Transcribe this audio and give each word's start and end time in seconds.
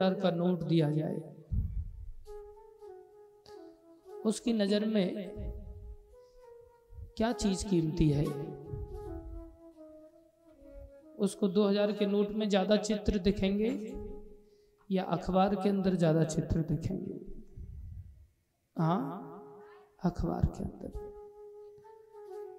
हज़ार 0.00 0.14
का 0.14 0.30
नोट 0.30 0.62
दिया 0.62 0.90
जाए। 0.90 1.16
उसकी 4.26 4.52
नज़र 4.52 4.84
में 4.84 5.06
क्या 7.16 7.32
चीज़ 7.32 7.64
कीमती 7.68 8.08
है? 8.10 8.24
उसको 11.18 11.48
2000 11.48 11.92
के 11.92 12.06
नोट 12.06 12.30
में 12.30 12.48
ज़्यादा 12.48 12.76
चित्र 12.76 13.18
दिखेंगे 13.18 13.70
या 14.90 15.02
अखबार 15.02 15.54
के 15.54 15.68
अंदर 15.68 15.94
ज़्यादा 15.94 16.24
चित्र 16.24 16.62
दिखेंगे? 16.62 17.20
हाँ 18.76 19.00
अखबार 20.04 20.46
के 20.46 20.64
अंदर। 20.64 20.88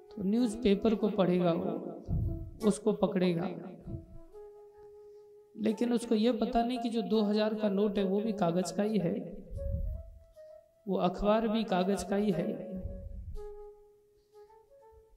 तो 0.10 0.24
न्यूज़पेपर 0.24 0.96
को 0.96 1.10
पढ़ेगा 1.10 1.52
वो, 1.52 2.68
उसको 2.68 2.94
पकड़ेगा। 2.94 3.50
लेकिन 5.58 5.94
उसको 5.94 6.16
ये 6.16 6.32
पता 6.32 6.64
नहीं 6.64 6.80
कि 6.80 6.90
जो 6.90 7.02
2000 7.02 7.54
का 7.54 7.70
नोट 7.70 7.98
है 7.98 8.04
वो 8.04 8.22
भी 8.22 8.34
कागज़ 8.34 8.78
का 8.78 8.84
ही 8.84 8.98
है। 8.98 9.46
वो 10.88 10.98
अखबार 10.98 11.48
भी 11.48 11.64
कागज़ 11.64 12.06
का 12.06 12.16
ही 12.16 12.32
है। 12.32 12.76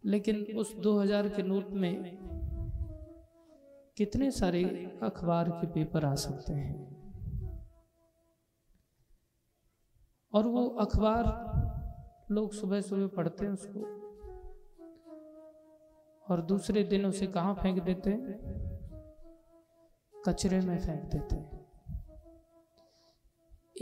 लेकिन 0.04 0.58
उस 0.58 0.76
2000 0.76 1.28
के 1.28 1.42
नोट 1.42 1.70
में 1.70 2.18
कितने 3.96 4.30
सारे 4.30 4.64
अखबार 5.02 5.50
के 5.50 5.66
पेपर 5.66 6.04
आ 6.04 6.14
सकते 6.14 6.52
हैं? 6.52 6.98
और 10.32 10.46
वो 10.46 10.68
अखबार 10.68 11.48
लोग 12.30 12.52
सुबह 12.52 12.80
सुबह 12.80 13.06
पढ़ते 13.06 13.44
हैं 13.46 13.52
उसको। 13.52 13.98
और 16.30 16.42
दूसरे 16.42 16.84
दिन 16.84 17.06
उसे 17.06 17.26
कहाँ 17.26 17.54
फेंक 17.54 17.82
देते 17.82 18.10
हैं? 18.10 18.67
कचरे 20.26 20.60
में 20.60 20.78
फेंक 20.78 21.04
देते 21.04 21.34
हैं। 21.34 21.66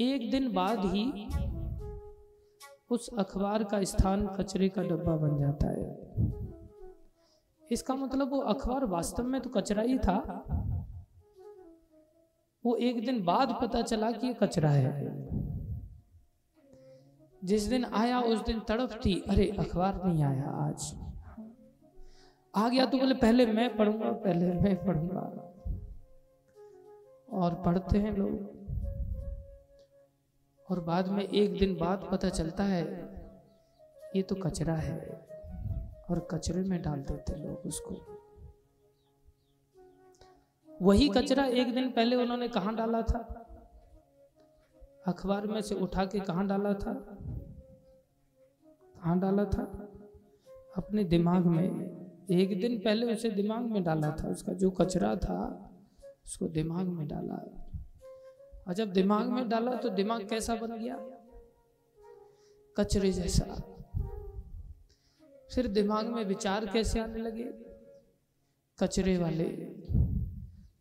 एक 0.00 0.30
दिन 0.30 0.52
बाद 0.52 0.78
ही 0.78 1.28
उस 2.90 3.10
अखबार 3.18 3.64
का 3.64 3.84
स्थान 3.84 4.26
कचरे 4.26 4.68
का 4.68 4.82
डब्बा 4.82 5.16
बन 5.16 5.38
जाता 5.38 5.68
है। 5.68 6.06
इसका 7.72 7.94
मतलब 7.94 8.30
वो 8.30 8.38
अखबार 8.38 8.84
वास्तव 8.84 9.24
में 9.24 9.40
तो 9.40 9.50
कचरा 9.50 9.82
ही 9.82 9.98
था। 9.98 10.44
वो 12.66 12.76
एक 12.76 13.06
दिन 13.06 13.24
बाद 13.24 13.58
पता 13.62 13.82
चला 13.82 14.10
कि 14.10 14.26
ये 14.26 14.34
कचरा 14.34 14.70
है। 14.70 15.26
जिस 17.44 17.62
दिन 17.62 17.84
आया, 17.84 18.20
उस 18.20 18.44
दिन 18.44 18.60
तड़प 18.60 19.00
थी। 19.04 19.24
अरे, 19.30 19.56
अखबार 19.58 20.04
नहीं 20.04 20.24
आया 20.24 20.44
आज। 20.44 20.98
आ 22.56 22.68
गया 22.68 22.86
तो 22.86 22.98
बोले, 22.98 23.14
पहले 23.14 23.46
मैं 23.46 23.76
पढ़ूँगा, 23.76 24.12
पहले 24.12 24.52
मैं 24.52 24.86
पढ़ूँगा। 24.86 25.45
और 27.32 27.54
पढ़ते 27.54 27.98
हैं 27.98 28.12
लोग। 28.16 28.56
और 30.70 30.80
बाद 30.80 31.08
में 31.08 31.28
एक 31.28 31.58
दिन 31.58 31.76
बाद 31.76 32.08
पता 32.12 32.28
चलता 32.28 32.64
है, 32.64 32.84
ये 34.16 34.22
तो 34.22 34.34
कचरा 34.34 34.74
है। 34.74 35.26
और 36.10 36.28
कचरे 36.30 36.62
में 36.62 36.82
डाल 36.82 37.02
देते 37.02 37.34
लोग 37.34 37.56
उसको। 37.56 37.94
वही 40.82 41.08
कचरा 41.08 41.46
एक 41.46 41.74
दिन 41.74 41.92
पहले 41.92 42.16
उन्होंने 42.16 42.48
कहा 42.48 42.72
डाला 42.72 43.02
था? 43.02 43.42
अखबार 45.06 45.46
में 45.46 45.60
से 45.60 45.74
उठा 45.74 46.04
के 46.04 46.20
कहा 46.20 46.42
डाला 46.42 46.74
था? 46.74 46.94
कहाँ 48.94 49.18
डाला 49.18 49.44
था? 49.44 49.88
अपने 50.76 51.04
दिमाग 51.04 51.46
में। 51.46 51.70
एक 52.30 52.60
दिन 52.60 52.78
पहले 52.78 53.12
उसे 53.12 53.30
दिमाग 53.30 53.62
में 53.62 53.84
डाला 53.84 54.16
था 54.22 54.28
उसका, 54.28 54.52
जो 54.52 54.70
कचरा 54.70 55.16
था। 55.16 55.65
उसको 56.26 56.48
दिमाग 56.48 56.86
में 56.86 57.08
डाला। 57.08 57.34
और 58.68 58.74
जब 58.74 58.92
दिमाग 58.92 59.26
में 59.26 59.48
डाला 59.48 59.74
तो 59.74 59.88
दिमाग 59.88 60.28
कैसा 60.28 60.54
बन 60.54 60.78
गया? 60.78 60.96
कचरे 62.76 63.12
जैसा। 63.12 63.44
फिर 65.54 65.66
दिमाग 65.66 66.06
में 66.06 66.24
विचार 66.24 66.66
कैसे 66.66 67.00
आने 67.00 67.18
लगे? 67.18 67.44
कचरे 68.78 69.18
वाले। 69.18 69.44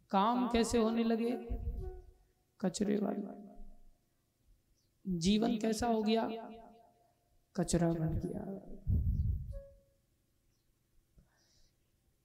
काम 0.10 0.50
कैसे 0.50 0.78
होने 0.78 1.04
लगे? 1.04 1.48
कचरे 2.62 2.98
वाले। 2.98 3.46
जीवन 5.20 5.58
कैसा 5.58 5.88
हो 5.88 6.04
गया? 6.04 6.30
कचरा 7.56 7.94
बन 7.94 8.22
गया। 8.26 8.62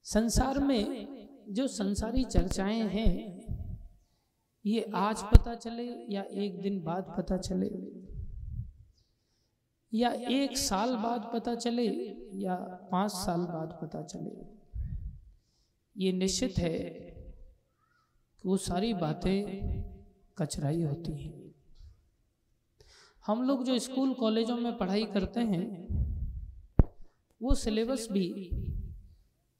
संसार 0.03 0.59
में 0.59 1.20
जो 1.49 1.67
संसारी 1.67 2.23
चर्चाएँ 2.23 2.83
हैं, 2.83 3.41
ये 4.65 4.91
आज 4.95 5.23
पता 5.23 5.55
चले 5.55 6.13
या 6.13 6.23
एक 6.23 6.61
दिन 6.61 6.83
बाद 6.83 7.15
पता 7.17 7.37
चले? 7.37 8.01
या 9.93 10.11
एक 10.11 10.57
साल 10.57 10.95
बाद 10.95 11.31
पता 11.33 11.55
चले 11.55 11.87
या 12.33 12.55
पाँच 12.91 13.11
साल 13.11 13.39
बाद 13.39 13.79
पता 13.81 14.03
चले? 14.03 14.61
ये 15.97 16.11
निश्चित 16.11 16.53
है 16.57 16.79
कि 18.41 18.47
वो 18.47 18.57
सारी 18.57 18.93
बातें 18.93 19.81
कचराई 20.37 20.81
होती 20.81 21.11
हैं। 21.11 21.55
हम 23.25 23.43
लोग 23.43 23.63
जो 23.63 23.79
स्कूल 23.79 24.13
कॉलेजों 24.13 24.57
में 24.57 24.77
पढ़ाई 24.77 25.05
करते 25.05 25.39
हैं, 25.39 25.87
वो 27.41 27.55
सिलेबस 27.55 28.07
भी 28.11 28.49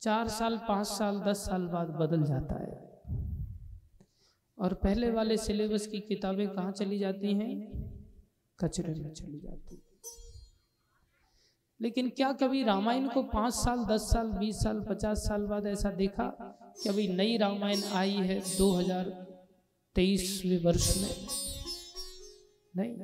चार 0.02 0.28
साल, 0.28 0.58
पाँच 0.58 0.88
साल, 0.88 1.20
दस 1.20 1.38
साल 1.38 1.62
बाद 1.62 1.88
बदल 1.88 2.24
जाता 2.24 2.56
है। 2.56 3.02
और 4.58 4.74
पहले 4.74 5.12
वाले 5.12 5.38
सिलेबस 5.38 5.88
की 5.88 6.00
किताबें 6.00 6.50
कहाँ 6.50 6.72
चली 6.72 7.00
जाती 7.00 7.34
हैं? 7.34 7.72
कचरे 8.60 8.94
में 8.94 9.14
चली 9.14 9.40
जाती 9.40 9.76
हैं। 9.76 9.82
लेकिन 11.82 12.10
क्या 12.10 12.32
कभी 12.32 12.64
रामायण 12.64 13.08
को 13.10 13.24
पाँच 13.24 13.54
साल, 13.54 13.86
दस 13.86 14.02
साल, 14.02 14.28
बीस 14.28 14.56
साल, 14.56 14.86
पचास 14.90 15.18
साल 15.18 15.42
बाद 15.42 15.66
ऐसा 15.66 15.92
देखा 15.92 16.28
कि 16.84 16.90
अभी 16.90 17.08
नई 17.08 17.38
रामायण 17.38 17.84
आई 17.84 18.14
है 18.14 18.58
दो 18.58 18.72
हज़ार 18.72 19.06
तेईसवें 19.96 20.64
वर्ष 20.64 20.98
में? 20.98 21.28
नहीं। 22.76 22.98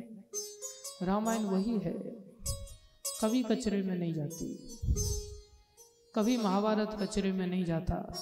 रामायण 1.08 1.42
वही 1.42 1.80
है। 1.80 1.94
कभी 3.22 3.44
कचरे 3.44 3.82
में 3.82 3.96
नहीं 3.96 4.14
जाती। 4.14 4.70
कभी 6.18 6.38
महाभारत 6.38 6.98
कचरे 7.02 7.32
में 7.32 7.48
नहीं 7.48 7.66
जाता। 7.66 8.16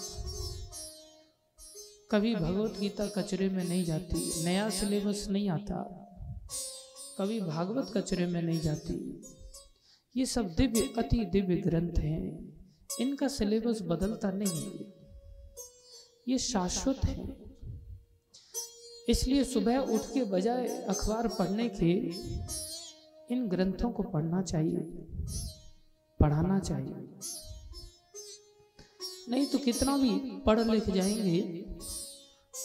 कभी 2.12 2.36
भगवत 2.36 2.80
गीता 2.80 3.08
कचरे 3.08 3.50
में 3.50 3.64
नहीं 3.64 3.86
जाती। 3.86 4.44
नया 4.44 4.70
सिलेबस 4.70 5.28
नहीं 5.30 5.50
आता। 5.50 5.76
कभी 7.18 7.42
भागवत 7.42 7.92
कचरे 7.98 8.26
में 8.26 8.42
नहीं 8.42 8.60
जाती। 8.60 9.22
ये 10.18 10.26
सब 10.26 10.48
दिव्य, 10.48 10.94
अति 10.98 11.26
दिव्य 11.26 11.56
ग्रंथ 11.56 11.94
हैं। 11.98 12.54
इनका 13.00 13.28
सिलेबस 13.28 13.80
बदलता 13.82 14.32
नहीं। 14.32 14.80
है 14.80 14.94
ये 16.28 16.38
शाश्वत 16.38 17.00
है। 17.06 17.38
इसलिए 19.10 19.44
सुबह 19.44 19.78
उठ 19.78 20.02
के 20.14 20.24
बजाय 20.24 20.68
अखबार 20.68 21.28
पढ़ने 21.28 21.70
के 21.70 21.94
इन 23.36 23.48
ग्रंथों 23.48 23.92
को 23.92 24.04
पढ़ना 24.04 24.42
चाहिए। 24.42 24.80
पढ़ाना 26.20 26.60
चाहिए। 26.60 27.20
नहीं 29.30 29.46
तो 29.46 29.58
कितना 29.58 29.98
भी 29.98 30.10
पढ़ 30.46 30.60
लिख 30.60 30.90
जाएँगे, 30.90 31.40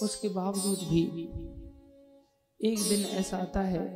उसके 0.03 0.29
बावजूद 0.29 0.79
भी 0.79 1.03
एक 2.61 2.79
दिन 2.89 3.05
ऐसा 3.07 3.37
आता 3.37 3.61
है 3.61 3.87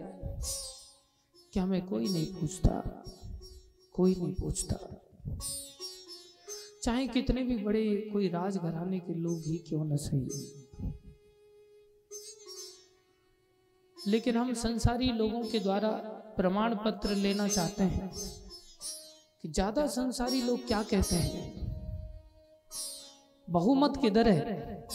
कि 1.55 1.61
हमें 1.61 1.87
कोई 1.87 2.09
नहीं 2.09 2.27
पूछता, 2.27 3.05
कोई 3.93 4.15
नहीं 4.15 4.35
पूछता। 4.35 4.77
चाहे 6.83 7.07
कितने 7.07 7.43
भी 7.43 7.57
बड़े 7.57 8.11
कोई 8.13 8.29
राज 8.29 8.57
घराने 8.57 8.99
के 9.01 9.15
लोग 9.15 9.43
ही 9.47 9.59
क्यों 9.59 9.85
न 9.85 9.97
सही। 9.97 10.29
लेकिन 14.07 14.37
हम 14.37 14.55
संसारी 14.55 15.07
लोगों 15.13 15.43
के 15.43 15.59
द्वारा 15.61 15.91
प्रमाण 16.37 16.75
पत्र 16.75 17.15
लेना 17.15 17.49
चाहते 17.49 17.83
हैं 17.83 18.11
कि 19.43 19.49
ज़्यादा 19.49 19.87
संसारी 19.87 20.43
लोग 20.43 20.67
क्या 20.67 20.83
कहते 20.83 21.17
हैं? 21.17 21.74
बहुमत 23.49 23.97
किधर 24.03 24.29
है? 24.29 24.87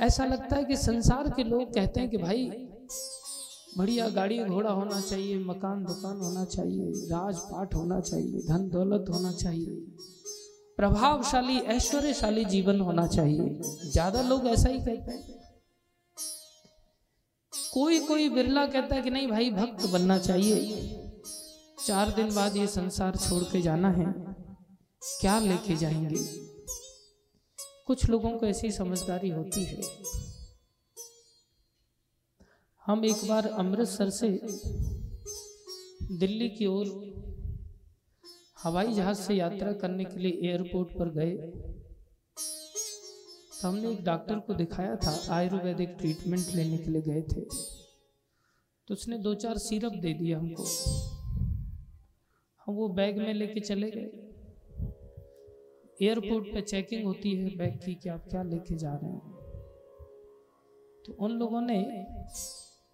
ऐसा 0.00 0.24
लगता 0.24 0.56
है 0.56 0.64
कि 0.64 0.76
संसार 0.76 1.30
के 1.30 1.44
लोग 1.44 1.74
कहते 1.74 2.00
हैं 2.00 2.10
कि 2.10 2.16
भाई, 2.16 2.50
बढ़िया 3.78 4.08
गाड़ी 4.08 4.38
घोड़ा 4.38 4.70
होना 4.70 5.00
चाहिए, 5.00 5.38
मकान, 5.38 5.84
दुकान 5.84 6.20
होना 6.20 6.44
चाहिए, 6.44 6.90
राजपाट 7.06 7.74
होना 7.74 8.00
चाहिए, 8.00 8.42
धन 8.48 8.68
दौलत 8.68 9.04
होना 9.08 9.32
चाहिए, 9.32 9.76
प्रभावशाली, 10.76 11.58
ऐश्वर्यशाली 11.58 12.44
जीवन 12.44 12.80
होना 12.80 13.06
चाहिए। 13.06 13.60
ज़्यादा 13.90 14.22
लोग 14.22 14.46
ऐसा 14.46 14.68
ही 14.68 14.78
कहते 14.78 15.12
हैं। 15.12 15.34
कोई 17.74 18.00
कोई 18.00 18.28
बिरला 18.28 18.66
कहता 18.66 18.94
है 18.94 19.02
कि 19.02 19.10
नहीं 19.10 19.28
भाई, 19.28 19.50
भक्त 19.50 19.86
बनना 19.86 20.18
चाहिए। 20.18 21.02
चार 21.86 22.10
दिन 22.10 22.34
बाद 22.34 22.56
ये 22.56 22.66
संसार 22.66 23.16
छोड़ 23.16 23.42
के 23.42 23.62
जाना 23.62 23.90
है। 23.90 24.12
क्या 25.20 25.38
लेके 25.38 25.76
जाएँगे? 25.76 26.45
कुछ 27.86 28.10
लोगों 28.10 28.38
को 28.38 28.46
ऐसी 28.46 28.70
समझदारी 28.70 29.28
होती 29.28 29.64
है। 29.64 29.82
हम 32.86 33.04
एक 33.04 33.28
बार 33.28 33.46
अमृतसर 33.46 34.10
से 34.10 34.28
दिल्ली 36.16 36.48
की 36.48 36.66
ओर 36.66 36.86
हवाई 38.62 38.92
जहाज़ 38.92 39.20
से 39.20 39.34
यात्रा 39.34 39.72
करने 39.72 40.04
के 40.04 40.18
लिए 40.18 40.50
एयरपोर्ट 40.50 40.88
पर 40.98 41.10
गए। 41.10 41.36
तो 43.62 43.68
हमने 43.68 43.92
एक 43.92 44.04
डॉक्टर 44.04 44.38
को 44.38 44.54
दिखाया 44.54 44.96
था, 44.96 45.26
आयुर्वेदिक 45.30 45.88
ट्रीटमेंट 45.88 46.46
लेने 46.54 46.78
के 46.78 46.90
लिए 46.90 47.02
गए 47.02 47.22
थे। 47.22 47.40
तो 48.88 48.94
उसने 48.94 49.18
दो 49.18 49.34
चार 49.34 49.58
सिरप 49.58 49.92
दे 49.92 50.12
दिया 50.12 50.38
हमको। 50.38 50.64
हम 52.66 52.74
वो 52.74 52.88
बैग 52.88 53.18
में 53.18 53.34
लेके 53.34 53.60
चले 53.60 53.90
गए। 53.90 54.25
एयरपोर्ट 56.02 56.52
पे 56.54 56.60
चेकिंग 56.62 57.04
होती 57.04 57.34
है 57.36 57.56
बैग 57.56 57.78
की 57.84 57.94
कि 57.94 58.08
आप 58.08 58.24
क्या 58.30 58.42
लेके 58.42 58.76
जा 58.76 58.94
रहे 58.94 59.10
हैं। 59.10 59.34
तो 61.04 61.12
उन 61.20 61.32
लोगों 61.32 61.60
ने 61.60 61.78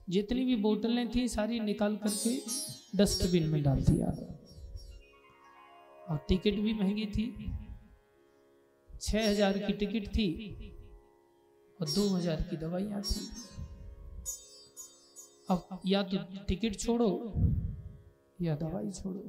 जितनी 0.09 0.45
भी 0.45 0.57
बोतलें 0.57 1.09
थी, 1.11 1.27
सारी 1.29 1.61
निकाल 1.61 1.97
करके 1.97 2.37
डस्टबिन 2.97 3.49
में 3.49 3.63
डाल 3.63 3.81
दिया। 3.81 4.09
और 6.07 6.19
टिकट 6.29 6.61
भी 6.61 6.75
महँगी 6.75 7.07
थी। 7.07 7.27
छह 8.91 9.29
हज़ार 9.31 9.59
की 9.59 9.73
टिकट 9.75 10.09
थी 10.09 10.27
और 11.79 11.89
दो 11.89 12.09
हज़ार 12.09 12.43
की 12.43 12.57
दवाइयाँ 12.57 13.03
थी। 13.03 13.21
अब 15.49 15.81
या 15.87 16.03
तो 16.03 16.19
टिकट 16.49 16.77
छोड़ो 16.77 17.11
या 18.39 18.55
दवाई 18.57 18.91
छोड़ो। 18.93 19.23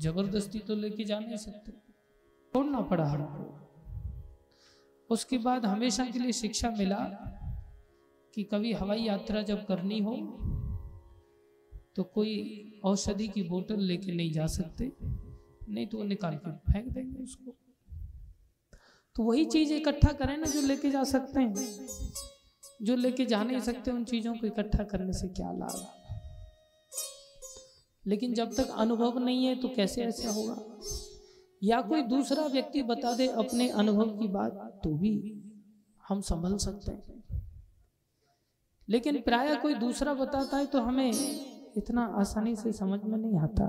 ज़बरदस्ती 0.00 0.58
तो 0.58 0.74
लेके 0.74 1.04
जा 1.04 1.18
नहीं 1.18 1.36
सकते। 1.36 1.72
छोड़ना 2.54 2.80
पड़ा 2.80 3.04
हमको। 3.04 3.44
उसके 5.10 5.38
बाद 5.38 5.64
हमेशा 5.66 6.04
के 6.06 6.18
लिए 6.18 6.32
शिक्षा 6.32 6.70
मिला 6.70 6.98
कि 8.34 8.42
कभी 8.42 8.72
हवाई 8.72 9.02
यात्रा 9.02 9.42
जब 9.42 9.64
करनी 9.66 9.98
हो 10.00 10.14
तो 11.96 12.02
कोई 12.04 12.32
औषधि 12.84 13.28
की 13.28 13.42
बोतल 13.42 13.80
लेके 13.80 14.12
नहीं 14.12 14.32
जा 14.32 14.46
सकते, 14.46 14.92
नहीं 15.68 15.86
तो 15.86 15.98
वो 15.98 16.04
निकाल 16.04 16.36
कर 16.36 16.50
फेंक 16.50 16.88
देंगे 16.88 17.22
उसको। 17.22 17.54
तो 19.16 19.22
वही 19.22 19.44
चीज़ 19.44 19.72
इकट्ठा 19.72 20.12
करें 20.12 20.36
ना 20.36 20.46
जो 20.46 20.60
लेके 20.60 20.90
जा 20.90 21.04
सकते 21.04 21.40
हैं। 21.40 21.88
जो 22.82 22.96
लेके 22.96 23.26
जा 23.26 23.42
नहीं 23.44 23.60
सकते, 23.60 23.90
उन 23.90 24.04
चीज़ों 24.04 24.34
को 24.34 24.46
इकट्ठा 24.46 24.84
करने 24.84 25.12
से 25.12 25.28
क्या 25.28 25.52
लाभ? 25.52 25.86
लेकिन 28.06 28.34
जब 28.34 28.54
तक 28.54 28.70
अनुभव 28.76 29.18
नहीं 29.18 29.44
है 29.46 29.54
तो 29.56 29.68
कैसे 29.68 30.04
ऐसा 30.04 30.30
होगा? 30.30 30.56
या 31.62 31.80
कोई 31.82 32.02
दूसरा 32.02 32.46
व्यक्ति 32.46 32.82
बता 32.82 33.16
दे 33.16 33.28
अपने 33.28 33.68
अनुभव 33.68 34.18
की 34.18 34.28
बात 34.28 34.80
तो 34.84 34.94
भी 34.94 35.42
हम 36.08 36.20
संभल 36.20 36.56
सकते 36.56 36.92
हैं। 36.92 37.42
लेकिन 38.88 39.20
प्राय 39.22 39.56
कोई 39.56 39.74
दूसरा 39.74 40.14
बताता 40.14 40.56
है 40.56 40.66
तो 40.66 40.80
हमें 40.80 41.12
इतना 41.76 42.04
आसानी 42.04 42.56
से 42.56 42.72
समझ 42.72 43.04
में 43.04 43.18
नहीं 43.18 43.38
आता। 43.38 43.68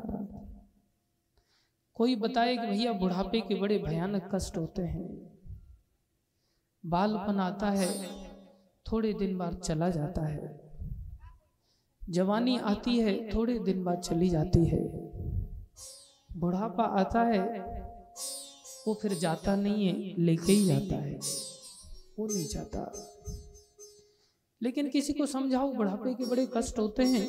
कोई 1.93 2.15
बताए 2.15 2.57
कि 2.57 2.67
भैया 2.67 2.93
बुढ़ापे 2.93 3.41
के 3.41 3.55
बड़े 3.55 3.77
भयानक 3.79 4.29
कष्ट 4.35 4.57
होते 4.57 4.81
हैं। 4.81 5.39
बालपन 6.85 7.39
आता 7.39 7.69
है 7.69 8.17
थोड़े 8.91 9.13
दिन 9.13 9.37
बाद 9.37 9.55
चला 9.55 9.89
जाता 9.89 10.25
है। 10.25 10.71
जवानी 12.09 12.57
आती 12.57 12.99
है 12.99 13.29
थोड़े 13.33 13.59
दिन 13.59 13.83
बाद 13.83 13.99
चली 13.99 14.29
जाती 14.29 14.65
है। 14.65 15.04
बुढ़ापा 16.37 16.83
आता 16.83 17.21
है, 17.21 17.59
वो 18.87 18.99
फिर 19.01 19.13
जाता 19.13 19.55
नहीं 19.55 19.87
है, 19.87 20.21
लेके 20.21 20.51
ही 20.51 20.65
जाता 20.65 20.95
है। 20.95 21.19
वो 22.19 22.27
नहीं 22.27 22.47
जाता। 22.47 23.11
लेकिन 24.63 24.89
किसी 24.89 25.13
को 25.13 25.25
समझाओ, 25.25 25.73
बुढ़ापे 25.73 26.13
के 26.13 26.25
बड़े 26.25 26.47
कष्ट 26.57 26.79
होते 26.79 27.03
हैं, 27.03 27.27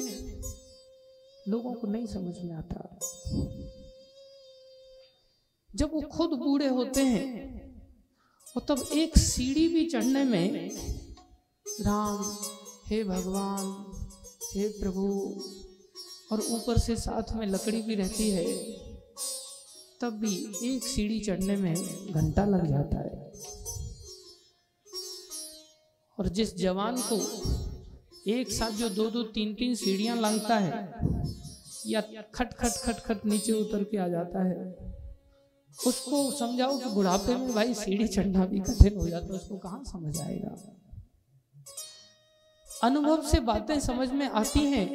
लोगों 1.48 1.74
को 1.74 1.86
नहीं 1.86 2.06
समझ 2.06 2.34
में 2.44 2.54
आता। 2.54 2.98
जब 5.76 5.90
वो 5.92 6.00
खुद 6.00 6.30
बूढ़े 6.30 6.68
होते 6.68 7.02
हैं, 7.02 7.56
और 8.56 8.66
तब 8.68 8.88
एक 8.92 9.18
सीढ़ी 9.18 9.68
भी 9.68 9.86
चढ़ने 9.86 10.24
में, 10.24 10.70
राम, 11.80 12.36
हे 12.86 13.04
भगवान, 13.04 13.86
हे 14.54 14.68
प्रभु, 14.68 15.40
और 16.32 16.40
ऊपर 16.40 16.78
से 16.78 16.96
साथ 16.96 17.32
में 17.32 17.46
लकड़ी 17.46 17.82
भी 17.82 17.94
रहती 17.94 18.30
है 18.30 18.46
तब 20.00 20.12
भी 20.12 20.34
एक 20.64 20.84
सीढ़ी 20.84 21.20
चढ़ने 21.20 21.56
में 21.56 21.74
घंटा 22.12 22.44
लग 22.44 22.66
जाता 22.66 22.98
है। 22.98 23.32
और 26.18 26.28
जिस 26.28 26.56
जवान 26.56 26.96
को 27.02 27.16
एक 28.30 28.52
साथ 28.52 28.70
जो 28.70 28.88
दो 28.88 29.10
दो 29.10 29.22
तीन 29.22 29.54
तीन 29.54 29.74
सीढ़ियाँ 29.74 30.16
लांगता 30.16 30.58
है, 30.58 30.70
या 31.86 32.00
खट 32.34 32.52
खट 32.54 32.72
खट 32.72 33.00
खट 33.00 33.26
नीचे 33.26 33.52
उतर 33.52 33.84
के 33.84 33.96
आ 33.96 34.08
जाता 34.08 34.44
है, 34.44 34.74
उसको 35.86 36.30
समझाओ 36.30 36.78
कि 36.78 36.90
बुढ़ापे 36.90 37.36
में 37.36 37.52
भाई 37.54 37.74
सीढ़ी 37.74 38.08
चढ़ना 38.08 38.46
भी 38.46 38.60
कठिन 38.60 38.96
हो 38.96 39.08
जाता 39.08 39.26
है, 39.26 39.32
उसको 39.32 39.58
कहाँ 39.58 39.82
समझ 39.84 40.20
आएगा? 40.20 40.56
अनुभव 42.82 43.22
से 43.22 43.40
बातें 43.40 43.78
समझ 43.80 44.10
में 44.12 44.28
आती 44.28 44.60
हैं। 44.60 44.86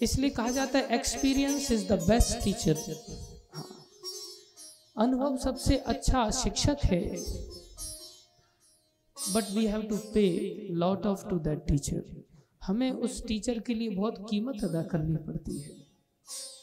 इसलिए 0.00 0.30
कहा 0.30 0.50
जाता 0.50 0.78
है 0.78 0.94
experience 0.94 1.70
is 1.70 1.86
the 1.88 1.92
best 1.92 2.44
teacher 2.44 2.74
अनुभव 4.98 5.36
सबसे 5.36 5.76
अच्छा 5.76 6.30
शिक्षक 6.30 6.76
है। 6.84 7.16
But 9.34 9.44
we 9.56 9.66
have 9.66 9.82
to 9.82 9.96
pay 9.96 10.50
lot 10.70 11.06
of 11.06 11.28
to 11.28 11.38
that 11.38 11.66
teacher 11.66 12.24
हमें 12.64 12.90
उस 12.90 13.26
टीचर 13.26 13.58
के 13.58 13.74
लिए 13.74 13.90
बहुत 13.90 14.26
कीमत 14.30 14.64
अदा 14.64 14.82
करनी 14.82 15.16
पड़ती 15.16 15.60
है। 15.60 15.70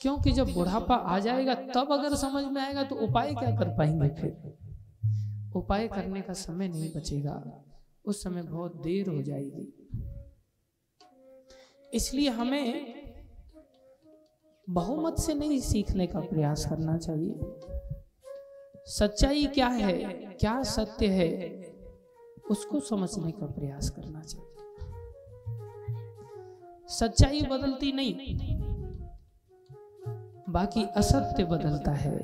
क्योंकि 0.01 0.31
जब 0.31 0.53
बुढ़ापा 0.53 0.95
आ 0.95 1.19
जाएगा, 1.19 1.53
तब 1.53 1.87
अगर 1.91 2.15
समझ 2.15 2.43
में 2.45 2.61
आएगा 2.61 2.83
तो 2.83 2.95
उपाय 2.95 3.33
क्या 3.33 3.55
कर 3.55 3.69
पाएँगे 3.77 4.09
फिर? 4.09 4.57
उपाय 5.55 5.87
करने 5.87 6.21
का 6.21 6.33
समय 6.33 6.67
नहीं 6.67 6.91
बचेगा। 6.95 7.63
उस 8.05 8.23
समय 8.23 8.41
बहुत 8.41 8.75
देर 8.75 9.09
हो 9.09 9.21
जाएगी। 9.21 9.89
इसलिए 11.93 12.29
हमें 12.29 12.95
बहुमत 14.69 15.17
से 15.19 15.33
नहीं 15.33 15.59
सीखने 15.59 16.07
का 16.07 16.19
प्रयास 16.19 16.65
करना 16.65 16.97
चाहिए। 16.97 17.39
सच्चाई 18.87 19.45
क्या 19.45 19.67
है? 19.67 19.93
क्या 20.39 20.61
सत्य 20.63 21.07
है? 21.07 21.29
उसको 22.51 22.79
समझने 22.79 23.31
का 23.31 23.45
प्रयास 23.45 23.89
करना 23.89 24.21
चाहिए। 24.21 24.51
सच्चाई 26.89 27.41
बदलती 27.41 27.91
नहीं, 27.91 28.13
बाकी 30.49 30.83
असत्य 30.95 31.43
बदलता 31.43 31.91
है। 31.91 32.17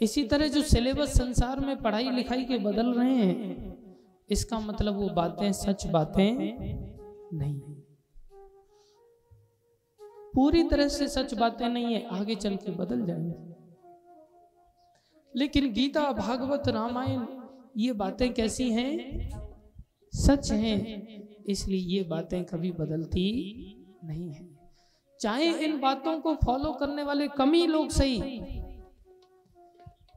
इसी 0.00 0.24
तरह 0.24 0.48
जो 0.48 0.62
सिलेबस 0.62 1.16
संसार 1.18 1.60
में 1.60 1.76
पढ़ाई 1.82 2.10
लिखाई 2.10 2.44
के 2.44 2.58
बदल 2.58 2.92
रहे 2.94 3.14
हैं, 3.14 3.76
इसका 4.28 4.58
मतलब 4.60 4.96
वो 4.96 5.08
बातें 5.08 5.52
सच 5.52 5.86
बातें 5.86 6.32
नहीं 7.32 7.60
पूरी 10.34 10.62
तरह 10.62 10.88
से 10.88 11.08
सच 11.08 11.34
बातें 11.34 11.68
नहीं 11.68 11.94
है, 11.94 12.06
आगे 12.08 12.34
चल 12.34 12.56
के 12.56 12.72
बदल 12.72 13.04
जाएँगे। 13.06 13.51
लेकिन 15.36 15.72
गीता, 15.72 16.10
भागवत, 16.12 16.68
रामायण, 16.68 17.24
ये 17.76 17.92
बातें 17.92 18.32
कैसी 18.34 18.70
हैं? 18.70 19.30
सच 20.12 20.50
हैं। 20.52 21.44
इसलिए 21.44 21.80
ये 21.80 22.02
बातें 22.02 22.44
कभी 22.44 22.72
बदलती 22.72 23.24
नहीं 24.04 24.30
है। 24.30 24.48
चाहे 25.20 25.50
इन 25.64 25.80
बातों 25.80 26.18
को 26.20 26.34
फॉलो 26.34 26.72
करने 26.72 27.02
वाले 27.02 27.28
कम 27.28 27.52
ही 27.52 27.66
लोग 27.66 27.90
सही, 27.90 28.20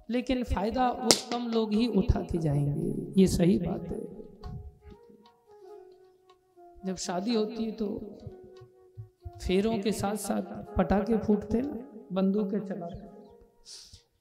लेकिन 0.10 0.44
फ़ायदा 0.44 0.90
वो 0.92 1.10
कम 1.32 1.48
लोग 1.48 1.74
ही 1.74 1.88
उठा 1.88 2.22
के 2.22 2.38
जाएँगे। 2.38 3.22
ये 3.22 3.28
सही 3.28 3.58
बात 3.58 3.88
है। 3.88 4.04
जब 6.86 6.96
शादी 6.96 7.34
होती 7.34 7.64
है 7.64 7.72
तो 7.72 7.88
फेरों 9.46 9.78
के 9.80 9.92
साथ 9.92 10.16
साथ 10.16 10.76
पटाखे 10.76 11.18
फूटते 11.18 11.62
बंदूकें 12.12 12.60
चलाते 12.60 13.15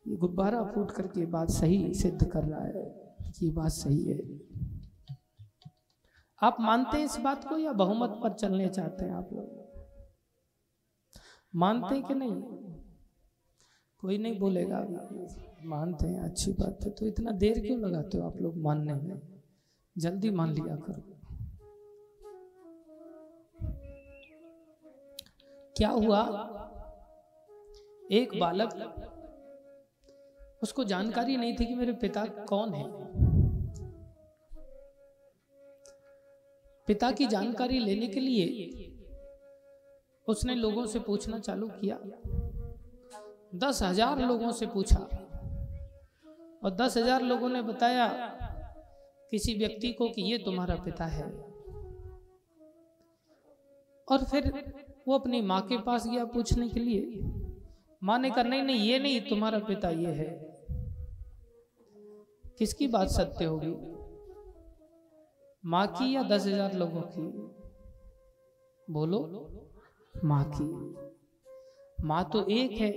ये 0.09 0.17
गुब्बारा 0.17 0.65
फूट 0.65 0.91
करके 0.91 1.27
बात 1.27 1.51
सही 1.51 1.95
सिद्ध 1.95 2.31
कर 2.31 2.45
रहा 2.45 2.65
है 2.65 3.15
ये 3.43 3.51
बात 3.51 3.71
सही 3.71 4.05
है। 4.05 4.41
आप 6.43 6.57
मानते 6.61 6.99
हैं 6.99 7.05
इस 7.05 7.17
बात 7.17 7.49
को 7.49 7.59
या 7.59 7.73
बहुमत 7.73 8.21
पर 8.23 8.33
चलने 8.33 8.69
चाहते 8.69 9.05
हैं 9.05 9.13
आप 9.13 9.29
लोग? 9.33 9.65
मानते 11.55 11.95
हैं 11.95 12.05
कि 12.05 12.15
नहीं? 12.15 12.43
कोई 13.99 14.19
नहीं 14.19 14.39
बोलेगा। 14.39 14.87
मानते 15.65 16.07
हैं, 16.07 16.21
अच्छी 16.21 16.53
बात 16.53 16.79
है। 16.85 16.91
तो 16.91 17.07
इतना 17.07 17.31
देर 17.31 17.61
क्यों 17.61 17.81
लगाते 17.81 18.19
हो 18.19 18.27
आप 18.27 18.37
लोग 18.37 18.57
मानने 18.57 18.95
में? 18.95 19.43
जल्दी 19.99 20.31
मान 20.31 20.51
लिया 20.51 20.77
करो। 20.77 21.21
क्या 25.77 25.89
हुआ? 25.89 26.21
एक 28.13 28.41
बालक 28.41 29.11
उसको 30.65 30.85
जानकारी 30.85 31.37
नहीं 31.37 31.57
थी 31.57 31.67
कि 31.67 31.75
मेरे 31.75 31.93
पिता 32.01 32.25
कौन 32.49 32.75
है। 32.75 32.85
पिता 36.89 37.11
की 37.11 37.27
जानकारी 37.27 37.79
लेने 37.79 38.07
के 38.07 38.21
लिए 38.21 38.47
उसने 40.27 40.55
लोगों 40.55 40.87
से 40.87 40.99
पूछना 41.01 41.39
चालू 41.39 41.69
किया। 41.71 41.99
दस 43.59 43.83
हज़ार 43.83 44.21
लोगों 44.21 44.53
से 44.53 44.67
पूछा। 44.67 44.99
और 46.63 46.75
दस 46.75 46.97
हज़ार 46.97 47.23
लोगों 47.23 47.49
ने 47.49 47.63
बताया 47.63 48.07
किसी 49.33 49.55
व्यक्ति 49.55 49.93
को 49.93 50.09
कि 50.09 50.23
ये 50.23 50.39
तुम्हारा 50.39 50.77
पिता 50.85 51.05
है। 51.07 51.27
और 54.09 54.25
फिर 54.25 54.53
वो 55.09 55.15
अपनी 55.15 55.41
माँ 55.43 55.61
के 55.63 55.79
पास 55.83 56.07
गया 56.07 56.25
पूछने 56.25 56.69
के 56.69 56.81
लिए। 56.81 57.23
माँ 58.03 58.19
ने 58.19 58.31
कहा 58.31 58.43
नहीं 58.43 58.63
नहीं 58.63 58.81
ये 58.81 58.99
नहीं 58.99 59.21
तुम्हारा 59.21 59.59
पिता 59.59 59.91
ये 59.91 60.13
है। 60.15 60.54
किसकी 62.59 62.87
बात 62.87 63.09
सत्य 63.09 63.45
होगी? 63.45 63.71
माँ 65.65 65.87
की 65.87 66.15
या 66.15 66.23
दस 66.23 66.47
हज़ार 66.47 66.75
लोगों 66.75 67.01
की? 67.01 67.27
बोलो, 68.89 69.21
माँ 70.25 70.45
की। 70.55 72.07
माँ 72.07 72.31
तो 72.33 72.45
एक 72.51 72.71
है, 72.71 72.91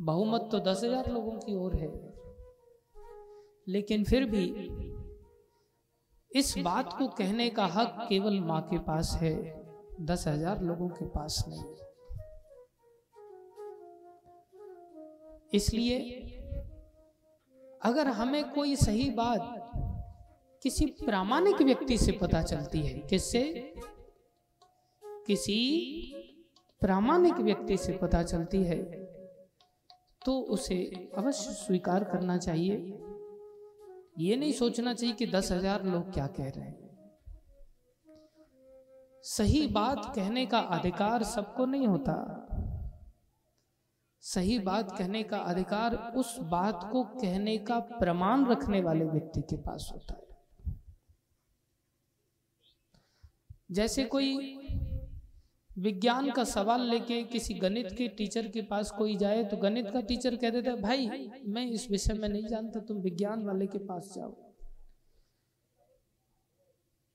बहुमत 0.00 0.48
तो 0.52 0.58
दस 0.60 0.84
हज़ार 0.84 1.10
लोगों 1.12 1.38
की 1.38 1.54
ओर 1.54 1.74
है। 1.76 1.90
लेकिन 3.68 4.04
फिर 4.04 4.24
भी 4.24 4.44
इस 6.30 6.54
बात 6.58 6.92
को 6.92 7.06
कहने 7.08 7.48
का 7.50 7.66
हक 7.66 8.06
केवल 8.08 8.40
माँ 8.40 8.60
के 8.62 8.78
पास 8.78 9.18
है, 9.22 9.34
दस 10.00 10.24
हज़ार 10.28 10.62
लोगों 10.62 10.88
के 10.88 11.04
पास 11.06 11.44
नहीं। 11.48 11.74
इसलिए 15.52 15.98
अगर 17.86 18.08
हमें 18.10 18.42
कोई 18.50 18.76
सही 18.76 19.08
बात 19.10 19.72
किसी 20.62 20.86
प्रामाणिक 21.00 21.62
व्यक्ति 21.62 21.98
से 21.98 22.12
पता 22.12 22.42
चलती 22.42 22.80
है, 22.82 22.98
किससे? 23.00 23.42
किसी 25.26 25.58
प्रामाणिक 26.82 27.34
व्यक्ति 27.40 27.76
से 27.76 27.92
पता 27.92 28.22
चलती 28.22 28.62
है 28.64 28.78
तो 30.22 30.38
उसे 30.50 30.76
अवश्य 31.18 31.52
स्वीकार 31.54 32.04
करना 32.04 32.36
चाहिए। 32.38 32.76
ये 34.18 34.36
नहीं 34.36 34.52
सोचना 34.52 34.94
चाहिए 34.94 35.14
कि 35.14 35.26
दस 35.26 35.50
हज़ार 35.52 35.84
लोग 35.84 36.12
क्या 36.12 36.26
कह 36.36 36.48
रहे 36.48 36.64
हैं। 36.64 36.84
सही 39.24 39.66
बात 39.68 40.12
कहने 40.16 40.44
का 40.46 40.58
अधिकार 40.58 41.22
सबको 41.24 41.66
नहीं 41.66 41.86
होता। 41.86 42.14
सही 44.26 44.58
बात 44.58 44.90
कहने 44.98 45.22
का 45.22 45.38
अधिकार 45.38 45.94
उस 46.16 46.36
बात 46.50 46.88
को 46.92 47.02
कहने 47.04 47.56
का 47.58 47.78
प्रमाण 47.80 48.46
रखने 48.46 48.80
वाले 48.80 49.04
व्यक्ति 49.04 49.40
के 49.40 49.56
पास 49.56 49.90
होता 49.92 50.14
है। 50.14 50.24
जैसे 53.70 54.04
कोई 54.04 54.36
विज्ञान 55.70 56.30
का 56.30 56.44
सवाल 56.44 56.80
लेके 56.80 57.22
किसी 57.24 57.54
गणित 57.54 57.86
के 57.92 58.08
टीचर 58.08 58.46
के 58.48 58.62
पास 58.62 58.90
कोई 58.90 59.16
जाए 59.16 59.44
तो 59.44 59.56
गणित 59.56 59.90
का 59.90 60.00
टीचर 60.00 60.36
कह 60.36 60.50
देता 60.50 60.70
है 60.70 60.80
भाई 60.82 61.30
मैं 61.46 61.66
इस 61.66 61.90
विषय 61.90 62.14
में 62.14 62.28
नहीं 62.28 62.46
जानता 62.46 62.80
तुम 62.80 62.96
विज्ञान 62.98 63.44
वाले 63.44 63.66
के 63.66 63.78
पास 63.78 64.12
जाओ। 64.16 64.34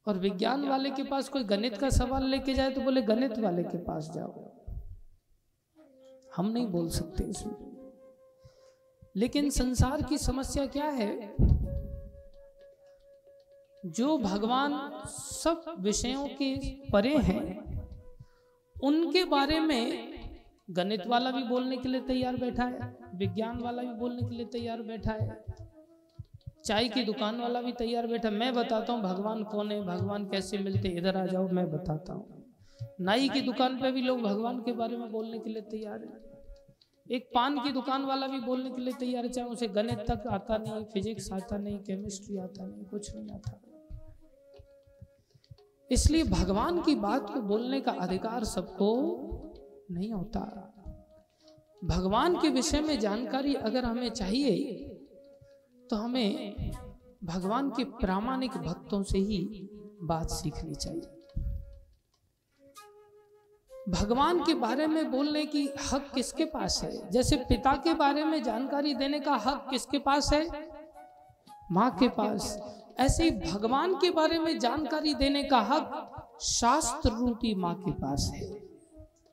और 0.08 0.18
विज्ञान 0.20 0.68
वाले 0.68 0.90
के 0.92 1.04
पास 1.04 1.30
कोई 1.30 1.44
गणित 1.44 1.78
का 1.78 1.90
सवाल 1.90 2.26
लेके 2.26 2.54
जाए 2.54 2.72
तो 2.72 2.82
बोले 2.82 3.02
गणित 3.02 3.38
वाले 3.40 3.64
के 3.64 3.78
पास 3.78 4.12
जाओ। 4.16 4.32
हम 6.36 6.50
नहीं 6.52 6.68
बोल 6.68 6.90
सकते 6.90 7.24
इसमें 7.24 7.56
लेकिन 9.18 9.50
संसार 9.50 10.02
की 10.02 10.18
समस्या 10.18 10.66
क्या 10.66 10.86
है? 10.86 11.36
जो 13.86 14.18
भगवान 14.18 14.74
सब 15.08 15.64
विषयों 15.80 16.28
के 16.42 16.56
परे 16.92 17.16
हैं 17.18 17.42
उनके 18.76 19.24
बारे 19.26 19.60
में 19.60 20.12
गणित 20.72 21.06
वाला 21.08 21.32
भी 21.32 21.44
बोलने 21.44 21.78
के 21.78 21.90
लिए 21.90 22.02
तैयार 22.02 22.36
बैठा 22.36 22.64
है 22.64 22.96
विज्ञान 23.16 23.60
वाला 23.60 23.82
भी 23.84 23.94
बोलने 23.94 24.30
के 24.30 24.36
लिए 24.36 24.46
तैयार 24.46 24.82
बैठा 24.82 25.14
है 25.22 25.44
चाय 26.66 26.88
की 26.90 27.04
दुकान 27.04 27.42
वाला 27.42 27.62
भी 27.62 27.72
तैयार 27.72 28.08
बैठा 28.08 28.30
मैं 28.30 28.54
बताता 28.54 28.94
हूँ 28.94 29.02
भगवान 29.02 29.44
कौन 29.44 29.72
है 29.72 29.82
भगवान 29.86 30.26
कैसे 30.30 30.58
मिलते 30.58 30.90
इधर 30.90 31.18
आ 31.18 31.26
जाओ 31.26 31.48
मैं 31.48 31.72
बताता 31.72 32.14
हूँ। 32.14 32.41
नाई 33.02 33.30
की 33.30 33.42
दुकान 33.42 33.80
पे 33.82 33.92
भी 33.92 34.02
लोग 34.02 34.22
भगवान 34.22 34.62
के 34.62 34.72
बारे 34.72 34.98
में 34.98 35.12
बोलने 35.12 35.40
के 35.40 35.50
लिए 35.50 35.62
तैयार 35.62 36.00
है। 36.00 36.30
एक 37.08 37.30
पान 37.36 37.60
की 37.60 37.72
दुकान 37.72 38.06
वाला 38.06 38.28
भी 38.28 38.40
बोलने 38.40 38.70
के 38.70 38.82
लिए 38.82 38.94
तैयार 39.00 39.26
है, 39.26 39.32
चाहे 39.32 39.50
उसे 39.50 39.68
गणित 39.68 40.00
तक 40.08 40.28
आता 40.28 40.58
नहीं, 40.58 40.84
फिजिक्स 40.84 41.32
आता 41.32 41.58
नहीं, 41.58 41.78
केमिस्ट्री 41.80 42.38
आता 42.38 42.66
नहीं, 42.66 42.86
कुछ 42.86 43.16
नहीं 43.16 43.32
आता। 43.32 43.62
इसलिए 45.92 46.24
भगवान 46.24 46.82
की 46.82 46.96
बात 46.96 47.30
को 47.30 47.42
बोलने 47.42 47.82
का 47.82 47.92
अधिकार 47.92 48.44
सबको 48.44 48.92
नहीं 49.92 50.12
होता। 50.12 50.44
भगवान 51.84 52.40
के 52.40 52.50
विषय 52.50 52.82
में 52.82 53.00
जानकारी 53.00 53.54
अगर 53.54 53.86
हमें 53.86 54.10
चाहिए 54.10 54.88
तो 55.90 55.96
हमें 55.96 56.72
भगवान 57.24 57.70
के 57.70 57.84
प्रामाणिक 57.84 58.52
भक्तों 58.58 59.02
से 59.04 59.18
ही 59.20 59.40
बात 60.04 60.30
सीखनी 60.30 60.76
चाहिए। 60.76 61.21
भगवान 63.90 64.44
के 64.44 64.54
बारे 64.54 64.88
में 64.88 65.12
बोलने 65.12 65.46
की 65.46 65.70
हक 65.94 66.12
किसके 66.16 66.46
पास 66.46 66.84
है? 66.84 67.12
जैसे 67.12 67.36
पिता 67.36 67.74
के 67.74 67.94
बारे 67.94 68.26
में 68.26 68.44
जानकारी 68.44 68.94
देने 68.94 69.20
का 69.20 69.36
हक 69.36 69.68
किसके 69.70 70.00
पास 70.00 70.34
है? 70.34 70.70
माँ 71.72 71.92
के 71.92 72.08
पास। 72.08 72.60
ऐसे 73.00 73.24
ही 73.24 73.32
भगवान 73.32 73.94
के 73.94 74.12
बारे 74.12 74.40
में 74.40 74.60
जानकारी 74.60 75.14
देने 75.14 75.44
का 75.44 75.60
हक 75.60 76.12
शास्त्र 76.42 77.10
रूपी 77.10 77.56
माँ 77.56 77.76
के 77.76 77.92
पास 77.92 78.32
है। 78.36 78.48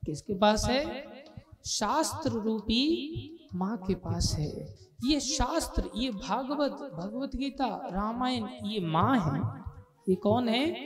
किसके 0.07 0.35
पास 0.35 0.65
है? 0.65 1.05
शास्त्र 1.67 2.31
रूपी 2.31 3.49
माँ 3.55 3.77
के 3.77 3.95
पास 3.95 4.37
है। 4.39 4.79
ये 5.05 5.21
शास्त्र, 5.21 5.91
ये 5.97 6.11
भागवत, 6.11 6.71
भगवत 6.71 7.37
गीता, 7.37 7.89
रामायण, 7.93 8.49
ये 8.65 8.81
माँ 8.81 9.19
है। 9.19 9.65
ये 10.09 10.15
कौन 10.15 10.49
है? 10.49 10.77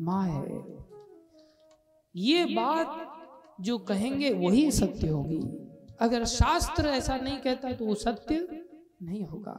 माँ 0.00 0.28
है। 0.28 0.75
ये 2.16 2.44
बात 2.46 3.56
जो 3.60 3.76
कहेंगे 3.88 4.30
वही 4.36 4.70
सत्य 4.70 5.08
होगी। 5.08 5.38
अगर 6.00 6.24
शास्त्र 6.24 6.88
ऐसा 6.90 7.16
नहीं 7.16 7.38
कहता 7.38 7.72
तो 7.72 7.86
वो 7.86 7.94
सत्य 7.96 8.46
नहीं 9.02 9.24
होगा। 9.24 9.56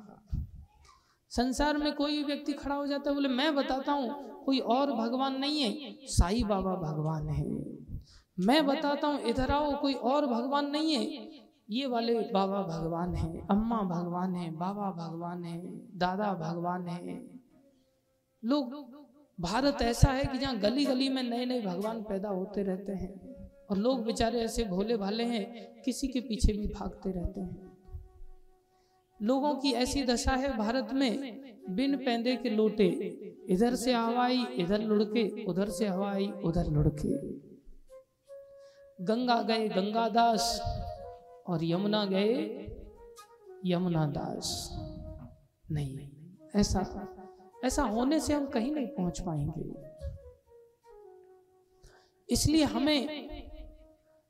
संसार 1.32 1.78
में 1.78 1.94
कोई 1.96 2.24
व्यक्ति 2.24 2.54
खड़ा 2.54 2.76
हो 2.76 2.86
जाता 2.88 3.10
है 3.10 3.16
बोले 3.16 3.30
मैं 3.30 3.54
बताता 3.56 3.92
हूँ 3.92 4.44
कोई 4.46 4.60
और 4.76 4.92
भगवान 4.94 5.38
नहीं 5.40 5.62
है 5.62 5.96
साई 6.10 6.44
बाबा 6.44 6.76
भगवान 6.78 7.30
है। 7.30 7.46
मैं 8.38 8.66
बताता 8.66 9.08
हूँ 9.08 9.20
इधर 9.30 9.52
आओ 9.52 9.80
कोई 9.82 9.94
और 9.94 10.26
भगवान 10.28 10.70
नहीं 10.72 10.94
है 10.94 11.46
ये 11.70 11.88
वाले 11.88 12.14
बाबा 12.34 12.62
भगवान 12.64 13.16
है 13.16 13.48
अम्मा 13.52 13.82
भगवान 13.86 14.36
है 14.36 14.50
बाबा 14.58 14.92
भगवान 14.98 15.44
है 15.44 15.58
दादा 15.98 16.34
भगवान 16.36 16.88
है। 16.88 17.18
लोग 18.44 18.74
भारत 19.40 19.82
ऐसा 19.82 20.12
है 20.12 20.24
कि 20.24 20.38
जहाँ 20.38 20.58
गली 20.60 20.86
गली 20.86 21.10
में 21.10 21.22
नए 21.24 21.46
नए 21.46 21.62
भगवान 21.62 22.02
पैदा 22.04 22.30
होते 22.30 22.64
रहते 22.64 22.92
हैं 22.92 23.10
और 23.70 23.78
लोग 23.78 24.04
बेचारे 24.06 24.40
ऐसे 24.40 24.64
भोले 24.64 24.98
भाले 24.98 25.24
हैं, 25.24 25.82
किसी 25.82 26.08
के 26.08 26.20
पीछे 26.20 26.54
भी 26.54 26.68
भागते 26.68 27.12
रहते 27.12 27.42
हैं। 27.42 27.66
लोगों 29.20 29.54
की 29.56 29.72
ऐसी 29.74 30.04
दशा 30.04 30.32
है 30.32 30.58
भारत 30.58 30.94
में, 30.94 31.56
बिन 31.70 31.96
पैदे 31.98 32.36
के 32.36 32.50
लोटे, 32.50 32.88
इधर 33.50 33.76
से 33.76 33.94
हवाई 33.94 34.46
इधर 34.60 34.82
लुढ़के, 34.82 35.46
उधर 35.46 35.70
से 35.70 35.88
हवाई 35.88 36.28
उधर 36.44 36.68
लुढ़के। 36.68 37.18
गंगा 39.04 39.42
गए 39.42 39.68
गंगा 39.70 40.08
दास 40.10 40.62
और 41.48 41.64
यमुना 41.64 42.04
गए 42.06 42.34
यमुना 43.66 44.06
दास 44.08 44.50
नहीं, 45.72 46.10
ऐसा 46.56 46.80
ऐसा 47.66 47.84
होने 47.84 48.20
से 48.20 48.34
हम 48.34 48.46
कहीं 48.46 48.72
नहीं 48.72 48.88
पहुँच 48.88 49.20
पाएँगे। 49.22 49.74
इसलिए 52.30 52.64
हमें 52.64 53.28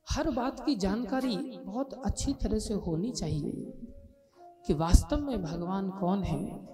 हर 0.10 0.30
बात 0.32 0.66
की 0.66 0.76
जानकारी 0.76 1.38
बहुत 1.58 1.94
अच्छी 1.94 2.34
तरह 2.34 2.60
से 2.60 2.74
होनी 2.74 3.12
चाहिए 3.12 3.72
कि 4.68 4.74
वास्तव 4.74 5.18
में 5.18 5.44
भगवान 5.44 5.90
कौन 5.90 6.24
है? 6.24 6.68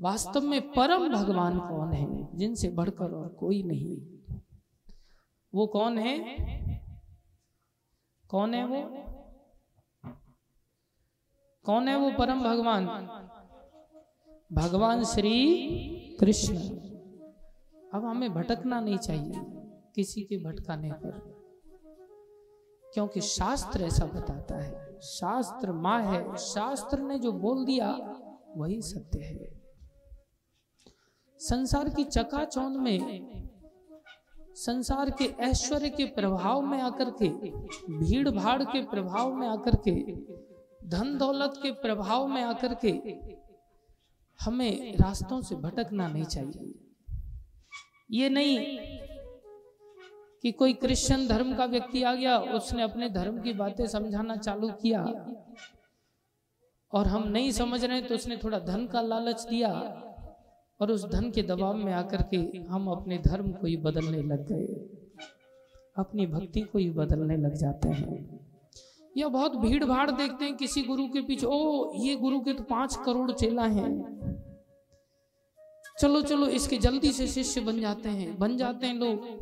वास्तव 0.00 0.40
में 0.40 0.72
परम 0.72 1.08
भगवान 1.08 1.58
कौन 1.58 1.92
है 1.92 2.36
जिनसे 2.36 2.68
बढ़कर 2.68 3.10
और 3.10 3.28
कोई 3.28 3.62
नहीं। 3.62 3.96
वो 5.54 5.66
कौन 5.66 5.98
है? 5.98 6.18
कौन 8.30 8.54
है? 8.54 8.64
वो? 8.66 8.82
कौन 11.64 11.88
है 11.88 11.96
वो 11.96 12.10
परम 12.18 12.42
भगवान? 12.42 12.86
भगवान 14.52 15.04
श्री 15.04 15.56
कृष्ण। 16.20 16.56
अब 17.94 18.04
हमें 18.04 18.34
भटकना 18.34 18.80
नहीं 18.80 18.98
चाहिए, 18.98 19.32
किसी 19.94 20.20
के 20.20 20.36
भटकाने 20.44 20.92
पर। 20.92 21.38
क्योंकि 22.94 23.20
शास्त्र 23.20 23.84
ऐसा 23.84 24.04
बताता 24.04 24.56
है, 24.56 25.00
शास्त्र 25.00 25.72
माँ 25.72 26.02
है, 26.02 26.36
शास्त्र 26.36 27.00
ने 27.00 27.18
जो 27.18 27.32
बोल 27.32 27.64
दिया, 27.64 27.90
वही 28.56 28.82
सत्य 28.82 29.20
है। 29.20 29.62
संसार 31.38 31.88
की 31.88 32.04
चकाचौंध 32.04 32.76
में, 32.76 33.28
संसार 34.54 35.10
के 35.10 35.24
ऐश्वर्य 35.24 35.88
के 35.88 36.04
प्रभाव 36.04 36.60
में 36.60 36.80
आकर 36.80 37.10
के 37.10 37.28
भीड़ 37.98 38.28
भाड़ 38.28 38.62
के 38.62 38.82
प्रभाव 38.82 39.34
में 39.34 39.48
आकर 39.48 39.76
के 39.88 40.16
धन 40.88 41.18
दौलत 41.18 41.52
के 41.62 41.70
प्रभाव 41.70 42.26
में 42.26 42.42
आकर 42.42 42.74
के 42.74 42.92
हमें 44.40 44.96
रास्तों 44.96 45.40
से 45.42 45.54
भटकना 45.54 46.08
नहीं 46.08 46.24
चाहिए। 46.24 46.74
ये 48.10 48.28
नहीं 48.28 48.58
कि 50.44 50.52
कोई 50.52 50.72
क्रिश्चियन 50.72 51.26
धर्म 51.28 51.54
का 51.56 51.64
व्यक्ति 51.64 52.02
आ 52.02 52.14
गया 52.14 52.38
उसने 52.38 52.82
अपने 52.82 53.08
धर्म 53.10 53.40
की 53.42 53.52
बातें 53.52 53.86
समझाना 53.86 54.36
चालू 54.36 54.68
किया। 54.72 55.02
और 56.92 57.06
हम 57.06 57.28
नहीं 57.28 57.50
समझ 57.52 57.84
रहे 57.84 58.02
तो 58.02 58.14
उसने 58.14 58.36
थोड़ा 58.36 58.58
धन 58.58 58.86
का 58.86 59.00
लालच 59.00 59.46
दिया 59.48 59.72
और 60.80 60.90
उस 60.90 61.04
धन 61.04 61.30
के 61.30 61.42
दबाव 61.42 61.76
में 61.76 61.92
आकर 61.92 62.22
के 62.22 62.36
हम 62.68 62.88
अपने 62.88 63.18
धर्म 63.18 63.50
को 63.52 63.66
ही 63.66 63.76
बदलने 63.76 64.22
लग 64.22 64.46
गए। 64.46 64.66
अपनी 65.96 66.26
भक्ति 66.26 66.60
को 66.60 66.78
ही 66.78 66.90
बदलने 66.90 67.36
लग 67.36 67.54
जाते 67.54 67.88
हैं। 67.88 68.37
या 69.16 69.28
बहुत 69.28 69.56
भीड़ 69.56 69.84
भाड़ 69.84 70.10
देखते 70.10 70.44
हैं 70.44 70.56
किसी 70.56 70.82
गुरु 70.82 71.08
के 71.08 71.20
पीछे 71.20 71.46
ओ 71.46 71.90
ये 71.94 72.16
गुरु 72.16 72.40
के 72.40 72.52
तो 72.52 72.62
पाँच 72.62 72.96
करोड़ 73.06 73.32
चेला 73.32 73.62
हैं। 73.62 74.18
चलो 76.00 76.22
चलो 76.22 76.46
इसके 76.46 76.76
जल्दी 76.76 77.12
से 77.12 77.26
शिष्य 77.26 77.60
बन 77.60 77.80
जाते 77.80 78.08
हैं। 78.08 78.38
बन 78.38 78.56
जाते 78.56 78.86
हैं 78.86 78.94
लोग। 78.94 79.38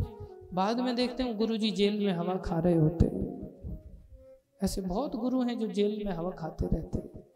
बाद 0.55 0.81
में 0.81 0.97
देखते 0.97 1.23
हैं 1.23 1.37
गुरु 1.37 1.57
जी 1.57 1.71
जेल 1.71 2.07
में 2.07 2.13
हवा 2.13 2.37
खा 2.37 2.59
रहे 2.59 2.75
होते 2.75 3.07
हैं। 3.07 3.27
ऐसे 4.65 4.81
बहुत 4.81 5.17
गुरु 5.17 5.43
हैं 5.43 5.59
जो 5.59 5.67
जेल 5.67 6.03
में 6.07 6.13
हवा 6.13 6.31
खाते 6.31 6.67
रहते 6.67 6.99
हैं। 6.99 7.27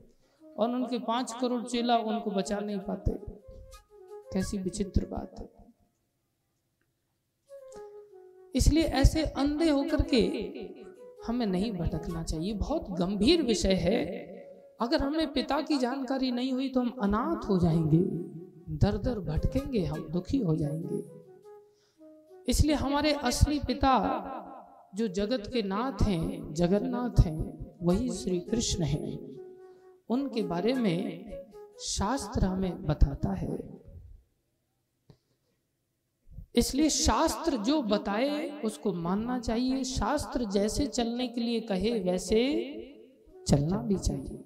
और 0.55 0.71
उनके 0.71 0.99
पाँच 0.99 1.33
करोड़ 1.41 1.63
चेला 1.63 1.97
उनको 1.97 2.31
बचा 2.31 2.59
नहीं 2.61 2.79
पाते। 2.79 3.13
कैसी 4.33 4.59
विचित्र 4.59 5.07
बात 5.07 5.35
है। 5.39 5.61
इसलिए 8.55 8.85
ऐसे 8.85 9.23
अंधे 9.23 9.71
होकर 9.71 10.03
के 10.03 10.21
हमें 11.27 11.47
नहीं 11.47 11.73
भटकना 11.73 12.23
चाहिए। 12.23 12.53
बहुत 12.53 12.91
गंभीर 12.91 13.43
विषय 13.43 13.73
है। 13.73 14.05
अगर 14.81 15.01
हमें 15.01 15.33
पिता 15.33 15.61
की 15.61 15.79
जानकारी 15.79 16.31
नहीं 16.31 16.53
हुई 16.53 16.69
तो 16.69 16.81
हम 16.81 16.97
अनाथ 17.03 17.49
हो 17.49 17.59
जाएँगे। 17.59 17.99
दर 18.77 18.99
दर 18.99 19.19
भटकेंगे 19.19 19.85
हम 19.85 20.09
दुखी 20.09 20.39
हो 20.39 20.57
जाएँगे। 20.57 21.21
इसलिए 22.51 22.75
हमारे 22.75 23.13
असली 23.13 23.59
पिता 23.59 24.37
जो 24.95 25.09
जगत 25.09 25.51
के 25.53 25.63
नाथ 25.63 26.03
हैं 26.03 26.55
जगन्नाथ 26.55 27.21
हैं 27.21 27.69
वही 27.83 28.11
श्री 28.13 28.41
कृष्ण 28.41 28.85
हैं। 28.85 29.19
उनके 30.09 30.43
बारे 30.43 30.75
में 30.75 31.31
शास्त्र 31.81 32.45
हमें 32.45 32.87
बताता 32.87 33.33
है। 33.33 33.80
इसलिए 36.57 36.91
शास्त्र 36.91 37.57
जो 37.57 37.83
बताए, 37.83 38.63
उसको 38.63 38.93
मानना 38.93 39.39
चाहिए। 39.39 39.85
शास्त्र 39.85 40.45
जैसे 40.45 40.87
चलने 40.87 41.29
के 41.29 41.41
लिए 41.41 41.61
कहे, 41.61 42.01
वैसे 42.01 42.65
चलना 43.49 43.77
भी 43.77 43.99
चाहिए। 43.99 44.45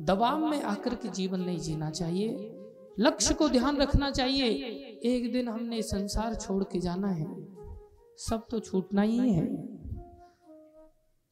दबाव 0.00 0.38
में 0.38 0.62
आकर 0.62 0.94
के 0.94 1.08
जीवन 1.08 1.40
नहीं 1.40 1.58
जीना 1.58 1.90
चाहिए। 1.90 2.56
लक्ष्य 2.98 3.34
को 3.34 3.48
ध्यान 3.48 3.76
रखना 3.76 4.10
चाहिए। 4.10 4.50
एक 5.04 5.32
दिन 5.32 5.48
हमने 5.48 5.82
संसार 5.82 6.34
छोड़ 6.34 6.64
के 6.64 6.78
जाना 6.78 7.08
है। 7.08 7.26
सब 8.16 8.46
तो 8.50 8.60
छूटना 8.60 9.02
ही 9.02 9.32
है। 9.32 9.66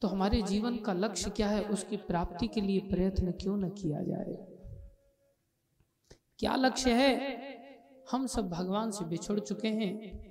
तो 0.01 0.07
हमारे 0.07 0.41
जीवन 0.41 0.77
का 0.77 0.93
लक्ष्य 0.93 1.29
क्या 1.29 1.47
है? 1.47 1.63
उसकी 1.63 1.97
प्राप्ति 1.97 2.47
के 2.47 2.61
लिए 2.61 2.79
प्रयत्न 2.79 3.31
क्यों 3.31 3.57
न 3.57 3.69
किया 3.69 4.03
जाए? 4.03 4.47
क्या 6.39 6.55
लक्ष्य 6.55 6.91
है? 6.91 7.17
हम 8.11 8.27
सब 8.27 8.49
भगवान 8.49 8.91
से 8.91 9.05
बिछुड़ 9.05 9.39
चुके 9.39 9.67
हैं। 9.67 10.23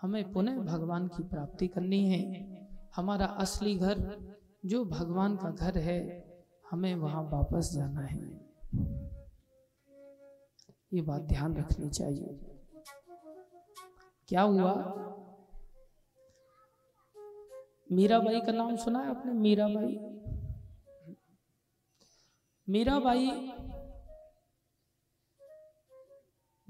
हमें 0.00 0.32
पुनः 0.32 0.58
भगवान 0.58 1.08
की 1.08 1.22
प्राप्ति 1.22 1.68
करनी 1.68 2.10
है। 2.10 2.50
हमारा 2.96 3.26
असली 3.26 3.74
घर, 3.74 4.18
जो 4.66 4.84
भगवान 4.84 5.36
का 5.36 5.50
घर 5.50 5.78
है, 5.78 6.30
हमें 6.70 6.94
वहाँ 6.94 7.22
वापस 7.22 7.70
जाना 7.74 8.00
है। 8.00 8.50
ये 10.92 11.02
बात 11.02 11.22
ध्यान 11.22 11.56
रखनी 11.56 11.88
चाहिए। 11.88 12.38
क्या 14.28 14.42
हुआ? 14.42 14.74
मीराबाई 17.92 18.40
का 18.40 18.52
नाम 18.52 18.76
सुना 18.76 18.98
है 18.98 19.10
आपने? 19.10 19.32
मीराबाई। 19.32 19.98
मीराबाई 22.68 23.52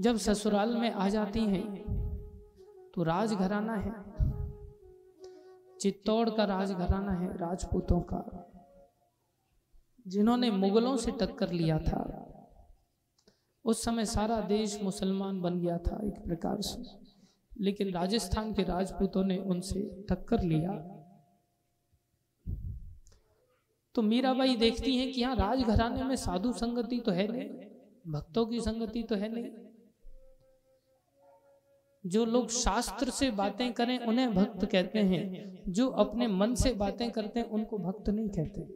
जब 0.01 0.17
ससुराल 0.19 0.77
में 0.77 0.91
आ 0.91 1.09
जाती 1.09 1.41
हैं 1.47 1.65
तो 2.95 3.03
राजघराना 3.03 3.75
है। 3.77 3.93
चित्तौड़ 5.81 6.31
का 6.31 6.45
राजघराना 6.45 7.13
है, 7.13 7.37
राजपूतों 7.39 8.01
का, 8.05 8.23
जिन्होंने 10.07 10.51
मुगलों 10.53 10.97
से 10.97 11.11
टक्कर 11.21 11.53
लिया 11.53 11.79
था। 11.81 12.03
उस 13.65 13.85
समय 13.85 14.05
सारा 14.07 14.41
देश 14.49 14.79
मुसलमान 14.83 15.41
बन 15.41 15.61
गया 15.61 15.79
था 15.79 16.01
एक 16.07 16.25
प्रकार 16.25 16.61
से, 16.63 16.83
लेकिन 17.61 17.93
राजस्थान 17.93 18.53
के 18.55 18.63
राजपूतों 18.65 19.25
ने 19.25 19.37
उनसे 19.47 19.81
टक्कर 20.11 20.43
लिया। 20.45 20.73
तो 23.95 24.03
मीराबाई 24.03 24.57
देखती 24.57 24.97
हैं 24.97 25.13
कि 25.13 25.21
यहाँ 25.21 25.37
राजघराने 25.37 26.05
में 26.05 26.17
साधु 26.19 26.53
संगति 26.55 26.99
तो 26.99 27.13
है 27.13 27.27
नहीं, 27.33 27.49
भक्तों 28.09 28.47
की 28.47 28.61
संगति 28.61 29.03
तो 29.03 29.15
है 29.15 29.33
नहीं। 29.35 29.51
जो 32.07 32.25
लोग 32.25 32.49
शास्त्र 32.49 33.11
से 33.11 33.31
बातें 33.31 33.73
करें, 33.73 33.99
उन्हें 33.99 34.35
भक्त 34.35 34.65
कहते 34.65 34.99
हैं। 34.99 35.63
जो 35.69 35.89
अपने 35.89 36.27
मन 36.27 36.55
से 36.55 36.73
बातें 36.75 37.11
करते 37.11 37.41
हैं, 37.41 37.51
उनको 37.51 37.79
भक्त 37.79 38.09
नहीं 38.09 38.29
कहते। 38.29 38.67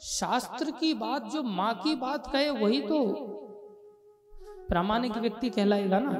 शास्त्र 0.00 0.70
की 0.70 0.94
बात, 0.94 1.24
जो 1.24 1.42
माँ 1.42 1.74
की 1.74 1.94
बात 1.94 2.32
कहे, 2.32 2.50
वही 2.50 2.80
तो 2.80 3.14
प्रामाणिक 4.68 5.16
व्यक्ति 5.16 5.50
कहलाएगा 5.50 5.98
ना। 5.98 6.12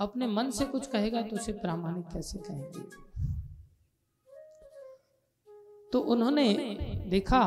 अपने 0.00 0.26
मन 0.26 0.50
से 0.50 0.64
कुछ 0.64 0.86
कहेगा 0.86 1.22
तो 1.22 1.36
उसे 1.36 1.52
प्रामाणिक 1.52 2.04
कैसे 2.04 2.38
कहेंगे? 2.38 3.12
तो 5.92 6.00
उन्होंने 6.00 6.54
देखा 7.08 7.42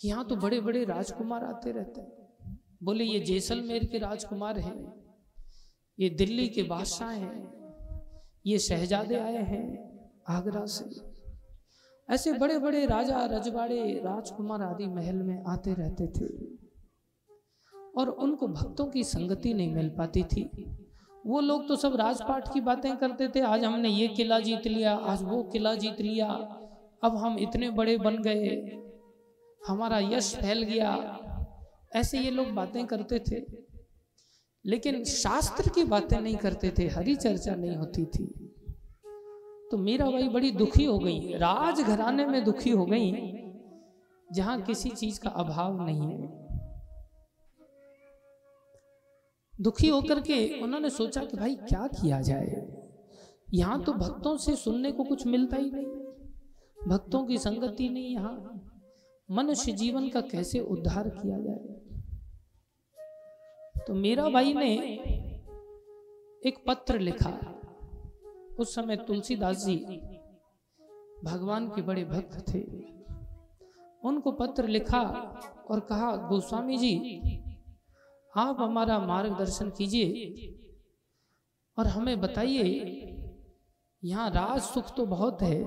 कि 0.00 0.08
यहाँ 0.08 0.24
तो 0.24 0.36
बड़े 0.36 0.60
बड़े 0.60 0.84
राजकुमार 0.84 1.44
आते 1.44 1.72
रहते 1.72 2.00
हैं। 2.00 2.17
बोले 2.82 3.04
ये 3.04 3.20
जैसलमेर 3.20 3.84
के 3.84 3.98
राजकुमार 3.98 4.58
हैं। 4.58 5.04
ये 5.98 6.10
दिल्ली 6.10 6.48
के 6.48 6.62
बादशाह 6.62 7.10
हैं। 7.10 7.52
ये 8.46 8.58
शहजादे 8.58 9.16
आए 9.16 9.42
हैं 9.42 10.00
आगरा 10.28 10.66
से। 10.66 11.08
ऐसे 12.14 12.32
बड़े 12.32 12.58
बड़े 12.58 12.86
राजा 12.86 13.24
रजवाड़े 13.24 13.94
राजकुमार 13.94 14.62
आदि 14.62 14.86
महल 14.86 15.16
में 15.16 15.44
आते 15.44 15.74
रहते 15.74 16.06
थे। 16.06 16.58
और 17.96 18.08
उनको 18.08 18.48
भक्तों 18.48 18.86
की 18.86 19.04
संगति 19.04 19.54
नहीं 19.54 19.74
मिल 19.74 19.88
पाती 19.88 20.22
थी। 20.22 20.50
वो 21.26 21.40
लोग 21.40 21.68
तो 21.68 21.76
सब 21.76 21.96
राजपाट 21.96 22.54
की 22.54 22.60
बातें 22.60 22.96
करते 22.96 23.28
थे। 23.28 23.40
आज 23.40 23.64
हमने 23.64 23.88
ये 23.88 24.08
किला 24.08 24.38
जीत 24.38 24.66
लिया 24.66 24.94
आज 24.96 25.22
वो 25.22 25.42
किला 25.42 25.74
जीत 25.74 26.00
लिया। 26.00 26.28
अब 27.04 27.16
हम 27.16 27.38
इतने 27.38 27.70
बड़े 27.70 27.98
बन 27.98 28.22
गए। 28.22 28.78
हमारा 29.66 29.98
यश 29.98 30.36
फैल 30.36 30.62
गया। 30.62 31.17
ऐसे 31.92 32.18
ये 32.18 32.30
लोग 32.30 32.48
बातें 32.48 32.86
करते 32.86 33.18
थे। 33.18 33.68
लेकिन 34.66 35.04
शास्त्र 35.04 35.70
की 35.70 35.84
बातें 35.84 36.20
नहीं 36.20 36.36
करते 36.36 36.72
थे 36.78 36.88
हरी 36.88 37.16
चर्चा 37.16 37.54
नहीं 37.54 37.76
होती 37.76 38.04
थी। 38.04 38.54
तो 39.70 39.76
मीरा 39.76 40.10
भाई 40.10 40.28
बड़ी 40.28 40.50
दुखी 40.50 40.84
हो 40.84 40.98
गई। 40.98 41.32
राज 41.32 41.80
घराने 41.80 42.26
में 42.26 42.44
दुखी 42.44 42.70
हो 42.70 42.86
गई 42.86 43.12
जहाँ 44.32 44.62
किसी 44.62 44.88
चीज़ 44.88 45.20
का 45.20 45.30
अभाव 45.30 45.86
नहीं 45.86 46.00
है। 46.00 46.48
दुखी 49.60 49.88
होकर 49.88 50.20
के 50.20 50.60
उन्होंने 50.60 50.90
सोचा 50.90 51.24
कि 51.24 51.36
भाई 51.36 51.54
क्या 51.54 51.86
किया 51.86 52.20
जाए। 52.20 52.78
यहाँ 53.54 53.84
तो 53.84 53.92
भक्तों 53.92 54.36
से 54.36 54.56
सुनने 54.56 54.92
को 54.92 55.04
कुछ 55.04 55.26
मिलता 55.26 55.56
ही 55.56 55.70
नहीं। 55.70 55.86
भक्तों 56.88 57.26
की 57.26 57.38
संगति 57.38 57.88
नहीं 57.88 58.08
यहाँ। 58.08 58.67
मनुष्य 59.28 59.72
जीवन 59.72 60.08
का 60.08 60.20
कैसे 60.20 60.60
उद्धार 60.60 61.08
किया 61.08 61.38
जाए? 61.38 61.74
तो 63.86 63.94
मीरा 63.94 64.28
भाई 64.28 64.54
ने 64.54 64.74
एक 66.42 66.64
पत्र 66.66 66.98
लिखा। 66.98 67.30
उस 68.60 68.74
समय 68.74 68.96
तुलसीदास 68.96 69.64
जी 69.64 69.76
भगवान 71.24 71.68
के 71.68 71.82
बड़े 71.82 72.04
भक्त 72.04 72.44
थे। 72.48 72.60
उनको 74.02 74.32
पत्र 74.32 74.68
लिखा 74.68 75.00
और 75.70 75.80
कहा 75.80 76.14
गोस्वामी 76.28 76.76
जी 76.76 76.94
आप 78.36 78.56
हमारा 78.60 78.98
मार्गदर्शन 78.98 79.70
कीजिए 79.70 80.54
और 81.76 81.86
हमें 81.86 82.20
बताइए 82.20 82.64
यहाँ 84.02 84.30
राज 84.30 84.60
सुख 84.60 84.94
तो 84.96 85.06
बहुत 85.06 85.42
है 85.42 85.60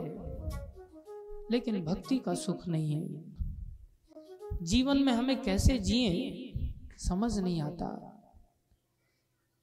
लेकिन 1.52 1.84
भक्ति 1.86 2.17
का 2.17 2.34
सुख 2.34 2.67
नहीं 2.67 2.91
है। 2.93 3.31
जीवन 4.62 4.97
में 4.97 5.13
हमें 5.13 5.41
कैसे 5.41 5.80
जिए, 5.80 6.52
समझ 6.97 7.39
नहीं 7.39 7.62
आता। 7.62 8.08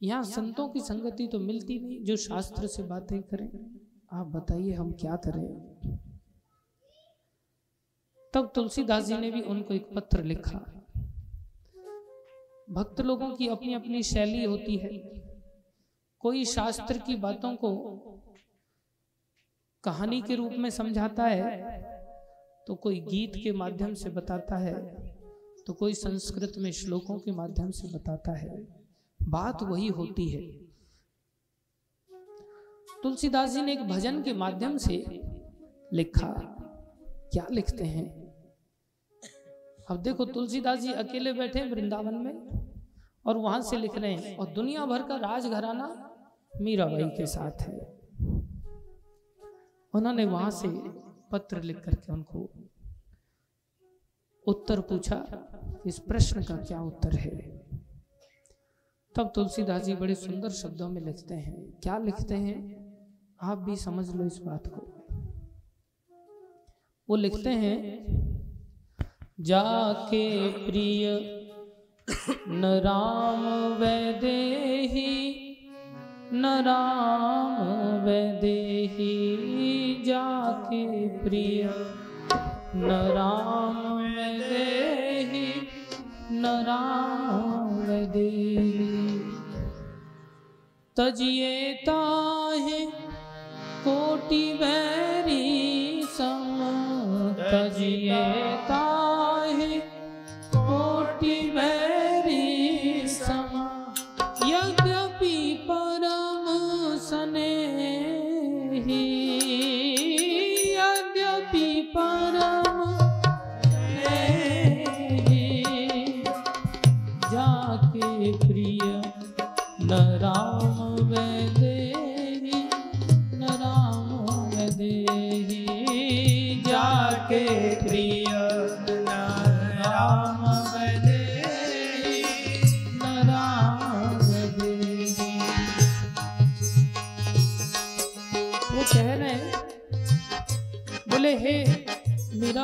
यहाँ 0.02 0.22
संतों 0.22 0.68
की 0.68 0.80
संगति 0.80 1.26
तो 1.26 1.38
मिलती 1.38 1.78
नहीं, 1.78 2.04
जो 2.04 2.16
शास्त्र 2.16 2.66
से 2.66 2.82
बातें 2.82 3.22
करें। 3.22 3.80
आप 4.12 4.26
बताइए, 4.26 4.72
हम 4.72 4.92
क्या 4.92 5.16
करें? 5.16 5.78
तब 8.34 8.52
तुलसीदास 8.54 9.04
जी 9.04 9.16
ने 9.16 9.30
भी 9.30 9.40
उनको 9.40 9.74
एक 9.74 9.94
पत्र 9.94 10.22
लिखा। 10.22 10.58
भक्त 12.70 13.00
लोगों 13.00 13.36
की 13.36 13.48
अपनी 13.48 13.74
अपनी 13.74 14.02
शैली 14.02 14.44
होती 14.44 14.76
है। 14.76 14.98
कोई 16.18 16.44
शास्त्र 16.44 16.98
की 16.98 17.16
बातों 17.16 17.56
को 17.56 18.00
कहानी 19.84 20.22
के 20.22 20.34
रूप 20.34 20.52
में 20.52 20.70
समझाता 20.70 21.24
है 21.24 21.97
तो 22.68 22.74
कोई 22.74 23.00
गीत 23.00 23.32
के 23.36 23.52
माध्यम 23.52 23.94
से 23.94 24.10
बताता 24.10 24.56
है 24.56 24.74
तो 25.66 25.72
कोई 25.72 25.94
संस्कृत 25.94 26.52
में 26.58 26.70
श्लोकों 26.72 27.18
के 27.18 27.32
माध्यम 27.32 27.70
से 27.70 27.88
बताता 27.88 28.32
है। 28.32 28.56
बात 29.20 29.62
वही 29.62 29.86
होती 29.88 30.28
है। 30.28 30.42
तुलसीदास 33.02 33.50
जी 33.50 33.62
ने 33.62 33.72
एक 33.72 33.82
भजन 33.82 34.22
के 34.22 34.32
माध्यम 34.32 34.76
से 34.76 34.96
लिखा 35.92 36.32
क्या 37.32 37.46
लिखते 37.50 37.84
हैं? 37.84 38.06
अब 39.90 40.02
देखो 40.02 40.24
तुलसीदास 40.24 40.78
जी 40.78 40.92
अकेले 40.92 41.32
बैठे 41.32 41.64
वृंदावन 41.64 42.14
में 42.14 42.34
और 43.26 43.36
वहाँ 43.36 43.60
से 43.62 43.76
लिख 43.76 43.98
रहे 43.98 44.14
हैं 44.14 44.36
और 44.36 44.52
दुनिया 44.52 44.86
भर 44.86 45.02
का 45.02 45.16
राजघराना 45.16 45.88
मीराबाई 46.60 47.08
के 47.08 47.26
साथ 47.26 47.62
है। 47.62 47.78
उन्होंने 49.94 50.24
वहाँ 50.24 50.50
से 50.50 50.68
पत्र 51.32 51.62
लिख 51.62 51.80
करके 51.84 52.12
उनको 52.12 52.50
उत्तर 54.46 54.80
पूछा, 54.80 55.26
इस 55.86 55.98
प्रश्न 55.98 56.42
का 56.42 56.56
क्या 56.56 56.82
उत्तर 56.82 57.16
है? 57.16 57.58
तब 59.16 59.32
तुलसीदास 59.34 59.82
जी 59.82 59.94
बड़े 59.94 60.14
सुंदर 60.14 60.50
शब्दों 60.50 60.88
में 60.88 61.02
लिखते 61.02 61.34
हैं। 61.34 61.72
क्या 61.82 61.98
लिखते 61.98 62.34
हैं? 62.34 62.78
आप 63.42 63.58
भी 63.58 63.76
समझ 63.76 64.16
लो 64.16 64.24
इस 64.24 64.38
बात 64.38 64.66
को। 64.66 65.06
वो 67.10 67.16
लिखते 67.16 67.50
हैं, 67.50 68.06
जाके 69.40 70.48
प्रिय, 70.66 71.18
न 72.48 72.80
राम 72.84 73.74
वैदेही, 73.74 75.56
न 76.32 76.46
राम 76.46 77.66
वैदेही। 78.04 79.57
जाके 80.08 80.84
प्रिय। 81.18 81.62
न 82.74 82.90
राम 83.14 83.76
दे 84.50 85.44
न 86.32 86.46
राम 86.66 87.86
दे 88.12 88.30
तजिए 90.96 91.72
ताहे 91.86 92.80
कोटि 93.84 94.42
बैरी 94.54 95.44
सम 96.10 96.58
तजिए 97.40 98.22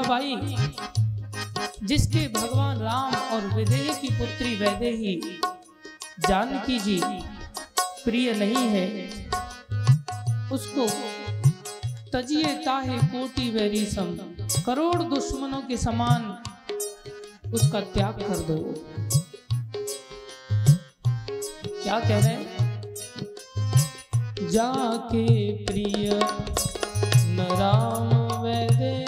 बाई 0.08 0.56
जिसके 1.82 2.26
भगवान 2.28 2.78
राम 2.78 3.14
और 3.34 3.46
विदेह 3.54 3.94
की 3.94 4.08
पुत्री 4.08 4.54
वैदेही 4.56 5.14
जानकी 6.28 6.78
जी 6.78 7.00
प्रिय 8.04 8.32
नहीं 8.32 8.66
है। 8.68 8.86
उसको 10.52 10.86
तजिए 12.12 12.54
ताहे 12.64 12.98
कोटि 13.04 13.50
वैरी 13.50 13.84
सम, 13.86 14.16
करोड़ 14.66 15.02
दुश्मनों 15.02 15.60
के 15.60 15.76
समान 15.76 16.22
उसका 17.52 17.80
त्याग 17.80 18.20
कर 18.20 18.38
दो। 18.48 18.58
क्या 21.82 21.98
कह 22.00 22.18
रहे 22.18 22.34
हैं? 22.34 22.44
जाके 24.50 25.26
प्रिय 25.64 26.10
राम 27.54 28.08
वैदेही 28.42 29.03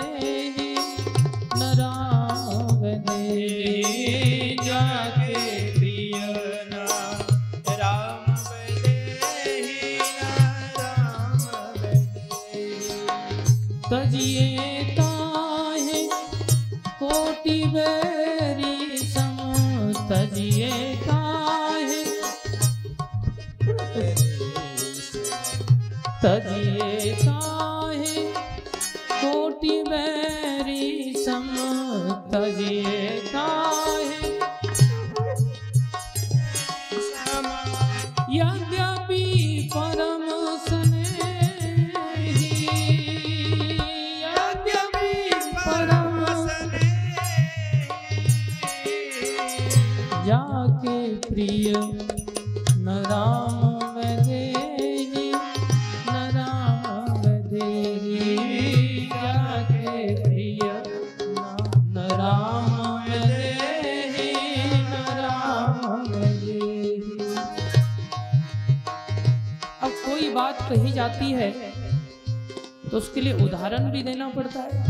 उसके 73.17 73.25
लिए 73.25 73.45
उदाहरण 73.45 73.91
भी 73.91 74.03
देना 74.03 74.29
पड़ता 74.29 74.61
है। 74.61 74.81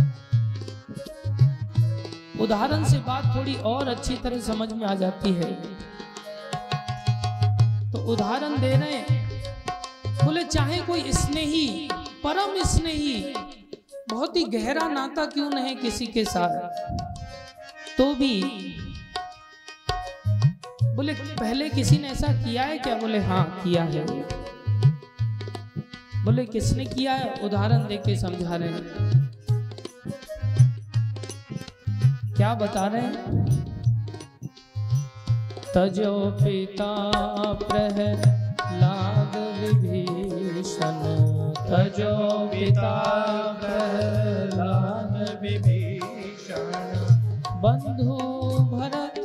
उदाहरण 2.41 2.85
से 2.85 2.99
बात 2.99 3.37
थोड़ी 3.37 3.55
और 3.55 3.89
अच्छी 3.89 4.17
तरह 4.17 4.41
समझ 4.41 4.73
में 4.73 4.87
आ 4.87 4.95
जाती 4.95 5.31
है। 5.33 5.51
तो 7.93 7.99
उदाहरण 8.13 8.57
दे 8.61 8.71
रहे 8.77 8.99
बोले, 10.25 10.43
चाहे 10.45 10.79
कोई 10.79 11.13
स्नेही, 11.13 11.89
परम 12.25 12.63
स्नेही, 12.65 13.35
बहुत 14.11 14.37
ही 14.37 14.45
गहरा 14.45 14.89
नाता 14.89 15.27
क्यों 15.27 15.51
नहीं 15.51 15.77
किसी 15.77 16.07
के 16.07 16.25
साथ? 16.25 16.59
तो 17.99 18.15
भी, 18.15 18.43
बोले, 20.97 21.15
पहले 21.15 21.69
किसी 21.69 21.99
ने 21.99 22.09
ऐसा 22.09 22.33
किया 22.43 22.63
है 22.63 22.79
क्या? 22.79 22.95
बोले 22.97 23.19
हाँ 23.19 23.61
किया 23.65 23.83
है। 23.83 24.46
बोले, 26.27 26.45
किसने 26.45 26.85
किया 26.85 27.13
है? 27.13 27.35
उदाहरण 27.45 27.87
देके 27.87 28.17
समझा 28.17 28.57
रहे 28.57 28.69
हैं। 28.69 28.83
क्या 32.37 32.55
बता 32.55 32.87
रहे 32.87 33.03
हैं? 33.03 33.47
तजो 35.75 36.39
पिता 36.43 37.11
प्रहलाद 37.53 39.33
विभीषण। 39.61 40.99
तजो 41.71 42.47
पिता 42.47 43.05
प्रहलाद 43.61 45.39
विभीषण। 45.43 46.73
बंधु 47.61 48.17
भरत 48.77 49.16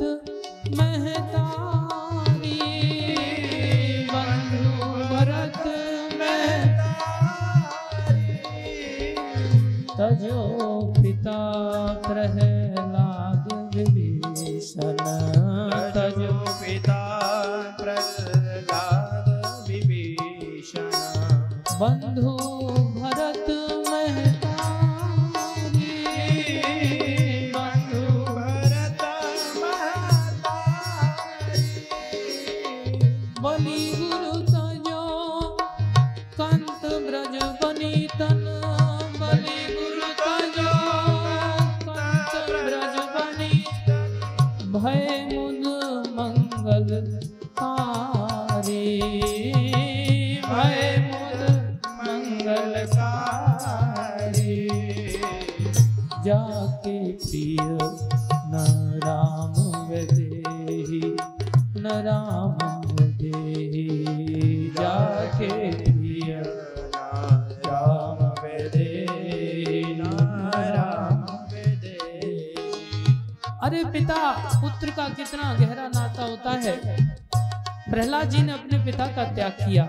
किया। 79.72 79.84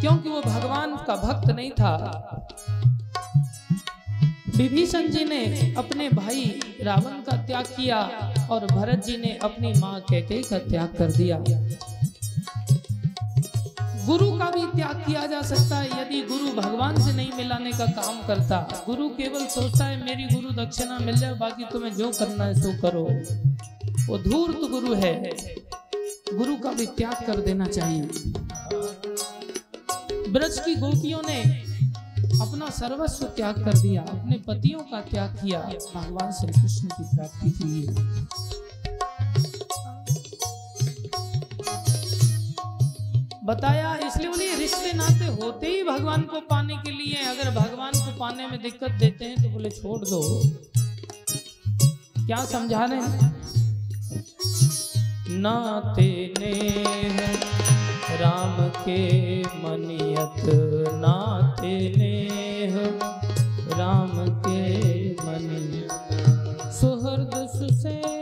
क्योंकि 0.00 0.28
वो 0.28 0.40
भगवान 0.40 0.96
का 0.96 1.16
भक्त 1.16 1.50
नहीं 1.50 1.70
था। 1.70 1.96
विभीषण 4.56 5.08
जी 5.08 5.24
ने 5.24 5.74
अपने 5.78 6.08
भाई 6.08 6.60
रावण 6.82 7.10
का 7.10 7.36
त्याग 7.36 7.64
किया 7.64 8.00
और 8.50 8.66
भरत 8.66 9.04
जी 9.06 9.16
ने 9.16 9.38
अपनी 9.42 9.72
माँ 9.72 10.00
कैकेयी 10.00 10.42
का 10.42 10.58
त्याग 10.58 10.94
कर 10.98 11.12
दिया। 11.12 11.38
गुरु 14.06 14.38
का 14.38 14.50
भी 14.50 14.76
त्याग 14.76 14.96
किया 14.96 15.26
जा 15.26 15.42
सकता 15.42 15.76
है 15.76 15.86
यदि 15.86 16.22
गुरु 16.22 16.60
भगवान 16.60 17.02
से 17.02 17.12
नहीं 17.12 17.32
मिलाने 17.36 17.72
का 17.72 17.86
काम 17.86 18.26
करता। 18.26 18.82
गुरु 18.86 19.08
केवल 19.08 19.46
सोचता 19.46 19.84
है, 19.84 20.04
मेरी 20.04 20.24
गुरु 20.34 20.64
दक्षिणा 20.64 20.98
मिल 20.98 21.16
जाए, 21.16 21.32
बाकी 21.32 21.64
तुम्हें 21.72 21.94
जो 21.94 22.10
करना 22.10 22.44
है 22.44 22.54
सो 22.54 22.82
करो। 22.82 23.04
वो 24.06 24.18
धूर्त 24.18 24.70
गुरु 24.70 24.94
है। 24.94 25.30
गुरु 26.34 26.56
का 26.56 26.72
भी 26.72 26.86
त्याग 26.86 27.26
कर 27.26 27.40
देना 27.40 27.66
चाहिए। 27.66 28.02
ब्रज 30.32 30.58
की 30.60 30.74
गोपियों 30.74 31.20
ने 31.28 31.40
अपना 32.40 32.68
सर्वस्व 32.70 33.24
त्याग 33.26 33.64
कर 33.64 33.78
दिया, 33.78 34.02
अपने 34.02 34.36
पतियों 34.38 34.80
का 34.80 35.00
त्याग 35.00 35.34
किया। 35.34 35.60
भगवान 35.94 36.32
श्री 36.32 36.52
कृष्ण 36.52 36.88
की 36.88 37.04
प्राप्ति 37.16 37.50
के 37.50 37.64
लिए। 37.64 37.88
बताया, 43.44 43.94
इसलिए 44.06 44.28
बोलिए 44.28 44.54
रिश्ते 44.56 44.92
नाते 44.92 45.26
होते 45.42 45.66
ही 45.66 45.82
भगवान 45.82 46.22
को 46.22 46.40
पाने 46.40 46.76
के 46.76 46.90
लिए, 46.90 47.24
अगर 47.24 47.50
भगवान 47.50 47.92
को 47.96 48.18
पाने 48.18 48.46
में 48.46 48.62
दिक्कत 48.62 48.90
देते 48.90 49.24
हैं 49.24 49.42
तो 49.42 49.48
बोले, 49.48 49.70
छोड़ 49.70 50.04
दो। 50.04 50.20
क्या 52.26 52.44
समझा 52.44 52.84
रहे 52.84 53.00
हैं? 53.00 53.30
नाते 55.30 56.34
ने 56.38 56.52
राम 58.20 58.56
के 58.84 59.42
मनियत 59.42 60.42
नाते 60.94 61.74
ने 61.96 62.26
राम 63.78 64.12
के 64.46 64.62
मनियत। 65.24 65.90
सुहृद 66.72 67.48
सुसेव्य 67.56 68.19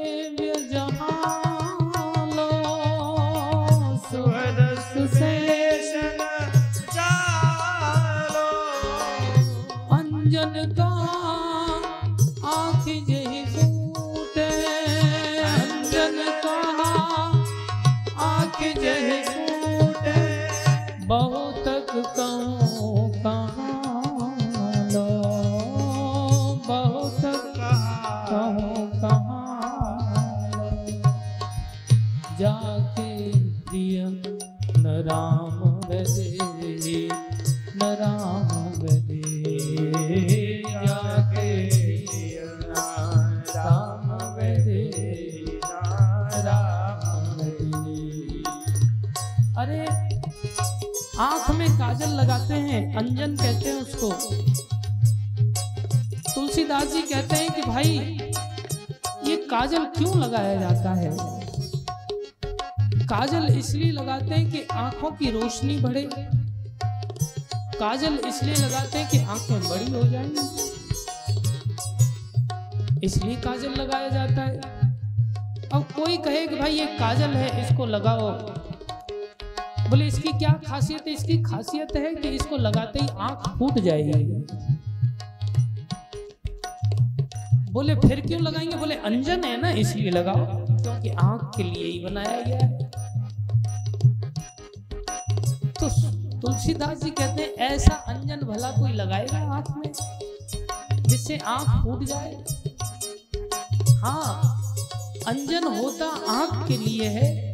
अंजन 52.99 53.37
कहते 53.37 53.69
हैं 53.69 53.75
उसको। 53.75 54.13
तुलसीदास 56.35 56.93
जी 56.93 57.03
कहते 57.03 57.37
हैं 57.37 57.51
कि 57.51 57.63
भाई, 57.63 57.91
ये 59.31 59.37
काजल 59.37 59.85
क्यों 59.85 60.19
लगाया 60.19 60.55
जाता 60.61 60.93
है? 60.95 61.17
काजल 63.07 63.59
इसलिए 63.59 63.93
लगाते 63.93 64.35
हैं 64.35 64.51
कि 64.51 64.63
आँखों 64.73 65.11
की 65.11 65.31
रोशनी 65.31 65.77
बढ़े। 65.77 66.09
काजल 67.79 68.15
इसलिए 68.29 68.55
लगाते 68.55 68.99
हैं 68.99 69.11
कि 69.11 69.19
आँखें 69.19 69.69
बड़ी 69.69 69.91
हो 69.93 70.03
जाएँगी 70.03 70.69
इसलिए 73.07 73.37
काजल 73.37 73.71
लगाया 73.71 74.09
जाता 74.09 74.43
है। 74.43 74.59
अब 75.69 75.83
कोई 75.97 76.17
कहे 76.17 76.47
कि 76.47 76.57
भाई 76.57 76.73
ये 76.73 76.87
काजल 76.87 77.31
है, 77.31 77.67
इसको 77.67 77.87
लगाओ। 77.87 78.31
बोले, 79.91 80.07
इसकी 80.07 80.33
क्या 80.33 80.51
खासियत 80.67 81.07
है? 81.09 81.13
इसकी 81.15 81.43
खासियत 81.43 81.97
है 81.97 82.15
कि 82.15 82.29
इसको 82.29 82.57
लगाते 82.57 82.99
ही 82.99 83.09
आँख 83.19 83.49
फूट 83.59 83.79
जाएगी। 83.79 84.23
बोले, 87.73 87.95
फिर 87.95 88.21
क्यों 88.21 88.41
लगाएँगे? 88.41 88.77
बोले, 88.77 88.95
अंजन 88.95 89.45
है 89.45 89.61
ना, 89.61 89.71
इसलिए 89.71 90.11
लगाओ, 90.11 90.47
क्योंकि 90.77 91.11
आँख 91.11 91.51
के 91.57 91.63
लिए 91.63 91.85
ही 91.85 91.99
बनाया 92.05 92.41
गया 92.41 92.59
है। 92.59 92.91
तो 95.73 95.89
तुलसीदास 96.41 97.03
जी 97.05 97.11
कहते 97.11 97.43
हैं, 97.43 97.55
ऐसा 97.69 97.95
अंजन 98.09 98.47
भला 98.47 98.71
कोई 98.71 98.93
लगाएगा 98.93 99.39
आँख 99.55 99.71
में, 99.77 99.93
जिससे 101.03 101.37
आँख 101.37 101.69
फूट 101.85 102.05
जाए? 102.05 102.35
हाँ 104.01 104.55
अंजन 105.29 105.65
होता 105.79 106.07
आँख 106.33 106.67
के 106.69 106.77
लिए 106.77 107.09
है 107.09 107.48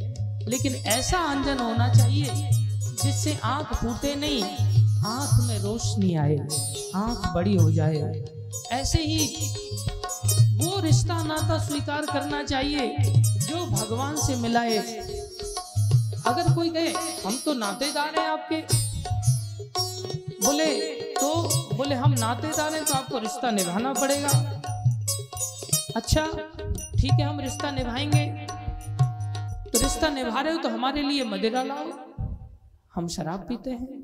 लेकिन 0.48 0.74
ऐसा 0.74 1.18
अंजन 1.18 1.58
होना 1.58 1.88
चाहिए 1.94 2.50
जिससे 3.02 3.38
आँख 3.44 3.74
फूटे 3.74 4.14
नहीं, 4.14 4.42
आँख 5.06 5.40
में 5.44 5.58
रोशनी 5.58 6.14
आए, 6.14 6.36
आँख 6.96 7.26
बड़ी 7.34 7.56
हो 7.56 7.70
जाए। 7.70 8.24
ऐसे 8.72 8.98
ही 8.98 9.50
वो 10.56 10.80
रिश्ता 10.80 11.22
नाता 11.22 11.58
स्वीकार 11.58 12.06
करना 12.06 12.42
चाहिए 12.42 12.96
जो 13.40 13.64
भगवान 13.66 14.16
से 14.16 14.36
मिलाए। 14.36 14.78
अगर 16.26 16.54
कोई 16.54 16.70
कहे, 16.70 16.90
हम 17.26 17.38
तो 17.44 17.54
नातेदार 17.54 18.18
हैं 18.18 18.28
आपके। 18.28 18.60
बोले 20.46 20.66
तो? 21.14 21.34
बोले, 21.76 21.94
हम 21.94 22.10
नातेदार 22.12 22.74
हैं 22.74 22.84
तो 22.84 22.94
आपको 22.94 23.18
रिश्ता 23.18 23.50
निभाना 23.50 23.92
पड़ेगा। 23.92 24.28
अच्छा 25.96 26.26
ठीक 26.96 27.12
है, 27.12 27.22
हम 27.22 27.40
रिश्ता 27.40 27.70
निभाएँगे। 27.70 28.53
तो 29.74 29.78
रिश्ता 29.80 30.08
निभा 30.08 30.40
रहे 30.40 30.52
हो 30.52 30.58
तो 30.62 30.68
हमारे 30.68 31.02
लिए 31.02 31.24
मदिरा 31.24 31.62
लाओ। 31.62 31.86
हम 32.94 33.06
शराब 33.06 33.40
पीते 33.40 33.70
हैं, 33.70 33.96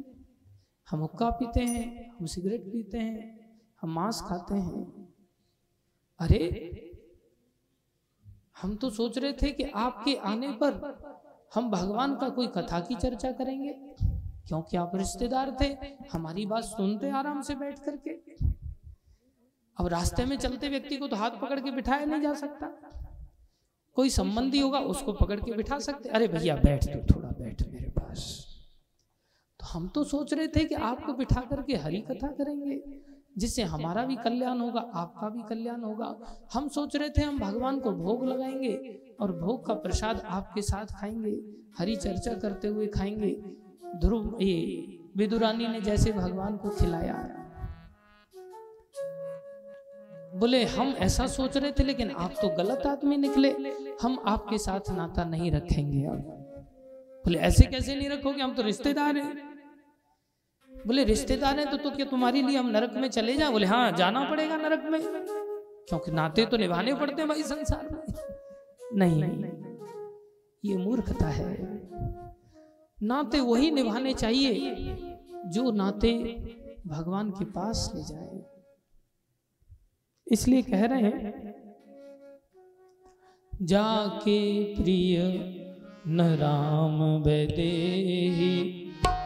हम 0.88 1.00
हुक्का 1.00 1.28
पीते 1.30 1.60
हैं, 1.64 1.84
हम 2.10 2.26
सिगरेट 2.26 2.64
पीते 2.64 2.98
हैं, 2.98 3.20
हम 3.82 3.92
मांस 3.94 4.20
खाते 4.20 4.54
हैं। 4.54 4.82
अरे, 6.20 6.40
हम 8.62 8.74
तो 8.76 8.90
सोच 8.90 9.18
रहे 9.18 9.32
थे 9.32 9.50
कि 9.50 9.64
आपके 9.76 10.14
आने 10.24 10.48
पर 10.62 10.80
हम 11.54 11.70
भगवान 11.70 12.16
का 12.16 12.28
कोई 12.28 12.46
कथा 12.46 12.80
की 12.80 12.94
चर्चा 12.96 13.32
करेंगे, 13.32 13.72
क्योंकि 14.48 14.76
आप 14.76 14.96
रिश्तेदार 14.96 15.56
थे, 15.60 15.68
हमारी 16.12 16.46
बात 16.46 16.64
सुनते 16.64 17.10
आराम 17.12 17.42
से 17.42 17.54
बैठ 17.54 17.78
करके। 17.78 18.18
अब 19.76 19.86
रास्ते 19.86 20.24
में 20.24 20.36
चलते 20.38 20.68
व्यक्ति 20.68 20.96
को 20.96 21.08
तो 21.08 21.16
हाथ 21.16 21.40
पकड़ 21.42 21.60
के 21.60 21.70
बिठाया 21.70 22.04
नहीं 22.04 22.22
जा 22.22 22.34
सकता। 22.34 22.76
कोई 23.94 24.10
संबंधी 24.10 24.60
होगा, 24.60 24.78
उसको 24.78 25.12
पकड़ 25.12 25.40
के 25.40 25.52
बिठा 25.52 25.78
सकते। 25.78 26.08
अरे 26.08 26.28
भैया, 26.28 26.56
बैठ 26.56 26.84
तो 26.84 27.16
थोड़ा 27.16 27.28
बैठ 27.28 27.62
मेरे 27.62 27.88
पास। 27.88 28.46
तो 29.60 29.66
हम 29.66 29.88
तो 29.88 30.04
सोच 30.04 30.34
रहे 30.34 30.48
थे 30.48 30.64
कि 30.64 30.74
आपको 30.74 31.12
बिठा 31.12 31.40
करके 31.40 31.76
हरी 31.76 32.00
कथा 32.00 32.28
करेंगे, 32.28 33.00
जिससे 33.38 33.62
हमारा 33.62 34.04
भी 34.04 34.16
कल्याण 34.16 34.58
होगा, 34.58 34.80
आपका 34.80 35.28
भी 35.28 35.42
कल्याण 35.42 35.80
होगा। 35.80 36.18
हम 36.54 36.68
सोच 36.68 36.96
रहे 36.96 37.08
थे 37.08 37.22
हम 37.22 37.38
भगवान 37.38 37.80
को 37.80 37.90
भोग 37.90 38.24
लगाएँगे 38.24 39.00
और 39.20 39.32
भोग 39.32 39.66
का 39.66 39.74
प्रसाद 39.74 40.20
आपके 40.20 40.62
साथ 40.62 40.86
खाएँगे, 40.86 41.40
हरी 41.78 41.96
चर्चा 41.96 42.34
करते 42.34 42.68
हुए 42.68 42.86
खाएँगे। 42.86 43.42
ध्रुव, 43.96 44.38
ये 44.42 44.98
विदुरानी 45.16 45.68
ने 45.68 45.80
जैसे 45.80 46.12
भगवान 46.12 46.56
को 46.56 46.68
खिलाया। 46.68 47.39
बोले 50.36 50.64
हम 50.64 50.88
ऐसा 50.88 51.26
सोच 51.26 51.56
रहे 51.56 51.72
थे 51.72 51.84
लेकिन 51.84 52.10
आप 52.10 52.34
तो 52.42 52.48
गलत 52.48 52.86
आदमी 52.86 53.16
निकले। 53.16 53.50
हम 54.02 54.18
आपके 54.26 54.58
साथ 54.58 54.90
नाता 54.90 55.24
नहीं 55.24 55.50
रखेंगे 55.52 56.04
अब। 56.06 56.16
बोले 57.24 57.38
ऐसे 57.38 57.66
कैसे 57.66 57.96
नहीं 57.96 58.08
रखोगे? 58.08 58.42
हम 58.42 58.54
तो 58.54 58.62
रिश्तेदार 58.62 59.16
हैं। 59.16 59.50
बोले 60.86 61.04
रिश्तेदार 61.04 61.58
हैं 61.60 61.70
तो, 61.70 61.76
तो 61.76 61.90
क्या 61.90 62.06
तुम्हारे 62.06 62.42
लिए 62.42 62.58
हम 62.58 62.68
नरक 62.68 62.92
में 62.92 63.08
चले 63.08 63.36
जाए? 63.36 63.50
बोले 63.50 63.66
हाँ 63.66 63.92
जाना 63.92 64.30
पड़ेगा 64.30 64.56
नरक 64.56 64.84
में। 64.84 65.00
क्योंकि 65.88 66.12
नाते 66.12 66.46
तो 66.46 66.56
निभाने 66.56 66.94
पड़ते 66.94 67.22
हैं 67.22 67.28
भाई 67.28 67.42
संसार 67.42 67.88
में। 67.92 68.02
नहीं 68.94 69.44
ये 70.64 70.76
मूर्खता 70.76 71.26
है। 71.26 71.54
नाते 73.02 73.40
वही 73.40 73.70
निभाने 73.70 74.14
चाहिए 74.14 74.74
जो 75.46 75.70
नाते 75.70 76.12
भगवान 76.86 77.30
के 77.30 77.44
पास 77.44 77.92
ले 77.94 78.02
जाए। 78.02 78.59
इसलिए 80.30 80.62
कह 80.62 80.84
रहे 80.86 81.00
हैं, 81.02 81.54
जाके 83.52 84.40
प्रिय, 84.74 85.16
न 86.08 86.26
राम 86.40 86.98
वैदेही, 87.22 88.52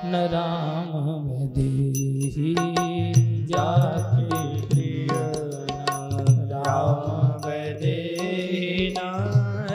न 0.05 0.23
राम 0.33 0.93
वैदेही। 1.27 2.55
जाके 3.47 4.29
प्रिय, 4.69 5.09
न 5.09 6.49
राम 6.53 7.03
वेदे 7.45 7.99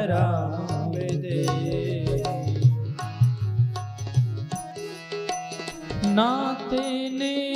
राम 0.08 0.54
वेदे 0.92 1.44
नाते 6.08 6.84
नेह 7.10 7.49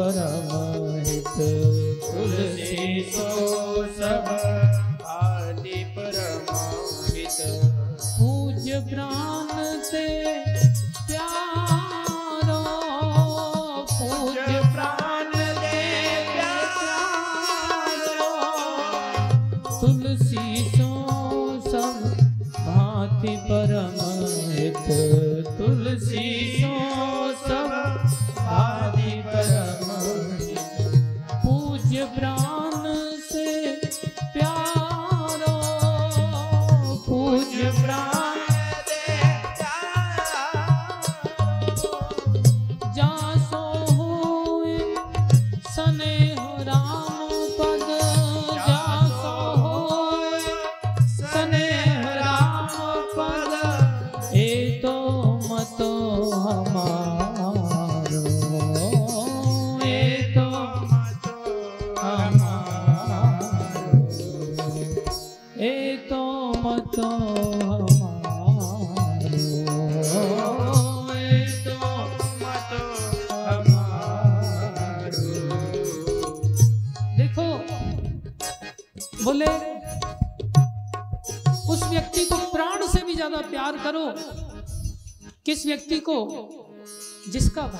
भांति 0.00 0.39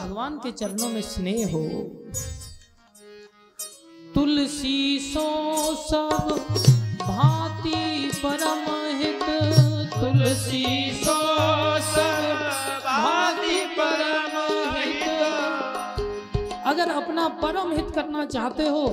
भगवान 0.00 0.36
के 0.38 0.50
चरणों 0.52 0.88
में 0.88 1.00
स्नेह 1.02 1.50
हो। 1.52 1.62
तुलसी 4.14 4.98
सो 5.02 5.24
सब 5.76 6.28
भांति 7.00 8.10
परम 8.16 8.64
हित 8.98 9.22
तुलसी 9.94 10.64
सो 10.94 11.18
सब 11.88 12.40
भांति 12.86 13.58
परम 13.78 14.38
हित 14.76 15.04
अगर 16.66 16.90
अपना 16.92 17.28
परम 17.42 17.72
हित 17.72 17.94
करना 17.94 18.24
चाहते 18.26 18.68
हो 18.68 18.86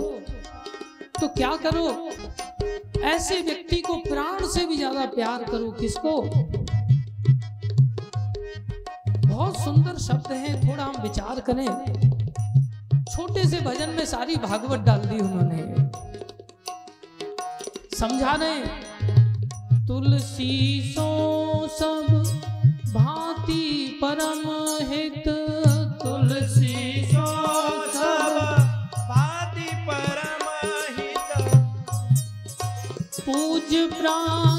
तो 1.20 1.28
क्या 1.30 1.56
करो? 1.58 1.88
ऐसे 3.06 3.42
व्यक्ति 3.42 3.82
को 3.82 3.96
प्राण 4.02 4.46
से 4.48 4.66
भी 4.66 4.78
ज़्यादा 4.78 5.06
प्यार 5.16 5.44
करो। 5.44 5.72
किसको? 5.72 6.22
बहुत 9.38 9.58
सुंदर 9.64 9.98
शब्द 10.02 10.32
है 10.34 10.52
थोड़ा 10.62 10.84
हम 10.84 10.96
विचार 11.02 11.40
करें। 11.50 11.68
छोटे 13.06 13.44
से 13.50 13.60
भजन 13.62 13.90
में 13.98 14.06
सारी 14.06 14.36
भागवत 14.46 14.80
डाल 14.80 15.02
दी 15.02 15.20
उन्होंने। 15.20 15.62
समझा 17.98 18.34
रहे 18.42 19.86
तुलसी 19.88 20.56
सो 20.96 21.08
सब 21.72 22.08
भांति 22.96 24.00
परम 24.04 24.42
हित। 24.92 25.28
तुलसी 26.04 26.76
सो 27.06 27.28
सब 27.94 28.34
भाति 28.96 29.70
परमाहित 29.88 31.30
पूज 33.22 33.76
प्राण 33.94 34.57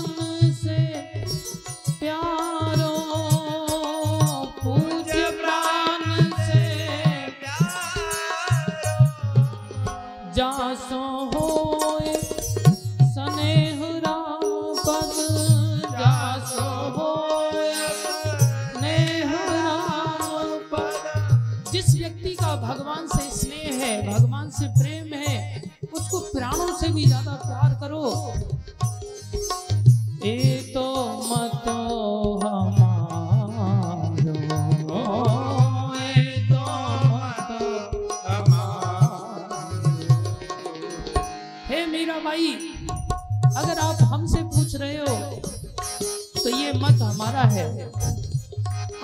मत 47.38 47.52
है? 47.52 47.92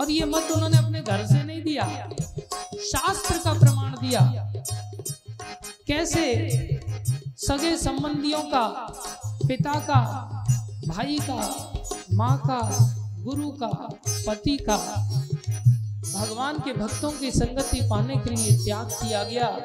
और 0.00 0.10
ये 0.10 0.24
मत 0.24 0.48
उन्होंने 0.54 0.78
अपने 0.78 1.00
घर 1.00 1.26
से 1.26 1.42
नहीं 1.42 1.62
दिया। 1.62 2.10
शास्त्र 2.78 3.38
का 3.38 3.52
प्रमाण 3.52 3.90
दिया। 3.90 4.52
कैसे? 5.86 6.48
सगे 7.36 7.76
संबंधियों 7.76 8.40
का, 8.40 8.66
पिता 9.26 9.80
का, 9.80 10.00
भाई 10.88 11.18
का, 11.18 11.72
माँ 12.12 12.38
का, 12.38 12.60
गुरु 13.20 13.50
का, 13.50 13.88
पति 14.26 14.56
का। 14.56 14.76
भगवान 16.14 16.58
के 16.58 16.72
भक्तों 16.72 17.10
की 17.10 17.30
संगति 17.30 17.80
पाने 17.90 18.16
के 18.16 18.30
लिए 18.30 18.64
त्याग 18.64 18.86
किया 18.86 19.24
गया। 19.24 19.58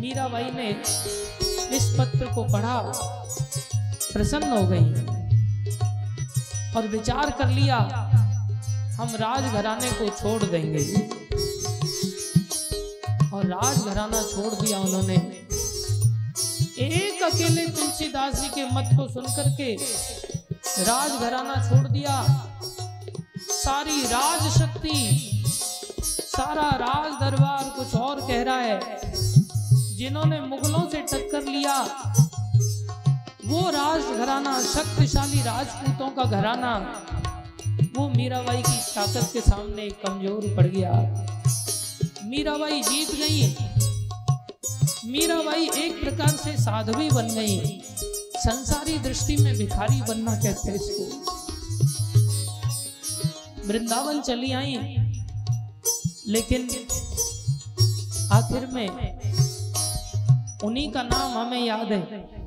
मीराबाई 0.00 0.50
ने 0.50 0.70
इस 1.76 1.96
पत्र 1.98 2.26
को 2.34 2.44
पढ़ा। 2.44 2.78
प्रसन्न 4.12 4.58
हो 4.58 4.66
गई। 4.66 5.15
और 6.74 6.86
विचार 6.86 7.30
कर 7.30 7.48
लिया, 7.48 7.76
हम 8.96 9.08
राजघराने 9.14 9.90
को 9.92 10.08
छोड़ 10.10 10.42
देंगे। 10.42 10.84
और 13.36 13.46
राजघराना 13.46 14.22
छोड़ 14.22 14.52
दिया 14.54 14.78
उन्होंने। 14.78 15.14
एक 16.78 17.22
अकेले 17.22 17.66
तुलसीदास 17.68 18.40
जी 18.40 18.48
के 18.48 18.64
मत 18.64 18.90
को 18.96 19.08
सुनकर 19.08 19.50
के 19.50 19.74
राजघराना 20.82 21.54
छोड़ 21.68 21.86
दिया। 21.88 22.16
सारी 23.40 24.02
राज 24.02 24.42
शक्ति, 24.58 24.96
सारा 26.00 26.68
राज 26.76 27.12
दरबार 27.20 27.64
कुछ 27.76 27.94
और 27.94 28.20
कह 28.20 28.42
रहा 28.42 28.56
है, 28.56 28.80
जिन्होंने 29.96 30.40
मुगलों 30.40 30.88
से 30.90 31.00
टक्कर 31.02 31.42
लिया। 31.42 31.76
वो 33.46 33.70
राज 33.70 34.02
घराना, 34.18 34.62
शक्तिशाली 34.62 35.42
राजपूतों 35.42 36.08
का 36.10 36.24
घराना। 36.30 36.72
वो 37.96 38.08
मीराबाई 38.08 38.62
की 38.62 38.78
ताकत 38.94 39.30
के 39.32 39.40
सामने 39.40 39.88
कमज़ोर 39.90 40.54
पड़ 40.56 40.66
गया। 40.66 40.92
मीराबाई 42.24 42.82
जीत 42.82 43.10
गई। 43.10 43.56
मीराबाई 45.12 45.68
एक 45.68 46.00
प्रकार 46.00 46.28
से 46.28 46.56
साध्वी 46.56 47.10
बन 47.10 47.28
गई। 47.28 47.80
संसारी 48.36 48.98
दृष्टि 48.98 49.36
में 49.36 49.56
भिखारी 49.56 50.02
बनना 50.02 50.34
कहते 50.36 50.70
हैं 50.70 50.74
इसको। 50.74 51.04
वृंदावन 53.68 54.20
चली 54.20 54.52
आई। 54.52 54.76
लेकिन 56.28 56.68
आखिर 58.32 58.66
में 58.66 58.88
उन्हीं 60.64 60.90
का 60.92 61.02
नाम 61.02 61.38
हमें 61.38 61.64
याद 61.66 61.92
है। 61.92 62.45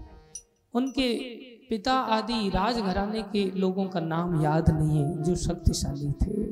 उनके 0.74 1.13
पिता 1.70 1.93
आदि 1.93 2.49
राजघराने 2.49 3.22
के 3.24 3.43
लोगों 3.51 3.86
का 3.86 3.99
नाम 3.99 4.41
याद 4.43 4.70
नहीं 4.70 4.97
है, 4.97 5.24
जो 5.24 5.36
शक्तिशाली 5.36 6.11
थे। 6.22 6.47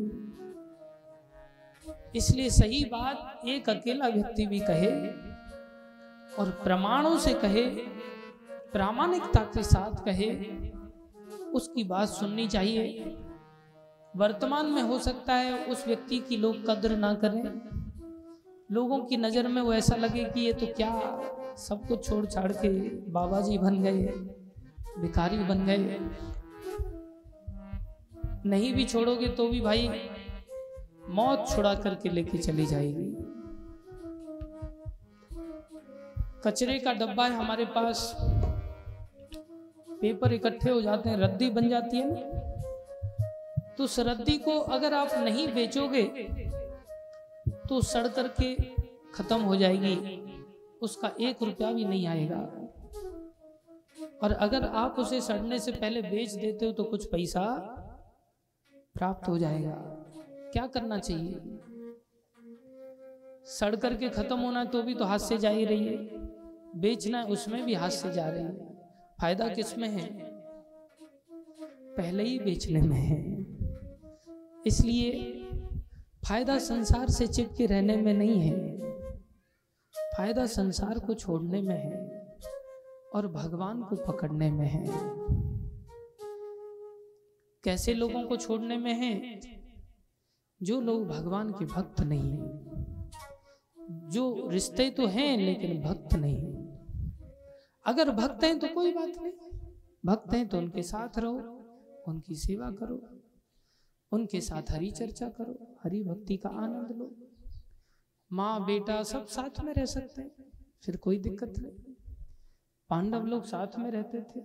इसलिए 2.18 2.50
सही 2.50 2.84
बात, 2.86 3.42
एक 3.46 3.70
अकेला 3.70 4.08
व्यक्ति 4.08 4.46
भी 4.46 4.60
कहे 4.60 4.92
और 6.40 6.50
प्रमाणों 6.64 7.18
से 7.18 7.34
कहे, 7.34 7.66
प्रामाणिकता 8.74 9.40
के 9.54 9.64
साथ 9.64 10.04
कहे, 10.06 10.30
उसकी 11.52 11.84
बात 11.84 12.08
सुननी 12.08 12.48
चाहिए। 12.48 13.16
वर्तमान 14.14 14.66
में 14.66 14.82
हो 14.82 15.00
सकता 15.00 15.34
है 15.34 15.66
उस 15.66 15.88
व्यक्ति 15.88 16.20
की 16.20 16.38
लोग 16.38 16.66
कद्र 16.68 16.96
ना 16.96 17.14
करें। 17.14 17.44
लोगों 18.72 19.00
की 19.00 19.18
नज़र 19.18 19.48
में 19.48 19.62
वो 19.62 19.74
ऐसा 19.74 19.96
लगे 19.96 20.24
कि 20.24 20.42
ये 20.42 20.54
तो 20.54 20.66
क्या 20.68 20.90
सब 21.58 21.88
कुछ 21.88 22.08
छोड़ 22.08 22.26
छाड़ 22.26 22.52
के 22.54 22.70
बाबा 23.12 23.40
जी 23.42 23.58
बन 23.58 23.82
गए, 23.84 24.02
भिखारी 25.00 25.38
बन 25.44 25.66
गए। 25.66 26.00
नहीं 28.46 28.74
भी 28.74 28.86
छोड़ोगे 28.86 29.28
तो 29.30 29.48
भी 29.50 29.62
भाई 29.62 29.90
मौत 31.10 31.46
छुड़ा 31.50 31.74
करके 31.76 32.10
लेके 32.10 32.38
चली 32.38 32.66
जाएगी। 32.66 33.10
कचरे 36.46 36.78
का 36.80 36.94
डब्बा 36.94 37.26
है 37.26 37.36
हमारे 37.36 37.66
पास। 37.68 38.12
पेपर 39.92 40.34
इकट्ठे 40.34 40.70
हो 40.72 40.82
जाते 40.82 41.10
हैं, 41.10 41.18
रद्दी 41.18 41.50
बन 41.50 41.70
जाती 41.70 41.98
है 41.98 42.46
तो 43.78 43.84
उस 43.84 44.00
रद्दी 44.02 44.38
को 44.38 44.58
अगर 44.76 44.94
आप 44.94 45.14
नहीं 45.16 45.48
बेचोगे 45.54 46.04
तो 47.70 47.82
सड़ 47.84 48.08
करके 48.10 48.54
खत्म 49.14 49.42
हो 49.42 49.56
जाएगी। 49.56 49.96
उसका 50.82 51.12
एक 51.22 51.44
रुपया 51.44 51.72
भी 51.72 51.86
नहीं 51.86 52.08
आएगा। 52.08 52.40
और 54.24 54.32
अगर 54.32 54.64
आप 54.64 54.96
उसे 55.00 55.22
सड़ने 55.22 55.60
से 55.60 55.72
पहले 55.72 56.02
बेच 56.02 56.32
देते 56.32 56.66
हो 56.66 56.72
तो 56.72 56.84
कुछ 56.84 57.06
पैसा 57.06 57.44
प्राप्त 58.96 59.28
हो 59.28 59.38
जाएगा। 59.38 59.76
क्या 60.54 60.68
करना 60.68 60.98
चाहिए? 61.00 61.40
सड़ 63.46 63.76
करके 63.76 64.10
खत्म 64.10 64.40
होना 64.40 64.66
तो 64.66 64.82
भी 64.84 64.94
तो 64.94 65.06
हाथ 65.06 65.20
से 65.20 65.38
जा 65.38 65.50
ही 65.50 65.66
रही 65.66 65.88
है। 65.88 65.98
बेचना 66.80 67.24
उसमें 67.24 67.66
भी 67.66 67.74
हाथ 67.74 67.90
से 67.90 68.12
जा 68.12 68.30
रही 68.30 68.44
है। 68.44 68.76
फ़ायदा 69.22 69.48
किसमें 69.48 69.90
है? 69.90 70.08
पहले 71.98 72.24
ही 72.24 72.40
बेचने 72.40 72.82
में 72.82 72.98
है। 72.98 73.22
इसलिए 74.68 75.34
फ़ायदा 76.28 76.58
संसार 76.60 77.10
से 77.10 77.28
चिपके 77.28 77.66
रहने 77.66 77.96
में 77.96 78.14
नहीं 78.14 78.42
है। 78.42 78.78
फ़ायदा 80.18 80.46
संसार 80.46 81.00
को 81.00 81.14
छोड़ने 81.14 81.62
में 81.62 81.76
है 81.76 82.38
और 83.16 83.28
भगवान 83.28 83.84
को 83.84 83.96
पकड़ने 83.96 84.52
में 84.52 84.68
है। 84.68 84.86
कैसे 87.64 87.94
लोगों 87.94 88.24
को 88.24 88.38
छोड़ने 88.38 88.78
में 88.78 88.94
है? 88.94 89.40
जो 90.62 90.82
लोग 90.82 91.08
भगवान 91.08 91.52
के 91.52 91.66
भक्त 91.66 92.02
नहीं 92.02 92.32
है 92.32 94.10
जो 94.10 94.50
रिश्ते 94.50 94.90
तो 94.90 95.08
हैं 95.08 95.38
लेकिन 95.38 95.82
भक्त 95.82 96.14
नहीं। 96.14 96.56
अगर 97.86 98.12
भक्त 98.12 98.44
हैं 98.44 98.60
तो 98.60 98.68
कोई 98.68 98.94
बात 98.94 99.12
नहीं। 99.22 99.60
भक्त 100.06 100.34
हैं 100.34 100.48
तो 100.48 100.58
उनके 100.58 100.84
साथ 100.84 101.20
रहो, 101.20 101.38
उनकी 102.08 102.36
सेवा 102.36 102.72
करो, 102.72 103.02
उनके 104.12 104.42
साथ 104.42 104.72
हरी 104.72 104.92
चर्चा 104.92 105.30
करो, 105.30 105.80
हरी 105.84 106.04
भक्ति 106.04 106.38
का 106.38 106.50
आनंद 106.50 106.92
लो। 106.98 107.27
माँ, 108.34 108.66
बेटा 108.66 109.04
सब 109.04 109.26
साथ 109.26 109.64
में 109.64 109.74
रह 109.74 109.86
सकते 109.86 110.22
हैं। 110.22 110.32
फिर 110.86 110.98
कोई 110.98 111.20
दिक्कत 111.20 111.54
नहीं। 111.60 111.94
पांडव 112.90 113.26
लोग 113.26 113.44
साथ 113.46 113.68
में 113.80 113.92
रहते 113.92 114.22
थे। 114.22 114.40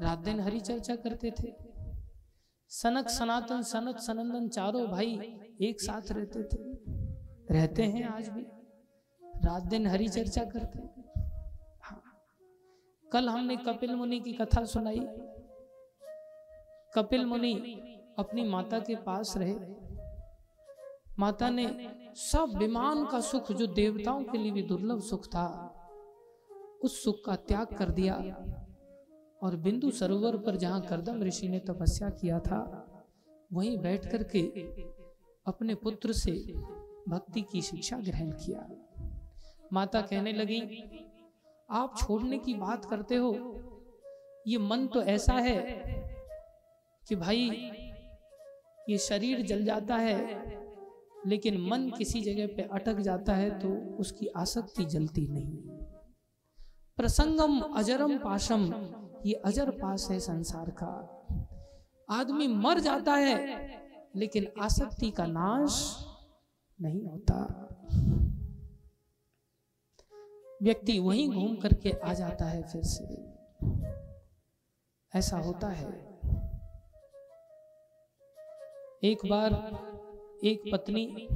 रात 0.00 0.18
दिन 0.18 0.40
हरी 0.40 0.60
चर्चा 0.60 0.96
करते 0.96 1.30
थे। 1.30 1.56
सनक 2.68 3.08
सनातन 3.08 3.62
सनत 3.62 3.96
सनंदन 3.96 4.48
चारों 4.48 4.86
भाई 4.86 5.18
एक 5.60 5.80
साथ 5.80 6.12
रहते 6.12 6.42
थे। 6.42 6.72
रहते 7.54 7.82
हैं 7.82 8.04
आज 8.04 8.28
भी। 8.28 8.42
रात 9.24 9.62
दिन 9.62 9.86
हरी 9.86 10.08
चर्चा 10.08 10.44
करते। 10.44 10.78
हैं 10.78 11.04
हाँ। 11.82 12.02
कल 13.12 13.28
हमने 13.28 13.56
कपिल 13.56 13.94
मुनि 13.94 14.20
की 14.20 14.32
कथा 14.32 14.64
सुनाई। 14.64 15.00
कपिल 16.94 17.26
मुनि 17.26 17.54
अपनी 18.18 18.44
माता 18.44 18.78
के 18.80 18.96
पास 18.96 19.34
रहे। 19.36 19.58
माता 21.18 21.50
ने 21.50 21.66
सब 22.18 22.52
विमान 22.58 23.06
का 23.06 23.20
सुख 23.20 23.52
जो 23.52 23.66
देवताओं 23.66 24.24
के 24.24 24.38
लिए 24.38 24.52
भी 24.52 24.62
दुर्लभ 24.62 25.00
सुख 25.00 25.26
था, 25.26 25.74
उस 26.84 27.04
सुख 27.04 27.24
का 27.24 27.36
त्याग 27.36 27.66
कर 27.66 27.90
दिया। 27.90 28.14
और 29.42 29.56
बिंदु 29.56 29.90
सरोवर 29.90 30.36
पर 30.36 30.56
जहाँ 30.56 30.80
करदम 30.80 31.22
ऋषि 31.22 31.48
ने 31.48 31.58
तपस्या 31.58 32.10
किया 32.10 32.40
था, 32.40 32.86
वहीं 33.52 33.78
बैठ 33.78 34.06
करके 34.06 34.40
अपने 35.46 35.74
पुत्र 35.74 36.12
से 36.12 36.32
भक्ति 37.08 37.42
की 37.42 37.62
शिक्षा 37.62 37.96
ग्रहण 37.96 38.30
किया। 38.30 38.68
माता 39.72 40.00
कहने 40.00 40.32
लगी, 40.32 40.60
आप 41.70 41.94
छोड़ने 41.98 42.38
की 42.38 42.54
बात 42.54 42.84
करते 42.84 43.14
हो? 43.14 43.60
ये 44.46 44.58
मन 44.58 44.86
तो 44.86 45.02
ऐसा 45.02 45.32
है 45.32 45.82
कि 47.08 47.16
भाई, 47.16 47.70
ये 48.90 48.98
शरीर 48.98 49.42
जल 49.42 49.64
जाता 49.64 49.96
है 49.96 50.57
लेकिन 51.26 51.60
मन 51.60 51.90
किसी 51.90 52.20
जगह 52.20 52.46
पे 52.46 52.62
अटक 52.62 52.94
जाता 52.94 53.34
है 53.34 53.58
तो 53.58 53.96
उसकी 53.96 54.26
आसक्ति 54.26 54.84
जलती 54.84 55.28
नहीं। 55.28 55.56
प्रसंगम 56.96 57.60
अजरम 57.60 58.18
पाशम, 58.18 58.64
ये 59.26 59.34
अजर 59.34 59.70
पास 59.70 60.08
है 60.10 60.20
संसार 60.20 60.70
का। 60.82 60.92
आदमी 62.10 62.46
मर 62.46 62.80
जाता 62.80 63.12
है, 63.12 63.36
लेकिन 64.16 64.46
आसक्ति 64.60 65.10
का 65.10 65.26
नाश 65.26 66.04
नहीं 66.80 67.06
होता। 67.06 67.64
व्यक्ति 70.62 70.98
वहीं 70.98 71.28
घूम 71.28 71.56
करके 71.56 71.90
आ 71.90 72.12
जाता 72.12 72.44
है 72.44 72.62
फिर 72.62 72.82
से। 72.84 73.38
ऐसा 75.18 75.38
होता 75.38 75.68
है। 75.68 75.90
एक 79.04 79.18
बार 79.26 79.52
एक 80.44 80.62
पत्नी 80.72 81.28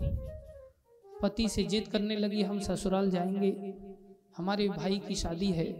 पति 1.22 1.48
से 1.48 1.64
जिद 1.64 1.88
करने 1.88 2.16
लगी, 2.16 2.42
हम 2.42 2.60
ससुराल 2.60 3.10
जाएँगे। 3.10 3.74
हमारे 4.36 4.68
भाई 4.68 4.98
की 4.98 5.14
शादी 5.14 5.46
है। 5.46 5.72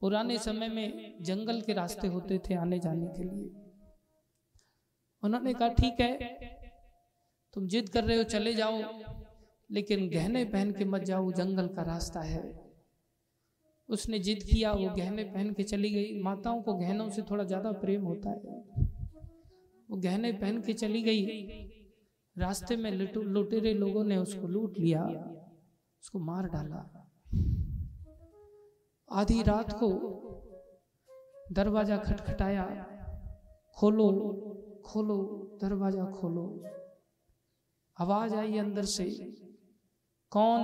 पुराने 0.00 0.38
समय 0.38 0.68
में 0.68 1.18
जंगल 1.22 1.60
के 1.60 1.72
रास्ते 1.72 2.06
होते 2.06 2.38
थे 2.38 2.54
आने 2.54 2.78
जाने 2.78 3.06
के 3.06 3.22
लिए। 3.22 3.50
उन्होंने 5.22 5.54
कहा, 5.54 5.68
ठीक 5.68 6.00
है, 6.00 6.18
तुम 7.52 7.66
जिद 7.66 7.88
कर 7.88 8.04
रहे 8.04 8.16
हो, 8.16 8.22
चले 8.22 8.54
जाओ, 8.54 8.82
लेकिन 9.70 10.08
गहने 10.10 10.44
पहन 10.44 10.72
के 10.72 10.84
मत 10.84 11.02
जाओ, 11.02 11.32
जंगल 11.32 11.68
का 11.68 11.82
रास्ता 11.82 12.20
है। 12.20 12.70
उसने 13.88 14.18
जिद 14.18 14.42
किया, 14.42 14.72
वो 14.72 14.88
गहने 14.88 15.24
पहन 15.24 15.52
के 15.52 15.62
चली 15.62 15.90
गई। 15.90 16.22
माताओं 16.22 16.62
को 16.62 16.74
गहनों 16.74 17.10
से 17.10 17.22
थोड़ा 17.22 17.44
ज़्यादा 17.44 17.72
प्रेम 17.72 18.02
होता 18.02 18.30
है। 18.30 18.36
वो 19.90 19.96
गहने 19.96 20.32
पहन 20.32 20.62
के 20.62 20.72
चली 20.72 21.02
गई। 21.02 21.26
रास्ते 22.36 22.76
में 22.76 22.90
लुटेरे 22.90 23.74
लोगों 23.74 24.04
ने 24.04 24.16
उसको 24.16 24.46
लूट 24.46 24.78
लिया, 24.78 25.02
उसको 26.02 26.18
मार 26.18 26.48
डाला। 26.48 26.86
आधी 29.08 29.42
रात 29.42 29.72
को 29.72 29.88
दरवाज़ा 31.52 31.96
खटखटाया। 31.96 32.64
खोलो 33.76 34.08
खोलो, 34.86 35.16
दरवाज़ा 35.62 36.04
खोलो। 36.04 36.44
आवाज़ 37.96 38.34
आई 38.34 38.58
अंदर 38.58 38.84
से, 38.84 39.04
कौन? 40.32 40.60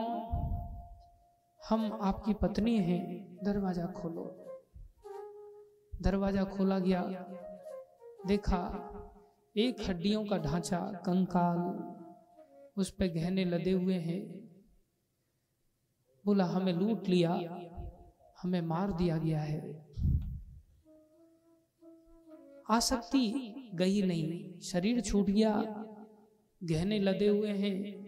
हम 1.68 1.98
आपकी 2.02 2.34
पत्नी 2.34 2.76
हैं। 2.78 3.02
दरवाज़ा 3.44 3.86
खोलो। 3.86 4.24
दरवाज़ा 6.02 6.44
खोला 6.44 6.78
गया। 6.78 7.02
देखा 8.26 8.60
एक 9.59 9.76
हड्डियों 9.88 10.24
का 10.24 10.38
ढांचा 10.38 10.78
कंकाल, 10.78 11.59
उस 12.76 12.90
पर 12.90 13.07
गहने 13.07 13.44
लदे 13.44 13.72
हुए 13.72 13.94
हैं। 13.94 14.50
बोला, 16.24 16.44
हमें 16.44 16.72
लूट 16.72 17.09
लिया, 17.09 17.32
हमें 18.42 18.61
मार 18.61 18.92
दिया 18.92 19.18
गया 19.18 19.40
है। 19.40 19.86
आसक्ति 22.70 23.54
गई 23.74 24.02
नहीं, 24.02 24.61
शरीर 24.61 25.00
छूट 25.00 25.26
गया, 25.26 25.62
गहने 26.64 26.98
लदे 26.98 27.28
हुए 27.28 27.50
हैं। 27.50 28.07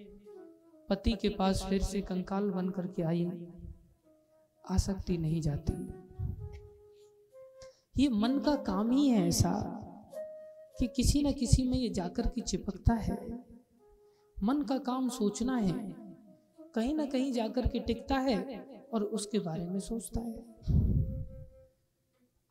पति 0.88 1.12
के 1.12 1.28
पास 1.28 1.66
फिर 1.68 1.82
से 1.82 2.00
कंकाल 2.00 2.50
बन 2.50 2.70
करके 2.70 3.02
आई। 3.02 3.30
आसक्ति 4.70 5.18
नहीं 5.18 5.40
जाती। 5.40 5.86
ये 8.02 8.08
मन 8.08 8.38
का 8.38 8.56
काम 8.56 8.90
ही 8.90 9.08
है 9.08 9.28
ऐसा। 9.28 9.84
कि 10.80 10.86
किसी 10.86 11.22
न 11.22 11.32
किसी 11.32 11.64
में 11.64 11.78
ये 11.78 11.88
जाकर 11.88 12.28
के 12.28 12.40
चिपकता 12.40 12.94
है। 12.94 13.16
मन 14.36 14.62
का 14.62 14.78
काम 14.78 15.08
सोचना 15.08 15.56
है, 15.56 15.72
कहीं 16.74 16.94
ना 16.94 17.04
कहीं 17.04 17.32
जाकर 17.32 17.66
के 17.68 17.80
टिकता 17.80 18.18
है 18.18 18.38
और 18.92 19.04
उसके 19.04 19.38
बारे 19.38 19.66
में 19.66 19.78
सोचता 19.78 20.20
है। 20.20 20.56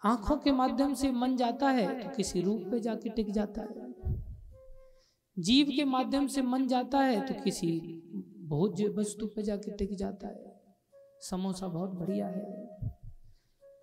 आँखों 0.01 0.37
के 0.37 0.51
माध्यम 0.51 0.93
से 0.93 1.11
मन 1.11 1.35
जाता 1.37 1.69
है 1.69 1.87
तो 1.99 2.09
किसी 2.09 2.41
रूप 2.41 2.67
पे 2.71 2.79
जाके 2.79 3.09
टिक 3.09 3.31
जाता 3.31 3.61
है। 3.61 4.15
जीव 5.37 5.67
के 5.67 5.85
माध्यम 5.85 6.27
से 6.27 6.41
मन 6.41 6.67
जाता 6.67 6.99
है 6.99 7.25
तो 7.25 7.33
किसी 7.43 7.79
भोज्य 8.47 8.87
वस्तु 8.87 9.27
पे 9.27 9.43
जाके 9.43 9.71
टिक 9.71 9.95
जाता 9.95 10.27
है। 10.27 10.55
समोसा 11.21 11.67
बहुत 11.67 11.91
बढ़िया 11.91 12.27
है। 12.27 12.96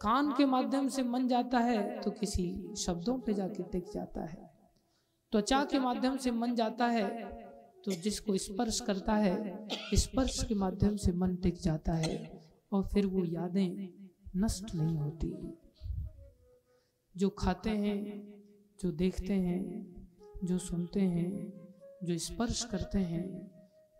कान 0.05 0.32
के 0.32 0.44
माध्यम 0.46 0.88
से 0.88 1.02
मन 1.02 1.28
जाता 1.28 1.59
है 1.59 2.00
तो 2.00 2.11
किसी 2.11 2.74
शब्दों 2.78 3.18
पे 3.18 3.34
जाके 3.34 3.62
टिक 3.62 3.84
जाता 3.94 4.20
है। 4.20 4.50
त्वचा 5.32 5.64
के 5.64 5.78
माध्यम 5.78 6.16
से 6.16 6.30
मन 6.30 6.55
जाता 6.55 6.86
है 6.86 7.09
तो 7.84 7.92
जिसको 7.92 8.36
स्पर्श 8.36 8.80
करता 8.80 9.14
है 9.14 9.68
स्पर्श 9.94 10.42
के 10.44 10.55
माध्यम 10.55 10.96
से 10.96 11.12
मन 11.12 11.34
टिक 11.36 11.59
जाता 11.61 11.92
है 11.92 12.16
और 12.72 12.86
फिर 12.86 13.07
वो 13.07 13.24
यादें 13.24 13.88
नष्ट 14.36 14.74
नहीं 14.74 14.96
होती। 14.96 15.59
जो 17.16 17.28
खाते 17.28 17.70
हैं 17.70 17.98
जो 18.80 18.90
देखते 18.92 19.32
हैं 19.32 19.61
जो 20.44 20.59
सुनते 20.59 21.00
हैं 21.00 21.30
जो 22.05 22.18
स्पर्श 22.18 22.64
करते 22.64 22.98
हैं 22.98 23.26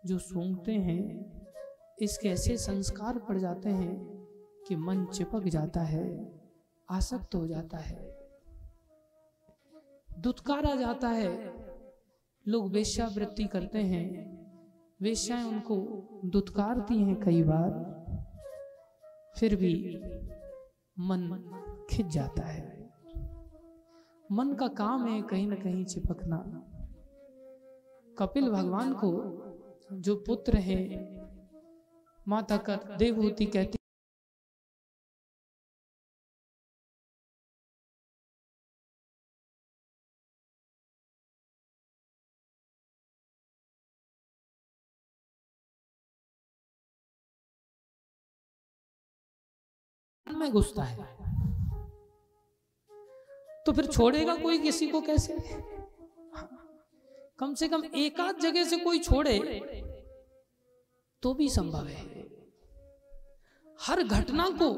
जो 0.05 0.17
सूंघते 0.17 0.71
हैं 0.71 1.01
इसके 2.01 2.29
ऐसे 2.29 2.57
संस्कार 2.57 3.19
पड़ 3.19 3.37
जाते 3.37 3.69
हैं 3.69 4.14
कि 4.67 4.75
मन 4.75 5.05
चिपक 5.05 5.43
जाता 5.43 5.81
है, 5.81 6.31
आसक्त 6.89 7.35
हो 7.35 7.47
जाता 7.47 7.77
है। 7.77 8.29
दुत्कारा 10.19 10.75
जाता 10.75 11.09
है। 11.09 11.53
लोग 12.47 12.71
वेश्यावृत्ति 12.71 13.43
करते 13.43 13.79
हैं। 13.79 14.35
वेश्याएँ 15.01 15.43
उनको 15.43 15.75
दुत्कारती 16.25 16.97
हैं 16.97 17.19
कई 17.19 17.43
बार। 17.43 17.95
फिर 19.37 19.55
भी 19.55 20.01
मन 20.99 21.51
खिंच 21.89 22.11
जाता 22.11 22.45
है। 22.45 22.89
मन 24.31 24.53
का 24.53 24.67
काम 24.67 25.07
है 25.07 25.21
कहीं 25.21 25.47
ना 25.47 25.55
कहीं 25.55 25.85
चिपकना। 25.85 26.37
कपिल 28.19 28.49
भगवान 28.49 28.93
को 28.93 29.11
जो 29.93 30.15
पुत्र 30.15 30.57
है, 30.57 31.05
माता 32.27 32.57
का 32.57 32.75
देवहूति 32.75 33.45
कहती 33.45 33.77
में 50.45 50.53
घुसता 50.53 50.83
है। 50.83 51.03
तो 53.65 53.71
फिर 53.71 53.85
छोड़ेगा 53.87 54.35
कोई 54.35 54.57
किसी 54.57 54.87
को 54.87 55.01
कैसे 55.01 55.37
कम 57.39 57.53
से 57.53 57.67
कम 57.67 57.83
एक 57.95 58.19
आध 58.19 58.39
जगह 58.39 58.63
से 58.63 58.77
कोई 58.77 58.99
छोड़े 58.99 59.39
तो 61.23 61.33
भी 61.33 61.49
संभव 61.49 61.87
है। 61.87 62.03
हर 63.81 64.03
घटना 64.03 64.49
को 64.51 64.69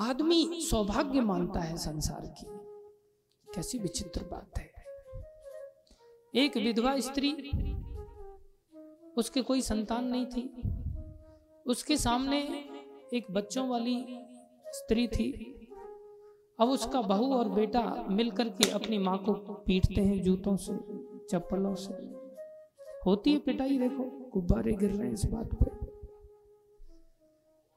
आदमी 0.00 0.60
सौभाग्य 0.60 1.20
मानता 1.20 1.60
है 1.60 1.76
संसार 1.76 2.26
की। 2.38 2.46
कैसी 3.46 3.78
विचित्र 3.78 4.24
बात 4.24 4.58
है। 4.58 4.70
एक 6.34 6.56
विधवा 6.56 6.98
स्त्री 7.00 7.32
उसके 9.16 9.42
कोई 9.42 9.62
संतान 9.62 10.04
नहीं 10.04 10.26
थी। 10.26 10.44
उसके 11.66 11.96
सामने 11.96 12.40
एक 13.14 13.30
बच्चों 13.30 13.68
वाली 13.68 13.96
स्त्री 14.72 15.06
थी। 15.08 15.54
अब 16.60 16.68
उसका 16.68 17.00
बहू 17.02 17.34
और 17.34 17.48
बेटा 17.48 18.06
मिलकर 18.10 18.48
के 18.48 18.70
अपनी 18.70 18.98
माँ 18.98 19.18
को 19.18 19.32
पीटते 19.32 20.00
हैं 20.00 20.22
जूतों 20.22 20.56
से, 20.56 20.72
चप्पलों 21.30 21.74
से। 21.74 21.94
होती 23.06 23.32
है 23.32 23.38
पिटाई, 23.38 23.78
देखो, 23.78 24.30
गुब्बारे 24.30 24.72
गिर 24.72 24.90
रहे 24.90 25.06
हैं 25.06 25.14
इस 25.14 25.24
बात 25.24 25.54
पे। 25.54 25.70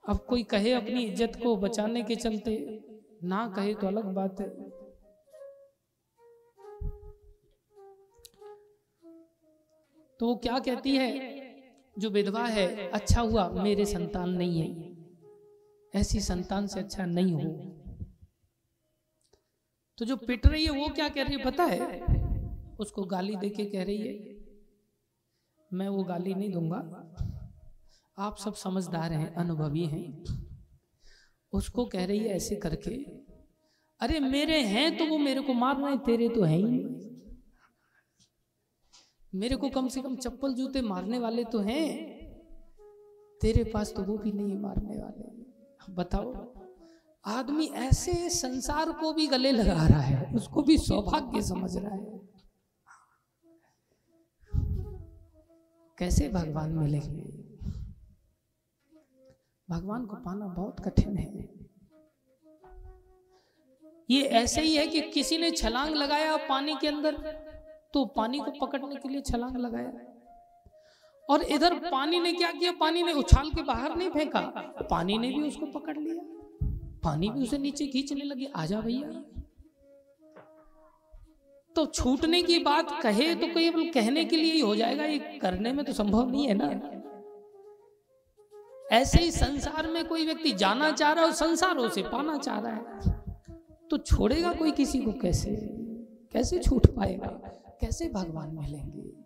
अब 0.04 0.18
कोई 0.18 0.44
कहे 0.44 0.72
अपनी 0.72 1.04
इज़्ज़त 1.04 1.40
को 1.44 1.56
बचाने 1.58 2.04
के 2.04 2.16
चलते, 2.16 2.80
ना 3.24 3.54
कहे 3.56 3.74
तो 3.74 3.88
अलग 3.88 4.06
बात 4.06 4.42
है। 4.42 4.50
तो 10.20 10.28
वो 10.28 10.36
क्या 10.36 10.60
कहती 10.60 10.96
है? 10.96 11.42
जो 12.00 12.10
विधवा 12.10 12.46
है 12.46 12.90
अच्छा 12.90 13.22
हुआ, 13.22 13.50
मेरे 13.50 13.86
संतान 13.86 14.30
नहीं 14.30 14.62
है। 14.62 14.91
ऐसी 15.94 16.20
संतान 16.20 16.68
से 16.68 16.80
अच्छा 16.80 17.06
नहीं 17.06 17.34
हो। 17.34 17.52
तो 19.98 20.06
जो 20.06 20.16
पिट 20.18 20.46
रही 20.48 20.66
है, 20.66 20.72
वो 20.72 20.88
क्या 20.88 21.08
कह 21.10 21.24
रही 21.24 21.38
है? 21.38 21.44
पता 21.44 21.64
है, 21.64 22.76
उसको 22.80 23.04
गाली 23.06 23.36
देके 23.36 23.66
कह 23.66 23.84
रही 23.84 23.98
है, 23.98 24.14
मैं 25.72 25.90
वो 25.90 26.04
गाली 26.04 26.34
नहीं 26.34 26.52
दूँगा। 26.52 26.78
आप 28.18 28.38
सब 28.38 28.54
समझदार 28.54 29.14
हैं, 29.14 29.34
अनुभवी 29.36 29.86
हैं। 29.86 30.24
उसको 31.54 31.86
कह 31.86 32.06
रही 32.06 32.20
है 32.20 32.36
ऐसे 32.36 32.56
करके, 32.56 32.96
अरे 34.00 34.20
मेरे 34.20 34.62
हैं 34.64 34.98
तो 34.98 35.06
वो 35.06 35.18
मेरे 35.18 35.42
को 35.42 35.54
मार 35.54 35.76
रहे 35.78 35.98
तेरे 35.98 36.30
तो 36.30 36.44
है 36.44 36.58
ही। 36.58 36.80
मेरे 39.34 39.56
को 39.56 39.70
कम 39.70 39.88
से 39.88 40.02
कम 40.02 40.16
चप्पल 40.16 40.54
जूते 40.54 40.82
मारने 40.82 41.20
वाले 41.20 41.44
तो 41.44 41.60
हैं, 41.60 41.86
तेरे 43.42 43.64
पास 43.64 43.94
तो 43.94 44.04
वो 44.04 44.18
भी 44.18 44.32
नहीं 44.32 44.58
मारने 44.58 44.98
वाले। 44.98 45.41
बताओ, 45.90 46.54
आदमी 47.26 47.66
ऐसे 47.68 48.30
संसार 48.30 48.92
को 48.92 49.14
भी 49.14 49.28
गले 49.28 49.52
लगा 49.52 49.88
रहा 49.88 50.02
है, 50.02 50.36
उसको 50.36 50.62
भी 50.62 50.78
सौभाग्य 50.78 51.42
समझ 51.42 51.76
रहा 51.78 51.96
है। 51.96 52.20
कैसे 55.98 56.30
भगवान 56.30 56.72
मिलेंगे? 56.72 57.24
भगवान 59.70 60.06
को 60.06 60.16
पाना 60.16 60.48
बहुत 60.48 60.80
कठिन 60.80 61.18
है। 61.18 61.50
ये 64.10 64.22
ऐसे 64.24 64.62
ही 64.62 64.76
है 64.76 64.88
कि 64.88 65.02
किसी 65.02 65.38
ने 65.38 65.52
छलांग 65.52 65.96
लगाया 65.96 66.38
पानी 66.38 66.76
के 66.82 66.88
अंदर 66.88 67.16
तो 67.94 68.06
पानी 68.06 68.40
को 68.40 68.52
पकड़ने 68.66 68.96
के 68.96 69.10
लिए 69.10 69.22
छलांग 69.22 69.58
लगाया। 69.58 70.11
और 71.32 71.44
इधर 71.44 71.74
पानी 71.92 72.20
ने 72.20 72.34
क्या 72.34 72.52
किया? 72.52 72.72
पानी 72.72 73.04
ने 73.04 73.14
उछाल 73.14 73.50
के 73.50 73.62
बाहर 73.62 73.96
नहीं 73.96 74.10
फेंका। 74.10 74.40
पानी 74.92 75.18
ने 75.18 75.28
भी 75.28 75.42
उसको 75.42 75.66
पकड़ 75.66 75.98
लिया। 75.98 76.24
पानी 77.04 77.30
भी 77.30 77.44
उसे 77.44 77.58
नीचे 77.58 77.88
खींचने 77.88 78.26
लगे। 78.26 78.46
आजा 78.56 78.82
भैया। 78.82 79.10
तो 81.76 81.86
छूटने 81.86 82.42
की 82.44 82.60
बात 82.60 83.02
कहे 83.04 83.36
तो 83.36 83.48
केवल 83.48 83.90
कहने 83.90 84.26
के 84.26 84.36
लिए 84.36 84.52
ही 84.54 84.60
हो 84.60 84.76
जाएगा। 84.76 85.06
ये 85.06 85.20
करने 85.42 85.74
में 85.74 85.86
तो 85.86 85.94
संभव 85.94 86.30
नहीं 86.30 86.48
है 86.48 86.54
ना। 86.54 86.98
ऐसे 88.92 89.24
ही 89.24 89.32
संसार 89.32 89.88
में 89.88 90.08
कोई 90.08 90.26
व्यक्ति 90.26 90.52
जाना 90.52 90.92
चाह 90.92 91.12
रहा 91.12 91.22
है 91.22 91.28
और 91.28 91.36
संसार 91.36 91.78
उसे 91.78 92.02
पाना 92.02 92.38
चाह 92.38 92.60
रहा 92.60 92.74
है। 92.74 93.12
तो 93.90 93.98
छोड़ेगा 93.98 94.54
कोई 94.54 94.72
किसी 94.72 95.00
को 95.00 95.12
कैसे 95.12 95.56
कैसे? 96.34 96.60
छूट 96.60 96.88
पाएगा? 96.88 97.28
कैसे 97.82 98.10
भगवान 98.10 98.56
मिलेंगे? 98.56 99.21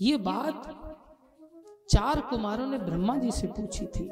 ये 0.00 0.16
बात 0.16 0.66
चार 1.90 2.20
कुमारों 2.20 2.66
ने 2.66 2.78
ब्रह्मा 2.78 3.16
जी 3.16 3.30
से 3.30 3.46
पूछी 3.46 3.86
थी। 3.86 4.08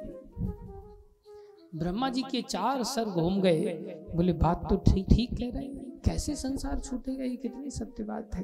ब्रह्मा 1.74 2.08
जी 2.08 2.22
के 2.22 2.42
चार 2.42 2.82
सर 2.82 3.04
घूम 3.04 3.40
गए। 3.40 3.74
बोले, 4.14 4.32
बात 4.32 4.66
तो 4.70 4.76
ठीक 4.76 5.06
ठीक 5.10 5.36
कह 5.38 5.50
रहे 5.50 5.66
हैं। 5.66 6.00
कैसे 6.00 6.34
संसार 6.34 6.78
छूटेगा? 6.80 7.24
ये 7.24 7.36
कितनी 7.36 7.70
सत्य 7.70 8.04
बात 8.04 8.34
है। 8.34 8.42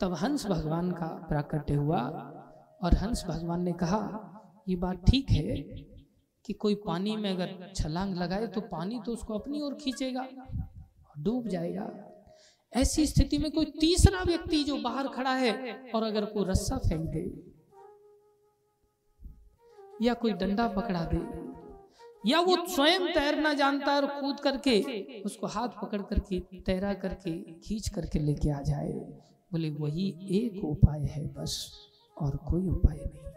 तब 0.00 0.14
हंस 0.14 0.46
भगवान 0.46 0.90
का 0.92 1.06
प्राकट्य 1.28 1.74
हुआ 1.74 2.00
और 2.82 2.94
हंस 2.94 3.24
भगवान 3.28 3.62
ने 3.62 3.72
कहा, 3.72 4.00
ये 4.68 4.76
बात 4.76 5.04
ठीक 5.10 5.30
है 5.30 5.56
कि 6.44 6.52
कोई 6.52 6.74
पानी 6.86 7.16
में 7.16 7.30
अगर 7.30 7.72
छलांग 7.76 8.14
लगाए 8.14 8.46
तो 8.46 8.60
पानी 8.60 9.00
तो 9.06 9.12
उसको 9.12 9.38
अपनी 9.38 9.60
ओर 9.60 9.74
खींचेगा, 9.74 10.26
डूब 11.18 11.48
जाएगा। 11.48 11.90
ऐसी 12.76 13.06
स्थिति 13.06 13.38
में 13.38 13.50
कोई 13.50 13.64
तीसरा 13.64 14.22
व्यक्ति 14.22 14.64
जो 14.64 14.76
बाहर 14.76 15.08
खड़ा 15.08 15.34
है 15.34 15.52
और 15.94 16.02
अगर 16.02 16.24
कोई 16.24 16.44
रस्सा 16.44 16.76
फेंक 16.76 17.00
दे 17.00 17.52
या 20.02 20.14
कोई 20.14 20.32
डंडा 20.32 20.68
पकड़ा 20.68 21.04
दे 21.12 21.52
या 22.30 22.40
वो 22.40 22.66
स्वयं 22.66 23.06
तैरना 23.12 23.52
जानता 23.52 23.92
है 23.92 24.02
और 24.02 24.06
कूद 24.20 24.40
करके 24.40 24.80
उसको 25.22 25.46
हाथ 25.46 25.68
पकड़ 25.68 26.02
करके 26.02 26.40
तैरा 26.60 26.94
करके 26.94 27.60
खींच 27.60 27.88
करके 27.88 28.18
लेके 28.18 28.50
आ 28.50 28.60
जाए, 28.60 28.92
बोले 29.52 29.70
वही 29.70 30.28
एक 30.30 30.64
उपाय 30.64 31.00
है 31.00 31.26
बस 31.28 31.72
और 32.22 32.36
कोई 32.36 32.68
उपाय 32.68 32.96
नहीं। 32.96 33.32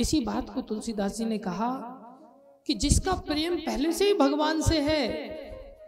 इसी 0.00 0.20
बात 0.20 0.50
को 0.50 0.60
तुलसीदास 0.60 1.16
जी 1.16 1.24
ने 1.24 1.38
कहा 1.38 1.70
कि 2.66 2.74
जिसका 2.74 3.12
प्रेम 3.12 3.56
पहले 3.56 3.92
से 3.92 4.04
ही 4.04 4.14
भगवान 4.14 4.60
से 4.62 4.80
है 4.80 5.08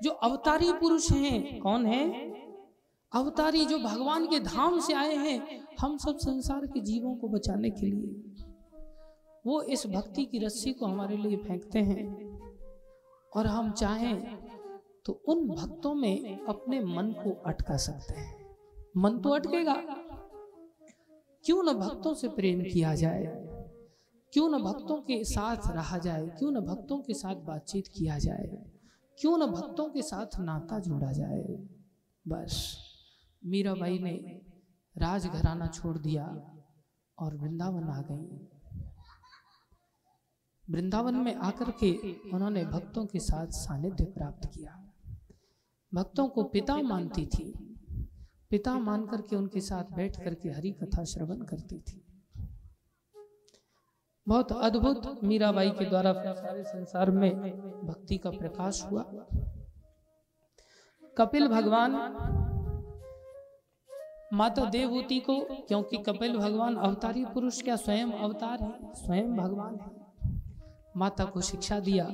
जो 0.03 0.11
अवतारी 0.11 0.73
पुरुष 0.73 1.11
हैं, 1.11 1.61
कौन 1.61 1.87
है? 1.87 2.31
अवतारी 3.13 3.65
जो 3.65 3.79
भगवान 3.79 4.27
के 4.27 4.41
धाम 4.41 4.81
से 4.81 4.93
आए 4.93 5.15
हैं, 5.15 5.61
हम 5.81 5.97
सब 5.97 6.17
संसार 6.17 6.67
के 6.67 6.81
जीवों 6.81 7.17
को 7.17 7.29
बचाने 7.29 7.71
के 7.71 7.87
लिए। 7.87 8.35
वो 9.47 9.63
इस 9.63 9.87
भक्ति 9.87 10.25
की 10.25 10.39
रस्सी 10.39 10.73
को 10.73 10.87
हमारे 10.87 11.17
लिए 11.17 11.37
फेंकते 11.37 11.79
हैं। 11.79 12.29
और 13.37 13.47
हम 13.47 13.73
चाहें 13.73 14.39
तो 15.05 15.13
उन 15.13 15.49
भक्तों 15.49 15.95
में 15.95 16.45
अपने 16.47 16.81
मन 16.81 17.07
को 17.09 17.43
अटका 17.47 17.77
सकते 17.77 18.15
हैं। 18.15 18.57
मन 18.97 19.19
तो 19.19 19.31
अटकेगा। 19.31 19.75
क्यों 21.45 21.63
न 21.63 21.73
भक्तों 21.73 22.15
से 22.15 22.29
प्रेम 22.29 22.63
किया 22.63 22.95
जाए? 22.95 23.25
क्यों 24.33 24.49
न 24.49 24.63
भक्तों 24.63 24.97
के 24.97 25.25
साथ 25.25 25.57
रहा 25.75 25.99
जाए? 25.99 26.27
क्यों 26.27 26.51
न 26.51 26.61
भक्तों 26.61 26.99
के 26.99 27.15
साथ 27.15 27.37
बातचीत 27.37 27.89
किया 27.89 28.19
जाए? 28.19 28.78
क्यों 29.21 29.39
ना 29.39 29.47
भक्तों 29.47 29.91
के 29.91 30.03
साथ 30.03 30.41
नाता 30.41 30.79
जोड़ा 30.79 31.13
जाए? 31.13 31.69
बस, 32.29 32.79
मीराबाई 33.45 33.99
ने 33.99 34.43
राजघराना 34.99 35.67
छोड़ 35.67 35.99
दिया 35.99 36.27
और 37.19 37.37
वृंदावन 37.37 37.85
आ 37.85 38.03
गई। 38.03 38.49
वृंदावन 40.71 41.15
में 41.15 41.35
आकर 41.35 41.71
के 41.71 42.13
उन्होंने 42.31 42.65
भक्तों 42.65 43.07
के 43.07 43.19
साथ 43.19 43.47
सानिध्य 43.47 44.05
प्राप्त 44.05 44.51
किया। 44.55 44.93
भक्तों 45.95 46.29
को 46.29 46.43
पिता 46.43 46.77
मानती 46.77 47.27
थी। 47.27 47.77
पिता 48.51 48.79
मान 48.79 49.07
करके 49.07 49.37
उनके 49.37 49.61
साथ 49.61 49.85
बैठ 49.97 50.25
करके 50.25 50.49
हरि 50.49 50.71
कथा 50.71 51.05
श्रवण 51.05 51.37
करती 51.37 51.79
थी। 51.79 52.08
बहुत 54.29 54.53
अद्भुत 54.53 55.25
मीराबाई 55.25 55.71
के 55.71 55.85
द्वारा 55.85 56.13
सारे 56.13 56.63
संसार 56.65 57.11
में 57.11 57.31
भक्ति 57.85 58.17
का 58.19 58.31
प्रकाश 58.31 58.83
हुआ। 58.85 59.03
कपिल 61.17 61.49
भगवान 61.49 61.93
माता 64.33 64.65
देवभूति 64.65 65.19
को, 65.21 65.37
क्योंकि 65.69 65.97
कपिल 65.97 66.37
भगवान 66.39 66.77
अवतारी 66.77 67.25
पुरुष 67.25 67.63
क्या 67.63 67.77
स्वयं 67.77 68.13
अवतार 68.13 68.63
है? 68.63 68.93
स्वयं 68.95 69.37
भगवान 69.37 69.75
है। 69.75 69.91
माता 70.97 71.25
को 71.25 71.41
शिक्षा 71.41 71.81
दिया 71.81 72.07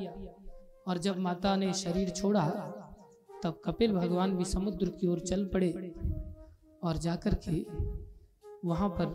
और 0.89 0.99
जब 0.99 1.19
माता 1.19 1.57
ने 1.57 1.73
शरीर 1.73 2.11
छोड़ा, 2.11 2.47
तब 3.43 3.61
कपिल 3.65 3.93
भगवान 3.93 4.37
भी 4.37 4.45
समुद्र 4.45 4.89
की 4.91 5.07
ओर 5.07 5.21
चल 5.21 5.45
पड़े 5.47 5.73
और 6.83 6.97
जाकर 6.97 7.35
के 7.49 7.65
वहाँ 8.65 8.89
पर 8.89 9.07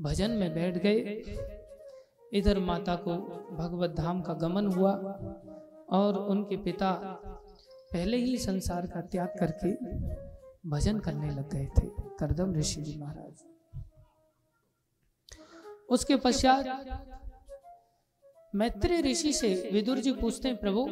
भजन 0.00 0.30
में 0.30 0.54
बैठ 0.54 0.78
गए। 0.78 1.63
इधर 2.34 2.58
माता 2.58 2.94
को 2.96 3.16
भगवत 3.56 3.90
धाम 3.90 4.20
का 4.22 4.34
गमन 4.34 4.66
हुआ 4.66 4.92
और 5.90 6.18
उनके 6.18 6.56
पिता 6.56 6.92
पहले 7.92 8.16
ही 8.16 8.36
संसार 8.38 8.86
का 8.86 9.00
त्याग 9.00 9.34
करके 9.40 9.72
भजन 10.68 10.98
करने 10.98 11.30
लग 11.30 11.50
गए 11.50 11.66
थे, 11.78 11.88
करदम 12.18 12.54
ऋषि 12.54 12.82
जी 12.82 12.96
महाराज। 12.98 13.42
उसके 15.88 16.16
पश्चात 16.16 16.66
मैत्री 18.54 19.00
ऋषि 19.02 19.32
से 19.32 19.70
विदुर 19.72 19.98
जी 19.98 20.12
पूछते 20.12 20.48
हैं, 20.48 20.56
प्रभु, 20.56 20.86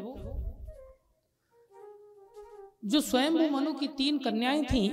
जो 2.85 3.01
स्वयं 3.01 3.51
मनु 3.51 3.73
की 3.73 3.89
तीन 3.89 4.19
कन्याएँ 4.19 4.65
थीं 4.65 4.89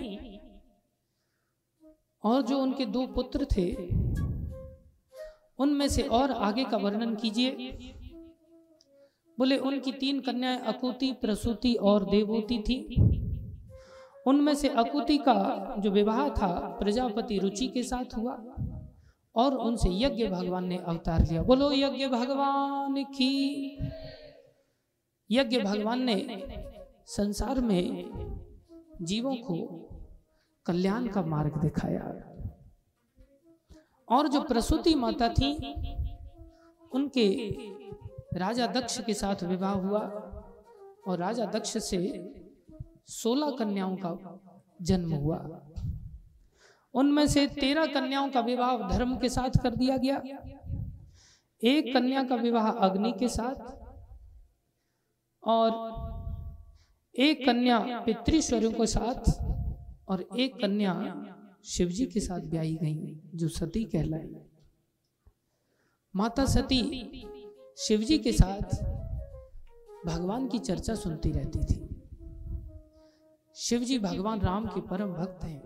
और 2.24 2.42
जो 2.42 2.60
उनके 2.60 2.86
दो 2.86 3.06
पुत्र 3.08 3.46
थे 3.46 3.72
उनमें 5.60 5.88
से 5.88 6.02
और 6.02 6.32
आगे 6.32 6.64
का 6.64 6.78
वर्णन 6.78 7.16
कीजिए। 7.16 7.52
बोले, 9.40 9.58
उनकी 9.58 9.92
तीन 9.92 10.20
कन्याएँ 10.20 10.60
अकुति, 10.60 11.12
प्रसूति 11.12 11.74
और 11.74 12.10
देवोती 12.10 12.60
थी। 12.60 13.06
उनमें 14.28 14.56
से 14.56 14.70
अकुति 14.70 15.18
का 15.18 15.76
जो 15.80 15.92
विवाह 15.92 16.30
था, 16.30 16.78
प्रजापति 16.80 17.38
रुचि 17.38 17.68
के 17.68 17.84
साथ 17.84 18.18
हुआ 18.18 18.56
और 19.36 19.56
उनसे 19.56 19.90
यज्ञ 19.90 20.28
भगवान 20.28 20.66
ने 20.66 20.78
अवतार 20.78 21.22
लिया। 21.22 21.44
बोलो, 21.44 21.72
यज्ञ 21.72 22.08
भगवान 22.08 23.04
की, 23.04 23.78
यज्ञ 25.32 25.60
भगवान 25.60 26.02
ने 26.02 26.44
संसार 27.06 27.60
में 27.60 28.10
जीवों 29.02 29.36
को 29.36 29.90
कल्याण 30.66 31.08
का 31.08 31.22
मार्ग 31.22 31.62
दिखाया। 31.62 32.29
और 34.12 34.28
जो 34.28 34.42
प्रसूति 34.42 34.96
माता 34.96 35.30
थी 35.30 35.54
उनके 36.92 37.28
राजा 38.40 38.68
दक्ष 38.68 39.00
के 39.02 39.14
साथ 39.14 39.44
विवाह 39.44 39.72
हुआ 39.72 40.00
और 41.08 41.18
राजा 41.18 41.46
दक्ष 41.46 41.78
से 41.78 42.00
सोलह 43.08 43.56
कन्याओं 43.60 43.96
का 43.96 44.40
जन्म 44.82 45.14
हुआ। 45.14 45.38
उनमें 46.94 47.28
से 47.28 47.48
तेरह 47.48 47.86
कन्याओं 47.86 48.30
का 48.30 48.40
विवाह 48.40 48.78
धर्म 48.90 49.18
के 49.18 49.30
साथ 49.30 49.50
कर 49.64 49.76
दिया 49.76 49.98
गया। 49.98 50.18
एक 51.64 51.94
कन्या 51.94 52.24
का 52.24 52.36
विवाह 52.36 52.70
अग्नि 52.70 53.12
के 53.12 53.28
साथ 53.28 53.56
और 55.44 55.70
एक 57.16 57.46
कन्या 57.46 57.80
पितृश्वरों 58.06 58.72
के 58.72 58.86
साथ 58.86 59.32
और 60.10 60.22
एक 60.40 60.56
कन्या 60.62 60.94
शिवजी 61.66 62.06
के 62.06 62.20
साथ 62.20 62.40
ब्याई 62.40 62.76
गई, 62.76 63.22
जो 63.36 63.48
सती 63.48 63.84
कहलाई 63.84 64.36
माता 66.16 66.46
सती 66.46 66.82
शिवजी 67.78 68.18
के 68.18 68.32
साथ 68.32 68.84
भगवान 70.06 70.48
की 70.48 70.60
चर्चा 70.60 70.96
सुनती 70.96 71.32
रहती 71.32 71.60
थी। 71.60 71.90
शिव 73.56 73.82
जी 73.82 74.00
भगवान 74.00 74.42
राम 74.42 74.66
के 74.66 74.82
परम 74.82 75.14
भक्त 75.14 75.44
हैं। 75.44 75.62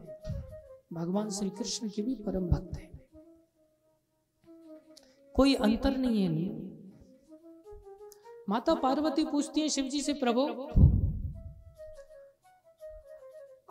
भगवान 0.94 1.30
श्री 1.30 1.50
कृष्ण 1.50 1.90
के 1.90 2.02
भी 2.02 2.16
परम 2.16 2.48
भक्त 2.48 2.78
हैं। 2.78 2.92
कोई 5.36 5.56
अंतर 5.56 5.98
नहीं 5.98 6.18
है। 6.18 6.26
इनमें 6.26 6.74
माता 8.50 8.74
पार्वती 8.74 9.26
पूछती 9.26 9.62
है 9.62 9.70
शिव 9.70 9.86
जी 9.86 10.02
से 10.02 10.14
प्रभु 10.14 10.48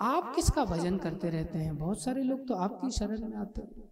आप 0.02 0.34
किसका 0.36 0.64
भजन 0.64 0.96
करते 0.98 1.30
रहते 1.30 1.58
हैं? 1.58 1.76
बहुत 1.78 2.02
सारे 2.02 2.22
लोग 2.22 2.46
तो 2.48 2.54
आपकी 2.54 2.90
शरण 2.90 3.28
में 3.28 3.36
आते 3.36 3.62
हैं। 3.62 3.90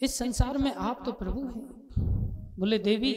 इस 0.00 0.18
संसार 0.18 0.58
में 0.58 0.72
आप 0.72 1.02
तो 1.06 1.12
प्रभु 1.12 1.40
हैं। 1.40 2.56
बोले, 2.58 2.78
देवी, 2.78 3.12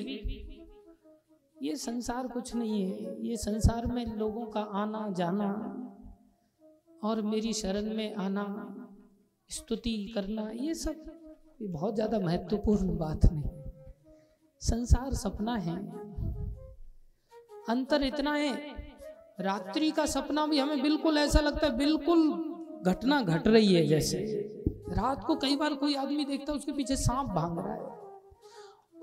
ये 1.58 1.76
संसार 1.76 2.28
कुछ 2.28 2.54
नहीं 2.56 2.82
है। 2.84 3.16
ये 3.28 3.38
संसार 3.38 3.86
में 3.86 4.06
लोगों 4.18 4.46
का 4.46 4.62
आना, 4.62 5.10
जाना 5.10 5.50
और 7.04 7.22
मेरी 7.22 7.54
शरण 7.54 7.94
में 7.96 8.16
आना, 8.16 8.46
स्तुति 9.50 10.12
करना, 10.16 10.50
ये 10.52 10.74
सब 10.74 11.06
ये 11.62 11.68
बहुत 11.68 11.96
ज़्यादा 11.96 12.20
महत्वपूर्ण 12.20 12.98
बात 12.98 13.26
नहीं 13.26 13.44
संसार 14.62 15.14
सपना 15.14 15.56
है। 15.58 15.78
अंतर 17.70 18.04
इतना 18.04 18.34
है 18.34 18.54
रात्रि 19.42 19.92
का 19.92 20.06
सपना 20.06 20.46
भी 20.46 20.60
हमें 20.60 20.82
बिल्कुल 20.82 21.18
ऐसा 21.18 21.40
लगता 21.40 21.68
है, 21.68 21.78
बिल्कुल 21.78 22.32
घटना 22.86 23.22
घट 23.22 23.48
रही 23.48 23.74
है 23.74 23.88
जैसे। 23.88 24.18
रात 24.90 25.24
को 25.24 25.36
कई 25.36 25.56
बार 25.56 25.74
कोई 25.74 25.96
आदमी 25.96 26.26
देखता 26.26 26.52
है, 26.52 26.58
उसके 26.58 26.72
पीछे 26.72 26.96
सांप 26.96 27.28
भाग 27.28 27.60
रहा 27.60 27.74
है। 27.74 27.98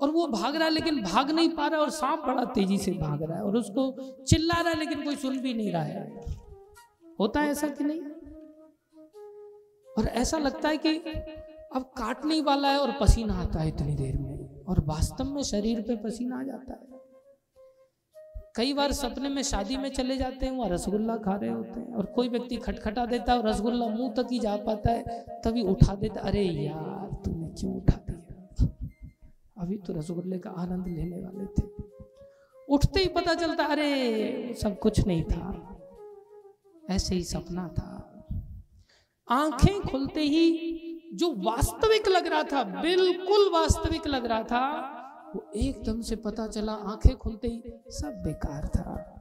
और 0.01 0.11
वो 0.11 0.27
भाग 0.27 0.55
रहा 0.55 0.63
है, 0.63 0.73
लेकिन 0.73 1.01
भाग 1.01 1.31
नहीं 1.31 1.49
पा 1.49 1.67
रहा 1.67 1.81
और 1.81 1.89
सांप 1.89 2.19
बड़ा 2.19 2.43
तेज़ी 2.45 2.77
से 2.77 2.91
भाग 2.91 3.23
रहा 3.23 3.37
है 3.37 3.43
और 3.43 3.57
उसको 3.57 3.91
चिल्ला 4.23 4.61
रहा 4.61 4.69
है, 4.69 4.79
लेकिन 4.79 5.03
कोई 5.03 5.15
सुन 5.15 5.39
भी 5.39 5.53
नहीं 5.53 5.71
रहा 5.71 5.83
है। 5.83 6.25
होता 7.19 7.41
है 7.41 7.51
ऐसा 7.51 7.67
कि 7.67 7.83
नहीं? 7.83 8.01
और 9.97 10.07
ऐसा 10.07 10.37
लगता 10.37 10.69
है 10.69 10.77
कि 10.77 10.97
अब 11.75 11.81
काटने 11.97 12.41
वाला 12.41 12.71
है 12.71 12.79
और 12.79 12.91
पसीना 13.01 13.33
आता 13.33 13.59
है 13.59 13.67
इतनी 13.67 13.95
देर 13.95 14.17
में, 14.17 14.65
और 14.65 14.79
वास्तव 14.79 15.23
में 15.23 15.43
शरीर 15.43 15.81
पे 15.81 15.95
पसीना 15.95 16.39
आ 16.39 16.43
जाता 16.43 16.73
है। 16.73 16.96
कई 18.57 18.73
बार 18.73 18.91
सपने 18.91 19.29
में 19.29 19.43
शादी 19.43 19.77
में 19.77 19.89
चले 19.89 20.17
जाते 20.17 20.45
हैं, 20.45 20.53
वहाँ 20.53 20.69
रसगुल्ला 20.69 21.17
खा 21.17 21.35
रहे 21.35 21.49
होते 21.49 21.79
हैं 21.79 21.93
और 21.93 22.05
कोई 22.05 22.29
व्यक्ति 22.29 22.55
खटखटा 22.55 23.05
देता 23.05 23.33
है 23.33 23.39
और 23.39 23.47
रसगुल्ला 23.49 23.87
मुँह 23.87 24.13
तक 24.13 24.27
ही 24.31 24.39
जा 24.39 24.55
पाता 24.55 24.91
है, 24.91 25.25
तभी 25.45 25.61
उठा 25.61 25.95
देता 25.95 26.21
अरे 26.21 26.43
यार 26.43 27.21
तुमने 27.25 27.47
क्यों 27.47 27.75
उठा 27.75 27.99
दिया? 28.09 28.67
अभी 29.57 29.77
तो 29.77 29.93
रसगुल्ले 29.93 30.39
का 30.39 30.49
आनंद 30.49 30.87
लेने 30.87 31.21
वाले 31.21 31.45
थे। 31.45 31.67
उठते 32.69 32.99
ही 32.99 33.07
पता 33.07 33.33
चलता, 33.33 33.63
अरे, 33.63 34.55
सब 34.61 34.79
कुछ 34.79 35.07
नहीं 35.07 35.23
था, 35.23 35.77
ऐसे 36.89 37.15
ही 37.15 37.23
सपना 37.23 37.67
था। 37.67 37.93
आँखें 39.31 39.81
खुलते 39.81 40.21
ही 40.21 41.11
जो 41.13 41.33
वास्तविक 41.37 42.07
लग 42.07 42.27
रहा 42.27 42.43
था, 42.43 42.63
बिल्कुल 42.63 43.49
वास्तविक 43.53 44.07
लग 44.07 44.25
रहा 44.25 44.43
था 44.43 44.93
वो 45.35 45.51
एकदम 45.55 46.01
से 46.01 46.15
पता 46.15 46.47
चला, 46.47 46.73
आँखें 46.73 47.17
खुलते 47.17 47.47
ही 47.47 47.63
सब 47.87 48.21
बेकार 48.25 48.67
था। 48.67 49.13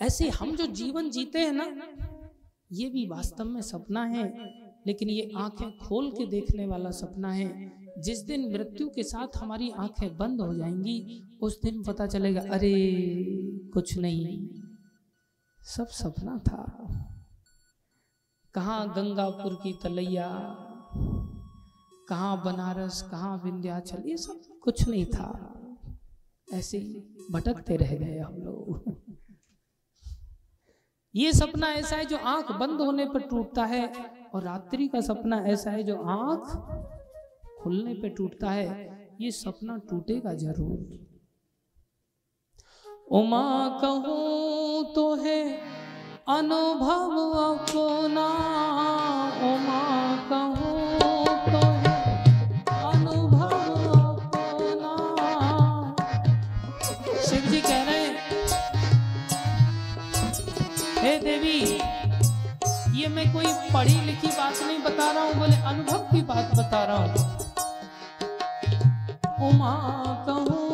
ऐसे 0.00 0.28
हम 0.28 0.56
जो 0.56 0.66
जीवन 0.66 1.10
जीते 1.10 1.38
हैं 1.38 1.52
ना, 1.52 1.64
ये 2.72 2.88
भी 2.90 3.06
वास्तव 3.06 3.44
में 3.44 3.60
सपना 3.60 4.04
है, 4.04 4.52
लेकिन 4.86 5.08
ये 5.08 5.32
आँखें 5.36 5.78
खोल 5.78 6.10
के 6.10 6.26
देखने 6.26 6.66
वाला 6.66 6.90
सपना 6.90 7.32
है। 7.32 7.72
जिस 7.98 8.18
दिन 8.18 8.52
मृत्यु 8.52 8.88
के 8.88 9.02
साथ 9.02 9.36
हमारी 9.36 9.70
आँखें 9.70 10.16
बंद 10.16 10.40
हो 10.40 10.54
जाएँगी, 10.54 11.22
उस 11.42 11.60
दिन 11.62 11.82
पता 11.82 12.06
चलेगा, 12.06 12.40
अरे, 12.40 12.96
कुछ 13.68 13.98
नहीं। 13.98 14.48
सब 15.62 15.86
सपना 15.86 16.38
था। 16.38 16.82
कहाँ 18.54 18.94
गंगापुर 18.94 19.54
की 19.54 19.78
तलैया 19.82 20.28
कहाँ 22.08 22.42
बनारस, 22.44 23.00
कहाँ 23.02 23.36
विंध्याचल, 23.44 24.02
ये 24.06 24.16
सब 24.16 24.42
कुछ 24.62 24.88
नहीं 24.88 25.04
था। 25.06 25.52
ऐसे 26.48 26.78
ही 26.78 27.00
भटकते 27.32 27.76
रह 27.76 27.94
गए 27.94 28.18
हम 28.18 28.34
लोग। 28.36 28.94
ये 31.14 31.32
सपना 31.32 31.66
ऐसा 31.72 31.96
है 31.96 32.04
जो 32.04 32.16
आँख 32.26 32.52
बंद 32.52 32.80
होने 32.80 33.04
पर 33.04 33.20
टूटता 33.20 33.64
है 33.64 33.86
और 34.34 34.42
रात्रि 34.42 34.88
का 34.88 35.00
सपना 35.00 35.36
ऐसा 35.46 35.70
है 35.70 35.82
जो 35.82 35.96
आँख 35.96 36.50
खुलने 37.62 37.94
पर 37.94 38.08
टूटता 38.08 38.50
है। 38.50 38.68
ये 39.20 39.30
सपना 39.30 39.76
टूटेगा 39.90 40.34
ज़रूर। 40.34 40.78
उमा 43.12 43.68
कहूँ 43.80 44.94
तो 44.94 45.14
है 45.14 45.40
अनुभव 46.28 47.12
अपना, 47.36 48.28
उमा 49.44 49.82
कहूँ 50.28 50.95
कोई 63.36 63.52
पढ़ी 63.72 63.94
लिखी 64.04 64.28
बात 64.28 64.60
नहीं 64.66 64.78
बता 64.82 65.10
रहा 65.12 65.22
हूँ, 65.22 65.34
बोले 65.38 65.56
अनुभव 65.70 65.98
की 66.12 66.20
बात 66.28 66.54
बता 66.56 66.82
रहा 66.84 66.96
हूँ। 66.96 67.10
उमा 69.48 69.72
कहूँ 70.26 70.65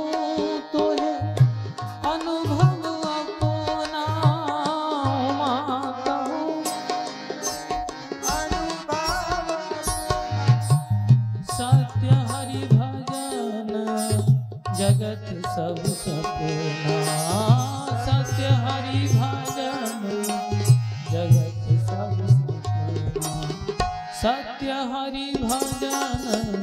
हरि 25.03 25.33
भजन 25.43 26.61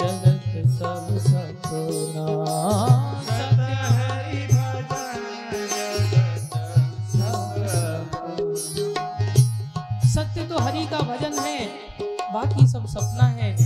जगत 0.00 0.68
सब 0.68 1.18
सपना 1.18 2.26
तो 10.48 10.58
हरि 10.58 10.86
का 10.86 10.98
भजन 10.98 11.38
है, 11.38 11.66
बाकी 12.32 12.66
सब 12.66 12.86
सपना 12.86 13.24
है। 13.24 13.56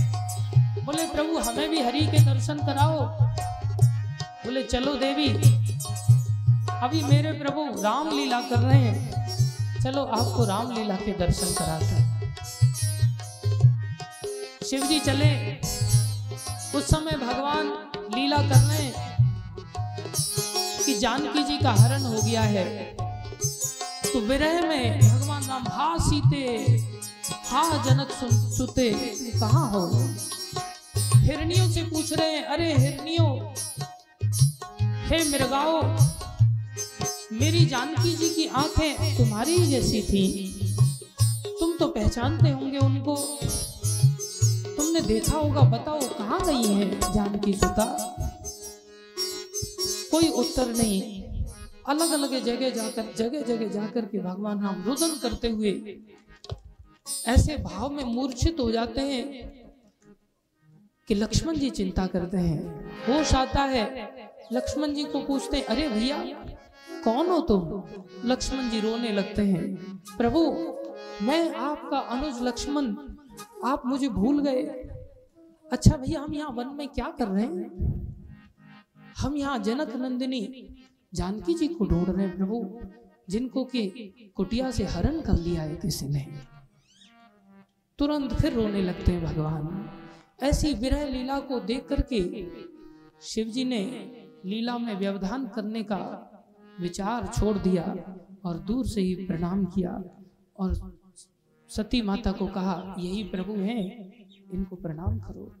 बोले, 0.85 1.05
प्रभु, 1.05 1.37
हमें 1.37 1.69
भी 1.69 1.81
हरि 1.81 1.99
के 1.99 2.19
दर्शन 2.25 2.57
कराओ। 2.57 2.99
बोले, 4.45 4.63
चलो 4.63 4.93
देवी, 4.93 5.29
अभी 6.69 7.03
मेरे 7.03 7.31
प्रभु 7.31 7.81
राम 7.83 8.09
लीला 8.09 8.41
कर 8.41 8.59
रहे 8.59 8.79
हैं। 8.79 9.11
चलो, 9.83 10.03
आपको 10.03 10.45
राम 10.45 10.71
लीला 10.71 10.95
के 10.95 11.11
दर्शन 11.11 11.53
कराते 11.53 11.85
हैं। 11.85 12.14
शिव 14.65 14.85
जी 14.85 14.99
चले। 14.99 15.31
उस 16.77 16.85
समय 16.85 17.17
भगवान 17.17 17.67
लीला 18.15 18.37
कर 18.37 18.59
रहे 18.59 18.91
कि 20.85 20.97
जानकी 20.99 21.43
जी 21.43 21.57
का 21.57 21.71
हरण 21.71 22.03
हो 22.03 22.21
गया 22.21 22.41
है। 22.41 22.65
तो 24.13 24.19
विरह 24.19 24.61
में 24.61 24.99
भगवान 24.99 25.43
राम 25.43 25.63
हा 25.69 25.95
सीते 25.99 26.43
हा 27.47 27.63
जनक 27.83 28.09
सुते, 28.53 28.89
कहाँ 29.39 29.69
हो? 29.71 29.83
हिरणियों 31.15 31.69
से 31.71 31.83
पूछ 31.83 32.13
रहे 32.13 32.31
हैं, 32.31 32.43
अरे 32.43 32.73
हिरनियों 32.73 33.29
हे 35.07 35.23
मृगाओ, 35.29 35.81
मेरी 37.31 37.65
जानकी 37.65 38.15
जी 38.15 38.29
की 38.29 38.47
आँखें 38.55 39.17
तुम्हारी 39.17 39.57
जैसी 39.67 40.01
थी। 40.01 40.25
तुम 41.59 41.77
तो 41.77 41.87
पहचानते 41.87 42.49
होंगे 42.49 42.77
उनको। 42.77 43.15
तुमने 44.77 45.01
देखा 45.01 45.37
होगा, 45.37 45.61
बताओ, 45.61 45.99
कहाँ 46.09 46.39
गई 46.45 46.73
है 46.73 47.13
जानकी 47.13 47.53
सुता? 47.53 47.85
कोई 50.11 50.29
उत्तर 50.29 50.73
नहीं। 50.75 51.23
अलग 51.89 52.11
अलग 52.11 52.43
जगह 52.43 52.69
जाकर 52.69 53.13
जगह 53.17 53.41
जगह 53.41 53.67
जाकर 53.67 54.05
के 54.05 54.19
भगवान 54.19 54.63
राम 54.63 54.83
रुदन 54.83 55.17
करते 55.21 55.49
हुए 55.49 55.71
ऐसे 57.27 57.57
भाव 57.57 57.89
में 57.89 58.03
मूर्छित 58.03 58.59
हो 58.59 58.71
जाते 58.71 59.01
हैं 59.01 59.23
कि 61.07 61.15
लक्ष्मण 61.15 61.55
जी 61.55 61.69
चिंता 61.69 62.05
करते 62.07 62.37
हैं। 62.37 62.61
होश 63.07 63.33
आता 63.33 63.63
है। 63.63 63.83
लक्ष्मण 64.53 64.93
जी 64.93 65.03
को 65.03 65.19
पूछते 65.21 65.57
हैं, 65.57 65.65
अरे 65.65 65.87
भैया, 65.89 66.17
कौन 67.03 67.27
हो 67.27 67.39
तुम? 67.41 67.83
लक्ष्मण 68.29 68.69
जी 68.69 68.79
रोने 68.79 69.11
लगते 69.11 69.41
हैं, 69.41 69.75
प्रभु, 70.17 70.41
मैं 71.21 71.53
आपका 71.55 71.97
अनुज 71.97 72.41
लक्ष्मण 72.41 72.95
आप 73.65 73.81
मुझे 73.85 74.09
भूल 74.09 74.39
गए। 74.39 74.63
अच्छा 75.71 75.97
भैया, 75.97 76.21
हम 76.21 76.33
यहाँ 76.33 76.49
वन 76.49 76.67
में 76.67 76.87
क्या 76.87 77.09
कर 77.09 77.27
रहे 77.27 77.45
हैं? 77.45 77.95
हम 79.17 79.35
यहाँ 79.37 79.59
जनक 79.59 79.95
नंदिनी, 79.95 80.75
जानकी 81.13 81.53
जी 81.53 81.67
को 81.67 81.85
ढूंढ 81.85 82.09
रहे 82.09 82.25
हैं, 82.27 82.37
प्रभु, 82.37 82.79
जिनको 83.29 83.63
कि 83.65 83.87
कुटिया 84.35 84.71
से 84.71 84.83
हरण 84.83 85.21
कर 85.21 85.39
लिया 85.39 85.61
है 85.61 85.75
किसी 85.75 86.07
ने। 86.09 86.27
तुरंत 87.99 88.33
फिर 88.33 88.53
रोने 88.53 88.81
लगते 88.81 89.11
हैं 89.11 89.25
भगवान। 89.25 89.89
ऐसी 90.43 90.73
विरह 90.73 91.05
लीला 91.05 91.39
को 91.39 91.59
देख 91.59 91.87
करके 91.87 92.21
शिव 93.21 93.47
जी 93.47 93.63
ने 93.63 93.81
लीला 94.45 94.77
में 94.77 94.95
व्यवधान 94.99 95.47
करने 95.47 95.83
का 95.83 96.31
विचार 96.81 97.27
छोड़ 97.27 97.57
दिया 97.57 97.83
और 98.45 98.57
दूर 98.57 98.85
से 98.85 99.01
ही 99.01 99.15
प्रणाम 99.15 99.65
किया 99.65 100.03
और 100.59 101.01
सती 101.69 102.01
माता 102.01 102.31
को 102.31 102.47
कहा 102.47 102.95
यही 102.99 103.23
प्रभु 103.23 103.53
हैं 103.53 103.83
इनको 104.53 104.75
प्रणाम 104.75 105.19
करो। 105.19 105.51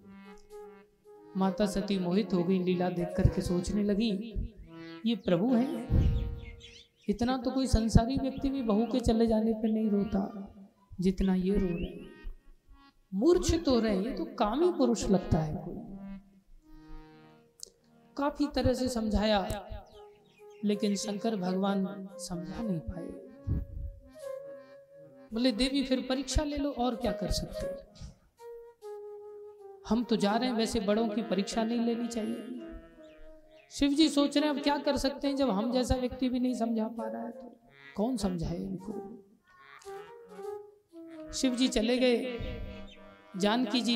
माता 1.37 1.65
सती 1.65 1.97
मोहित 1.99 2.33
हो 2.33 2.43
गई 2.43 2.59
लीला 2.63 2.89
देख 2.89 3.13
करके 3.17 3.41
सोचने 3.41 3.83
लगी 3.83 4.11
ये 5.05 5.15
प्रभु 5.15 5.53
हैं? 5.53 5.87
इतना 7.09 7.37
तो 7.37 7.51
कोई 7.51 7.67
संसारी 7.67 8.17
व्यक्ति 8.17 8.49
भी 8.49 8.61
बहू 8.61 8.85
के 8.85 8.99
चले 8.99 9.27
जाने 9.27 9.53
पर 9.53 9.71
नहीं 9.71 9.89
रोता 9.89 10.21
जितना 10.99 11.35
ये 11.35 11.57
रो 11.57 11.67
रहे 11.67 12.03
मूर्छित 13.11 13.67
हो 13.67 13.79
रहे 13.79 13.99
ये 13.99 14.11
तो 14.11 14.25
कामी 14.35 14.71
पुरुष 14.71 15.05
लगता 15.09 15.39
है 15.39 15.55
कोई। 15.55 15.75
काफ़ी 18.17 18.47
तरह 18.55 18.73
से 18.73 18.87
समझाया 18.89 19.39
लेकिन 20.65 20.95
शंकर 20.95 21.35
भगवान 21.35 21.85
समझा 22.19 22.61
नहीं 22.61 22.79
पाए। 22.79 23.24
बोले, 25.33 25.51
देवी, 25.51 25.83
फिर 25.83 26.05
परीक्षा 26.09 26.43
ले 26.43 26.57
लो, 26.57 26.69
और 26.69 26.95
क्या 26.95 27.11
कर 27.11 27.31
सकते 27.31 27.65
हो? 27.65 27.75
हम 29.89 30.03
तो 30.03 30.15
जा 30.15 30.35
रहे 30.35 30.49
हैं, 30.49 30.55
वैसे 30.55 30.79
बड़ों 30.79 31.07
की 31.07 31.21
परीक्षा 31.21 31.63
नहीं 31.63 31.79
लेनी 31.79 32.07
चाहिए। 32.07 32.61
शिव 33.71 33.91
जी 33.91 34.09
सोच 34.09 34.37
रहे 34.37 34.49
हैं, 34.49 34.55
अब 34.55 34.63
क्या 34.63 34.77
कर 34.77 34.97
सकते 34.97 35.27
हैं, 35.27 35.35
जब 35.35 35.49
हम 35.49 35.71
जैसा 35.71 35.95
व्यक्ति 35.95 36.29
भी 36.29 36.39
नहीं 36.39 36.53
समझा 36.53 36.87
पा 36.87 37.07
रहा 37.07 37.21
है 37.21 37.31
तो 37.31 37.59
कौन 37.95 38.17
समझाए 38.17 38.57
इनको? 38.57 39.23
शिव 41.33 41.55
जी 41.55 41.67
चले 41.67 41.97
गए। 41.97 42.37
जानकी 43.37 43.81
जी 43.81 43.95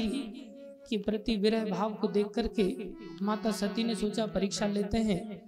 के 0.90 0.98
प्रति 0.98 1.36
विरह 1.36 1.66
भाव 1.66 1.94
को 1.94 2.08
देख 2.08 2.28
करके 2.28 2.94
माता 3.22 3.52
सती 3.52 3.84
ने 3.84 3.96
सोचा, 3.96 4.26
परीक्षा 4.26 4.68
लेते 4.68 4.98
हैं। 4.98 5.42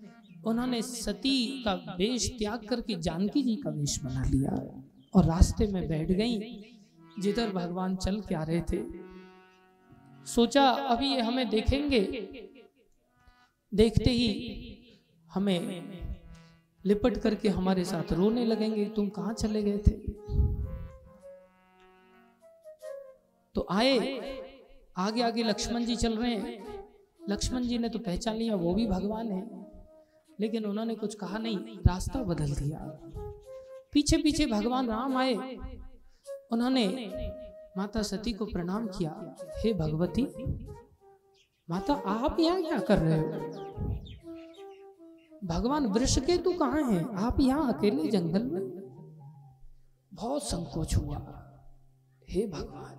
उन्होंने 0.44 0.82
सती 0.82 1.64
का 1.64 1.74
वेश 1.74 2.30
त्याग 2.40 2.68
करके 2.68 2.96
जानकी 2.96 3.44
जी 3.44 3.56
का 3.56 3.70
वेश 3.70 4.00
बना 4.04 4.24
लिया। 4.24 4.81
और 5.14 5.26
रास्ते 5.26 5.68
में 5.68 5.90
बैठ 5.90 6.12
गई। 6.12 6.40
जिधर 7.20 7.50
भगवान 7.50 7.96
चल 7.96 8.22
के 8.22 8.36
आ 8.36 8.44
रहे 8.44 8.62
थे। 8.62 8.84
सोचा, 10.26 10.70
अभी 10.70 11.06
ये 11.06 11.22
हमें 11.22 11.50
देखेंगे। 11.50 12.02
देखते 13.74 14.12
ही 14.12 14.52
हमें 15.30 15.92
लिपट 16.86 17.18
करके 17.18 17.50
हमारे 17.50 17.86
साथ 17.86 18.14
रोने 18.14 18.46
लगेंगे, 18.46 18.86
तुम 18.86 19.10
कहाँ 19.10 19.34
चले 19.34 19.64
गए 19.64 19.78
थे? 19.78 19.92
तो 23.56 23.68
आए। 23.72 24.22
आगे 24.98 25.22
आगे 25.22 25.44
लक्ष्मण 25.44 25.86
जी 25.86 25.96
चल 25.96 26.18
रहे 26.18 26.36
हैं। 26.36 26.66
लक्ष्मण 27.30 27.62
जी 27.62 27.78
ने 27.78 27.90
तो 27.90 28.00
पहचान 28.00 28.36
लिया, 28.36 28.56
वो 28.56 28.74
भी 28.74 28.88
भगवान 28.88 29.32
है। 29.32 29.72
लेकिन 30.40 30.66
उन्होंने 30.66 30.96
कुछ 30.96 31.16
कहा 31.16 31.38
नहीं, 31.38 31.58
रास्ता 31.58 32.24
बदल 32.24 32.54
दिया 32.54 33.00
पीछे 33.94 34.18
पीछे 34.18 34.46
भगवान 34.46 34.88
राम 34.88 35.18
आए। 35.18 35.36
उन्होंने 36.52 36.88
माता 37.78 38.02
सती 38.02 38.34
को 38.34 38.46
प्रणाम 38.46 38.88
किया। 38.88 39.36
हे 39.58 39.74
भगवती 39.74 40.24
माता 41.70 41.94
आप 41.94 42.40
यहाँ 42.40 42.62
क्या 42.62 42.80
कर 42.80 42.98
रहे 42.98 43.20
हो? 43.20 43.28
भगवान 45.44 45.86
वृक्ष 45.86 46.20
के 46.20 46.38
तू 46.38 46.54
कहाँ 46.54 46.84
हैं? 46.92 47.16
आप 47.16 47.40
यहाँ 47.40 47.74
अकेले 47.74 48.08
जंगल 48.08 48.44
में? 48.44 48.62
बहुत 50.14 50.44
संकोच 50.44 50.96
हुआ। 50.96 51.18
हे 52.30 52.48
भगवान 52.48 52.98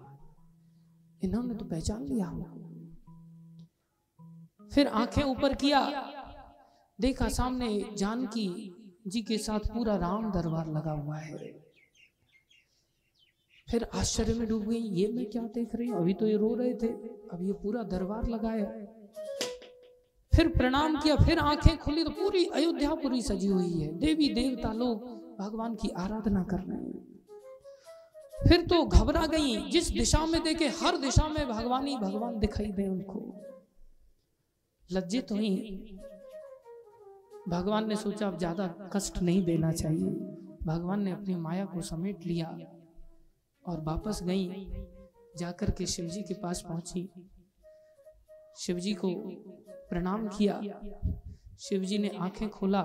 इन्होंने 1.25 1.55
तो 1.55 1.65
पहचान 1.65 2.05
लिया 2.05 2.31
फिर 4.73 4.87
आँखें 4.87 5.23
ऊपर 5.23 5.55
किया। 5.55 5.81
देखा 7.01 7.29
सामने 7.29 7.95
जानकी 7.97 8.49
जी 9.07 9.23
के 9.23 9.39
साथ 9.39 9.59
पूरा 9.59 9.97
राम 9.97 10.33
दरबार 10.33 10.69
लगा 10.69 10.93
हुआ 10.93 11.17
है। 11.17 11.39
फिर 13.71 13.87
आश्चर्य 13.95 14.35
में 14.35 14.49
डूब 14.49 14.63
गई, 14.63 14.79
ये 14.79 15.13
मैं 15.13 15.31
क्या 15.31 15.43
देख 15.43 15.69
रही 15.75 15.89
हूँ? 15.89 15.99
अभी 15.99 16.15
तो 16.15 16.27
ये 16.27 16.37
रो 16.37 16.55
रहे 16.55 16.75
थे, 16.75 16.89
अब 17.33 17.39
ये 17.43 17.53
पूरा 17.53 17.83
दरबार 17.83 18.29
लगाया। 18.29 18.65
फिर 20.33 20.49
प्रणाम 20.49 21.01
किया, 21.01 21.17
फिर 21.17 21.39
आँखें 21.39 21.79
खुली 21.79 22.05
तो 22.05 22.11
पूरी 22.11 22.47
अयोध्या 22.47 22.95
पूरी 22.95 23.23
सजी 23.23 23.47
हुई 23.47 23.81
है। 23.81 23.99
देवी, 23.99 24.29
देवता, 24.29 24.73
लोग 24.73 25.05
भगवान 25.39 25.75
की 25.75 25.89
आराधना 25.89 26.43
कर 26.43 26.59
रहे 26.59 26.79
हैं। 26.79 27.13
फिर 28.49 28.67
तो 28.67 28.85
घबरा 28.85 29.27
गई, 29.27 29.71
जिस 29.71 29.89
दिशा 29.91 30.27
में 30.27 30.43
देखे, 30.43 30.69
हर 30.69 30.97
दिशा 30.97 31.29
में 31.29 31.49
भगवान 31.49 31.87
ही 31.87 31.97
भगवान 31.97 32.39
दिखाई 32.39 32.67
दे 32.67 32.89
उनको। 32.89 33.35
लज्जित 34.93 35.33
हुई 35.33 35.55
भगवान 37.49 37.89
ने 37.89 37.97
सोचा, 37.97 38.27
अब 38.27 38.39
ज़्यादा 38.39 38.67
कष्ट 38.93 39.23
नहीं 39.23 39.45
देना 39.45 39.73
चाहिए। 39.73 40.11
भगवान 40.67 41.03
ने 41.03 41.13
अपनी 41.13 41.35
माया 41.35 41.65
को 41.65 41.81
समेट 41.81 42.27
लिया 42.27 42.59
और 43.65 43.81
वापस 43.81 44.23
गई, 44.23 44.67
जाकर 45.39 45.71
के 45.71 45.87
शिवजी 45.87 46.23
के 46.23 46.35
पास 46.35 46.63
पहुँची। 46.69 47.11
शिवजी 48.59 48.95
को 48.95 49.15
प्रणाम 49.91 50.29
किया। 50.29 50.61
शिवजी 51.61 51.99
ने 51.99 52.09
आँखें 52.09 52.49
खोला, 52.51 52.81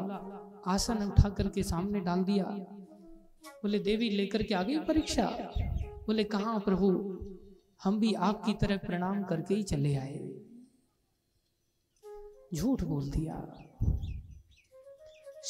आसन 0.67 1.03
उठा 1.03 1.29
करके 1.29 1.63
सामने 1.63 1.99
डाल 1.99 2.23
दिया। 2.23 2.45
बोले, 3.63 3.79
देवी, 3.79 4.09
लेकर 4.09 4.43
के 4.43 4.55
आ 4.55 4.63
गई 4.63 4.79
परीक्षा? 4.79 5.51
बोले, 6.07 6.23
कहा 6.23 6.57
प्रभु? 6.57 6.89
हम 7.83 7.99
भी 7.99 8.13
आपकी 8.13 8.53
तरह 8.53 8.77
प्रणाम 8.77 9.23
करके 9.23 9.55
ही 9.55 9.63
चले 9.63 9.95
आए। 9.95 10.19
झूठ 12.53 12.83
बोल 12.83 13.09
दिया। 13.09 13.35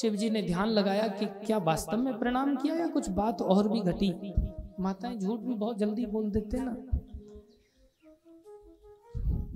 शिव 0.02 0.16
जी 0.16 0.30
ने 0.30 0.42
ध्यान 0.42 0.68
लगाया 0.68 1.08
कि 1.08 1.26
क्या 1.26 1.58
वास्तव 1.58 1.98
में 1.98 2.20
प्रणाम 2.20 2.56
किया 2.56 2.76
या 2.76 2.88
कुछ 2.88 3.10
बात 3.10 3.42
और 3.42 3.68
भी 3.68 3.80
घटी? 3.80 4.34
माताएँ 4.80 5.18
झूठ 5.18 5.40
भी 5.40 5.54
बहुत 5.54 5.78
जल्दी 5.78 6.06
बोल 6.06 6.32
देते 6.32 6.58
ना। 6.60 6.78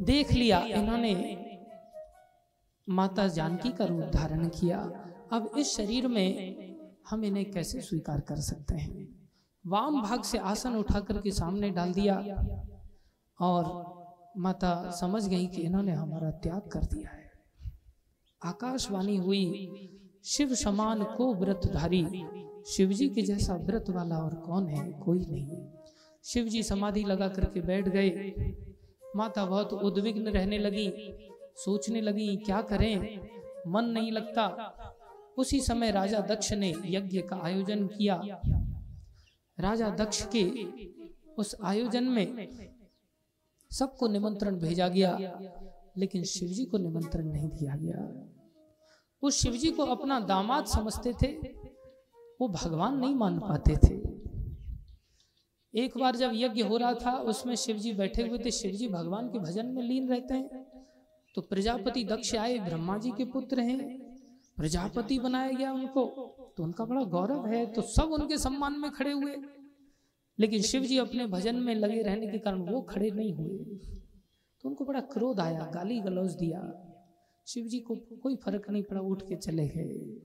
देख 0.03 0.31
लिया, 0.31 0.59
इन्होंने 0.59 1.45
माता 2.89 3.27
जानकी 3.27 3.71
का 3.71 3.85
रूप 3.85 4.03
धारण 4.03 4.49
किया। 4.49 4.79
अब 5.31 5.51
इस 5.57 5.77
शरीर 5.77 6.07
में 6.07 6.55
हम 7.09 7.23
इन्हें 7.23 7.51
कैसे 7.51 7.81
स्वीकार 7.81 8.19
कर 8.19 8.35
सकते 8.35 8.75
हैं? 8.75 9.29
वाम 9.67 10.01
भाग 10.01 10.23
से 10.23 10.37
आसन 10.37 10.75
उठा 10.75 10.99
करके 10.99 11.31
सामने 11.31 11.69
डाल 11.69 11.93
दिया 11.93 12.17
और 13.39 13.91
माता 14.37 14.91
समझ 14.91 15.27
गई 15.27 15.47
कि 15.47 15.61
इन्होंने 15.61 15.91
हमारा 15.91 16.31
त्याग 16.31 16.61
कर 16.61 16.79
दिया 16.79 17.09
है। 17.09 17.31
आकाशवाणी 18.45 19.17
हुई 19.17 19.67
शिव 20.23 20.55
समान 20.55 21.03
को 21.03 21.33
व्रतधारी 21.33 22.05
शिव 22.67 22.89
जी 22.89 23.09
के 23.09 23.21
जैसा 23.21 23.55
व्रत 23.55 23.85
वाला 23.89 24.17
और 24.17 24.35
कौन 24.35 24.67
है? 24.67 24.93
कोई 24.93 25.19
नहीं। 25.19 25.67
शिव 26.23 26.45
जी 26.45 26.63
समाधि 26.63 27.03
लगा 27.03 27.27
करके 27.27 27.61
बैठ 27.61 27.89
गए। 27.89 28.33
माता 29.15 29.45
बहुत 29.45 29.73
उद्विग्न 29.73 30.27
रहने 30.27 30.57
लगी। 30.57 30.93
सोचने 31.55 32.01
लगी, 32.01 32.37
क्या 32.37 32.61
करें? 32.61 33.19
मन 33.67 33.85
नहीं 33.85 34.11
लगता। 34.11 34.47
उसी 35.37 35.59
समय 35.59 35.91
राजा 35.91 36.19
दक्ष 36.19 36.53
ने 36.53 36.73
यज्ञ 36.85 37.21
का 37.21 37.39
आयोजन 37.43 37.87
किया। 37.87 38.21
राजा 39.59 39.89
दक्ष 39.89 40.27
के 40.35 40.51
उस 41.37 41.55
आयोजन 41.63 42.03
में 42.03 42.47
सबको 43.71 44.07
निमंत्रण 44.07 44.59
भेजा 44.59 44.87
गया, 44.87 45.39
लेकिन 45.97 46.23
शिवजी 46.23 46.65
को 46.65 46.77
निमंत्रण 46.77 47.25
नहीं 47.25 47.49
दिया 47.49 47.75
गया। 47.75 48.27
उस 49.21 49.41
शिवजी 49.41 49.71
को 49.71 49.83
अपना 49.83 50.19
दामाद 50.19 50.65
समझते 50.65 51.13
थे। 51.13 51.27
वो 52.41 52.47
भगवान 52.47 52.97
नहीं 52.97 53.15
मान 53.15 53.39
पाते 53.39 53.75
थे। 53.75 54.21
एक 55.75 55.97
बार 55.97 56.15
जब 56.15 56.31
यज्ञ 56.33 56.63
हो 56.63 56.77
रहा 56.77 56.93
था, 56.93 57.17
उसमें 57.17 57.55
शिवजी 57.55 57.93
बैठे 57.93 58.27
हुए 58.27 58.39
थे। 58.45 58.51
शिवजी 58.51 58.87
भगवान 58.87 59.27
के 59.27 59.39
भजन 59.39 59.65
में 59.65 59.83
लीन 59.83 60.09
रहते 60.09 60.33
हैं। 60.33 60.65
तो 61.35 61.41
प्रजापति 61.41 62.03
दक्ष 62.03 62.35
आए, 62.35 62.59
ब्रह्मा 62.59 62.97
जी 62.97 63.11
के 63.11 63.25
पुत्र 63.25 63.59
हैं। 63.59 63.99
प्रजापति 64.57 65.19
बनाया 65.19 65.51
गया 65.51 65.73
उनको। 65.73 66.05
तो 66.57 66.63
उनका 66.63 66.85
बड़ा 66.85 67.03
गौरव 67.03 67.47
है। 67.47 67.73
तो 67.73 67.81
सब 67.81 68.03
उनके 68.03 68.37
सम्मान 68.37 68.79
में 68.79 68.91
खड़े 68.91 69.11
हुए। 69.11 69.35
लेकिन 70.39 70.61
शिव 70.61 70.83
जी 70.83 70.97
अपने 70.97 71.27
भजन 71.27 71.55
में 71.55 71.75
लगे 71.75 72.01
रहने 72.01 72.27
के 72.27 72.37
कारण 72.37 72.61
वो 72.61 72.81
खड़े 72.81 73.11
नहीं 73.11 73.33
हुए। 73.33 73.57
तो 74.61 74.69
उनको 74.69 74.85
बड़ा 74.85 74.99
क्रोध 74.99 75.39
आया 75.39 75.71
गाली 75.75 75.99
गलौज 75.99 76.33
दिया। 76.33 76.87
शिव 77.47 77.65
जी 77.65 77.79
को 77.79 77.95
कोई 77.95 78.35
फ़र्क 78.35 78.69
नहीं 78.69 78.83
पड़ा, 78.83 79.01
उठ 79.01 79.21
के 79.21 79.35
चले 79.35 79.67
गए। 79.67 80.21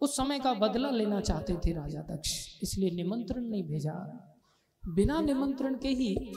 उस 0.00 0.16
समय 0.16 0.38
का 0.38 0.54
बदला 0.54 0.90
लेना 0.90 1.20
चाहते 1.20 1.54
थे 1.54 1.72
राजा 1.72 2.00
दक्ष, 2.00 2.60
इसलिए 2.62 2.90
निमंत्रण 2.90 3.44
नहीं 3.44 3.62
भेजा। 3.62 3.94
बिना 4.88 5.20
निमंत्रण 5.20 5.74
के 5.74 5.88
ही 5.88 6.34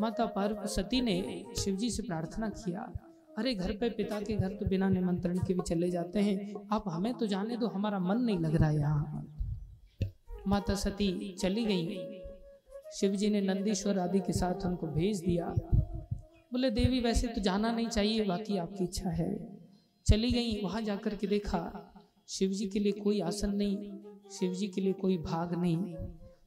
माता 0.00 0.26
पार्वती 0.26 1.00
ने 1.00 1.44
शिव 1.58 1.76
जी 1.76 1.90
से 1.90 2.02
प्रार्थना 2.02 2.48
किया, 2.48 2.92
अरे, 3.38 3.54
घर 3.54 3.72
पे 3.72 3.90
पिता 3.90 4.20
के 4.20 4.36
घर 4.36 4.48
तो 4.48 4.66
बिना 4.66 4.88
निमंत्रण 4.88 5.38
के 5.38 5.54
भी 5.54 5.60
चले 5.68 5.90
जाते 5.90 6.20
हैं, 6.20 6.68
आप 6.72 6.84
हमें 6.88 7.14
तो 7.14 7.26
जाने 7.26 7.56
दो, 7.56 7.66
हमारा 7.66 7.98
मन 7.98 8.16
नहीं 8.16 8.38
लग 8.38 8.54
रहा 8.54 8.70
यहाँ। 8.70 9.34
माता 10.46 10.74
सती 10.74 11.36
चली 11.40 11.64
गई। 11.64 12.22
शिव 12.92 13.12
जी 13.12 13.30
ने 13.30 13.40
नंदीश्वर 13.40 13.98
आदि 13.98 14.20
के 14.20 14.32
साथ 14.32 14.66
उनको 14.66 14.86
भेज 14.86 15.20
दिया। 15.20 15.54
बोले, 16.52 16.70
देवी, 16.70 17.00
वैसे 17.00 17.28
तो 17.28 17.40
जाना 17.40 17.70
नहीं 17.72 17.88
चाहिए, 17.88 18.24
बाकी 18.24 18.56
आपकी 18.56 18.84
इच्छा 18.84 19.10
है। 19.10 19.30
चली 20.06 20.30
गई, 20.30 20.60
वहाँ 20.62 20.82
जाकर 20.82 21.14
के 21.16 21.26
देखा 21.26 21.60
शिव 22.28 22.50
जी 22.50 22.66
के 22.68 22.78
लिए 22.78 22.92
कोई 22.92 23.20
आसन 23.20 23.54
नहीं 23.54 23.76
शिव 24.30 24.52
जी 24.54 24.68
के 24.68 24.80
लिए 24.80 24.92
कोई 24.92 25.16
भाग 25.18 25.54
नहीं। 25.54 25.94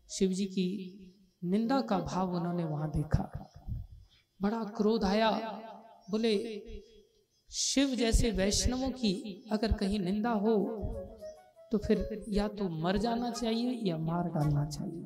शिव 0.09 0.31
जी 0.31 0.45
की 0.45 0.67
निंदा 1.43 1.79
का 1.81 1.99
भाव 1.99 2.35
उन्होंने 2.35 2.63
वहाँ 2.63 2.89
देखा। 2.91 3.31
बड़ा 4.39 4.63
क्रोध 4.77 5.03
आया। 5.03 5.31
बोले, 6.11 6.33
शिव 7.51 7.95
जैसे 7.95 8.31
वैष्णवों 8.31 8.89
की 8.91 9.43
अगर 9.51 9.71
कहीं 9.71 9.99
निंदा 9.99 10.31
हो 10.37 10.55
तो 11.71 11.77
फिर 11.77 12.25
या 12.29 12.47
तो 12.47 12.69
मर 12.81 12.97
जाना 12.97 13.31
चाहिए 13.31 13.71
या 13.83 13.97
मार 13.97 14.27
डालना 14.29 14.65
चाहिए। 14.65 15.03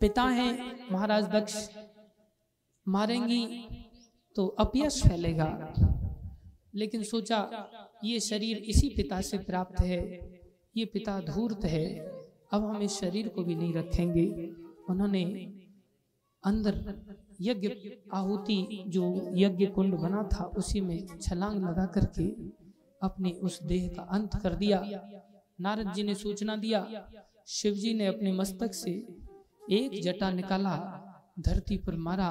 पिता 0.00 0.22
हैं, 0.22 0.92
महाराज 0.92 1.24
दक्ष 1.24 1.54
मारेंगी 2.86 3.44
तो 4.36 4.46
अपयश 4.46 5.02
फैलेगा। 5.02 5.72
लेकिन 6.74 7.02
सोचा, 7.02 7.38
ये 8.04 8.20
शरीर 8.20 8.56
इसी 8.56 8.88
पिता 8.88 9.20
से 9.20 9.38
प्राप्त 9.38 9.80
है, 9.80 10.02
ये 10.76 10.84
पिता 10.84 11.20
धूर्त 11.20 11.64
है, 11.64 11.86
अब 12.52 12.64
हम 12.64 12.82
इस 12.82 12.98
शरीर 12.98 13.28
को 13.28 13.42
भी 13.44 13.54
नहीं 13.54 13.74
रखेंगे। 13.74 14.26
उन्होंने 14.88 15.24
अंदर 16.44 16.74
यज्ञ 17.40 17.68
आहुति, 18.14 18.84
जो 18.88 19.30
यज्ञ 19.34 19.66
कुंड 19.66 19.94
बना 19.94 20.22
था, 20.22 20.44
उसी 20.44 20.80
में 20.80 21.06
छलांग 21.18 21.62
लगा 21.64 21.86
करके 21.86 22.28
अपने 23.02 23.30
उस 23.30 23.62
देह 23.62 23.88
का 23.96 24.02
अंत 24.02 24.36
कर 24.42 24.54
दिया। 24.54 24.80
नारद 25.60 25.92
जी 25.92 26.02
ने 26.02 26.14
सूचना 26.14 26.56
दिया, 26.56 26.86
शिव 27.46 27.74
जी 27.74 27.94
ने 27.94 28.06
अपने 28.06 28.32
मस्तक 28.32 28.74
से 28.74 28.90
एक 29.70 30.00
जटा 30.02 30.30
निकाला, 30.30 30.76
धरती 31.38 31.76
पर 31.78 31.96
मारा 31.96 32.30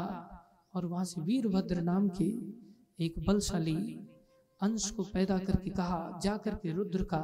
और 0.75 0.85
वहाँ 0.85 1.05
से 1.05 1.21
वीरभद्र 1.21 1.81
नाम 1.81 2.09
के 2.21 2.29
एक 3.05 3.19
बलशाली 3.27 3.75
अंश 4.61 4.89
को 4.89 5.03
पैदा 5.03 5.37
करके 5.37 5.69
कहा 5.69 6.19
जाकर 6.23 6.55
के 6.55 6.73
रुद्र 6.73 7.03
का 7.03 7.23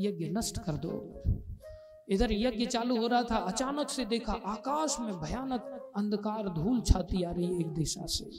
यज्ञ 0.00 0.28
नष्ट 0.28 0.58
कर 0.58 0.72
दो। 0.72 1.22
इधर 2.08 2.32
यज्ञ 2.32 2.66
चालू 2.66 2.96
हो 2.96 3.06
रहा 3.06 3.22
था 3.22 3.36
अचानक 3.36 3.88
से 3.88 4.04
देखा 4.04 4.32
आकाश 4.32 4.96
में 5.00 5.12
भयानक 5.20 5.92
अंधकार 5.96 6.48
धूल 6.48 6.80
छाती 6.80 7.22
आ 7.22 7.30
रही 7.30 7.60
एक 7.60 7.66
दिशा 7.66 8.06
से। 8.06 8.30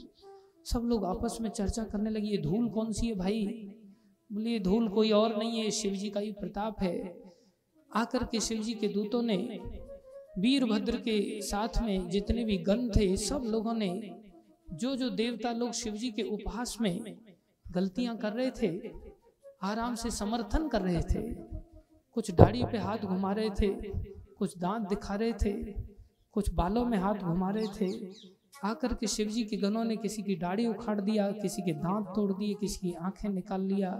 सब 0.64 0.82
लोग 0.84 1.04
आपस 1.04 1.38
में 1.40 1.50
चर्चा 1.50 1.84
करने 1.84 2.10
लगी 2.10 2.28
ये 2.28 2.38
धूल 2.38 2.68
कौन 2.68 2.92
सी 2.92 3.06
है 3.06 3.14
भाई? 3.14 3.46
बोले 4.32 4.58
धूल 4.58 4.88
कोई 4.88 5.10
और 5.10 5.36
नहीं 5.36 5.60
है 5.60 5.70
शिव 5.70 5.92
जी 5.92 6.10
का 6.10 6.20
ही 6.20 6.32
प्रताप 6.32 6.80
है। 6.80 7.22
आकर 7.94 8.24
के 8.24 8.40
शिव 8.40 8.62
जी 8.62 8.74
के 8.74 8.88
दूतों 8.88 9.22
ने 9.22 9.36
वीरभद्र 10.38 10.96
के 10.96 11.40
साथ 11.42 11.82
में 11.82 12.08
जितने 12.08 12.44
भी 12.44 12.56
गण 12.58 12.88
थे, 12.88 13.16
सब 13.16 13.42
लोगों 13.44 13.74
ने 13.74 14.18
जो 14.72 14.96
जो 14.96 15.10
देवता 15.10 15.52
लोग 15.52 15.72
शिव 15.72 15.94
जी 15.94 16.10
के 16.10 16.22
उपहास 16.22 16.76
में 16.80 17.18
गलतियाँ 17.72 18.16
कर 18.16 18.32
रहे 18.32 18.50
थे, 18.50 18.90
आराम 19.62 19.94
से 19.94 20.10
समर्थन 20.10 20.68
कर 20.68 20.82
रहे 20.82 21.02
थे, 21.02 21.22
कुछ 22.12 22.30
दाढ़ी 22.30 22.62
पे 22.64 22.78
हाथ 22.78 22.98
घुमा 22.98 23.32
रहे 23.32 23.50
थे, 23.50 23.68
कुछ 24.34 24.58
दांत 24.58 24.88
दिखा 24.88 25.14
रहे 25.14 25.32
थे, 25.32 25.52
कुछ 26.32 26.52
बालों 26.54 26.84
में 26.84 26.98
हाथ 26.98 27.14
घुमा 27.14 27.50
रहे 27.50 27.66
थे, 27.80 28.12
आकर 28.64 28.94
के 28.94 29.06
शिव 29.06 29.28
जी 29.28 29.44
के 29.44 29.56
गणों 29.56 29.84
ने 29.84 29.96
किसी 29.96 30.22
की 30.22 30.36
दाढ़ी 30.36 30.66
उखाड़ 30.66 31.00
दिया, 31.00 31.30
किसी 31.32 31.62
के 31.62 31.72
दांत 31.72 32.06
तोड़ 32.16 32.32
दिए, 32.32 32.54
किसी 32.54 32.86
की 32.86 32.92
आँखें 32.92 33.28
निकाल 33.28 33.60
लिया, 33.60 33.90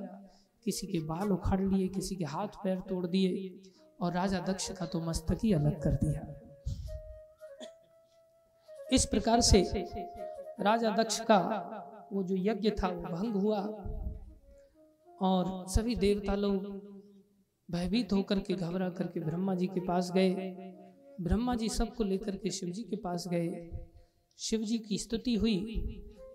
किसी 0.65 0.87
के 0.87 1.01
बाल 1.01 1.33
उखाड़ 1.33 1.61
लिए, 1.61 1.89
किसी 1.89 2.17
के 2.17 2.25
हाथ 2.25 2.49
पैर 2.65 2.79
तोड़ 2.79 3.07
दिए। 3.07 3.61
और 4.03 4.13
राजा 4.13 4.39
दक्ष 4.41 4.71
का 4.73 4.87
तो 4.87 5.01
मस्तक 5.01 5.39
ही 5.45 5.53
अलग 5.53 5.83
कर 5.83 5.95
दिया। 5.95 6.21
इस 8.93 9.05
प्रकार 9.07 9.41
से 9.41 9.63
राजा 10.61 10.91
दक्ष 10.97 11.21
का 11.21 11.39
वो 12.13 12.23
जो 12.23 12.37
यज्ञ 12.39 12.71
था, 12.71 12.89
वो 12.89 13.03
भंग 13.03 13.35
हुआ 13.35 13.61
और 15.21 15.65
सभी 15.69 15.95
देवता 15.97 16.35
लोग 16.35 16.67
भयभीत 17.69 18.13
होकर 18.13 18.39
के 18.39 18.55
घबरा 18.55 18.89
करके 18.89 19.21
ब्रह्मा 19.21 19.55
जी 19.55 19.67
के 19.67 19.81
पास 19.81 20.11
गए। 20.13 20.31
ब्रह्मा 21.21 21.55
जी 21.55 21.69
सबको 21.69 22.05
लेकर 22.05 22.37
के 22.37 22.51
शिव 22.51 22.71
जी 22.71 22.83
के 22.83 22.97
पास 22.97 23.27
गए। 23.29 23.71
शिव 24.39 24.63
जी 24.63 24.79
की 24.79 24.99
स्तुति 24.99 25.35
हुई। 25.35 25.57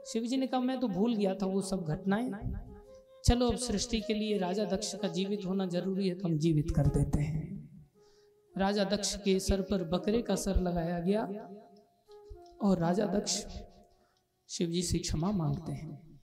शिव 0.08 0.24
जी 0.24 0.38
ने 0.38 0.48
कहा, 0.48 0.60
मैं 0.60 0.80
तो 0.80 0.88
भूल 0.88 1.16
गया 1.16 1.34
था 1.36 1.46
वो 1.46 1.62
सब 1.62 1.86
घटनाएँ। 1.86 2.32
चलो 3.26 3.48
अब 3.48 3.56
सृष्टि 3.58 4.00
के 4.02 4.14
लिए 4.14 4.38
राजा 4.38 4.66
दक्ष 4.66 4.94
का 4.96 5.08
जीवित 5.08 5.46
होना 5.46 5.66
ज़रूरी 5.66 6.08
है 6.08 6.16
तो 6.16 6.28
हम 6.28 6.38
जीवित 6.38 6.72
कर 6.76 6.88
देते 6.88 7.22
हैं। 7.22 7.47
राजा 8.58 8.84
दक्ष 8.84 9.16
के 9.16 9.40
सर 9.40 9.62
पर 9.62 9.84
बकरे 9.84 10.22
का 10.22 10.36
सर 10.36 10.62
लगाया 10.62 11.00
गया 11.00 11.22
और 12.62 12.80
राजा 12.80 13.06
दक्ष 13.06 13.36
शिव 14.50 14.70
जी 14.70 14.82
से 14.82 15.00
क्षमा 15.00 15.32
मांगते 15.32 15.72
हैं 15.72 16.22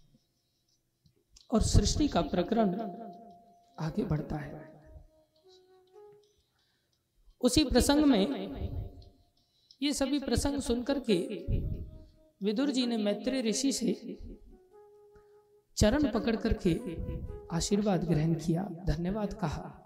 और 1.51 1.62
सृष्टि 1.62 2.09
का 2.09 2.20
प्रकरण 2.20 2.74
आगे 3.78 4.05
बढ़ता 4.05 4.37
है। 4.37 4.62
उसी 7.41 7.64
प्रसंग 7.64 8.05
में 8.05 8.26
ये 9.82 9.93
सभी 9.93 10.18
प्रसंग 10.18 10.61
सुनकर 10.61 11.01
के 11.11 11.16
विदुर 12.41 12.70
जी 12.70 12.87
ने 12.87 12.97
मैत्री 12.97 13.41
ऋषि 13.43 13.72
से 13.72 13.93
चरण 15.76 16.11
पकड़ 16.12 16.37
करके 16.37 16.74
आशीर्वाद 17.57 18.05
ग्रहण 18.05 18.35
किया, 18.35 18.68
धन्यवाद 18.87 19.32
कहा। 19.32 19.84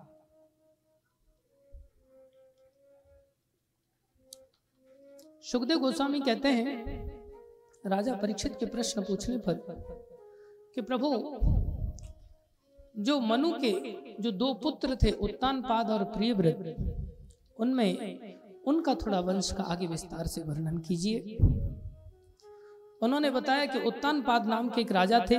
सुखदेव 5.52 5.78
गोस्वामी 5.78 6.20
कहते 6.20 6.48
हैं 6.48 7.10
राजा 7.86 8.14
परीक्षित 8.14 8.56
के 8.60 8.66
प्रश्न 8.66 9.02
पूछने 9.02 9.38
पर 9.38 9.54
कि 10.74 10.80
प्रभु 10.80 11.08
जो 13.02 13.20
मनु 13.20 13.52
के 13.52 13.72
जो 14.22 14.30
दो 14.30 14.54
पुत्र 14.54 14.96
थे 14.96 15.10
उत्तानपाद 15.10 15.90
और 15.90 16.04
प्रियव्रत 16.04 16.76
उनमें 17.60 18.62
उनका 18.66 18.94
थोड़ा 18.94 19.20
वंश 19.20 19.52
का 19.52 19.64
आगे 19.64 19.86
विस्तार 19.86 20.26
से 20.26 20.40
वर्णन 20.40 20.78
कीजिए। 20.78 21.36
उन्होंने 23.02 23.30
बताया 23.30 23.66
कि 23.66 23.78
उत्तानपाद 23.78 24.46
नाम 24.46 24.68
के 24.68 24.80
एक 24.80 24.92
राजा 24.92 25.24
थे 25.30 25.38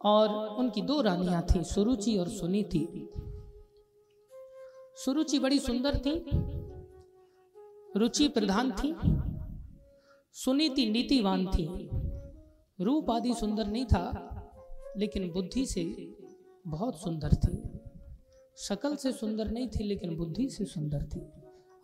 और 0.00 0.28
उनकी 0.58 0.82
दो 0.82 1.00
रानियाँ 1.00 1.42
थी 1.42 1.64
सुरुचि 1.64 2.16
और 2.16 2.28
सुनीति। 2.28 3.08
सुरुचि 4.94 5.38
बड़ी 5.38 5.58
सुंदर 5.58 5.98
थी। 5.98 6.14
रुचि 7.96 8.28
प्रधान 8.28 8.72
थी, 8.72 8.94
सुनीति 10.32 10.90
नीतिवान 10.90 11.46
थी। 11.46 11.88
रूप 12.80 13.10
आदि 13.10 13.34
सुंदर 13.34 13.66
नहीं 13.66 13.86
था, 13.86 14.04
लेकिन 14.96 15.30
बुद्धि 15.32 15.66
से 15.66 15.84
बहुत 16.66 17.00
सुंदर 17.00 17.28
थी। 17.28 17.62
शकल 18.56 18.96
से 18.96 19.12
सुंदर 19.12 19.50
नहीं 19.50 19.68
थी, 19.68 19.84
लेकिन 19.84 20.16
बुद्धि 20.16 20.48
से 20.48 20.64
सुंदर 20.64 21.02
थी। 21.02 21.26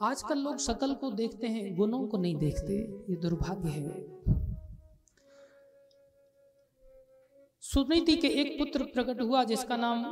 आजकल 0.02 0.38
लोग 0.38 0.58
शकल 0.58 0.94
को 0.94 1.10
देखते 1.10 1.46
हैं, 1.46 1.76
गुणों 1.76 2.06
को 2.08 2.18
नहीं 2.18 2.36
देखते। 2.36 2.74
ये 3.10 3.16
दुर्भाग्य 3.16 3.68
है। 3.68 3.90
सुनीति 7.60 8.16
के 8.16 8.28
एक 8.28 8.58
पुत्र 8.58 8.84
प्रकट 8.84 9.20
हुआ, 9.22 9.44
जिसका 9.44 9.76
नाम 9.76 10.04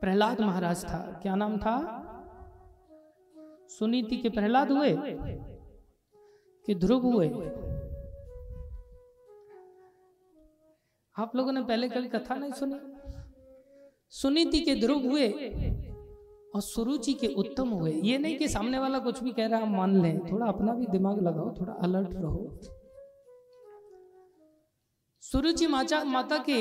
प्रहलाद 0.00 0.40
महाराज 0.40 0.84
था। 0.84 1.20
क्या 1.22 1.34
नाम 1.34 1.58
था? 1.58 2.08
सुनीति 3.78 4.16
के 4.16 4.28
प्रहलाद 4.28 4.70
हुए 4.72 4.94
कि 6.64 6.74
ध्रुव 6.74 7.02
हुए। 7.02 7.28
आप 11.16 11.36
लोगों 11.36 11.52
ने 11.52 11.62
पहले 11.62 11.88
कभी 11.88 12.08
कथा 12.08 12.34
नहीं 12.34 12.52
सुनी? 12.52 12.80
सुनीति 14.12 14.58
के 14.58 14.74
ध्रुव 14.74 15.06
हुए 15.06 15.28
और 16.54 16.60
सुरुचि 16.60 17.12
के 17.14 17.26
उत्तम 17.34 17.68
हुए। 17.68 17.92
ये 17.92 18.18
नहीं 18.18 18.36
कि 18.38 18.48
सामने 18.48 18.78
वाला 18.78 18.98
कुछ 18.98 19.22
भी 19.22 19.32
कह 19.32 19.46
रहा 19.46 19.58
है 19.58 19.66
हम 19.66 19.76
मान 19.76 20.02
लें। 20.02 20.18
थोड़ा 20.26 20.46
अपना 20.46 20.74
भी 20.74 20.86
दिमाग 20.86 21.22
लगाओ 21.22 21.54
थोड़ा 21.54 21.72
अलर्ट 21.72 22.14
रहो। 22.14 22.58
सुरुचि 25.22 25.66
माता 25.66 26.04
माता 26.04 26.38
के 26.38 26.58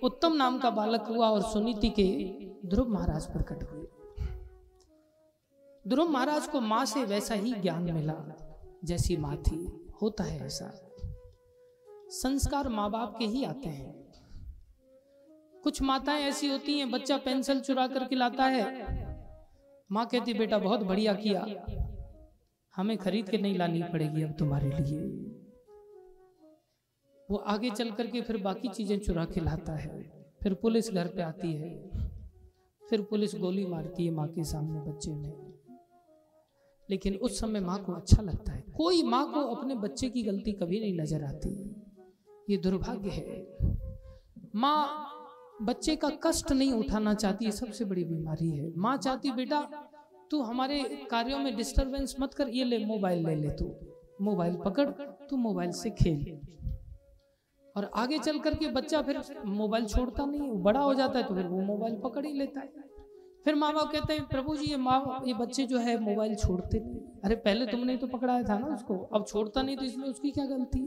उत्तम 0.00 0.32
नाम 0.32 0.58
का 0.58 0.70
बालक 0.70 1.02
हुआ 1.02 1.28
और 1.30 1.42
सुनीति 1.42 1.90
के 1.90 2.06
ध्रुव 2.68 2.88
महाराज 2.88 3.32
प्रकट 3.32 3.62
हुए। 3.62 3.86
ध्रुव 5.88 6.08
महाराज 6.08 6.46
को 6.46 6.60
माँ 6.60 6.84
से 6.84 7.04
वैसा 7.04 7.34
ही 7.34 7.52
ज्ञान 7.52 7.82
मिला, 7.82 8.36
जैसी 8.84 9.16
माँ 9.16 9.36
थी। 9.36 9.88
होता 10.02 10.24
है 10.24 10.46
ऐसा। 10.46 10.98
संस्कार 12.08 12.68
माँ 12.68 12.90
बाप 12.90 13.16
के 13.18 13.24
ही 13.24 13.44
आते 13.44 13.68
हैं। 13.68 14.12
कुछ 15.62 15.82
माताएँ 15.82 16.22
ऐसी 16.22 16.48
होती 16.48 16.78
हैं, 16.78 16.90
बच्चा 16.90 17.16
पेंसिल 17.16 17.60
चुरा 17.60 17.86
करके 17.86 18.16
लाता 18.16 18.44
है। 18.44 18.64
माँ 19.92 20.06
कहती, 20.06 20.34
बेटा, 20.34 20.58
बहुत 20.58 20.80
बढ़िया 20.80 21.14
किया। 21.14 21.66
हमें 22.76 22.98
खरीद 22.98 23.28
के 23.28 23.38
नहीं 23.38 23.58
लानी 23.58 23.82
पड़ेगी 23.82 24.22
अब 24.22 24.32
तुम्हारे 24.32 24.68
लिए। 24.68 25.00
वो 27.30 27.36
आगे 27.36 27.70
चल 27.70 27.90
करके 27.90 28.20
फिर 28.20 28.36
बाकी 28.36 28.68
चीज़ें 28.68 28.98
चुरा 28.98 29.24
के 29.24 29.40
लाता 29.40 29.72
है। 29.72 30.02
फिर 30.42 30.54
पुलिस 30.54 30.90
घर 30.90 31.08
पे 31.08 31.22
आती 31.22 31.52
है। 31.52 31.90
फिर 32.90 33.02
पुलिस 33.02 33.34
गोली 33.34 33.66
मारती 33.66 34.06
है 34.06 34.10
माँ 34.10 34.28
के 34.28 34.44
सामने 34.44 34.80
बच्चे 34.80 35.14
में। 35.14 35.51
लेकिन 36.92 37.14
उस 37.18 37.38
समय 37.40 37.60
माँ 37.60 37.78
को 37.84 37.92
अच्छा 37.92 38.22
लगता 38.22 38.52
है। 38.52 38.64
कोई 38.76 39.02
माँ 39.04 39.24
को 39.32 39.40
अपने 39.50 39.74
बच्चे 39.78 40.08
की 40.08 40.22
गलती 40.22 40.52
कभी 40.52 40.80
नहीं 40.80 40.98
नज़र 41.00 41.24
आती। 41.24 41.52
ये 42.48 42.56
दुर्भाग्य 42.58 43.10
है। 43.10 43.70
माँ 44.56 45.08
बच्चे 45.62 45.94
का 45.96 46.08
कष्ट 46.22 46.52
नहीं 46.52 46.72
उठाना 46.74 47.14
चाहती 47.14 47.44
ये 47.44 47.52
सबसे 47.52 47.84
बड़ी 47.84 48.04
बीमारी 48.04 48.50
है। 48.50 48.72
माँ 48.76 48.96
चाहती 48.98 49.30
बेटा 49.32 49.60
तू 50.30 50.40
हमारे 50.42 50.82
कार्यों 51.10 51.38
में 51.38 51.56
डिस्टरबेंस 51.56 52.14
मत 52.20 52.34
कर 52.34 52.48
ये 52.48 52.64
ले 52.64 52.84
मोबाइल 52.86 53.26
ले 53.26 53.34
ले 53.36 53.50
तू। 53.58 53.66
मोबाइल 54.20 54.56
पकड़ 54.64 54.88
तू 55.30 55.36
मोबाइल 55.38 55.70
से 55.72 55.90
खेल। 55.92 56.40
और 57.76 57.90
आगे 57.96 58.18
चल 58.18 58.38
करके 58.38 58.66
बच्चा 58.72 59.00
फिर 59.02 59.20
मोबाइल 59.46 59.86
छोड़ता 59.86 60.24
नहीं 60.24 60.50
बड़ा 60.62 60.80
हो 60.80 60.94
जाता 60.94 61.18
है 61.18 61.24
तो 61.24 61.34
फिर 61.34 61.46
वो 61.46 61.60
मोबाइल 61.62 61.94
पकड़ 62.04 62.24
ही 62.26 62.32
लेता 62.32 62.60
है। 62.60 62.90
फिर 63.44 63.54
माँ 63.54 63.72
बाप 63.74 63.92
कहते 63.92 64.12
हैं, 64.12 64.26
प्रभु 64.28 64.56
जी, 64.56 64.70
ये 64.70 64.76
माँ 64.76 65.22
ये 65.26 65.34
बच्चे 65.34 65.66
जो 65.66 65.78
है, 65.78 65.98
मोबाइल 66.00 66.34
छोड़ते 66.34 66.80
नहीं 66.80 67.00
अरे, 67.24 67.34
पहले 67.34 67.66
तुमने 67.66 67.96
तो 67.96 68.06
पकड़ाया 68.06 68.42
था 68.42 68.58
ना 68.58 68.66
उसको, 68.66 68.98
अब 68.98 69.26
छोड़ता 69.26 69.62
नहीं 69.62 69.76
तो 69.76 69.84
इसमें 69.84 70.08
उसकी 70.08 70.30
क्या 70.30 70.46
गलती? 70.46 70.80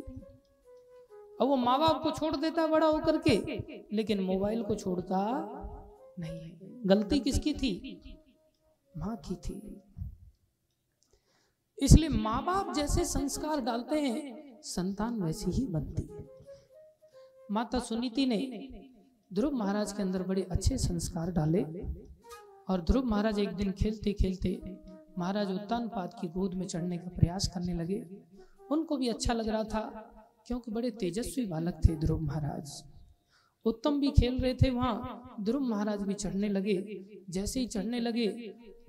अब 1.41 1.47
वो 1.47 1.55
माँ 1.55 1.79
बाप 1.79 2.01
को 2.03 2.11
छोड़ 2.11 2.35
देता 2.35 2.67
बड़ा 2.67 2.87
होकर 2.87 3.17
के, 3.17 3.35
लेकिन 3.93 4.19
मोबाइल 4.19 4.63
को 4.63 4.75
छोड़ता 4.75 5.19
नहीं 6.19 6.39
है। 6.39 6.79
गलती 6.85 7.19
किसकी 7.19 7.53
थी? 7.53 8.01
माँ 8.97 9.15
की 9.17 9.35
थी। 9.35 9.81
इसलिए 11.79 12.09
माँ 12.09 12.43
बाप 12.45 12.73
जैसे 12.73 13.05
संस्कार 13.05 13.61
डालते 13.61 13.99
हैं, 14.01 14.59
संतान 14.63 15.21
वैसी 15.23 15.51
ही 15.51 15.65
बनती 15.67 16.03
है। 16.03 16.23
माता 17.51 17.79
सुनीति 17.79 18.25
ने 18.25 18.37
ध्रुव 19.33 19.53
महाराज 19.53 19.91
के 19.93 20.03
अंदर 20.03 20.23
बड़े 20.23 20.47
अच्छे 20.51 20.77
संस्कार 20.77 21.31
डाले। 21.31 21.65
और 22.67 22.81
ध्रुव 22.81 23.05
महाराज 23.05 23.39
एक 23.39 23.49
दिन 23.55 23.71
खेलते 23.73 24.13
खेलते 24.13 24.59
महाराज 25.19 25.51
उत्तान 25.51 25.87
पाद 25.87 26.13
की 26.21 26.27
गोद 26.27 26.53
में 26.53 26.65
चढ़ने 26.67 26.97
का 26.97 27.09
प्रयास 27.09 27.47
करने 27.53 27.73
लगे। 27.73 28.03
उनको 28.71 28.97
भी 28.97 29.07
अच्छा 29.07 29.33
लग 29.33 29.49
रहा 29.49 29.63
था, 29.63 29.81
क्योंकि 30.47 30.71
बड़े 30.71 30.89
तेजस्वी 30.93 31.45
बालक 31.45 31.79
थे 31.85 31.95
ध्रुव 31.95 32.21
महाराज। 32.21 32.71
उत्तम 33.65 33.99
भी 33.99 34.09
खेल 34.11 34.39
रहे 34.39 34.53
थे 34.53 34.69
वहाँ, 34.69 35.37
ध्रुव 35.41 35.61
महाराज 35.61 36.01
भी 36.01 36.13
चढ़ने 36.13 36.49
लगे। 36.49 36.75
जैसे 37.29 37.59
ही 37.59 37.67
चढ़ने 37.67 37.99
लगे, 37.99 38.27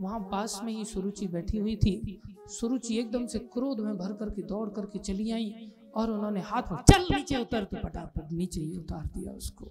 वहाँ 0.01 0.21
पास 0.33 0.61
में 0.65 0.73
ही 0.73 0.85
सुरुचि 0.85 1.27
बैठी 1.27 1.59
हुई 1.59 1.77
थी। 1.77 2.21
सुरुचि 2.51 2.99
एकदम 2.99 3.27
से 3.27 3.39
क्रोध 3.53 3.81
में 3.81 3.97
भर 3.97 4.13
करके 4.13 4.43
दौड़ 4.45 4.69
करके 4.71 4.99
चली 5.01 5.31
आई 5.31 5.73
और 5.97 6.11
उन्होंने 6.11 6.41
हाथ 6.43 6.73
में 6.73 6.79
चल 6.91 7.07
नीचे 7.15 7.37
उतर 7.37 7.65
तो 7.65 7.77
फटाफट, 7.79 8.33
नीचे 8.33 8.61
ही 8.61 8.77
उतार 8.77 9.07
दिया 9.07 9.33
उसको। 9.33 9.71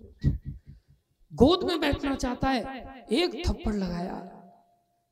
गोद 1.36 1.64
में 1.64 1.80
बैठना 1.80 2.16
चाहता 2.16 2.50
है, 2.50 2.62
एक 3.12 3.48
थप्पड़ 3.48 3.76
लगाया। 3.76 4.16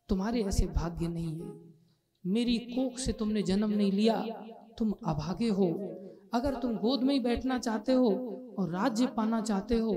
तुम्हारे 0.09 0.43
ऐसे 0.43 0.65
भाग्य 0.65 1.07
नहीं 1.07 1.41
है। 1.41 1.73
मेरी 2.25 2.57
कोख 2.57 2.97
से 2.97 3.13
तुमने 3.13 3.41
जन्म 3.41 3.69
नहीं 3.69 3.91
लिया। 3.91 4.21
तुम 4.77 4.91
अभागे 4.91 5.49
हो। 5.49 5.67
अगर 6.33 6.55
तुम 6.55 6.75
गोद 6.77 7.03
में 7.03 7.13
ही 7.13 7.19
बैठना 7.19 7.59
चाहते 7.59 7.93
हो 7.93 8.09
और 8.59 8.71
राज्य 8.71 9.07
पाना 9.07 9.41
चाहते 9.41 9.75
हो, 9.75 9.93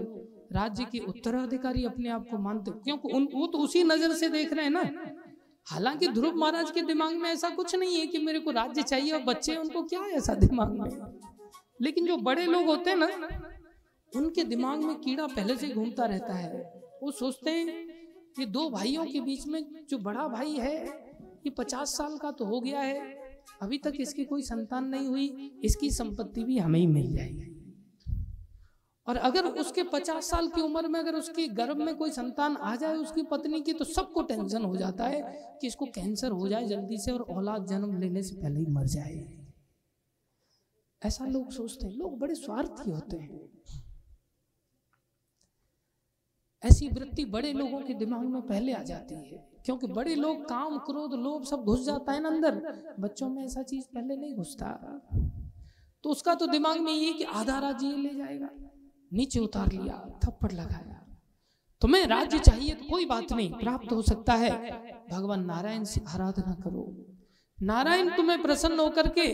राज्य 0.53 0.85
के 0.85 0.99
उत्तराधिकारी 0.99 1.85
अपने 1.85 2.09
आप 2.09 2.27
को 2.31 2.39
मानते 2.39 2.71
क्योंकि 2.71 3.13
उन, 3.13 3.29
वो 3.35 3.47
तो 3.47 3.59
उसी 3.59 3.85
नज़र 3.85 4.13
से 4.13 4.29
देख 4.29 4.53
रहे 4.53 4.65
हैं 4.65 4.73
ना। 4.73 4.91
हालाँकि 5.67 6.09
ध्रुव 6.09 6.35
महाराज 6.35 6.71
के 6.71 6.83
दिमाग 6.83 7.15
में 7.15 7.31
ऐसा 7.31 7.51
कुछ 7.51 7.75
नहीं 7.75 7.97
है 7.97 8.07
कि 8.07 8.19
मेरे 8.19 8.41
को 8.41 8.51
राज्य 8.51 8.83
चाहिए 8.83 9.13
और 9.13 9.23
बच्चे 9.23 9.57
उनको 9.57 9.83
क्या 9.83 10.01
है 10.01 10.11
ऐसा 10.11 10.35
दिमाग 10.35 10.73
में? 10.73 10.91
लेकिन 11.83 12.07
जो 12.07 12.17
बड़े 12.17 12.47
लोग 12.47 12.67
होते 12.67 12.91
हैं 12.91 12.97
ना 12.97 13.09
उनके 14.17 14.45
दिमाग 14.45 14.79
में 14.79 14.95
कीड़ा 15.01 15.27
पहले 15.27 15.57
से 15.57 15.69
घूमता 15.69 16.05
रहता 16.05 16.35
है। 16.35 16.63
वो 17.03 17.11
सोचते 17.11 17.51
हैं 17.51 17.67
ये 18.39 18.47
दो 18.47 18.69
भाइयों 18.71 19.05
के 19.07 19.21
बीच 19.21 19.47
में 19.47 19.87
जो 19.91 19.99
बड़ा 19.99 20.27
भाई 20.29 20.55
है, 20.55 20.77
ये 21.47 21.51
पचास 21.51 21.97
साल 21.97 22.17
का 22.19 22.31
तो 22.31 22.45
हो 22.45 22.61
गया 22.61 22.81
है। 22.81 23.15
अभी 23.63 23.79
तक 23.79 23.93
इसकी 24.01 24.25
कोई 24.25 24.43
संतान 24.43 24.89
नहीं 24.89 25.07
हुई, 25.07 25.53
इसकी 25.65 25.91
संपत्ति 25.91 26.45
भी 26.45 26.59
हमें 26.59 26.79
ही 26.81 26.87
मिल 26.87 27.13
जाएगी। 27.17 27.53
और 29.07 29.17
अगर 29.17 29.45
उसके 29.45 29.83
पचास 29.83 30.31
साल 30.31 30.49
की 30.49 30.61
उम्र 30.61 30.89
में 30.89 30.99
अगर 31.01 31.15
उसके 31.15 31.47
गर्भ 31.49 31.77
में 31.77 31.95
कोई 31.97 32.11
संतान 32.11 32.57
आ 32.57 32.75
जाए 32.77 32.97
उसकी 32.97 33.23
पत्नी 33.23 33.61
की 33.61 33.73
तो 33.73 33.85
सबको 33.85 34.23
टेंशन 34.23 34.65
हो 34.65 34.77
जाता 34.77 35.05
है 35.05 35.21
कि 35.61 35.67
इसको 35.67 35.87
कैंसर 35.87 36.31
हो 36.31 36.49
जाए 36.49 36.67
जल्दी 36.67 36.99
से 36.99 37.13
और 37.13 37.21
औलाद 37.21 37.67
जन्म 37.67 37.97
लेने 38.01 38.23
से 38.23 38.35
पहले 38.35 38.61
ही 38.61 38.67
मर 38.67 38.87
जाए। 38.87 39.45
ऐसा 41.03 41.27
लोग 41.27 41.53
सोचते 41.53 41.87
हैं, 41.87 41.95
लोग 41.95 42.19
बड़े 42.19 42.35
स्वार्थी 42.35 42.91
होते 42.91 43.17
हैं। 43.17 43.41
ऐसी 46.63 46.89
वृत्ति 46.89 47.25
बड़े 47.25 47.53
लोगों 47.53 47.81
के 47.81 47.95
दिमाग 47.95 48.25
में 48.25 48.41
पहले 48.43 48.73
आ 48.73 48.83
जाती 48.83 49.15
है, 49.15 49.39
क्योंकि 49.65 49.87
बड़े 49.87 50.15
लोग 50.15 50.45
काम, 50.49 50.79
क्रोध, 50.79 51.15
लोभ 51.15 51.45
सब 51.45 51.65
घुस 51.65 51.85
जाता 51.87 52.13
है 52.13 52.21
ना 52.23 52.29
अंदर। 52.29 52.95
बच्चों 53.01 53.29
में 53.29 53.45
ऐसा 53.45 53.63
चीज़ 53.63 53.85
पहले 53.95 54.17
नहीं 54.17 54.35
घुसता। 54.35 54.71
तो 56.05 56.11
उसका 56.11 56.35
तो 56.35 56.47
दिमाग 56.47 56.81
में 56.81 56.93
ये 56.93 57.13
कि 57.13 57.25
आधा 57.25 57.59
राज्य 57.59 57.89
ले 57.89 58.15
जाएगा, 58.15 58.49
नीचे 59.13 59.41
उतार 59.41 59.73
लिया, 59.73 60.05
थप्पड़ 60.25 60.53
लगाया। 60.53 61.03
तुम्हें 61.83 62.07
राज्य 62.07 62.39
चाहिए 62.39 62.75
तो 62.75 62.85
कोई 62.91 63.05
बात 63.07 63.33
नहीं, 63.33 63.51
प्राप्त 63.53 63.93
हो 63.93 64.03
सकता 64.03 64.35
है। 64.35 64.51
भगवान 65.11 65.45
नारायण 65.45 65.85
से 65.85 66.01
आराधना 66.09 66.55
करो। 66.65 66.85
नारायण, 67.59 68.09
तुम्हें 68.17 68.43
प्रसन्न 68.43 68.79
होकर 68.81 69.09
के 69.09 69.27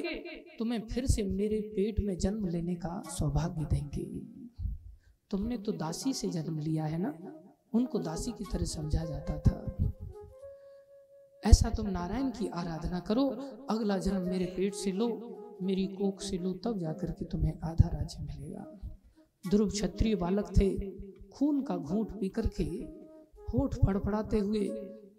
तुम्हें 0.59 0.81
फिर 0.89 1.07
से 1.07 1.23
मेरे 1.25 1.61
पेट 1.77 2.01
में 2.07 2.16
जन्म 2.18 2.47
लेने 2.49 2.75
का 2.75 3.03
सौभाग्य 3.09 3.64
देंगे। 3.66 4.05
तुमने 5.33 5.57
तो 5.57 5.72
दासी 5.72 6.12
से 6.12 6.28
जन्म 6.28 6.59
लिया 6.59 6.85
है 6.85 6.99
ना? 6.99 7.14
उनको 7.74 7.99
दासी 7.99 8.33
की 8.33 8.45
तरह 8.45 8.64
समझा 8.64 9.05
जाता 9.05 9.39
था। 9.39 9.59
ऐसा 11.45 11.70
तुम 11.70 11.87
नारायण 11.89 12.30
की 12.30 12.49
आराधना 12.49 13.01
करो, 13.01 13.28
अगला 13.70 13.99
जन्म 13.99 14.22
मेरे 14.22 14.45
पेट 14.45 14.74
से 14.74 14.93
लो, 14.93 15.09
मेरी 15.62 15.87
कोख 15.87 16.20
से 16.22 16.39
लो, 16.39 16.53
तब 16.53 16.78
जाकर 16.78 17.11
के 17.11 17.24
तुम्हें 17.24 17.53
आधा 17.64 17.89
राज्य 17.89 18.22
मिलेगा। 18.22 18.80
ध्रुव 19.51 19.68
क्षत्रिय 19.68 20.14
बालक 20.14 20.53
थे, 20.59 20.68
खून 21.30 21.63
का 21.63 21.76
घूंट 21.76 22.11
पी 22.21 22.29
करके 22.29 22.64
होठ 23.53 23.75
फड़फड़ाते 23.75 24.38
हुए 24.38 24.68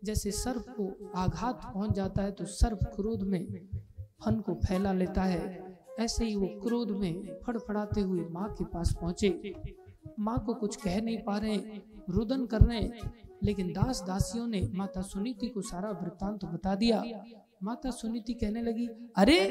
जैसे 0.03 0.31
सर्प 0.31 0.65
को 0.69 1.11
आघात 1.15 1.61
पहुँच 1.73 1.91
जाता 1.91 2.21
है 2.21 2.31
तो 2.31 2.45
सर्प 2.45 2.79
क्रोध 2.95 3.21
में 3.23 3.45
फन 4.25 4.39
को 4.39 4.53
फैला 4.53 4.93
लेता 4.93 5.23
है। 5.23 5.75
ऐसे 5.99 6.25
ही 6.25 6.35
वो 6.35 6.47
क्रोध 6.63 6.91
में 6.91 7.39
फड़फड़ाते 7.45 8.01
हुए 8.01 8.25
माँ 8.29 8.49
के 8.53 8.63
पास 8.63 8.93
पहुँचे। 9.01 9.29
माँ 10.19 10.45
को 10.45 10.53
कुछ 10.53 10.75
कह 10.75 11.01
नहीं 11.01 11.17
पा 11.17 11.37
रहे, 11.37 11.57
रुदन 12.09 12.45
कर 12.45 12.59
रहे। 12.59 12.91
लेकिन 13.43 13.73
दास 13.73 14.01
दासियों 14.01 14.47
ने 14.47 14.61
माता 14.73 15.01
सुनीति 15.01 15.49
को 15.49 15.61
सारा 15.61 15.91
वृत्तांत 15.91 16.41
तो 16.41 16.47
बता 16.47 16.75
दिया। 16.75 17.03
माता 17.63 17.91
सुनीति 17.91 18.33
कहने 18.33 18.61
लगी, 18.61 18.87
अरे, 19.15 19.47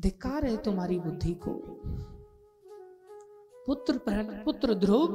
धिक्कार 0.00 0.44
है 0.44 0.62
तुम्हारी 0.62 0.98
बुद्धि 0.98 1.34
को। 1.34 1.80
पुत्र 3.66 4.00
पुत्र 4.44 4.74
ध्रुव, 4.74 5.08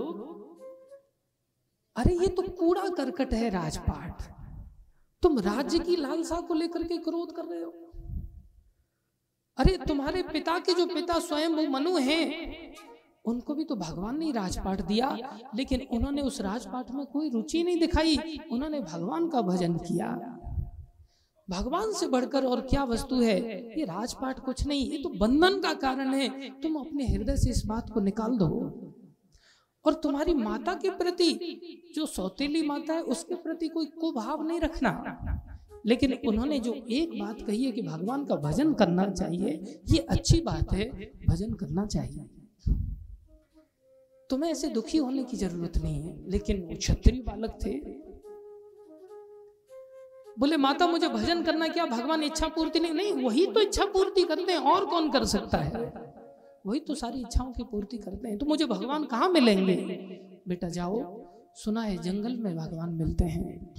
अरे, 1.95 2.15
ये 2.15 2.27
तो 2.27 2.41
कूड़ा 2.41 2.89
करकट 2.89 3.33
है 3.33 3.49
राजपाट। 3.49 4.21
तुम 5.21 5.39
राज्य 5.39 5.79
की 5.79 5.95
लालसा 5.95 6.41
को 6.41 6.53
लेकर 6.53 6.83
के 6.83 6.97
क्रोध 6.97 7.35
कर 7.35 7.45
रहे 7.45 7.63
हो। 7.63 7.73
अरे, 9.57 9.77
तुम्हारे 9.77 10.23
पिता 10.23 10.59
के 10.59 10.73
जो 10.73 10.85
पिता 10.85 11.19
स्वयं 11.19 11.49
मनु 11.49 11.97
हैं 11.97 12.31
उनको 13.27 13.55
भी 13.55 13.63
तो 13.63 13.75
भगवान 13.75 14.19
ने 14.19 14.31
राजपाट 14.31 14.81
दिया, 14.81 15.39
लेकिन 15.55 15.81
उन्होंने 15.91 16.21
उस 16.21 16.41
राजपाट 16.41 16.91
में 16.91 17.05
कोई 17.05 17.29
रुचि 17.29 17.63
नहीं 17.63 17.79
दिखाई। 17.79 18.17
उन्होंने 18.51 18.79
भगवान 18.79 19.27
का 19.29 19.41
भजन 19.41 19.77
किया। 19.77 20.39
भगवान 21.49 21.93
से 21.93 22.07
बढ़कर 22.07 22.45
और 22.45 22.61
क्या 22.61 22.83
वस्तु 22.83 23.21
है? 23.21 23.39
ये 23.79 23.85
राजपाट 23.85 24.39
कुछ 24.39 24.67
नहीं, 24.67 24.91
ये 24.91 24.97
तो 24.97 25.09
बंधन 25.09 25.59
का 25.59 25.73
कारण 25.73 26.13
है। 26.13 26.49
तुम 26.49 26.75
अपने 26.75 27.07
हृदय 27.07 27.37
से 27.37 27.49
इस 27.49 27.63
बात 27.65 27.89
को 27.89 27.99
निकाल 27.99 28.37
दो। 28.37 28.49
और 29.85 29.93
तुम्हारी 29.93 30.33
माता 30.33 30.73
के 30.73 30.89
प्रति, 30.89 31.33
जो 31.95 32.05
सौतेली 32.05 32.61
माता 32.61 32.93
है, 32.93 33.01
उसके 33.01 33.35
प्रति 33.35 33.67
कोई 33.67 33.85
कुभाव 33.85 34.43
नहीं 34.47 34.59
रखना। 34.59 35.03
लेकिन 35.85 36.13
उन्होंने 36.27 36.59
जो 36.59 36.73
एक 36.73 37.19
बात 37.19 37.41
कही 37.41 37.63
है 37.63 37.71
कि 37.71 37.81
भगवान 37.81 38.25
का 38.25 38.35
भजन 38.35 38.73
करना 38.73 39.09
चाहिए, 39.09 39.81
ये 39.89 39.97
अच्छी 39.97 40.41
बात 40.41 40.73
है, 40.73 40.89
भजन 41.29 41.53
करना 41.53 41.85
चाहिए। 41.85 42.29
तुम्हें 44.29 44.51
ऐसे 44.51 44.67
दुखी 44.67 44.97
होने 44.97 45.23
की 45.23 45.37
ज़रूरत 45.37 45.77
नहीं 45.77 46.01
है। 46.01 46.29
लेकिन 46.29 46.61
वो 46.61 46.75
क्षत्रिय 46.77 47.21
बालक 47.21 47.59
थे। 47.65 47.79
बोले, 50.39 50.57
माता, 50.57 50.87
मुझे 50.87 51.07
भजन 51.07 51.43
करना 51.43 51.67
क्या? 51.67 51.85
भगवान 51.85 52.23
इच्छा 52.23 52.47
पूर्ति 52.47 52.79
नहीं 52.79 52.91
नहीं, 52.91 53.13
वही 53.13 53.45
तो 53.47 53.59
इच्छा 53.59 53.85
पूर्ति 53.85 54.23
करते 54.23 54.51
हैं। 54.51 54.59
और 54.59 54.85
कौन 54.85 55.11
कर 55.11 55.25
सकता 55.25 55.57
है? 55.57 56.07
वही 56.65 56.79
तो 56.79 56.95
सारी 56.95 57.21
इच्छाओं 57.21 57.51
की 57.51 57.63
पूर्ति 57.63 57.97
करते 57.97 58.27
हैं। 58.27 58.37
तो 58.37 58.45
मुझे 58.45 58.65
भगवान 58.65 59.05
कहाँ 59.05 59.29
मिलेंगे? 59.29 59.75
बेटा, 60.47 60.69
जाओ। 60.69 61.27
सुना 61.55 61.81
है, 61.81 61.97
जंगल 61.97 62.35
में 62.35 62.57
भगवान 62.57 62.89
मिलते 62.89 63.25
हैं। 63.25 63.73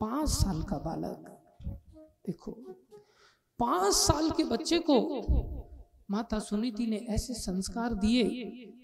पाँच 0.00 0.28
साल 0.28 0.62
का 0.62 0.78
बालक। 0.78 1.36
देखो, 2.26 2.52
पाँच 3.58 3.92
साल 3.92 4.30
के 4.30 4.44
बच्चे 4.44 4.78
को 4.78 4.96
माता 6.10 6.38
सुनीति 6.38 6.86
ने 6.86 6.96
ऐसे 6.96 7.34
संस्कार 7.34 7.94
दिए 7.94 8.24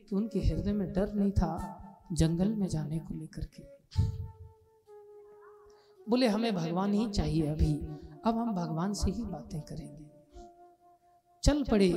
कि 0.08 0.16
उनके 0.16 0.38
हृदय 0.38 0.72
में 0.72 0.92
डर 0.92 1.12
नहीं 1.12 1.30
था 1.30 1.82
जंगल 2.12 2.54
में 2.54 2.68
जाने 2.68 2.98
को 2.98 3.14
लेकर 3.14 3.44
के। 3.44 3.62
बोले, 6.10 6.28
हमें 6.28 6.54
भगवान 6.54 6.92
ही 6.92 7.10
चाहिए 7.10 7.46
अभी। 7.46 7.74
अब 8.24 8.34
हम 8.38 8.54
भगवान 8.54 8.92
से 8.92 9.10
ही 9.10 9.22
बातें 9.22 9.60
करेंगे। 9.60 10.06
चल 11.44 11.62
पड़े, 11.62 11.90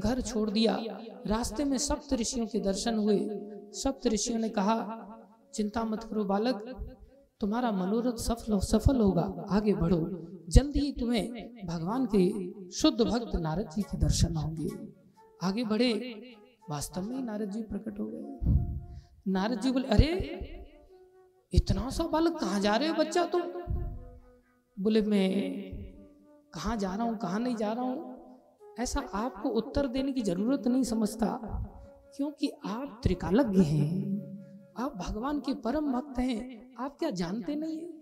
घर 0.00 0.20
छोड़ 0.20 0.50
दिया। 0.50 0.78
रास्ते 1.26 1.64
में 1.64 1.78
सप्त 1.78 2.14
ऋषियों 2.14 2.46
के 2.46 2.60
दर्शन 2.60 2.98
हुए। 2.98 3.28
सप्त 3.72 4.06
ऋषियों 4.06 4.38
ने 4.38 4.48
कहा, 4.48 5.04
चिंता 5.54 5.84
मत 5.84 6.04
करो 6.04 6.24
बालक, 6.24 6.56
तुम्हारा 7.40 7.72
मनोरथ 7.72 8.16
सफल 8.16 8.58
सफल 8.58 9.00
होगा। 9.00 9.46
आगे 9.50 9.74
बढ़ो। 9.74 10.26
जल्दी 10.48 10.78
ही 10.78 10.92
तुम्हें 10.92 11.32
भगवान 11.66 12.08
के 12.14 12.52
शुद्ध 12.70 13.00
भक्त 13.00 13.36
नारद 13.36 13.70
जी 13.70 13.82
के 13.82 13.98
दर्शन 13.98 14.36
होंगे। 14.36 14.92
आगे 15.42 15.64
बढ़े। 15.64 15.92
वास्तव 16.70 17.02
में 17.02 17.22
नारद 17.22 17.50
जी 17.50 17.62
प्रकट 17.62 18.00
हो 18.00 18.06
गए। 18.06 18.38
नारद 19.32 19.60
जी 19.60 19.70
बोले, 19.70 19.88
अरे, 19.88 20.10
इतना 21.52 21.90
सा 21.90 22.04
बालक 22.04 22.38
कहाँ 22.40 22.60
जा 22.60 22.76
रहे 22.76 22.88
हो 22.88 22.94
बच्चा 22.94 23.24
तुम? 23.24 23.42
बोले, 24.80 25.02
मैं 25.02 25.42
कहाँ 26.54 26.76
जा 26.76 26.94
रहा 26.94 27.06
हूँ, 27.06 27.16
कहाँ 27.16 27.40
नहीं 27.40 27.56
जा 27.56 27.72
रहा 27.72 27.84
हूँ? 27.84 28.18
ऐसा 28.80 29.00
आपको 29.00 29.48
उत्तर 29.48 29.86
देने 29.86 30.12
की 30.12 30.22
ज़रूरत 30.22 30.66
नहीं 30.66 30.82
समझता, 30.82 31.26
क्योंकि 32.16 32.48
आप 32.66 33.00
त्रिकालज्ञ 33.02 33.62
हैं। 33.62 34.18
आप 34.78 34.96
भगवान 34.96 35.40
के 35.40 35.54
परम 35.54 35.92
भक्त 35.92 36.18
हैं। 36.18 36.70
आप 36.78 36.96
क्या 36.98 37.10
जानते 37.10 37.56
नहीं 37.56 37.78
है 37.78 37.92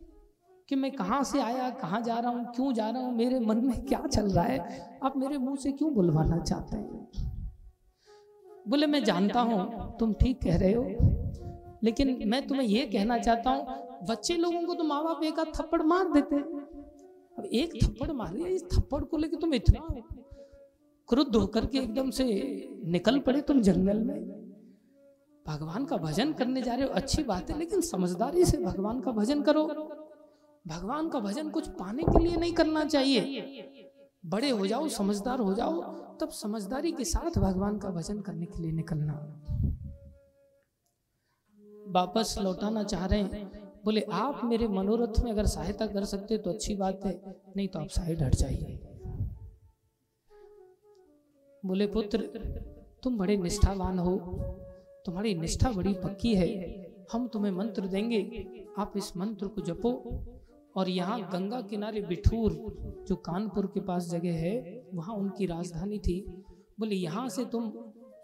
कि 0.69 0.77
मैं 0.77 0.93
कहाँ 0.93 1.25
से 1.25 1.41
आया, 1.41 1.71
कहाँ 1.71 2.01
जा 2.01 2.19
रहा 2.19 2.31
हूँ, 2.31 2.45
क्यों 2.55 2.73
जा 2.73 2.91
रहा 2.91 3.03
हूँ? 3.03 3.17
मेरे 3.17 3.41
मन 3.41 3.67
में 3.67 3.87
क्या 3.87 4.07
चल 4.07 4.31
रहा 4.31 4.45
है? 4.45 4.91
आप 5.03 5.17
मेरे 5.17 5.39
मुँह 5.39 5.57
से 5.57 5.73
क्यों 5.73 5.95
बुलवाना 5.95 6.39
चाहते 6.39 6.77
हैं? 6.77 7.09
बोले 8.67 8.87
मैं 8.87 9.03
जानता 9.05 9.41
हूँ 9.41 9.97
तुम 9.99 10.13
ठीक 10.13 10.41
कह 10.43 10.57
रहे 10.57 10.73
हो। 10.73 10.85
लेकिन 11.85 12.23
मैं 12.29 12.47
तुम्हें 12.47 12.67
यह 12.67 12.89
कहना 12.93 13.19
चाहता 13.19 13.51
हूँ 13.51 14.07
बच्चे 14.09 14.37
लोगों 14.37 14.63
को 14.67 14.75
तो 14.75 14.85
माँ 14.85 15.03
बाप 15.05 15.23
एक 15.25 15.39
आध 15.39 15.53
थप्पड़ 15.57 15.83
मार 15.83 16.13
देते। 16.13 16.37
अब 16.37 17.45
एक 17.45 17.79
थप्पड़ 17.85 18.11
मारे 18.13 18.51
इस 18.51 18.65
थप्पड़ 18.65 19.03
को 19.05 19.17
लेकर 19.17 19.41
तुम 19.41 19.55
इतना 19.55 19.81
क्रुद्ध 21.09 21.35
होकर 21.37 21.67
के 21.67 21.79
एकदम 21.79 22.11
से 22.11 22.25
निकल 22.87 23.19
पड़े 23.19 23.41
तुम 23.41 23.61
जंगल 23.63 23.99
में। 23.99 24.19
भगवान 25.47 25.85
का 25.85 25.97
भजन 25.97 26.33
करने 26.33 26.63
जा 26.63 26.75
रहे 26.75 26.87
हो 26.87 26.93
अच्छी 26.93 27.23
बात 27.23 27.51
है 27.51 27.59
लेकिन 27.59 27.81
समझदारी 27.81 28.45
से 28.45 28.57
भगवान 28.59 29.01
का 29.01 29.11
भजन 29.13 29.43
करो। 29.43 29.65
भगवान 30.65 31.09
का 31.09 31.19
भजन 31.21 31.51
कुछ 31.51 31.69
पाने 31.73 32.03
के 32.03 32.23
लिए 32.25 32.37
नहीं 32.37 32.53
करना 32.53 32.85
चाहिए। 32.85 33.21
बड़े 34.25 34.51
हो 34.51 34.67
जाओ 34.67 34.89
समझदार 34.89 35.39
हो 35.39 35.53
जाओ 35.55 35.83
तब 36.21 36.29
समझदारी 36.29 36.93
के 36.93 37.05
साथ 37.05 37.39
भगवान 37.39 37.79
का 37.79 37.91
भजन 37.91 38.21
करने 38.21 38.47
के 38.47 38.63
लिए 38.63 38.73
निकलना। 38.73 39.15
वापस 41.89 42.39
लौटाना 42.43 42.83
चाह 42.83 43.07
रहे 43.07 43.23
हैं। 43.23 43.73
बोले, 43.85 44.01
आप 44.01 44.41
मेरे 44.45 44.69
मनोरथ 44.69 45.25
में 45.25 45.33
अगर 45.33 45.47
सहायता 45.47 45.87
कर 45.87 46.05
सकते 46.05 46.39
तो 46.39 46.51
अच्छी 46.51 46.75
बात 46.75 47.01
है, 47.05 47.43
नहीं 47.57 47.69
तो 47.69 47.79
आप 47.79 47.89
साइड 47.89 48.23
हट 48.23 48.35
जाइए। 48.35 48.81
बोले, 51.67 51.87
पुत्र, 51.87 52.19
तुम 53.03 53.19
बड़े 53.19 53.37
निष्ठावान 53.37 53.99
हो। 53.99 54.17
तुम्हारी 55.07 55.35
निष्ठा 55.35 55.71
बड़ी 55.71 55.95
पक्की 55.95 56.35
है। 56.35 56.87
हम 57.13 57.29
तुम्हें 57.29 57.53
मंत्र 57.53 57.87
देंगे। 57.87 58.43
आप 58.79 58.93
इस 58.97 59.17
मंत्र 59.17 59.49
को 59.49 59.61
जपो। 59.61 60.03
और 60.77 60.89
यहाँ 60.91 61.21
गंगा 61.33 61.61
किनारे 61.71 62.01
बिठूर 62.05 62.53
जो 63.09 63.17
कानपुर 63.27 63.67
के 63.67 63.81
पास 63.83 64.09
जगह 64.11 64.39
है 64.39 64.55
वहाँ 64.95 65.15
उनकी 65.17 65.47
राजधानी 65.47 65.99
थी। 66.01 66.21
बोले 66.81 66.97
यहाँ 66.97 67.29
से 67.29 67.45
तुम 67.47 67.73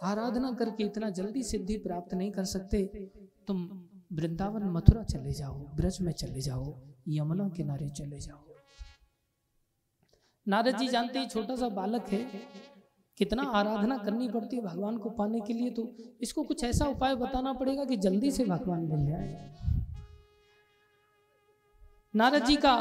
आराधना 0.04 0.50
करके 0.52 0.84
इतना 0.84 1.10
जल्दी 1.12 1.42
सिद्धि 1.44 1.76
प्राप्त 1.78 2.14
नहीं 2.14 2.30
कर 2.32 2.44
सकते। 2.46 2.84
तुम 3.48 3.68
वृंदावन 4.12 4.62
मथुरा 4.70 5.02
चले 5.04 5.32
जाओ 5.34 5.54
ब्रज 5.76 5.98
में 6.00 6.12
चले 6.14 6.40
जाओ 6.40 6.74
यमुना 7.08 7.48
किनारे 7.48 7.88
चले 7.90 8.18
जाओ। 8.18 8.44
नारद 10.46 10.76
जी 10.78 10.88
जानते 10.88 11.18
ही 11.18 11.26
छोटा 11.28 11.56
सा 11.56 11.68
बालक 11.70 12.08
है। 12.08 12.24
कितना 13.18 13.42
आराधना 13.54 13.96
करनी 13.98 14.28
पड़ती 14.28 14.56
है 14.56 14.62
भगवान 14.62 14.96
को 14.98 15.10
पाने 15.12 15.40
के 15.40 15.52
लिए 15.52 15.70
तो 15.70 15.88
इसको 16.22 16.42
कुछ 16.42 16.64
ऐसा 16.64 16.86
उपाय 16.88 17.14
बताना 17.16 17.52
पड़ेगा 17.54 17.84
कि 17.84 17.96
जल्दी 17.98 18.30
से 18.30 18.44
भगवान 18.46 18.80
मिल 18.86 19.06
जाए। 19.06 19.71
नारद 22.16 22.44
जी 22.44 22.56
का 22.56 22.76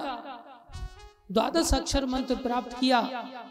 द्वादश 1.32 1.74
अक्षर 1.74 2.06
मंत्र 2.06 2.36
प्राप्त 2.36 2.80
किया। 2.80 3.00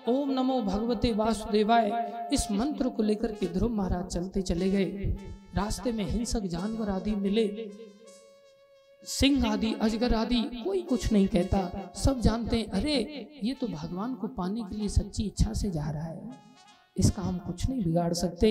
ओम 0.08 0.30
नमो 0.30 0.62
भगवते 0.62 1.12
वासुदेवाय। 1.12 1.90
इस 2.32 2.50
मंत्र 2.50 2.88
को 2.88 3.02
लेकर 3.02 3.32
के 3.32 3.46
ध्रुव 3.46 3.70
महाराज 3.70 4.06
चलते 4.06 4.42
चले 4.42 4.70
गए। 4.70 4.86
रास्ते 5.54 5.92
में 5.92 6.04
हिंसक 6.04 6.40
जानवर 6.40 6.88
आदि 6.88 7.14
मिले। 7.14 7.72
सिंह 9.04 9.52
आदि, 9.52 9.74
अजगर 9.74 10.14
आदि, 10.14 10.42
कोई 10.42 10.82
कुछ 10.82 11.12
नहीं 11.12 11.28
कहता। 11.28 11.92
सब 11.96 12.20
जानते 12.20 12.58
हैं, 12.58 12.66
अरे, 12.66 13.28
ये 13.44 13.54
तो 13.54 13.66
भगवान 13.66 14.14
को 14.14 14.28
पाने 14.28 14.62
के 14.62 14.76
लिए 14.76 14.88
सच्ची 14.88 15.22
इच्छा 15.22 15.52
से 15.52 15.70
जा 15.70 15.90
रहा 15.90 16.02
है। 16.02 16.34
इसका 16.96 17.22
हम 17.22 17.38
कुछ 17.38 17.70
नहीं 17.70 17.82
बिगाड़ 17.82 18.12
सकते। 18.12 18.48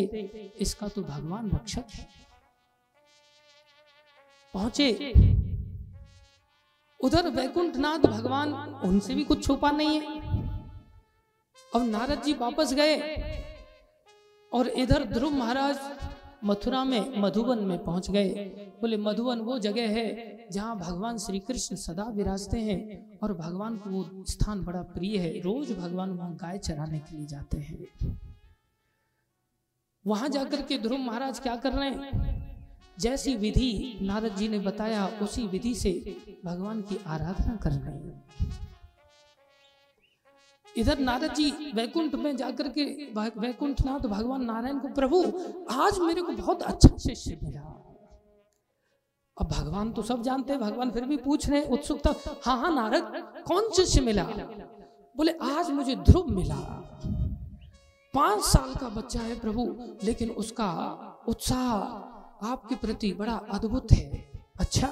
इसका 0.60 0.88
तो 0.88 1.02
भगवान 1.02 1.52
रक्षक 1.52 1.84
है। 1.94 2.08
पहुँचे। 4.54 5.14
उधर 7.00 7.30
वैकुंठनाथ 7.30 8.00
भगवान 8.00 8.54
उनसे 8.84 9.16
भी 9.16 9.24
कुछ 9.24 9.46
छुपा 9.46 9.72
नहीं 9.72 10.00
है। 10.00 10.18
अब 11.76 11.84
नारद 11.86 12.24
जी 12.24 12.34
वापस 12.34 12.74
गए 12.74 12.96
और 14.52 14.68
इधर 14.68 15.04
ध्रुव 15.04 15.34
महाराज 15.34 15.80
मथुरा 16.44 16.84
में 16.84 17.14
मधुबन 17.18 17.60
में 17.60 17.84
पहुँच 17.84 18.10
गए। 18.12 18.30
बोले, 18.82 18.98
मधुबन 18.98 19.40
वो 19.40 19.58
जगह 19.60 19.90
है 19.90 20.48
जहाँ 20.52 20.78
भगवान 20.78 21.18
श्री 21.18 21.40
कृष्ण 21.40 21.76
सदा 21.76 22.04
विराजते 22.10 22.60
हैं 22.60 23.20
और 23.20 23.34
भगवान 23.34 23.78
को 23.78 23.90
वो 23.90 24.24
स्थान 24.26 24.64
बड़ा 24.66 24.82
प्रिय 24.94 25.18
है। 25.18 25.40
रोज 25.42 25.72
भगवान 25.72 26.12
वहाँ 26.12 26.36
गाय 26.36 26.58
चराने 26.58 27.00
के 27.00 27.18
लिए 27.18 27.26
जाते 27.26 27.58
हैं। 27.58 28.18
वहाँ 30.06 30.30
जाकर 30.30 30.62
के 30.62 30.78
ध्रुव 30.78 31.00
महाराज 31.00 31.40
क्या 31.40 31.56
कर 31.56 31.74
रहे 31.74 31.90
हैं? 31.90 32.39
जैसी 33.00 33.36
विधि 33.36 34.00
नारद 34.02 34.36
जी 34.36 34.48
ने 34.48 34.60
बताया, 34.60 35.06
उसी 35.22 35.48
विधि 35.48 35.74
से 35.76 35.92
भगवान 36.46 36.82
की 36.82 37.00
आराधना 37.08 37.56
कर 37.56 37.72
रहे 37.72 37.92
हैं। 37.92 38.24
इधर 40.78 41.00
नारद 41.00 41.34
जी 41.34 41.52
वैकुंठ 41.76 42.16
में 42.16 42.36
जाकर 42.38 42.68
के 42.70 42.84
वैकुंठनाथ 43.14 44.00
भगवान 44.00 44.44
नारायण 44.46 44.80
को, 44.80 44.88
प्रभु, 44.88 45.22
आज 45.72 46.00
मेरे 46.00 46.22
को 46.22 46.32
बहुत 46.32 46.64
अच्छा 46.64 46.98
शिष्य 46.98 47.40
मिला। 47.44 47.62
अब 49.38 49.48
भगवान 49.48 49.92
तो 49.92 50.02
सब 50.02 50.22
जानते 50.24 50.54
हैं, 50.54 50.62
भगवान 50.62 50.92
फिर 50.92 51.06
भी 51.06 51.18
पूछ 51.18 51.50
रहे 51.50 51.64
उत्सुकता 51.68 52.14
हाँ 52.46 52.58
हाँ 52.58 52.74
नारद, 52.76 53.34
कौन 53.48 53.70
शिष्य 53.76 54.02
मिला? 54.02 54.24
बोले, 54.24 55.32
आज 55.44 55.70
मुझे 55.72 55.96
ध्रुव 55.96 56.30
मिला। 56.30 56.56
पाँच 58.14 58.44
साल 58.44 58.74
का 58.76 58.90
बच्चा 58.90 59.20
है 59.20 59.40
प्रभु, 59.40 59.76
लेकिन 60.04 60.30
उसका 60.30 60.72
उत्साह 61.28 62.09
आपके 62.42 62.76
प्रति 62.76 63.12
बड़ा 63.14 63.34
अद्भुत 63.52 63.92
है। 63.92 64.24
अच्छा। 64.60 64.88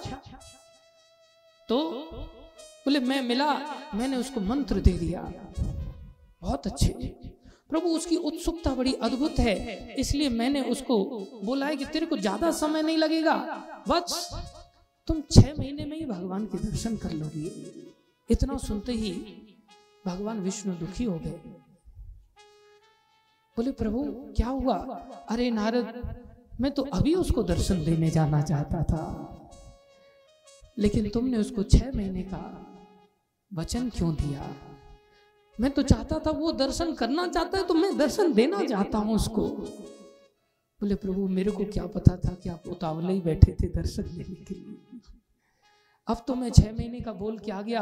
तो 1.70 1.78
बोले 2.86 3.00
मैं 3.00 3.22
मिला 3.22 3.54
मैंने 3.96 4.18
उसको 4.18 4.40
मंत्र 4.42 4.80
दे 4.80 4.92
दिया। 4.92 5.22
बहुत 6.42 6.68
अच्छे। 6.68 6.94
प्रभु 7.70 7.90
उसकी 7.90 8.16
उत्सुकता 8.16 8.74
बड़ी 8.76 8.94
अद्भुत 9.04 9.40
है। 9.40 9.96
इसलिए 9.96 10.30
मैंने 10.30 10.62
उसको 10.62 10.98
बोला 11.44 11.66
है 11.66 11.76
कि 11.76 11.86
तेरे 11.86 12.06
को 12.06 12.18
ज़्यादा 12.18 12.52
समय 12.52 12.82
नहीं 12.82 12.98
लगेगा। 12.98 13.36
बस 13.88 14.30
तुम 15.10 15.22
छह 15.32 15.54
महीने 15.58 15.86
में 15.86 15.98
ही 15.98 16.06
भगवान 16.06 16.46
के 16.46 16.58
दर्शन 16.60 16.96
कर 16.98 17.12
लोगे। 17.14 17.52
इतना 18.30 18.58
सुनते 18.58 18.92
ही 18.92 19.12
भगवान 20.06 20.40
विष्णु 20.40 20.74
दुखी 20.76 21.04
हो 21.04 21.18
गए। 21.20 21.40
बोले 23.58 23.72
प्रभु 23.74 24.04
क्या 24.38 24.48
हुआ? 24.48 24.78
अरे 25.30 25.50
नारद 25.52 25.88
मैं 26.60 26.72
तो 26.72 26.82
अभी 26.94 27.14
उसको 27.16 27.44
दर्शन 27.44 27.84
देने 27.86 28.10
जाना 28.10 28.42
चाहता 28.42 28.84
था। 28.84 29.04
लेकिन 30.78 31.10
तुमने 31.10 31.38
उसको 31.38 31.64
छह 31.64 31.92
महीने 31.96 32.24
का 32.24 32.40
वचन 33.52 33.90
क्यों 33.90 34.14
दिया? 34.16 34.50
मैं 35.60 35.72
तो 35.72 35.84
चाहता 35.84 36.20
था 36.20 36.32
वो 36.32 36.52
दर्शन 36.52 36.94
करना 36.94 37.28
चाहता 37.28 37.58
है 37.58 37.66
तो 37.68 37.74
मैं 37.74 37.98
दर्शन 37.98 38.34
देना 38.34 38.64
चाहता 38.66 38.98
हूँ 38.98 39.16
उसको। 39.16 39.48
बोले 40.82 40.96
प्रभु 40.96 41.28
मेरे 41.28 41.52
को 41.52 41.66
क्या 41.66 41.86
पता 41.86 42.16
था 42.18 42.34
कि 42.34 42.50
आप 42.50 42.68
उतावले 42.68 43.14
ही 43.14 43.22
बैठे 43.22 43.56
थे 43.62 43.68
दर्शन 43.68 44.04
देने 44.04 44.36
के 44.36 44.56
लिए। 44.56 45.00
अब 46.08 46.24
तो 46.28 46.36
मैं 46.36 46.50
छह 46.50 46.72
महीने 46.72 47.00
का 47.00 47.14
बोल 47.14 47.40
के 47.40 47.52
आ 47.52 47.62
गया। 47.62 47.82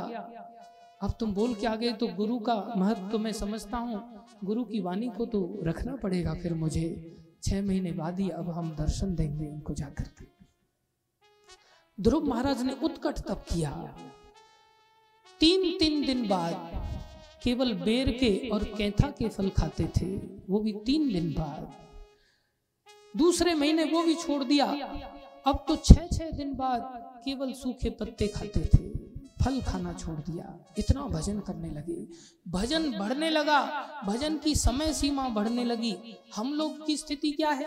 अब 1.02 1.16
तुम 1.20 1.34
बोल 1.34 1.54
के 1.54 1.68
आ 1.68 1.76
गए 1.76 1.92
तो 1.94 2.08
गुरु 2.08 2.40
का 2.40 2.56
महत्व 2.78 3.10
तो 3.10 3.20
मैं 3.20 3.32
समझता 3.34 3.78
हूँ। 3.78 4.02
गुरु 4.44 4.64
की 4.64 4.80
वाणी 4.80 5.08
को 5.08 5.26
तो 5.26 5.60
रखना 5.64 5.96
पड़ेगा 5.96 6.34
फिर 6.34 6.54
मुझे। 6.54 7.15
छह 7.46 7.62
महीने 7.62 7.92
बाद 7.92 8.20
ही 8.20 8.30
अब 8.32 8.50
हम 8.50 8.70
दर्शन 8.76 9.16
देंगे 9.16 9.46
उनको 9.46 9.74
जाकर 9.74 10.08
के। 10.20 10.26
ध्रुव 12.00 12.26
महाराज 12.26 12.62
ने 12.62 12.74
उत्कट 12.84 13.20
तप 13.20 13.46
किया। 13.50 13.72
तीन 15.42 15.78
तीन 15.78 16.06
दिन 16.06 16.28
बाद 16.28 16.84
केवल 17.44 17.74
बेर 17.76 18.10
के 18.12 18.50
और 18.50 18.64
कैथा 18.78 19.10
के 19.10 19.28
फल 19.30 19.50
खाते 19.50 19.88
थे, 19.98 20.06
वो 20.50 20.60
भी 20.60 20.74
तीन 20.86 21.12
दिन 21.14 21.32
बाद। 21.34 21.74
दूसरे 23.18 23.54
महीने 23.54 23.84
वो 23.84 24.04
भी 24.04 24.16
छोड़ 24.16 24.44
दिया। 24.44 24.66
अब 25.48 25.66
तो 25.68 25.76
छह 25.76 26.08
छह 26.08 26.30
दिन 26.32 26.54
बाद 26.56 26.82
केवल 27.26 27.54
सूखे 27.54 27.90
पत्ते 27.90 28.28
खाते 28.28 28.62
थे। 28.68 28.84
फल 29.46 29.62
खाना 29.62 29.94
छोड़ 29.94 30.20
दिया। 30.20 30.54
इतना 30.78 31.02
भजन 31.02 31.40
करने 31.40 31.70
लगे। 31.70 32.08
भजन 32.48 32.92
बढ़ने 33.00 33.30
लगा। 33.30 33.60
भजन 34.06 34.38
की 34.38 34.56
समय 34.56 34.94
सीमा 34.94 35.28
बढ़ने 35.30 35.64
लगी। 35.64 35.96
हम 36.36 36.54
लोग 36.54 36.86
की 36.86 36.98
स्थिति 36.98 37.32
क्या 37.32 37.50
है? 37.52 37.66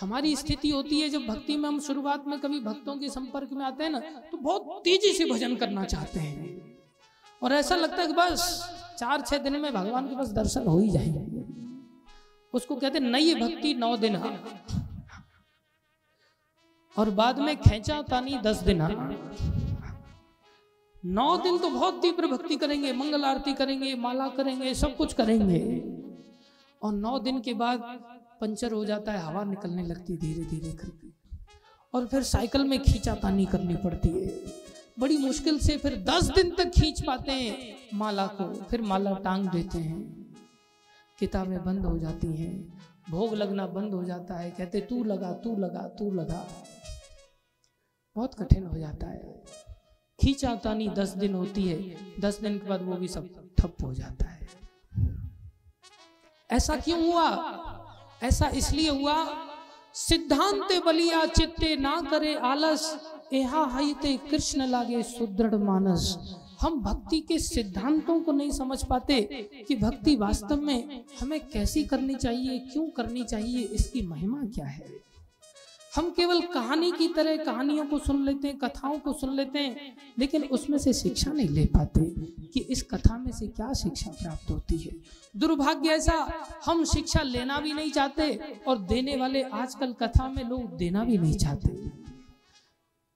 हमारी 0.00 0.36
स्थिति 0.36 0.70
होती 0.70 1.00
है, 1.00 1.08
जब 1.08 1.26
भक्ति 1.26 1.56
में 1.56 1.68
हम 1.68 1.80
शुरुआत 1.80 2.26
में 2.26 2.38
कभी 2.40 2.60
भक्तों 2.60 2.96
के 2.96 3.08
संपर्क 3.08 3.52
में 3.52 3.64
आते 3.64 3.84
हैं 3.84 3.90
ना 3.90 3.98
तो 3.98 4.36
बहुत 4.38 4.80
तेज़ी 4.84 5.12
से 5.12 5.24
भजन 5.24 5.56
करना 5.56 5.84
चाहते 5.84 6.20
हैं। 6.20 6.78
और 7.42 7.52
ऐसा 7.52 7.76
लगता 7.76 7.96
है 7.96 8.06
कि 8.06 8.12
बस 8.12 8.40
चार, 8.98 9.20
छह 9.20 9.38
दिन 9.38 9.60
में 9.60 9.72
भगवान 9.74 10.08
के 10.08 10.16
पास 10.16 10.28
दर्शन 10.28 10.66
हो 10.66 10.78
ही 10.78 10.90
जाएँगे। 10.90 11.46
उसको 12.54 12.76
कहते 12.76 12.98
हैं, 12.98 13.04
नई 13.06 13.34
भक्ति 13.34 13.74
नौ 13.74 13.96
दिन 13.96 14.16
और 16.96 17.10
बाद 17.10 17.38
में 17.38 17.56
खेचा 17.56 18.00
तानी 18.02 18.38
दस 18.38 18.62
दिन 18.62 18.82
नौ 21.04 21.36
दिन 21.36 21.58
तो 21.58 21.68
बहुत 21.70 22.00
तीव्र 22.02 22.26
भक्ति 22.26 22.56
करेंगे, 22.56 22.92
मंगल 22.92 23.24
आरती 23.24 23.52
करेंगे, 23.52 23.94
माला 23.94 24.28
करेंगे, 24.28 24.74
सब 24.74 24.96
कुछ 24.96 25.12
करेंगे। 25.12 25.60
और 26.82 26.92
नौ 26.92 27.18
दिन 27.18 27.40
के 27.40 27.54
बाद 27.54 27.80
पंचर 28.40 28.72
हो 28.72 28.84
जाता 28.84 29.12
है, 29.12 29.18
हवा 29.18 29.44
निकलने 29.44 29.82
लगती 29.82 30.16
धीरे 30.16 30.44
धीरे 30.44 30.72
करके। 30.72 31.08
और 31.94 32.06
फिर 32.06 32.22
साइकिल 32.22 32.64
में 32.64 32.78
खींचा 32.82 33.14
तानी 33.14 33.44
करनी 33.46 33.76
पड़ती 33.76 34.08
है। 34.08 34.32
बड़ी 34.98 35.16
मुश्किल 35.16 35.58
से 35.58 35.76
फिर 35.76 35.96
दस 36.04 36.30
दिन 36.30 36.50
तक 36.50 36.70
खींच 36.70 37.02
पाते 37.06 37.32
हैं 37.32 37.76
माला 37.94 38.26
को, 38.26 38.52
फिर 38.62 38.82
माला 38.82 39.14
टांग 39.14 39.48
देते 39.48 39.78
हैं। 39.78 40.00
किताबें 41.18 41.64
बंद 41.64 41.86
हो 41.86 41.98
जाती 41.98 42.26
हैं, 42.26 42.78
भोग 43.10 43.34
लगना 43.34 43.66
बंद 43.66 43.94
हो 43.94 44.02
जाता 44.04 44.34
है, 44.34 44.50
कहते 44.50 44.80
तू 44.80 45.04
लगा 45.04 45.32
तू 45.34 45.56
लगा 45.56 45.88
तू 45.88 46.10
लगा। 46.12 46.46
बहुत 48.16 48.34
कठिन 48.34 48.66
हो 48.66 48.78
जाता 48.78 49.06
है। 49.06 49.44
खींचा 50.18 50.54
तानी 50.54 50.88
दस 50.88 51.08
दिन 51.08 51.34
होती 51.34 51.62
है, 51.62 51.96
दस 52.20 52.40
दिन 52.40 52.58
के 52.58 52.68
बाद 52.68 52.82
वो 52.82 52.94
भी 52.94 53.08
सब 53.08 53.28
ठप 53.58 53.76
हो 53.82 53.94
जाता 53.94 54.26
है। 54.26 54.48
ऐसा 56.50 56.76
क्यों 56.76 57.12
हुआ? 57.12 57.28
ऐसा 58.22 58.48
इसलिए 58.48 58.90
हुआ, 58.90 59.16
सिद्धांत 59.94 60.84
बलिया 60.84 61.24
चित्ते 61.26 61.76
ना 61.76 62.00
करे 62.10 62.34
आलस, 62.34 62.98
एहा 63.32 63.64
हईते 63.76 64.16
कृष्ण 64.30 64.66
लागे 64.66 65.02
सुदृढ़ 65.02 65.54
मानस। 65.54 66.16
हम 66.60 66.80
भक्ति 66.82 67.20
के 67.20 67.38
सिद्धांतों 67.38 68.20
को 68.20 68.32
नहीं 68.32 68.50
समझ 68.50 68.84
पाते 68.84 69.20
कि 69.68 69.76
भक्ति 69.76 70.16
वास्तव 70.16 70.60
में 70.60 71.04
हमें 71.20 71.40
कैसी 71.46 71.84
करनी 71.84 72.14
चाहिए, 72.14 72.58
क्यों 72.58 72.88
करनी 72.90 73.24
चाहिए, 73.24 73.62
इसकी 73.62 74.02
महिमा 74.06 74.42
क्या 74.44 74.66
है? 74.66 75.07
हम 75.98 76.10
केवल 76.10 76.40
कहानी 76.46 76.90
की 76.92 77.06
तरह 77.08 77.36
कहानियों 77.36 77.84
को 77.86 77.98
सुन 77.98 78.24
लेते 78.24 78.48
हैं, 78.48 78.56
कथाओं 78.58 78.98
को 78.98 79.12
सुन 79.12 79.34
लेते 79.36 79.58
हैं, 79.58 79.96
लेकिन 80.18 80.44
उसमें 80.48 80.76
से 80.78 80.92
शिक्षा 80.92 81.32
नहीं 81.32 81.48
ले 81.48 81.64
पाते 81.66 82.00
कि 82.54 82.60
इस 82.70 82.82
कथा 82.82 83.16
में 83.18 83.30
से 83.32 83.46
क्या 83.48 83.72
शिक्षा 83.72 84.10
प्राप्त 84.12 84.50
होती 84.50 84.76
है। 84.78 84.92
दुर्भाग्य 85.34 85.90
ऐसा, 85.90 86.14
हम 86.64 86.84
शिक्षा 86.84 87.22
लेना 87.22 87.58
भी 87.60 87.72
नहीं 87.72 87.90
चाहते 87.92 88.34
और 88.68 88.78
देने 88.84 89.16
वाले 89.16 89.42
आजकल 89.42 89.92
कथा 89.92 90.28
में 90.28 90.42
लोग 90.44 90.76
देना 90.76 91.04
भी 91.04 91.18
नहीं 91.18 91.36
चाहते। 91.36 91.76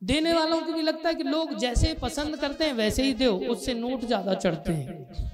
देने 0.03 0.33
वालों 0.33 0.61
को 0.61 0.73
भी 0.73 0.83
लगता 0.83 1.09
है 1.09 1.15
कि 1.15 1.23
लोग 1.23 1.55
जैसे 1.57 1.95
पसंद 1.95 2.37
करते 2.37 2.65
हैं, 2.65 2.73
वैसे 2.75 3.03
ही 3.03 3.15
दो 3.15 3.31
उससे 3.53 3.75
नोट 3.75 4.05
ज़्यादा 4.05 4.35
चढ़ते 4.35 4.73
हैं। 4.73 5.31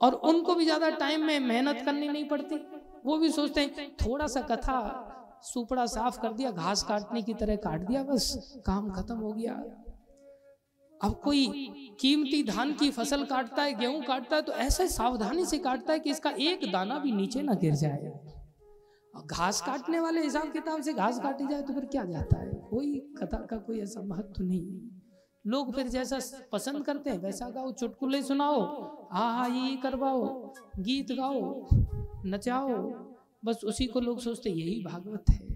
और 0.00 0.14
उनको 0.30 0.54
भी 0.54 0.64
ज़्यादा 0.64 0.90
टाइम 0.96 1.24
में 1.24 1.38
मेहनत 1.40 1.82
करनी 1.84 2.08
नहीं 2.08 2.24
पड़ती। 2.28 2.56
वो 3.04 3.16
भी 3.18 3.30
सोचते 3.30 3.60
हैं, 3.60 3.90
थोड़ा 3.96 4.26
सा 4.26 4.40
कथा 4.42 4.78
सुपड़ा 5.42 5.86
साफ़ 5.86 6.20
कर 6.20 6.32
दिया, 6.32 6.50
घास 6.50 6.82
काटने 6.82 7.22
की 7.22 7.34
तरह 7.34 7.56
काट 7.56 7.80
दिया, 7.80 8.02
बस, 8.02 8.62
काम 8.66 8.90
खत्म 8.90 9.16
हो 9.16 9.32
गया। 9.32 9.54
अब 11.00 11.20
कोई 11.24 11.46
कीमती 12.00 12.42
धान 12.42 12.72
की 12.74 12.90
फ़सल 12.90 13.24
काटता 13.24 13.62
है, 13.62 13.72
गेहूँ 13.74 14.02
काटता 14.02 14.36
है 14.36 14.42
तो 14.42 14.52
ऐसे 14.52 14.88
सावधानी 14.88 15.44
से 15.44 15.58
काटता 15.58 15.92
है 15.92 15.98
कि 15.98 16.10
इसका 16.10 16.30
एक 16.30 16.70
दाना 16.72 16.98
भी 16.98 17.12
नीचे 17.12 17.42
ना 17.42 17.54
गिर 17.54 17.74
जाए। 17.74 18.12
घास 19.14 19.60
काटने 19.60 20.00
वाले 20.00 20.22
हिसाब 20.22 20.52
किताब 20.52 20.80
से 20.82 20.92
घास 20.92 21.18
काटी 21.20 21.46
जाए 21.46 21.62
तो 21.62 21.74
फिर 21.74 21.84
क्या 21.84 22.04
जाता 22.04 22.38
है? 22.38 22.52
कोई 22.70 22.98
कथा 23.18 23.38
का 23.46 23.56
कोई 23.56 23.80
ऐसा 23.80 24.02
महत्व 24.02 24.44
नहीं। 24.44 24.90
लोग 25.46 25.74
फिर 25.74 25.88
जैसा 25.88 26.18
पसंद 26.52 26.84
करते 26.84 27.10
हैं, 27.10 27.18
वैसा 27.18 27.48
गाओ, 27.50 27.72
चुटकुले 27.72 28.22
सुनाओ 28.22 28.60
हाँ 29.12 29.32
हाँ 29.34 29.48
ये 29.50 29.76
करवाओ, 29.76 30.54
गीत 30.78 31.12
गाओ, 31.12 31.68
नचाओ 32.26 33.05
बस 33.46 33.64
उसी 33.64 33.86
को 33.86 34.00
लोग 34.00 34.20
सोचते 34.20 34.50
यही 34.50 34.84
भागवत 34.84 35.30
है। 35.30 35.48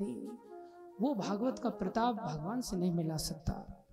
नहीं, 0.00 0.28
वो 1.00 1.14
भागवत 1.14 1.58
का 1.58 1.68
प्रताप 1.68 2.14
भगवान 2.16 2.60
से 2.60 2.76
नहीं 2.76 2.90
मिला 2.90 3.16
सकता। 3.16 3.86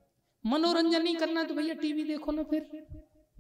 मनोरंजन 0.46 1.04
नहीं 1.04 1.16
करना 1.16 1.44
तो 1.44 1.54
भैया 1.54 1.74
टीवी 1.74 2.04
देखो 2.04 2.32
ना 2.32 2.44
फिर, 2.44 2.88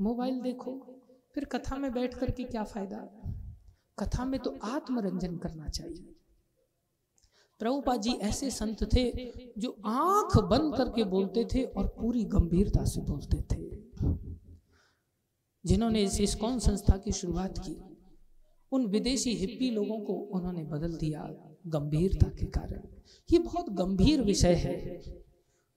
मोबाइल 0.02 0.41
देखो। 0.41 0.99
फिर 1.36 1.45
कथा 1.45 1.78
में 1.78 1.91
बैठ 1.94 2.14
करके 2.14 2.44
क्या 2.44 2.64
फ़ायदा? 2.64 2.98
कथा 3.99 4.26
में 4.26 4.40
तो 4.40 4.57
आत्मरंजन 4.64 5.38
करना 5.38 5.70
चाहिए। 5.70 6.15
प्रभुपा 7.60 7.95
जी 7.95 8.11
ऐसे 8.11 8.49
संत 8.52 8.84
थे 8.94 9.32
जो 9.57 9.76
आँख 9.86 10.38
बंद 10.38 10.76
करके 10.78 11.03
बोलते 11.03 11.45
थे 11.45 11.64
और 11.64 11.88
पूरी 11.88 12.24
गंभीरता 12.24 12.86
से 12.86 13.02
बोलते 13.02 13.41
थे। 13.41 13.61
जिन्होंने 15.65 16.02
इस 16.02 16.22
इस्कॉन 16.22 16.60
संस्था 16.60 16.98
की 16.98 17.11
शुरुआत 17.11 17.57
की? 17.57 17.93
उन 18.74 18.86
विदेशी 18.86 19.34
हिप्पी 19.34 19.70
लोगों 19.72 20.00
को 20.00 20.14
उन्होंने 20.14 20.64
बदल 20.64 20.98
दिया 20.98 21.28
गंभीरता 21.68 22.30
के 22.30 22.45
कारण। 22.45 22.82
ये 23.30 23.40
बहुत 23.40 23.70
गंभीर 23.70 24.22
विषय 24.22 24.54
है। 24.54 25.02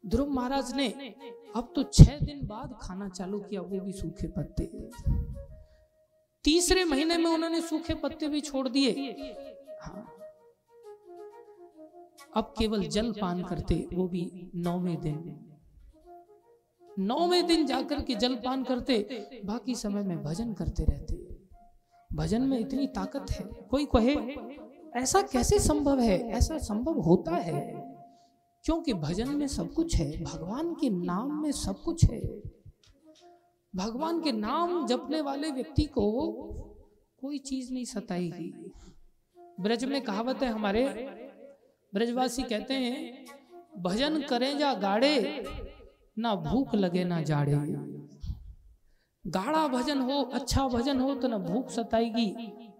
ध्रुव 0.04 0.28
महाराज 0.28 0.74
ने 0.74 1.14
अब 1.56 1.72
तो 1.76 1.82
छह 1.82 2.18
दिन 2.18 2.46
बाद 2.46 2.78
खाना 2.82 3.08
चालू 3.08 3.40
किया, 3.40 3.60
वो 3.60 3.80
भी 3.80 3.92
सूखे 3.92 4.28
पत्ते। 4.28 4.90
तीसरे 6.44 6.84
महीने 6.84 7.16
में 7.16 7.30
उन्होंने 7.30 7.60
सूखे 7.60 7.94
पत्ते 7.94 8.28
भी 8.28 8.40
छोड़ 8.40 8.68
दिए। 8.68 8.90
हाँ। 9.82 10.06
अब 12.36 12.54
केवल 12.58 12.82
जल 12.82 13.12
पान 13.12 13.42
करते, 13.42 13.88
वो 13.94 14.08
भी 14.08 14.50
नौवे 14.54 14.96
दिन। 14.96 15.38
नौवे 16.98 17.42
दिन 17.42 17.66
जाकर 17.66 18.02
के 18.02 18.14
जल 18.14 18.34
पान 18.34 18.64
करते, 18.64 18.98
बाकी 19.44 19.74
समय 19.74 20.02
में 20.02 20.22
भजन 20.22 20.52
करते 20.52 20.84
रहते। 20.84 21.25
भजन 22.12 22.42
में 22.42 22.58
इतनी 22.58 22.86
ताकत 22.86 23.26
है। 23.30 23.44
कोई 23.44 23.84
कहे, 23.84 24.16
ऐसा 25.00 25.22
कैसे 25.22 25.58
संभव 25.58 26.00
है? 26.00 26.28
ऐसा 26.28 26.58
संभव 26.58 27.00
होता 27.00 27.36
है? 27.36 27.96
क्योंकि 28.64 28.92
भजन 28.92 29.30
में 29.30 29.46
सब 29.46 29.72
कुछ 29.72 29.96
है। 29.96 30.24
भगवान 30.24 30.74
के 30.74 30.90
नाम 30.90 31.42
में 31.42 31.52
सब 31.52 31.82
कुछ 31.82 32.04
है। 32.04 32.42
भगवान 33.76 34.22
के 34.22 34.32
नाम 34.32 34.86
जपने 34.86 35.20
वाले 35.20 35.50
व्यक्ति 35.50 35.82
को 35.82 36.32
कोई 37.20 37.38
चीज़ 37.38 37.72
नहीं 37.72 37.84
सताएगी। 37.84 38.72
ब्रज 39.60 39.84
में 39.84 40.02
कहावत 40.02 40.42
है 40.42 40.48
हमारे, 40.48 40.84
ब्रजवासी 41.94 42.42
कहते 42.42 42.74
हैं, 42.74 43.24
भजन 43.78 44.22
करें 44.22 44.58
जा 44.58 44.74
गाड़े, 44.74 45.44
ना 46.18 46.34
भूख 46.34 46.74
लगे 46.74 47.04
ना 47.04 47.22
जाड़े। 47.22 47.95
गाढ़ा 49.26 49.66
भजन 49.68 50.00
हो 50.00 50.22
अच्छा 50.34 50.66
भजन 50.68 51.00
हो 51.00 51.14
तो 51.14 51.28
ना 51.28 51.38
भूख 51.38 51.70
सताएगी, 51.70 52.26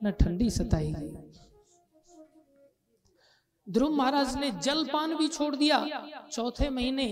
न 0.04 0.10
ठंडी 0.10 0.50
सताएगी। 0.50 1.14
ध्रुव 3.66 3.90
महाराज 3.90 4.36
ने 4.36 4.50
जलपान 4.62 5.16
भी 5.16 5.28
छोड़ 5.28 5.54
दिया। 5.56 5.84
चौथे 6.32 6.68
महीने 6.70 7.06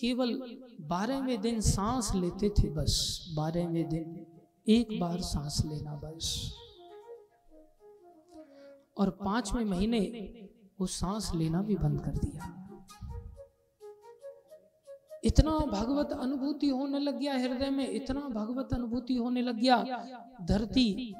केवल 0.00 0.40
बारहवें 0.80 1.40
दिन 1.40 1.60
सांस 1.60 2.10
लेते 2.14 2.48
थे 2.48 2.70
बस। 2.70 3.34
बारहवें 3.36 3.88
दिन 3.88 4.26
एक 4.66 4.98
बार 5.00 5.20
सांस 5.20 5.62
लेना 5.66 5.94
बस। 6.04 6.56
और 8.98 9.10
पाँचवें 9.24 9.64
महीने 9.64 10.00
वो 10.80 10.86
सांस 10.86 11.30
लेना 11.34 11.62
भी 11.62 11.74
बंद 11.76 12.00
कर 12.00 12.16
दिया। 12.16 12.61
इतना 15.22 15.50
भगवत 15.72 16.12
अनुभूति 16.12 16.68
होने 16.68 16.98
लग 16.98 17.18
गया, 17.18 17.34
हृदय 17.34 17.70
में 17.70 17.88
इतना 17.90 18.20
भगवत 18.20 18.74
अनुभूति 18.74 19.14
होने 19.14 19.42
लग 19.42 19.56
गया। 19.56 19.76
धरती 20.42 21.14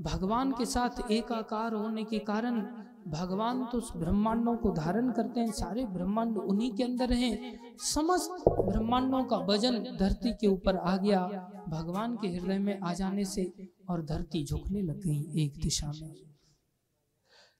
भगवान 0.00 0.52
के 0.52 0.64
साथ 0.66 1.10
एकाकार 1.10 1.74
होने 1.74 2.04
के 2.04 2.18
कारण 2.18 2.60
भगवान 3.08 3.64
तो 3.64 3.78
उस 3.78 3.90
ब्रह्मांडों 3.96 4.56
को 4.56 4.70
धारण 4.70 5.10
करते 5.12 5.40
हैं, 5.40 5.50
सारे 5.52 5.84
ब्रह्मांड 5.86 6.36
उन्हीं 6.36 6.70
के 6.72 6.82
अंदर 6.82 7.12
हैं। 7.12 7.76
समस्त 7.84 8.48
ब्रह्मांडों 8.48 9.22
का 9.24 9.36
वज़न 9.46 9.78
धरती 9.98 10.32
के 10.32 10.46
ऊपर 10.46 10.76
आ 10.76 10.96
गया। 10.96 11.20
भगवान 11.68 12.16
के 12.16 12.28
हृदय 12.28 12.58
में 12.58 12.78
आ 12.80 12.92
जाने 12.92 13.24
से 13.24 13.52
और 13.90 14.04
धरती 14.04 14.44
झुकने 14.44 14.82
लग 14.82 15.00
गई 15.00 15.44
एक 15.44 15.60
दिशा 15.62 15.92
में। 15.92 16.14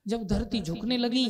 जब 0.07 0.27
धरती 0.27 0.61
झुकने 0.61 0.97
लगी 0.97 1.27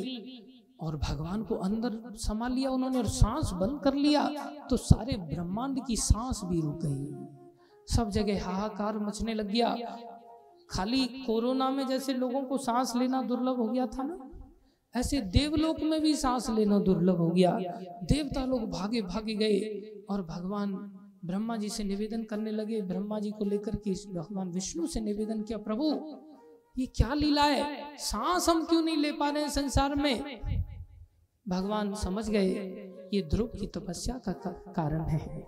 और 0.81 0.97
भगवान 0.99 1.43
को 1.43 1.55
अंदर 1.57 2.01
समा 2.19 2.49
लिया 2.49 2.71
उन्होंने 2.71 2.99
और 2.99 3.07
सांस 3.09 3.51
बंद 3.55 3.81
कर 3.85 3.95
लिया 3.95 4.23
तो 4.71 4.77
सारे 4.77 5.17
ब्रह्मांड 5.27 5.81
की 5.87 5.97
सांस 5.99 6.41
भी 6.45 6.61
रुक 6.61 6.79
गई। 6.85 7.27
सब 7.89 8.11
जगह 8.11 8.45
हाहाकार 8.45 8.99
मचने 8.99 9.35
लग 9.35 9.49
गया। 9.49 9.75
खाली 10.71 11.05
कोरोना 11.27 11.71
में 11.71 11.87
जैसे 11.87 12.15
लोगों 12.15 12.43
को 12.43 12.59
सांस 12.59 12.93
लेना 12.97 13.23
दुर्लभ 13.23 13.57
हो 13.57 13.67
गया 13.69 13.87
था 13.87 14.03
ना, 14.03 14.19
ऐसे 14.95 15.21
देवलोक 15.31 15.81
में 15.81 16.01
भी 16.01 16.15
सांस 16.15 16.49
लेना 16.51 16.79
दुर्लभ 16.81 17.17
हो 17.17 17.29
गया। 17.31 17.51
देवता 18.05 18.45
लोग 18.45 18.71
भागे 18.71 19.03
भागे 19.03 19.35
गए 19.35 20.05
और 20.11 20.23
भगवान 20.25 20.75
ब्रह्मा 21.25 21.57
जी 21.57 21.69
से 21.69 21.85
निवेदन 21.85 22.23
करने 22.25 22.51
लगे। 22.53 22.81
ब्रह्मा 22.83 23.19
जी 23.21 23.31
को 23.31 23.45
लेकर 23.45 23.77
के 23.79 23.93
भगवान 24.13 24.51
विष्णु 24.51 24.87
से 24.87 25.01
निवेदन 25.01 25.43
किया, 25.43 25.59
प्रभु, 25.59 25.85
ये 26.77 26.87
क्या 26.87 27.15
लीला 27.15 27.43
है? 27.45 27.97
सांस 27.99 28.49
हम 28.49 28.65
क्यों 28.65 28.83
नहीं 28.83 28.97
ले 28.97 29.13
पा 29.13 29.29
रहे 29.31 29.43
हैं 29.43 29.51
संसार 29.51 29.95
में? 29.95 30.58
भगवान 31.49 31.95
समझ 31.95 32.31
गए, 32.31 32.49
ये 33.15 33.23
ध्रुव 33.23 33.47
की 33.47 33.67
तपस्या 33.67 34.19
का 34.19 34.33
कारण 34.77 35.01
है। 35.01 35.47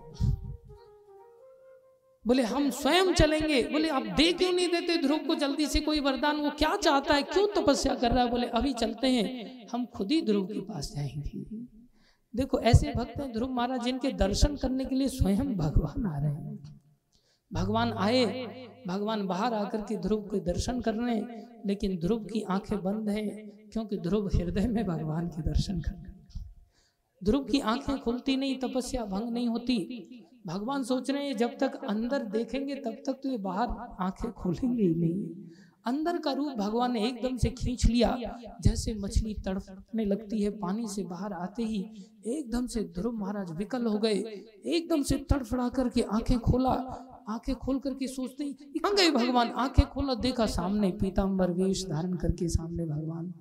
बोले, 2.27 2.43
हम 2.43 2.69
स्वयं 2.69 3.13
चलेंगे। 3.13 3.63
बोले, 3.63 3.89
आप 3.89 4.03
दे 4.03 4.33
क्यों 4.33 4.51
नहीं 4.51 4.67
देते? 4.67 4.97
ध्रुव 4.97 5.17
को 5.17 5.35
जल्दी 5.35 5.67
से 5.67 5.79
कोई 5.79 5.99
वरदान, 5.99 6.37
वो 6.37 6.49
क्या 6.49 6.75
चाहता 6.75 7.13
है? 7.13 7.21
क्यों 7.21 7.47
तपस्या 7.47 7.95
कर 7.95 8.11
रहा 8.11 8.23
है? 8.23 8.29
बोले, 8.29 8.47
अभी 8.47 8.73
चलते 8.73 9.07
हैं, 9.07 9.67
हम 9.71 9.85
खुद 9.85 10.11
ही 10.11 10.21
ध्रुव 10.21 10.45
के 10.45 10.59
पास 10.59 10.93
जाएँगे। 10.95 11.39
देखो, 12.35 12.59
ऐसे 12.59 12.93
भक्त 12.95 13.21
ध्रुव 13.21 13.49
महाराज, 13.49 13.83
जिनके 13.83 14.11
दर्शन 14.11 14.55
करने 14.55 14.85
के 14.85 14.95
लिए 14.95 15.07
स्वयं 15.07 15.57
भगवान 15.57 16.05
आ 16.05 16.19
रहे 16.19 16.31
हैं। 16.31 16.80
भगवान 17.51 17.91
आए, 17.93 18.25
भगवान 18.87 19.25
बाहर 19.27 19.53
आकर 19.53 19.81
के 19.81 19.95
ध्रुव 19.97 20.21
के 20.21 20.39
दर्शन 20.39 20.79
कर 20.81 20.93
रहे 20.93 21.15
हैं 21.15 21.61
लेकिन 21.65 21.97
ध्रुव 21.99 22.23
की 22.23 22.41
आँखें 22.41 22.81
बंद 22.83 23.09
हैं, 23.09 23.49
क्योंकि 23.73 23.97
ध्रुव 23.97 24.27
हृदय 24.27 24.67
में 24.67 24.85
भगवान 24.85 25.27
के 25.27 25.41
दर्शन 25.41 25.79
कर 25.79 26.09
ध्रुव 27.21 27.43
की 27.43 27.59
आँखें 27.59 27.99
खुलती 27.99 28.35
नहीं, 28.35 28.59
तपस्या 28.59 29.05
भंग 29.05 29.29
नहीं 29.29 29.47
होती। 29.47 30.27
भगवान 30.47 30.83
सोच 30.83 31.09
रहे 31.11 31.25
हैं, 31.25 31.35
जब 31.37 31.57
तक 31.59 31.75
अंदर 31.89 32.23
देखेंगे, 32.23 32.75
तब 32.75 32.95
तक 33.05 33.19
तो 33.23 33.29
ये 33.29 33.37
बाहर 33.37 33.67
आँखें 33.99 34.31
खोलेंगे 34.31 34.83
ही 34.83 34.95
नहीं। 34.95 35.25
अंदर 35.85 36.17
का 36.17 36.31
रूप 36.31 36.53
भगवान 36.57 36.91
ने 36.93 37.05
एकदम 37.07 37.37
से 37.37 37.49
खींच 37.49 37.85
लिया। 37.85 38.09
जैसे 38.61 38.93
मछली 38.93 39.33
तड़पने 39.33 40.05
लगती 40.05 40.41
है, 40.43 40.49
पानी 40.49 40.87
से 40.87 41.03
बाहर 41.03 41.33
आते 41.33 41.63
ही 41.63 41.79
एकदम 42.27 42.65
से 42.67 42.83
ध्रुव 42.95 43.13
महाराज 43.13 43.51
विकल 43.51 43.85
हो 43.85 43.97
गए। 43.97 44.17
एकदम 44.65 45.01
से 45.01 45.17
तड़फड़ा 45.29 45.69
करके 45.69 46.01
आँखें 46.01 46.39
खोला। 46.39 46.73
आँखें 47.29 47.55
खोल 47.55 47.79
करके 47.79 48.07
सोचते 48.07 48.43
ही 48.43 48.53
कहाँ 48.53 48.95
गए 48.95 49.09
भगवान 49.11 49.51
आँखें 49.51 49.85
खोला 49.85 50.13
देखा 50.15 50.45
सामने 50.45 50.91
पीताम्बर 50.91 51.51
वेश 51.51 51.85
धारण 51.89 52.13
करके 52.13 52.47
सामने 52.49 52.85
भगवान 52.85 53.33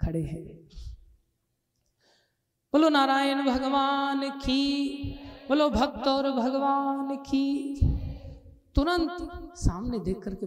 खड़े 0.00 0.22
हैं। 0.22 0.44
बोलो 2.72 2.88
नारायण 2.88 3.44
भगवान 3.46 4.28
की 4.30 4.62
बोलो 5.48 5.68
भक्त 5.70 6.08
और 6.08 6.30
भगवान 6.30 7.16
की। 7.16 7.80
तुरंत 8.74 9.16
सामने 9.56 9.98
देख 9.98 10.18
करके 10.18 10.46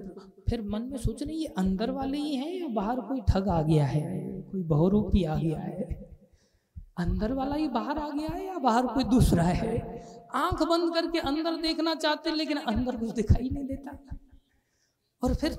फिर 0.49 0.61
मन 0.61 0.81
में 0.81 0.97
सोच 0.97 1.23
रहे 1.23 1.35
ये 1.35 1.45
अंदर 1.57 1.91
वाले 1.91 2.17
ही 2.17 2.35
हैं 2.35 2.53
या 2.53 2.67
बाहर 2.67 2.99
कोई 3.01 3.21
ठग 3.29 3.47
आ 3.47 3.61
गया 3.61 3.85
है 3.85 4.01
कोई 4.51 4.63
बहुरूपी 4.63 5.23
आ 5.23 5.35
गया 5.35 5.59
है? 5.59 5.83
अंदर 6.97 7.33
वाला 7.33 7.55
ही 7.55 7.67
बाहर 7.67 7.97
आ 7.97 8.09
गया 8.09 8.29
है 8.29 8.45
या 8.47 8.57
बाहर 8.57 8.87
कोई 8.87 9.03
दूसरा 9.03 9.43
है? 9.43 9.77
आँख 10.35 10.61
बंद 10.63 10.93
करके 10.93 11.19
अंदर 11.19 11.61
देखना 11.61 11.95
चाहते, 11.95 12.31
लेकिन 12.31 12.57
अंदर 12.57 12.97
कुछ 12.97 13.11
दिखाई 13.11 13.49
नहीं 13.49 13.65
देता। 13.65 14.17
और 15.23 15.33
फिर 15.35 15.53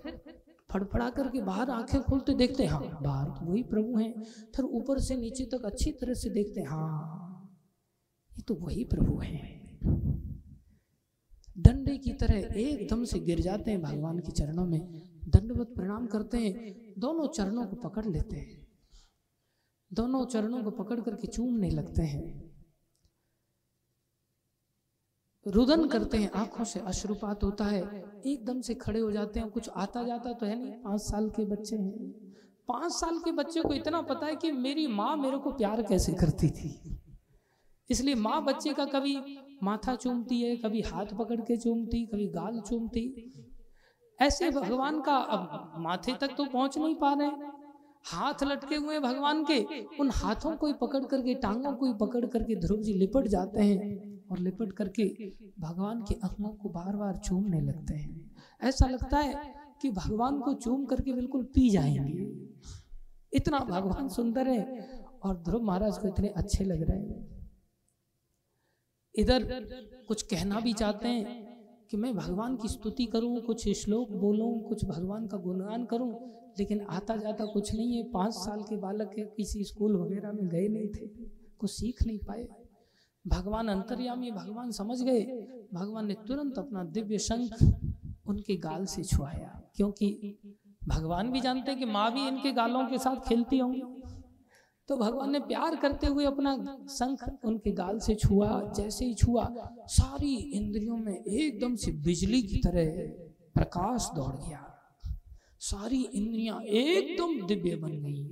फड़फड़ा 0.70 1.08
करके 1.10 1.40
बाहर 1.42 1.70
आँखें 1.70 2.00
खोलते 2.02 2.34
देखते 2.34 2.64
हाँ 2.66 2.80
बाहर 3.02 3.28
तो 3.28 3.46
वही 3.46 3.62
प्रभु 3.62 3.98
हैं। 3.98 4.22
फिर 4.56 4.64
ऊपर 4.64 4.98
से 4.98 5.16
नीचे 5.16 5.44
तक 5.44 5.64
अच्छी 5.64 5.92
तरह 5.92 6.14
से 6.14 6.30
देखते 6.30 6.62
हाँ 6.62 7.34
ये 8.32 8.42
तो 8.42 8.54
वही 8.54 8.84
प्रभु 8.84 9.18
हैं। 9.18 9.56
डंडे 11.56 11.96
की 11.98 12.12
तरह 12.12 12.58
एकदम 12.60 13.04
से 13.04 13.18
गिर 13.20 13.40
जाते 13.40 13.70
हैं 13.70 13.80
भगवान 13.82 14.18
के 14.18 14.32
चरणों 14.32 14.66
में। 14.66 14.80
दंडवत 15.28 15.72
प्रणाम 15.76 16.06
करते 16.06 16.38
हैं, 16.38 16.92
दोनों 16.98 17.26
चरणों 17.28 17.66
को 17.66 17.76
पकड़ 17.76 18.06
लेते 18.06 18.36
हैं। 18.36 18.66
दोनों 19.90 20.24
चरणों 20.26 20.62
को 20.62 20.70
पकड़ 20.70 21.00
करके 21.00 21.26
चूमने 21.26 21.70
लगते 21.70 22.02
हैं। 22.02 22.47
रुदन 25.46 25.86
करते 25.88 26.16
हैं, 26.16 26.30
आँखों 26.30 26.64
से 26.64 26.80
अश्रुपात 26.80 27.44
होता 27.44 27.64
है, 27.64 27.82
एकदम 28.26 28.60
से 28.60 28.74
खड़े 28.74 29.00
हो 29.00 29.10
जाते 29.12 29.40
हैं, 29.40 29.50
कुछ 29.50 29.68
आता 29.68 30.02
जाता 30.02 30.32
तो 30.32 30.46
है 30.46 30.58
नहीं, 30.58 30.72
पाँच 30.72 31.00
साल 31.00 31.28
के 31.28 31.44
बच्चे 31.44 31.76
हैं। 31.76 32.10
पाँच 32.68 32.92
साल 32.92 33.18
के 33.18 33.32
बच्चे 33.32 33.60
को 33.60 33.74
इतना 33.74 34.00
पता 34.02 34.26
है 34.26 34.36
कि 34.36 34.52
मेरी 34.52 34.86
माँ 34.86 35.16
मेरे 35.16 35.38
को 35.38 35.50
प्यार 35.50 35.82
कैसे 35.82 36.12
करती 36.12 36.48
थी। 36.50 36.98
इसलिए 37.90 38.14
माँ 38.14 38.44
बच्चे 38.44 38.72
का 38.72 38.84
कभी 38.84 39.16
माथा 39.62 39.94
चूमती 39.96 40.40
है, 40.42 40.56
कभी 40.56 40.80
हाथ 40.80 41.06
पकड़ 41.18 41.40
के 41.40 41.56
चूमती, 41.56 42.04
कभी 42.06 42.26
गाल 42.28 42.60
चूमती। 42.60 43.32
ऐसे 44.18 44.50
भगवान 44.50 45.00
का 45.00 45.16
अब 45.16 45.72
माथे 45.78 46.14
तक 46.20 46.34
तो 46.36 46.44
पहुँच 46.44 46.78
नहीं 46.78 46.94
पा 46.94 47.12
रहे 47.12 47.28
हाथ 48.06 48.42
लटके 48.42 48.74
हुए 48.74 48.98
भगवान 48.98 49.44
के, 49.44 49.58
उन 50.00 50.10
हाथों 50.10 50.56
को 50.56 50.66
ही 50.66 50.72
पकड़ 50.72 51.04
करके, 51.04 51.34
टांगों 51.34 51.72
को 51.72 51.86
ही 51.86 51.92
पकड़ 51.92 52.24
करके 52.26 52.56
ध्रुव 52.56 52.82
जी 52.82 52.92
लिपट 52.92 53.26
जाते 53.26 53.62
हैं। 53.62 54.17
और 54.30 54.38
लिपट 54.38 54.72
करके 54.72 55.32
भगवान 55.58 56.02
के 56.02 56.14
अंगों 56.14 56.48
को 56.48 56.68
बार 56.68 56.96
बार 56.96 57.16
चूमने 57.16 57.60
लगते 57.60 57.94
हैं। 57.94 58.36
ऐसा 58.62 58.86
लगता 58.86 59.18
है 59.18 59.54
कि 59.82 59.90
भगवान 59.90 60.40
को 60.40 60.54
चूम 60.54 60.84
करके 60.84 61.12
बिल्कुल 61.12 61.44
पी 61.44 61.70
जाएँगे। 61.70 62.48
इतना 63.32 63.58
भगवान 63.58 64.08
सुंदर 64.08 64.48
है 64.48 64.88
और 65.22 65.36
ध्रुव 65.36 65.62
महाराज 65.62 65.98
को 65.98 66.08
इतने 66.08 66.28
अच्छे 66.28 66.64
लग 66.64 66.82
रहे 66.82 66.98
हैं। 66.98 67.50
इधर 69.14 69.66
कुछ 70.08 70.22
कहना 70.22 70.60
भी 70.60 70.72
चाहते 70.72 71.08
हैं 71.08 71.48
कि 71.90 71.96
मैं 71.96 72.16
भगवान 72.16 72.56
की 72.56 72.68
स्तुति 72.68 73.06
करूँ 73.06 73.40
कुछ 73.40 73.68
श्लोक 73.68 74.10
बोलूँ 74.10 74.68
कुछ 74.68 74.84
भगवान 74.84 75.26
का 75.26 75.36
गुणगान 75.36 75.84
करूँ। 75.84 76.38
लेकिन 76.58 76.80
आता 76.80 77.16
जाता 77.16 77.44
कुछ 77.44 77.74
नहीं 77.74 77.96
है। 77.96 78.02
पाँच 78.02 78.34
साल 78.34 78.62
के 78.62 78.76
बालक 78.76 79.10
है 79.18 79.24
किसी 79.24 79.64
स्कूल 79.64 79.96
वगैरह 79.96 80.32
में 80.32 80.48
गए 80.48 80.68
नहीं 80.68 80.88
थे। 80.88 81.06
कुछ 81.58 81.70
सीख 81.70 82.02
नहीं 82.06 82.18
पाए। 82.18 82.48
भगवान 83.24 83.68
अंतर्यामी, 83.68 84.30
भगवान 84.30 84.70
समझ 84.70 85.00
गए। 85.02 85.22
भगवान 85.74 86.06
ने 86.06 86.14
तुरंत 86.28 86.58
अपना 86.58 86.84
दिव्य 86.84 87.18
शंख 87.18 87.62
उनके 88.26 88.56
गाल 88.58 88.84
से 88.86 89.04
छुआया, 89.04 89.60
क्योंकि 89.76 90.38
भगवान 90.88 91.30
भी 91.30 91.40
जानते 91.40 91.74
कि 91.74 91.84
माँ 91.86 92.12
भी 92.12 92.26
इनके 92.28 92.52
गालों 92.52 92.86
के 92.88 92.98
साथ 92.98 93.28
खेलती 93.28 93.58
होंगी। 93.58 93.82
तो 94.88 94.96
भगवान 94.96 95.30
ने 95.30 95.38
प्यार 95.40 95.76
करते 95.76 96.06
हुए 96.06 96.24
अपना 96.24 96.54
शंख 96.90 97.24
उनके 97.44 97.72
गाल 97.72 97.98
से 97.98 98.14
छुआ, 98.14 98.48
जैसे 98.76 99.04
ही 99.04 99.14
छुआ, 99.14 99.44
सारी 99.88 100.34
इंद्रियों 100.34 100.96
में 100.96 101.14
एकदम 101.14 101.74
से 101.76 101.92
बिजली 102.04 102.42
की 102.42 102.56
तरह 102.56 102.86
प्रकाश 103.54 104.08
दौड़ 104.14 104.34
गया। 104.38 104.64
सारी 105.60 106.02
इंद्रियाँ 106.04 106.60
एकदम 106.62 107.46
दिव्य 107.46 107.76
बन 107.76 108.00
गई, 108.00 108.24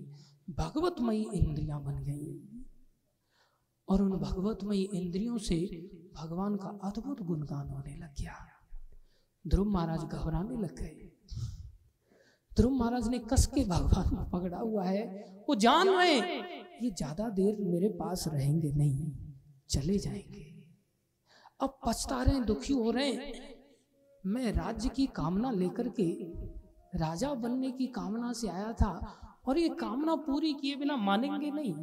भगवतमयी 0.56 1.26
इंद्रियाँ 1.34 1.82
बन 1.84 2.02
गई। 2.04 2.55
और 3.88 4.02
उन 4.02 4.10
भगवतमयी 4.12 4.82
इंद्रियों 4.94 5.38
से 5.38 5.56
भगवान 6.16 6.56
का 6.56 6.68
अद्भुत 6.84 7.20
गुणगान 7.22 7.68
होने 7.68 7.96
लग 7.96 8.14
गया। 8.20 8.34
ध्रुव 9.44 9.68
महाराज 9.68 10.04
घबराने 10.04 10.56
लग 10.56 10.74
गए। 10.74 11.10
ध्रुव 12.52 12.72
महाराज 12.72 13.08
ने 13.08 13.18
कस 13.30 13.46
के 13.46 13.64
भगवान 13.64 14.08
को 14.10 14.24
पकड़ा 14.30 14.58
हुआ 14.58 14.84
है। 14.84 15.04
वो 15.48 15.54
जान 15.54 15.88
रहे 15.88 16.14
ये 16.14 16.90
ज़्यादा 16.90 17.28
देर 17.30 17.56
मेरे 17.60 17.88
पास 17.88 18.24
रहेंगे 18.28 18.72
नहीं, 18.72 19.12
चले 19.70 19.98
जाएँगे। 19.98 20.44
अब 21.60 21.78
पछता 21.86 22.22
रहे 22.22 22.40
दुखी 22.40 22.72
हो 22.72 22.90
रहे 22.90 23.12
हैं। 23.12 23.54
मैं 24.24 24.52
राज्य 24.52 24.88
की 24.88 25.06
कामना 25.06 25.50
लेकर 25.50 25.88
के 26.00 26.08
राजा 26.94 27.32
बनने 27.34 27.70
की 27.70 27.86
कामना 27.86 28.32
से 28.32 28.48
आया 28.48 28.72
था 28.72 28.90
और 29.48 29.58
ये 29.58 29.68
कामना 29.80 30.14
पूरी 30.16 30.52
किए 30.52 30.76
बिना 30.76 30.96
मानेंगे 30.96 31.50
नहीं। 31.50 31.74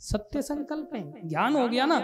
सत्य 0.00 0.42
संकल्प 0.42 0.94
है। 0.94 1.28
ज्ञान 1.28 1.56
हो 1.56 1.68
गया 1.68 1.86
ना। 1.86 1.96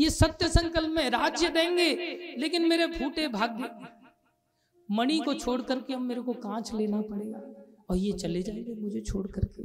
ये 0.00 0.10
सत्य 0.10 0.48
संकल्प 0.48 0.88
में 0.88 1.10
राज्य 1.10 1.48
देंगे 1.48 1.94
लेकिन 2.38 2.68
मेरे 2.68 2.86
फूटे 2.86 3.28
भाग्य। 3.28 3.70
मणि 4.90 5.18
को 5.18 5.34
छोड़ 5.34 5.62
करके 5.62 5.94
अब 5.94 6.00
मेरे 6.00 6.20
को 6.20 6.32
कांच 6.32 6.72
लेना 6.74 7.00
पड़ेगा। 7.00 7.38
और 7.90 7.96
ये 7.96 8.12
चले 8.12 8.42
जाएँगे 8.42 8.74
मुझे 8.74 9.00
छोड़ 9.00 9.26
करके। 9.26 9.62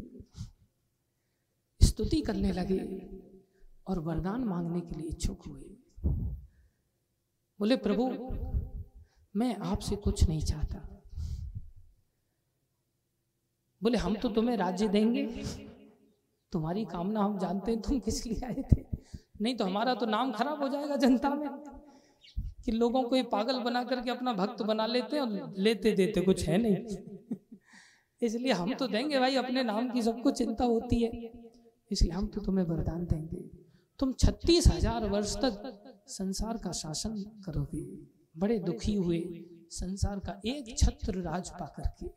स्तुति 1.85 2.21
करने 2.21 2.51
लगे 2.51 2.79
और 3.87 3.99
वरदान 3.99 4.43
मांगने 4.43 4.81
के 4.81 4.95
लिए 4.95 5.09
इच्छुक 5.09 5.41
हुए। 5.47 5.63
बोले 7.59 7.75
प्रभु 7.77 8.07
मैं 9.35 9.55
आपसे 9.55 9.95
कुछ 9.95 10.23
नहीं 10.23 10.41
चाहता। 10.41 10.79
बोले 13.83 13.97
हम 13.97 14.15
तो 14.15 14.29
तुम्हें 14.29 14.57
राज्य 14.57 14.87
देंगे। 14.87 15.25
तुम्हारी 16.53 16.85
कामना 16.85 17.19
हम 17.19 17.37
जानते 17.39 17.71
हैं 17.71 17.81
तुम 17.81 17.99
किस 17.99 18.25
लिए 18.25 18.45
आए 18.45 18.63
थे? 18.73 18.83
नहीं 19.41 19.55
तो 19.55 19.65
हमारा 19.65 19.93
तो 19.95 20.05
नाम 20.05 20.31
खराब 20.31 20.61
हो 20.61 20.67
जाएगा 20.69 20.95
जनता 20.95 21.29
में। 21.29 21.47
कि 22.65 22.71
लोगों 22.71 23.03
को 23.03 23.15
ये 23.15 23.23
पागल 23.23 23.59
बना 23.59 23.83
करके 23.83 24.11
अपना 24.11 24.33
भक्त 24.33 24.61
बना 24.61 24.85
लेते 24.85 25.15
हैं 25.15 25.23
और 25.23 25.53
लेते 25.57 25.91
देते 25.91 26.21
कुछ 26.21 26.47
है 26.47 26.57
नहीं। 26.57 26.75
इसलिए 28.21 28.51
हम 28.51 28.73
तो 28.73 28.87
देंगे 28.87 29.19
भाई 29.19 29.35
अपने 29.35 29.63
नाम 29.63 29.89
की 29.89 30.01
सबको 30.01 30.31
चिंता 30.31 30.65
होती 30.65 31.01
है। 31.03 31.09
इसलिए 31.91 32.11
हम 32.11 32.27
तो 32.27 32.41
तुम्हें 32.41 32.65
वरदान 32.65 33.05
देंगे। 33.05 33.41
तुम 33.99 34.13
छत्तीस 34.13 34.67
हज़ार 34.67 35.09
वर्ष 35.09 35.35
तक 35.35 36.05
संसार 36.07 36.57
का 36.57 36.71
शासन 36.71 37.17
करोगे। 37.45 37.83
बड़े 38.37 38.59
दुखी 38.59 38.95
हुए 38.95 39.19
संसार 39.71 40.19
का 40.19 40.41
एक 40.45 40.77
छत्र 40.77 41.21
राज 41.21 41.49
पा 41.49 41.65
करके। 41.77 42.07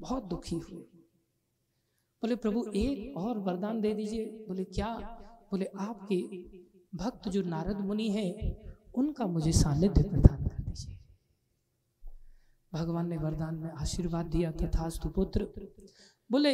बहुत 0.00 0.24
दुखी 0.24 0.56
हुए 0.56 0.82
बोले 2.22 2.36
प्रभु 2.36 2.64
एक 2.76 3.16
और 3.16 3.38
वरदान 3.38 3.80
दे 3.80 3.92
दीजिए। 3.94 4.24
बोले 4.48 4.64
क्या? 4.66 4.88
बोले 5.50 5.66
आपके 5.80 6.18
भक्त 6.94 7.28
जो 7.28 7.42
नारद 7.44 7.78
मुनि 7.80 8.08
है 8.10 8.26
उनका 8.94 9.26
मुझे 9.26 9.52
सानिध्य 9.52 10.02
प्रदान 10.02 10.44
कर 10.44 10.62
दीजिए। 10.62 10.98
भगवान 12.72 13.08
ने 13.08 13.16
वरदान 13.16 13.54
में 13.54 13.70
आशीर्वाद 13.72 14.26
दिया 14.26 14.50
तथास्तु 14.52 15.08
पुत्र। 15.08 15.46
बोले 16.30 16.52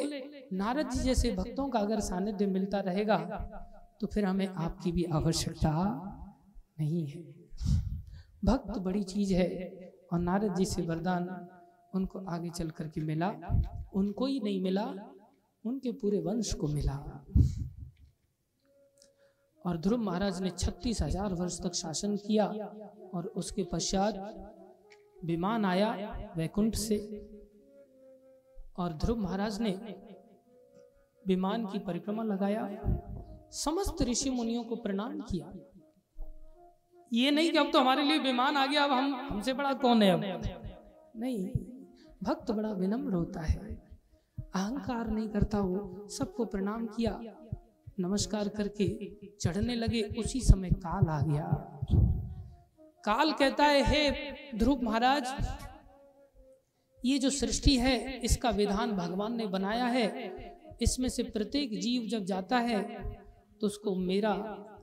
नारद 0.52 0.90
जी 0.90 1.00
जैसे 1.00 1.32
भक्तों 1.32 1.68
का 1.68 1.78
अगर 1.78 2.00
सानिध्य 2.00 2.46
मिलता 2.46 2.80
रहेगा 2.80 3.18
तो 4.00 4.06
फिर 4.06 4.24
हमें 4.24 4.46
आपकी 4.46 4.92
भी 4.92 5.04
आवश्यकता 5.12 5.72
नहीं 6.80 7.06
है। 7.06 7.22
भक्त 8.44 8.78
बड़ी 8.78 9.02
चीज़ 9.04 9.34
है 9.34 9.48
और 10.12 10.18
नारद 10.20 10.54
जी 10.54 10.64
से 10.64 10.82
वरदान 10.82 11.28
उनको 11.94 12.24
आगे 12.28 12.50
चल 12.50 12.70
करके 12.70 13.00
मिला। 13.02 13.32
उनको 13.94 14.26
ही 14.26 14.40
नहीं 14.40 14.62
मिला 14.62 14.86
उनके 15.68 15.92
पूरे 15.92 16.18
वंश 16.20 16.52
को 16.54 16.68
मिला। 16.68 16.96
और 19.64 19.76
ध्रुव 19.76 20.00
महाराज 20.00 20.40
ने 20.42 20.50
छत्तीस 20.50 21.02
हज़ार 21.02 21.34
वर्ष 21.34 21.58
तक 21.60 21.74
शासन 21.74 22.16
किया 22.16 22.46
और 23.14 23.26
उसके 23.36 23.64
पश्चात 23.72 24.14
विमान 25.24 25.64
आया 25.64 25.90
वैकुंठ 26.36 26.74
से। 26.76 26.98
और 28.78 28.92
ध्रुव 28.94 29.18
महाराज 29.18 29.60
ने 29.60 29.70
विमान 31.24 31.66
की 31.66 31.78
परिक्रमा 31.78 32.22
लगाया। 32.22 32.62
समस्त 33.54 34.02
ऋषि 34.02 34.30
मुनियों 34.30 34.62
को 34.64 34.76
प्रणाम 34.76 35.20
किया। 35.20 35.52
ये 37.12 37.30
नहीं 37.30 37.50
कि 37.50 37.58
अब 37.58 37.70
तो 37.72 37.80
हमारे 37.80 38.02
लिए 38.04 38.18
विमान 38.18 38.56
आ 38.56 38.66
गया, 38.66 38.84
अब 38.84 38.90
हम, 38.90 39.14
हमसे 39.14 39.52
बड़ा 39.52 39.72
कौन 39.74 40.02
है 40.02 40.10
अब? 40.12 40.20
नहीं, 41.16 41.48
भक्त 42.22 42.50
बड़ा 42.50 42.72
विनम्र 42.72 43.14
होता 43.14 43.40
है। 43.40 43.76
अहंकार 44.54 45.08
नहीं 45.08 45.28
करता 45.28 45.60
वो, 45.60 46.08
सबको 46.08 46.44
प्रणाम 46.44 46.86
किया। 46.86 47.20
नमस्कार 48.00 48.48
करके 48.48 48.86
चढ़ने 49.40 49.74
लगे। 49.74 50.02
उसी 50.02 50.40
समय 50.40 50.70
काल 50.70 51.08
आ 51.08 51.20
गया। 51.20 51.46
काल 53.04 53.32
कहता 53.32 53.64
है, 53.64 53.82
हे 53.84 54.34
ध्रुव 54.58 54.82
महाराज, 54.82 55.24
ये 57.04 57.18
जो 57.18 57.30
सृष्टि 57.30 57.76
है, 57.76 58.20
इसका 58.20 58.50
विधान 58.50 58.92
भगवान 58.92 59.36
ने 59.36 59.46
बनाया 59.46 59.84
है। 59.84 60.06
इसमें 60.82 61.08
से 61.08 61.22
प्रत्येक 61.22 61.80
जीव 61.80 62.02
जब 62.02 62.24
जाता 62.24 62.58
है 62.58 62.82
तो 63.60 63.66
उसको 63.66 63.94
मेरा 63.94 64.32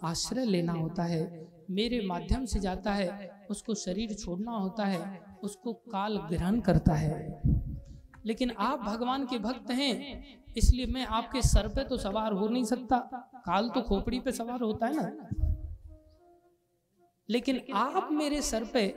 आश्रय 0.03 0.45
लेना 0.45 0.73
होता 0.73 1.03
है। 1.03 1.47
मेरे 1.69 2.05
माध्यम 2.05 2.45
से 2.45 2.59
जाता 2.59 2.93
है। 2.93 3.29
उसको 3.49 3.73
शरीर 3.75 4.13
छोड़ना 4.13 4.51
होता 4.51 4.85
है। 4.85 5.21
उसको 5.43 5.73
काल 5.73 6.17
ग्रहण 6.17 6.59
करता 6.59 6.93
है। 6.93 7.41
लेकिन 8.26 8.52
आप 8.60 8.80
भगवान 8.80 9.26
के 9.26 9.38
भक्त 9.39 9.72
हैं 9.72 10.23
इसलिए 10.57 10.85
मैं 10.85 11.06
आपके 11.15 11.41
सर 11.41 11.68
पे 11.68 11.84
तो 11.84 11.97
सवार 11.97 12.34
हो 12.34 12.47
नहीं 12.47 12.64
सकता। 12.64 12.97
काल 13.45 13.69
तो 13.69 13.81
खोपड़ी 13.81 14.19
पे 14.19 14.31
सवार 14.31 14.61
होता 14.61 14.88
है 14.88 14.93
ना। 14.95 15.27
लेकिन 17.30 17.61
आप 17.73 18.10
मेरे 18.11 18.41
सर 18.41 18.64
पे 18.73 18.88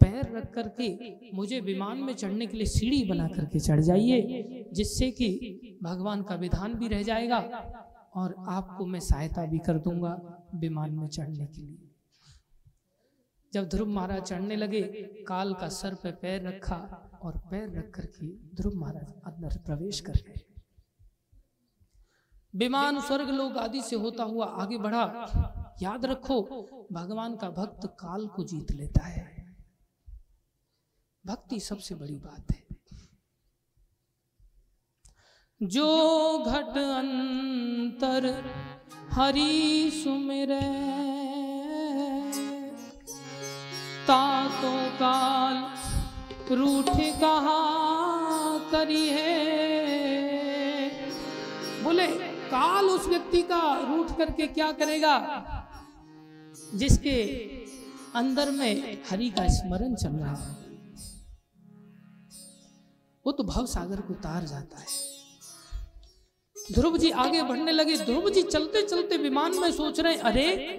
पैर 0.00 0.36
रख 0.36 0.50
करके 0.54 0.88
मुझे 1.34 1.60
विमान 1.60 1.98
में 1.98 2.14
चढ़ने 2.14 2.46
के 2.46 2.56
लिए 2.56 2.66
सीढ़ी 2.66 3.02
बना 3.04 3.28
करके 3.28 3.60
चढ़ 3.60 3.80
जाइए 3.80 4.68
जिससे 4.72 5.10
कि 5.10 5.78
भगवान 5.82 6.22
का 6.22 6.34
विधान 6.34 6.74
भी 6.74 6.88
रह 6.88 7.02
जाएगा 7.02 7.38
और 8.16 8.34
आपको 8.48 8.86
मैं 8.86 9.00
सहायता 9.00 9.46
भी 9.46 9.58
कर 9.58 9.78
दूँगा 9.78 10.12
विमान 10.54 10.90
में 10.92 11.08
चढ़ने 11.08 11.46
के 11.46 11.62
लिए। 11.62 11.90
जब 13.52 13.68
ध्रुव 13.68 13.88
महाराज 13.88 14.22
चढ़ने 14.22 14.56
लगे 14.56 14.82
काल 15.28 15.54
का 15.54 15.68
सर 15.68 15.94
पे 15.94 16.10
पैर 16.12 16.46
रखा 16.48 16.76
और 17.24 17.38
पैर 17.50 17.78
रख 17.78 17.90
करके 17.94 18.26
ध्रुव 18.56 18.74
महाराज 18.74 19.12
अंदर 19.26 19.58
प्रवेश 19.58 20.00
कर 20.00 20.12
गए 20.12 20.40
विमान 22.54 23.00
स्वर्ग 23.00 23.30
लोग 23.30 23.56
आदि 23.58 23.80
से 23.82 23.96
होता 23.96 24.24
हुआ 24.24 24.46
आगे 24.62 24.78
बढ़ा। 24.78 25.04
याद 25.82 26.04
रखो 26.06 26.40
भगवान 26.92 27.36
का 27.36 27.48
भक्त 27.50 27.86
काल 28.00 28.26
को 28.26 28.44
जीत 28.44 28.72
लेता 28.72 29.04
है। 29.04 29.24
भक्ति 31.24 31.60
सबसे 31.60 31.94
बड़ी 31.94 32.18
बात 32.18 32.52
है। 32.52 32.62
जो 35.60 35.88
घट 36.38 36.78
अंतर 36.78 38.26
हरि 39.12 39.90
सुमिर 39.94 40.54
ताको 44.06 44.72
काल 44.98 45.56
रूठ 46.52 46.84
कहा 46.96 47.64
करी 48.70 49.08
है 49.08 49.44
बोले, 51.84 52.06
काल 52.26 52.84
उस 52.84 53.06
व्यक्ति 53.06 53.42
का 53.42 53.86
रूठ 53.88 54.18
करके 54.18 54.46
क्या 54.46 54.72
करेगा? 54.72 55.40
जिसके 56.74 57.22
अंदर 58.14 58.50
में 58.50 59.02
हरि 59.10 59.30
का 59.30 59.48
स्मरण 59.48 59.94
चल 59.94 60.08
रहा 60.08 60.34
है। 60.34 60.64
वो 63.26 63.32
तो 63.32 63.44
भव 63.44 63.66
सागर 63.66 64.00
को 64.00 64.14
तार 64.14 64.44
जाता 64.44 64.78
है। 64.78 64.86
ध्रुव 66.72 66.98
जी 66.98 67.10
आगे 67.10 67.42
बढ़ने 67.42 67.72
लगे। 67.72 67.96
ध्रुव 67.96 68.30
जी 68.30 68.42
चलते 68.42 68.82
चलते 68.82 69.16
विमान 69.16 69.60
में 69.60 69.72
सोच 69.72 70.00
रहे, 70.00 70.14
अरे, 70.14 70.76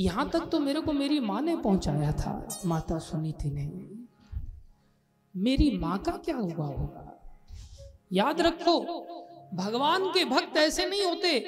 यहाँ 0.00 0.30
तक 0.30 0.40
तो 0.40 0.60
मेरे 0.60 0.80
को 0.80 0.92
मेरी 0.92 1.20
माँ 1.20 1.42
ने 1.42 1.56
पहुँचाया 1.56 2.12
था, 2.12 2.60
माता 2.66 2.98
सुनीति 2.98 3.50
ने। 3.50 3.99
मेरी 5.36 5.78
माँ 5.78 5.98
का 5.98 6.12
क्या 6.12 6.36
हुआ 6.36 6.66
होगा 6.66 7.06
याद 8.12 8.40
रखो, 8.40 8.80
भगवान 9.54 10.06
के 10.06 10.24
भक्त 10.24 10.56
ऐसे 10.56 10.86
नहीं 10.86 11.04
होते, 11.04 11.40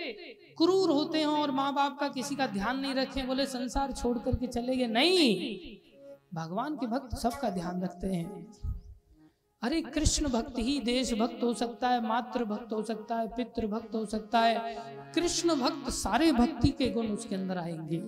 क्रूर 0.58 0.90
होते 0.90 1.18
हैं 1.18 1.26
और 1.26 1.50
माँ 1.50 1.74
बाप 1.74 1.98
का 2.00 2.08
किसी 2.08 2.34
का 2.34 2.46
ध्यान 2.46 2.78
नहीं 2.78 2.94
रखे, 2.94 3.22
बोले 3.22 3.46
संसार 3.46 3.92
छोड़ 3.92 4.18
करके 4.18 4.46
चले 4.46 4.76
गए। 4.76 4.86
नहीं, 4.86 5.36
भगवान 6.34 6.76
के 6.76 6.86
भक्त 6.86 7.16
सबका 7.16 7.50
ध्यान 7.50 7.82
रखते 7.82 8.06
हैं। 8.06 8.52
अरे 9.62 9.82
कृष्ण 9.82 10.28
भक्त 10.28 10.58
ही 10.58 10.80
देश 10.80 11.14
भक्त 11.14 11.42
हो 11.42 11.54
सकता 11.54 11.88
है, 11.88 12.08
मातृ 12.08 12.44
भक्त 12.44 12.72
हो 12.72 12.82
सकता 12.82 13.16
है, 13.16 13.28
पितृ 13.28 13.66
भक्त 13.66 13.94
हो 13.94 14.04
सकता 14.04 14.40
है। 14.40 14.76
कृष्ण 15.14 15.54
भक्त 15.54 15.90
सारे 15.90 16.32
भक्ति 16.32 16.68
के 16.68 16.90
गुण 16.90 17.06
उसके 17.06 17.34
अंदर 17.34 17.58
आएँगे। 17.58 18.02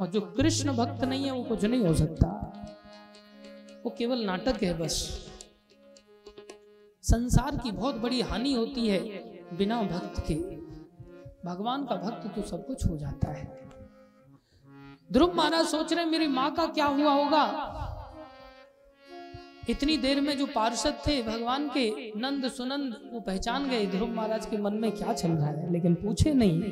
और 0.00 0.06
जो 0.06 0.20
कृष्ण 0.20 0.72
भक्त 0.72 1.04
नहीं 1.04 1.24
है, 1.24 1.30
वो 1.30 1.44
कुछ 1.44 1.64
नहीं 1.64 1.80
हो 1.80 1.94
सकता। 1.94 2.50
वो 3.84 3.90
केवल 3.90 4.24
नाटक 4.24 4.62
है 4.62 4.78
बस। 4.78 4.92
संसार 7.02 7.56
की 7.56 7.70
बहुत 7.72 7.94
बड़ी 7.94 8.20
हानि 8.20 8.52
होती 8.52 8.88
है 8.88 8.98
बिना 9.56 9.82
भक्त 9.82 10.24
के। 10.30 10.34
भगवान 11.48 11.84
का 11.84 11.96
भक्त 11.96 12.34
तो 12.36 12.42
सब 12.42 12.66
कुछ 12.66 12.86
हो 12.86 12.96
जाता 12.96 13.32
है। 13.32 13.70
ध्रुव 15.12 15.34
महाराज 15.34 15.66
सोच 15.66 15.92
रहे 15.92 16.04
मेरी 16.04 16.26
माँ 16.26 16.54
का 16.54 16.66
क्या 16.66 16.86
हुआ 16.86 17.12
होगा? 17.12 17.80
इतनी 19.68 19.96
देर 19.96 20.20
में 20.20 20.38
जो 20.38 20.46
पार्षद 20.46 20.98
थे 21.06 21.22
भगवान 21.22 21.68
के, 21.68 22.12
नंद 22.16 22.48
सुनंद, 22.48 23.10
वो 23.12 23.20
पहचान 23.20 23.68
गए 23.68 23.86
ध्रुव 23.86 24.08
महाराज 24.08 24.46
के 24.46 24.56
मन 24.56 24.74
में 24.74 24.92
क्या 24.92 25.12
चल 25.12 25.28
रहा 25.28 25.46
है। 25.46 25.72
लेकिन 25.72 25.94
पूछे 25.94 26.34
नहीं। 26.34 26.62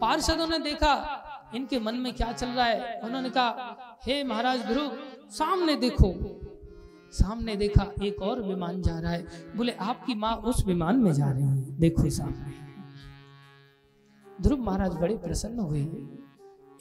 पार्षदों 0.00 0.46
ने 0.46 0.58
देखा, 0.58 1.26
इनके 1.54 1.78
मन 1.78 1.94
में 1.94 2.12
क्या 2.12 2.32
चल 2.32 2.46
रहा 2.46 2.66
है? 2.66 3.00
उन्होंने 3.00 3.30
कहा, 3.30 3.76
हे 4.04 4.24
महाराज 4.24 4.60
ध्रुव 4.60 4.98
सामने 5.30 5.74
देखो। 5.76 6.12
सामने 7.12 7.54
देखा, 7.56 7.84
एक 8.02 8.22
और 8.22 8.42
विमान 8.42 8.80
जा 8.82 8.98
रहा 8.98 9.12
है। 9.12 9.24
बोले, 9.56 9.72
आपकी 9.72 10.14
माँ 10.14 10.34
उस 10.36 10.64
विमान 10.66 10.96
में 10.96 11.12
जा 11.12 11.30
रही 11.30 11.42
है। 11.42 11.78
देखो 11.78 12.10
सामने। 12.10 12.58
ध्रुव 14.26 14.60
महाराज 14.60 14.94
बड़े 14.94 15.16
प्रसन्न 15.16 15.58
हुए। 15.60 15.80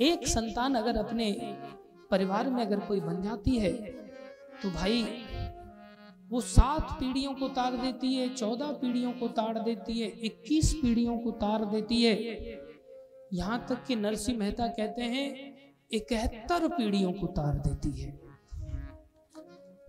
एक 0.02 0.28
संतान 0.28 0.76
अगर 0.76 0.98
अपने 0.98 1.32
परिवार 2.12 2.50
में 2.50 2.62
अगर 2.66 2.80
कोई 2.80 3.00
बन 3.00 3.22
जाती 3.22 3.58
है 3.58 3.72
तो 4.62 4.70
भाई, 4.72 5.04
वो 6.32 6.42
सात 6.42 6.92
पीढ़ियों 7.00 7.34
को 7.34 7.48
तार 7.48 7.76
देती 7.78 8.14
है, 8.14 8.28
चौदह 8.30 8.72
पीढ़ियों 8.74 9.12
को 9.12 9.28
तार 9.28 9.60
देती 9.64 10.00
है, 10.00 10.08
इक्कीस 10.08 10.74
पीढ़ियों 10.74 11.18
को 11.18 11.32
तार 11.34 11.66
देती 11.66 12.02
है। 12.04 12.16
यहाँ 13.34 13.66
तक 13.70 13.84
कि 13.86 13.96
नरसिंह 13.96 14.38
मेहता 14.40 14.68
कहते 14.70 15.02
हैं, 15.04 15.54
इकहत्तर 15.92 16.68
पीढ़ियों 16.68 17.12
को 17.14 17.28
तार 17.28 17.58
देती 17.58 17.92
है। 18.02 18.29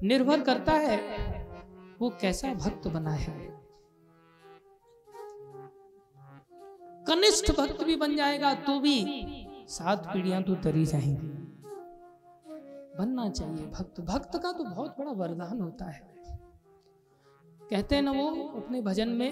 निर्भर 0.03 0.41
करता 0.41 0.73
है, 0.73 0.97
वो 2.01 2.09
कैसा 2.21 2.53
भक्त 2.55 2.89
बना 2.89 3.13
है। 3.13 3.39
कनिष्ठ 7.07 7.51
भक्त 7.53 7.83
भी 7.85 7.97
बन 7.97 8.17
जाएगा 8.17 8.53
तो 8.55 8.79
भी 8.81 8.97
सात 9.69 10.07
पीढ़ियाँ 10.07 10.43
तो 10.43 10.55
तरी 10.55 10.85
जाएँगी। 10.85 11.29
बनना 12.99 13.29
चाहिए 13.31 13.67
भक्त। 13.69 14.01
भक्त 14.01 14.37
का 14.37 14.53
तो 14.53 14.65
बहुत 14.65 14.97
बड़ा 14.99 15.13
वरदान 15.13 15.61
होता 15.61 15.85
है। 15.85 16.09
कहते 17.71 17.95
हैं 17.95 18.03
ना 18.03 18.13
वो 18.13 18.29
अपने 18.57 18.81
भजन 18.81 19.09
में, 19.09 19.31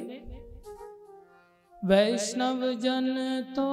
वैष्णव 1.82 2.72
जन 2.74 3.16
तो 3.56 3.66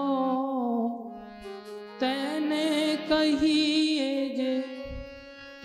तैने 2.00 2.96
कहिए 3.10 4.30
जे 4.36 4.75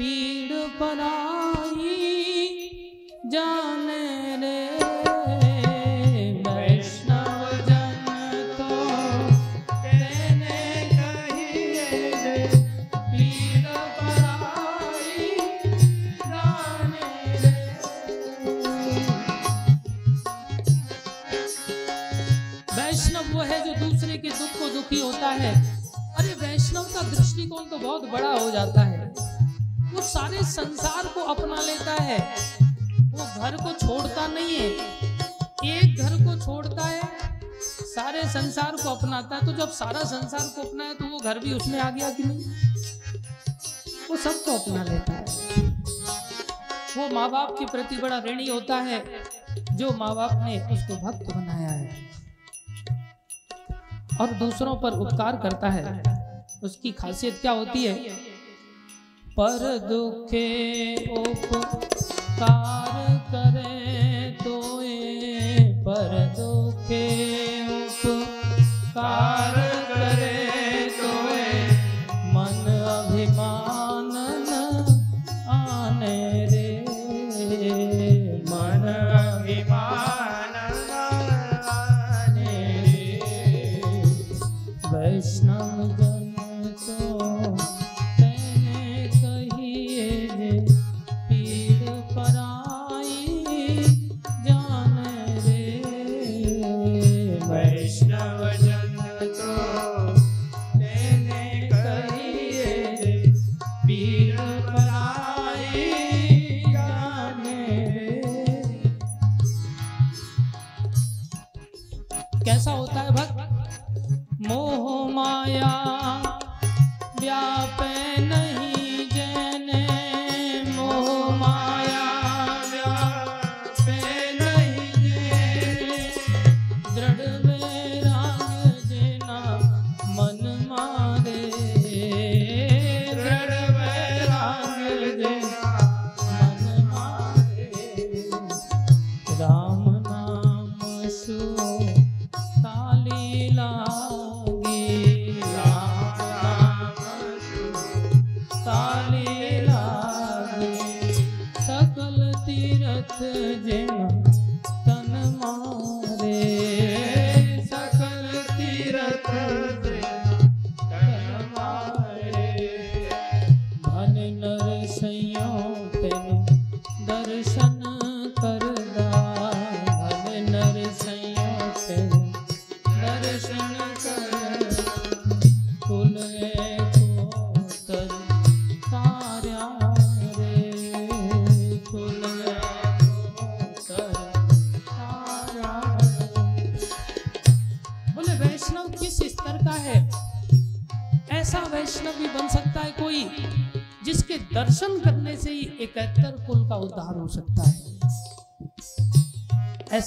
पीड़ 0.00 0.52
पराई 0.80 1.96
जाने 3.26 4.36
रे। 4.36 4.58
दुखी 24.70 25.00
होता 25.00 25.28
है। 25.28 25.52
अरे 26.16 26.34
वैष्णव 26.40 26.84
का 26.84 27.02
दृष्टिकोण 27.02 27.64
तो 27.64 27.78
बहुत 27.78 28.04
बड़ा 28.10 28.28
हो 28.28 28.50
जाता 28.50 28.80
है। 28.80 28.99
वो 29.92 30.00
सारे 30.02 30.42
संसार 30.44 31.06
को 31.06 31.20
अपना 31.24 31.60
लेता 31.62 32.02
है। 32.02 32.18
वो 33.02 33.24
घर 33.42 33.56
को 33.56 33.72
छोड़ता 33.72 34.26
नहीं 34.26 34.56
है। 34.56 34.68
एक 35.66 35.96
घर 35.96 36.14
को 36.16 36.38
छोड़ता 36.44 36.86
है, 36.86 37.02
सारे 37.86 38.22
संसार 38.22 38.76
को 38.76 38.90
अपनाता 38.90 39.36
है। 39.36 39.46
तो 39.46 39.52
जब 39.52 39.70
सारा 39.70 40.02
संसार 40.04 40.46
को 40.46 40.62
अपनाए 40.62 40.94
तो 40.94 41.04
वो 41.04 41.18
घर 41.18 41.38
भी 41.38 41.52
उसमें 41.52 41.78
आ 41.80 41.90
गया 41.90 42.10
कि 42.10 42.22
नहीं? 42.22 42.44
वो 44.10 44.16
सबको 44.16 44.58
अपना 44.58 44.84
लेता 44.84 45.12
है। 45.12 45.24
वो 46.96 47.08
माँ 47.08 47.30
बाप 47.30 47.54
के 47.58 47.64
प्रति 47.64 47.96
बड़ा 47.96 48.18
ऋणी 48.18 48.48
होता 48.48 48.76
है, 48.76 49.04
जो 49.72 49.90
माँ 49.90 50.14
बाप 50.14 50.32
ने 50.32 50.60
उसको 50.66 50.96
भक्त 50.96 51.34
बनाया 51.36 51.70
है। 51.70 52.08
और 54.20 54.32
दूसरों 54.32 54.76
पर 54.76 54.92
उपकार 54.92 55.36
करता 55.36 55.70
है। 55.70 56.02
उसकी 56.64 56.92
खासियत 56.92 57.38
क्या 57.40 57.52
होती 57.52 57.84
है? 57.84 58.29
पर 59.40 59.62
दुखे 59.88 60.48
उपकार 61.18 62.48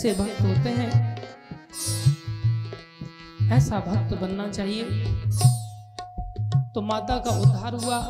ऐसे 0.06 0.24
भक्त 0.24 0.42
होते 0.42 0.70
हैं। 0.70 1.22
ऐसा 3.52 3.80
भक्त 3.80 4.18
बनना 4.18 4.52
चाहिए। 4.52 4.84
तो 6.76 6.82
माता 6.82 7.18
का 7.18 7.40
उद्धार 7.40 7.74
हुआ। 7.76 8.02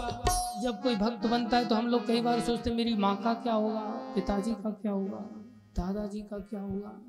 जब 0.62 0.82
कोई 0.84 0.96
भक्त 0.96 1.26
बनता 1.28 1.58
है 1.58 1.66
तो 1.66 1.76
हम 1.76 1.88
लोग 1.88 2.08
कई 2.08 2.22
बार 2.22 2.40
सोचते 2.40 2.72
मेरी 2.72 2.96
माँ 2.96 3.22
का 3.24 3.34
क्या 3.34 3.54
होगा? 3.54 3.80
पिताजी 4.16 4.52
का 4.52 4.70
क्या 4.70 4.92
होगा? 4.92 5.18
दादाजी 5.78 6.22
का 6.22 6.38
क्या 6.38 6.62
होगा? 6.62 7.02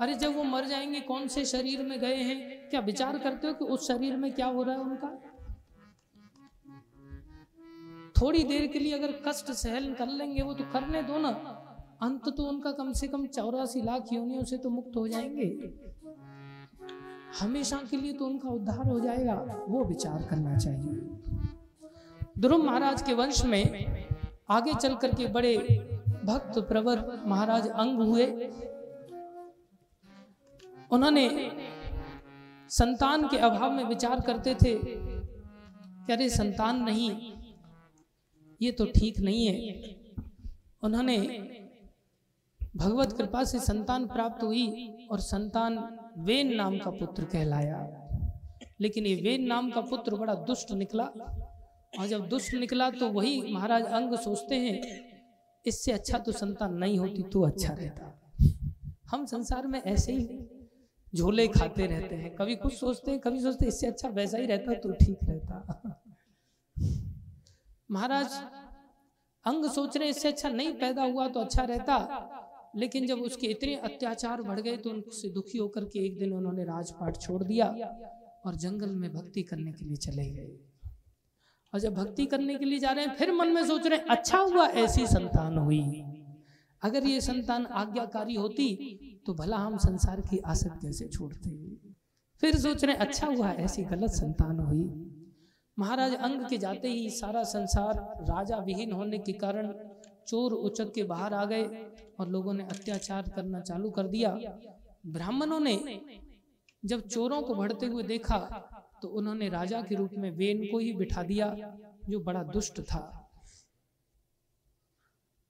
अरे, 0.00 0.14
जब 0.14 0.36
वो 0.36 0.42
मर 0.42 0.64
जाएँगे, 0.64 1.00
कौन 1.00 1.28
से 1.28 1.44
शरीर 1.44 1.82
में 1.82 2.00
गए 2.00 2.16
हैं? 2.16 2.70
क्या 2.70 2.80
विचार 2.80 3.18
करते 3.18 3.46
हो 3.46 3.54
कि 3.54 3.64
उस 3.64 3.88
शरीर 3.88 4.16
में 4.16 4.32
क्या 4.32 4.46
हो 4.46 4.62
रहा 4.62 4.74
है 4.74 4.80
उनका? 4.80 5.08
थोड़ी 8.22 8.44
देर 8.44 8.66
के 8.66 8.78
लिए 8.78 8.92
अगर 8.92 9.12
कष्ट 9.28 9.52
सहन 9.52 9.94
कर 9.94 10.06
लेंगे 10.06 10.42
वो 10.42 10.54
तो 10.54 10.64
करने 10.72 11.02
दो 11.02 11.18
ना। 11.18 11.57
अंत 12.00 12.28
तो 12.28 12.42
उनका 12.42 12.70
कम 12.72 12.92
से 12.92 13.08
कम 13.08 13.26
चौरासी 13.26 13.80
लाख 13.82 14.12
योनियों 14.12 14.42
से 14.44 14.56
तो 14.56 14.70
मुक्त 14.70 14.96
हो 14.96 15.06
जाएँगे। 15.08 15.46
हमेशा 17.40 17.76
के 17.90 17.96
लिए 17.96 18.12
तो 18.12 18.26
उनका 18.26 18.48
उद्धार 18.48 18.86
हो 18.88 18.98
जाएगा, 19.00 19.34
वो 19.68 19.84
विचार 19.84 20.22
करना 20.22 20.56
चाहिए। 20.58 20.94
ध्रुव 22.38 22.64
महाराज 22.64 23.02
के 23.02 23.14
वंश 23.14 23.44
में 23.44 24.06
आगे 24.50 24.74
चल 24.74 24.94
करके 24.94 25.26
बड़े 25.26 25.56
भक्त 26.24 26.58
प्रवर 26.58 27.22
महाराज 27.26 27.68
अंग 27.68 28.00
हुए। 28.00 28.26
उन्होंने 30.92 31.28
संतान 32.70 33.28
के 33.28 33.36
अभाव 33.38 33.72
में 33.72 33.84
विचार 33.84 34.20
करते 34.20 34.54
थे, 34.54 34.74
कि 34.74 36.12
अरे 36.12 36.28
संतान 36.28 36.82
नहीं, 36.82 37.10
ये 38.60 38.72
तो 38.72 38.84
ठीक 38.86 39.18
नहीं 39.20 39.46
है। 39.46 39.54
उन्होंने 40.82 41.16
भगवत 42.78 43.12
कृपा 43.12 43.42
से 43.44 43.58
संतान 43.60 44.06
प्राप्त 44.06 44.42
हुई 44.44 44.66
और 45.10 45.20
संतान 45.20 45.78
वेन 46.18 46.54
नाम 46.54 46.78
का 46.78 46.90
पुत्र 46.90 47.24
कहलाया। 47.24 47.78
लेकिन 48.80 49.06
ये 49.06 49.14
वेन 49.22 49.46
नाम 49.46 49.70
का 49.70 49.80
पुत्र 49.80 50.16
बड़ा 50.16 50.34
दुष्ट 50.44 50.72
निकला। 50.74 51.04
और 51.92 52.06
जब 52.06 52.28
दुष्ट 52.28 52.54
निकला 52.54 52.90
तो 52.90 53.08
वही 53.08 53.52
महाराज 53.54 53.84
अंग 53.84 54.14
सोचते 54.18 54.54
हैं, 54.56 54.76
इससे 55.64 55.92
अच्छा 55.92 56.18
तो 56.18 56.32
संतान 56.32 56.74
नहीं 56.74 56.98
होती 56.98 57.22
तो 57.22 57.42
अच्छा 57.42 57.72
रहता। 57.72 58.14
हम 59.10 59.24
संसार 59.26 59.66
में 59.66 59.80
ऐसे 59.82 60.12
ही 60.12 60.38
झोले 61.12 61.46
खाते 61.48 61.86
रहते 61.86 62.14
हैं। 62.14 62.34
कभी 62.36 62.56
कुछ 62.56 62.74
सोचते 62.74 63.10
हैं, 63.10 63.20
कभी 63.20 63.40
सोचते 63.40 63.64
हैं, 63.64 63.68
इससे 63.68 63.86
अच्छा 63.86 64.08
वैसा 64.10 64.38
ही 64.38 64.46
रहता 64.46 64.74
तो 64.74 64.92
ठीक 64.94 65.18
रहता। 65.24 66.02
महाराज, 67.90 68.40
अंग 69.44 69.64
सोच 69.70 69.96
रहे 69.96 70.08
इससे 70.08 70.28
अच्छा 70.28 70.48
नहीं 70.48 70.72
पैदा 70.74 71.04
हुआ 71.04 71.28
तो 71.28 71.40
अच्छा 71.40 71.62
रहता। 71.64 71.96
लेकिन 72.76 73.06
जब 73.06 73.18
उसके 73.20 73.46
इतने 73.46 73.74
अत्याचार 73.84 74.42
बढ़ 74.42 74.60
गए 74.60 74.76
तो 74.76 74.90
उनसे 74.90 75.28
दुखी 75.30 75.58
होकर 75.58 75.84
के 75.84 76.04
एक 76.06 76.18
दिन 76.18 76.32
उन्होंने 76.32 76.64
राजपाट 76.64 77.16
छोड़ 77.16 77.42
दिया 77.44 77.66
और 78.46 78.56
जंगल 78.56 78.94
में 78.94 79.12
भक्ति 79.12 79.42
करने 79.42 79.72
के 79.72 79.84
लिए 79.84 79.96
चले 79.96 80.30
गए। 80.30 80.58
और 81.72 81.80
जब 81.80 81.94
भक्ति 81.94 82.26
करने 82.26 82.54
के 82.54 82.64
लिए 82.64 82.78
जा 82.78 82.90
रहे 82.90 83.04
हैं 83.04 83.14
फिर 83.14 83.32
मन 83.32 83.48
में 83.48 83.64
सोच 83.66 83.86
रहे 83.86 83.98
हैं 83.98 84.06
अच्छा 84.06 84.38
हुआ 84.38 84.66
ऐसी 84.82 85.06
संतान 85.06 85.58
हुई। 85.58 85.82
अगर 86.82 87.06
ये 87.06 87.20
संतान 87.20 87.66
आज्ञाकारी 87.66 88.34
होती 88.34 88.66
तो 89.26 89.34
भला 89.34 89.56
हम 89.56 89.76
संसार 89.78 90.20
की 90.20 90.38
आसक्त 90.46 90.80
कैसे 90.82 91.08
छोड़ते? 91.08 91.50
फिर 92.42 92.56
सोच 92.56 92.84
रहे 92.84 92.96
अच्छा 92.96 93.26
हुआ 93.26 93.50
ऐसी 93.50 93.82
गलत 93.84 94.10
संतान 94.12 94.58
हुई। 94.60 94.84
महाराज 95.78 96.14
अंग 96.14 96.44
के 96.50 96.58
जाते 96.58 96.88
ही 96.88 97.10
सारा 97.10 97.42
संसार 97.42 97.98
राजा 98.24 98.56
विहीन 98.56 98.92
होने 98.92 99.18
के 99.18 99.32
कारण 99.32 99.72
चोर 100.28 100.52
उचक 100.52 100.92
के 100.94 101.02
बाहर 101.04 101.34
आ 101.34 101.44
गए 101.44 101.64
और 102.20 102.28
लोगों 102.28 102.54
ने 102.54 102.64
अत्याचार 102.64 103.30
करना 103.36 103.60
चालू 103.60 103.90
कर 103.90 104.08
दिया। 104.08 104.30
ब्राह्मणों 105.06 105.60
ने 105.60 106.00
जब 106.84 107.06
चोरों 107.08 107.42
को 107.42 107.54
बढ़ते 107.54 107.86
हुए 107.86 108.02
देखा 108.02 108.38
तो 109.02 109.08
उन्होंने 109.08 109.48
राजा 109.48 109.80
के 109.82 109.94
रूप 109.94 110.10
में 110.14 110.30
वेन 110.30 110.66
को 110.66 110.78
ही 110.78 110.92
बिठा 110.92 111.22
दिया, 111.22 111.54
जो 112.08 112.20
बड़ा 112.20 112.42
दुष्ट 112.42 112.80
था। 112.80 113.00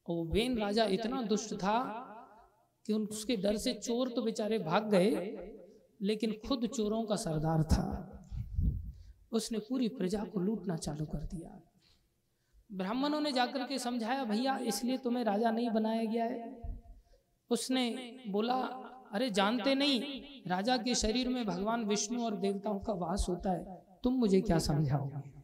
और 0.07 0.27
वेन 0.27 0.59
राजा 0.59 0.85
इतना 0.85 1.23
दुष्ट 1.23 1.55
था 1.55 1.79
कि 2.87 2.93
उसके 2.93 3.37
डर 3.37 3.57
से 3.57 3.73
चोर 3.75 4.09
तो 4.09 4.23
बेचारे 4.23 4.59
भाग 4.59 4.91
गए, 4.91 5.11
लेकिन 6.01 6.33
खुद 6.49 6.67
चोरों 6.67 7.03
का 7.05 7.17
सरदार 7.17 7.63
था। 7.63 7.87
उसने 9.33 9.59
पूरी 9.59 9.89
प्रजा 9.89 10.25
को 10.25 10.41
लूटना 10.41 10.77
चालू 10.77 11.05
कर 11.07 11.25
दिया। 11.27 11.61
ब्राह्मणों 12.73 13.21
ने 13.21 13.33
जाकर 13.33 13.67
के 13.67 13.79
समझाया, 13.79 14.25
भैया, 14.25 14.59
इसलिए 14.59 14.99
तुम्हें 14.99 15.25
राजा 15.25 15.51
नहीं 15.51 15.71
बनाया 15.71 16.05
गया 16.05 16.25
है। 16.25 16.61
उसने 17.51 18.17
बोला, 18.29 18.55
अरे, 19.13 19.31
जानते 19.31 19.75
नहीं, 19.75 20.03
राजा 20.47 20.77
के 20.77 20.95
शरीर 20.95 21.29
में 21.29 21.47
भगवान 21.47 21.85
विष्णु 21.85 22.25
और 22.25 22.37
देवताओं 22.37 22.79
का 22.79 22.93
वास 22.93 23.27
होता 23.29 23.51
है। 23.51 23.85
तुम 24.05 24.15
मुझे 24.15 24.41
क्या 24.41 24.59
समझाओगे? 24.59 25.39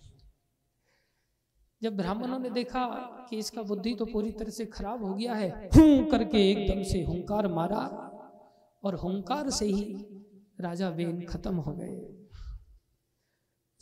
जब 1.83 1.97
ब्राह्मणों 1.97 2.39
ने 2.39 2.51
देखा 2.51 2.87
कि 3.31 3.37
इसका 3.37 3.63
बुद्धि 3.63 3.95
तो 3.95 4.07
पूरी 4.07 4.31
तरह 4.31 4.51
से 4.51 4.67
खराब 4.67 5.05
हो 5.05 5.15
गया 5.15 5.35
है, 5.35 5.51
हूँ 5.51 6.07
करके 6.11 6.51
एकदम 6.51 6.83
से 6.83 7.03
हुंकार 7.03 7.49
मारा 7.49 8.11
और 8.85 8.95
हुंकार 8.95 9.51
से 9.51 9.67
ही 9.67 10.07
राजा 10.61 10.89
वेन 10.89 11.27
खत्म 11.27 11.57
हो 11.57 11.73
गए। 11.73 12.24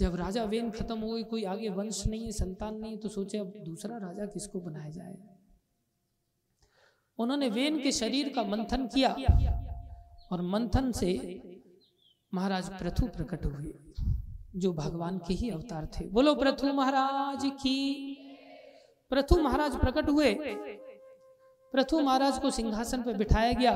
जब 0.03 0.15
राजा 0.17 0.45
वेन 0.45 0.71
खत्म 0.71 0.99
हो 1.01 1.11
गई, 1.11 1.23
कोई 1.23 1.45
आगे 1.45 1.69
वंश 1.69 2.07
नहीं 2.07 2.25
है 2.25 2.33
संतान 2.33 2.77
नहीं 2.77 2.97
तो 2.99 3.09
सोचे 3.09 3.39
अब 3.39 3.53
दूसरा 3.65 3.97
राजा 3.99 4.27
किसको 4.27 4.61
बनाया 4.61 4.91
जाए? 4.91 5.17
उन्होंने 7.19 7.49
वेन 7.49 7.79
के 7.83 7.93
शरीर 7.93 8.33
का 8.35 8.43
मंथन 8.43 8.87
किया 8.87 9.11
और 10.33 10.43
मंथन 10.43 10.91
से 10.93 11.11
महाराज 12.33 12.69
प्रथु 12.79 13.07
प्रकट 13.07 13.45
हुए, 13.47 13.73
जो 14.57 14.73
भगवान 14.73 15.19
के 15.19 15.35
ही 15.35 15.51
अवतार 15.51 15.87
थे। 15.87 16.07
बोलो 16.09 16.35
प्रथु 16.35 16.73
महाराज 16.73 17.45
की। 17.57 17.79
प्रथु 19.11 19.41
महाराज 19.43 19.77
प्रकट 19.77 20.09
हुए। 20.09 20.35
प्रथु 21.75 22.01
महाराज 22.01 22.39
को 22.39 22.51
सिंहासन 22.51 23.03
पर 23.03 23.17
बिठाया 23.17 23.53
गया। 23.53 23.75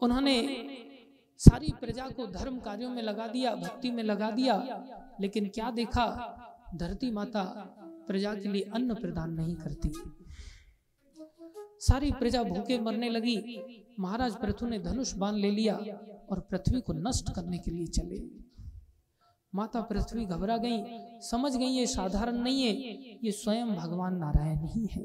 उन्होंने 0.00 0.36
सारी 1.38 1.72
प्रजा 1.80 2.08
को 2.08 2.26
धर्म 2.26 2.58
कार्यों 2.60 2.90
में 2.90 3.02
लगा 3.02 3.26
दिया, 3.26 3.54
भक्ति 3.54 3.90
में 3.90 4.02
लगा 4.02 4.30
दिया। 4.30 4.56
लेकिन 5.20 5.48
क्या 5.48 5.70
देखा? 5.70 6.06
धरती 6.74 7.10
माता 7.10 7.42
प्रजा 8.08 8.34
के 8.34 8.48
लिए 8.48 8.62
अन्न 8.62 8.94
प्रदान 8.94 9.30
नहीं 9.30 9.56
करती। 9.56 9.92
सारी 11.80 12.10
प्रजा 12.10 12.42
भूखे 12.42 12.78
मरने 12.80 13.08
लगी। 13.08 13.36
महाराज 14.00 14.36
पृथु 14.36 14.66
ने 14.66 14.78
धनुष 14.78 15.14
बाण 15.14 15.34
ले 15.34 15.50
लिया 15.50 15.76
और 16.30 16.40
पृथ्वी 16.40 16.80
को 16.80 16.92
नष्ट 16.92 17.34
करने 17.34 17.58
के 17.58 17.70
लिए 17.70 17.86
चले। 17.86 18.44
माता 19.54 19.80
पृथ्वी 19.80 20.24
घबरा 20.24 20.56
गई। 20.56 20.82
समझ 21.20 21.56
गई, 21.56 21.66
ये 21.66 21.86
साधारण 21.86 22.36
नहीं 22.36 22.62
है। 22.62 22.72
ये 23.24 23.32
स्वयं 23.32 23.74
भगवान 23.74 24.16
नारायण 24.16 24.66
ही 24.66 24.86
है। 24.92 25.04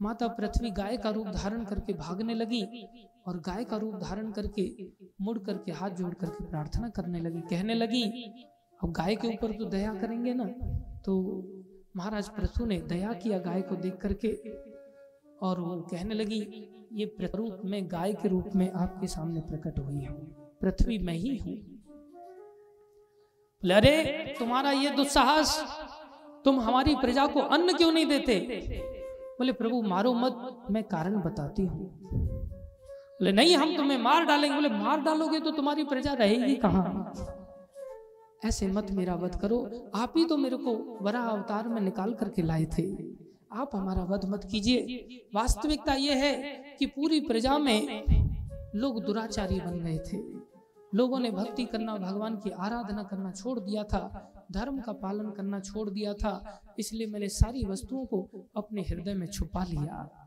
माता 0.00 0.26
पृथ्वी 0.28 0.70
गाय 0.70 0.96
का 0.96 1.10
रूप 1.10 1.26
धारण 1.26 1.64
करके 1.64 1.92
भागने 1.92 2.34
लगी 2.34 2.62
और 3.26 3.38
गाय 3.46 3.64
का 3.64 3.76
रूप 3.76 3.94
धारण 3.94 4.30
करके 4.32 4.62
मुड़ 5.20 5.38
करके 5.38 5.72
हाथ 5.72 5.90
जोड़ 5.90 6.12
करके 6.14 6.44
प्रार्थना 6.44 6.88
करने 6.88 7.20
लगी, 7.20 7.40
कहने 7.40 7.74
लगी, 7.74 8.02
अब 8.80 8.92
गाय 8.92 9.16
के 9.16 9.28
ऊपर 9.28 9.52
तो 9.52 9.64
दया 9.64 9.94
करेंगे 9.94 10.34
ना? 10.34 10.44
तो 11.04 11.16
महाराज 11.96 12.28
पृथु 12.28 12.66
ने 12.66 12.78
दया 12.78 13.12
किया 13.12 13.38
गाय 13.38 13.62
को 13.62 13.76
देख 13.76 13.96
करके 13.96 14.28
और 15.38 15.60
वो 15.60 15.80
कहने 15.90 16.14
लगी, 16.14 16.40
ये 16.92 17.30
रूप 17.36 17.60
में 17.64 17.90
गाय 17.90 18.12
के 18.12 18.28
रूप 18.28 18.48
में 18.56 18.70
आपके 18.72 19.06
सामने 19.06 19.40
प्रकट 19.40 19.78
हुई 19.78 20.04
हूँ, 20.04 20.18
पृथ्वी 20.60 20.98
में 20.98 21.14
ही 21.14 21.36
हूँ। 21.36 21.56
अरे, 23.62 24.34
तुम्हारा 24.38 24.70
ये 24.70 24.90
दुस्साहस, 24.90 25.58
तुम 26.44 26.60
हमारी 26.60 26.94
प्रजा 26.94 27.26
को 27.26 27.40
अन्न 27.40 27.76
क्यों 27.76 27.92
नहीं 27.92 28.06
देते? 28.06 28.98
बोले 29.40 29.52
प्रभु 29.52 29.80
मारो 29.82 30.12
मत 30.14 30.66
मैं 30.70 30.82
कारण 30.84 31.14
बताती 31.20 31.62
हूँ। 31.64 31.84
बोले 33.20 33.32
नहीं 33.32 33.56
हम 33.56 33.76
तुम्हें 33.76 33.98
मार 33.98 34.24
डालेंगे। 34.24 34.54
बोले 34.54 34.68
मार 34.68 35.00
डालोगे 35.00 35.40
तो 35.40 35.50
तुम्हारी 35.50 35.84
प्रजा 35.84 36.12
रहेगी 36.12 36.54
कहाँ? 36.56 37.12
ऐसे 38.44 38.66
मत 38.66 38.90
मेरा 38.90 39.14
वध 39.14 39.38
करो। 39.40 39.58
आप 39.94 40.12
ही 40.16 40.24
तो 40.24 40.36
मेरे 40.36 40.56
को 40.56 40.74
बड़ा 41.02 41.20
अवतार 41.20 41.68
में 41.68 41.80
निकाल 41.80 42.12
करके 42.14 42.42
लाए 42.42 42.64
थे। 42.64 42.84
आप 43.52 43.70
हमारा 43.74 44.02
वध 44.04 44.24
मत 44.24 44.44
कीजिए। 44.50 45.30
वास्तविकता 45.34 45.94
यह 45.94 46.16
है 46.16 46.76
कि 46.78 46.86
पूरी 46.88 47.20
प्रजा 47.20 47.58
में 47.58 48.04
लोग 48.74 49.02
दुराचारी 49.04 49.60
बन 49.60 49.80
गए 49.80 49.98
थे। 50.08 50.18
लोगों 50.92 51.18
ने 51.18 51.30
भक्ति 51.30 51.64
करना 51.64 51.96
भगवान 51.98 52.36
की 52.36 52.50
आराधना 52.50 53.02
करना 53.02 53.32
छोड़ 53.32 53.58
दिया 53.60 53.84
था। 53.84 54.02
धर्म 54.50 54.80
का 54.80 54.92
पालन 54.92 55.30
करना 55.30 55.60
छोड़ 55.60 55.90
दिया 55.90 56.14
था 56.14 56.60
इसलिए 56.78 57.06
मैंने 57.06 57.28
सारी 57.28 57.64
वस्तुओं 57.64 58.06
को 58.06 58.48
अपने 58.56 58.82
हृदय 58.82 59.14
में 59.14 59.26
छुपा 59.26 59.64
लिया। 59.64 60.26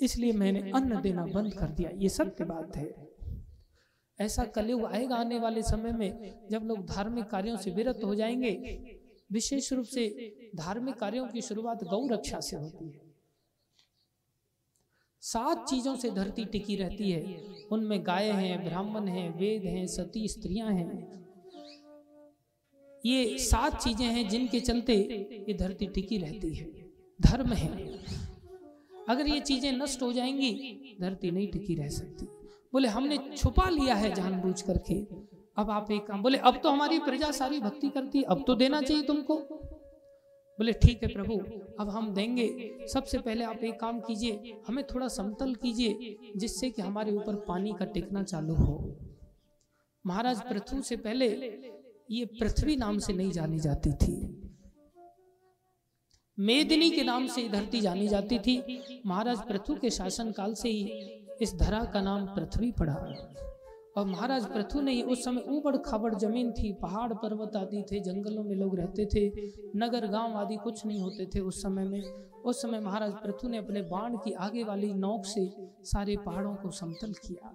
इसलिए 0.00 0.32
मैंने 0.32 0.70
अन्न 0.70 1.00
देना 1.00 1.26
बंद 1.26 1.54
कर 1.54 1.68
दिया। 1.68 1.90
ये 1.94 2.08
सत्य 2.08 2.44
बात 2.44 2.76
है। 2.76 3.12
ऐसा 4.20 4.44
कलयुग 4.44 4.84
आएगा 4.84 5.16
आने 5.16 5.38
वाले 5.38 5.62
समय 5.62 5.92
में 5.92 6.48
जब 6.50 6.62
लोग 6.62 6.86
धार्मिक 6.86 7.24
कार्यों 7.24 7.56
से 7.56 7.70
विरत 7.70 8.00
हो 8.04 8.14
जाएँगे 8.14 8.50
विशेष 9.32 9.72
रूप 9.72 9.84
से 9.84 10.08
धार्मिक 10.56 10.94
कार्यों 10.94 11.28
की 11.28 11.40
शुरुआत 11.40 11.84
गौ 11.84 12.06
रक्षा 12.06 12.40
से 12.40 12.56
होती 12.56 12.88
है। 12.90 13.00
सात 15.20 15.68
चीज़ों 15.68 15.96
से 15.96 16.10
धरती 16.10 16.44
टिकी 16.44 16.76
रहती 16.76 17.10
है। 17.10 17.42
उनमें 17.72 18.06
गाय 18.06 18.30
हैं 18.30 18.64
ब्राह्मण 18.64 19.08
हैं 19.08 19.38
वेद 19.38 19.64
हैं 19.64 19.86
सती 19.86 20.28
स्त्रियाँ 20.28 20.72
हैं। 20.72 21.21
ये 23.04 23.38
सात 23.38 23.80
चीज़ें 23.80 24.06
हैं 24.06 24.28
जिनके 24.28 24.60
चलते 24.60 24.94
ये 25.48 25.54
धरती 25.54 25.86
टिकी 25.86 26.18
रहती 26.18 26.54
है। 26.54 26.70
धर्म 27.20 27.52
है। 27.52 27.70
अगर 29.08 29.28
ये 29.28 29.40
चीज़ें 29.40 29.72
नष्ट 29.72 30.02
हो 30.02 30.12
जाएँगी, 30.12 30.96
धरती 31.00 31.30
नहीं 31.30 31.48
टिकी 31.48 31.74
रह 31.74 31.88
सकती। 31.88 32.26
बोले, 32.72 32.88
हमने 32.88 33.18
छुपा 33.36 33.68
लिया 33.68 33.94
है 33.94 34.14
जानबूझ 34.14 34.60
करके 34.62 34.94
अब 35.56 35.70
आप 35.70 35.90
एक 35.90 36.06
काम, 36.06 36.22
बोले, 36.22 36.38
अब 36.38 36.60
तो 36.62 36.70
हमारी 36.70 36.98
प्रजा 36.98 37.30
सारी 37.30 37.60
भक्ति 37.60 37.88
करती 37.88 38.22
अब 38.22 38.44
तो 38.46 38.54
देना 38.54 38.80
चाहिए 38.82 39.02
तुमको। 39.02 39.36
बोले, 40.58 40.72
ठीक 40.72 41.02
है 41.02 41.08
प्रभु, 41.08 41.34
अब 41.80 41.88
हम 41.88 42.12
देंगे। 42.14 42.48
सबसे 42.92 43.18
पहले 43.18 43.44
आप 43.44 43.64
एक 43.64 43.78
काम 43.80 44.00
कीजिए, 44.00 44.54
हमें 44.66 44.84
थोड़ा 44.84 45.08
समतल 45.08 45.54
कीजिए, 45.54 46.16
जिससे 46.36 46.70
कि 46.70 46.82
हमारे 46.82 47.12
ऊपर 47.12 47.36
पानी 47.48 47.72
का 47.72 47.84
टिकना 47.84 48.22
चालू 48.22 48.54
हो। 48.54 48.98
महाराज 50.04 50.42
पृथ्वी 50.42 50.82
से 50.82 50.96
पहले 50.96 51.28
ये 52.12 52.24
पृथ्वी 52.24 52.76
नाम 52.76 52.98
से 52.98 53.12
नहीं 53.12 53.30
जानी 53.30 53.58
जाती 53.58 53.92
थी। 53.92 54.14
मेदिनी 56.38 56.90
के 56.90 57.04
नाम 57.04 57.26
से 57.26 57.48
धरती 57.48 57.80
जानी 57.80 58.08
जाती 58.08 58.38
थी। 58.38 58.80
महाराज 59.06 59.38
पृथु 59.48 59.74
के 59.74 59.90
शासन 59.90 60.32
काल 60.32 60.54
से 60.54 60.68
ही 60.68 60.82
इस 61.42 61.54
धरा 61.54 61.84
का 61.84 62.00
नाम 62.00 62.26
पृथ्वी 62.26 62.70
पड़ा। 62.72 62.94
और 63.96 64.06
महाराज 64.06 64.46
पृथु 64.46 64.80
ने 64.80 64.92
ही 64.92 65.02
उस 65.02 65.24
समय 65.24 65.44
ऊबड़ 65.48 65.76
खाबड़ 65.76 66.14
ज़मीन 66.14 66.52
थी 66.52 66.72
पहाड़ 66.72 67.12
पर्वत 67.14 67.56
आदि 67.56 67.82
थे 67.92 68.00
जंगलों 68.00 68.44
में 68.44 68.54
लोग 68.56 68.76
रहते 68.76 69.06
थे 69.06 69.26
नगर 69.76 70.06
गाँव 70.06 70.36
आदि 70.36 70.56
कुछ 70.56 70.86
नहीं 70.86 71.00
होते 71.00 71.26
थे 71.26 71.40
उस 71.40 71.62
समय 71.62 71.84
में। 71.84 72.02
उस 72.44 72.62
समय 72.62 72.80
महाराज 72.80 73.12
पृथु 73.12 73.48
ने 73.48 73.58
अपने 73.58 73.82
बाण 73.82 74.16
की 74.16 74.32
आगे 74.40 74.64
वाली 74.64 74.92
नोक 74.94 75.26
से 75.26 75.48
सारे 75.84 76.16
पहाड़ों 76.16 76.54
को 76.54 76.70
समतल 76.70 77.12
किया। 77.26 77.54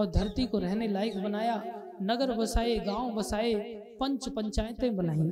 और 0.00 0.10
धरती 0.10 0.46
को 0.46 0.58
रहने 0.58 0.88
लायक 0.88 1.22
बनाया, 1.22 1.62
नगर 2.02 2.32
बसाए, 2.32 2.76
गाँव 2.76 3.10
बसाए, 3.10 3.54
पंच 4.00 4.28
पंचायतें 4.28 4.96
बनाई, 4.96 5.28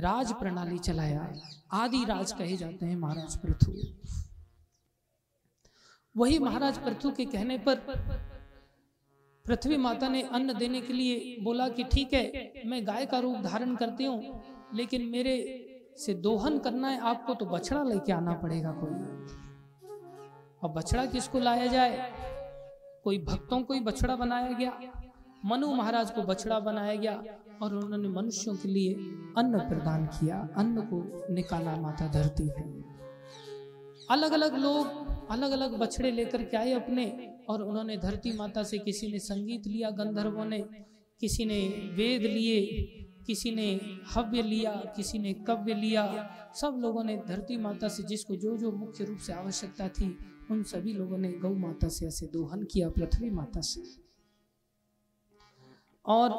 राज 0.00 0.32
प्रणाली 0.32 0.78
चलाया, 0.78 1.32
आदि 1.72 2.04
राज 2.04 2.32
कहे 2.32 2.56
जाते 2.56 2.86
हैं 2.86 2.96
महाराज 2.96 3.36
पृथु। 3.36 3.72
वही 6.14 6.38
महाराज 6.38 6.78
पृथु 6.78 7.10
के 7.10 7.24
कहने 7.24 7.58
पर 7.58 7.74
पृथ्वी 9.46 9.76
माता 9.76 10.08
ने 10.08 10.22
अन्न 10.22 10.58
देने 10.58 10.80
के 10.80 10.92
लिए 10.92 11.36
बोला 11.44 11.68
कि 11.68 11.84
ठीक 11.84 12.12
है, 12.14 12.62
मैं 12.66 12.86
गाय 12.86 13.06
का 13.06 13.18
रूप 13.18 13.36
धारण 13.36 13.74
करती 13.76 14.04
हूँ, 14.04 14.42
लेकिन 14.74 15.02
मेरे 15.04 15.36
से 15.98 16.14
दोहन 16.14 16.58
करना 16.58 16.88
है, 16.88 17.00
आपको 17.00 17.34
तो 17.34 17.46
बछड़ा 17.46 17.82
लेके 17.82 18.12
आना 18.12 18.32
पड़ेगा 18.34 18.72
कोई। 18.72 18.94
और 20.62 20.70
बछड़ा 20.72 21.04
किसको 21.06 21.38
लाया 21.38 21.66
जाए? 21.66 22.32
कोई 23.04 23.18
भक्तों 23.18 23.60
को 23.62 23.74
ही 23.74 23.80
बछड़ा 23.80 24.16
बनाया 24.16 24.52
गया, 24.52 24.72
मनु 25.44 25.74
महाराज 25.74 26.10
को 26.10 26.22
बछड़ा 26.22 26.58
बनाया 26.60 26.94
गया 26.94 27.38
और 27.62 27.74
उन्होंने 27.74 28.08
मनुष्यों 28.08 28.54
के 28.56 28.68
लिए 28.68 28.94
अन्न 29.38 29.58
प्रदान 29.68 30.06
किया, 30.06 30.36
अन्न 30.56 30.80
को 30.82 31.34
निकाला 31.34 31.76
माता 31.76 32.08
धरती 32.08 32.48
पे। 32.48 32.62
अलग 34.10 34.32
अलग 34.32 34.56
लोग 34.58 35.28
अलग 35.30 35.50
अलग 35.50 35.78
बछड़े 35.78 36.10
लेकर 36.10 36.42
के 36.44 36.56
आए 36.56 36.72
अपने 36.72 37.04
और 37.48 37.62
उन्होंने 37.62 37.96
धरती 37.96 38.36
माता 38.36 38.62
से 38.62 38.78
किसी 38.78 39.12
ने 39.12 39.18
संगीत 39.18 39.66
लिया 39.66 39.90
गंधर्वों 39.90 40.44
ने, 40.44 40.58
किसी 41.20 41.44
ने 41.44 41.60
वेद 41.96 42.22
लिए, 42.22 42.60
किसी 43.26 43.50
ने 43.50 43.68
हव्य 44.14 44.42
लिया, 44.42 44.72
किसी 44.96 45.18
ने 45.18 45.32
कव्य 45.32 45.74
लिया, 45.74 46.04
सब 46.54 46.76
लोगों 46.78 47.04
ने 47.04 47.16
धरती 47.28 47.56
माता 47.56 47.88
से 47.88 48.02
जिसको 48.02 48.36
जो 48.36 48.56
जो 48.56 48.72
मुख्य 48.72 49.04
रूप 49.04 49.18
से 49.18 49.32
आवश्यकता 49.32 49.88
थी 49.88 50.16
उन 50.50 50.62
सभी 50.62 50.92
लोगों 50.92 51.18
ने 51.18 51.32
गौ 51.34 51.52
माता 51.56 51.88
से 51.88 52.06
ऐसे 52.06 52.26
दोहन 52.26 52.62
किया, 52.64 52.88
पृथ्वी 52.90 53.30
माता 53.30 53.60
से। 53.60 53.82
और 56.04 56.30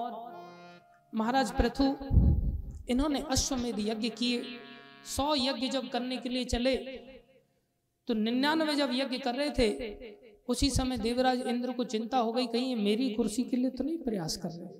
महाराज 1.13 1.51
प्रथु 1.51 1.83
इन्होंने 2.89 3.19
अश्वमेध 3.31 3.79
यज्ञ 3.79 4.09
किए। 4.09 4.41
सौ 5.05 5.33
यज्ञ 5.35 5.67
जब 5.69 5.89
करने 5.89 6.17
के 6.17 6.29
लिए 6.29 6.45
चले 6.45 6.75
तो 8.07 8.13
निन्यानवे 8.13 8.75
जब 8.75 8.89
यज्ञ 8.93 9.17
कर 9.17 9.35
रहे 9.35 9.49
थे, 9.49 9.67
उसी 10.47 10.69
समय 10.69 10.97
देवराज 10.97 11.41
इंद्र 11.41 11.71
को 11.71 11.83
चिंता 11.83 12.17
हो 12.17 12.31
गई, 12.33 12.47
कहीं 12.47 12.75
मेरी 12.75 13.09
कुर्सी 13.13 13.43
के 13.43 13.57
लिए 13.57 13.69
तो 13.69 13.83
नहीं 13.83 13.97
प्रयास 13.97 14.37
कर 14.37 14.49
रहे। 14.49 14.73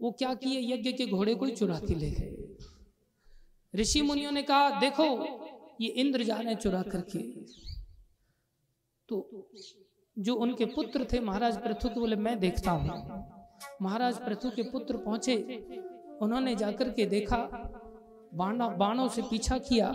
वो 0.00 0.10
क्या 0.10 0.34
किए? 0.34 0.60
यज्ञ 0.74 0.92
के 0.92 1.06
घोड़े 1.06 1.34
को 1.34 1.48
चुरा 1.50 1.78
के 1.78 1.94
ले 1.94 2.10
गए। 2.10 2.56
ऋषि 3.74 4.02
मुनियों 4.02 4.32
ने 4.32 4.42
कहा, 4.42 4.80
देखो, 4.80 5.06
ये 5.80 5.88
इंद्र 5.88 6.24
जा 6.24 6.36
रहे 6.36 6.54
चुरा 6.54 6.82
करके। 6.82 7.18
तो 9.08 9.48
जो 10.16 10.34
उनके 10.34 10.64
पुत्र 10.64 11.06
थे 11.12 11.20
महाराज 11.20 11.56
पृथु 11.62 11.88
के 11.88 12.00
बोले 12.00 12.16
मैं 12.16 12.38
देखता 12.40 12.70
हूँ। 12.70 12.88
महाराज 13.82 14.18
पृथु 14.18 14.50
के 14.50 14.62
पुत्र 14.62 14.96
पहुँचे। 14.96 15.36
उन्होंने 16.22 16.54
जाकर 16.56 16.88
के 16.90 17.06
देखा 17.06 17.36
बाणा 18.34 18.68
बाणों 18.76 19.08
से 19.08 19.22
पीछा 19.22 19.58
किया। 19.58 19.92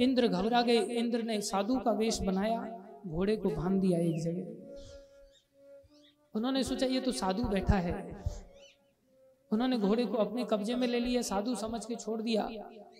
इंद्र 0.00 0.28
घबरा 0.28 0.62
गए। 0.62 0.80
इंद्र 0.96 1.22
ने 1.22 1.40
साधु 1.40 1.78
का 1.78 1.92
वेश 1.92 2.20
बनाया 2.22 2.60
घोड़े 3.06 3.36
को 3.36 3.48
बाँध 3.50 3.80
दिया 3.80 3.98
एक 3.98 4.20
जगह। 4.22 4.44
उन्होंने 6.34 6.62
सोचा 6.64 6.86
ये 6.86 7.00
तो 7.00 7.12
साधु 7.12 7.42
बैठा 7.48 7.76
है। 7.76 7.92
उन्होंने 9.50 9.76
घोड़े 9.78 10.04
को 10.04 10.16
अपने 10.16 10.44
कब्जे 10.44 10.74
में 10.74 10.86
ले 10.88 11.00
लिया 11.00 11.22
साधु 11.22 11.54
समझ 11.54 11.84
के 11.84 11.94
छोड़ 11.94 12.20
दिया। 12.22 12.48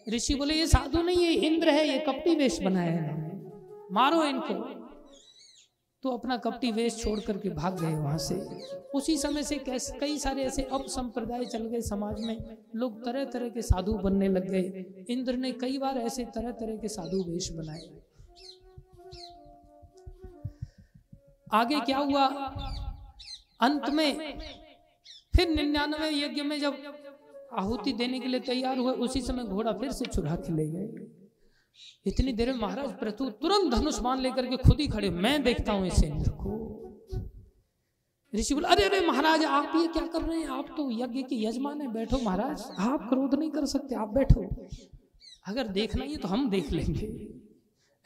ऋषि 0.09 0.35
बोले 0.35 0.55
ये 0.55 0.66
साधु 0.66 1.02
नहीं 1.02 1.27
ये 1.27 1.32
इंद्र 1.48 1.69
है 1.69 1.89
ये 1.89 1.98
कपटी 1.98 2.35
वेश 2.35 2.60
बनाया 2.62 3.01
है 3.01 3.16
मारो 3.93 4.23
इनको। 4.24 4.55
तो 6.05 6.11
अपना 6.11 6.37
कपटी 6.37 6.70
वेश 6.73 6.97
छोड़ 6.97 7.19
करके 7.20 7.51
भाग 7.51 7.81
गए 7.81 7.95
वहाँ 7.95 8.19
से। 8.19 8.35
उसी 8.95 9.16
समय 9.19 9.43
से 9.43 9.57
कई 10.01 10.19
सारे 10.19 10.43
ऐसे 10.43 10.62
अप 10.62 10.85
संप्रदाय 10.89 11.45
चल 11.45 11.66
गए 11.66 11.81
समाज 11.81 12.20
में। 12.20 12.37
लोग 12.77 13.05
तरह 13.05 13.25
तरह 13.25 13.49
के 13.49 13.62
साधु 13.62 13.93
बनने 13.95 14.29
लग 14.29 14.49
गए। 14.51 14.85
इंद्र 15.11 15.37
ने 15.37 15.53
कई 15.55 15.79
बार 15.79 15.99
ऐसे 15.99 16.25
तरह 16.37 16.51
तरह 16.53 16.77
के 16.77 16.89
साधु 16.89 17.23
वेश 17.23 17.51
बनाए। 17.53 17.89
आगे 21.53 21.81
क्या 21.81 21.99
हुआ? 21.99 22.25
अंत 23.61 23.89
में 23.91 24.39
फिर 25.37 25.49
निन्यानवे 25.49 26.11
यज्ञ 26.11 26.43
में 26.43 26.59
जब 26.61 26.77
आहुति 27.53 27.93
देने 27.93 28.19
के 28.20 28.29
लिए 28.29 28.41
तैयार 28.41 28.79
हुए 28.79 28.93
उसी 28.95 29.20
समय 29.20 29.45
घोड़ा 29.45 29.73
फिर 29.73 29.93
से 29.93 30.05
चुरा 30.07 30.35
के 30.37 30.53
ले 30.53 30.66
गए। 30.66 30.87
इतनी 32.07 32.33
देर 32.33 32.53
में 32.53 32.61
महाराज 32.61 32.93
प्रथु 32.99 33.31
तुरंत 33.43 33.73
धनुष 33.75 34.01
मान 34.01 34.21
लेकर 34.21 34.47
के 34.47 34.57
खुद 34.59 34.81
ही 34.81 34.87
खड़े 34.89 35.11
मैं 35.11 35.43
देखता 35.43 35.73
हूँ 35.73 35.87
इस। 35.87 36.03
इंद्र 36.05 36.31
को 36.33 36.57
ऋषि 38.33 38.55
बोले 38.55 38.69
अरे 38.69 38.85
अरे 38.85 39.01
महाराज 39.07 39.45
आप 39.45 39.73
ये 39.77 39.87
क्या 39.89 40.07
कर 40.07 40.23
रहे 40.23 40.39
हैं? 40.39 40.49
आप 40.49 40.75
तो 40.77 40.91
यज्ञ 40.93 41.23
के 41.23 41.37
यजमान 41.45 41.81
है। 41.81 41.93
बैठो 41.93 42.19
महाराज 42.25 42.63
आप 42.81 43.09
क्रोध 43.09 43.35
नहीं 43.35 43.51
कर 43.51 43.67
सकते 43.67 43.95
आप 43.95 44.09
बैठो। 44.09 44.43
अगर 45.47 45.69
देखना 45.69 46.05
ही 46.05 46.17
तो 46.17 46.29
हम 46.29 46.49
देख 46.51 46.71
लेंगे। 46.73 47.09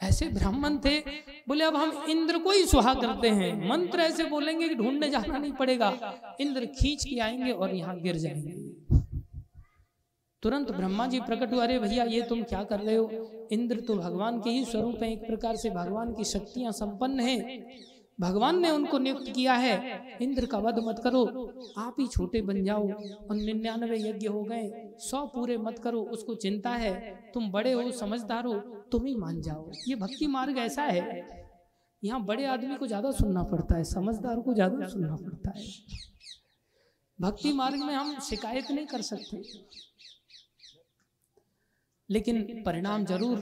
ऐसे 0.01 0.27
ब्राह्मण 0.29 0.77
थे। 0.77 0.99
बोले 1.47 1.63
अब 1.63 1.75
हम 1.75 1.91
इंद्र 2.09 2.39
को 2.39 2.51
ही 2.51 2.65
सुहा 2.65 2.93
करते 2.93 3.29
हैं। 3.29 3.69
मंत्र 3.69 3.99
ऐसे 3.99 4.23
बोलेंगे 4.25 4.69
कि 4.69 4.75
ढूँढने 4.75 5.09
जाना 5.09 5.37
नहीं 5.37 5.51
पड़ेगा। 5.53 5.89
इंद्र 6.41 6.65
खींच 6.79 7.03
के 7.03 7.19
आएँगे 7.19 7.51
और 7.51 7.73
यहाँ 7.75 7.99
गिर 7.99 8.17
जाएँगे। 8.17 8.72
तुरंत 10.43 10.71
ब्रह्मा 10.71 11.07
जी 11.07 11.19
प्रकट 11.19 11.53
हुआ, 11.53 11.63
अरे 11.63 11.79
भैया, 11.79 12.03
ये 12.03 12.21
तुम 12.21 12.43
क्या 12.43 12.63
कर 12.63 12.79
रहे 12.79 12.95
हो? 12.95 13.47
इंद्र 13.51 13.79
तो 13.79 13.95
भगवान 13.95 14.39
के 14.39 14.49
ही 14.49 14.65
स्वरूप 14.65 15.03
है, 15.03 15.11
एक 15.13 15.27
प्रकार 15.27 15.55
से 15.55 15.69
भगवान 15.69 16.13
की 16.13 16.23
शक्तियाँ 16.23 16.71
संपन्न 16.71 17.19
है। 17.19 17.65
भगवान 18.19 18.59
ने 18.59 18.69
उनको 18.69 18.97
नियुक्त 18.99 19.31
किया 19.31 19.53
है। 19.53 20.17
इंद्र 20.21 20.45
का 20.45 20.57
वध 20.57 20.79
मत 20.79 20.99
करो, 21.03 21.23
आप 21.77 21.95
ही 21.99 22.07
छोटे 22.07 22.41
बन 22.41 22.63
जाओ। 22.63 22.89
और 22.89 23.35
निन्यानवे 23.35 23.97
यज्ञ 23.99 24.27
हो 24.27 24.43
गए, 24.43 24.69
सौ 24.99 25.25
पूरे 25.25 25.57
मत 25.57 25.79
करो, 25.79 26.01
उसको 26.01 26.35
चिंता 26.35 26.69
है। 26.69 26.93
तुम 27.33 27.49
बड़े 27.51 27.71
हो, 27.71 27.91
समझदार 27.91 28.45
हो, 28.45 28.53
तुम 28.91 29.05
ही 29.05 29.15
मान 29.15 29.41
जाओ। 29.41 29.71
ये 29.87 29.95
भक्ति 29.95 30.27
मार्ग 30.27 30.57
ऐसा 30.57 30.83
है। 30.83 31.27
यहाँ 32.03 32.23
बड़े 32.25 32.45
आदमी 32.45 32.75
को 32.75 32.87
ज़्यादा 32.87 33.11
सुनना 33.11 33.43
पड़ता 33.43 33.77
है, 33.77 33.83
समझदार 33.83 34.39
को 34.39 34.53
ज़्यादा 34.53 34.87
सुनना 34.87 35.15
पड़ता 35.15 35.53
है। 35.59 35.65
भक्ति 37.19 37.53
मार्ग 37.53 37.75
में 37.75 37.93
हम 37.93 38.19
शिकायत 38.19 38.71
नहीं 38.71 38.85
कर 38.85 39.01
सकते। 39.01 39.41
लेकिन 42.13 42.41
परिणाम 42.65 43.05
ज़रूर 43.05 43.37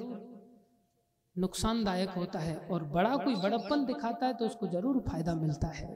नुकसानदायक 1.35 2.09
होता 2.11 2.39
है 2.39 2.55
और 2.67 2.83
बड़ा 2.89 3.15
कोई 3.17 3.35
बड़प्पन 3.37 3.85
दिखाता 3.85 4.25
है 4.25 4.33
तो 4.33 4.45
उसको 4.45 4.67
ज़रूर 4.69 4.99
फ़ायदा 5.07 5.35
मिलता 5.37 5.67
है। 5.69 5.93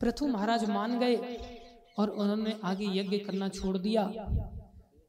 पृथु 0.00 0.26
महाराज 0.28 0.68
मान 0.70 0.98
गए 0.98 1.16
और 1.98 2.10
उन्होंने 2.12 2.54
आगे 2.64 2.86
यज्ञ 2.92 3.18
करना 3.20 3.48
छोड़ 3.50 3.76
दिया। 3.78 4.02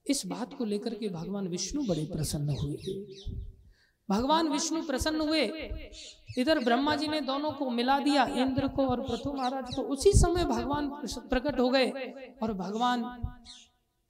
इस 0.05 0.25
बात 0.25 0.53
को 0.53 0.65
लेकर 0.65 0.93
के 0.93 1.09
भगवान 1.09 1.47
विष्णु 1.47 1.81
बड़े 1.87 2.05
प्रसन्न 2.05 2.57
हुए। 2.57 2.77
भगवान 4.09 4.49
विष्णु 4.49 4.81
प्रसन्न 4.81 5.21
हुए। 5.21 5.41
इधर 6.37 6.63
ब्रह्मा 6.63 6.95
जी 6.95 7.07
ने 7.07 7.19
दोनों 7.23 7.51
को 7.51 7.69
मिला 7.71 7.97
दिया 7.99 8.25
इंद्र 8.37 8.67
को 8.67 8.85
और 8.87 9.01
पृथु 9.01 9.33
महाराज 9.33 9.73
को। 9.75 9.81
उसी 9.93 10.11
समय 10.15 10.45
भगवान 10.47 10.89
प्रकट 11.29 11.59
हो 11.59 11.69
गए 11.69 11.89
और 12.43 12.53
भगवान 12.55 13.03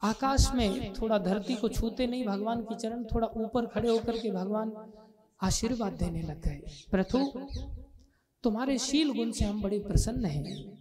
आकाश 0.01 0.51
में 0.55 0.93
थोड़ा 0.93 1.17
धरती 1.17 1.55
को 1.55 1.69
छूते 1.69 2.07
नहीं, 2.07 2.25
भगवान 2.25 2.61
की 2.61 2.75
चरण 2.75 3.03
थोड़ा 3.03 3.27
ऊपर 3.27 3.65
खड़े 3.65 3.89
होकर 3.89 4.17
के 4.17 4.31
भगवान 4.31 4.93
आशीर्वाद 5.41 5.93
देने 5.93 6.21
लग 6.21 6.41
गए। 6.41 6.61
प्रथु, 6.91 7.31
तुम्हारे 8.43 8.77
शील 8.77 9.13
गुण 9.13 9.31
से 9.31 9.45
हम 9.45 9.61
बड़े 9.61 9.79
प्रसन्न 9.79 10.25
हैं। 10.25 10.77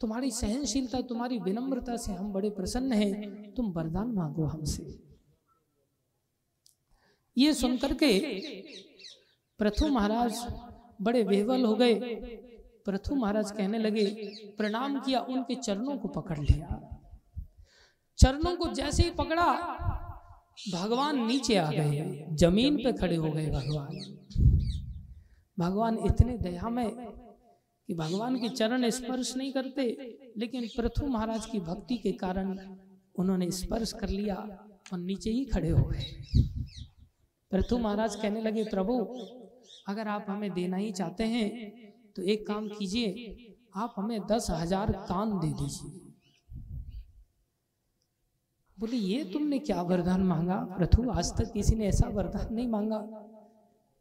तुम्हारी 0.00 0.30
सहनशीलता, 0.30 1.00
तुम्हारी 1.00 1.38
विनम्रता 1.38 1.96
से 1.96 2.12
हम 2.12 2.32
बड़े 2.32 2.50
प्रसन्न 2.50 2.92
हैं। 2.92 3.54
तुम 3.54 3.72
वरदान 3.72 4.06
मांगो 4.06 4.44
हमसे। 4.44 5.02
ये 7.36 7.54
सुनकर 7.54 7.94
के 7.94 8.18
प्रथु 9.58 9.88
महाराज 9.88 10.54
बड़े 11.02 11.24
बेहवल 11.24 11.64
हो 11.64 11.74
गए। 11.74 11.94
प्रथु 12.84 13.14
महाराज 13.14 13.50
कहने 13.50 13.78
लगे, 13.78 14.04
प्रणाम 14.56 15.00
किया, 15.00 15.20
उनके 15.20 15.54
चरणों 15.54 15.98
को 15.98 16.08
पकड़ 16.08 16.38
लिया। 16.38 16.96
चरणों 18.20 18.54
को 18.56 18.72
जैसे 18.74 19.02
ही 19.02 19.10
पकड़ा, 19.12 19.46
भगवान 20.72 21.24
नीचे 21.26 21.56
आ 21.56 21.70
गए। 21.70 22.26
ज़मीन 22.36 22.76
पे 22.76 22.92
खड़े 22.94 23.16
हो 23.16 23.30
गए 23.30 23.46
भगवान। 23.48 23.92
भगवान 25.58 25.98
इतने 26.06 26.36
दयामय 26.38 26.90
कि 27.88 27.94
भगवान 27.94 28.36
के 28.36 28.48
चरण 28.50 28.88
स्पर्श 28.90 29.34
नहीं 29.36 29.52
करते, 29.52 29.84
लेकिन 30.38 30.66
प्रथु 30.76 31.06
महाराज 31.06 31.46
की 31.46 31.60
भक्ति 31.60 31.96
के 31.98 32.12
कारण 32.14 32.58
उन्होंने 33.14 33.50
स्पर्श 33.52 33.92
कर 33.92 34.08
लिया 34.08 34.36
और 34.92 34.98
नीचे 34.98 35.30
ही 35.30 35.44
खड़े 35.44 35.70
हो 35.70 35.84
गए। 35.84 36.04
प्रथु 37.52 37.78
महाराज 37.78 38.14
कहने 38.16 38.40
लगे, 38.42 38.64
प्रभु, 38.64 38.98
अगर 39.88 40.08
आप 40.08 40.26
हमें 40.28 40.52
देना 40.52 40.76
ही 40.76 40.90
चाहते 40.92 41.24
हैं 41.26 41.48
तो 42.16 42.22
एक 42.24 42.46
काम 42.46 42.68
कीजिए, 42.68 43.08
आप 43.76 43.94
हमें 43.96 44.20
दस 44.26 44.46
हज़ार 44.50 44.92
कान 45.08 45.38
दे 45.38 45.52
दीजिए। 45.54 46.09
बोले, 48.80 48.96
ये 48.96 49.24
तुमने 49.24 49.58
क्या 49.58 49.82
वरदान 49.82 50.22
मांगा? 50.22 50.56
प्रथु 50.78 51.10
आज 51.10 51.32
तक 51.38 51.52
किसी 51.52 51.74
ने 51.76 51.86
ऐसा 51.86 52.08
वरदान 52.08 52.54
नहीं 52.54 52.68
मांगा। 52.68 53.00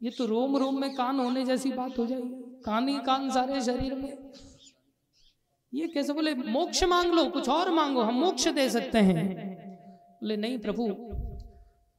ये 0.01 0.10
तो 0.10 0.26
रोम 0.26 0.57
रोम 0.57 0.80
में 0.81 0.95
कान 0.95 1.19
होने 1.19 1.45
जैसी 1.45 1.72
बात 1.72 1.97
हो 1.99 2.06
जाएगी। 2.06 2.61
कान 2.65 2.88
ही 2.88 2.97
कान 2.99 3.30
सारे 3.31 3.61
शरीर 3.61 3.95
में। 3.95 4.31
ये 5.73 5.88
कैसे 5.88 6.14
बोले, 6.14 6.34
मोक्ष 6.35 6.84
मांग 6.84 7.14
लो, 7.14 7.30
कुछ 7.30 7.49
और 7.49 7.72
मांगो, 7.72 8.01
हम 8.01 8.15
मोक्ष 8.15 8.47
दे 8.47 8.69
सकते 8.69 8.97
हैं। 8.97 9.27
बोले, 10.22 10.38
नहीं 10.38 10.57
प्रभु, 10.57 10.88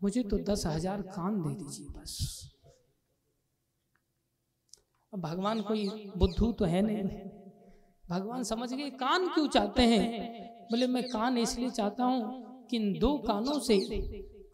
मुझे 0.03 0.23
तो 0.23 0.39
दस 0.39 0.67
हज़ार 0.67 1.03
कान 1.03 1.43
दे 1.43 1.55
दीजिए 1.55 1.89
बस। 1.89 2.19
अब 5.13 5.21
भगवान 5.21 5.61
कोई 5.61 6.13
बुद्धू 6.17 6.53
तो 6.53 6.65
है 6.65 6.83
नहीं। 6.83 7.05
भगवान 8.11 8.43
समझ 8.43 8.73
गए, 8.75 8.91
कान 8.91 9.29
क्यों 9.29 9.47
चाहते 9.49 9.83
हैं? 9.83 10.69
बोले, 10.71 10.87
मैं 10.87 11.09
कान 11.09 11.39
इसलिए 11.39 11.71
चाहता 11.71 12.05
हूँ 12.05 12.49
कि 12.71 12.77
इन 12.77 12.99
दो 12.99 13.19
कानों 13.19 13.59
से 13.61 13.77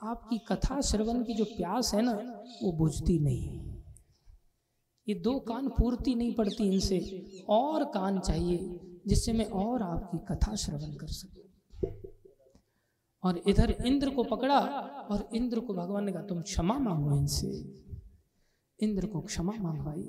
आपकी 0.02 0.38
कथा 0.38 0.80
श्रवण 0.80 1.22
की 1.24 1.34
जो 1.34 1.44
प्यास 1.44 1.94
है 1.94 2.02
ना, 2.02 2.12
वो 2.62 2.72
बुझती 2.72 3.18
नहीं। 3.18 3.76
ये 5.08 5.14
दो 5.14 5.38
कान 5.38 5.68
पूर्ति 5.68 6.14
नहीं 6.14 6.34
पड़ती 6.34 6.64
इनसे। 6.64 6.98
और 7.48 7.84
कान 7.84 8.18
चाहिए 8.20 8.80
जिससे 9.06 9.32
मैं 9.32 9.44
और 9.44 9.82
आपकी 9.82 10.18
कथा 10.18 10.54
श्रवण 10.54 10.94
कर 10.94 11.06
सकूँ। 11.06 11.42
और 13.24 13.42
इधर 13.48 13.70
इंद्र 13.86 14.10
को 14.10 14.24
पकड़ा 14.24 14.60
और 15.10 15.28
इंद्र 15.34 15.60
को 15.60 15.74
भगवान 15.74 16.04
ने 16.04 16.12
कहा, 16.12 16.22
तुम 16.22 16.42
क्षमा 16.42 16.78
मांगो 16.78 17.16
इनसे। 17.16 17.48
इंद्र 18.80 19.06
को 19.06 19.20
क्षमा 19.20 19.52
मांगवाई। 19.52 20.08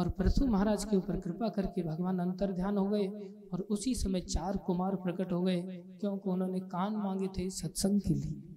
और 0.00 0.08
पृथु 0.08 0.46
महाराज 0.46 0.84
के 0.84 0.96
ऊपर 0.96 1.20
कृपा 1.20 1.48
करके 1.48 1.82
भगवान 1.82 2.18
अंतर 2.18 2.52
ध्यान 2.52 2.78
हो 2.78 2.84
गए 2.86 3.06
और 3.52 3.60
उसी 3.70 3.94
समय 3.94 4.20
चार 4.20 4.56
कुमार 4.56 4.94
प्रकट 4.96 5.32
हो 5.32 5.42
गए, 5.42 5.60
क्योंकि 6.00 6.30
उन्होंने 6.30 6.60
कान 6.60 6.96
मांगे 6.96 7.28
थे, 7.28 7.48
सत्संग 7.50 8.00
के 8.00 8.14
लिए। 8.14 8.56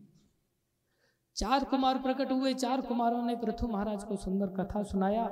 चार 1.36 1.64
कुमार 1.64 1.98
प्रकट 1.98 2.32
हुए, 2.32 2.54
चार 2.54 2.82
कुमारों 2.82 3.22
ने 3.26 3.36
पृथु 3.36 3.68
महाराज 3.68 4.04
को 4.04 4.16
सुंदर 4.16 4.48
कथा 4.58 4.84
सुनाया। 4.84 5.26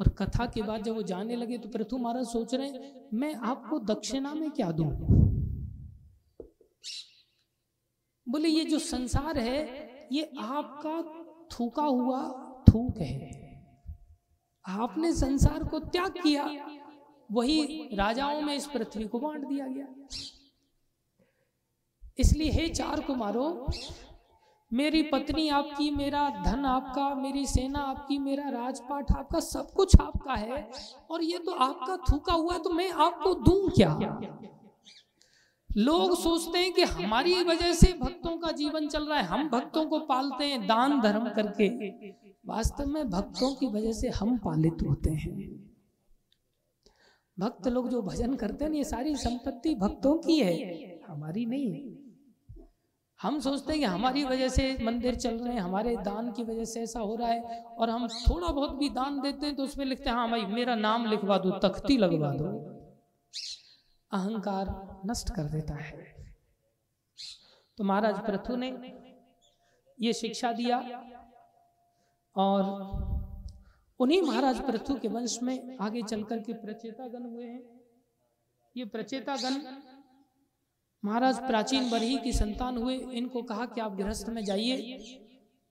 और 0.00 0.08
कथा 0.08 0.46
के 0.46 0.62
बाद 0.62 0.82
जब 0.82 0.94
वो 0.94 1.02
जाने 1.02 1.36
लगे 1.36 1.58
तो 1.58 1.68
पृथु 1.68 1.98
महाराज 1.98 2.26
सोच 2.26 2.54
रहे 2.54 2.68
हैं, 2.68 3.08
मैं 3.14 3.34
आपको 3.34 3.78
दक्षिणा 3.84 4.34
में 4.34 4.50
क्या 4.50 4.70
दूँ? 4.72 4.90
बोले, 8.26 8.48
ये 8.48 8.64
जो 8.64 8.78
संसार 8.78 9.38
है, 9.38 9.60
ये 10.12 10.30
आपका 10.40 11.00
थूका 11.50 11.82
हुआ 11.82 12.22
थूक 12.68 12.98
है। 12.98 13.41
आपने 14.66 15.12
संसार 15.12 15.64
को 15.64 15.78
त्याग 15.78 16.12
किया, 16.22 16.44
वही 17.30 17.88
राजाओं 17.94 18.40
में 18.40 18.54
इस 18.54 18.66
पृथ्वी 18.66 19.04
को 19.04 19.18
बांट 19.18 19.46
दिया 19.48 19.66
गया। 19.66 19.86
इसलिए 22.18 22.50
हे 22.50 22.68
चार 22.68 23.00
कुमारों, 23.00 23.66
मेरी 24.70 25.02
पत्नी 25.02 25.48
आपकी, 25.48 25.90
मेरा 25.90 26.28
धन 26.44 26.64
आपका, 26.64 27.14
मेरी 27.14 27.46
सेना 27.46 27.78
आपकी, 27.78 28.18
मेरा 28.18 28.48
राजपाट 28.48 29.12
आपका, 29.12 29.40
सब 29.40 29.72
कुछ 29.72 30.00
आपका 30.00 30.34
है, 30.34 30.70
और 31.10 31.22
ये 31.22 31.38
तो 31.38 31.52
आपका 31.52 31.96
थूका 32.10 32.32
हुआ 32.32 32.58
तो 32.58 32.70
मैं 32.70 32.90
आपको 32.90 33.34
दूँ 33.34 33.70
क्या? 33.70 34.20
लोग 35.70 36.16
सोचते 36.16 36.58
हैं 36.58 36.72
कि 36.72 36.82
हमारी 36.82 37.42
वजह 37.44 37.72
से 37.72 37.92
भक्तों 37.92 38.36
का 38.38 38.50
जीवन 38.52 38.88
चल 38.88 39.04
रहा 39.04 39.18
है, 39.18 39.24
हम 39.24 39.48
भक्तों 39.48 39.84
को 39.86 39.98
पालते 39.98 40.44
हैं, 40.44 40.66
दान 40.66 41.00
धर्म 41.00 41.28
करके। 41.28 41.68
वास्तव 42.44 42.86
में 42.86 43.10
भक्तों 43.10 43.54
की 43.54 43.66
वजह 43.66 43.92
से 43.92 44.08
हम 44.10 44.36
पालित 44.38 44.82
होते 44.82 45.10
हैं। 45.10 45.36
भक्त 47.38 47.68
लोग 47.68 47.88
जो 47.88 48.02
भजन 48.02 48.34
करते 48.36 48.64
हैं 48.64 48.72
ये 48.72 48.84
सारी 48.84 49.14
संपत्ति 49.16 49.74
भक्तों 49.74 50.16
की 50.18 50.38
है, 50.40 51.00
हमारी 51.08 51.44
नहीं। 51.46 51.96
हम 53.20 53.38
सोचते 53.40 53.72
हैं 53.72 53.80
कि 53.80 53.86
हमारी 53.86 54.24
वजह 54.24 54.48
से 54.48 54.76
मंदिर 54.84 55.14
चल 55.14 55.38
रहे 55.38 55.54
हैं, 55.54 55.60
हमारे 55.60 55.96
दान 55.96 56.32
की 56.32 56.42
वजह 56.42 56.64
से 56.64 56.82
ऐसा 56.82 57.00
हो 57.00 57.14
रहा 57.16 57.28
है, 57.28 57.62
और 57.62 57.90
हम 57.90 58.06
थोड़ा 58.08 58.48
बहुत 58.48 58.74
भी 58.76 58.88
दान 58.90 59.20
देते 59.20 59.46
हैं 59.46 59.56
तो 59.56 59.62
उसमें 59.62 59.84
लिखते 59.86 60.10
हैं 60.10 60.16
हाँ 60.16 60.30
भाई, 60.30 60.46
मेरा 60.46 60.74
नाम 60.74 61.06
लिखवा 61.06 61.38
दो, 61.38 61.50
तख्ती 61.58 61.96
लगवा 61.96 62.32
दो। 62.32 62.48
अहंकार 64.10 65.00
नष्ट 65.06 65.30
कर 65.30 65.44
देता 65.44 65.74
है। 65.74 66.10
तो 67.78 67.84
महाराज 67.84 68.18
प्रथु 68.18 68.56
ने 68.56 68.70
ये 69.98 70.12
शिक्षा 70.12 70.52
दिया 70.52 70.78
और 72.36 72.62
उन्हीं 74.00 74.22
महाराज 74.22 74.60
पृथु 74.60 74.94
के 74.94 75.08
वंश 75.08 75.38
में 75.42 75.76
आगे 75.80 76.02
चलकर 76.02 76.38
के 76.38 76.52
प्रचेतागण 76.52 77.22
हुए 77.22 77.44
हैं। 77.44 77.80
ये 78.76 78.84
प्रचेतागण 78.84 79.56
महाराज 81.04 81.38
प्राचीन 81.38 81.90
बरही 81.90 82.18
की 82.18 82.32
संतान 82.32 82.76
हुए। 82.76 82.96
इनको 82.96 83.42
कहा 83.42 83.66
कि 83.66 83.80
आप 83.80 83.96
गृहस्थ 83.96 84.28
में 84.28 84.44
जाइए। 84.44 84.98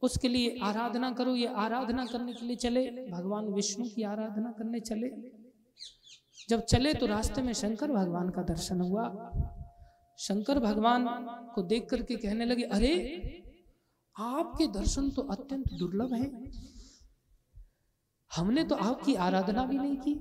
उसके 0.01 0.27
लिए 0.27 0.59
आराधना 0.63 1.11
करो। 1.11 1.35
ये 1.35 1.47
आराधना 1.47 2.05
करने 2.05 2.33
के 2.33 2.45
लिए 2.45 2.55
चले। 2.55 2.89
भगवान 3.11 3.45
विष्णु 3.45 3.85
की 3.85 4.03
आराधना 4.03 4.51
करने 4.51 4.79
चले। 4.79 5.11
जब 6.49 6.61
चले 6.61 6.93
तो 6.93 7.05
रास्ते 7.05 7.41
में 7.41 7.53
शंकर 7.53 7.91
भगवान 7.91 8.29
का 8.29 8.41
दर्शन 8.43 8.81
हुआ। 8.81 9.31
शंकर 10.17 10.59
भगवान 10.59 11.07
को 11.55 11.61
देख 11.61 11.89
करके 11.89 12.15
कहने 12.15 12.45
लगे 12.45 12.63
अरे 12.63 12.93
आपके 14.15 14.67
दर्शन 14.67 15.09
तो 15.09 15.21
अत्यंत 15.21 15.73
दुर्लभ 15.73 16.13
है। 16.13 16.29
हमने 18.31 18.63
तो 18.63 18.75
आपकी 18.75 19.15
आराधना 19.15 19.65
भी 19.65 19.77
नहीं 19.77 19.95
की। 19.97 20.13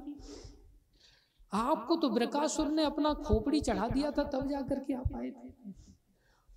आपको 1.52 1.96
तो 1.96 2.08
ब्रकासुर 2.08 2.68
ने 2.68 2.84
अपना 2.84 3.12
खोपड़ी 3.12 3.60
चढ़ा 3.60 3.88
दिया 3.88 4.10
था, 4.10 4.22
तब 4.24 4.48
जाकर 4.48 4.78
के 4.78 4.94
आप 4.94 5.14
आए 5.16 5.30
थे। 5.30 5.72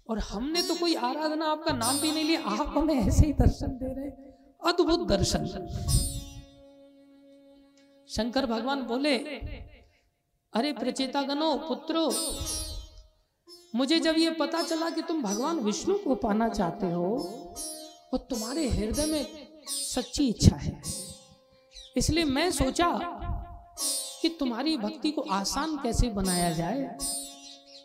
और 0.09 0.19
हमने 0.19 0.61
तो 0.61 0.75
कोई 0.75 0.95
आराधना 0.95 1.45
आपका 1.45 1.73
नाम 1.73 1.99
भी 1.99 2.11
नहीं 2.11 2.23
लिया, 2.23 2.41
आप 2.41 2.77
हमें 2.77 2.95
ऐसे 2.95 3.25
ही 3.25 3.33
दर्शन 3.33 3.77
दे 3.77 3.93
रहे 3.93 4.09
अद्भुत 4.61 5.07
दर्शन। 5.07 5.45
शंकर 8.09 8.45
भगवान 8.45 8.81
बोले, 8.81 9.17
अरे 10.53 10.73
प्रचेता 10.73 11.21
गनो 11.21 11.55
पुत्रो 11.57 12.09
मुझे 13.75 13.99
जब 13.99 14.15
ये 14.17 14.29
पता 14.29 14.61
चला 14.61 14.89
कि 14.89 15.01
तुम 15.01 15.21
भगवान 15.23 15.59
विष्णु 15.59 15.97
को 15.97 16.15
पाना 16.15 16.49
चाहते 16.49 16.91
हो, 16.91 17.15
और 18.13 18.27
तुम्हारे 18.29 18.67
हृदय 18.69 19.05
में 19.05 19.25
सच्ची 19.67 20.27
इच्छा 20.27 20.55
है। 20.55 20.81
इसलिए 21.97 22.23
मैं 22.23 22.51
सोचा 22.51 22.89
कि 24.21 24.29
तुम्हारी 24.29 24.77
भक्ति 24.77 25.11
को 25.11 25.21
आसान 25.21 25.77
कैसे 25.77 26.09
बनाया 26.09 26.51
जाए। 26.51 26.97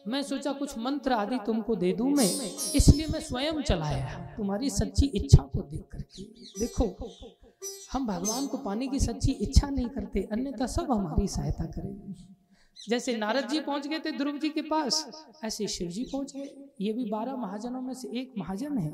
मैं 0.09 0.23
सोचा 0.23 0.52
कुछ 0.52 0.78
मंत्र 0.78 1.12
आदि 1.12 1.39
तुमको 1.47 1.77
दे 1.77 1.93
दूँ 1.93 2.10
मैं। 2.10 2.31
इसलिए 2.74 3.06
मैं 3.06 3.20
स्वयं 3.20 3.62
चलाया, 3.62 4.35
तुम्हारी 4.36 4.70
सच्ची 4.70 5.06
इच्छा 5.06 5.43
को 5.43 5.62
देख 5.62 5.89
करके। 5.93 6.23
देखो, 6.60 6.85
हम 7.93 8.06
भगवान 8.06 8.47
को 8.47 8.56
पाने 8.56 8.86
की 8.86 8.98
सच्ची 9.01 9.32
इच्छा 9.32 9.69
नहीं 9.69 9.89
करते, 9.89 10.28
अन्यथा 10.32 10.66
सब 10.66 10.93
हमारी 10.93 11.28
सहायता 11.28 11.65
करेंगे। 11.65 12.38
जैसे 12.78 13.16
नारद 13.16 13.48
जी 13.48 13.60
पहुँच 13.60 13.86
गए 13.86 13.98
थे 13.98 14.10
ध्रुव 14.12 14.38
जी 14.38 14.48
के 14.48 14.62
पास। 14.62 15.05
ऐसे 15.44 15.66
शिव 15.68 15.88
जी 15.88 16.05
पहुँच। 16.05 16.32
गए 16.36 16.48
ये 16.80 16.92
भी 16.92 17.05
बारह 17.10 17.36
महाजनों 17.36 17.80
में 17.80 17.94
से 17.94 18.09
एक 18.20 18.34
महाजन 18.38 18.78
है। 18.78 18.92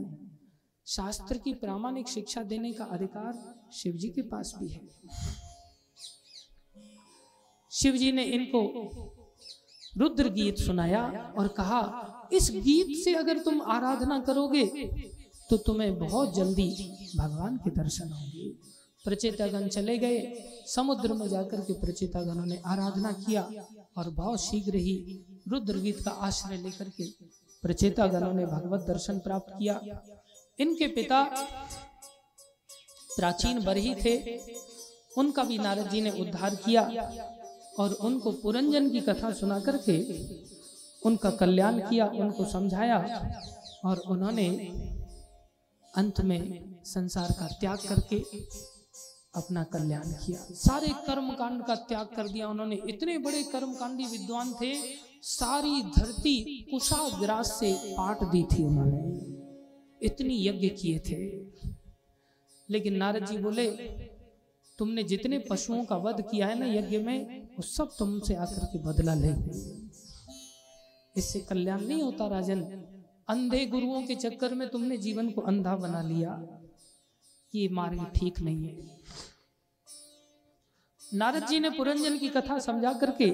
शास्त्र 0.87 1.39
की 1.39 1.53
प्रामाणिक 1.55 2.09
शिक्षा 2.09 2.43
देने 2.45 2.73
का 2.73 2.85
अधिकार 2.85 3.71
शिव 3.73 3.93
जी 3.93 4.09
के 4.09 4.23
पास 4.23 4.55
भी 4.59 4.69
है। 4.69 4.81
शिव 7.73 7.97
जी 7.97 8.11
ने 8.13 8.25
इनको 8.25 8.63
रुद्र 9.97 10.29
गीत 10.29 10.59
सुनाया 10.59 11.07
और 11.39 11.49
कहा 11.49 11.81
इस 12.33 12.51
गीत 12.55 12.97
से 13.05 13.15
अगर 13.15 13.39
तुम 13.39 13.61
आराधना 13.63 14.19
करोगे 14.21 14.65
तो 15.51 15.57
तुम्हें 15.57 15.99
बहुत 15.99 16.35
जल्दी 16.35 16.71
भगवान 17.17 17.57
के 17.57 17.71
दर्शन 17.71 18.13
होंगे। 18.13 18.49
प्रचेतागण 19.05 19.69
चले 19.69 19.97
गए। 19.99 20.21
समुद्र 20.67 21.13
में 21.13 21.29
जाकर 21.29 21.61
के 21.61 21.73
प्रचेतागणों 21.81 22.47
ने 22.47 22.57
आराधना 22.67 23.11
किया। 23.19 23.43
और 23.97 24.11
बहुत 24.11 24.41
शीघ्र 24.41 24.77
ही 24.77 24.97
रुद्र 25.49 25.79
गीत 25.79 26.03
का 26.03 26.11
आश्रय 26.27 26.57
लेकर 26.57 26.89
के 26.89 27.05
प्रचेतागणों 27.63 28.33
ने 28.33 28.47
भगवत 28.47 28.85
दर्शन 28.89 29.19
प्राप्त 29.19 29.53
किया। 29.59 29.81
इनके 30.59 30.87
पिता 30.87 31.23
प्राचीन 33.17 33.63
बरही 33.65 33.95
थे। 33.95 34.15
उनका 35.19 35.43
भी 35.45 35.59
नारद 35.59 35.89
जी 35.91 36.01
ने 36.01 36.11
उद्धार 36.21 36.55
किया 36.55 36.83
और 37.79 37.93
उनको 38.01 38.33
पुरंजन 38.33 38.91
की 38.91 39.01
कथा 39.01 39.33
सुना 39.33 39.59
करके 39.61 39.97
उनका 41.03 41.31
कल्याण 41.31 41.79
किया, 41.81 42.07
उनको 42.07 42.45
समझाया 42.45 42.99
और 43.85 43.99
उन्होंने 44.09 44.49
अंत 45.95 46.21
में 46.21 46.41
संसार 46.85 47.33
का 47.33 47.47
त्याग 47.61 47.79
करके 47.89 48.19
अपना 49.37 49.65
कल्याण 49.65 50.13
किया। 50.13 50.47
सारे 50.51 50.89
कर्म 50.89 51.31
कांड 51.31 51.65
का 51.65 51.75
त्याग 51.75 52.07
कर 52.07 52.29
दिया 52.29 52.49
उन्होंने। 52.49 52.81
इतने 52.89 53.19
बड़े 53.19 53.43
कर्म 53.43 53.75
कांडी 53.75 54.07
विद्वान 54.07 54.53
थे, 54.53 54.75
सारी 55.23 55.83
धरती 55.83 56.63
कुशाग्रास 56.71 57.47
से 57.61 57.75
पाट 57.85 58.23
दी 58.23 58.43
थी 58.43 58.63
उन्होंने। 58.63 59.35
इतनी 60.07 60.47
यज्ञ 60.47 60.69
किए 60.69 60.99
थे। 60.99 61.47
लेकिन 62.71 62.95
नारद 62.95 63.27
जी 63.27 63.39
बोले, 63.39 63.71
तुमने 64.79 65.03
जितने 65.03 65.39
पशुओं 65.39 65.85
का 65.85 65.97
वध 65.97 66.21
किया 66.21 66.47
है 66.47 66.59
ना 66.59 66.67
यज्ञ 66.67 66.99
में, 66.99 67.43
वो 67.47 67.63
सब 67.63 67.91
तुमसे 67.99 68.35
आकर 68.35 68.65
के 68.65 68.79
बदला 68.79 69.15
ले। 69.15 69.29
इससे 71.17 71.41
कल्याण 71.41 71.81
नहीं 71.81 72.03
होता 72.03 72.27
राजन। 72.27 72.63
अंधे 73.29 73.67
गुरुओं 73.67 74.03
के 74.03 74.15
चक्कर 74.15 74.55
में 74.55 74.69
तुमने 74.69 74.97
जीवन 74.97 75.31
को 75.31 75.41
अंधा 75.41 75.77
बना 75.77 76.03
लिया। 76.03 76.61
ये 77.55 77.69
मार्ग 77.73 78.05
ठीक 78.17 78.41
नहीं 78.41 78.65
है। 78.65 78.73
नारद 81.03 81.47
जी 81.47 81.59
ने 81.61 81.71
पुरंजन 81.71 82.19
की 82.19 82.29
कथा 82.29 82.59
समझा 82.59 82.93
करके 82.93 83.31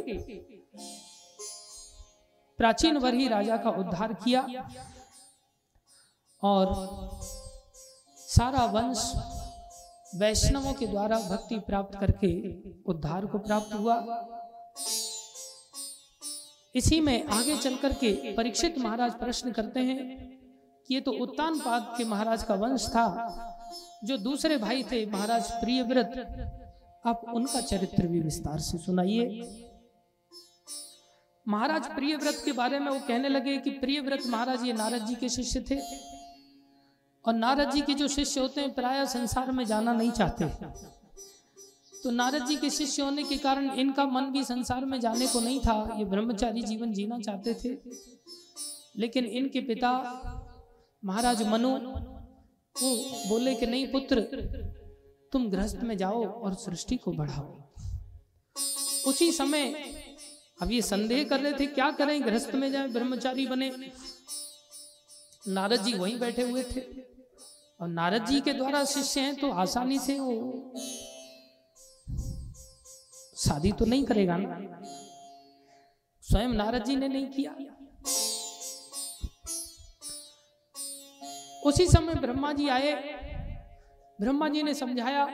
प्राचीन 2.58 2.96
वरही 2.96 3.28
राजा 3.28 3.56
का 3.56 3.70
उद्धार 3.80 4.12
किया। 4.14 4.40
और 6.42 6.74
सारा 8.18 8.64
वंश 8.64 9.12
वैष्णवों 10.14 10.72
के 10.72 10.86
द्वारा 10.86 11.18
भक्ति 11.20 11.58
प्राप्त 11.66 11.98
करके 12.00 12.30
उद्धार 12.84 13.26
को 13.26 13.38
प्राप्त 13.38 13.74
हुआ। 13.74 13.96
इसी 16.74 17.00
में 17.00 17.24
आगे 17.28 17.56
चल 17.56 17.76
करके 17.76 18.12
परीक्षित 18.34 18.78
महाराज 18.78 19.14
प्रश्न 19.14 19.52
करते 19.52 19.80
हैं 19.80 19.98
कि 20.88 20.94
ये 20.94 21.00
तो 21.00 21.12
उत्तान 21.22 21.58
पाद 21.60 21.94
के 21.98 22.04
महाराज 22.04 22.42
का 22.42 22.54
वंश 22.56 22.86
था। 22.88 23.06
जो 24.04 24.16
दूसरे 24.16 24.56
भाई 24.56 24.82
थे, 24.82 25.04
महाराज 25.06 25.50
प्रियव्रत, 25.50 26.12
आप 27.06 27.24
उनका 27.34 27.60
चरित्र 27.60 28.06
भी 28.06 28.20
विस्तार 28.20 28.58
से 28.58 28.78
सुनाइए। 28.78 29.24
महाराज 31.46 31.86
प्रियव्रत 31.94 32.42
के 32.44 32.52
बारे 32.52 32.78
में 32.78 32.90
वो 32.90 32.98
कहने 33.08 33.28
लगे 33.28 33.56
कि 33.58 33.70
प्रियव्रत 33.70 34.26
महाराज 34.26 34.64
ये 34.64 34.72
नारद 34.72 35.06
जी 35.06 35.14
के 35.14 35.28
शिष्य 35.28 35.64
थे 35.70 35.78
और 37.24 37.34
नारद 37.34 37.70
जी 37.70 37.80
के 37.80 37.94
जो 37.94 38.08
शिष्य 38.08 38.40
होते 38.40 38.60
हैं, 38.60 38.74
प्राय 38.74 39.06
संसार 39.06 39.50
में 39.52 39.64
जाना 39.64 39.92
नहीं 39.92 40.10
चाहते। 40.10 40.44
तो 42.02 42.10
नारद 42.10 42.46
जी 42.46 42.56
के 42.56 42.70
शिष्य 42.70 43.02
होने 43.02 43.22
के 43.22 43.36
कारण 43.36 43.70
इनका 43.72 44.04
मन 44.06 44.30
भी 44.32 44.44
संसार 44.44 44.84
में 44.84 45.00
जाने 45.00 45.26
को 45.26 45.40
नहीं 45.40 45.60
था, 45.60 45.96
ये 45.98 46.04
ब्रह्मचारी 46.04 46.62
जीवन 46.62 46.92
जीना 46.92 47.18
चाहते 47.18 47.54
थे। 47.54 47.76
लेकिन 48.96 49.24
इनके 49.24 49.60
पिता 49.60 49.92
महाराज 51.02 51.42
मनु 51.42 51.76
वो 52.82 52.94
बोले 53.28 53.54
कि 53.54 53.66
नहीं 53.66 53.86
पुत्र, 53.86 54.20
तुम 55.32 55.48
गृहस्थ 55.50 55.80
में 55.82 55.96
जाओ 55.96 56.24
और 56.24 56.54
सृष्टि 56.54 56.96
को 56.96 57.12
बढ़ाओ। 57.12 57.50
उसी 59.06 59.30
समय 59.32 59.74
अब 60.62 60.72
ये 60.72 60.82
संदेह 60.82 61.24
कर 61.24 61.40
रहे 61.40 61.52
थे, 61.52 61.66
क्या 61.66 61.90
करें, 61.90 62.22
गृहस्थ 62.22 62.54
में 62.54 62.70
जाए, 62.72 62.88
ब्रह्मचारी 62.88 63.46
बने। 63.46 63.70
नारद 65.48 65.82
जी 65.82 65.92
वहीं 65.94 66.18
बैठे 66.18 66.42
हुए 66.42 66.62
थे। 66.62 66.80
और 67.80 67.88
नारद 67.88 68.26
जी 68.26 68.40
के 68.40 68.52
द्वारा 68.52 68.84
शिष्य 68.84 69.20
हैं 69.20 69.36
तो 69.36 69.50
आसानी 69.50 69.98
से 69.98 70.18
वो 70.18 70.72
शादी 73.36 73.72
तो 73.72 73.84
नहीं 73.84 74.04
करेगा 74.04 74.36
ना। 74.36 74.58
स्वयं 76.24 76.48
नारद 76.48 76.84
जी 76.84 76.96
ने 76.96 77.08
नहीं 77.08 77.26
किया। 77.26 77.56
उसी 81.66 81.86
समय 81.86 82.14
ब्रह्मा 82.14 82.52
जी 82.52 82.68
आए। 82.68 82.92
ब्रह्मा 84.18 84.48
जी 84.48 84.62
ने 84.62 84.74
समझाया, 84.74 85.24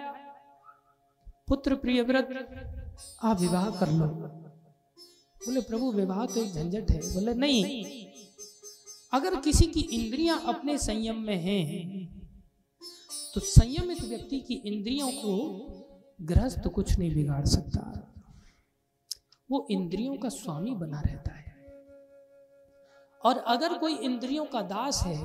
पुत्र 1.48 1.74
प्रिय 1.74 2.02
व्रत, 2.02 2.28
आप 3.22 3.40
विवाह 3.40 3.70
कर 3.70 3.92
लो। 3.92 4.06
बोले, 4.06 5.60
प्रभु, 5.60 5.90
विवाह 5.92 6.24
तो 6.26 6.42
एक 6.42 6.52
झंझट 6.52 6.90
है। 6.90 7.00
बोले, 7.14 7.34
नहीं, 7.34 8.06
अगर 9.12 9.36
किसी 9.36 9.66
की 9.66 9.80
इंद्रियाँ 9.80 10.40
अपने 10.46 10.76
संयम 10.78 11.18
में 11.20 11.36
हैं 11.36 12.04
तो 13.34 13.40
संयमित 13.40 14.00
व्यक्ति 14.02 14.40
की 14.40 14.54
इंद्रियों 14.66 15.10
को 15.12 15.34
गृहस्थ 16.20 16.66
कुछ 16.68 16.98
नहीं 16.98 17.14
बिगाड़ 17.14 17.44
सकता। 17.46 17.82
वो 19.50 19.66
इंद्रियों 19.70 20.16
का 20.16 20.28
स्वामी 20.28 20.74
बना 20.74 21.00
रहता 21.00 21.32
है। 21.32 21.54
और 23.22 23.38
अगर 23.46 23.76
कोई 23.78 23.94
इंद्रियों 23.94 24.44
का 24.44 24.62
दास 24.62 25.02
है 25.02 25.18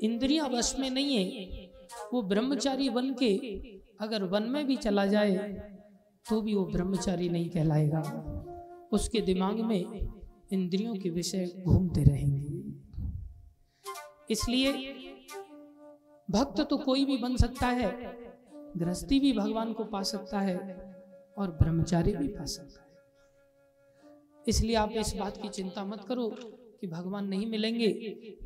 इंद्रियाँ 0.00 0.48
वश 0.48 0.74
में 0.78 0.90
नहीं 0.90 1.16
है, 1.16 1.70
वो 2.12 2.22
ब्रह्मचारी 2.24 2.88
बन 2.90 3.12
के 3.14 3.34
अगर 4.00 4.22
वन 4.24 4.42
में 4.42 4.66
भी 4.66 4.76
चला 4.78 5.06
जाए 5.06 5.36
तो 6.26 6.40
भी 6.42 6.54
वो 6.54 6.64
ब्रह्मचारी 6.66 7.28
नहीं 7.28 7.48
कहलाएगा। 7.50 8.00
उसके 8.92 9.20
दिमाग 9.22 9.60
में 9.60 9.80
इंद्रियों 10.52 10.94
के 10.94 11.10
विषय 11.10 11.46
घूमते 11.66 12.02
रहेंगे। 12.04 12.46
इसलिए 14.30 14.72
भक्त 16.28 16.60
तो 16.60 16.76
कोई 16.78 17.04
भी 17.04 17.16
बन 17.16 17.36
सकता 17.36 17.66
है, 17.68 17.90
गृहस्थी 18.76 19.20
भी 19.20 19.32
भगवान 19.32 19.72
को 19.72 19.84
पा 19.84 20.02
सकता 20.04 20.40
है 20.40 20.56
और 21.36 21.50
ब्रह्मचारी 21.52 22.14
भी 22.16 22.28
पा 22.28 22.44
सकता 22.46 22.80
है। 22.80 22.86
इसलिए 24.46 24.74
आप 24.76 24.92
इस 24.96 25.14
बात 25.16 25.36
की 25.36 25.48
चिंता 25.50 25.84
मत 25.84 26.04
करो 26.08 26.28
कि 26.80 26.86
भगवान 26.86 27.28
नहीं 27.28 27.46
मिलेंगे, 27.46 27.88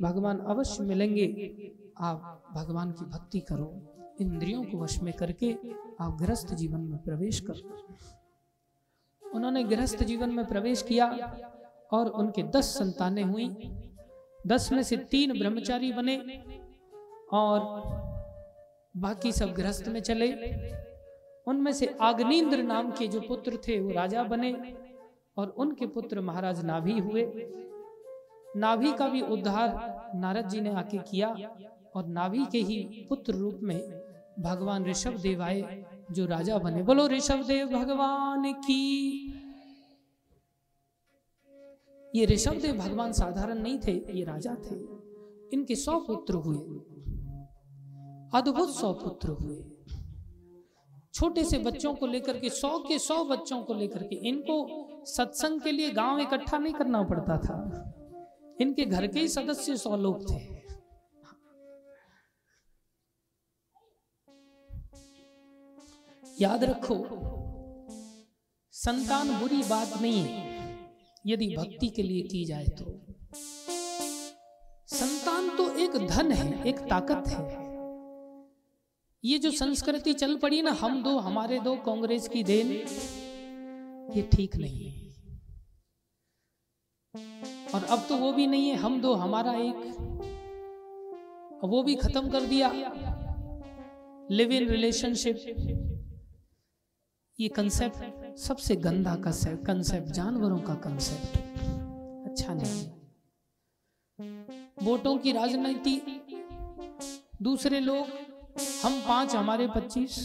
भगवान 0.01 0.39
अवश्य 0.39 0.85
मिलेंगे। 0.85 1.27
आप 1.99 2.53
भगवान 2.55 2.93
की 2.93 3.05
भक्ति 3.05 3.41
करो, 3.41 3.73
इंद्रियों 4.21 4.65
को 4.65 4.79
वश 4.79 4.99
में 5.03 5.13
करके 5.15 5.53
आप 6.01 6.17
गृहस्थ 6.21 6.55
जीवन 6.55 6.81
में 6.81 6.99
प्रवेश 6.99 7.41
करो। 7.41 7.77
उन्होंने 9.35 9.65
गृहस्थ 9.65 10.03
जीवन 10.03 10.31
में 10.31 10.45
प्रवेश 10.47 10.83
किया 10.83 11.37
और 11.93 12.09
उनके 12.09 12.43
दस 12.43 12.65
संतानें 12.65 13.23
हुई। 13.23 13.49
दस 14.47 14.73
में 14.73 14.83
से 14.83 14.97
तीन 14.97 15.39
ब्रह्मचारी 15.39 15.93
बने 15.93 16.17
और 17.33 17.61
बाकी 18.97 19.33
सब 19.33 19.53
गृहस्थ 19.55 19.89
में 19.89 20.01
चले। 20.01 20.33
उनमें 21.47 21.73
से 21.73 21.87
आग्निंद्र 22.01 22.63
नाम 22.63 22.91
के 22.91 23.07
जो 23.09 23.21
पुत्र 23.21 23.59
थे, 23.69 23.81
वो 23.81 23.91
राजा 23.91 24.23
बने 24.23 24.77
और 25.37 25.49
उनके 25.49 25.87
पुत्र 25.87 26.21
महाराज 26.21 26.65
नाभि 26.65 26.99
हुए। 26.99 27.23
नाभि 28.57 28.93
का 28.93 29.09
भी 29.09 29.21
उद्धार 29.21 30.03
नारद 30.15 30.49
जी 30.49 30.61
ने 30.61 30.71
आके 30.71 30.99
किया 30.99 31.57
और 31.97 32.07
नाभि 32.07 32.47
के 32.53 32.59
ही 32.59 33.07
पुत्र 33.09 33.33
रूप 33.33 33.61
में 33.63 34.03
भगवान 34.41 34.85
ऋषभ 34.85 35.21
देव 35.21 35.43
आए, 35.43 35.85
जो 36.11 36.27
राजा 36.27 36.59
बने। 36.59 36.83
बोलो, 36.83 37.09
ऋषभ 37.09 37.45
देव 37.47 37.69
भगवान 37.69 38.53
की 38.53 39.29
ये 42.15 42.27
ऋषभ 42.27 42.53
देव 42.53 42.77
भगवान 42.77 43.13
साधारण 43.13 43.59
नहीं 43.59 43.79
थे, 43.79 44.19
ये 44.19 44.25
राजा 44.25 44.55
थे। 44.55 44.77
इनके 45.53 45.75
सौ 45.75 46.01
पुत्र 46.01 46.35
हुए। 46.35 46.57
अद्भुत 48.35 48.71
सौ 48.71 48.93
पुत्र 48.93 49.29
हुए। 49.29 49.65
छोटे 51.15 51.45
से 51.45 51.59
बच्चों 51.59 51.95
को 51.95 52.07
लेकर 52.07 52.39
के, 52.39 52.51
सौ 52.51 52.79
के 52.79 52.99
सौ 52.99 53.25
बच्चों 53.25 53.63
को 53.63 53.75
लेकर 53.75 54.03
के 54.03 54.17
इनको 54.17 54.89
सत्संग 55.05 55.61
के 55.61 55.73
लिए 55.73 55.91
गाँव 55.91 56.19
इकट्ठा 56.19 56.59
नहीं 56.59 56.75
करना 56.75 57.03
पड़ता 57.03 57.39
था। 57.39 57.89
इनके 58.61 58.85
घर 58.85 59.07
के 59.07 59.21
ही 59.21 59.29
सदस्य 59.29 59.77
सौ 59.77 59.97
लोग 59.97 60.31
थे। 60.31 60.41
याद 66.41 66.65
रखो, 66.65 66.97
संतान 68.75 69.29
बुरी 69.41 69.63
बात 69.63 70.01
नहीं 70.03 70.23
है 70.23 70.51
यदि 71.27 71.49
भक्ति 71.57 71.89
के 71.89 72.03
लिए 72.03 72.23
की 72.23 72.45
जाए 72.45 72.67
तो। 72.79 72.85
संतान 74.89 75.49
तो 75.57 75.69
एक 75.77 75.97
धन 76.09 76.33
है, 76.33 76.69
एक 76.69 76.79
ताकत 76.79 77.29
है। 77.29 77.45
ये 79.25 79.39
जो 79.39 79.51
संस्कृति 79.51 80.13
चल 80.13 80.37
पड़ी 80.37 80.63
ना, 80.63 80.71
हम 80.71 81.03
दो, 81.03 81.19
हमारे 81.19 81.59
दो, 81.61 81.77
कांग्रेस 81.77 82.29
की 82.29 82.43
देन, 82.43 82.73
ये 84.17 84.23
ठीक 84.33 84.57
नहीं 84.57 84.85
है। 84.85 85.12
और 87.75 87.85
अब 87.85 88.07
तो 88.09 88.17
वो 88.17 88.33
भी 88.33 88.47
नहीं 88.47 88.69
है, 88.69 88.77
हम 88.77 89.01
दो, 89.01 89.15
हमारा 89.15 89.53
एक। 89.55 89.77
वो 91.65 91.83
भी 91.83 91.95
खत्म 91.95 92.31
कर 92.31 92.47
दिया। 92.47 92.69
लिव 94.31 94.53
इन 94.53 94.69
रिलेशनशिप 94.69 95.37
ये 97.39 97.49
कंसेप्ट 97.49 98.37
सबसे 98.37 98.77
गंदा 98.77 99.15
कंसेप्ट 99.17 100.11
जानवरों 100.11 100.59
का 100.59 100.75
कंसेप्ट 100.75 101.37
अच्छा 102.27 102.55
नहीं। 102.55 102.87
वोटों 104.83 105.17
की 105.19 105.33
राजनीति, 105.33 106.01
दूसरे 107.43 107.81
लोग, 107.81 108.07
हम 108.85 109.01
पाँच, 109.01 109.35
हमारे 109.35 109.67
पच्चीस। 109.69 110.19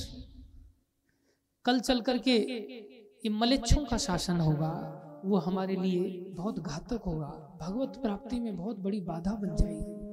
कल 1.66 1.80
चल 1.80 2.02
करके 2.02 2.36
ये 2.36 3.30
मलेच्छों 3.30 3.86
का 3.86 3.98
शासन 3.98 4.40
होगा। 4.40 4.97
वो 5.26 5.38
हमारे 5.38 5.76
लिए 5.76 6.26
बहुत 6.30 6.60
घातक 6.60 7.02
होगा। 7.06 7.58
भगवत 7.62 7.98
प्राप्ति 7.98 8.40
में 8.40 8.58
बहुत 8.58 8.80
बड़ी 8.80 9.02
बाधा 9.02 9.32
बन 9.32 9.56
जाएगी। 9.56 10.08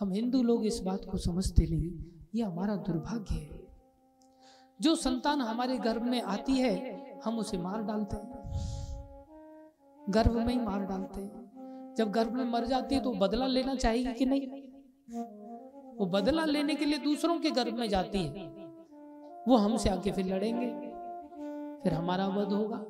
हम 0.00 0.12
हिंदू 0.12 0.42
लोग 0.42 0.66
इस 0.66 0.80
बात 0.80 1.00
को 1.10 1.18
समझते 1.18 1.66
नहीं। 1.66 2.04
ये 2.34 2.42
हमारा 2.42 2.76
दुर्भाग्य 2.76 3.34
है। 3.34 3.66
जो 4.80 4.94
संतान 4.94 5.40
हमारे 5.40 5.78
गर्भ 5.78 6.02
में 6.02 6.22
आती 6.22 6.52
है, 6.52 7.02
हम 7.24 7.38
उसे 7.38 7.58
मार 7.58 7.82
डालते 7.82 8.16
हैं। 8.16 8.52
गर्भ 10.08 10.32
में 10.32 10.54
ही 10.54 10.60
मार 10.60 10.84
डालते 10.84 11.20
हैं। 11.20 11.46
जब 11.98 12.10
गर्भ 12.10 12.32
में 12.32 12.44
मर 12.44 12.66
जाती 12.66 12.94
है 12.94 13.00
तो 13.00 13.12
बदला 13.12 13.46
लेना 13.46 13.74
चाहेगी 13.74 14.12
कि 14.12 14.26
नहीं? 14.26 14.62
वो 15.96 16.06
बदला 16.06 16.44
लेने 16.44 16.74
के 16.74 16.84
लिए 16.84 16.98
दूसरों 16.98 17.40
के 17.40 17.50
गर्भ 17.50 17.74
में 17.74 17.88
जाती 17.88 18.18
है। 18.18 18.46
वो 19.48 19.56
हमसे 19.56 19.88
आके 19.88 20.12
फिर 20.12 20.26
लड़ेंगे। 20.26 20.70
फिर 21.82 21.94
हमारा 21.94 22.26
वध 22.26 22.52
होगा। 22.52 22.84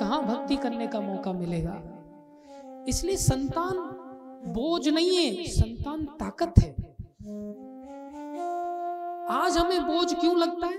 कहाँ 0.00 0.22
भक्ति 0.26 0.56
करने 0.56 0.86
का 0.86 1.00
मौका 1.00 1.32
मिलेगा? 1.32 1.74
इसलिए 2.88 3.16
संतान 3.16 3.76
बोझ 4.52 4.88
नहीं 4.88 5.16
है, 5.16 5.44
संतान 5.44 6.04
ताकत 6.04 6.58
है। 6.58 6.70
आज 9.30 9.56
हमें 9.56 9.82
बोझ 9.82 10.14
क्यों 10.14 10.36
लगता 10.38 10.66
है? 10.66 10.76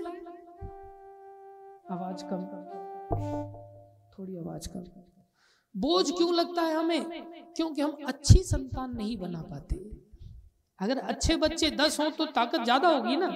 आवाज़ 1.90 2.24
कम। 2.24 2.44
थोड़ी 4.12 4.36
आवाज़ 4.36 4.68
कम। 4.68 4.84
बोझ 5.74 6.10
क्यों 6.10 6.34
लगता 6.34 6.62
है 6.62 6.74
हमें? 6.74 7.04
क्योंकि 7.56 7.82
हम 7.82 7.96
अच्छी 8.06 8.38
संतान 8.38 8.96
नहीं 8.96 9.16
बना 9.16 9.42
पाते। 9.42 9.76
अगर 10.80 10.98
अच्छे 10.98 11.36
बच्चे 11.36 11.70
दस 11.70 12.00
हो 12.00 12.10
तो 12.10 12.26
ताकत 12.26 12.64
ज़्यादा 12.64 12.88
होगी 12.88 13.16
ना? 13.16 13.26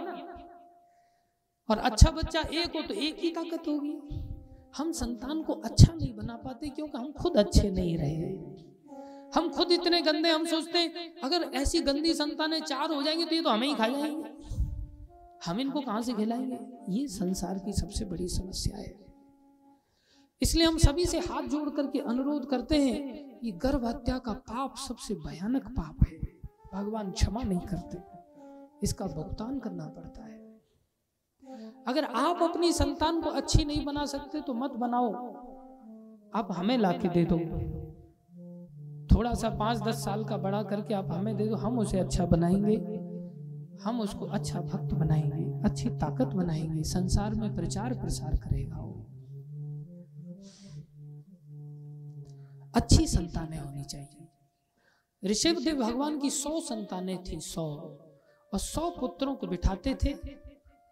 और 1.69 1.79
अच्छा 1.79 2.11
बच्चा 2.11 2.41
एक 2.41 2.77
हो 2.77 2.83
तो 2.83 2.95
एक 2.95 3.19
ही 3.19 3.31
ताकत 3.31 3.69
होगी। 3.69 4.32
हम 4.77 4.93
संतान 4.93 5.43
को 5.43 5.53
अच्छा 5.53 5.93
नहीं 5.95 6.15
बना 6.17 6.37
पाते 6.37 6.69
क्योंकि 6.69 6.99
हम 6.99 7.13
खुद 7.13 7.37
अच्छे 7.37 7.71
नहीं 7.71 7.97
रहे 7.99 8.61
हम 9.35 9.49
खुद 9.51 9.73
इतने 9.73 10.01
गंदे, 10.03 10.31
हम 10.31 10.45
सोचते 10.47 10.87
अगर 11.25 11.43
ऐसी 11.55 11.81
गंदी 11.81 12.13
संतानें 12.15 12.61
चार 12.61 12.93
हो 12.93 13.03
जाएँगी 13.03 13.25
तो 13.25 13.35
ये 13.35 13.43
तो 13.43 13.51
हमें 13.51 13.67
ही 13.69 13.75
खा 13.75 13.89
जाएँगे। 13.89 14.31
हम 15.47 15.61
इनको 15.61 15.81
कहाँ 15.81 16.03
से 16.03 16.13
खिलाएँगे? 16.13 16.59
ये 16.89 17.07
संसार 17.09 17.59
की 17.59 17.73
सबसे 17.73 18.05
बड़ी 18.05 18.29
समस्या 18.29 18.77
है। 18.77 18.95
इसलिए 20.43 20.67
हम 20.67 20.79
सभी 20.79 21.05
से 21.05 21.19
हाथ 21.19 21.43
जोड़ 21.43 21.69
करके 21.71 21.99
अनुरोध 21.99 22.49
करते 22.51 22.77
हैं 22.77 23.41
ये 23.45 23.53
गर्भ 23.53 23.87
हत्या 23.87 24.19
का 24.19 24.33
पाप 24.33 24.77
सबसे 24.77 25.15
भयानक 25.15 25.67
पाप 25.69 26.07
है। 26.09 26.19
भगवान 26.75 27.11
क्षमा 27.11 27.43
नहीं 27.43 27.61
करते। 27.61 27.99
इसका 28.83 29.07
भुगतान 29.07 29.59
करना 29.59 29.87
पड़ता 29.87 30.25
है। 30.25 30.32
अगर 31.89 32.05
आप 32.05 32.43
अपनी 32.43 32.73
संतान 32.73 33.21
को 33.21 33.31
अच्छी 33.31 33.65
नहीं 33.65 33.85
बना 33.85 34.05
सकते 34.07 34.41
तो 34.41 34.55
मत 34.55 34.71
बनाओ। 34.71 35.13
आप 36.35 36.49
हमें 36.51 36.79
लाके 36.79 37.09
दे 37.09 37.25
दो। 37.25 37.39
थोड़ा 39.17 39.35
सा 39.35 39.51
पाँच 39.51 39.79
दस 39.79 40.05
साल 40.05 40.25
का 40.25 40.37
बड़ा 40.37 40.63
करके 40.63 40.95
आप 40.95 41.13
हमें 41.13 41.37
दे 41.37 41.49
दो, 41.49 41.57
हम 41.57 41.79
उसे 41.79 41.99
अच्छा 41.99 42.27
बनाएँगे। 42.27 42.77
हम 43.85 44.01
उसको 44.01 44.27
अच्छा 44.27 44.61
भक्त 44.61 44.95
बनाएँगे, 44.95 45.69
अच्छी 45.69 45.89
ताकत 45.89 46.27
बनाएँगे, 46.27 46.83
संसार 46.83 47.35
में 47.35 47.57
प्रचार 47.57 47.95
प्रसार 47.95 48.37
करेगा 48.37 48.77
वो। 48.77 48.93
अच्छी 52.75 53.07
संतानें 53.07 53.59
होनी 53.59 53.85
चाहिए। 53.85 54.29
ऋषभ 55.25 55.65
देव 55.65 55.83
भगवान 55.83 56.19
की 56.21 56.31
सौ 56.31 56.61
संतानें 56.61 57.25
थी, 57.25 57.41
सौ। 57.41 57.67
और 58.53 58.59
सौ 58.59 58.91
पुत्रों 58.91 59.35
को 59.35 59.47
बिठाते 59.47 59.95
थे। 59.95 60.15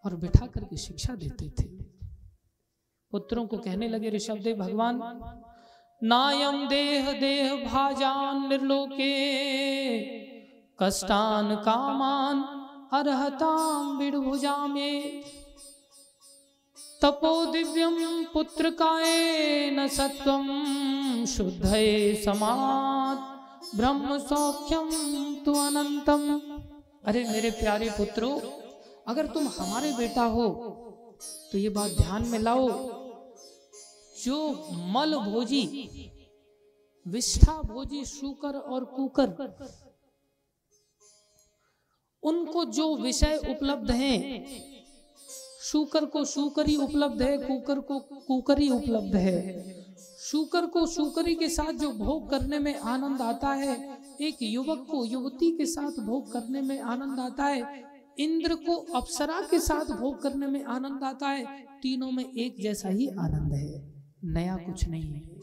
और 0.04 0.14
बिठा 0.16 0.46
करके 0.46 0.76
शिक्षा 0.76 1.14
देते 1.14 1.48
थे। 1.50 1.68
पुत्रों 3.12 3.46
को 3.46 3.56
कहने 3.58 3.88
लगे 3.88 4.10
ऋषभ 4.10 4.38
देव 4.38 4.56
भगवान 4.56 5.00
नायम 6.02 6.66
देह 6.68 7.10
देह 7.12 7.54
भाजान 7.64 8.48
निर्लोके, 8.48 9.14
कष्टान 10.78 11.54
कामान 11.56 12.42
अर्हताम 12.92 13.98
बिड़भुजा 13.98 14.56
में 14.66 15.22
तपो 17.02 17.34
दिव्यम 17.52 18.24
पुत्र 18.24 18.70
काये 18.70 19.70
न 19.70 19.86
सत्वम 19.88 20.46
शुद्ध 21.26 21.64
समात, 22.24 23.18
ब्रह्म 23.76 24.18
सौख्यम 24.18 24.88
तु 25.44 25.52
अनंतम। 25.58 26.24
अरे 27.04 27.24
मेरे 27.24 27.50
प्यारे 27.50 27.90
पुत्रों 27.90 28.38
अगर 29.06 29.26
तुम 29.26 29.48
हमारे 29.48 29.92
बेटा 29.92 30.24
हो 30.24 30.48
तो 31.52 31.58
ये 31.58 31.68
बात 31.68 31.90
ध्यान 31.90 32.26
में 32.28 32.38
लाओ। 32.38 32.68
जो 34.16 34.38
मल 34.94 35.14
भोजी, 35.16 35.62
विष्ठा 37.06 37.52
भोजी 37.62 38.04
शुकर 38.04 38.56
और 38.56 38.84
कुकर, 38.84 39.28
उनको 42.22 42.64
जो 42.64 42.94
विषय 42.96 43.36
उपलब्ध 43.50 43.90
हैं, 43.90 44.44
शुकर 45.62 46.04
को 46.04 46.24
शुकरी 46.24 46.76
उपलब्ध 46.76 47.22
है, 47.22 47.36
कुकर 47.38 47.80
को 47.80 47.98
कुकरी 48.00 48.68
उपलब्ध 48.70 49.16
है। 49.16 49.38
शुकर 50.20 50.66
को 50.66 50.86
शुकरी 50.86 51.34
के 51.34 51.48
साथ 51.48 51.72
जो 51.72 51.90
भोग 51.92 52.30
करने 52.30 52.58
में 52.58 52.74
आनंद 52.74 53.22
आता 53.22 53.48
है, 53.48 53.76
एक 54.20 54.42
युवक 54.42 54.86
को 54.90 55.04
युवती 55.04 55.56
के 55.58 55.66
साथ 55.66 56.00
भोग 56.00 56.32
करने 56.32 56.60
में 56.60 56.80
आनंद 56.80 57.20
आता 57.20 57.44
है। 57.44 57.89
इंद्र 58.18 58.54
को 58.56 58.76
अप्सरा 58.94 59.40
के 59.40 59.58
साथ 59.60 59.92
भोग 59.92 60.22
करने 60.22 60.46
में 60.46 60.64
आनंद 60.64 61.04
आता 61.04 61.28
है। 61.28 61.44
तीनों 61.82 62.10
में 62.10 62.24
एक 62.24 62.62
जैसा 62.62 62.88
ही 62.88 63.06
आनंद 63.08 63.52
है। 63.52 63.90
नया 64.24 64.56
कुछ 64.56 64.88
नहीं 64.88 65.12
है। 65.12 65.38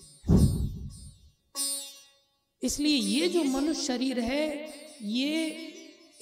इसलिए 2.61 2.95
ये 2.95 3.27
जो 3.27 3.43
मनुष्य 3.43 3.81
शरीर 3.83 4.19
है, 4.19 4.69
ये 5.01 5.47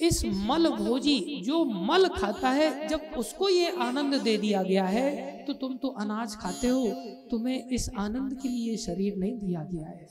इस 0.00 0.24
मल 0.24 0.68
भोजी 0.68 1.42
जो 1.44 1.64
मल 1.64 2.08
खाता 2.08 2.50
है, 2.50 2.88
जब 2.88 3.00
उसको 3.16 3.48
ये 3.48 3.70
आनंद 3.70 4.14
दे 4.14 4.36
दिया 4.36 4.62
गया 4.62 4.84
है 4.84 5.44
तो 5.46 5.52
तुम 5.52 5.76
तो 5.76 5.88
अनाज 5.88 6.36
खाते 6.36 6.68
हो। 6.68 6.86
तुम्हें 7.30 7.68
इस 7.68 7.88
आनंद 7.98 8.38
के 8.42 8.48
लिए 8.48 8.76
शरीर 8.76 9.16
नहीं 9.16 9.38
दिया 9.38 9.62
गया 9.62 9.88
है। 9.88 10.08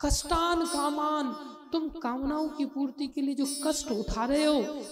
कष्टान 0.00 0.64
कामान 0.64 1.34
तुम 1.72 1.88
कामनाओं 2.02 2.48
की 2.48 2.64
पूर्ति 2.64 3.06
के 3.06 3.20
लिए 3.20 3.34
जो 3.34 3.46
कष्ट 3.64 3.90
उठा 3.92 4.24
रहे 4.24 4.44
हो, 4.44 4.84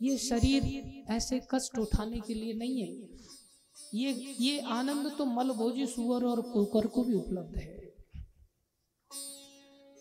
ये 0.00 0.16
शरीर 0.18 0.62
ऐसे 1.12 1.40
कष्ट 1.50 1.78
उठाने 1.78 2.20
के 2.20 2.34
लिए 2.34 2.54
नहीं 2.54 2.80
है। 2.80 2.88
ये 3.94 4.12
ये 4.40 4.58
आनंद 4.70 5.10
तो 5.18 5.24
मल 5.24 5.50
भोजी 5.52 5.86
सुअर 5.86 6.24
और 6.24 6.40
कुकर 6.42 6.86
को 6.86 7.02
भी 7.02 7.14
उपलब्ध 7.14 7.56
है। 7.56 7.74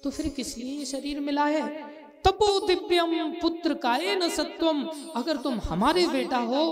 तो 0.03 0.09
फिर 0.09 0.29
किस 0.29 0.57
लिए 0.57 0.77
ये 0.79 0.85
शरीर 0.85 1.19
मिला 1.19 1.45
है? 1.45 1.63
तपो 2.23 2.67
दिव्यम 2.67 3.31
पुत्र 3.41 3.73
काये 3.73 4.15
न 4.15 4.29
सत्वम। 4.29 4.83
अगर 5.15 5.37
तुम 5.37 5.59
हमारे 5.59 6.07
बेटा 6.07 6.37
हो 6.39 6.65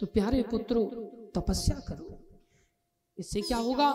तो 0.00 0.06
प्यारे 0.06 0.42
पुत्रो, 0.42 0.84
तपस्या 1.34 1.78
करो। 1.88 2.18
इससे 3.18 3.40
क्या 3.40 3.56
होगा? 3.58 3.90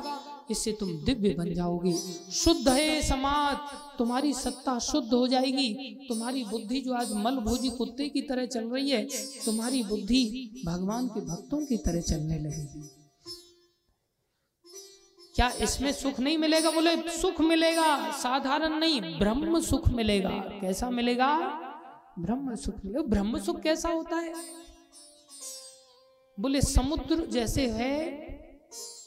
इससे 0.51 0.71
तुम 0.71 0.89
दिव्य 0.89 1.29
बन 1.29 1.53
जाओगे। 1.53 1.93
शुद्ध 2.31 2.69
है 2.69 3.01
समाज, 3.01 3.57
तुम्हारी 3.97 4.33
सत्ता 4.33 4.79
शुद्ध 4.79 5.13
हो 5.13 5.27
जाएगी। 5.27 5.99
तुम्हारी 6.09 6.43
बुद्धि 6.43 6.81
जो 6.81 6.93
आज 6.93 7.13
मल 7.13 7.35
भोजी 7.35 7.69
कुत्ते 7.69 8.09
की 8.09 8.21
तरह 8.21 8.45
चल 8.45 8.65
रही 8.65 8.89
है, 8.89 9.05
तुम्हारी 9.45 9.83
बुद्धि 9.83 10.51
भगवान 10.65 11.07
के 11.07 11.21
भक्तों 11.21 11.65
की 11.65 11.77
तरह 11.77 12.01
चलने 12.01 12.39
लगेगी। 12.39 12.89
क्या 15.35 15.49
इसमें 15.49 15.91
सुख 15.91 16.19
नहीं 16.19 16.37
मिलेगा? 16.37 16.71
बोले, 16.71 16.95
सुख 16.95 17.41
मिलेगा, 17.41 18.11
साधारण 18.11 18.79
नहीं, 18.79 19.01
ब्रह्म 19.01 19.61
सुख 19.61 19.89
मिलेगा। 19.89 20.29
कैसा 20.29 20.89
मिलेगा? 20.89 21.37
ब्रह्म 22.19 22.55
सुख 22.55 22.75
मिलेगा। 22.85 23.01
ब्रह्म 23.01 23.39
सुख 23.39 23.61
कैसा 23.61 23.89
होता 23.89 24.15
है? 24.15 24.33
बोले, 26.39 26.61
समुद्र 26.61 27.25
जैसे 27.25 27.67
है 27.67 28.24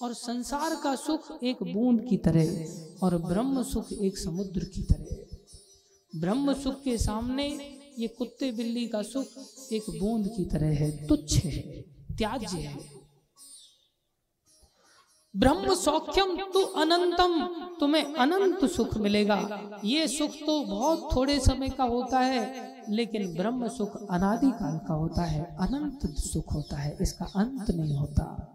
और 0.00 0.12
संसार 0.14 0.74
का 0.74 0.94
सुख 0.96 1.30
एक 1.42 1.62
बूंद 1.64 2.00
की 2.00 2.16
तरह 2.16 3.04
और 3.04 3.16
ब्रह्म 3.22 3.62
सुख 3.62 3.92
एक 3.92 4.18
समुद्र 4.18 4.64
की 4.64 4.82
तरह। 4.82 6.20
ब्रह्म 6.20 6.54
सुख 6.54 6.82
के 6.82 6.96
सामने 6.98 7.46
ये 7.98 8.08
कुत्ते 8.08 8.50
बिल्ली 8.52 8.86
का 8.86 9.02
सुख 9.02 9.72
एक 9.72 9.90
बूंद 9.90 10.28
की 10.36 10.44
तरह 10.44 10.74
है, 10.74 10.90
तुच्छ 11.06 11.36
है, 11.36 11.60
त्याज्य 12.18 12.58
है। 12.58 12.76
ब्रह्म 15.34 15.74
सौख्यम 15.74 16.36
तु 16.52 16.60
अनंतम, 16.82 17.34
तुम्हें 17.80 18.14
अनंत 18.16 18.64
सुख 18.64 18.96
मिलेगा। 18.96 19.36
ये 19.84 20.06
सुख 20.08 20.34
तो 20.46 20.62
बहुत 20.64 21.08
थोड़े 21.14 21.38
समय 21.40 21.68
का 21.68 21.84
होता 21.84 22.20
है, 22.20 22.86
लेकिन 22.90 23.34
ब्रह्म 23.34 23.68
सुख 23.68 23.96
अनादि 24.10 24.50
काल 24.50 24.78
का 24.78 24.94
होता 24.94 25.24
है, 25.24 25.44
अनंत 25.60 26.06
सुख 26.18 26.54
होता 26.54 26.76
है, 26.76 26.96
इसका 27.00 27.24
अंत 27.36 27.70
नहीं 27.70 27.96
होता। 27.96 28.54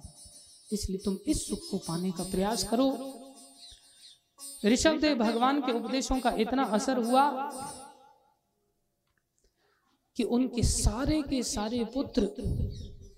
इसलिए 0.73 0.99
तुम 1.05 1.17
इस 1.27 1.47
सुख 1.49 1.59
को 1.71 1.77
पाने 1.77 2.11
का 2.11 2.23
प्रयास 2.23 2.63
करो। 2.63 2.87
ऋषभ 4.65 4.99
देव 4.99 5.17
भगवान 5.17 5.61
के 5.61 5.71
उपदेशों 5.71 6.19
का 6.19 6.31
इतना 6.31 6.63
असर 6.63 6.97
हुआ 6.97 7.49
कि 10.17 10.23
उनके 10.23 10.63
सारे 10.63 11.21
के 11.21 11.43
सारे 11.43 11.83
पुत्र 11.85 12.21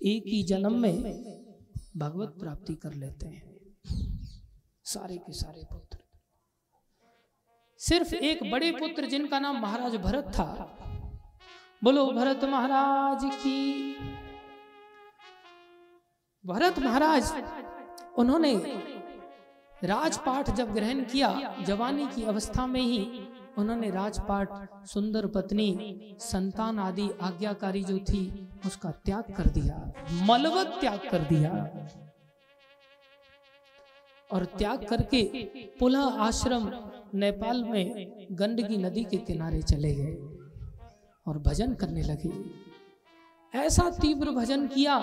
एक 0.02 0.22
ही 0.26 0.42
जन्म 0.42 0.78
में 0.80 1.02
भगवत 1.96 2.34
प्राप्ति 2.40 2.74
कर 2.74 2.94
लेते 2.94 3.26
हैं। 3.26 3.76
सारे 4.84 5.16
के 5.16 5.32
सारे 5.32 5.62
पुत्र। 5.64 5.98
सिर्फ़ 7.78 8.14
एक 8.14 8.50
बड़े 8.50 8.72
पुत्र 8.72 9.06
जिनका 9.06 9.38
नाम 9.38 9.60
महाराज 9.62 9.96
भरत 9.96 10.24
था। 10.24 10.72
बोलो, 11.84 12.06
भरत 12.06 12.44
महाराज 12.44 13.20
की 13.24 13.92
भरत 16.46 16.78
महाराज, 16.78 17.32
उन्होंने 18.18 18.54
राजपाठ 19.84 20.50
जब 20.50 20.72
ग्रहण 20.74 21.02
किया, 21.04 21.56
जवानी 21.66 22.06
की 22.06 22.22
अवस्था 22.24 22.66
में 22.66 22.80
ही 22.80 23.26
उन्होंने 23.58 23.90
राजपाठ, 23.90 24.48
सुंदर 24.86 25.26
पत्नी, 25.26 25.68
संतान 26.20 26.78
आदि 26.78 27.08
आज्ञाकारी 27.22 27.82
जो 27.84 27.98
थी, 27.98 28.48
उसका 28.66 28.90
त्याग 29.04 29.32
कर 29.36 29.46
दिया, 29.50 29.92
मलवत 30.26 30.76
त्याग 30.80 31.08
कर 31.10 31.18
दिया। 31.18 31.50
और 34.30 34.44
त्याग 34.44 34.84
करके 34.84 35.22
पुनः 35.80 36.22
आश्रम 36.22 36.70
नेपाल 37.14 37.64
में 37.64 38.12
गंडकी 38.32 38.76
नदी 38.76 39.04
के 39.04 39.16
किनारे 39.16 39.62
चले 39.62 39.94
गए 39.94 40.14
और 41.26 41.38
भजन 41.38 41.74
करने 41.74 42.02
लगे। 42.02 42.32
ऐसा 43.56 43.90
तीव्र 43.90 44.30
भजन 44.30 44.66
किया 44.66 44.98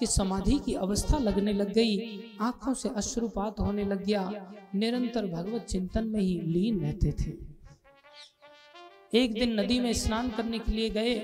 कि 0.00 0.06
समाधि 0.06 0.58
की 0.58 0.74
अवस्था 0.74 1.18
लगने 1.18 1.52
लग 1.52 1.72
गई। 1.72 2.20
आँखों 2.40 2.74
से 2.74 2.88
अश्रुपात 2.88 3.60
होने 3.60 3.84
लग 3.84 4.04
गया। 4.04 4.54
निरंतर 4.74 5.26
भगवत 5.26 5.62
चिंतन 5.62 6.06
में 6.06 6.20
ही 6.20 6.40
लीन 6.40 6.80
रहते 6.80 7.12
थे। 7.12 7.32
एक 9.18 9.32
दिन 9.32 9.60
नदी 9.60 9.80
में 9.80 9.92
स्नान 9.92 10.30
करने 10.30 10.58
के 10.58 10.72
लिए 10.72 10.90
गए। 10.90 11.14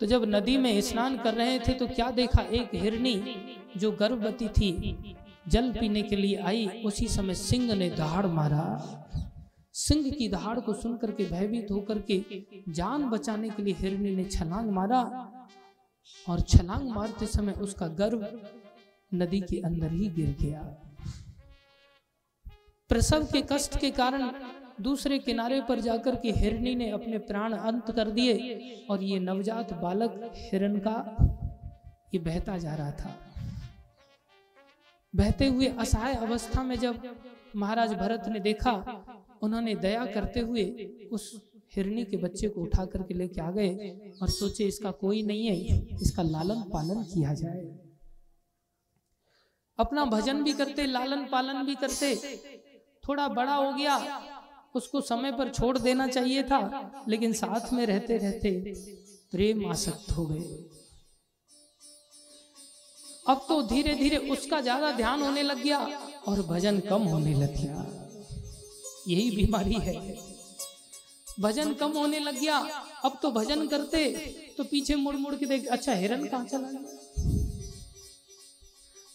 तो 0.00 0.06
जब 0.06 0.24
नदी 0.24 0.56
में 0.56 0.80
स्नान 0.80 1.16
कर 1.18 1.34
रहे 1.34 1.58
थे 1.58 1.72
तो 1.72 1.86
क्या 1.86 2.10
देखा 2.10 2.42
एक 2.42 2.74
हिरनी 2.74 3.14
जो 3.76 3.90
गर्भवती 3.92 4.48
थी, 4.48 5.14
जल 5.48 5.72
पीने 5.72 6.02
के 6.02 6.16
लिए 6.16 6.36
आई। 6.36 6.66
उसी 6.84 7.08
समय 7.08 7.34
सिंह 7.34 7.74
ने 7.74 7.90
दहाड़ 7.90 8.26
मारा। 8.26 8.64
सिंह 9.78 10.10
की 10.10 10.28
दहाड़ 10.28 10.58
को 10.60 10.72
सुनकर 10.72 11.10
के 11.12 11.24
भयभीत 11.24 11.70
होकर 11.70 11.98
के 12.00 12.22
जान 12.68 13.08
बचाने 13.10 13.50
के 13.50 13.62
लिए 13.62 13.74
हिरनी 13.74 14.14
ने 14.16 14.24
छलांग 14.24 14.70
मारा 14.70 15.00
और 16.28 16.40
छलांग 16.40 16.88
मारते 16.90 17.26
समय 17.26 17.52
उसका 17.52 17.86
गर्भ 17.98 18.26
नदी 19.12 19.40
के 19.40 19.60
अंदर 19.60 19.92
ही 19.92 20.08
गिर 20.08 20.36
गया। 20.40 20.62
प्रसव 22.90 23.24
के 23.24 23.42
कष्ट 23.42 23.78
के 23.78 23.90
कारण 23.90 24.30
दूसरे 24.80 25.18
किनारे 25.18 25.60
पर 25.60 25.80
जाकर 25.80 26.16
के 26.16 26.30
हिरनी 26.30 26.74
ने 26.74 26.90
अपने 26.90 27.18
प्राण 27.18 27.52
अंत 27.52 27.90
कर 27.90 28.10
दिए 28.10 28.86
और 28.90 29.02
ये 29.02 29.18
नवजात 29.18 29.72
बालक 29.72 30.32
हिरण 30.36 30.78
का 30.78 30.96
ये 32.14 32.20
बहता 32.20 32.56
जा 32.58 32.74
रहा 32.74 32.90
था। 32.90 33.14
बहते 35.14 35.46
हुए 35.46 35.66
असहाय 35.78 36.14
अवस्था 36.14 36.62
में 36.62 36.76
जब 36.78 37.02
महाराज 37.56 37.92
भरत 37.94 38.28
ने 38.28 38.40
देखा 38.40 38.72
उन्होंने 39.42 39.74
दया 39.76 40.04
करते 40.06 40.40
हुए 40.42 40.64
उस 41.12 41.24
हिरनी 41.72 42.04
के 42.04 42.16
बच्चे 42.18 42.48
को 42.48 42.60
उठा 42.62 42.84
करके 42.86 43.14
लेके 43.14 43.40
आ 43.40 43.50
गए 43.50 43.70
और 44.22 44.28
सोचे 44.30 44.64
इसका 44.66 44.90
कोई 45.00 45.22
नहीं 45.24 45.46
है 45.46 45.98
इसका 46.02 46.22
लालन 46.24 46.62
पालन 46.72 47.02
किया 47.04 47.34
जाए। 47.34 47.66
अपना 49.78 50.04
भजन 50.06 50.42
भी 50.44 50.52
करते 50.54 50.86
लालन 50.88 51.24
पालन 51.32 51.64
भी 51.66 51.74
करते। 51.76 52.14
थोड़ा 53.04 53.28
बड़ा 53.30 53.54
हो 53.54 53.72
गया 53.74 53.98
उसको 54.74 55.00
समय 55.02 55.32
पर 55.32 55.48
छोड़ 55.50 55.76
देना 55.78 56.06
चाहिए 56.08 56.42
था 56.44 57.04
लेकिन 57.08 57.32
साथ 57.34 57.72
में 57.72 57.84
रहते 57.86 58.16
रहते 58.18 58.50
प्रेम 59.32 59.64
आसक्त 59.70 60.10
हो 60.12 60.26
गए। 60.26 60.66
अब 63.26 63.44
तो 63.48 63.62
धीरे 63.64 63.94
धीरे 63.94 64.16
उसका 64.32 64.60
ज़्यादा 64.60 64.90
ध्यान 64.92 65.22
होने 65.22 65.42
लग 65.42 65.62
गया 65.62 65.78
और 66.28 66.42
भजन 66.44 66.80
कम 66.80 67.02
होने 67.04 67.34
लग 67.34 67.56
गया। 67.56 67.97
यही 69.08 69.30
बीमारी 69.36 69.74
है। 69.80 69.94
भजन 71.40 71.72
कम 71.74 71.92
होने 71.92 72.18
लग 72.18 72.38
गया, 72.40 72.58
अब 73.04 73.18
तो 73.22 73.30
भजन 73.30 73.66
करते 73.68 74.04
तो 74.58 74.64
पीछे 74.64 74.94
मुड़ 74.96 75.16
मुड़ 75.16 75.34
के 75.34 75.46
देख 75.46 75.66
अच्छा 75.68 75.92
हिरन 75.94 76.26
कहाँ 76.28 76.44
चला 76.46 76.70
गया? 76.70 76.80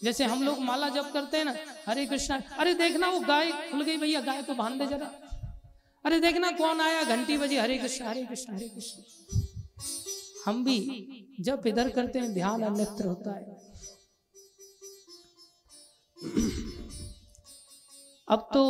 जैसे 0.01 0.23
हम 0.25 0.43
लोग 0.43 0.59
माला 0.59 0.89
जप 0.89 1.09
करते 1.13 1.37
हैं 1.37 1.45
ना, 1.45 1.55
हरे 1.87 2.05
कृष्णा, 2.05 2.41
अरे 2.57 2.73
देखना 2.73 3.09
वो 3.09 3.19
गाय 3.19 3.51
खुल 3.71 3.83
गई 3.83 3.97
भैया, 3.97 4.21
गाय 4.21 4.41
को 4.43 4.53
बाँध 4.53 4.81
दे 4.81 4.87
जरा। 4.87 5.11
अरे 6.05 6.19
देखना 6.19 6.51
कौन 6.51 6.81
आया, 6.81 7.03
घंटी 7.05 7.37
बजी, 7.37 7.57
हरे 7.57 7.77
कृष्ण 7.77 8.05
हरे 8.05 8.25
कृष्ण 8.25 8.53
हरे 8.53 8.67
कृष्ण। 8.69 9.03
हम 10.45 10.63
भी 10.63 10.77
जब 11.39 11.67
इधर 11.67 11.89
करते 11.89 12.19
हैं, 12.19 12.33
ध्यान 12.33 12.63
अन्यत्र 12.63 13.07
होता 13.07 13.31
है। 13.31 13.61
अब 18.27 18.47
तो 18.53 18.63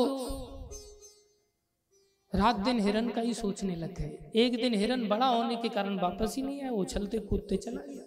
रात 2.35 2.55
दिन 2.55 2.79
हिरन 2.79 3.09
का 3.09 3.21
ही 3.21 3.33
सोचने 3.33 3.75
लग 3.75 3.93
गए। 3.93 4.31
एक 4.35 4.55
दिन 4.55 4.73
हिरन 4.73 5.07
बड़ा 5.07 5.27
होने 5.27 5.55
के 5.55 5.69
कारण 5.69 5.99
वापस 5.99 6.35
ही 6.35 6.41
नहीं 6.41 6.61
आया 6.61 6.71
उछलते 6.71 7.19
कूदते 7.19 7.57
चला 7.57 7.81
गया। 7.81 8.03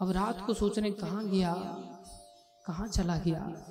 अब 0.00 0.10
रात 0.10 0.46
को 0.46 0.54
सोचने 0.54 0.90
कहाँ 0.90 1.30
गया? 1.30 1.54
कहाँ 2.66 2.88
चला 2.88 3.18
गया? 3.18 3.66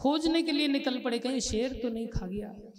खोजने 0.00 0.42
के 0.42 0.52
लिए 0.52 0.68
निकल 0.68 0.98
पड़े, 0.98 1.18
कहीं 1.18 1.40
शेर 1.40 1.72
तो 1.82 1.88
नहीं 1.88 2.08
खा 2.08 2.26
गया। 2.26 2.70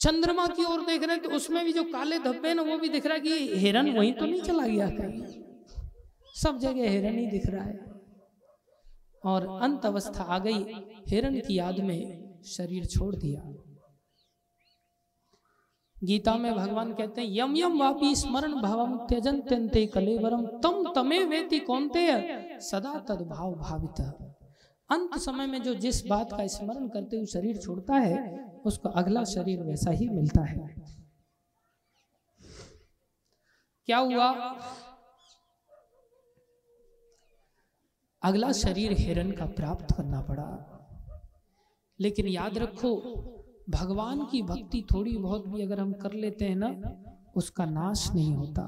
चंद्रमा 0.00 0.46
की 0.46 0.64
ओर 0.64 0.84
देख 0.84 1.02
रहे 1.02 1.16
तो 1.16 1.30
उसमें 1.30 1.64
भी 1.64 1.72
जो 1.72 1.84
काले 1.84 2.18
धब्बे 2.18 2.54
ना, 2.54 2.62
वो 2.62 2.78
भी 2.78 2.88
दिख 2.88 3.06
रहा 3.06 3.14
है 3.14 3.20
कि 3.20 3.56
हिरन 3.56 3.90
वहीं 3.90 4.12
तो 4.12 4.24
नहीं 4.24 4.42
चला 4.42 4.66
गया 4.66 4.90
कहीं। 4.90 5.42
सब 6.34 6.58
जगह 6.58 6.90
हिरन 6.90 7.18
ही 7.18 7.26
दिख 7.26 7.46
रहा 7.46 7.64
है। 7.64 7.78
और 9.24 9.62
अंत 9.62 9.86
अवस्था 9.86 10.22
आ 10.22 10.38
गई 10.38 10.64
हिरन 11.08 11.40
की 11.40 11.58
याद 11.58 11.80
में। 11.80 12.27
शरीर 12.48 12.86
छोड़ 12.86 13.14
दिया। 13.16 13.42
गीता 16.04 16.34
में 16.34 16.54
भगवान 16.54 16.92
कहते 16.94 17.20
हैं, 17.20 17.28
यम 17.30 17.56
यम 17.56 17.78
वापी 17.80 18.14
स्मरण 18.16 18.54
भावम 18.62 18.96
त्यजन 19.06 19.40
त्यंते 19.40 19.86
कलेवरम, 19.86 20.46
तम 20.46 20.92
तमे 20.94 21.22
वेति 21.24 21.58
कौनते 21.58 22.06
सदा 22.60 22.98
तद्भाव 23.08 23.54
भावित। 23.54 24.00
अंत 24.90 25.18
समय 25.18 25.46
में 25.46 25.62
जो 25.62 25.74
जिस 25.74 26.06
बात 26.06 26.32
का 26.32 26.46
स्मरण 26.46 26.88
करते 26.88 27.16
हुए 27.16 27.26
शरीर 27.26 27.56
छोड़ता 27.56 27.94
है, 27.94 28.16
उसको 28.64 28.88
अगला 28.88 29.24
शरीर 29.24 29.62
वैसा 29.62 29.90
ही 29.90 30.08
मिलता 30.08 30.44
है। 30.44 30.74
क्या 33.88 33.98
हुआ? 33.98 34.28
अगला 38.22 38.52
शरीर 38.52 38.92
हिरण 38.92 39.30
का 39.30 39.44
प्राप्त 39.46 39.94
करना 39.96 40.20
पड़ा। 40.20 40.77
लेकिन 42.00 42.26
याद 42.26 42.58
रखो 42.58 42.94
भगवान 43.70 44.24
की 44.24 44.42
भक्ति 44.42 44.86
थोड़ी 44.94 45.16
बहुत 45.16 45.48
भी 45.48 45.62
अगर 45.62 45.80
हम 45.80 45.92
कर 45.92 46.12
लेते 46.12 46.44
हैं 46.44 46.56
ना 46.56 46.70
उसका 47.36 47.64
नाश 47.64 48.10
नहीं 48.14 48.32
होता। 48.34 48.62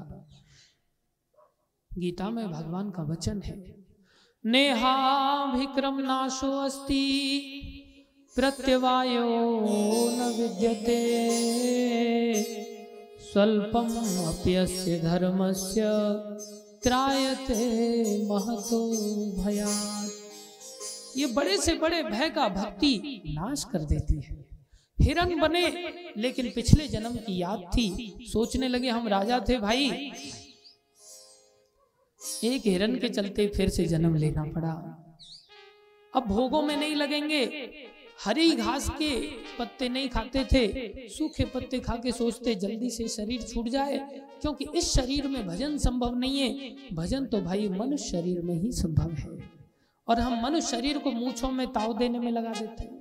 गीता 1.91 2.29
में 2.29 2.51
भगवान 2.51 2.89
का 2.89 3.03
वचन 3.03 3.41
है 3.41 3.55
नेहा 4.43 4.93
विक्रम 5.53 5.99
नाशो 5.99 6.51
अस्ति 6.59 7.03
प्रत्यवायो 8.35 9.25
न 10.11 10.29
विद्यते। 10.37 11.01
स्वल्पम 13.23 13.89
अप्यस्य 14.27 14.99
धर्मस्य 14.99 15.81
त्रायते 16.83 17.65
महतो 18.27 18.81
भयात। 19.43 20.10
ये 21.17 21.25
बड़े 21.25 21.57
से 21.57 21.73
बड़े 21.73 22.03
भय 22.03 22.29
का 22.29 22.47
भक्ति 22.49 23.21
नाश 23.27 23.63
कर 23.63 23.79
देती 23.79 24.21
है। 24.21 24.45
हिरन 24.99 25.39
बने, 25.39 25.67
लेकिन 26.17 26.51
पिछले 26.55 26.87
जन्म 26.87 27.15
की 27.15 27.41
याद 27.41 27.61
थी। 27.77 28.15
सोचने 28.21 28.67
लगे, 28.67 28.89
हम 28.89 29.07
राजा 29.07 29.39
थे 29.49 29.57
भाई। 29.59 30.11
एक 32.43 32.61
हिरण 32.65 32.99
के 32.99 33.09
चलते 33.09 33.47
फिर 33.47 33.69
से 33.69 33.85
जन्म 33.85 34.15
लेना 34.15 34.43
पड़ा। 34.43 34.73
अब 36.15 36.27
भोगों 36.27 36.61
में 36.61 36.77
नहीं 36.77 36.95
लगेंगे। 36.95 37.43
हरी 38.25 38.51
घास 38.51 38.89
के 38.89 39.09
पत्ते 39.59 39.89
नहीं 39.89 40.09
खाते 40.09 40.45
थे। 40.45 40.67
सूखे 41.09 41.45
पत्ते 41.45 41.79
खा 41.79 41.95
के 41.95 42.11
सोचते, 42.11 42.55
जल्दी 42.55 42.89
से 42.89 43.07
शरीर 43.07 43.41
छूट 43.41 43.67
जाए, 43.67 43.97
क्योंकि 44.41 44.65
इस 44.75 44.91
शरीर 44.91 45.27
में 45.27 45.47
भजन 45.47 45.77
संभव 45.77 46.15
नहीं 46.15 46.39
है। 46.39 46.75
भजन 46.93 47.25
तो 47.25 47.41
भाई 47.41 47.69
मनुष्य 47.69 48.09
शरीर 48.09 48.41
में 48.41 48.55
ही 48.55 48.71
संभव 48.71 49.11
है। 49.11 49.40
और 50.11 50.19
हम 50.19 50.41
मनुष्य 50.43 50.67
शरीर 50.67 50.97
को 50.97 51.11
मूछों 51.11 51.51
में 51.51 51.67
ताव 51.67 51.97
देने 51.97 52.19
में 52.19 52.31
लगा 52.31 52.53
देते 52.53 52.83
हैं। 52.83 52.99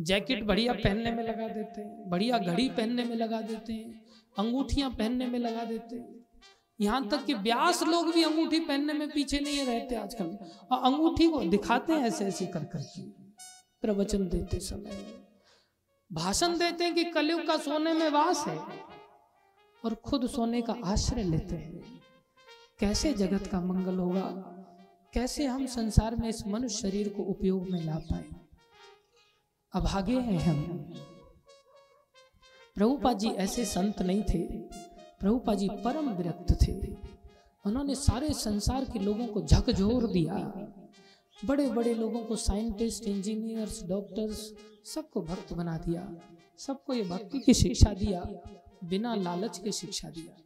जैकेट 0.00 0.44
बढ़िया 0.44 0.72
पहनने 0.72 1.10
में 1.12 1.22
लगा 1.24 1.48
देते 1.48 1.80
हैं, 1.80 2.08
बढ़िया 2.10 2.38
घड़ी 2.38 2.68
पहनने 2.68 3.04
में 3.04 3.16
लगा 3.16 3.40
देते 3.40 3.72
हैं, 3.72 4.04
अंगूठियाँ 4.38 4.90
पहनने 4.90 5.26
में 5.26 5.38
लगा 5.38 5.64
देते 5.64 5.96
हैं। 5.96 6.24
यहाँ 6.80 7.08
तक 7.08 7.24
कि 7.24 7.34
ब्यास 7.34 7.82
लोग 7.82 8.12
भी 8.14 8.22
अंगूठी 8.22 8.60
पहनने 8.60 8.92
में 8.92 9.10
पीछे 9.10 9.38
नहीं 9.40 9.66
रहते 9.66 9.94
आजकल। 9.94 10.24
और 10.72 10.82
अंगूठी 10.84 11.28
को 11.28 11.40
दिखाते 11.40 11.92
हैं 11.92 12.00
ऐसे 12.00 12.24
ऐसे 12.24 12.46
कर 12.46 12.64
करके 12.64 13.02
प्रवचन 13.82 14.28
देते 14.28 14.58
समय। 14.58 14.90
भाषण 16.12 16.58
देते 16.58 16.84
हैं 16.84 16.94
कि 16.94 17.04
कलयुग 17.04 17.46
का 17.46 17.56
सोने 17.56 17.92
में 17.92 18.08
वास 18.10 18.46
है 18.46 18.58
और 19.84 19.94
खुद 19.94 20.26
सोने 20.26 20.62
का 20.62 20.76
आश्रय 20.84 21.22
लेते 21.22 21.54
हैं। 21.54 22.00
कैसे 22.80 23.12
जगत 23.14 23.46
का 23.46 23.60
मंगल 23.60 23.94
होगा? 23.94 24.52
कैसे 25.16 25.46
हम 25.46 25.66
संसार 25.66 26.16
में 26.16 26.28
इस 26.28 26.46
मनुष्य 26.46 26.78
शरीर 26.78 27.08
को 27.08 27.22
उपयोग 27.22 27.68
में 27.68 27.84
ला 27.84 27.94
पाए? 27.94 28.24
अभागे 29.72 30.20
हैं 30.20 30.38
हम। 30.38 30.62
प्रभुपा 32.74 33.12
जी 33.12 33.28
ऐसे 33.28 33.64
संत 33.64 34.02
नहीं 34.02 34.22
थे। 34.22 34.42
प्रभुपा 35.20 35.54
जी 35.54 35.68
परम 35.68 36.10
विरक्त 36.10 36.58
थे। 36.62 36.96
उन्होंने 37.66 37.94
सारे 37.94 38.32
संसार 38.32 38.84
के 38.84 38.98
लोगों 38.98 39.26
को 39.26 39.42
झकझोर 39.42 40.06
दिया। 40.06 40.36
बड़े 41.44 41.68
बड़े 41.68 41.94
लोगों 41.94 42.24
को 42.24 42.36
साइंटिस्ट, 42.36 43.04
इंजीनियर्स, 43.04 43.84
डॉक्टर्स 43.84 44.54
सबको 44.84 45.22
भक्त 45.22 45.52
बना 45.52 45.78
दिया। 45.78 46.16
सबको 46.58 46.94
ये 46.94 47.02
भक्ति 47.02 47.38
की 47.38 47.54
शिक्षा 47.54 47.94
दिया, 47.94 48.24
बिना 48.84 49.14
लालच 49.14 49.58
के 49.58 49.72
शिक्षा 49.72 50.10
दिया। 50.10 50.45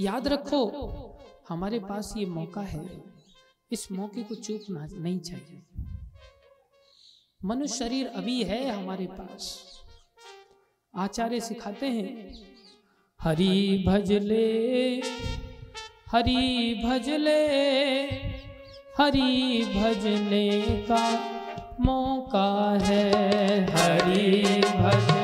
याद 0.00 0.28
रखो 0.28 0.60
हमारे 1.48 1.78
पास 1.78 2.14
ये 2.16 2.26
मौका 2.26 2.60
है। 2.60 3.02
इस 3.72 3.92
मौके 3.92 4.22
को 4.22 4.34
चूकना 4.34 4.86
नहीं 4.92 5.18
चाहिए। 5.20 5.62
मनुष्य 7.44 7.76
शरीर 7.76 8.06
अभी 8.06 8.42
है 8.44 8.70
हमारे 8.70 9.06
पास। 9.06 9.44
आचार्य 10.94 11.40
सिखाते 11.40 11.86
हैं 11.86 12.34
हरी 13.20 13.84
भजले 13.88 14.46
हरी 16.12 16.74
भजले 16.84 17.40
हरी 18.98 19.64
भजने 19.74 20.60
का 20.90 21.04
मौका 21.80 22.78
है। 22.82 23.10
हरी 23.70 24.42
भजले 24.60 25.21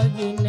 भजने 0.00 0.39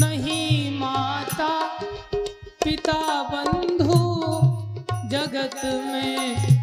नहीं 0.00 0.78
माता 0.78 1.52
पिता 2.64 3.00
बंधु 3.32 4.00
जगत 5.10 5.60
में 5.64 6.53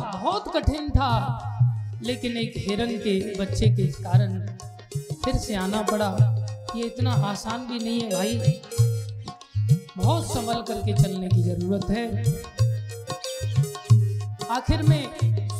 बहुत 0.00 0.52
कठिन 0.56 0.90
था। 0.90 1.46
लेकिन 2.02 2.36
एक 2.36 2.52
हिरन 2.56 2.90
के 2.92 3.38
बच्चे 3.38 3.66
के 3.66 3.86
कारण 3.86 4.46
फिर 5.24 5.36
से 5.36 5.54
आना 5.54 5.82
पड़ा। 5.82 6.16
ये 6.76 6.84
इतना 6.84 7.12
आसान 7.12 7.66
भी 7.66 7.78
नहीं 7.78 8.00
है 8.00 8.10
भाई। 8.10 8.60
बहुत 9.96 10.26
संभल 10.26 10.54
करके 10.54 11.02
चलने 11.02 11.28
की 11.28 11.42
ज़रूरत 11.42 11.90
है। 11.90 12.22
आखिर 14.50 14.82
में 14.82 15.06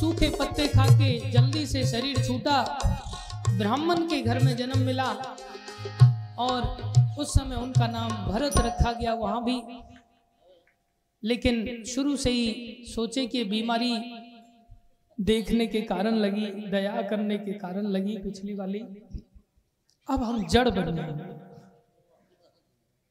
सूखे 0.01 0.31
पत्ते 0.31 0.69
खा 0.69 0.87
के 0.87 1.31
जल्दी 1.31 1.67
से 1.67 1.85
शरीर 1.87 2.27
छूटा। 2.27 2.79
ब्राह्मण 3.51 3.97
के 3.97 4.23
घर 4.23 4.39
में 4.39 4.57
जन्म 4.57 4.79
मिला। 4.79 5.15
और 6.39 6.91
उस 7.19 7.35
समय 7.35 7.57
उनका 7.57 7.87
नाम 7.87 8.33
भरत 8.33 8.59
रखा 8.59 8.93
गया 8.93 9.15
वहाँ 9.15 9.45
भी। 9.45 9.63
लेकिन 11.25 11.85
शुरू 11.85 12.17
से 12.17 12.31
ही 12.31 12.77
सोचे 12.95 13.27
कि 13.27 13.45
बीमारी 13.45 13.93
देखने 15.21 15.67
के 15.67 15.81
कारण 15.81 16.15
लगी, 16.15 16.47
दया 16.47 17.03
करने 17.03 17.39
के 17.39 17.53
कारण 17.53 17.87
लगी 17.87 18.19
पिछली 18.19 18.55
वाली। 18.55 18.81
अब 20.11 20.23
हम 20.23 20.47
जड़ 20.47 20.69
बन 20.69 20.95
गए। 20.95 21.41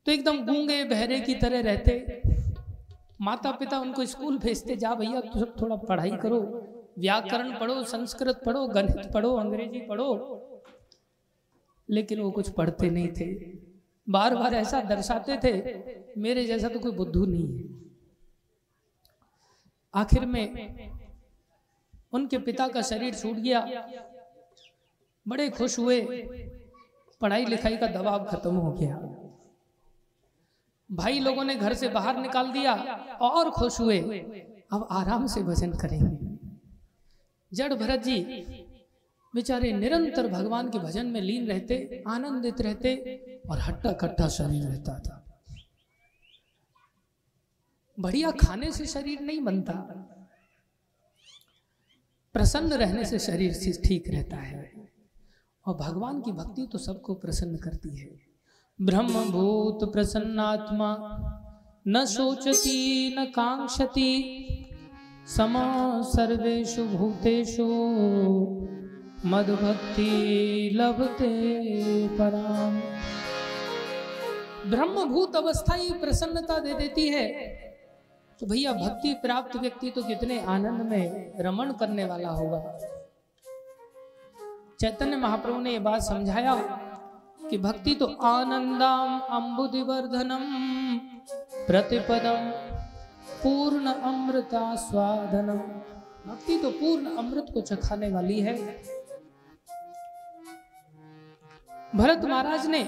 तो 0.06 0.12
एकदम 0.12 0.46
गूँगे, 0.46 0.84
बहरे 0.84 1.20
की 1.20 1.36
तरह 1.36 1.62
रहते। 1.62 2.22
माता 3.22 3.52
पिता 3.52 3.80
उनको 3.80 4.06
स्कूल 4.06 4.38
भेजते, 4.38 4.76
जा 4.76 4.96
भैया 4.96 5.22
तो 5.22 5.46
थोड़ा 5.62 5.76
पढ़ाई 5.76 6.12
करो। 6.12 6.42
व्याकरण 7.00 7.60
पढ़ो, 7.60 7.84
संस्कृत 7.84 8.42
पढ़ो, 8.46 8.68
गणित 8.68 9.12
पढ़ो, 9.14 9.36
अंग्रेज़ी 9.36 9.82
पढ़ो। 9.82 10.36
लेकिन 11.90 12.20
वो 12.20 12.32
कुछ 12.32 12.50
पढ़ते 12.50 12.90
नहीं 12.90 13.08
थे। 13.08 13.58
बार 14.10 14.36
बार 14.36 14.54
ऐसा 14.54 14.82
दर्शाते 14.82 15.38
थे, 15.38 15.80
मेरे 16.22 16.46
जैसा 16.46 16.68
तो 16.68 16.80
कोई 16.80 16.92
बुद्धू 16.92 17.26
नहीं 17.26 17.58
है। 17.58 17.64
आखिर 19.94 20.26
में 20.26 20.99
उनके 22.14 22.38
पिता 22.38 22.68
का 22.68 22.82
शरीर 22.82 23.16
छूट 23.16 23.38
गया। 23.38 23.60
बड़े 25.28 25.50
खुश 25.50 25.80
हुए। 25.80 26.02
पढ़ाई 27.22 27.46
लिखाई 27.46 27.78
का 27.78 27.88
दबाव 27.88 28.26
खत्म 28.26 28.56
हो 28.56 28.72
गया। 28.72 28.96
भाई 30.92 31.20
लोगों 31.20 31.44
ने 31.44 31.56
घर 31.56 31.74
से 31.74 31.90
बाहर 31.90 32.18
निकाल 32.18 32.52
दिया 32.52 32.74
और 33.22 33.50
खुश 33.50 33.80
हुए। 33.80 34.00
अब 34.74 34.88
आराम 34.92 35.28
से 35.28 35.44
भजन 35.44 35.74
करेंगे। 35.74 36.38
जड़ 37.52 37.74
भरत 37.74 38.00
जी 38.00 38.20
बेचारे 39.34 39.72
निरंतर 39.74 40.28
भगवान 40.28 40.70
के 40.70 40.80
भजन 40.80 41.06
में 41.06 41.22
लीन 41.22 41.48
रहते 41.48 42.04
आनंदित 42.08 42.62
रहते 42.62 43.42
और 43.50 43.60
हट्टा 43.60 43.92
कट्टा 43.92 44.28
शरीर 44.28 44.64
रहता 44.64 45.00
था। 45.00 45.16
बढ़िया 48.00 48.32
खाने 48.32 48.72
से 48.72 48.86
शरीर 48.86 49.20
नहीं 49.22 49.42
बनता। 49.42 49.99
प्रसन्न 52.34 52.74
रहने 52.74 53.06
से 53.06 53.20
शरीर 53.20 53.54
से 53.54 53.82
ठीक 53.86 54.10
रहता 54.10 54.38
है। 54.38 54.72
और 55.68 55.76
भगवान 55.76 56.22
की 56.22 56.32
भक्ति 56.32 56.68
तो 56.72 56.78
सबको 56.78 57.14
प्रसन्न 57.14 57.58
करती 57.58 57.98
है। 57.98 58.20
ब्रह्म 58.82 59.32
भूत 59.32 59.94
प्रसन्नात्मा, 59.94 60.98
न 61.88 62.06
सोचती 62.06 63.16
न 63.20 63.26
कांक्षति, 63.26 64.24
सम 65.38 65.54
सर्वेषु 66.06 66.84
भूतेषु, 66.84 67.66
मदभक्ति 69.26 70.72
लभते 70.74 72.08
पराम। 72.08 72.80
ब्रह्मभूत 74.70 75.36
अवस्था 75.36 75.76
ही 75.76 75.90
प्रसन्नता 75.90 76.60
दे 76.60 76.74
देती 76.74 77.08
है 77.08 77.50
तो 78.40 78.46
भैया 78.46 78.72
भक्ति 78.74 79.14
प्राप्त 79.22 79.56
व्यक्ति 79.58 79.90
तो 79.90 80.02
कितने 80.04 80.40
आनंद 80.48 80.82
में 80.82 81.34
रमण 81.40 81.72
करने 81.72 82.06
वाला 82.06 82.30
होगा। 82.32 82.60
चैतन्य 84.82 85.16
महाप्रभु 85.18 85.60
ने 85.60 85.72
यह 85.72 85.80
बात 85.80 86.02
समझाया 86.04 86.54
कि 87.42 87.58
भक्ति 87.58 87.96
तो 87.96 88.06
आनंदम 88.26 89.20
अम्बुदिवर्धनम 89.32 90.46
प्रतिपदम, 91.68 92.50
पूर्ण 93.44 93.94
अमृता 94.04 94.64
स्वादनम 94.78 95.60
भक्ति 96.28 96.58
तो 96.58 96.70
पूर्ण 96.72 97.16
अमृत 97.18 97.52
को 97.54 97.62
चखाने 97.64 98.10
वाली 98.10 98.40
है। 98.40 98.56
भरत 101.96 102.26
महाराज 102.26 102.66
ने 102.68 102.84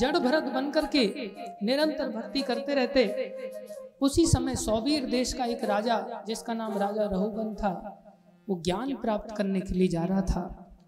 जड़ 0.00 0.16
भरत 0.18 0.44
बनकर 0.54 0.86
के 0.86 1.04
निरंतर 1.62 2.08
भक्ति 2.10 2.42
करते 2.42 2.74
रहते। 2.74 3.04
उसी 4.02 4.26
समय 4.26 4.56
सौवीर 4.56 5.04
देश 5.06 5.32
का 5.32 5.44
एक 5.44 5.64
राजा, 5.64 6.24
जिसका 6.26 6.54
नाम 6.54 6.78
राजा 6.78 7.04
रहुगन 7.04 7.54
था, 7.54 7.72
वो 8.48 8.62
ज्ञान 8.62 8.94
प्राप्त 8.94 9.36
करने 9.36 9.60
के 9.60 9.74
लिए 9.74 9.88
जा 9.88 10.04
रहा 10.04 10.20
था। 10.20 10.42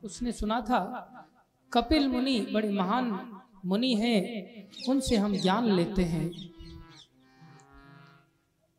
उसने 0.05 0.33
सुना 0.33 0.61
था, 0.61 0.81
कपिल 1.73 2.09
मुनि 2.09 2.41
बड़े 2.55 2.71
महान 2.71 3.19
मुनि 3.67 3.95
हैं, 3.95 4.69
उनसे 4.89 5.17
हम 5.17 5.37
ज्ञान 5.37 5.65
लेते 5.65 6.03
हैं। 6.03 6.31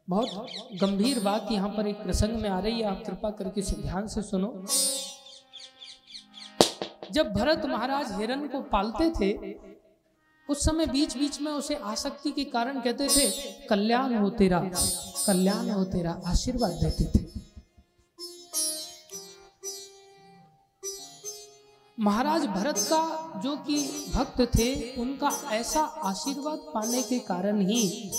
बहुत 0.07 0.47
गंभीर 0.81 1.19
बात 1.19 1.47
यहाँ 1.51 1.69
पर 1.69 1.87
एक 1.87 2.03
प्रसंग 2.03 2.41
में 2.41 2.49
आ 2.49 2.59
रही 2.59 2.81
है, 2.81 2.83
आप 2.83 3.03
कृपा 3.05 3.29
करके 3.29 3.61
इसे 3.61 3.81
ध्यान 3.81 4.07
से 4.07 4.21
सुनो। 4.21 4.65
जब 7.11 7.33
भरत 7.33 7.65
महाराज 7.65 8.11
हिरण 8.11 8.47
को 8.47 8.61
पालते 8.61 9.09
थे 9.09 9.31
उस 10.49 10.65
समय 10.65 10.85
बीच 10.85 11.17
बीच 11.17 11.41
में 11.41 11.51
उसे 11.51 11.75
आसक्ति 11.75 12.31
के 12.31 12.43
कारण 12.43 12.81
कहते 12.81 13.07
थे, 13.07 13.29
कल्याण 13.67 14.15
हो 14.15 14.29
तेरा, 14.29 14.59
कल्याण 15.27 15.69
हो 15.69 15.83
तेरा 15.83 16.21
आशीर्वाद 16.25 16.71
देते 16.71 17.05
थे। 17.05 17.23
महाराज 21.99 22.45
भरत 22.45 22.75
का 22.77 23.41
जो 23.43 23.55
कि 23.57 23.77
भक्त 24.15 24.41
थे, 24.57 24.95
उनका 24.95 25.29
ऐसा 25.51 25.81
आशीर्वाद 25.81 26.59
पाने 26.73 27.01
के 27.01 27.19
कारण 27.19 27.61
ही 27.61 28.11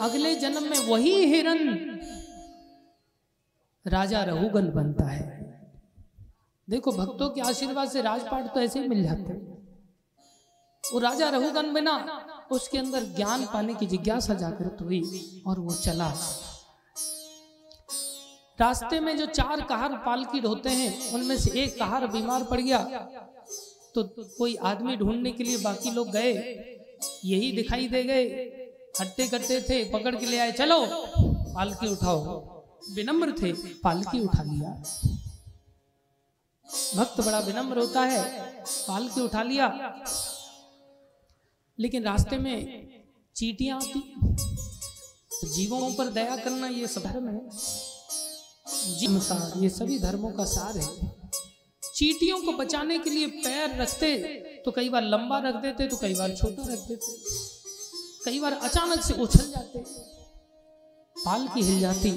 अगले 0.00 0.34
जन्म 0.34 0.62
में 0.62 0.78
वही 0.86 1.12
हिरण 1.26 1.68
राजा 3.86 4.22
रहुगन 4.24 4.70
बनता 4.70 5.04
है। 5.04 5.30
देखो, 6.68 6.92
भक्तों 6.92 7.30
के 7.30 7.40
आशीर्वाद 7.40 7.88
से 7.88 8.02
राजपाट 8.02 8.54
तो 8.54 8.60
ऐसे 8.60 8.80
ही 8.80 8.88
मिल 8.88 9.02
जाते 9.02 9.51
वो 10.84 10.98
राजा 10.98 11.28
रहुगन 11.28 11.72
बिना 11.72 11.92
उसके 12.52 12.78
अंदर 12.78 13.04
ज्ञान 13.16 13.44
पाने 13.46 13.74
की 13.74 13.86
जिज्ञासा 13.86 14.34
जागृत 14.34 14.78
हुई 14.80 15.00
और 15.46 15.60
वो 15.60 15.74
चला। 15.74 16.08
रास्ते 18.58 19.00
में 19.00 19.16
जो 19.18 19.26
चार 19.26 19.60
कहार 19.60 19.92
पालकी 20.06 20.40
ढोते 20.40 20.68
हैं, 20.68 21.12
उनमें 21.12 21.36
से 21.38 21.50
एक 21.62 21.78
कहार 21.78 22.06
बीमार 22.06 22.44
पड़ 22.44 22.60
गया। 22.60 22.78
तो 23.94 24.02
कोई 24.38 24.54
आदमी 24.64 24.96
ढूँढने 24.96 25.30
के 25.30 25.44
लिए 25.44 25.56
बाकी 25.56 25.90
लोग 25.90 26.10
गए, 26.10 26.32
यही 27.24 27.52
दिखाई 27.52 27.88
दे 27.88 28.02
गए। 28.02 28.24
हट्टे 29.00 29.28
कट्टे 29.28 29.60
थे, 29.60 29.84
पकड़ 29.84 30.14
के 30.16 30.26
ले 30.26 30.38
आए, 30.38 30.52
चलो, 30.52 30.86
पालकी 31.54 31.88
उठाओ। 31.88 32.40
विनम्र 32.94 33.32
थे, 33.42 33.52
पालकी 33.52 34.20
उठा 34.20 34.42
लिया। 34.42 34.70
भक्त 36.96 37.20
बड़ा 37.20 37.38
विनम्र 37.38 37.78
होता 37.78 38.00
है, 38.00 38.22
पालकी 38.88 39.20
उठा 39.20 39.42
लिया। 39.42 39.68
लेकिन 41.78 42.04
रास्ते 42.04 42.38
में 42.38 42.56
चीटियाँ 43.36 43.78
आती। 43.78 44.14
जीवों 45.44 45.94
पर 45.94 46.08
दया 46.08 46.36
करना 46.36 46.66
ये 46.68 46.86
सब 46.86 47.02
धर्म 47.02 47.28
है। 47.28 47.40
जीव 48.98 49.18
सार 49.20 49.62
ये 49.62 49.68
सभी 49.68 49.98
धर्मों 49.98 50.30
का 50.32 50.44
सार 50.44 50.78
है। 50.78 50.86
चीटियों 51.94 52.40
को 52.42 52.52
बचाने 52.52 52.98
के 52.98 53.10
लिए 53.10 53.26
पैर 53.26 53.76
रखते 53.80 54.16
तो 54.64 54.70
कई 54.70 54.88
बार 54.88 55.02
लंबा 55.02 55.38
रख 55.38 55.54
देते 55.54 55.86
तो 55.88 55.96
कई 55.96 56.14
बार 56.14 56.34
छोटा 56.36 56.62
रख 56.62 56.78
देते। 56.78 57.12
कई 58.24 58.40
बार 58.40 58.52
अचानक 58.52 59.02
से 59.02 59.14
उछल 59.14 59.50
जाते। 59.50 59.78
पाल 61.16 61.48
की 61.48 61.62
हिल 61.62 61.80
जाती। 61.80 62.10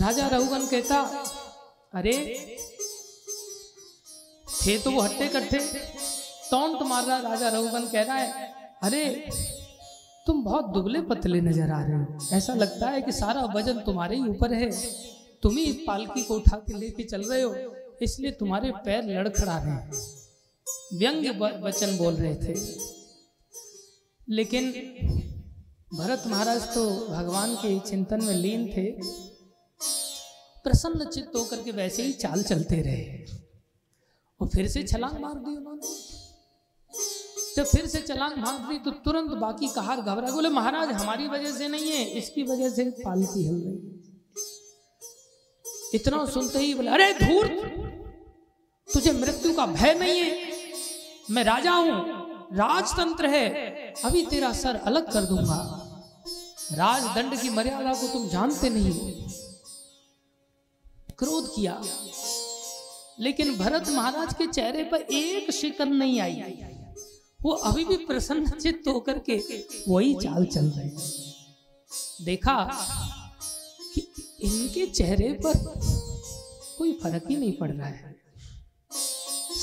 राजा 0.00 0.26
रघुगन 0.28 0.66
कहता, 0.66 1.00
अरे, 1.94 2.14
थे 4.66 4.78
तो 4.78 4.90
वो 4.90 5.00
हट्टे 5.00 5.28
कट्टे 5.28 5.58
टोंट 6.54 6.82
मार 6.82 7.04
रहा 7.04 7.18
राजा 7.18 7.48
रघुवन 7.48 7.86
कह 7.88 8.02
रहा 8.02 8.16
है? 8.16 8.52
अरे, 8.82 9.30
तुम 10.26 10.44
बहुत 10.44 10.64
दुबले 10.64 11.00
पतले 11.00 11.40
नज़र 11.40 11.70
आ 11.70 11.82
रहे 11.82 11.96
हो। 11.96 12.36
ऐसा 12.36 12.54
लगता 12.54 12.88
है 12.88 13.02
कि 13.02 13.12
सारा 13.12 13.40
वज़न 13.44 13.80
तुम्हारे 13.80 14.16
ही 14.16 14.28
ऊपर 14.28 14.52
है। 14.52 14.70
तुम 15.42 15.56
ही 15.56 15.72
पालकी 15.72 16.22
को 16.22 16.34
उठा 16.34 16.56
के 16.56 16.78
लेके 16.78 17.02
चल 17.02 17.22
रहे 17.22 17.42
हो, 17.42 17.54
इसलिए 18.02 18.30
तुम्हारे 18.30 18.70
पैर 18.70 19.04
लड़खड़ा 19.04 19.58
रहे 19.58 19.72
हैं। 19.72 19.92
व्यंग्य 20.98 21.30
वचन 21.62 21.96
बोल 21.96 22.14
रहे 22.14 22.34
थे। 22.36 22.54
लेकिन 24.28 24.70
भरत 25.94 26.22
महाराज 26.26 26.62
तो 26.74 27.06
भगवान 27.08 27.54
के 27.54 27.78
चिंतन 27.80 28.24
में 28.24 28.34
लीन 28.34 28.66
थे। 28.68 28.90
प्रसन्न 30.64 31.04
चित्त 31.04 31.36
होकर 31.36 31.62
के 31.62 31.70
वैसे 31.70 32.02
ही 32.02 32.12
चाल 32.12 32.42
चलते 32.42 32.82
रहे। 32.82 33.24
और 34.40 34.48
फिर 34.48 34.68
से 34.68 34.82
छलांग 34.82 35.18
मार 35.20 35.34
दी 35.34 35.56
उन्होंने। 35.56 36.23
जब 37.56 37.64
फिर 37.66 37.86
से 37.86 38.00
छलांग 38.00 38.36
मार 38.38 38.58
दी 38.68 38.78
तो 38.78 38.90
तुरंत 39.04 39.30
बाकी 39.40 39.68
कहार 39.68 40.00
घबरा 40.00 40.30
बोले, 40.30 40.48
महाराज, 40.50 40.90
हमारी 40.92 41.26
वजह 41.28 41.52
से 41.52 41.68
नहीं 41.68 41.90
है, 41.90 42.04
इसकी 42.12 42.42
वजह 42.42 42.70
से 42.70 42.84
पालकी 42.98 43.42
हिल 43.42 43.62
रही 43.64 43.92
इतना 45.94 46.24
सुनते 46.26 46.58
ही 46.58 46.74
बोले, 46.74 46.90
अरे 46.90 47.12
धूर 47.14 47.46
तुझे 48.88 49.12
मृत्यु 49.12 49.54
का 49.54 49.66
भय 49.66 49.94
नहीं 49.94 50.18
है। 50.20 50.52
मैं 51.30 51.44
राजा 51.44 51.72
हूँ, 51.72 51.94
राजतंत्र 52.52 53.26
है, 53.26 53.44
अभी 54.04 54.24
तेरा 54.26 54.52
सर 54.52 54.76
अलग 54.84 55.12
कर 55.12 55.24
दूँगा। 55.24 55.60
राजदंड 56.72 57.40
की 57.40 57.50
मर्यादा 57.50 57.92
को 57.92 58.06
तुम 58.08 58.28
जानते 58.28 58.70
नहीं 58.70 58.90
हो। 58.90 59.10
क्रोध 61.18 61.54
किया। 61.54 61.80
लेकिन 63.20 63.56
भरत 63.58 63.88
महाराज 63.88 64.34
के 64.34 64.46
चेहरे 64.46 64.84
पर 64.84 65.00
एक 65.14 65.50
शिकन 65.50 65.92
नहीं 65.94 66.20
आई। 66.20 66.42
वो 67.44 67.52
अभी 67.52 67.84
भी 67.84 67.96
प्रसन्न 67.96 68.50
चित्त 68.50 68.88
होकर 68.88 69.18
के 69.18 69.42
वही 69.88 70.14
चाल 70.14 70.46
चल 70.46 70.66
रहे 70.66 70.88
हैं। 70.88 71.12
देखा 72.24 72.64
कि 73.94 74.00
इनके 74.40 74.86
चेहरे 74.86 75.32
पर 75.32 75.58
कोई 76.78 76.92
फ़र्क 76.92 77.24
ही 77.30 77.36
नहीं 77.36 77.52
पड़ 77.52 77.70
रहा 77.70 77.86
है। 77.86 78.16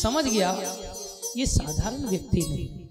समझ 0.02 0.26
गया, 0.26 0.52
ये 1.38 1.46
साधारण 1.46 2.06
व्यक्ति 2.06 2.42
नहीं। 2.42 2.82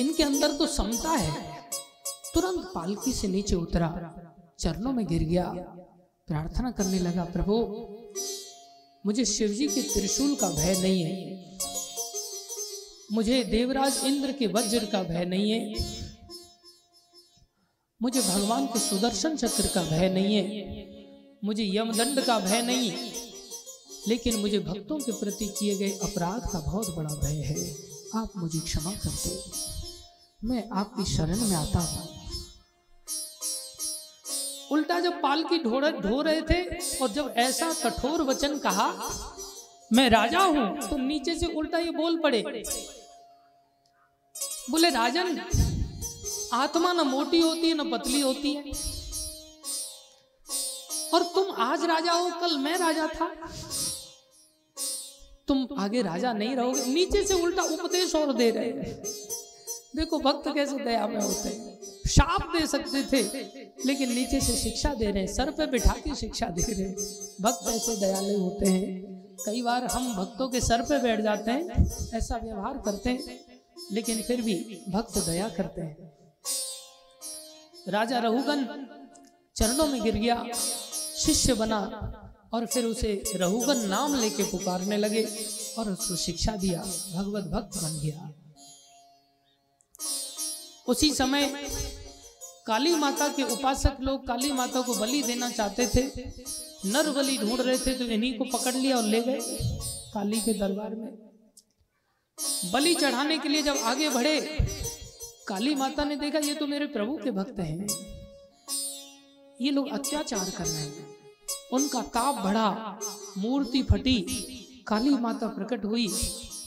इनके 0.00 0.22
अंदर 0.22 0.52
तो 0.52 0.66
समता 0.66 1.10
है। 1.10 1.52
तुरंत 2.34 2.70
पालकी 2.74 3.12
से 3.12 3.28
नीचे 3.28 3.54
उतरा, 3.54 4.14
चरणों 4.60 4.92
में 4.92 5.06
गिर 5.06 5.22
गया, 5.22 5.44
प्रार्थना 6.28 6.70
करने 6.70 6.98
लगा, 6.98 7.24
प्रभु, 7.24 7.54
मुझे 9.06 9.24
शिवजी 9.24 9.68
के 9.68 9.82
त्रिशूल 9.82 10.34
का 10.34 10.48
भय 10.48 10.80
नहीं 10.82 11.02
है। 11.02 11.57
मुझे 13.12 13.44
देवराज 13.44 14.04
इंद्र 14.04 14.32
के 14.32 14.46
वज्र 14.46 14.84
का 14.84 15.02
भय 15.02 15.24
नहीं 15.24 15.50
है। 15.50 15.74
मुझे 18.02 18.20
भगवान 18.20 18.66
के 18.66 18.78
सुदर्शन 18.78 19.36
चक्र 19.36 19.66
का 19.66 19.82
भय 19.82 20.08
नहीं 20.08 20.34
है। 20.34 20.42
मुझे 21.44 21.64
यमदंड 21.76 22.20
का 22.20 22.38
भय 22.38 22.62
नहीं। 22.62 22.92
लेकिन 24.08 24.36
मुझे 24.36 24.58
भक्तों 24.58 24.98
के 24.98 25.12
प्रति 25.12 25.46
किए 25.48 25.76
गए 25.76 25.90
अपराध 26.02 26.50
का 26.52 26.60
बहुत 26.60 26.96
बड़ा 26.96 27.14
भय 27.14 27.42
है। 27.42 27.76
आप 28.16 28.32
मुझे 28.36 28.60
क्षमा 28.60 28.92
कर 28.92 29.10
दो। 29.10 29.52
मैं 30.48 30.68
आपकी 30.72 31.04
शरण 31.04 31.40
में 31.40 31.56
आता 31.56 31.78
हूँ। 31.78 32.08
उल्टा 34.72 35.00
जब 35.00 35.20
पालकी 35.22 35.58
ढो 35.58 35.80
ढो 35.80 36.22
रहे 36.22 36.40
थे 36.40 36.62
और 36.96 37.08
जब 37.08 37.34
ऐसा 37.36 37.72
कठोर 37.72 38.22
वचन 38.22 38.58
कहा, 38.58 38.92
मैं 39.92 40.10
राजा 40.10 40.40
हूँ 40.40 40.88
तो 40.88 40.96
नीचे 40.96 41.34
से 41.34 41.46
उल्टा 41.46 41.78
ये 41.78 41.90
बोल 41.90 42.18
पड़े 42.18 42.42
बोले, 44.70 44.90
राजन, 44.90 45.40
आत्मा 46.52 46.92
न 46.92 47.00
मोटी 47.00 47.40
होती 47.40 47.68
है 47.68 47.74
न 47.74 47.90
पतली 47.90 48.20
होती 48.20 48.54
है। 48.54 48.62
और 51.14 51.22
तुम 51.22 51.50
आज 51.56 51.84
राजा 51.84 52.12
हो, 52.12 52.30
कल 52.40 52.58
मैं 52.58 52.78
राजा 52.78 53.06
था। 53.06 53.28
तुम 55.48 55.68
आगे 55.78 56.02
राजा 56.02 56.32
नहीं 56.32 56.56
रहोगे, 56.56 56.84
नीचे 56.84 57.24
से 57.24 57.34
उल्टा 57.34 57.62
उपदेश 57.62 58.14
और 58.14 58.32
दे 58.32 58.50
रहे 58.50 58.64
हैं। 58.64 59.02
देखो, 59.96 60.18
भक्त 60.18 60.54
कैसे 60.54 60.76
दया 60.76 61.06
में 61.06 61.20
होते 61.20 61.48
हैं। 61.48 61.78
शाप 62.08 62.52
दे 62.56 62.66
सकते 62.66 63.02
थे, 63.02 63.22
लेकिन 63.86 64.12
नीचे 64.12 64.40
से 64.40 64.56
शिक्षा 64.56 64.94
दे 64.94 65.06
रहे 65.06 65.22
हैं, 65.22 65.34
सर 65.34 65.50
पे 65.50 65.66
बिठा 65.66 65.92
के 65.92 66.14
शिक्षा 66.14 66.46
दे 66.46 66.62
रहे 66.62 66.82
हैं। 66.82 66.96
भक्त 67.40 67.68
ऐसे 67.68 67.96
दयालु 67.96 68.38
होते 68.38 68.66
हैं। 68.66 69.18
कई 69.46 69.62
बार 69.62 69.84
हम 69.84 70.14
भक्तों 70.14 70.48
के 70.48 70.60
सर 70.60 70.82
पे 70.82 70.98
बैठ 70.98 71.20
जाते 71.20 71.50
हैं, 71.50 71.86
ऐसा 72.14 72.36
व्यवहार 72.36 72.82
करते 72.84 73.10
हैं। 73.10 73.47
लेकिन 73.92 74.22
फिर 74.22 74.42
भी 74.42 74.54
भक्त 74.88 75.18
दया 75.18 75.48
करते 75.48 75.80
हैं। 75.80 76.12
राजा 77.88 78.18
रहुगन 78.18 78.64
चरणों 79.56 79.86
में 79.86 80.02
गिर 80.02 80.16
गया, 80.16 80.44
शिष्य 81.16 81.54
बना 81.54 81.78
और 82.54 82.66
फिर 82.66 82.84
उसे 82.84 83.22
रहुगन 83.36 83.78
नाम 83.88 84.14
लेके 84.14 84.42
पुकारने 84.42 84.96
लगे 84.96 85.22
और 85.78 85.90
उसको 85.92 86.16
शिक्षा 86.16 86.56
दिया, 86.56 86.80
भगवत 87.14 87.44
भक्त 87.44 87.82
बन 87.82 87.98
गया। 88.00 88.32
उसी 90.88 91.12
समय 91.14 91.48
काली 92.66 92.94
माता 92.94 93.28
के 93.28 93.42
उपासक 93.42 93.96
लोग 94.00 94.26
काली 94.26 94.52
माता 94.52 94.80
को 94.80 94.94
बलि 94.94 95.22
देना 95.22 95.50
चाहते 95.50 95.86
थे। 95.86 96.02
नर 96.86 97.10
बलि 97.10 97.36
ढूंढ 97.38 97.60
रहे 97.60 97.78
थे 97.78 97.94
तो 97.94 98.04
इन्हीं 98.06 98.36
को 98.38 98.44
पकड़ 98.48 98.74
लिया 98.74 98.96
और 98.96 99.02
ले 99.04 99.20
गए 99.20 99.40
काली 100.14 100.40
के 100.40 100.52
दरबार 100.54 100.94
में। 100.94 101.27
बलि 102.72 102.94
चढ़ाने 102.94 103.38
के 103.38 103.48
लिए 103.48 103.62
जब 103.62 103.76
आगे 103.76 104.08
बढ़े, 104.08 104.40
काली 105.48 105.74
माता 105.74 106.04
ने 106.04 106.16
देखा, 106.16 106.38
ये 106.38 106.54
तो 106.54 106.66
मेरे 106.66 106.86
प्रभु 106.86 107.16
के 107.16 107.30
भक्त 107.30 107.58
हैं। 107.58 107.86
ये 109.60 109.70
लोग 109.70 109.88
अत्याचार 109.88 110.50
कर 110.50 110.66
रहे 110.66 110.82
हैं। 110.82 111.16
उनका 111.72 112.02
ताप 112.02 112.34
बढ़ा, 112.44 112.98
मूर्ति 113.38 113.82
फटी, 113.82 114.20
काली 114.88 115.10
माता 115.10 115.48
प्रकट 115.48 115.84
हुई। 115.84 116.08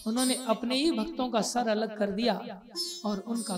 उन्होंने 0.07 0.35
अपने 0.47 0.75
ही 0.75 0.91
भक्तों 0.91 1.29
का 1.29 1.41
सर 1.41 1.67
अलग 1.67 1.97
कर 1.97 2.11
दिया 2.11 2.61
और 3.05 3.19
उनका 3.27 3.57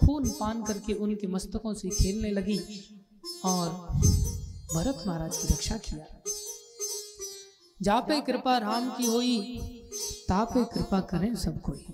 खून 0.00 0.28
पान 0.30 0.62
करके 0.62 0.92
उनके 0.92 1.26
मस्तकों 1.26 1.74
से 1.74 1.88
खेलने 1.88 2.30
लगी 2.30 2.58
और 3.44 3.68
भरत 4.74 5.02
महाराज 5.06 5.36
की 5.36 5.48
रक्षा 5.48 5.76
किया। 5.76 6.06
जापे 7.82 8.20
कृपा 8.20 8.58
राम 8.58 8.90
की 8.90 9.06
हुई 9.06 9.38
तापे 10.28 10.64
कृपा 10.64 11.00
करें 11.10 11.34
सब 11.36 11.60
कोई 11.60 11.84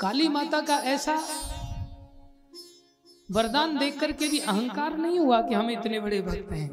काली 0.00 0.28
माता 0.28 0.60
का 0.60 0.76
ऐसा 0.86 1.14
वरदान 3.28 3.78
देख 3.78 3.98
करके 4.00 4.28
भी 4.28 4.38
अहंकार 4.40 4.96
नहीं 4.96 5.18
हुआ 5.18 5.40
कि 5.42 5.54
हम 5.54 5.70
इतने 5.70 6.00
बड़े 6.00 6.20
भक्त 6.22 6.52
हैं। 6.52 6.68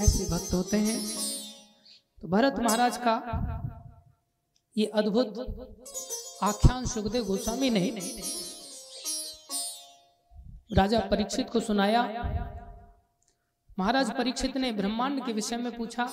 ऐसे 0.00 0.24
भक्त 0.30 0.52
होते 0.52 0.76
हैं 0.76 0.98
तो 2.22 2.28
भरत 2.28 2.58
महाराज 2.60 2.96
का 2.96 3.14
ये 4.76 4.86
अद्भुत 4.94 5.28
आख्यान 6.42 6.86
सुखदेव 6.86 7.24
गोस्वामी 7.24 7.70
ने 7.70 7.84
राजा 10.72 11.00
परीक्षित 11.10 11.50
को 11.50 11.60
सुनाया। 11.60 12.02
महाराज 13.78 14.10
परीक्षित 14.16 14.56
ने 14.56 14.72
ब्रह्मांड 14.72 15.24
के 15.26 15.32
विषय 15.32 15.56
में 15.56 15.76
पूछा 15.76 16.04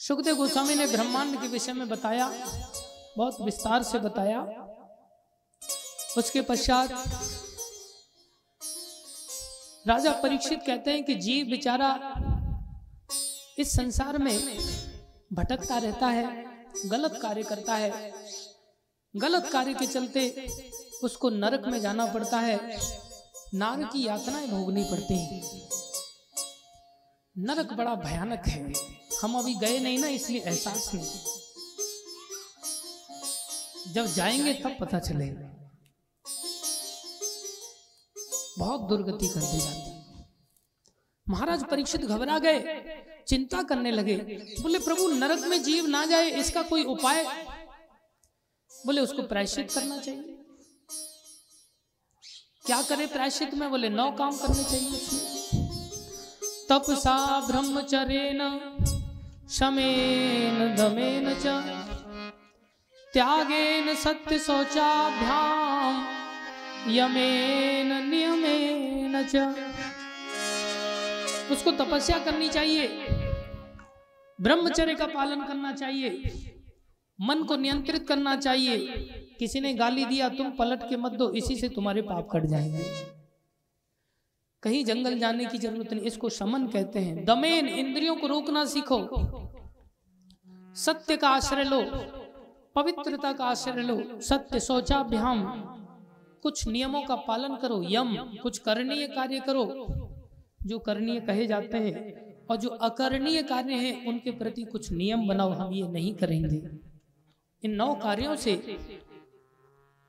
सुखदेव 0.00 0.36
गोस्वामी 0.36 0.74
ने 0.74 0.86
ब्रह्मांड 0.86 1.40
के 1.40 1.48
विषय 1.48 1.72
में 1.72 1.88
बताया, 1.88 2.28
बहुत 3.18 3.40
विस्तार 3.40 3.82
से 3.82 3.98
बताया। 3.98 4.40
उसके 6.18 6.40
पश्चात 6.40 6.90
राजा 9.88 10.12
परीक्षित 10.12 10.62
कहते 10.66 10.90
हैं 10.90 11.04
कि 11.04 11.14
जीव 11.14 11.46
बेचारा 11.46 11.90
इस 13.58 13.72
संसार 13.72 14.18
में 14.18 14.58
भटकता 15.32 15.78
रहता 15.78 16.06
है, 16.06 16.46
गलत 16.86 17.18
कार्य 17.22 17.42
करता 17.42 17.74
है। 17.74 18.12
गलत 19.16 19.48
कार्य 19.52 19.74
के 19.74 19.86
चलते 19.86 20.48
उसको 21.04 21.30
नरक 21.30 21.68
में 21.68 21.80
जाना 21.80 22.06
पड़ता 22.06 22.40
है। 22.40 22.78
नार 23.54 23.84
की 23.84 24.06
यातनाएँ 24.06 24.46
भोगनी 24.46 24.84
पड़ती 24.84 25.18
हैं। 25.18 25.68
नरक 27.38 27.72
बड़ा 27.72 27.94
भयानक 27.94 28.46
है। 28.46 28.99
हम 29.22 29.38
अभी 29.38 29.54
गए 29.54 29.78
नहीं 29.78 29.98
ना, 29.98 30.08
इसलिए 30.08 30.40
एहसास 30.40 30.90
नहीं। 30.94 31.06
जब 33.92 34.06
जाएँगे 34.06 34.52
तब 34.54 34.76
पता 34.80 34.98
चलेगा। 34.98 35.48
बहुत 38.58 38.80
दुर्गति 38.80 39.28
कर 39.28 39.40
दी 39.40 39.58
जाती 39.58 39.88
महाराज 41.26 41.64
परीक्षित 41.64 42.00
घबरा 42.00 42.38
गए, 42.38 42.60
चिंता 43.28 43.62
करने 43.62 43.90
लगे। 43.90 44.16
बोले, 44.60 44.78
प्रभु, 44.78 45.06
नरक 45.08 45.40
में 45.40 45.62
जीव 45.62 45.86
ना 45.86 46.04
जाए, 46.06 46.30
इसका 46.30 46.62
कोई 46.62 46.84
उपाय? 46.84 47.24
बोले, 48.86 49.00
उसको 49.00 49.22
प्रायश्चित 49.22 49.70
करना 49.72 49.98
चाहिए। 49.98 50.36
क्या 52.66 52.82
करे 52.82 53.06
प्रायश्चित 53.06 53.54
में? 53.54 53.70
बोले, 53.70 53.88
नौ 53.88 54.10
काम 54.10 54.36
करने 54.36 54.64
चाहिए 54.64 54.98
तपसा 56.70 57.40
ब्रह्मचर्येन 57.46 58.40
शमेन 59.50 60.58
दमेन 60.76 61.24
च। 61.34 61.44
त्यागेन 63.14 63.94
सत्य 63.94 64.38
शौचाभ्याम 64.38 65.94
यमेन 66.90 67.92
नियमेन 68.10 69.22
च। 69.24 69.36
उसको 71.52 71.70
तपस्या 71.72 72.18
करनी 72.18 72.48
चाहिए, 72.48 72.86
ब्रह्मचर्य 74.38 74.94
का 74.94 75.06
पालन 75.06 75.44
करना 75.44 75.72
चाहिए, 75.72 76.10
मन 77.18 77.42
को 77.42 77.56
नियंत्रित 77.56 78.06
करना 78.08 78.36
चाहिए। 78.36 78.76
किसी 79.38 79.60
ने 79.60 79.74
गाली 79.74 80.04
दिया, 80.04 80.28
तुम 80.28 80.50
पलट 80.50 80.88
के 80.88 80.96
मत 80.96 81.12
दो, 81.12 81.30
इसी 81.32 81.56
से 81.56 81.68
तुम्हारे 81.68 82.02
पाप 82.02 82.28
कट 82.32 82.46
जाएँगे। 82.46 82.84
कहीं 84.62 84.84
जंगल 84.84 85.18
जाने 85.18 85.44
की 85.44 85.58
ज़रूरत 85.58 85.92
नहीं, 85.92 86.02
इसको 86.02 86.28
शमन 86.28 86.66
कहते 86.66 86.98
हैं। 86.98 87.24
दमेन, 87.24 87.68
इंद्रियों 87.68 88.16
को 88.16 88.26
रोकना 88.26 88.64
सीखो। 88.64 88.98
सत्य 90.74 91.16
का 91.16 91.28
आश्रय 91.28 91.64
लो, 91.64 91.82
पवित्रता 92.74 93.32
का 93.32 93.44
आश्रय 93.44 93.82
लो, 93.82 94.20
सत्य 94.20 94.60
शौचाभ्याम। 94.60 95.44
कुछ 96.42 96.66
नियमों 96.68 97.02
का 97.02 97.16
पालन 97.16 97.56
करो, 97.56 97.82
यम, 97.82 98.14
कुछ 98.42 98.58
करणीय 98.58 99.06
कार्य 99.06 99.40
करो, 99.40 99.64
जो 100.66 100.78
करणीय 100.78 101.20
कहे 101.20 101.46
जाते 101.46 101.78
हैं 101.78 102.46
और 102.46 102.56
जो 102.56 102.68
अकरणीय 102.68 103.42
कार्य 103.42 103.74
हैं, 103.74 104.06
उनके 104.06 104.30
प्रति 104.30 104.64
कुछ 104.64 104.92
नियम 104.92 105.28
बनाओ, 105.28 105.50
हम 105.50 105.72
ये 105.72 105.88
नहीं 105.88 106.14
करेंगे। 106.14 106.62
इन 107.62 107.74
नौ 107.74 107.94
कार्यों 107.94 108.36
से 108.36 108.56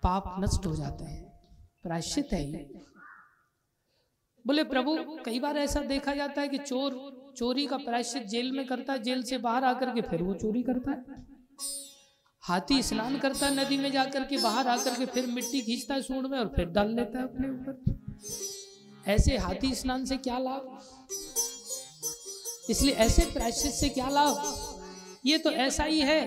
पाप 0.03 0.35
नष्ट 0.39 0.65
हो 0.65 0.75
जाते 0.75 1.03
हैं। 1.03 1.23
प्रायश्चित 1.83 2.33
है 2.33 2.45
बोले, 4.47 4.63
प्रभु, 4.63 4.97
कई 5.25 5.39
बार 5.39 5.57
ऐसा 5.57 5.79
देखा 5.79 6.13
जाता 6.15 6.41
है 6.41 6.47
कि 6.47 6.57
चोर, 6.57 6.93
चोरी 7.37 7.65
का 7.65 7.77
प्रायश्चित 7.77 8.23
जेल 8.23 8.51
में 8.51 8.67
करता 8.67 8.93
है, 8.93 9.03
जेल 9.03 9.23
से 9.23 9.37
बाहर 9.37 9.63
आकर 9.63 9.89
के 9.89 10.01
फिर 10.01 10.23
वो 10.23 10.33
चोरी 10.33 10.63
करता 10.63 10.91
है। 10.91 11.25
हाथी 12.39 12.83
स्नान 12.83 13.17
करता 13.17 13.45
है 13.45 13.65
नदी 13.65 13.77
में 13.77 13.91
जाकर 13.91 14.23
के, 14.23 14.37
बाहर 14.37 14.67
आकर 14.67 14.95
के 14.95 15.05
फिर 15.05 15.25
मिट्टी 15.25 15.61
खींचता 15.61 15.93
है 15.93 16.01
सूंड 16.01 16.27
में 16.27 16.39
और 16.39 16.47
फिर 16.55 16.65
डाल 16.65 16.95
लेता 16.95 17.19
है 17.19 17.23
अपने 17.23 17.49
ऊपर। 17.49 19.11
ऐसे 19.11 19.37
हाथी 19.37 19.75
स्नान 19.75 20.05
से 20.05 20.17
क्या 20.17 20.37
लाभ? 20.37 20.79
इसलिए 22.69 22.93
ऐसे 22.93 23.21
प्रायश्चित 23.21 23.71
से 23.71 23.89
क्या 23.89 24.09
लाभ? 24.09 24.43
ये 25.25 25.37
तो 25.37 25.51
ऐसा 25.51 25.83
ही 25.83 25.99
है 25.99 26.21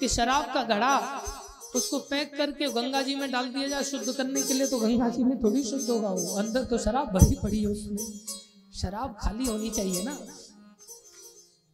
कि 0.00 0.08
शराब 0.08 0.44
का 0.54 0.62
घड़ा 0.62 1.21
उसको 1.76 1.98
पैक 1.98 2.36
करके 2.36 2.68
गंगा 2.68 3.02
जी 3.02 3.14
में 3.14 3.30
डाल 3.30 3.48
दिया 3.48 3.68
जाए 3.68 3.84
शुद्ध 3.84 4.12
करने 4.12 4.42
के 4.42 4.54
लिए 4.54 4.66
तो 4.66 4.78
गंगा 4.78 5.08
जी 5.08 5.24
में 5.24 5.42
थोड़ी 5.42 5.62
शुद्ध 5.62 5.90
होगा 5.90 6.08
वो। 6.08 6.36
अंदर 6.36 6.64
तो 6.64 6.78
शराब 6.78 7.06
भरी 7.08 7.36
पड़ी 7.42 7.60
है 7.60 7.66
उसमें। 7.66 8.20
शराब 8.80 9.16
खाली 9.20 9.46
होनी 9.46 9.70
चाहिए 9.70 10.02
ना। 10.04 10.18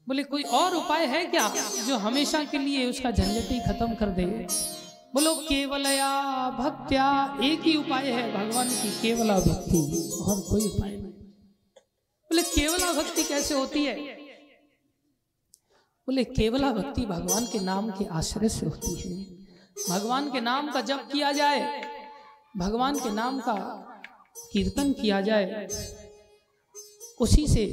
बोले, 0.09 0.23
कोई 0.23 0.43
और 0.43 0.75
उपाय 0.75 1.07
है 1.07 1.25
क्या 1.25 1.55
जो 1.87 1.97
हमेशा 1.97 2.45
के 2.45 2.59
लिए 2.59 2.91
उसका 2.91 3.11
झंझट 3.11 3.51
ही 3.51 3.61
खत्म 3.61 3.95
कर 3.95 4.09
दे? 4.09 4.25
बोलो 5.15 5.35
केवलया 5.35 6.11
भक्त्या 6.51 7.39
एक 7.43 7.61
ही 7.61 7.77
उपाय 7.77 8.07
है 8.07 8.33
भगवान 8.33 8.69
की, 8.69 8.91
केवला 9.03 9.39
भक्ति 9.39 10.11
और 10.23 10.41
कोई 10.41 10.67
उपाय 10.67 10.91
नहीं। 10.91 11.13
बोले, 12.31 12.43
केवला 12.43 12.93
भक्ति 12.93 13.25
कैसे 13.25 13.55
होती 13.55 13.85
है? 13.85 13.97
बोले, 16.09 16.25
केवला 16.25 16.73
भक्ति 16.73 17.07
भगवान 17.07 17.47
के 17.47 17.59
नाम 17.59 17.91
के 17.91 18.05
आश्रय 18.05 18.49
से 18.49 18.67
होती 18.67 18.95
है। 18.95 19.38
भगवान 19.79 20.31
के 20.33 20.41
नाम 20.41 20.71
का 20.73 20.81
जप 20.81 21.09
किया 21.13 21.33
जाए, 21.33 21.61
भगवान 22.57 22.99
के 22.99 23.11
नाम 23.13 23.41
का 23.41 23.55
कीर्तन 24.53 24.93
किया 24.93 25.21
जाए, 25.21 25.67
उसी 27.21 27.47
से 27.49 27.65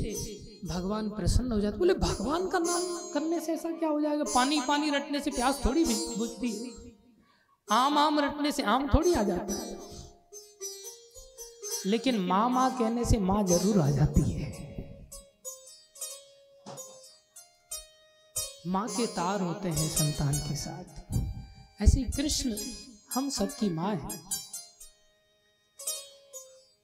भगवान 0.69 1.09
प्रसन्न 1.09 1.51
हो 1.51 1.59
जाते। 1.61 1.77
बोले, 1.77 1.93
भगवान 1.93 2.47
का 2.49 2.59
नाम 2.59 2.81
करने 3.13 3.39
से 3.39 3.53
ऐसा 3.53 3.71
क्या 3.71 3.89
हो 3.89 3.99
जाएगा? 4.01 4.23
पानी 4.35 4.61
पानी 4.67 4.89
रटने 4.89 5.19
से 5.19 5.31
प्यास 5.31 5.61
थोड़ी 5.65 5.83
बुझती 5.85 6.51
है। 6.51 6.71
आम 7.67 7.97
आम 7.97 8.19
रटने 8.19 8.51
से 8.51 8.63
आम 8.63 8.87
थोड़ी 8.87 9.13
आ 9.13 9.23
जाता 9.23 9.53
है। 9.53 9.77
लेकिन 11.85 12.19
माँ 12.19 12.49
माँ 12.49 12.69
कहने 12.77 13.05
से 13.05 13.17
माँ 13.19 13.43
ज़रूर 13.43 13.79
आ 13.81 13.89
जाती 13.89 14.31
है। 14.31 14.53
माँ 18.67 18.87
के 18.87 19.05
तार 19.07 19.41
होते 19.41 19.69
हैं 19.69 19.87
संतान 19.89 20.37
के 20.39 20.55
साथ। 20.55 21.34
ऐसे 21.81 22.03
कृष्ण 22.03 22.57
हम 23.13 23.29
सबकी 23.29 23.69
माँ 23.69 23.95
है। 23.95 24.19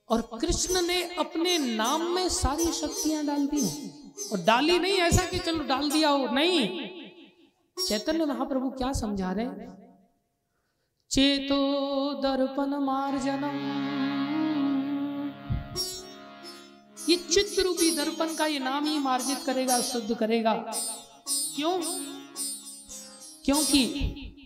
और 0.09 0.29
कृष्ण 0.41 0.81
ने 0.81 1.15
अपने 1.15 1.57
नाम 1.57 2.01
में 2.01 2.29
सारी 2.29 2.65
शक्तियाँ 2.65 3.25
डाल 3.25 3.47
दी 3.47 3.61
हैं। 3.61 4.13
और 4.31 4.39
डाली 4.39 4.79
नहीं 4.79 4.93
ऐसा 4.93 5.25
कि 5.25 5.39
चलो 5.39 5.63
डाल 5.63 5.91
दिया 5.91 6.09
हो, 6.09 6.27
नहीं। 6.27 6.89
चैतन्य 7.87 8.25
महाप्रभु 8.25 8.69
क्या 8.69 8.93
समझा 8.93 9.31
रहे 9.31 9.45
चेतो 11.11 12.13
दर्पण 12.21 12.69
मार्जनम। 12.69 13.55
ये 17.09 17.17
चित्र 17.17 17.61
रूपी 17.61 17.95
दर्पण 17.95 18.35
का 18.35 18.45
ये 18.45 18.59
नाम 18.59 18.85
ही 18.85 18.99
मार्जित 18.99 19.39
करेगा, 19.45 19.81
शुद्ध 19.81 20.17
करेगा। 20.17 20.53
क्यों? 21.55 21.81
क्योंकि 23.45 23.81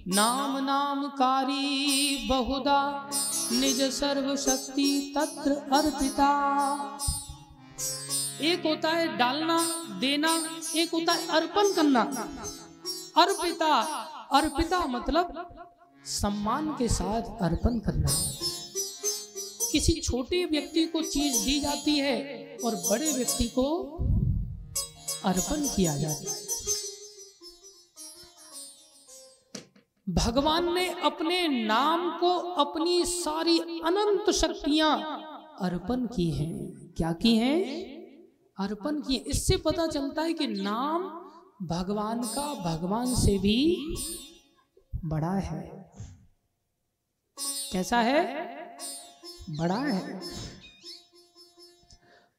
नाम 0.07 0.57
नामकारी 0.57 2.27
बहुदा 2.29 3.09
निज 3.51 3.81
सर्व 3.81 4.35
शक्ति 4.35 5.13
तत्र 5.17 5.51
अर्पिता। 5.51 6.27
एक 8.41 8.65
होता 8.65 8.89
है 8.89 9.17
डालना, 9.17 9.57
देना, 9.99 10.33
एक 10.75 10.91
होता 10.93 11.13
है 11.13 11.27
अर्पण 11.27 11.73
करना। 11.73 12.01
अर्पिता 13.17 13.73
अर्पिता 14.31 14.85
मतलब 14.87 15.47
सम्मान 16.05 16.67
के 16.77 16.87
साथ 16.87 17.41
अर्पण 17.41 17.79
करना। 17.79 18.13
किसी 19.71 19.99
छोटे 20.01 20.45
व्यक्ति 20.45 20.85
को 20.85 21.01
चीज़ 21.01 21.45
दी 21.45 21.59
जाती 21.59 21.99
है 21.99 22.17
और 22.65 22.75
बड़े 22.75 23.11
व्यक्ति 23.11 23.47
को 23.47 23.67
अर्पण 25.25 25.67
किया 25.75 25.97
जाता 25.97 26.31
है। 26.31 26.44
भगवान 30.09 30.73
ने 30.73 30.89
अपने 30.89 31.47
नाम 31.47 32.19
को 32.19 32.37
अपनी 32.37 33.05
सारी 33.05 33.59
अनंत 33.59 34.31
शक्तियाँ 34.31 35.21
अर्पण 35.61 36.05
की 36.05 36.31
हैं। 36.31 36.87
क्या 36.97 37.13
की 37.13 37.37
हैं? 37.37 37.63
अर्पण 38.59 39.01
की। 39.01 39.15
इससे 39.15 39.57
पता 39.57 39.87
चलता 39.87 40.21
है 40.21 40.33
कि 40.33 40.47
नाम 40.47 41.03
भगवान 41.67 42.21
का 42.23 42.53
भगवान 42.53 43.15
से 43.15 43.37
भी 43.37 43.77
बड़ा 45.05 45.33
है। 45.33 45.91
कैसा 47.71 47.97
है? 47.97 48.47
बड़ा 49.49 49.79
है। 49.79 50.21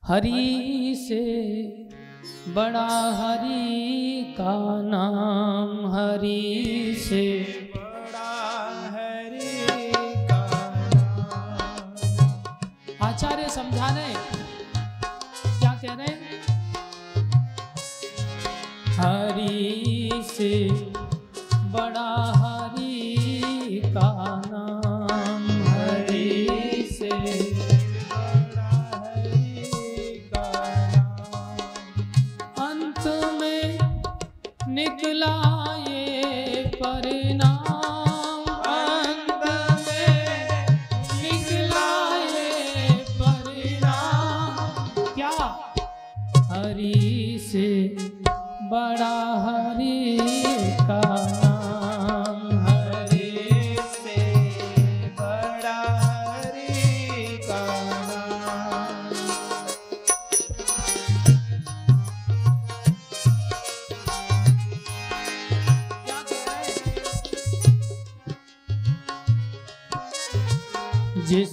हरि 0.04 0.94
से 1.08 1.24
बड़ा 2.48 3.10
हरि 3.10 4.34
का 4.38 4.82
नाम 4.82 5.92
हरि 5.92 6.96
से। 7.08 7.24
बड़ा 7.76 8.32
हरि 8.90 9.92
का 10.26 10.40
नाम। 10.94 11.96
आचार्य 13.08 13.48
समझाने। 13.48 14.08
क्या 15.60 15.72
कह 15.82 15.92
रहे 15.94 16.06
हैं? 16.06 16.20
हरि 18.86 20.10
से 20.24 20.52
बड़ा 21.64 22.10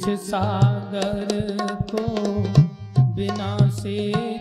सागर 0.05 1.27
को 1.93 2.05
बिना 3.15 3.57
सेतु 3.69 4.32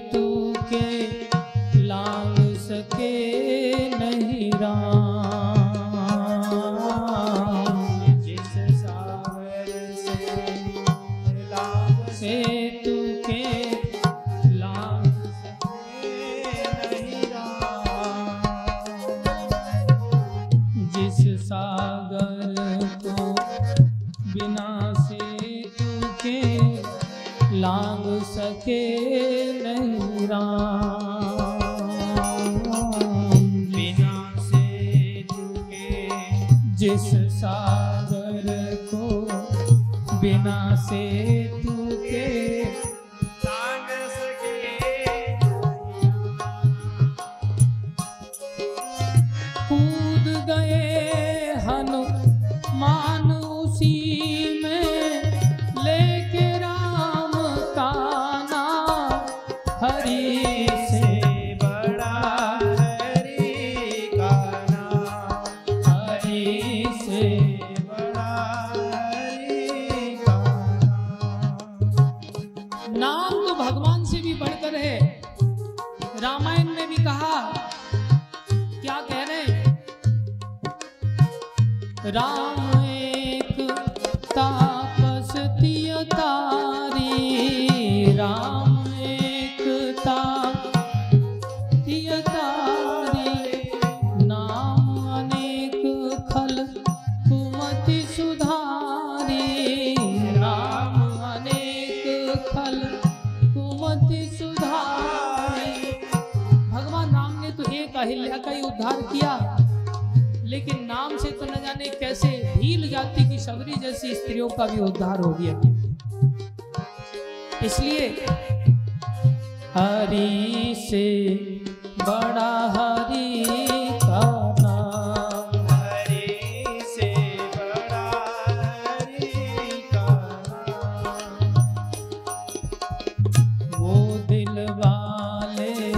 फूल 134.53 134.67
वाले 134.79 135.92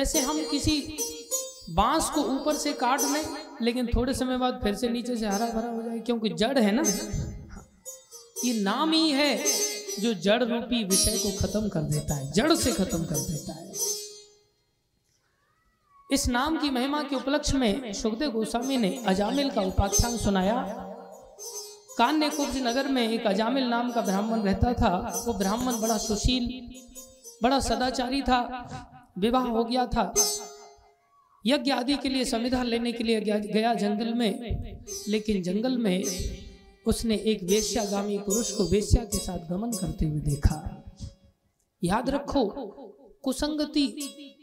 जैसे 0.00 0.20
हम 0.20 0.38
किसी 0.50 0.74
बाँस 1.70 2.08
को 2.10 2.20
ऊपर 2.24 2.56
से 2.56 2.72
काट 2.72 3.00
लें, 3.02 3.24
लेकिन 3.62 3.86
थोड़े 3.86 4.12
समय 4.14 4.36
बाद 4.36 4.60
फिर 4.62 4.74
से 4.74 4.88
नीचे 4.88 5.16
से 5.16 5.26
हरा 5.26 5.46
भरा 5.46 5.70
हो 5.70 5.82
जाए, 5.82 5.98
क्योंकि 5.98 6.28
जड़ 6.28 6.58
है 6.58 6.70
ना? 6.72 6.82
ये 8.44 8.52
नाम 8.62 8.92
ही 8.92 9.10
है 9.10 9.44
जो 10.00 10.12
जड़ 10.14 10.42
रूपी 10.42 10.82
विषय 10.84 11.18
को 11.18 11.30
खत्म 11.38 11.68
कर 11.68 11.80
देता 11.80 12.14
है, 12.14 12.30
जड़ 12.32 12.54
से 12.54 12.72
खत्म 12.72 13.04
कर 13.04 13.18
देता 13.18 13.52
है। 13.52 13.72
इस 16.10 16.26
नाम 16.28 16.56
की 16.58 16.70
महिमा 16.70 17.02
के 17.02 17.16
उपलक्ष्य 17.16 17.58
में 17.58 17.92
सुखदेव 17.92 18.30
गोस्वामी 18.30 18.76
ने 18.76 18.90
अजामिल 19.06 19.50
का 19.50 19.62
उपाख्यान 19.62 20.16
सुनाया। 20.16 20.62
कान्य 21.98 22.30
कुब्ज 22.30 22.56
नगर 22.58 22.88
में 22.88 23.02
एक 23.08 23.26
अजामिल 23.26 23.64
नाम 23.64 23.92
का 23.92 24.00
ब्राह्मण 24.00 24.42
रहता 24.42 24.72
था। 24.72 25.22
वो 25.26 25.32
ब्राह्मण 25.34 25.80
बड़ा 25.80 25.98
सुशील, 25.98 26.48
बड़ा 27.42 27.60
सदाचारी 27.60 28.22
था। 28.22 28.40
विवाह 29.18 29.46
हो 29.46 29.64
गया 29.64 29.86
था। 29.86 30.14
यज्ञ 31.46 31.70
आदि 31.70 31.96
के 31.96 32.08
लिए 32.08 32.24
संविधान 32.24 32.66
लेने 32.66 32.92
के 32.92 33.04
लिए 33.04 33.20
गया, 33.20 33.74
जंगल 33.74 34.14
में। 34.14 34.30
लेकिन 35.08 35.42
जंगल 35.42 35.78
में 35.78 36.04
उसने 36.86 37.16
एक 37.16 37.42
वेश्यागामी 37.42 38.18
पुरुष 38.18 38.52
को 38.52 38.64
वेश्या 38.64 39.04
के 39.04 39.18
साथ 39.18 39.38
गमन 39.38 39.70
करते 39.72 40.04
हुए 40.04 40.20
देखा। 40.20 40.84
याद 41.84 42.10
रखो 42.10 42.44
कुसंगति 43.22 43.86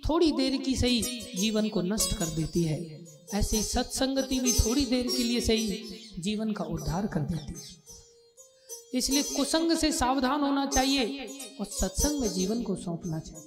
थोड़ी 0.10 0.32
देर 0.32 0.58
की 0.58 0.76
सही 0.76 1.02
जीवन 1.36 1.70
को 1.70 1.82
नष्ट 1.82 2.18
कर 2.18 2.26
देती 2.26 2.64
है। 2.64 3.06
ऐसे 3.34 3.62
सत्संगति 3.62 4.40
भी 4.40 4.54
थोड़ी 4.54 4.86
देर 4.86 5.08
के 5.08 5.24
लिए 5.24 5.40
सही 5.40 5.84
जीवन 6.20 6.52
का 6.52 6.64
उद्धार 6.64 7.08
कर 7.08 7.20
देती 7.20 7.54
है। 7.54 7.88
इसलिए 8.94 9.24
कुसंग 9.24 9.72
से 9.72 9.92
सावधान 9.92 10.42
होना 10.42 10.66
चाहिए 10.66 11.30
और 11.60 11.66
सत्संग 11.66 12.20
में 12.20 12.30
जीवन 12.30 12.64
को 12.64 12.76
सौंपना 12.76 13.20
चाहिए। 13.20 13.47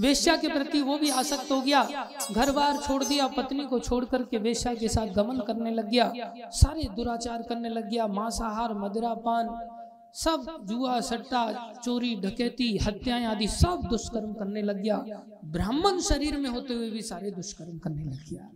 वेश्या 0.00 0.36
के 0.36 0.48
प्रति 0.48 0.82
वो 0.82 0.98
भी 0.98 1.10
आसक्त 1.10 1.52
हो 1.52 1.60
गया। 1.60 2.10
घर 2.32 2.52
बार 2.52 2.76
छोड़ 2.76 3.04
दिया, 3.04 3.28
पत्नी 3.28 3.64
को 3.64 3.78
छोड़ 3.78 4.04
करके 4.04 4.38
वेश्या 4.38 4.74
के 4.74 4.88
साथ 4.88 5.06
गमन 5.06 5.40
करने 5.40 5.70
लग 5.70 5.88
गया। 5.88 6.12
सारे 6.38 6.82
दुराचार 6.82 7.42
करने 7.42 7.68
लग 7.68 7.90
गया। 7.90 8.06
मांसाहार 8.06 8.74
मदिरा 8.74 9.14
पान 9.14 9.68
सब 10.14 10.64
जुआ, 10.64 11.00
सट्टा, 11.00 11.72
चोरी, 11.84 12.16
डकैती, 12.16 12.78
हत्याएँ 12.78 13.24
आदि 13.24 13.48
सब 13.48 13.80
दुष्कर्म 13.90 14.32
करने 14.32 14.62
लग 14.62 14.76
गया। 14.76 14.96
ब्राह्मण 15.44 16.00
शरीर 16.00 16.36
में 16.36 16.50
होते 16.50 16.74
हुए 16.74 16.90
भी 16.90 17.02
सारे 17.02 17.30
दुष्कर्म 17.30 17.78
करने 17.78 18.04
लग 18.04 18.30
गया। 18.30 18.50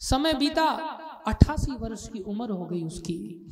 समय 0.00 0.34
बीता, 0.34 0.68
अठासी 1.26 1.72
वर्ष 1.72 2.08
की 2.08 2.18
उम्र 2.18 2.50
हो 2.50 2.66
गई 2.66 2.84
उसकी। 2.84 3.46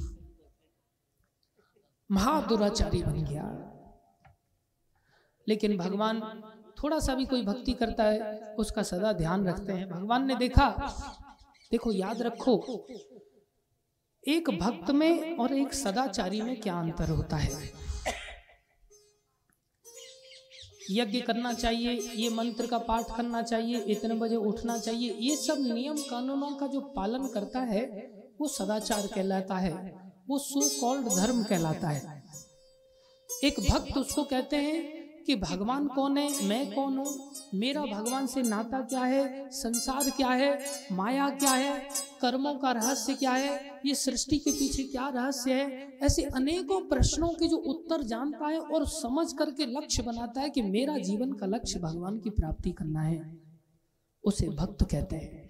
महादुराचारी 2.11 3.03
बन 3.03 3.25
गया। 3.25 3.75
लेकिन 5.49 5.77
भगवान 5.77 6.21
थोड़ा 6.79 6.99
सा 6.99 7.15
भी 7.15 7.25
कोई 7.25 7.43
भक्ति 7.43 7.73
करता 7.73 8.05
है 8.05 8.55
उसका 8.59 8.83
सदा 8.83 9.13
ध्यान 9.13 9.47
रखते 9.49 9.73
हैं। 9.73 9.89
भगवान 9.89 10.27
ने 10.27 10.35
देखा 10.37 10.69
देखो 11.73 11.93
याद 11.93 12.23
रखो 12.23 12.55
एक 14.25 14.51
भक्त 14.51 14.91
में 14.91 15.37
और 15.37 15.53
एक 15.53 15.75
सदाचारी 15.75 16.41
में 16.43 16.61
क्या 16.61 16.75
अंतर 16.75 17.11
होता 17.11 17.37
है? 17.37 17.71
यज्ञ 20.91 21.21
करना 21.21 21.53
चाहिए 21.53 21.93
ये 22.17 22.29
मंत्र 22.31 22.67
का 22.67 22.79
पाठ 22.79 23.17
करना 23.17 23.43
चाहिए 23.43 23.81
इतने 23.87 24.15
बजे 24.15 24.37
उठना 24.37 24.79
चाहिए 24.79 25.17
ये 25.21 25.37
सब 25.37 25.59
नियम 25.61 25.97
कानूनों 26.11 26.51
का 26.57 26.67
जो 26.67 26.81
पालन 26.97 27.27
करता 27.27 27.61
है 27.61 27.85
वो 28.41 28.49
सदाचार 28.49 29.07
कहलाता 29.07 29.57
है 29.57 29.73
वो 30.29 30.39
सो 30.39 30.61
कॉल्ड 30.81 31.09
धर्म 31.09 31.43
कहलाता 31.45 31.89
है। 31.89 32.23
एक 33.45 33.61
भक्त 33.61 33.97
उसको 33.97 34.25
कहते 34.25 34.57
हैं 34.57 34.98
कि 35.29 35.37
भगवान 35.37 35.87
कौन 35.87 36.17
है, 36.19 36.49
मैं 36.49 36.75
कौन 36.75 36.97
हूँ, 36.99 37.33
मेरा 37.55 37.85
भगवान 37.85 38.27
से 38.27 38.43
नाता 38.43 38.81
क्या 38.81 39.01
है, 39.01 39.49
संसार 39.51 40.11
क्या 40.11 40.29
है, 40.29 40.59
माया 40.93 41.29
क्या 41.31 41.51
है, 41.51 41.79
कर्मों 42.21 42.55
का 42.55 42.71
रहस्य 42.73 43.15
क्या 43.15 43.33
है, 43.33 43.81
ये 43.87 43.95
सृष्टि 43.95 44.39
के 44.39 44.51
पीछे 44.51 44.83
क्या 44.83 45.09
रहस्य 45.09 45.53
है? 45.53 45.99
ऐसे 46.03 46.23
अनेकों 46.23 46.81
प्रश्नों 46.81 47.29
के 47.29 47.49
जो 47.49 47.57
उत्तर 47.57 48.03
जानता 48.03 48.47
है 48.47 48.59
और 48.59 48.87
समझ 48.87 49.33
करके 49.33 49.67
लक्ष्य 49.67 50.03
बनाता 50.03 50.41
है 50.41 50.51
कि 50.51 50.63
मेरा 50.63 50.97
जीवन 50.99 51.33
का 51.33 51.47
लक्ष्य 51.47 51.81
भगवान 51.81 52.19
की 52.19 52.31
प्राप्ति 52.31 52.73
करना 52.73 53.03
है, 53.03 53.21
उसे 54.25 54.49
भक्त 54.49 54.85
कहते 54.91 55.17
हैं। 55.17 55.48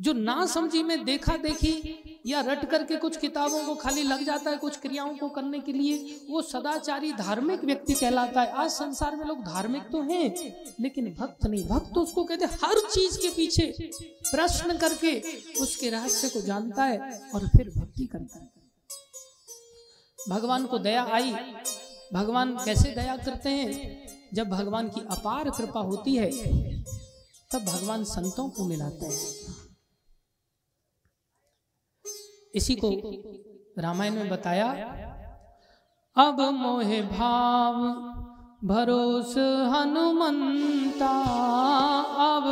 जो 0.00 0.12
ना 0.12 0.46
समझी 0.46 0.82
में 0.82 1.04
देखा 1.04 1.36
देखी 1.36 2.22
या 2.26 2.40
रट 2.40 2.70
करके 2.70 2.96
कुछ 2.96 3.16
किताबों 3.16 3.64
को 3.64 3.74
खाली 3.74 4.02
लग 4.02 4.24
जाता 4.24 4.50
है 4.50 4.56
कुछ 4.56 4.76
क्रियाओं 4.76 5.16
को 5.16 5.28
करने 5.28 5.60
के 5.60 5.72
लिए, 5.72 6.20
वो 6.30 6.42
सदाचारी 6.42 7.12
धार्मिक 7.12 7.64
व्यक्ति 7.64 7.92
कहलाता 7.92 8.42
है। 8.42 8.52
आज 8.52 8.70
संसार 8.70 9.16
में 9.16 9.26
लोग 9.26 9.44
धार्मिक 9.44 9.82
तो 9.82 10.02
हैं, 10.02 10.34
लेकिन 10.80 11.14
भक्त 11.14 11.46
नहीं। 11.46 11.64
भक्त 11.68 11.94
तो 11.94 12.00
उसको 12.00 12.24
कहते 12.24 12.44
हर 12.44 12.80
चीज़ 12.94 13.18
के 13.18 13.28
पीछे 13.28 13.74
प्रश्न 14.30 14.78
करके 14.78 15.20
उसके 15.60 15.90
रहस्य 15.90 16.28
को 16.28 16.40
जानता 16.40 16.84
है 16.84 17.30
और 17.34 17.48
फिर 17.48 17.72
भक्ति 17.76 18.06
करता 18.06 18.38
है। 18.38 18.52
भगवान 20.28 20.66
को 20.66 20.78
दया 20.78 21.04
आई। 21.04 21.32
भगवान 22.12 22.56
कैसे 22.64 22.90
दया 22.90 23.16
करते 23.16 23.48
हैं? 23.48 24.02
जब 24.34 24.48
भगवान 24.48 24.88
की 24.88 25.00
अपार 25.10 25.50
कृपा 25.50 25.80
होती 25.80 26.16
है, 26.16 26.30
तब 27.52 27.64
भगवान 27.64 28.04
संतों 28.04 28.48
को 28.48 28.64
मिलाते 28.64 29.06
हैं। 29.06 29.43
इसी 32.54 32.74
को 32.84 32.90
रामायण 33.82 34.14
में 34.14 34.28
बताया। 34.28 34.66
अब 36.16 36.40
मोहे 36.40 37.00
भाव 37.02 37.74
भरोस 38.68 39.34
हनुमंता 39.72 41.14
अब 42.26 42.44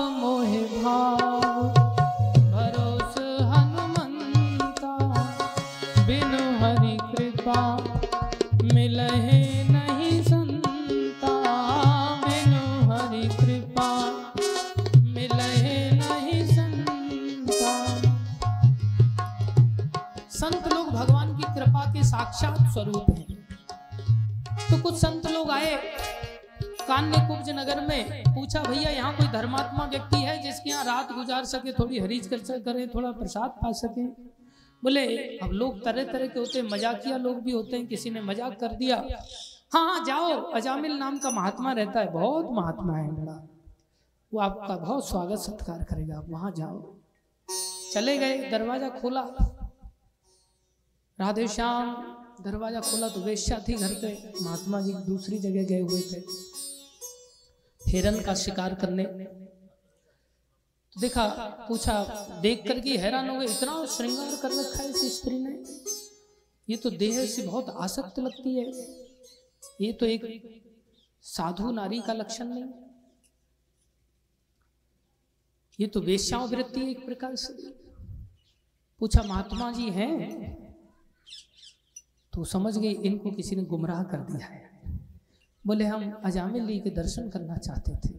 पूछा 28.52 28.70
भैया, 28.70 28.90
यहाँ 28.90 29.16
कोई 29.16 29.26
धर्मात्मा 29.32 29.84
व्यक्ति 29.84 30.16
है 30.16 30.36
जिसके 30.42 30.70
यहाँ 30.70 30.84
रात 30.84 31.12
गुजार 31.12 31.44
सके, 31.44 31.72
थोड़ी 31.72 31.98
हरीज 31.98 32.26
कर 32.26 32.60
करें 32.60 32.88
थोड़ा 32.88 33.10
प्रसाद 33.12 33.50
पा 33.62 33.70
सके? 33.72 34.04
बोले, 34.82 35.04
अब 35.38 35.52
लोग 35.52 35.84
तरह 35.84 36.04
तरह 36.04 36.26
के 36.26 36.38
होते 36.38 36.58
हैं, 36.58 36.66
मजाकिया 36.68 37.16
लोग 37.16 37.40
भी 37.44 37.52
होते 37.52 37.76
हैं, 37.76 37.86
किसी 37.86 38.10
ने 38.10 38.20
मज़ाक 38.20 38.58
कर 38.60 38.74
दिया। 38.76 38.96
हाँ 39.72 39.84
हाँ 39.84 40.04
जाओ, 40.04 40.40
अजामिल 40.52 40.96
नाम 40.98 41.18
का 41.18 41.30
महात्मा 41.30 41.72
रहता 41.72 42.00
है, 42.00 42.12
बहुत 42.12 42.48
महात्मा 42.52 42.96
है 42.96 43.10
बड़ा। 43.14 43.40
वो 44.32 44.40
आपका 44.40 44.76
बहुत 44.76 45.08
स्वागत, 45.08 45.38
सत्कार 45.38 45.82
करेगा, 45.84 46.18
आप 46.18 46.26
वहाँ 46.28 46.52
जाओ। 46.52 46.78
चले 47.92 48.18
गए, 48.18 48.50
दरवाज़ा 48.50 48.88
खोला। 49.00 49.22
राधे 51.18 51.48
श्याम, 51.48 51.94
दरवाज़ा 52.44 52.80
खोला 52.80 53.08
तो 53.08 53.20
वेश्या 53.20 53.58
थी 53.68 53.74
घर 53.74 53.94
पे, 53.94 54.16
महात्मा 54.42 54.80
जी 54.80 54.92
दूसरी 55.06 55.38
जगह 55.38 55.64
गए 55.64 55.80
हुए 55.80 56.00
थे। 56.02 56.20
हिरन 57.88 58.20
का 58.20 58.34
शिकार 58.34 58.74
करने। 58.74 59.04
तो 60.92 61.00
देखा, 61.00 61.28
पूछा, 61.68 62.04
देख 62.42 62.68
करके 62.68 62.96
हैरान 62.96 63.28
हो 63.28 63.38
गए, 63.38 63.46
इतना 63.46 63.86
श्रृंगार 63.86 64.36
कर 64.36 64.50
रखा 64.50 64.82
है 64.82 64.90
इस 64.90 65.18
स्त्री 65.18 65.38
ने। 65.38 65.64
ये 66.68 66.76
तो 66.76 66.90
देह 66.90 67.26
से 67.26 67.42
बहुत 67.42 67.68
आसक्त 67.68 68.18
लगती 68.18 68.54
है। 68.56 68.66
ये 69.80 69.92
तो 69.92 70.06
एक 70.06 70.22
साधु 71.22 71.70
नारी 71.70 72.00
का 72.00 72.12
लक्षण 72.12 72.44
नहीं। 72.44 72.64
ये 75.80 75.86
तो 75.86 76.00
वेश्याओं 76.00 76.48
वृत्ति 76.48 76.90
एक 76.90 77.06
प्रकार 77.06 77.36
से। 77.36 77.52
पूछा, 78.98 79.22
महात्मा 79.22 79.72
जी 79.72 79.90
हैं? 79.90 80.52
तो 82.32 82.44
समझ 82.44 82.78
गए, 82.78 82.90
इनको 82.90 83.30
किसी 83.30 83.56
ने 83.56 83.62
गुमराह 83.62 84.02
कर 84.02 84.18
दिया 84.18 84.46
है। 84.46 84.61
बोले, 85.66 85.84
हम 85.84 86.20
अजामिल 86.24 86.80
के 86.80 86.90
दर्शन 86.90 87.28
करना 87.28 87.56
चाहते 87.56 87.92
थे। 87.92 88.14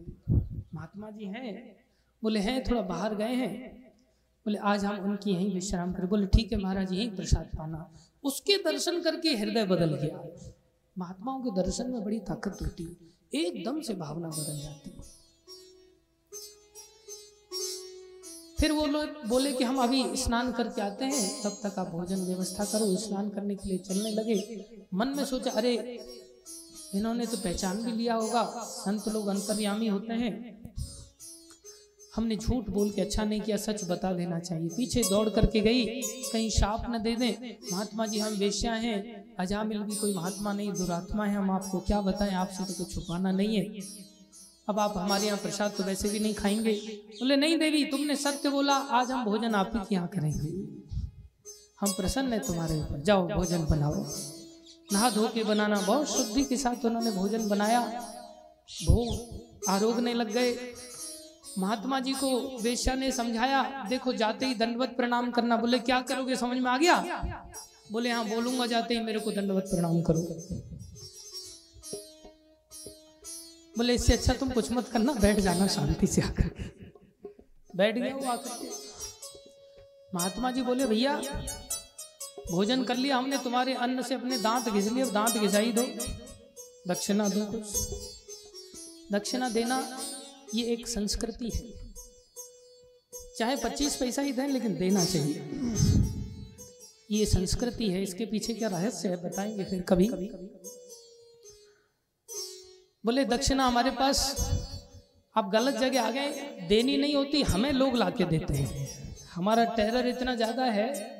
महात्मा 0.74 1.10
जी 1.10 1.24
हैं। 1.24 1.76
बोले, 2.22 2.40
हैं, 2.40 2.64
थोड़ा 2.70 2.82
बाहर 2.82 3.14
गए 3.14 3.34
हैं। 3.34 3.84
बोले, 4.46 4.58
आज 4.58 4.84
हम 4.84 4.98
उनकी 4.98 5.30
यहीं 5.30 5.54
विश्राम 5.54 5.92
करें। 5.92 6.08
बोले, 6.08 6.26
ठीक 6.26 6.52
है 6.52 6.58
महाराज, 6.58 6.92
यहीं 6.92 7.16
प्रसाद 7.16 7.44
पाना। 7.44 7.90
उसके 8.24 8.56
दर्शन 8.56 9.00
करके 9.00 9.36
हृदय 9.36 9.64
बदल 9.64 9.94
गया। 9.94 10.44
महात्माओं 10.98 11.42
के 11.42 11.62
दर्शन 11.62 11.90
में 11.90 12.04
बड़ी 12.04 12.18
ताकत 12.18 12.58
होती। 12.62 13.12
है 13.34 13.40
एकदम 13.40 13.80
से 13.80 13.94
भावना 13.94 14.28
बदल 14.28 14.60
जाती। 14.60 14.90
है 14.90 14.96
फिर 18.60 18.72
वो 18.72 18.86
लोग 18.86 19.08
बोले 19.28 19.52
कि, 19.52 19.64
हम 19.64 19.76
अभी 19.76 20.16
स्नान 20.16 20.52
करके 20.52 20.82
आते 20.82 21.04
हैं। 21.04 21.42
तब 21.42 21.58
तक 21.66 21.78
आप 21.78 21.88
भोजन 21.88 22.16
व्यवस्था 22.16 22.64
करो। 22.64 22.96
स्नान 22.96 23.28
करने 23.28 23.54
के 23.54 23.68
लिए 23.68 23.78
चलने 23.78 24.10
लगे। 24.10 24.66
मन 24.94 25.08
में 25.08 25.24
सोचा, 25.24 25.50
अरे 25.50 25.76
इन्होंने 26.94 27.26
तो 27.26 27.36
पहचान 27.36 27.84
भी 27.84 27.92
लिया 27.92 28.14
होगा। 28.14 28.42
संत 28.64 29.08
लोग 29.08 29.26
अंतर्यामी 29.26 29.86
होते 29.86 30.12
हैं। 30.12 30.54
हमने 32.16 32.36
झूठ 32.36 32.70
बोल 32.70 32.90
के 32.90 33.00
अच्छा 33.00 33.24
नहीं 33.24 33.40
किया, 33.40 33.56
सच 33.56 33.84
बता 33.84 34.12
देना 34.12 34.38
चाहिए। 34.38 34.68
पीछे 34.68 35.02
दौड़ 35.02 35.28
करके 35.28 35.60
गई, 35.60 35.84
कहीं 36.32 36.50
शाप 36.50 36.86
न 36.90 37.02
दे 37.02 37.16
दें। 37.16 37.56
महात्मा 37.72 38.06
जी, 38.06 38.18
हम 38.18 38.32
वेश्या 38.32 38.74
हैं। 38.74 39.24
अजामिल 39.36 39.78
भी 39.78 39.96
कोई 39.96 40.14
महात्मा 40.14 40.52
नहीं, 40.52 40.72
दुरात्मा 40.72 41.24
है। 41.24 41.36
हम 41.36 41.50
आपको 41.50 41.80
क्या 41.80 42.00
बताएँ? 42.00 42.32
आपसे 42.32 42.64
तो 42.64 42.72
कुछ 42.72 42.94
छुपाना 42.94 43.32
नहीं 43.32 43.56
है। 43.56 43.64
अब 44.68 44.78
आप 44.78 44.94
हमारे 44.96 45.26
यहाँ 45.26 45.38
प्रसाद 45.38 45.72
तो 45.78 45.84
वैसे 45.84 46.08
भी 46.08 46.18
नहीं 46.18 46.34
खाएँगे। 46.34 46.72
बोले, 47.12 47.36
नहीं 47.36 47.58
देवी, 47.58 47.84
तुमने 47.84 48.16
सत्य 48.16 48.50
बोला। 48.50 48.74
आज 48.74 49.10
हम 49.10 49.24
भोजन 49.24 49.54
आप 49.54 49.70
ही 49.74 49.80
के 49.88 49.94
यहाँ 49.94 50.08
करेंगे। 50.08 50.48
हम 51.80 51.92
प्रसन्न 51.92 52.32
है 52.32 52.38
तुम्हारे 52.38 52.80
ऊपर। 52.80 53.02
जाओ, 53.02 53.28
भोजन 53.28 53.64
बनाओ। 53.64 54.06
नहा 54.88 55.10
धो 55.10 55.28
के 55.28 55.44
बनाना, 55.44 55.80
बहुत 55.80 56.08
शुद्धि 56.08 56.44
के 56.44 56.56
साथ 56.56 56.84
उन्होंने 56.84 57.10
भोजन 57.10 57.48
बनाया। 57.48 57.80
भोग 58.84 59.68
आरोगने 59.68 60.14
लग 60.14 60.32
गए। 60.32 60.56
महात्मा 61.58 61.98
जी 62.00 62.12
को 62.12 62.28
वेश्या 62.62 62.94
ने 62.94 63.10
समझाया, 63.12 63.62
देखो 63.88 64.12
जाते 64.12 64.46
ही 64.46 64.54
दंडवत 64.54 64.94
प्रणाम 64.96 65.30
करना। 65.30 65.56
बोले, 65.56 65.78
क्या 65.78 66.00
करोगे? 66.00 66.36
समझ 66.36 66.58
में 66.58 66.70
आ 66.70 66.76
गया? 66.78 66.96
बोले 67.92 68.10
हाँ 68.10 68.24
बोलूँगा 68.28 68.66
जाते 68.66 68.94
ही 68.94 69.00
मेरे 69.00 69.18
को 69.18 69.30
दंडवत 69.32 69.64
प्रणाम 69.64 70.00
करो। 70.02 70.20
बोले, 73.76 73.94
इससे 73.94 74.12
अच्छा 74.12 74.32
तुम 74.32 74.50
कुछ 74.50 74.70
मत 74.72 74.88
करना, 74.88 75.12
बैठ 75.12 75.40
जाना 75.40 75.66
शांति 75.66 76.06
से 76.06 76.22
आकर। 76.22 76.50
बैठ 77.76 77.94
गया 77.94 78.14
वो 78.16 78.30
आकर 78.30 78.50
महात्मा 80.14 80.50
जी 80.50 80.62
बोले, 80.62 80.86
भैया 80.86 81.20
भोजन 82.38 82.84
कर 82.84 82.96
लिया 82.96 83.16
हमने 83.16 83.38
तुम्हारे 83.38 83.74
अन्न 83.74 84.02
से, 84.02 84.14
अपने 84.14 84.38
दांत 84.38 84.68
घिस 84.68 84.92
लिए, 84.92 85.04
दांत 85.04 85.36
घिसाई 85.36 85.72
दो। 85.72 85.82
दक्षिणा 86.88 87.28
दो। 87.28 87.40
दक्षिणा 89.12 89.48
देना, 89.48 89.98
ये 90.54 90.64
एक 90.64 90.88
संस्कृति 90.88 91.50
है। 91.54 91.94
चाहे 93.38 93.56
25 93.56 93.96
पैसा 93.96 94.22
ही 94.22 94.32
दें, 94.32 94.48
लेकिन 94.48 94.74
देना 94.74 95.04
चाहिए। 95.04 95.34
ये 97.10 97.26
संस्कृति 97.26 97.88
है, 97.88 98.02
इसके 98.02 98.26
पीछे 98.26 98.54
क्या 98.54 98.68
रहस्य 98.68 99.08
है, 99.08 99.16
बताएँगे 99.24 99.64
फिर 99.64 99.82
कभी। 99.82 100.08
बोले, 103.04 103.24
दक्षिणा 103.24 103.66
हमारे 103.66 103.90
पास, 103.90 104.36
आप 105.36 105.50
गलत 105.50 105.74
जगह 105.74 106.02
आ 106.02 106.10
गए, 106.10 106.30
देनी 106.68 106.96
नहीं 106.96 107.14
होती, 107.14 107.42
हमें 107.42 107.72
लोग 107.72 107.96
लाके 107.96 108.24
देते 108.24 108.54
हैं। 108.54 108.88
हमारा 109.34 109.64
टेरर 109.64 110.06
इतना 110.06 110.34
ज़्यादा 110.34 110.64
है 110.64 111.13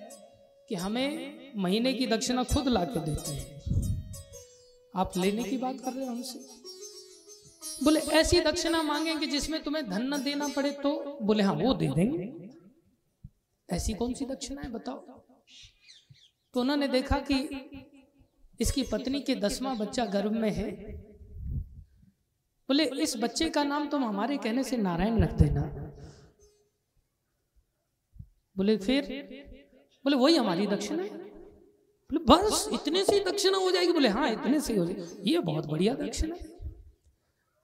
कि 0.68 0.74
हमें 0.74 1.52
महीने 1.56 1.92
की 1.92 2.06
दक्षिणा 2.06 2.44
खुद 2.44 2.68
ला 2.68 2.84
के 2.84 3.00
देते 3.00 3.30
हैं। 3.30 3.62
आप 4.96 5.12
लेने 5.16 5.42
की 5.42 5.56
बात 5.56 5.80
कर 5.84 5.92
रहे 5.92 6.06
हो 6.06 6.10
हमसे? 6.10 6.38
बोले, 7.84 8.00
ऐसी 8.00 8.40
दक्षिणा 8.40 8.82
मांगेंगे 8.82 9.26
जिसमें 9.26 9.62
तुम्हें 9.62 9.90
धन 9.90 10.14
न 10.14 10.24
देना 10.24 10.48
पड़े 10.48 10.70
तो? 10.70 11.18
बोले 11.22 11.42
हाँ 11.42 11.54
वो 11.54 11.74
दे 11.74 11.88
देंगे। 11.88 12.50
ऐसी 13.70 13.92
कौन 13.92 14.14
सी 14.14 14.24
दक्षिणा 14.24 14.62
है, 14.62 14.70
बताओ। 14.70 14.98
तो 16.54 16.60
उन्होंने 16.60 16.88
देखा 16.88 17.18
कि 17.18 17.36
इसकी 18.60 18.82
पत्नी 18.82 19.20
के 19.20 19.34
दसवां 19.34 19.78
बच्चा 19.78 20.04
गर्भ 20.04 20.32
में 20.32 20.50
है। 20.50 20.70
बोले, 22.68 22.84
इस 22.84 23.16
बच्चे 23.16 23.50
का 23.50 23.64
नाम 23.64 23.88
तुम 23.88 24.04
हमारे 24.04 24.36
कहने 24.36 24.64
से 24.64 24.76
नारायण 24.76 25.22
रख 25.22 25.32
देना। 25.32 25.62
बोले, 28.56 28.76
फिर 28.76 29.04
बोले, 30.04 30.16
वही 30.16 30.36
हमारी 30.36 30.66
दक्षिणा 30.66 31.02
है। 31.02 31.08
बोले, 31.08 32.24
बस, 32.24 32.68
इतने 32.72 33.04
से 33.04 33.14
ही 33.14 33.20
दक्षिणा 33.20 33.58
हो 33.58 33.70
जाएगी। 33.70 33.92
बोले 33.92 34.08
हाँ 34.08 34.30
इतने 34.30 34.60
से 34.60 34.72
ही 34.72 34.78
हो 34.78 34.86
जाएगी। 34.86 35.32
ये 35.32 35.38
बहुत 35.38 35.66
बढ़िया 35.66 35.94
दक्षिणा 35.94 36.34
है। 36.34 36.52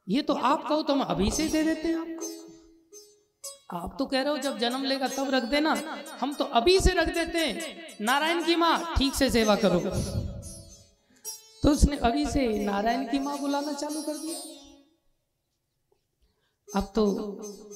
ये 0.09 0.23
तो 0.23 0.35
आप 0.35 0.69
कहो 0.69 0.83
तो 0.83 0.93
हम 0.93 1.01
अभी 1.01 1.31
से 1.31 1.49
दे 1.49 1.63
देते 1.63 1.89
हैं 1.89 1.97
आपको। 1.97 2.27
आप 3.77 3.97
तो 3.99 4.07
कह 4.07 4.23
रहे 4.23 4.33
हो, 4.33 4.39
जब 4.39 4.59
जन्म 4.59 4.85
लेगा 4.85 5.09
तब 5.09 5.31
रख 5.31 5.43
देना। 5.43 5.77
हम 6.21 6.35
तो 6.35 6.45
अभी 6.45 6.81
से 6.81 6.93
रख 6.93 7.15
देते 7.15 7.39
हैं। 7.39 7.77
नारायण 8.01 8.45
की 8.45 8.57
माँ, 8.57 8.95
ठीक 8.99 9.15
से 9.15 9.31
सेवा 9.31 9.57
करो। 9.57 9.81
तो 11.63 11.71
उसने 11.71 11.97
अभी 11.97 12.27
से 12.27 12.65
नारायण 12.65 13.09
की 13.09 13.19
माँ 13.19 13.39
बुलाना 13.39 13.73
चालू 13.73 14.03
कर 14.03 14.17
दिया। 14.17 14.60
अब 16.77 16.93
तो 16.95 17.05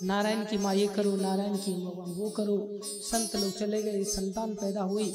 नारायण 0.02 0.44
की 0.44 0.56
माँ 0.58 0.74
ये 0.74 0.86
करो, 0.88 1.14
नारायण 1.16 1.56
की 1.58 1.74
माँ 1.76 1.92
वो 2.16 2.30
करो। 2.30 2.56
संत 3.02 3.36
लोग 3.36 3.52
चले 3.52 3.82
गए, 3.82 4.04
संतान 4.04 4.54
पैदा 4.54 4.82
हुई। 4.82 5.08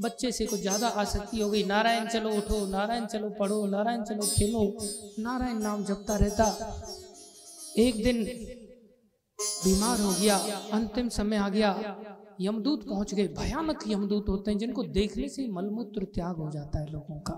बच्चे 0.00 0.30
से 0.32 0.46
कुछ 0.46 0.60
ज़्यादा 0.60 0.88
आसक्ति 1.02 1.40
हो 1.40 1.50
गई। 1.50 1.64
नारायण 1.64 2.06
चलो, 2.08 2.30
उठो, 2.30 2.64
नारायण 2.66 3.06
चलो, 3.06 3.30
पढ़ो, 3.30 3.64
नारायण 3.66 4.02
चलो, 4.02 4.26
खेलो। 4.28 4.64
नारायण 5.18 5.58
नाम 5.58 5.84
जपता 5.84 6.16
रहता। 6.16 6.48
एक 7.78 8.02
दिन 8.02 8.24
बीमार 9.64 10.00
हो 10.00 10.12
गया, 10.14 10.36
अंतिम 10.72 11.08
समय 11.08 11.36
आ 11.36 11.48
गया। 11.48 11.70
यमदूत 12.40 12.86
पहुँच 12.88 13.14
गए। 13.14 13.26
भयानक 13.28 13.78
यमदूत 13.86 14.28
होते 14.28 14.50
हैं, 14.50 14.58
जिनको 14.58 14.82
देखने 14.92 15.28
से 15.28 15.46
मलमूत्र 15.48 16.04
त्याग 16.14 16.36
हो 16.36 16.48
जाता 16.50 16.78
है 16.78 16.90
लोगों 16.92 17.18
का। 17.20 17.36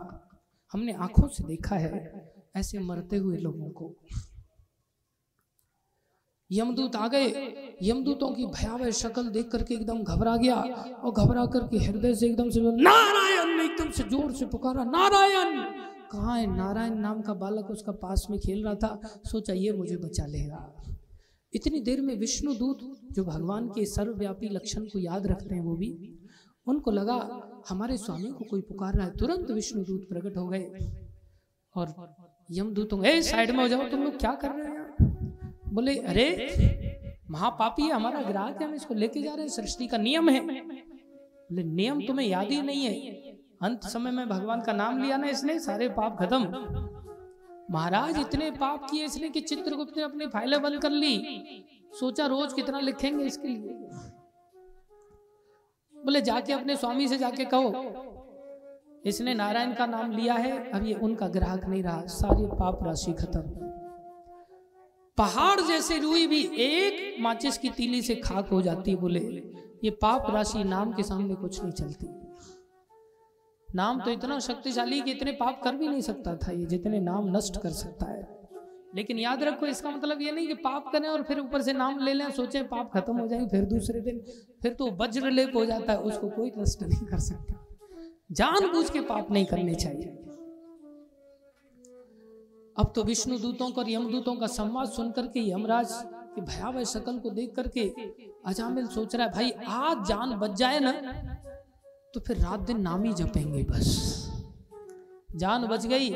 हमने 0.75 0.93
आँखों 1.07 1.29
से 1.29 1.45
देखा 1.45 1.77
है, 1.77 1.93
ऐसे 2.57 2.79
मरते 2.81 3.17
हुए 3.17 3.37
लोगों 3.39 3.71
को। 3.71 3.95
यमदूत 6.51 6.97
आ 6.97 7.07
गए। 7.09 7.27
यमदूतों 7.83 8.31
की 8.35 8.47
भयावह 8.47 8.91
शक्ल 8.91 9.29
देख 9.29 9.49
करके 9.49 9.75
एकदम 9.75 10.03
घबरा 10.05 10.37
गया 10.37 10.57
और 10.57 11.13
घबरा 11.13 11.45
करके 11.47 11.79
हृदय 11.79 12.15
से 12.15 12.27
एकदम 12.27 12.51
से 12.51 12.61
नारायण! 12.61 13.57
ने 13.57 13.65
एकदम 13.65 13.91
से 13.91 14.03
ज़ोर 14.03 14.33
से 14.33 14.47
पुकारा 14.47 14.85
नारायण! 14.87 15.61
कहाँ 16.13 16.39
है? 16.39 16.47
नारायण 16.57 16.95
नाम 16.99 17.21
का 17.23 17.35
बालक 17.35 17.71
उसका 17.71 17.93
पास 17.93 18.27
में 18.31 18.39
खेल 18.39 18.65
रहा 18.65 18.75
था। 18.75 19.21
सोचा 19.27 19.53
ये 19.53 19.73
मुझे 19.73 19.97
बचा 19.97 20.27
लेगा। 20.27 20.63
इतनी 21.53 21.81
देर 21.81 22.01
में 22.01 22.15
विष्णु 22.17 22.55
दूत 22.55 22.79
जो 23.13 23.25
भगवान 23.25 23.67
के 23.69 23.85
सर्वव्यापी 23.87 24.49
लक्षण 24.49 24.85
को 24.85 24.99
याद 24.99 25.27
रखते 25.27 25.55
हैं 25.55 25.63
वो 25.63 25.77
भी 25.77 25.91
उनको 26.67 26.91
लगा 26.91 27.17
हमारे 27.69 27.97
स्वामी 27.97 28.31
को 28.31 28.45
कोई 28.45 28.61
पुकार 28.61 28.95
रहा 28.95 29.07
है। 29.07 29.13
तुरंत 29.17 29.51
विष्णु 29.51 29.83
दूत 29.85 30.07
प्रकट 30.09 30.37
हो 30.37 30.47
गए 30.47 30.67
और 31.75 31.95
यमदूतों 32.51 33.05
ए 33.05 33.21
साइड 33.23 33.51
में 33.51 33.59
हो 33.59 33.69
जाओ 33.69 33.89
तुम 33.91 34.03
लोग 34.03 34.19
क्या 34.19 34.33
कर 34.35 34.51
रहे 34.51 34.67
हैं? 34.67 34.70
बोले, 35.73 35.99
अरे, 35.99 36.27
महापापी 37.31 37.83
है, 37.83 37.91
हमारा 37.91 38.23
ग्राहक 38.23 38.63
है, 38.63 38.69
हम 38.69 38.75
इसको 38.75 38.95
लेके 38.95 39.23
जा 39.23 39.33
रहे 39.33 39.43
हैं, 39.43 39.49
सृष्टि 39.49 39.87
का 39.87 39.97
नियम 39.97 40.29
है। 40.29 40.41
बोले, 40.41 41.63
नियम 41.63 42.07
तुम्हें 42.07 42.27
याद 42.27 42.47
ही 42.47 42.63
नहीं 42.63 42.85
है। 42.85 42.93
अंत 43.63 43.81
समय 43.85 44.11
में 44.11 44.29
भगवान 44.29 44.61
का 44.61 44.73
नाम 44.73 45.03
लिया 45.03 45.17
ना 45.17 45.27
इसने, 45.27 45.59
सारे 45.61 45.89
पाप 45.89 46.19
खत्म। 46.19 46.45
महाराज, 47.71 48.19
इतने 48.19 48.51
पाप 48.51 48.91
किए 48.91 49.05
इसने 49.05 49.29
कि 49.29 49.41
चित्रगुप्त 49.41 49.97
ने 49.97 50.03
अपनी 50.03 50.27
फाइलें 50.27 50.63
बंद 50.63 50.83
कर 50.83 50.91
ली। 50.91 51.25
सोचा 52.01 52.27
रोज 52.27 52.53
कितना 52.53 52.81
लिखेंगे 52.81 53.25
इसके 53.25 53.49
लिए। 53.49 53.75
बोले, 56.05 56.21
जाके 56.21 56.53
अपने 56.53 56.77
स्वामी 56.77 57.09
से 57.09 57.19
जाके 57.19 57.45
कहो, 57.45 57.73
इसने 59.07 59.35
नारायण 59.35 59.75
का 59.75 59.87
नाम 59.87 60.11
लिया 60.11 60.35
है, 60.35 60.71
अब 60.71 60.87
ये 60.87 60.95
उनका 60.95 61.29
ग्राहक 61.29 61.65
नहीं 61.65 61.83
रहा, 61.83 62.07
सारे 62.07 62.47
पाप 62.47 62.79
राशि 62.83 63.13
खत्म। 63.13 63.70
पहाड़ 65.21 65.61
जैसे 65.61 65.99
रुई 65.99 66.27
भी 66.27 66.51
एक 66.57 67.17
माचिस 67.21 67.59
की 67.59 67.69
तीली 67.69 68.03
से 68.03 68.15
खाक 68.15 68.49
हो 68.49 68.63
जाती 68.63 68.95
बोले, 68.95 69.21
ये 69.85 69.91
पाप 69.91 70.27
राशि 70.31 70.65
नाम 70.65 70.93
के 70.93 71.03
सामने 71.03 71.35
कुछ 71.35 71.63
नहीं 71.63 71.73
चलती। 71.73 72.07
नाम 73.75 74.01
तो 74.01 74.11
इतना 74.11 74.39
शक्तिशाली 74.39 75.01
कि 75.01 75.11
इतने 75.11 75.33
पाप 75.33 75.61
कर 75.65 75.77
भी 75.77 75.89
नहीं 75.89 76.01
सकता 76.01 76.37
था 76.37 76.53
ये, 76.53 76.65
जितने 76.65 77.01
नाम 77.01 77.37
नष्ट 77.37 77.61
कर 77.63 77.71
सकता 77.71 78.07
है। 78.07 78.49
लेकिन 78.95 79.19
याद 79.19 79.43
रखो, 79.43 79.67
इसका 79.67 79.91
मतलब 79.91 80.23
ये 80.23 80.33
नहीं 80.33 80.47
कि 80.47 80.55
पाप 80.55 80.91
करें 80.93 81.09
और 81.09 81.23
फिर 81.23 81.41
ऊपर 81.41 81.63
से 81.63 81.73
नाम 81.73 81.99
ले 81.99 82.15
लें, 82.15 82.31
सोचें 82.31 82.69
पाप 82.69 82.91
खत्म 82.95 83.19
हो 83.19 83.27
जाएँगे 83.27 83.47
फिर 83.47 83.65
दूसरे 83.65 84.01
दिन 84.01 84.19
फिर 84.63 84.73
तो 84.73 84.91
वज्र 84.91 85.31
लेप 85.31 85.53
हो 85.57 85.65
जाता 85.65 85.93
है, 85.93 85.99
उसको 85.99 86.29
कोई 86.29 86.53
नष्ट 86.59 86.83
नहीं 86.83 87.07
कर 87.07 87.19
सकता। 87.19 87.67
जानबूझ 88.33 88.91
के 88.91 89.01
पाप 89.01 89.31
नहीं 89.31 89.45
करने 89.45 89.75
चाहिए। 89.75 90.20
अब 92.81 92.93
तो 92.97 93.03
विष्णु 93.05 93.39
दूतों 93.39 93.71
और 93.73 93.89
यमदूतों 93.91 94.35
का 94.37 94.47
संवाद 94.49 94.89
सुनकर 94.89 95.27
के 95.27 95.41
यमराज 95.51 95.91
की 96.35 96.41
भयावह 96.43 96.85
शकल 96.85 97.19
को 97.19 97.31
देख 97.31 97.53
करके 97.57 97.83
अजामिल 98.47 98.87
सोच 98.87 99.15
रहा 99.15 99.27
है 99.27 99.33
भाई 99.33 99.51
आज 99.79 100.07
जान 100.09 100.35
बच 100.39 100.57
जाए 100.59 100.79
ना 100.81 100.93
तो 102.15 102.21
फिर 102.21 102.37
रात 102.39 102.61
दिन 102.61 102.81
नाम 102.81 103.05
ही 103.05 103.13
जपेंगे 103.13 103.63
बस। 103.63 103.89
जान 105.37 105.67
बच 105.67 105.87
गई 105.87 106.09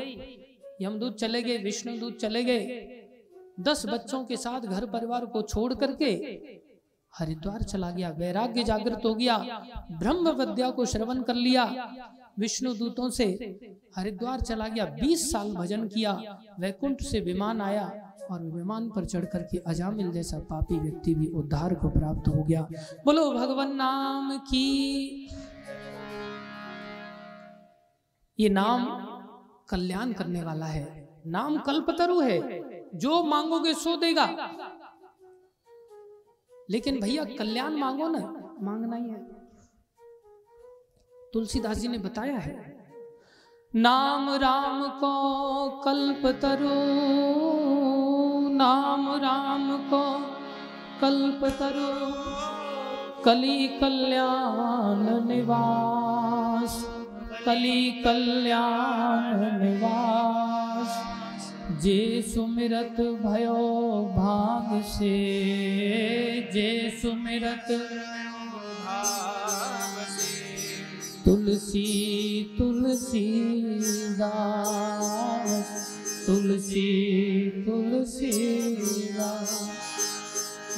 यमदूत 0.81 1.17
चले 1.17 1.41
गए 1.43 1.57
विष्णु 1.59 1.97
दूत 1.99 2.17
चले 2.19 2.43
गए। 2.43 2.63
दस 3.59 3.85
बच्चों 3.85 4.23
के 4.25 4.37
साथ 4.37 4.61
घर 4.61 4.85
परिवार 4.87 5.25
को 5.25 5.41
छोड़ 5.43 5.73
करके 5.73 6.11
हरिद्वार 7.13 7.61
चला 7.63 7.91
गया 7.91 8.09
वैराग्य 8.17 8.63
जागृत 8.63 9.05
हो 9.05 9.13
गया 9.15 9.37
ब्रह्म 9.91 10.31
विद्या 10.39 10.69
को 10.71 10.85
श्रवण 10.85 11.21
कर 11.21 11.35
लिया। 11.37 11.65
विष्णु 12.39 12.73
दूतों 12.73 13.09
से 13.09 13.25
हरिद्वार 13.95 14.41
चला 14.41 14.67
गया, 14.67 14.85
बीस 14.85 15.31
साल 15.31 15.53
भजन 15.53 15.87
किया, 15.87 16.39
वैकुंठ 16.59 17.01
से 17.01 17.19
विमान 17.19 17.61
आया 17.61 18.13
और 18.31 18.43
विमान 18.43 18.89
पर 18.89 19.05
चढ़ 19.05 19.25
करके 19.25 19.57
अजामिल 19.57 20.11
जैसा 20.11 20.39
पापी 20.39 20.79
व्यक्ति 20.79 21.15
भी 21.15 21.27
उद्धार 21.27 21.75
को 21.75 21.89
प्राप्त 21.89 22.27
हो 22.27 22.43
गया। 22.43 22.67
बोलो, 23.05 23.31
भगवान 23.31 23.75
नाम 23.75 24.37
की 24.37 25.27
ये 28.39 28.49
नाम 28.49 28.85
कल्याण 29.69 30.13
करने 30.13 30.43
वाला 30.43 30.65
है। 30.65 31.09
नाम 31.27 31.57
कल्पतरु 31.57 32.19
है, 32.21 32.39
जो 32.95 33.23
मांगोगे 33.23 33.73
सो 33.73 33.97
देगा। 33.97 34.25
लेकिन 36.69 36.99
भैया, 36.99 37.23
कल्याण 37.23 37.73
मांगो 37.73 38.07
ना, 38.07 38.55
मांगना 38.61 38.95
ही 38.95 39.09
है। 39.09 39.34
तुलसीदास 41.35 41.77
जी 41.77 41.87
ने 41.87 41.97
बताया 41.97 42.37
है। 42.37 42.75
नाम 43.75 44.29
राम 44.29 44.83
को 44.89 45.69
कल्प 45.85 46.25
तरु 46.25 46.75
नाम 48.55 49.09
राम 49.15 49.77
को 49.77 50.03
कल्प 51.01 51.43
तरु 51.59 51.89
कली 53.23 53.67
कल्याण 53.67 55.27
निवास, 55.27 56.85
कली 57.45 57.91
कल्याण 57.91 59.41
निवास, 59.63 61.01
जे 61.83 62.21
सुमिरत 62.21 63.01
भयो 63.01 63.57
भाग 64.17 64.81
से, 64.81 65.15
जे 66.53 66.99
सुमिरत 67.01 67.67
तुलसी 71.25 72.55
तुलसी 72.57 73.29
दास, 74.13 75.69
तुलसी 76.27 76.83
तुलसी 77.65 78.31
दास। 79.13 79.53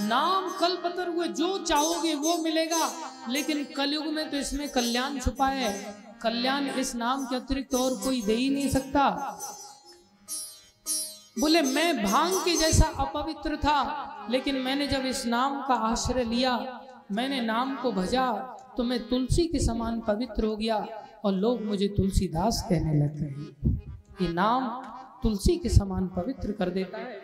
नाम 0.02 0.50
कल्पतर 0.60 1.08
हुए, 1.08 1.28
जो 1.28 1.58
चाहोगे 1.58 2.16
वो 2.16 2.38
मिलेगा, 2.38 2.90
लेकिन 3.30 3.64
कलयुग 3.78 4.06
में 4.06 4.30
तो 4.32 4.38
इसमें 4.38 4.70
कल्याण 4.70 5.20
छुपा 5.20 5.48
है। 5.48 5.74
कल्याण 6.24 6.70
इस 6.70 6.96
नाम 6.96 7.26
के 7.26 7.36
अतिरिक्त 7.36 7.76
और 7.76 7.98
कोई 8.04 8.22
दे 8.22 8.36
ही 8.36 8.50
नहीं 8.50 8.70
सकता। 8.70 9.10
बोले, 11.40 11.62
मैं 11.62 12.06
भाँग 12.06 12.34
के 12.46 12.56
जैसा 12.56 12.86
अपवित्र 12.98 13.56
था, 13.56 14.28
लेकिन 14.32 14.56
मैंने 14.56 14.88
जब 14.88 15.06
इस 15.06 15.26
नाम 15.26 15.62
का 15.62 15.74
आश्रय 15.74 16.24
लिया, 16.24 16.82
मैंने 17.12 17.42
नाम 17.42 17.76
को 17.76 17.92
भजा 17.92 18.57
तो 18.78 18.84
मैं 18.84 19.00
तुलसी 19.08 19.48
के 19.48 19.60
समान 19.60 20.00
पवित्र 20.00 20.46
हो 20.46 20.56
गया 20.58 20.78
और 21.26 21.34
लोग 21.34 21.62
मुझे 21.62 21.88
तुलसीदास 21.88 22.66
कहने 22.70 22.94
लग 22.94 23.16
गए 23.16 24.26
ये 24.26 24.34
नाम 24.34 24.68
तुलसी 25.24 25.58
के 25.58 25.70
समान 25.70 26.08
पवित्र 26.08 26.52
कर 26.52 26.70
देता 26.70 26.98
है। 26.98 27.20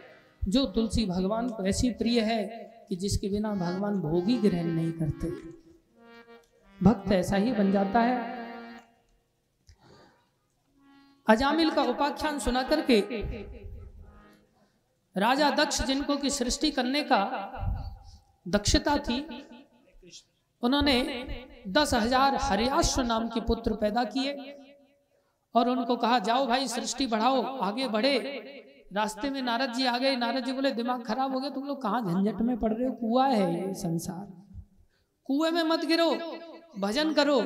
जो 0.47 0.65
तुलसी 0.65 1.05
भगवान 1.05 1.49
को 1.49 1.65
ऐसी 1.65 1.91
प्रिय 1.91 2.21
है 2.21 2.43
कि 2.89 2.95
जिसके 2.95 3.29
बिना 3.29 3.53
भगवान 3.55 3.99
भोगी 3.99 4.37
ग्रहण 4.37 4.67
नहीं 4.67 4.91
करते। 4.91 5.29
भक्त 6.83 7.11
ऐसा 7.11 7.35
ही 7.35 7.51
बन 7.51 7.71
जाता 7.71 7.99
है। 7.99 8.41
अजामिल 11.27 11.71
का 11.71 11.83
उपाख्यान 11.83 12.39
सुना 12.39 12.63
करके 12.63 12.99
राजा 15.15 15.49
दक्ष 15.49 15.81
जिनको 15.81 16.15
की 16.17 16.29
सृष्टि 16.29 16.71
करने 16.71 17.03
का 17.03 17.21
दक्षता 18.47 18.97
थी 18.97 19.19
उन्होंने 20.63 20.97
दस 21.67 21.93
हज़ार 21.93 22.35
हरियाश्व 22.41 23.01
नाम 23.01 23.27
के 23.27 23.41
पुत्र 23.41 23.73
पैदा 23.75 24.03
किए 24.03 24.55
और 25.55 25.69
उनको 25.69 25.95
कहा, 25.95 26.19
जाओ 26.19 26.45
भाई, 26.47 26.67
सृष्टि 26.67 27.07
बढ़ाओ, 27.07 27.41
आगे 27.61 27.87
बढ़े। 27.87 28.17
रास्ते 28.93 29.29
में 29.29 29.41
नारद 29.41 29.73
जी 29.73 29.85
आ 29.85 29.97
गए। 29.97 30.15
नारद 30.15 30.45
जी 30.45 30.51
बोले, 30.51 30.71
दिमाग 30.71 31.03
खराब 31.03 31.33
हो 31.33 31.39
गया, 31.39 31.49
तुम 31.49 31.63
लोग 31.63 31.81
कहाँ 31.81 32.01
झंझट 32.03 32.41
में 32.41 32.57
पड़ 32.59 32.73
रहे 32.73 32.87
हो? 32.87 32.93
कुआ 32.93 33.27
है 33.27 33.67
ये 33.67 33.73
संसार। 33.73 34.25
कुएँ 35.25 35.51
में 35.51 35.63
मत 35.63 35.85
गिरो, 35.85 36.09
भजन 36.79 37.13
करो। 37.13 37.39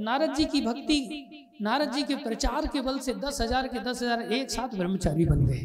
नारद 0.00 0.34
जी 0.34 0.44
की 0.44 0.60
भक्ति, 0.60 0.98
नारद 1.62 1.92
जी 1.92 2.02
के 2.02 2.14
प्रचार 2.14 2.66
के 2.66 2.80
बल 2.80 2.98
से 2.98 3.14
दस 3.14 3.40
हज़ार 3.40 3.68
के 3.68 3.80
दस 3.80 4.02
हज़ार 4.02 4.22
एक 4.32 4.50
साथ 4.50 4.74
ब्रह्मचारी 4.76 5.24
बन 5.24 5.46
गए। 5.46 5.60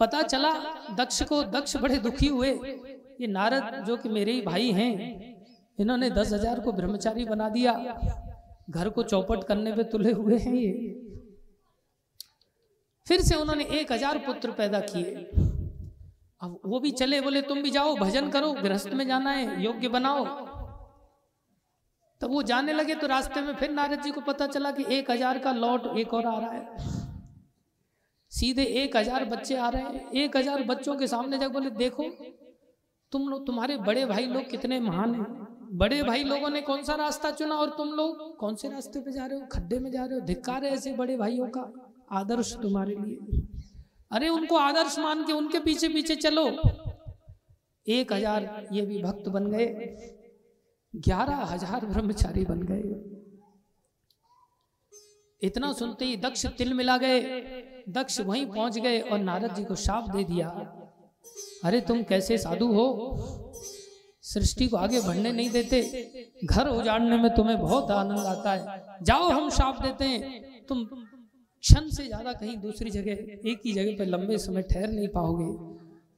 पता 0.00 0.22
चला, 0.22 0.50
दक्ष 0.94 1.22
को 1.22 1.42
दक्ष 1.50 1.76
बड़े 1.76 1.98
दुखी 1.98 2.26
हुए। 2.26 2.52
ये 3.20 3.26
नारद 3.28 3.84
जो 3.84 3.96
कि 3.96 4.08
मेरे 4.08 4.32
ही 4.32 4.40
भाई 4.42 4.70
हैं, 4.72 4.92
इन्होंने 5.78 6.10
दस 6.10 6.32
हज़ार 6.32 6.60
को 6.60 6.72
ब्रह्मचारी 6.72 7.24
बना 7.24 7.48
दिया। 7.48 7.72
घर 8.70 8.88
को 8.88 9.02
चौपट 9.04 9.44
करने 9.44 9.72
पे 9.72 9.84
तुले 9.84 10.12
हुए 10.12 10.38
हैं 10.38 10.54
ये। 10.54 10.72
फिर 13.06 13.20
से 13.20 13.34
उन्होंने 13.34 13.64
एक 13.72 13.92
हज़ार 13.92 14.18
पुत्र 14.18 14.50
पैदा 14.52 14.80
किए। 14.82 15.14
अब 16.40 16.60
वो 16.64 16.78
भी 16.80 16.90
चले, 16.92 17.20
बोले, 17.20 17.42
तुम 17.42 17.62
भी 17.62 17.70
जाओ, 17.70 17.94
भजन 17.96 18.30
करो, 18.30 18.52
गृहस्थ 18.52 18.92
में 18.92 19.06
जाना 19.06 19.30
है, 19.30 19.62
योग्य 19.62 19.88
बनाओ। 19.88 20.24
तब 22.20 22.30
वो 22.30 22.42
जाने 22.42 22.72
लगे 22.72 22.94
तो 22.94 23.06
रास्ते 23.06 23.40
में 23.40 23.54
फिर 23.54 23.70
नारद 23.70 24.02
जी 24.02 24.10
को 24.10 24.20
पता 24.22 24.46
चला 24.46 24.70
कि 24.70 24.84
एक 24.90 25.10
हज़ार 25.10 25.38
का 25.38 25.52
लॉट 25.54 25.86
एक 25.98 26.14
और 26.14 26.26
आ 26.26 26.38
रहा 26.38 26.50
है। 26.50 26.90
सीधे 28.32 28.64
एक 28.82 28.96
हज़ार 28.96 29.24
बच्चे 29.24 29.56
आ 29.56 29.68
रहे 29.68 29.82
हैं। 29.82 30.10
एक 30.14 30.36
हज़ार 30.36 30.62
बच्चों 30.64 30.94
के 30.96 31.06
सामने 31.06 31.38
जब 31.38 31.52
बोले, 31.52 31.70
देखो 31.72 32.04
तुम 33.12 33.28
लोग 33.28 33.46
तुम्हारे 33.46 33.76
बड़े 33.78 34.04
भाई 34.06 34.26
लोग 34.26 34.50
कितने 34.50 34.80
महान 34.80 35.14
हैं? 35.14 35.26
बड़े 35.78 36.02
भाई 36.02 36.24
लोगों 36.24 36.50
ने 36.50 36.60
कौन 36.60 36.82
सा 36.82 36.94
रास्ता 36.94 37.30
चुना 37.30 37.54
और 37.54 37.70
तुम 37.70 37.88
लोग 37.92 38.36
कौन 38.38 38.54
से 38.54 38.68
रास्ते 38.68 39.00
पे 39.00 39.12
जा 39.12 39.26
रहे 39.26 39.38
हो? 39.40 39.46
खड्डे 39.46 39.78
में 39.78 39.90
जा 39.90 40.04
रहे 40.04 40.18
हो? 40.18 40.24
धिक्कार 40.26 40.64
है 40.64 40.70
ऐसे 40.70 40.92
बड़े 40.92 41.16
भाइयों 41.16 41.48
का 41.48 41.72
आदर्श 42.12 42.52
तुम्हारे 42.62 42.94
लिए। 42.96 43.42
अरे 44.10 44.28
उनको 44.28 44.56
आदर्श 44.56 44.98
मान 44.98 45.24
के 45.24 45.32
उनके 45.32 45.58
पीछे 45.60 45.88
पीछे 45.88 46.16
चलो। 46.16 46.46
एक 47.86 48.12
हज़ार 48.12 48.66
ये 48.72 48.82
भी 48.82 49.02
भक्त 49.02 49.28
बन 49.28 49.46
गए। 49.46 49.66
ग्यारह 50.94 51.44
हज़ार 51.44 51.86
ब्रह्मचारी 51.86 52.44
बन 52.44 52.62
गए। 52.62 52.82
इतना 55.42 55.72
सुनते 55.72 56.04
ही 56.04 56.16
दक्ष 56.16 56.46
तिल 56.58 56.74
मिला 56.74 56.96
गए। 56.96 57.20
दक्ष 57.88 58.20
वहीं 58.20 58.46
पहुँच 58.46 58.78
गए 58.78 59.00
और 59.00 59.18
नारद 59.18 59.54
जी 59.54 59.64
को 59.64 59.74
शाप 59.74 60.10
दे 60.10 60.24
दिया। 60.24 60.48
अरे 61.64 61.80
तुम 61.80 62.02
कैसे 62.02 62.38
साधु 62.38 62.66
हो? 62.66 62.86
सृष्टि 64.24 64.66
को 64.66 64.76
आगे 64.76 65.00
बढ़ने 65.00 65.32
नहीं 65.32 65.50
देते। 65.50 65.82
घर 66.44 66.68
उजाड़ने 66.68 67.16
में 67.16 67.34
तुम्हें 67.34 67.58
बहुत 67.58 67.90
आनंद 67.90 68.18
आता 68.18 68.52
है। 68.52 69.04
जाओ, 69.04 69.28
हम 69.28 69.50
शाप 69.50 69.82
देते 69.82 70.04
हैं। 70.04 70.64
तुम 70.66 70.84
क्षण 70.84 71.88
से 71.88 72.06
ज़्यादा 72.06 72.32
कहीं 72.32 72.56
दूसरी 72.56 72.90
जगह, 72.90 73.12
एक 73.50 73.60
ही 73.66 73.72
जगह 73.72 73.96
पर 73.98 74.06
लंबे 74.06 74.38
समय 74.38 74.62
ठहर 74.62 74.90
नहीं 74.90 75.08
पाओगे। 75.08 75.50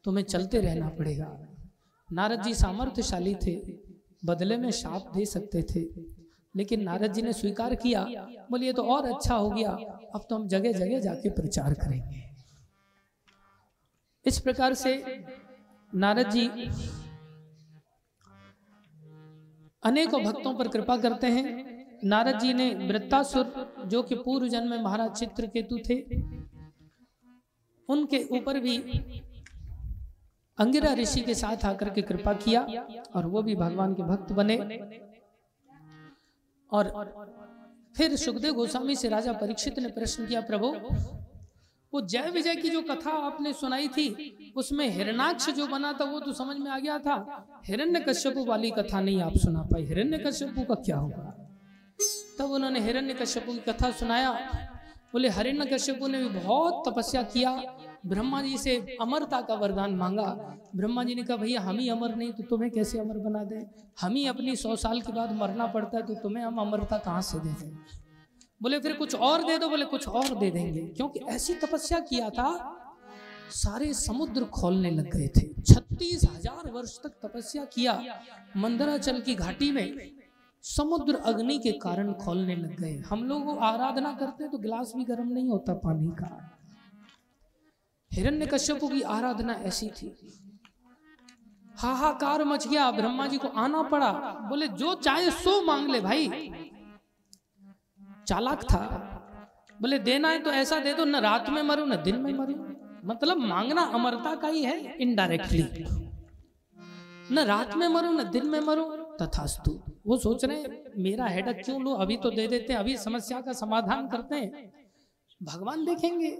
तुम्हें 0.05 0.25
चलते 0.25 0.61
रहना 0.61 0.89
पड़ेगा। 0.89 1.39
नारद 2.09 2.43
जी 2.43 2.55
सामर्थ्यशाली 2.55 3.35
थे। 3.35 3.55
बदले 4.25 4.57
में 4.57 4.71
शाप 4.71 5.13
दे 5.17 5.25
सकते 5.27 5.63
थे। 5.63 5.81
लेकिन 6.57 6.83
नारद 6.83 7.13
जी 7.13 7.23
ने 7.23 7.33
स्वीकार 7.33 7.75
किया। 7.75 8.05
बोलिए 8.51 8.73
तो 8.73 8.83
और 8.83 9.07
अच्छा 9.07 9.35
हो 9.35 9.51
गया। 9.51 9.71
अब 10.15 10.27
तो 10.31 10.37
हम 10.37 10.49
जगह 10.49 10.73
जगह 10.73 11.01
जाके 11.01 11.31
प्रचार 11.31 11.75
करेंगे। 11.75 12.23
इस 14.27 14.39
प्रकार 14.41 14.75
से 14.75 14.93
नारद 15.93 16.31
जी 16.31 16.49
अनेकों 19.83 20.23
भक्तों 20.23 20.55
पर 20.55 20.69
कृपा 20.69 20.97
करते 20.97 21.27
हैं। 21.27 21.45
नारद 22.05 22.39
जी 22.39 22.53
ने 22.55 22.69
वृत्तासुर, 22.87 23.85
जो 23.87 24.03
कि 24.03 24.15
पूर्व 24.15 24.49
जन्म 24.49 24.71
में 24.71 24.83
महाराज 24.83 25.11
चित्रकेतु 25.11 25.79
थे, 25.89 25.99
उनके 27.89 28.23
ऊपर 28.31 28.61
भी 28.61 28.77
अंगिरा 30.59 30.93
ऋषि 30.95 31.21
के 31.21 31.35
साथ 31.35 31.65
आकर 31.65 31.89
के 31.91 32.03
कृपा 32.03 32.33
किया 32.35 32.61
और 33.17 33.27
वो 33.27 33.43
भी 33.43 33.55
भगवान 33.57 33.95
के 33.95 34.03
भक्त 34.03 34.33
बने। 34.33 34.57
और 36.73 36.93
फिर 37.97 38.17
सुखदेव 38.17 38.55
गोस्वामी 38.55 38.95
से 38.97 39.09
राजा 39.09 39.33
परीक्षित 39.33 39.79
ने 39.79 39.89
प्रश्न 39.91 40.27
किया, 40.27 40.41
प्रभु 40.41 40.73
वो 41.95 42.01
जय 42.01 42.31
विजय 42.31 42.55
की 42.55 42.69
जो 42.71 42.83
कथा 42.83 43.11
आपने 43.11 43.53
सुनाई 43.53 43.89
थी, 43.89 44.07
उसमें 44.57 44.89
हिरणाक्ष 44.89 45.51
जो 45.51 45.67
बना 45.67 45.93
था, 45.93 46.05
वो 46.05 46.21
तो 46.21 46.33
समझ 46.33 46.57
में 46.57 46.71
आ 46.71 46.79
गया 46.79 46.99
था। 46.99 47.47
हिरण्य 47.67 48.01
कश्यपु 48.01 48.45
वाली 48.45 48.71
कथा 48.71 49.01
नहीं 49.01 49.23
आप 49.23 49.33
सुना 49.37 49.63
पाई। 49.63 49.85
हिरण्य 49.85 50.19
कश्यपु 50.19 50.63
का 50.63 50.75
क्या 50.75 50.97
होगा? 50.97 51.49
तब 52.39 52.45
उन्होंने 52.45 52.81
हिरण्य 52.81 53.15
कश्यपु 53.15 53.53
की 53.53 53.59
कथा 53.59 53.91
सुनाया। 53.91 54.33
बोले 55.13 55.29
हिरण्य 55.29 55.67
कश्यपु 55.67 56.07
ने 56.07 56.19
भी 56.19 56.29
बहुत 56.29 56.83
तपस्या 56.89 57.23
किया। 57.23 57.79
ब्रह्मा 58.07 58.43
जी 58.43 58.59
से 58.59 58.97
अमरता 59.01 59.41
का 59.41 59.55
वरदान 59.55 59.95
मांगा। 59.95 60.57
ब्रह्मा 60.77 61.05
जी 61.05 61.15
ने 61.15 61.23
कहा, 61.23 61.37
भैया, 61.37 61.61
हम 61.61 61.79
ही 61.79 61.89
अमर 61.89 62.15
नहीं 62.15 62.33
तो 62.33 62.43
तुम्हें 62.43 62.71
कैसे 62.71 62.99
अमर 62.99 63.19
बना 63.19 63.45
दें? 63.45 63.71
हम 64.01 64.13
ही 64.13 64.27
अपनी 64.27 64.57
सौ 64.57 64.77
साल 64.77 65.01
के 65.01 65.13
बाद 65.13 65.33
मरना 65.33 65.67
पड़ता 65.67 65.97
है 65.97 66.07
तो 66.07 66.15
तुम्हें 66.15 66.45
हम 66.45 66.59
अमरता 66.59 66.99
कहाँ 66.99 67.23
से 67.23 67.39
दे 67.39 67.49
दें? 67.49 67.77
बोले, 68.61 68.79
फिर 68.81 68.93
कुछ 68.93 69.15
और 69.17 69.45
दे 69.45 69.59
दो। 69.59 69.69
बोले, 69.69 69.85
कुछ 69.87 70.09
और 70.09 70.35
दे 70.35 70.51
देंगे। 70.51 70.81
क्योंकि 70.89 71.21
ऐसी 71.31 71.55
तपस्या 71.57 71.99
किया 72.03 72.31
था, 72.31 72.51
सारे 73.53 73.93
समुद्र 73.95 74.45
खोलने 74.51 74.91
लग 74.91 75.11
गए 75.11 75.29
थे। 75.29 75.49
छत्तीस 75.63 76.25
हज़ार 76.25 76.71
वर्ष 76.71 76.99
तक 76.99 77.19
तपस्या 77.23 77.65
किया, 77.65 78.01
मंदराचल 78.57 79.21
की 79.21 79.35
घाटी 79.35 79.71
में 79.73 80.11
समुद्र 80.65 81.15
अग्नि 81.25 81.59
के 81.59 81.73
कारण 81.79 82.13
खोलने 82.15 82.57
लग 82.57 82.81
गए। 82.81 82.97
हम 83.09 83.25
लोग 83.25 83.59
आराधना 83.61 84.13
करते 84.13 84.45
हैं 84.45 84.51
तो 84.53 84.59
गिलास 84.59 84.93
भी 84.97 85.05
गर्म 85.05 85.29
नहीं 85.29 85.49
होता 85.49 85.75
पानी 85.75 86.09
का। 86.13 86.31
हिरण्य 88.11 88.47
कश्यपु 88.47 88.89
की 88.89 89.01
आराधना 89.03 89.53
ऐसी 89.63 89.89
थी। 89.89 90.15
हाहाकार 91.75 92.45
मच 92.45 92.67
गया, 92.69 92.91
ब्रह्मा 92.91 93.27
जी 93.27 93.39
को 93.39 93.49
आना 93.49 93.83
पड़ा। 93.83 94.11
बोले, 94.49 94.69
जो 94.69 94.95
चाहे 94.95 95.31
सो 95.33 95.61
मांग 95.63 95.89
ले 95.91 96.01
भाई। 96.01 96.29
चालाक 98.29 98.63
था। 98.63 98.87
बोले, 99.81 99.99
देना 99.99 100.29
है 100.29 100.39
तो 100.39 100.51
ऐसा 100.51 100.81
दे 100.81 100.95
दो, 100.95 101.05
न 101.05 101.17
रात 101.17 101.51
में 101.51 101.63
मरू, 101.63 101.85
न 101.85 101.97
दिन 101.97 102.17
में 102.17 102.33
मरू। 102.33 102.55
मतलब 103.05 103.37
मांगना 103.37 103.83
अमरता 103.83 104.37
का 104.37 104.49
ही 104.49 104.63
है 104.63 104.97
इनडायरेक्टली 104.97 105.85
न 107.33 107.39
रात 107.39 107.75
में 107.75 107.89
मरू, 107.89 108.11
न 108.11 108.31
दिन 108.31 108.47
में 108.47 108.61
मरू, 108.61 108.85
तथास्तु। 108.93 109.83
वो 110.07 110.17
सोच 110.17 110.45
रहे 110.45 110.61
हैं, 110.61 110.85
मेरा 110.99 111.27
हेडक 111.27 111.65
क्यों 111.65 111.83
लो? 111.83 111.93
अभी 111.93 112.17
तो 112.17 112.31
दे 112.31 112.47
देते 112.47 112.73
हैं, 112.73 112.81
अभी 112.81 112.97
समस्या 112.97 113.41
का 113.41 113.53
समाधान 113.53 114.09
करते 114.09 114.35
हैं। 114.35 114.73
भगवान 115.43 115.85
देखेंगे। 115.85 116.31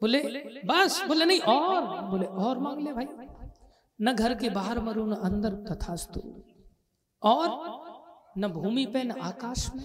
बोले, 0.00 0.18
बस, 0.64 1.04
बोले, 1.08 1.24
नहीं, 1.24 1.40
और, 1.40 2.02
बोले, 2.02 2.26
और 2.26 2.58
मांग 2.58 2.80
ले 2.80 2.92
भाई। 2.92 3.06
न 4.00 4.12
घर 4.12 4.34
के 4.34 4.50
बाहर 4.50 4.80
मरू, 4.80 5.06
न 5.06 5.14
अंदर, 5.14 5.50
तथास्तु। 5.50 6.44
और 7.22 7.78
न 8.38 8.48
भूमि 8.48 8.86
पे 8.86 9.02
न 9.04 9.10
आकाश 9.10 9.74
में 9.74 9.84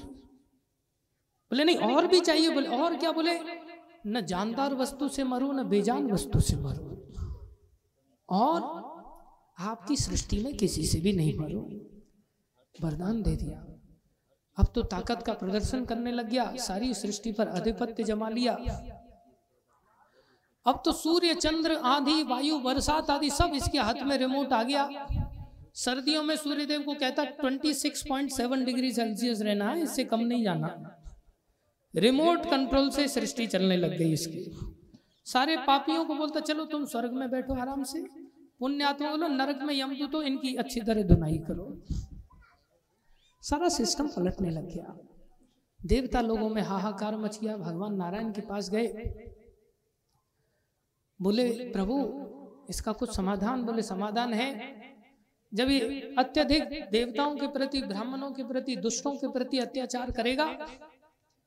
बोले 1.51 1.63
नहीं 1.63 1.95
और 1.95 2.07
भी 2.07 2.19
चाहिए 2.21 2.49
बोले 2.49 2.77
और 2.77 2.95
क्या 2.95 3.11
बोले 3.11 3.39
न 4.07 4.21
जानदार 4.21 4.73
वस्तु 4.73 5.09
से 5.09 5.23
मरू 5.23 5.51
न 5.51 5.63
बेजान 5.63 6.11
वस्तु 6.11 6.39
से 6.39 6.55
मरू। 6.55 6.91
और 8.29 8.61
आपकी 9.59 9.95
सृष्टि 9.95 10.39
में 10.43 10.55
किसी 10.57 10.85
से 10.85 10.99
भी 10.99 11.13
नहीं 11.13 11.37
मरू। 11.39 11.59
वरदान 12.81 13.21
दे 13.23 13.35
दिया। 13.35 13.57
अब 14.57 14.71
तो 14.75 14.81
ताकत 14.83 15.23
का 15.23 15.33
प्रदर्शन 15.33 15.85
करने 15.85 16.11
लग 16.11 16.29
गया 16.29 16.55
सारी 16.57 16.93
सृष्टि 16.93 17.31
पर 17.31 17.47
आधिपत्य 17.47 18.03
जमा 18.03 18.29
लिया। 18.29 18.53
अब 20.65 20.81
तो 20.85 20.91
सूर्य 20.91 21.33
चंद्र 21.33 21.75
आंधी 21.85 22.23
वायु 22.23 22.59
बरसात 22.59 23.09
आदि 23.09 23.29
सब 23.29 23.51
इसके 23.55 23.79
हाथ 23.79 24.03
में 24.03 24.17
रिमोट 24.17 24.53
आ 24.53 24.63
गया। 24.63 24.83
सर्दियों 25.73 26.23
में 26.23 26.35
सूर्यदेव 26.35 26.81
को 26.81 26.93
कहता 26.93 27.23
26.7 27.23 28.65
डिग्री 28.65 28.91
सेल्सियस 28.91 29.41
रहना 29.41 29.69
है 29.69 29.81
इससे 29.81 30.03
कम 30.03 30.19
नहीं 30.19 30.43
जाना। 30.43 30.99
रिमोट 31.95 32.45
कंट्रोल 32.45 32.89
से 32.89 33.07
सृष्टि 33.07 33.47
चलने 33.47 33.77
लग 33.77 33.97
गई 33.97 34.13
इसकी। 34.13 34.57
सारे 35.25 35.57
पापियों 35.57 36.05
को 36.05 36.15
बोलता, 36.15 36.39
चलो 36.39 36.65
तुम 36.65 36.85
स्वर्ग 36.85 37.11
में 37.11 37.31
बैठो 37.31 37.53
आराम 37.53 37.83
से। 37.83 38.03
पुण्यात्मा 38.59 39.09
बोलो, 39.09 39.27
नरक 39.27 39.61
में 39.61 39.75
यमदू 39.75 40.07
तो 40.07 40.23
इनकी 40.23 40.55
अच्छी 40.55 40.81
तरह 40.81 41.03
धुनाई 41.03 41.37
करो। 41.37 41.81
सारा 43.41 43.69
सिस्टम 43.69 44.07
पलटने 44.07 44.49
लग 44.49 44.65
गया। 44.65 44.97
देवता 45.85 46.21
लोगों 46.21 46.49
में 46.49 46.61
हाहाकार 46.61 47.17
मच 47.17 47.39
गया। 47.39 47.57
भगवान 47.57 47.95
नारायण 47.95 48.31
के 48.31 48.41
पास 48.41 48.69
गए। 48.69 48.87
बोले, 51.21 51.51
प्रभु, 51.51 52.11
इसका 52.69 52.91
कुछ 52.91 53.15
समाधान, 53.15 53.63
बोले, 53.63 53.81
समाधान 53.81 54.33
है। 54.33 54.83
जब 55.53 55.69
ये 55.69 56.15
अत्यधिक 56.19 56.63
देवताओं 56.91 57.35
के 57.35 57.47
प्रति, 57.47 57.81
ब्राह्मणों 57.81 58.31
के 58.31 58.43
प्रति, 58.43 58.75
दुष्टों 58.75 59.11
के 59.11 59.31
प्रति 59.31 59.59
अत्याचार 59.59 60.11
करेगा, 60.11 60.67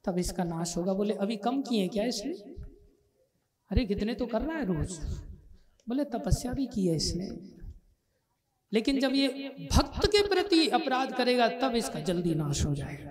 तब 0.05 0.18
इसका 0.18 0.44
नाश 0.44 0.76
होगा। 0.76 0.94
बोले, 0.94 1.15
अभी 1.15 1.36
कम 1.36 1.62
किए 1.62 1.89
क्या 1.89 2.05
इसने? 2.05 2.33
अरे, 3.70 3.85
कितने 3.85 4.15
तो 4.15 4.26
कर 4.26 4.43
रहा 4.43 4.57
है 4.57 4.65
रोज। 4.65 4.99
बोले, 5.89 6.05
तपस्या 6.05 6.52
भी 6.52 6.67
की 6.67 6.86
है 6.86 6.97
इसने। 6.97 7.57
लेकिन 8.73 9.01
जब 9.01 9.15
ये 9.15 9.28
भक्त 9.73 10.07
के 10.07 10.28
प्रति 10.28 10.68
अपराध 10.68 11.17
करेगा, 11.17 11.49
तब 11.49 11.75
इसका 11.75 12.01
जल्दी 12.01 12.35
नाश 12.35 12.67
हो 12.67 12.75
जाएगा। 12.75 13.10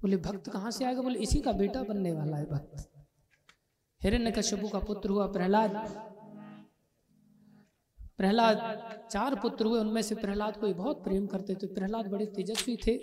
बोले, 0.00 0.16
भक्त 0.16 0.50
कहाँ 0.50 0.70
से 0.70 0.84
आएगा? 0.84 1.02
बोले, 1.02 1.18
इसी 1.18 1.40
का 1.40 1.52
बेटा 1.52 1.82
बनने 1.82 2.12
वाला 2.12 2.36
है 2.36 2.44
भक्त। 2.44 2.92
हिरण्य 4.02 4.30
कश्यपु 4.30 4.68
का 4.68 4.78
पुत्र 4.78 5.10
हुआ 5.10 5.26
प्रहलाद। 5.26 6.11
प्रहलाद, 8.18 8.58
चार 9.10 9.34
पुत्र 9.34 9.66
हुए, 9.66 9.80
उनमें 9.80 10.02
से 10.02 10.14
प्रहलाद 10.14 10.56
को 10.56 10.74
बहुत 10.74 11.04
प्रेम 11.04 11.26
करते 11.26 11.54
थे। 11.54 11.66
प्रहलाद 11.66 12.06
बड़े 12.06 12.26
तेजस्वी 12.26 12.76
थे, 12.76 12.98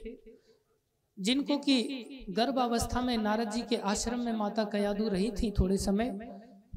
जिनको 1.18 1.58
कि 1.58 2.26
गर्भ 2.30 2.60
अवस्था 2.60 3.02
में 3.02 3.18
नारद 3.18 3.50
जी 3.50 3.62
के 3.62 3.76
आश्रम 3.76 4.20
में 4.20 4.34
माता 4.34 4.64
कयादू 4.64 5.08
रही 5.08 5.32
थी 5.32 5.52
थोड़े 5.52 5.78
समय। 5.78 6.12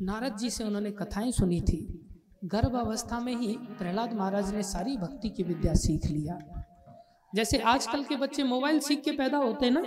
नारद 0.03 0.37
जी 0.37 0.51
से 0.51 0.65
उन्होंने 0.65 0.91
कथाएँ 0.91 1.31
सुनी 1.33 1.61
थी। 1.61 2.09
गर्भ 2.45 2.77
अवस्था 2.77 3.21
में 3.21 3.35
ही 3.37 3.57
प्रहलाद 3.79 4.13
महाराज 4.13 4.55
ने 4.55 4.63
सारी 4.63 4.97
भक्ति 4.97 5.29
की 5.29 5.43
विद्या 5.43 5.75
सीख 5.75 6.07
लिया। 6.07 6.39
जैसे 7.33 7.59
आजकल 7.59 8.03
के 8.05 8.17
बच्चे 8.17 8.43
मोबाइल 8.45 8.79
सीख 8.79 9.03
के 9.03 9.13
पैदा 9.13 9.39
होते 9.39 9.67
हैं 9.67 9.73
ना, 9.73 9.83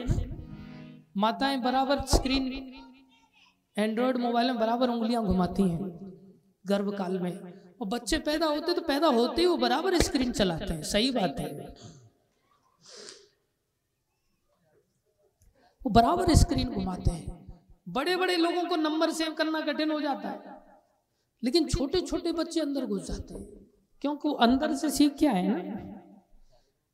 माताएँ 1.18 1.60
बराबर 1.62 2.02
स्क्रीन, 2.06 2.48
एंड्रॉयड 3.78 4.18
मोबाइल 4.18 4.48
में 4.48 4.60
बराबर 4.60 4.90
उंगलियाँ 4.90 5.26
घुमाती 5.26 5.64
हैं 5.64 5.92
गर्भ 6.66 6.94
काल 6.98 7.20
में। 7.20 7.32
और 7.82 7.88
बच्चे 7.88 8.18
पैदा 8.18 8.45
होते 8.45 8.74
तो 8.74 8.82
पैदा 8.82 9.08
होते 9.08 9.42
ही 9.42 9.48
वो 9.48 9.58
बराबर 9.58 10.02
स्क्रीन 10.02 10.32
चलाते 10.32 10.74
हैं। 10.74 10.84
सही 10.84 11.12
बात 11.12 11.36
है। 11.40 11.76
वो 15.86 15.90
बराबर 15.90 16.36
स्क्रीन 16.36 16.70
घुमाते 16.70 17.12
हैं। 17.12 17.45
बड़े 17.90 18.16
बड़े 18.16 18.36
लोगों 18.36 18.70
को 18.70 18.76
नंबर 18.76 19.12
सेव 19.12 19.34
करना 19.34 19.62
कठिन 19.62 19.92
हो 19.92 20.02
जाता 20.02 20.30
है। 20.30 20.64
लेकिन 21.44 21.68
छोटे 21.68 22.02
छोटे 22.02 22.32
बच्चे 22.32 22.60
अंदर 22.60 22.86
घुस 22.86 23.08
जाते 23.08 23.34
हैं। 23.34 23.66
क्योंकि 24.02 24.28
वो 24.28 24.36
अंदर 24.36 24.76
से 24.76 24.90
सीख 24.90 25.16
क्या 25.20 25.32
है 25.32 25.48
ना? 25.48 25.92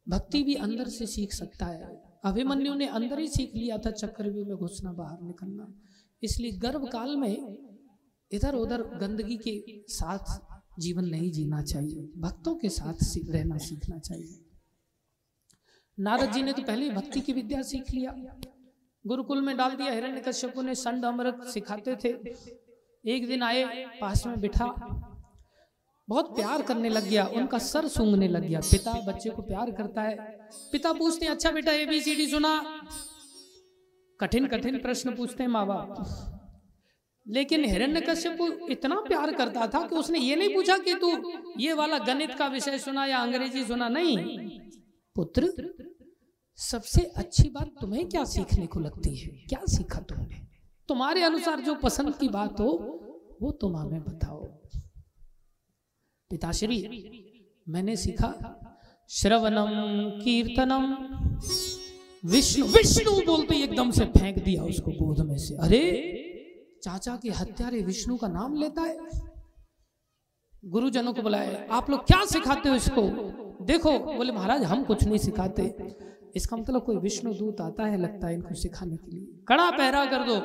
भक्ति 0.09 0.43
भी 0.43 0.55
अंदर 0.55 0.87
से 0.87 1.05
सीख 1.05 1.33
सकता 1.33 1.65
है। 1.65 2.03
अभिमन्यु 2.25 2.73
ने 2.73 2.87
अंदर 2.87 3.19
ही 3.19 3.27
सीख 3.27 3.51
लिया 3.55 3.77
था 3.77 3.91
चक्रव्यूह 3.91 4.47
में 4.47 4.57
घुसना, 4.57 4.93
बाहर 4.93 5.21
निकलना। 5.21 5.73
इसलिए 6.23 6.51
गर्भ 6.51 6.89
काल 6.89 7.15
में 7.15 7.57
इधर 8.31 8.55
उधर 8.55 8.83
गंदगी 8.83 9.37
के 9.37 9.85
साथ 9.87 10.50
जीवन 10.79 11.05
नहीं 11.05 11.31
जीना 11.31 11.61
चाहिए। 11.61 12.09
भक्तों 12.17 12.55
के 12.55 12.69
साथ 12.69 12.93
रहना 13.29 13.57
सीखना 13.57 13.99
चाहिए। 13.99 14.45
नारद 15.99 16.31
जी 16.31 16.43
ने 16.43 16.53
तो 16.53 16.61
पहले 16.61 16.89
भक्ति 16.89 17.21
की 17.21 17.33
विद्या 17.33 17.61
सीख 17.61 17.91
लिया। 17.91 18.39
गुरुकुल 19.07 19.41
में 19.41 19.57
डाल 19.57 19.75
दिया 19.75 19.91
हिरण्य 19.91 20.21
कश्यपु 20.21 20.61
ने 20.61 20.75
संड 20.75 21.05
अमृत 21.05 21.43
सिखाते 21.43 21.95
थे। 21.95 22.09
एक 23.05 23.27
दिन 23.27 23.43
आए, 23.43 23.85
पास 24.01 24.27
में 24.27 24.41
बिठा। 24.41 24.65
बहुत 26.09 26.35
प्यार 26.35 26.61
करने 26.61 26.89
लग 26.89 27.03
गया, 27.03 27.25
उनका 27.25 27.57
सर 27.57 27.87
सूंघने 27.87 28.27
लग 28.27 28.41
गया। 28.41 28.59
पिता 28.59 28.93
बच्चे 28.93 29.29
को 29.29 29.41
प्यार 29.41 29.71
करता 29.71 30.01
है। 30.01 30.49
पिता 30.71 30.93
पूछते 30.93 31.25
अच्छा 31.25 31.51
बेटा 31.51 31.71
एबीसीडी 31.71 32.27
सुना? 32.27 32.81
कठिन 34.19 34.47
कठिन 34.47 34.79
प्रश्न 34.79 35.15
पूछते 35.15 35.43
हैं 35.43 35.49
माँ 35.49 35.67
बाप। 35.67 36.40
लेकिन 37.25 37.65
हिरण्य 37.65 38.01
कश्यप 38.01 38.67
इतना 38.71 38.95
प्यार 38.95 39.33
करता 39.33 39.67
था 39.67 39.87
कि 39.87 39.95
उसने 39.95 40.19
ये 40.19 40.35
नहीं 40.35 40.53
पूछा 40.53 40.77
कि 40.77 40.93
तू 40.93 41.11
ये 41.59 41.73
वाला 41.73 41.97
गणित 41.97 42.33
का 42.33 42.47
विषय 42.47 42.77
सुना 42.79 43.05
या 43.05 43.17
अंग्रेज़ी 43.17 43.63
सुना? 43.63 43.89
नहीं। 43.89 44.49
पुत्र 45.15 45.49
सबसे 46.59 47.01
अच्छी 47.01 47.49
बात 47.49 47.73
तुम्हें 47.81 48.07
क्या 48.09 48.23
सीखने 48.23 48.65
को 48.67 48.79
लगती 48.79 49.15
है? 49.15 49.27
क्या 49.27 49.59
सीखा 49.65 49.99
तुमने? 49.99 50.41
तुम्हारे 50.89 51.21
अनुसार 51.23 51.59
जो 51.59 51.75
पसंद 51.75 52.15
की 52.15 52.27
बात 52.29 52.59
हो 52.59 52.71
वो 53.41 53.51
तुम 53.51 53.75
हमें 53.77 54.03
बताओ। 54.03 54.43
पिताश्री 56.31 56.77
मैंने 57.69 57.95
सीखा 57.95 58.57
श्रवणम 59.09 59.69
कीर्तनम। 60.23 60.83
विष्णु 62.23 62.65
विष्णु 62.65 63.11
बोलते 63.25 63.55
एकदम 63.55 63.91
से 63.91 64.05
फेंक 64.05 64.43
दिया 64.43 64.63
उसको 64.63 64.91
गोद 64.91 65.25
में 65.27 65.37
से। 65.37 65.55
अरे 65.55 65.81
चाचा 66.83 67.15
के 67.15 67.29
हत्यारे 67.31 67.81
विष्णु 67.81 68.17
का 68.17 68.27
नाम 68.27 68.55
लेता 68.55 68.81
है। 68.81 68.97
गुरुजनों 70.63 71.13
को 71.13 71.21
बुलाए 71.21 71.67
आप 71.71 71.89
लोग 71.89 72.05
क्या 72.07 72.23
सिखाते 72.25 72.69
हो 72.69 72.75
इसको? 72.75 73.01
देखो 73.65 73.97
बोले 73.99 74.31
महाराज 74.31 74.63
हम 74.63 74.83
कुछ 74.83 75.03
नहीं 75.03 75.17
सिखाते। 75.17 75.63
इसका 76.35 76.57
मतलब 76.57 76.83
कोई 76.85 76.97
विष्णु 76.97 77.33
दूत 77.33 77.61
आता 77.61 77.85
है 77.85 77.97
लगता 77.97 78.27
है 78.27 78.33
इनको 78.33 78.55
सिखाने 78.55 78.97
के 78.97 79.11
लिए। 79.11 79.43
कड़ा 79.47 79.69
पहरा 79.71 80.05
कर 80.05 80.25
दो। 80.25 80.39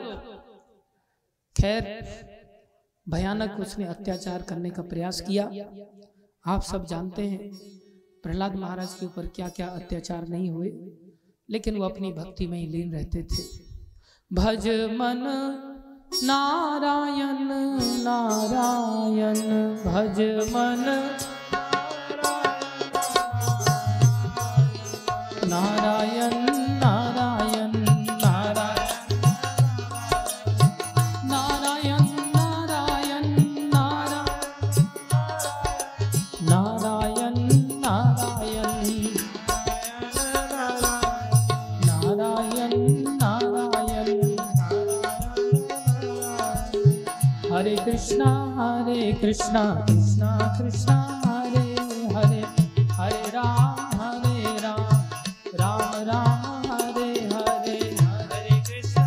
खैर 1.56 1.84
भयानक 3.06 3.60
उसने 3.60 3.84
अत्याचार 3.86 4.42
करने 4.42 4.70
का 4.70 4.82
प्रयास 4.82 5.20
किया। 5.20 5.44
आप 6.44 6.62
सब 6.62 6.86
जानते 6.86 7.22
हैं 7.22 7.50
प्रहलाद 8.24 8.54
महाराज 8.56 8.94
के 8.94 9.06
ऊपर 9.06 9.26
क्या 9.36 9.48
क्या 9.48 9.66
अत्याचार 9.70 10.26
नहीं 10.28 10.50
हुए 10.50 10.70
लेकिन 11.48 11.76
वो 11.76 11.84
अपनी 11.84 12.12
भक्ति 12.12 12.46
में 12.46 12.58
ही 12.58 12.66
लीन 12.66 12.92
रहते 12.92 13.22
थे। 13.22 13.42
भज 14.30 14.68
मन 14.92 15.24
नारायण 16.22 17.48
नारायण 18.04 19.40
भज 19.84 20.20
मन 20.52 20.84
कृष्णा 49.20 49.62
कृष्णा 49.88 50.30
कृष्णा 50.58 50.94
हरे 51.26 51.60
हरे 52.14 52.40
हरे 52.92 53.30
राम 53.30 54.00
हरे 54.00 54.56
राम 54.62 54.90
राम 55.60 55.94
राम 56.08 56.66
हरे 56.72 57.08
हरे 57.32 57.78
हरे 58.00 58.60
कृष्णा 58.66 59.06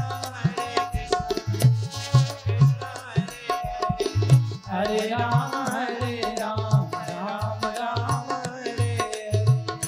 हरे 4.69 5.07
राम 5.09 5.55
हरे 5.69 6.19
राम 6.39 6.91
राम 7.09 7.65
राम 7.79 8.31
हरे 8.31 8.91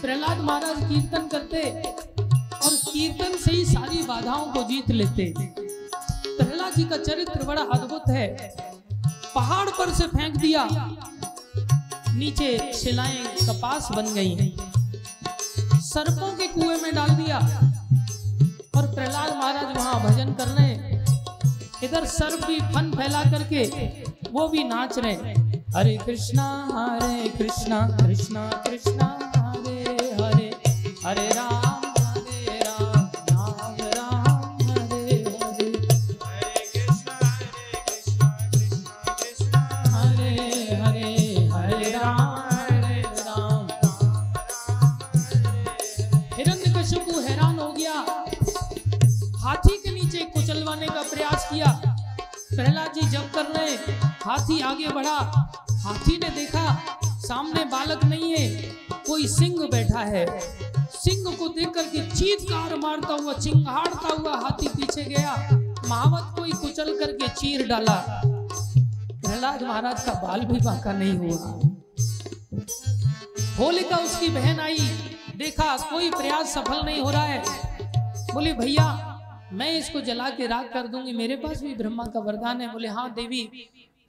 प्रहलाद 0.02 0.38
महाराज 0.40 0.84
कीर्तन 0.90 1.28
करते 1.32 1.64
और 1.70 2.76
कीर्तन 2.86 3.38
से 3.46 3.52
ही 3.52 3.66
सारी 3.66 4.02
बाधाओं 4.08 4.46
को 4.54 4.64
जीत 4.70 4.92
लेते 4.92 5.34
प्रहलाद 5.38 6.74
जी 6.76 6.84
का 6.84 6.98
चरित्र 6.98 7.46
बड़ा 7.46 7.62
अद्भुत 7.74 8.10
है 8.10 8.28
पहाड़ 9.82 9.90
पर 9.90 9.98
से 9.98 10.08
फेंक 10.08 10.36
दिया। 10.38 10.68
नीचे 12.14 12.74
शिलाएँ 12.74 13.24
कपास 13.42 13.88
बन 13.92 14.14
गई 14.14 14.54
सर्पों 15.82 16.32
के 16.38 16.48
कुएँ 16.48 16.78
में 16.82 16.96
डाल 16.96 17.10
दिया। 17.10 17.38
और 18.78 18.88
प्रहलाद 18.96 19.34
महाराज 19.36 19.78
वहाँ 19.78 20.00
भजन 20.02 20.34
कर 20.34 20.48
रहे 20.48 20.68
हैं। 20.68 21.06
इधर 21.84 22.06
सर्प 22.06 22.46
भी 22.46 22.60
फन 22.60 22.92
फैला 22.98 23.24
करके, 23.24 23.66
वो 24.32 24.48
भी 24.48 24.64
नाच 24.64 25.00
रहे 25.00 25.34
हरे 25.76 25.98
कृष्णा 26.06 26.48
हरे 26.74 27.30
कृष्णा 27.30 27.82
कृष्णा 27.98 28.50
कृष्णा, 28.68 29.08
हरे 29.38 30.16
हरे 30.22 30.50
हरे 31.06 31.28
राम। 31.28 31.71
आगे 54.72 54.88
बढ़ा। 54.88 55.18
हाथी 55.82 56.18
ने 56.18 56.30
देखा, 56.30 56.66
सामने 57.06 57.64
बालक 57.66 58.04
नहीं 58.06 58.32
है, 58.32 58.48
कोई 59.08 59.28
सिंह 59.28 59.68
बैठा 59.72 60.00
है। 60.00 60.26
सिंह 60.92 61.36
को 61.36 61.48
देख 61.48 61.70
करके 61.70 62.10
चीतकार 62.12 62.76
मारता 62.76 63.14
हुआ, 63.14 63.34
चिंगाड़ता 63.34 64.14
हुआ 64.14 64.36
हाथी 64.36 64.68
पीछे 64.68 65.04
गया। 65.04 65.36
महावत 65.88 66.40
कोई 66.40 66.52
कुचल 66.52 67.00
करके 67.00 67.28
चीर 67.28 67.68
डाला। 67.68 68.22
प्रहलाद 68.26 69.64
महाराज 69.64 70.04
का 70.04 70.14
बाल 70.14 70.40
भी 70.40 70.60
बांका 70.60 70.92
नहीं 70.94 71.18
हुआ। 71.18 71.60
होलिका 73.60 73.98
उसकी 73.98 74.28
बहन 74.30 74.60
आई। 74.60 74.78
देखा, 75.38 75.78
कोई 75.78 76.10
प्रयास 76.10 76.54
सफल 76.54 76.86
नहीं 76.86 77.02
हो 77.02 77.10
रहा 77.10 77.24
है। 77.24 77.44
बोले, 78.34 78.54
भैया, 78.54 78.88
मैं 79.54 79.72
इसको 79.72 80.02
जला 80.02 80.30
के 80.30 80.48
राख 80.48 80.70
कर 80.74 80.88
दूँगी। 80.88 81.14
मेरे 81.14 81.36
पास 81.36 81.62
भी 81.62 81.76
ब्रह्मा 81.76 82.04
का 82.04 82.20
वरदान 82.20 82.62
है। 82.62 82.72
बोले 82.72 82.88
हाँ 82.88 83.14
देवी 83.14 83.42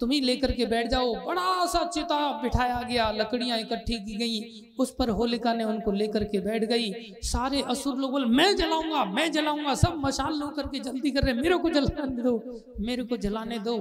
तुम 0.03 0.11
ही 0.11 0.21
लेकर 0.21 0.53
के 0.53 0.67
बैठ 0.67 0.89
जाओ। 0.91 1.13
बड़ा 1.27 1.67
सा 1.67 1.83
चिता 1.87 2.17
बिठाया 2.43 2.83
गया, 2.83 3.11
लकड़ियाँ 3.13 3.59
इकट्ठी 3.59 3.99
की 3.99 4.15
गई। 4.17 4.73
उस 4.81 4.95
पर 4.99 5.09
होलिका 5.11 5.53
ने 5.55 5.65
उनको 5.65 5.93
लेकर 5.93 6.25
के 6.25 6.39
बैठ 6.41 6.65
गई। 6.65 6.93
सारे 7.25 7.61
असुर 7.65 7.97
लोग 7.97 8.11
बोले, 8.11 8.27
मैं 8.27 8.57
जलाऊँगा 8.57 9.05
मैं 9.07 9.31
जलाऊँगा। 9.33 9.75
सब 9.75 10.01
मशाल 10.05 10.39
लो 10.39 10.49
करके 10.49 10.79
जल्दी 10.81 11.11
कर 11.11 11.23
रहे 11.23 11.35
मेरे 11.35 11.57
को 11.57 11.71
जलाने 11.71 12.23
दो, 12.23 12.35
मेरे 12.81 13.03
को 13.05 13.17
जलाने 13.17 13.59
दो। 13.61 13.79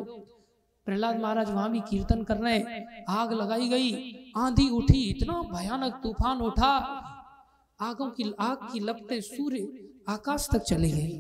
प्रहलाद 0.87 1.19
महाराज 1.19 1.49
वहाँ 1.51 1.71
भी 1.71 1.79
कीर्तन 1.89 2.23
कर 2.23 2.37
रहे 2.37 2.59
आग 3.09 3.33
लगाई 3.33 3.67
गई, 3.69 3.91
आंधी 4.37 4.69
उठी, 4.71 5.01
इतना 5.09 5.41
भयानक 5.51 5.99
तूफ़ान 6.03 6.41
उठा। 6.41 6.73
आगों 7.79 8.09
की, 8.09 8.33
आग 8.39 8.67
की 8.73 8.79
लपटें 8.79 9.19
सूर्य 9.21 9.67
आकाश 10.09 10.47
तक 10.53 10.61
चली 10.63 10.91
गई। 10.91 11.17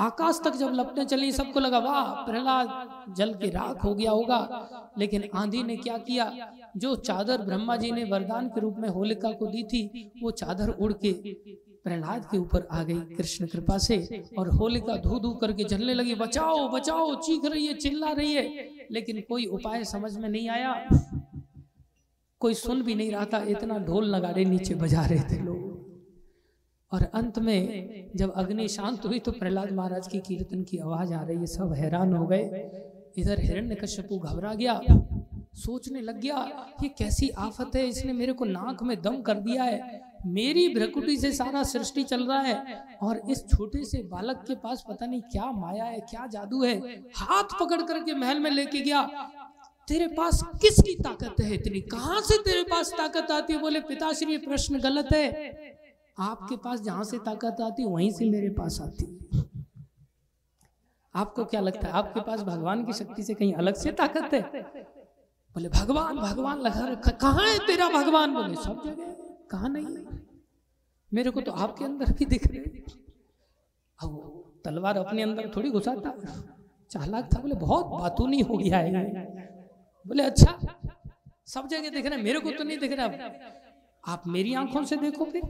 आकाश 0.00 0.40
तक 0.44 0.54
जब 0.54 0.70
लपटें 0.74 1.04
चली, 1.04 1.32
सबको 1.32 1.60
लगा, 1.60 1.78
वाह, 1.78 2.14
प्रहलाद, 2.14 2.88
जल 3.16 3.34
के 3.34 3.50
राख 3.50 3.84
हो 3.84 3.94
गया 3.94 4.10
होगा। 4.10 4.68
लेकिन 4.98 5.24
आंधी 5.34 5.62
ने 5.62 5.76
क्या 5.76 5.98
किया? 5.98 6.52
जो 6.76 6.94
चादर 6.96 7.38
ब्रह्मा 7.38 7.76
जी 7.76 7.90
ने 7.90 8.04
वरदान 8.04 8.48
के 8.48 8.60
रूप 8.60 8.76
में 8.78 8.88
होलिका 8.88 9.32
को 9.32 9.46
दी 9.46 9.62
थी, 9.62 10.12
वो 10.22 10.30
चादर 10.30 10.68
उड़ 10.68 10.92
के 10.92 11.12
प्रहलाद 11.84 12.24
के 12.24 12.38
ऊपर 12.38 12.68
आ 12.72 12.82
गई, 12.82 13.00
कृष्ण 13.00 13.46
कृपा 13.46 13.78
से। 13.78 14.24
और 14.38 14.48
होलिका 14.48 14.96
धू 14.96 15.18
धू 15.18 15.30
करके 15.30 15.64
जलने 15.64 15.94
लगी, 15.94 16.14
बचाओ 16.14 16.68
बचाओ, 16.68 17.14
चीख 17.14 17.44
रही 17.44 17.66
है, 17.66 17.74
चिल्ला 17.74 18.12
रही 18.12 18.34
है। 18.34 18.70
लेकिन 18.92 19.20
कोई 19.20 19.46
उपाय 19.46 19.84
समझ 19.84 20.16
में 20.16 20.28
नहीं 20.28 20.48
आया। 20.48 20.88
कोई 22.38 22.54
सुन 22.54 22.82
भी 22.82 22.94
नहीं 22.94 23.10
रहा 23.10 23.24
था, 23.24 23.42
इतना 23.42 23.78
ढोल 23.78 24.14
नगाड़े 24.14 24.44
नीचे 24.44 24.74
बजा 24.74 25.06
रहे 25.06 25.20
थे 25.20 25.42
लोग। 25.42 25.69
और 26.92 27.02
अंत 27.14 27.38
में 27.38 28.10
जब 28.16 28.32
अग्नि 28.32 28.68
शांत 28.68 29.06
हुई 29.06 29.18
तो 29.18 29.32
प्रहलाद 29.32 29.72
महाराज 29.72 30.08
की 30.08 30.18
कीर्तन 30.20 30.62
की 30.62 30.78
आवाज़ 30.78 31.12
आ 31.14 31.22
रही 31.22 31.36
है, 31.36 31.46
सब 31.46 31.72
हैरान 31.72 32.12
हो 32.12 32.26
गए। 32.26 32.44
इधर 33.18 33.40
हिरण्यकश्यपु 33.40 34.18
घबरा 34.18 34.54
गया, 34.54 34.80
सोचने 35.56 36.00
लग 36.00 36.20
गया, 36.20 36.36
ये 36.82 36.88
कैसी 36.88 37.28
आफत 37.38 37.76
है, 37.76 37.86
इसने 37.88 38.12
मेरे 38.12 38.32
को 38.32 38.44
नाक 38.46 38.82
में 38.82 39.00
दम 39.02 39.20
कर 39.22 39.34
दिया 39.40 39.62
है। 39.62 40.08
मेरी 40.28 40.68
भ्रकुटी 40.68 41.16
से 41.16 41.32
सारा 41.32 41.62
सृष्टि 41.64 42.02
चल 42.02 42.24
रहा 42.24 42.40
है 42.40 42.80
और 43.02 43.20
इस 43.30 43.44
छोटे 43.48 43.84
से 43.84 44.02
बालक 44.04 44.44
के 44.48 44.54
पास 44.56 44.84
पता 44.88 45.06
नहीं 45.06 45.20
क्या 45.22 45.50
माया 45.52 45.84
है, 45.84 46.00
क्या 46.00 46.26
जादू 46.26 46.62
है। 46.64 46.76
हाथ 47.16 47.58
पकड़ 47.60 47.80
करके 47.82 48.14
महल 48.14 48.40
में 48.40 48.50
लेके 48.50 48.80
गया, 48.80 49.02
तेरे 49.88 50.06
पास 50.08 50.42
किसकी 50.62 50.94
ताकत 50.94 51.40
है 51.40 51.54
इतनी? 51.54 51.80
कहाँ 51.88 52.20
से 52.20 52.36
तेरे 52.42 52.62
पास 52.64 52.92
ताकत 52.92 53.30
आती 53.30 53.52
है? 53.52 53.60
बोले, 53.60 53.80
पिताश्री 53.82 54.36
प्रश्न 54.38 54.80
गलत 54.80 55.12
है। 55.12 55.78
आपके 56.20 56.56
पास 56.56 56.80
जहाँ 56.80 57.04
से 57.04 57.18
ताकत 57.18 57.60
आती 57.60 57.84
वहीं 57.84 58.10
से 58.10 58.30
मेरे 58.30 58.48
पास 58.48 58.80
आती 58.80 59.04
आपको 61.14 61.44
क्या 61.44 61.60
लगता 61.60 61.86
है 61.86 61.92
आपके 61.92 62.20
पास 62.20 62.42
भगवान 62.42 62.84
की 62.86 62.92
शक्ति 62.92 63.22
से 63.22 63.34
कहीं 63.34 63.52
अलग 63.52 63.74
से 63.74 63.92
ताकत 63.92 64.34
है? 64.34 64.40
बोले 65.54 65.68
भगवान 65.68 66.16
भगवान 66.16 66.60
लगा 66.60 66.86
रखा 66.88 67.10
कहाँ 67.10 67.46
है 67.48 67.58
तेरा 67.66 67.88
भगवान? 67.88 68.34
बोले 68.34 68.54
सब 68.54 68.82
जगह 68.84 69.14
कहा 69.50 69.68
नहीं? 69.68 70.06
मेरे 71.12 71.30
को 71.30 71.40
तो 71.40 71.52
आपके 71.52 71.84
अंदर 71.84 72.12
भी 72.12 72.24
दिख 72.24 72.46
रहे 72.46 72.82
अब 73.98 74.60
तलवार 74.64 74.96
अपने 74.96 75.22
अंदर 75.22 75.50
थोड़ी 75.56 75.70
घुसाता 75.70 76.14
चालाक 76.90 77.28
था 77.34 77.40
बोले 77.40 77.54
बहुत 77.54 77.86
बातूनी 77.86 78.40
हो 78.40 78.56
गया 78.56 78.78
है 78.78 79.04
बोले 80.06 80.22
अच्छा 80.22 80.58
सब 81.46 81.68
जगह 81.68 81.90
दिख 81.90 82.06
रहे 82.06 82.16
हैं 82.16 82.24
मेरे 82.24 82.40
को 82.40 82.50
तो 82.50 82.64
नहीं 82.64 82.78
दिख 82.78 82.92
रहा। 82.92 83.06
आप 84.12 84.26
मेरी 84.26 84.54
आँखों 84.54 84.84
से 84.84 84.96
देखो 84.96 85.24
फिर। 85.24 85.42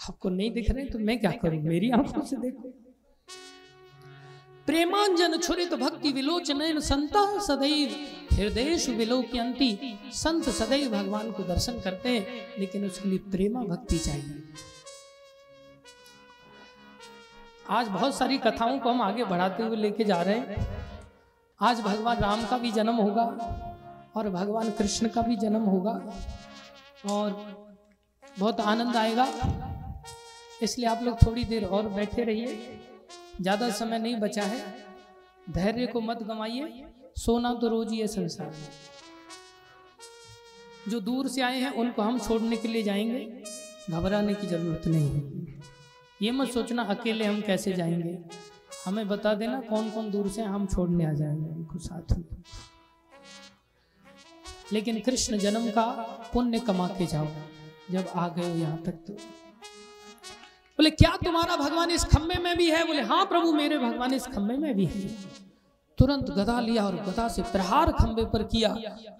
आपको 0.00 0.28
नहीं 0.28 0.50
दिख 0.50 0.70
रहे 0.70 0.84
तो 0.84 0.98
मैं 0.98 1.18
क्या 1.20 1.30
करूँ? 1.42 1.60
मेरी 1.62 1.90
आँखों 1.90 2.24
से 2.26 2.36
देखो। 2.36 2.72
प्रेमांजन 4.66 5.36
छुरित 5.38 5.74
भक्ति 5.74 6.12
विलोचन 6.12 6.78
संता 6.80 7.38
सदैव। 7.38 7.94
हृदय 8.32 8.76
विलोक्यंती 8.88 9.78
संत 10.14 10.48
सदैव 10.48 10.90
भगवान 10.90 11.30
को 11.32 11.42
दर्शन 11.42 11.80
करते 11.80 12.08
हैं 12.08 12.26
लेकिन 12.58 12.84
उसके 12.86 13.08
लिए 13.08 13.18
प्रेमा 13.30 13.60
भक्ति 13.64 13.98
चाहिए। 13.98 14.42
आज 17.70 17.88
बहुत 17.88 18.14
सारी 18.14 18.38
कथाओं 18.38 18.78
को 18.78 18.90
हम 18.90 19.02
आगे 19.02 19.24
बढ़ाते 19.24 19.62
हुए 19.62 19.76
लेके 19.76 20.04
जा 20.04 20.20
रहे 20.22 20.38
हैं। 20.38 20.66
आज 21.60 21.80
भगवान 21.80 22.18
राम 22.18 22.46
का 22.46 22.58
भी 22.58 22.70
जन्म 22.72 22.96
होगा 22.96 23.24
और 24.16 24.28
भगवान 24.30 24.70
कृष्ण 24.70 25.08
का 25.08 25.22
भी 25.22 25.36
जन्म 25.36 25.64
होगा 25.64 25.92
और 27.10 27.32
बहुत 28.38 28.60
आनंद 28.60 28.96
आएगा। 28.96 29.26
इसलिए 30.62 30.88
आप 30.88 31.02
लोग 31.02 31.26
थोड़ी 31.26 31.44
देर 31.44 31.64
और 31.64 31.88
बैठे 31.88 32.24
रहिए। 32.24 32.78
ज़्यादा 33.40 33.70
समय 33.70 33.98
नहीं 33.98 34.16
बचा 34.16 34.42
है। 34.42 34.74
धैर्य 35.50 35.86
को 35.86 36.00
मत 36.00 36.22
गंवाइए। 36.22 36.86
सोना 37.16 37.54
तो 37.54 37.68
रोज 37.68 37.90
ही 37.92 37.98
है 37.98 38.06
संसार 38.06 38.46
में। 38.46 38.68
जो 40.88 41.00
दूर 41.00 41.28
से 41.28 41.42
आए 41.42 41.60
हैं, 41.60 41.70
उनको 41.70 42.02
हम 42.02 42.18
छोड़ने 42.18 42.56
के 42.56 42.68
लिए 42.68 42.82
जाएँगे। 42.82 43.42
घबराने 43.90 44.34
की 44.34 44.46
ज़रूरत 44.46 44.86
नहीं 44.86 45.08
है। 45.08 45.58
ये 46.22 46.30
मत 46.30 46.48
सोचना, 46.48 46.82
अकेले 46.82 47.24
हम 47.24 47.40
कैसे 47.40 47.72
जाएँगे? 47.72 48.18
हमें 48.84 49.08
बता 49.08 49.34
देना 49.34 49.60
कौन 49.60 49.90
कौन 49.90 50.10
दूर 50.10 50.28
से 50.28 50.42
हम 50.42 50.66
छोड़ने 50.66 51.06
आ 51.06 51.12
जाएँगे 51.12 51.48
उनको 51.48 51.78
साथ 51.78 52.16
में। 52.18 52.24
लेकिन 54.72 55.00
कृष्ण 55.00 55.38
जन्म 55.38 55.70
का 55.70 55.86
पुण्य 56.32 56.58
कमा 56.58 56.88
के 56.88 57.06
जाओ। 57.06 57.26
जब 57.90 58.08
आ 58.14 58.28
गए 58.28 58.54
यहाँ 58.54 58.82
तक 58.82 58.92
तो। 58.92 59.16
बोले, 60.80 60.90
क्या 60.92 61.16
तुम्हारा 61.24 61.56
भगवान 61.56 61.90
इस 61.90 62.04
खंभे 62.04 62.38
में 62.42 62.56
भी 62.56 62.70
है? 62.70 62.86
बोले 62.86 63.02
हाँ 63.02 63.24
प्रभु, 63.26 63.52
मेरे 63.52 63.78
भगवान 63.78 64.14
इस 64.14 64.26
खंभे 64.26 64.56
में 64.56 64.74
भी 64.76 64.84
है। 64.84 65.08
तुरंत 65.98 66.30
गदा 66.30 66.60
लिया 66.60 66.84
और 66.84 66.94
गदा 67.06 67.26
से 67.28 67.42
प्रहार 67.42 67.90
खंबे 67.92 68.24
पर 68.24 68.42
किया। 68.42 68.68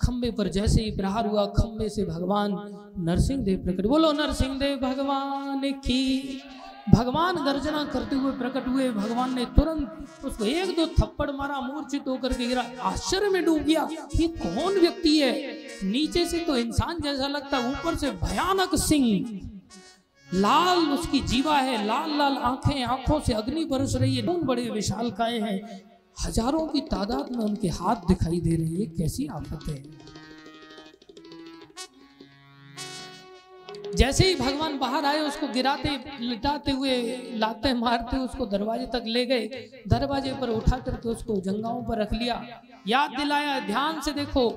खंबे 0.03 0.31
पर 0.31 0.49
जैसे 0.49 0.83
ही 0.83 0.91
प्रहार 0.91 1.27
हुआ 1.27 1.45
खंबे 1.59 1.89
से 1.89 2.05
भगवान 2.05 2.57
नरसिंह 2.99 3.43
देव 3.45 3.59
प्रकट 3.65 3.87
बोलो 3.87 4.13
नरसिंह 4.13 4.59
देव 4.59 4.79
भगवान 4.79 5.71
की 5.81 6.41
भगवान 6.89 7.37
गर्जना 7.45 7.85
करते 7.85 8.17
हुए 8.17 8.33
प्रकट 8.33 8.69
हुए। 8.69 8.89
भगवान 8.91 9.35
ने 9.35 9.45
तुरंत 9.57 10.25
उसको 10.25 10.45
एक 10.45 10.75
दो 10.77 10.87
थप्पड़ 10.97 11.31
मारा, 11.31 11.61
मूर्छित 11.61 12.09
होकर 12.09 12.33
गिरा। 12.39 12.65
आश्चर्य 12.83 13.29
में 13.29 13.45
डूब 13.45 13.59
गया, 13.61 13.89
ये 14.17 14.29
कौन 14.39 14.81
व्यक्ति 14.81 15.19
है? 15.19 15.33
नीचे 15.85 16.27
से 16.27 16.39
तो 16.39 16.57
इंसान 16.57 17.01
जैसा 17.01 17.27
लगता, 17.29 17.59
ऊपर 17.69 17.97
से 17.97 18.11
भयानक 18.25 18.75
सिंह। 18.79 19.50
लाल 20.34 20.78
उसकी 20.89 21.20
जीवा 21.20 21.57
है, 21.59 21.86
लाल 21.86 22.18
लाल 22.18 22.36
आँखें, 22.36 22.83
आँखों 22.83 23.20
से 23.20 23.33
अग्नि 23.33 23.65
बरस 23.65 23.94
रही 23.97 24.17
है, 24.17 24.26
खून 24.26 24.42
बड़े 24.42 24.68
विशाल 24.70 25.10
काय 25.10 25.39
हैं। 25.39 25.81
हज़ारों 26.26 26.67
की 26.67 26.81
तादाद 26.81 27.33
में 27.33 27.44
उनके 27.44 27.68
हाथ 27.68 27.97
दिखाई 28.09 28.41
दे 28.41 28.57
रहे 28.57 28.75
हैं 28.75 28.91
कैसी 28.91 29.26
आफत 29.26 29.68
है। 29.68 29.83
जैसे 33.97 34.26
ही 34.28 34.34
भगवान 34.34 34.78
बाहर 34.78 35.05
आए, 35.05 35.20
उसको 35.20 35.49
गिराते, 35.49 35.97
लिटाते 36.20 36.70
हुए, 36.70 36.97
लाते 37.36 37.73
मारते, 37.75 38.17
उसको 38.17 38.47
दरवाजे 38.47 38.86
तक 38.86 39.05
ले 39.07 39.25
गए, 39.26 39.47
दरवाजे 39.89 40.33
पर 40.33 40.49
उठा 40.49 40.78
करके 40.78 41.09
उसको 41.09 41.41
जंगाओं 41.41 41.83
पर 41.84 41.99
रख 41.99 42.12
लिया। 42.12 42.44
याद 42.89 43.10
दिलाया, 43.10 43.59
ध्यान 43.60 44.00
से 44.00 44.12
देखो 44.12 44.49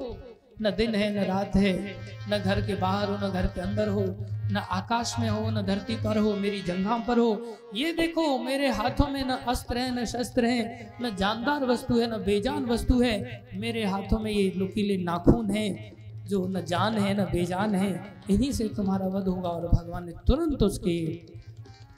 न 0.61 0.71
दिन 0.71 0.95
है, 0.95 1.15
न 1.15 1.27
रात 1.27 1.55
है, 1.55 1.95
न 2.29 2.37
घर 2.39 2.61
के 2.61 2.75
बाहर 2.75 3.09
हो, 3.09 3.27
न 3.27 3.31
घर 3.31 3.45
के 3.45 3.61
अंदर 3.61 3.87
हो, 3.87 4.05
न 4.51 4.57
आकाश 4.71 5.15
में 5.19 5.29
हो, 5.29 5.49
न 5.51 5.61
धरती 5.61 5.95
पर 5.95 6.17
हो, 6.17 6.35
मेरी 6.35 6.61
जंगा 6.61 6.97
पर 6.97 7.19
हो। 7.19 7.57
ये 7.75 7.93
देखो, 7.93 8.39
मेरे 8.39 8.69
हाथों 8.69 9.07
में 9.07 9.23
न 9.25 9.29
अस्त्र 9.29 9.77
है, 9.77 10.01
न 10.01 10.05
शस्त्र 10.05 10.45
है, 10.45 10.93
न 11.01 11.15
जानदार 11.15 11.65
वस्तु 11.65 11.99
है, 11.99 12.07
न 12.07 12.23
बेजान 12.23 12.65
वस्तु 12.65 13.01
है। 13.01 13.47
मेरे 13.53 13.85
हाथों 13.85 14.19
में 14.19 14.31
ये 14.31 14.53
लुकीले 14.57 14.97
नाखून 14.97 15.51
है, 15.51 15.93
जो 16.27 16.47
न 16.47 16.65
जान 16.65 16.93
है, 16.93 17.21
न 17.21 17.23
बेजान 17.23 17.75
है। 17.75 18.13
इन्हीं 18.29 18.51
से 18.51 18.67
तुम्हारा 18.67 19.07
वध 19.07 19.27
होगा 19.27 19.49
और 19.49 19.67
भगवान 19.67 20.05
ने 20.05 20.11
तुरंत 20.27 20.63
उसके 20.63 20.97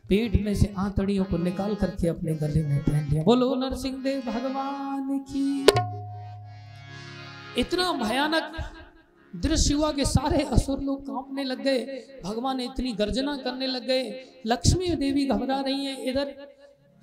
पेट 0.10 0.42
में 0.42 0.56
से 0.56 0.74
आंतड़ियों 0.78 1.24
को 1.24 1.38
निकाल 1.38 1.76
करके 1.76 2.08
अपने 2.08 2.34
गले 2.36 2.64
में 2.64 2.80
पहन 2.84 3.10
लिया। 3.10 3.24
बोलो 3.24 3.56
नरसिंह 3.56 4.04
देव 4.04 4.22
भगवान 4.22 5.20
की 5.20 5.66
इतना 7.58 7.92
भयानक 7.94 8.58
दृश्य 9.34 9.74
हुआ 9.74 9.92
कि 9.92 10.06
सारे 10.06 10.44
असुर 10.44 10.80
लोग 10.80 11.02
कांपने 11.02 11.44
लग 11.44 11.62
गए। 11.64 11.86
भगवान 12.26 12.60
इतनी 12.60 12.92
गर्जना 12.94 13.36
करने 13.38 13.68
लग 13.68 13.88
गए। 13.88 14.04
लक्ष्मी 14.46 14.90
देवी 14.96 15.26
घबरा 15.26 15.60
रही 15.60 15.86
हैं 15.86 15.98
इधर। 16.04 16.36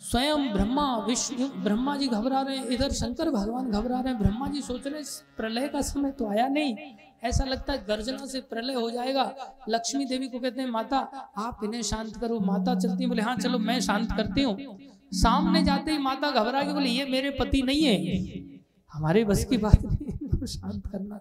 स्वयं 0.01 0.53
ब्रह्मा, 0.53 0.97
विष्णु, 0.97 1.49
ब्रह्मा 1.63 1.97
जी 1.97 2.09
घबरा 2.09 2.41
रहे 2.41 2.57
हैं। 2.57 2.67
इधर 2.67 2.93
शंकर 2.93 3.31
भगवान 3.31 3.71
घबरा 3.71 4.01
रहे 4.01 4.13
हैं। 4.13 4.23
ब्रह्मा 4.23 4.47
जी 4.47 4.63
सोच 4.63 4.87
रहे 4.87 5.03
प्रलय 5.37 5.69
का 5.69 5.81
समय 5.81 6.11
तो 6.11 6.31
आया 6.31 6.49
नहीं। 6.49 6.77
ऐसा 7.25 7.45
लगता 7.45 7.73
है 7.73 7.85
गर्जना 7.87 8.27
से 8.27 8.41
प्रलय 8.41 8.75
हो 8.75 8.91
जाएगा। 8.91 9.25
लक्ष्मी 9.69 10.05
देवी 10.05 10.29
को 10.29 10.39
कहते 10.39 10.61
हैं, 10.61 10.69
माता, 10.69 10.99
आप 11.39 11.61
इन्हें 11.65 11.83
शांत 11.83 12.17
करो। 12.17 12.41
माता 12.41 12.75
चलती 12.75 13.07
बोले 13.07 13.23
हाँ 13.23 13.37
चलो, 13.37 13.59
मैं 13.59 13.81
शांत 13.81 14.13
करती 14.13 14.43
हूँ। 14.43 14.79
सामने 15.13 15.63
जाते 15.65 15.93
ही 15.93 15.99
माता 15.99 16.31
घबरा 16.31 16.63
के 16.63 16.73
बोले, 16.73 16.89
ये 16.89 17.05
मेरे 17.05 17.31
पति 17.31 17.63
नहीं 17.63 17.85
है। 17.85 18.51
हमारे 18.93 19.25
बस 19.25 19.45
की 19.45 19.57
बात 19.57 19.83
नहीं 19.83 20.22
इनको 20.43 20.47
शांत 20.47 20.87
करना। 20.87 21.17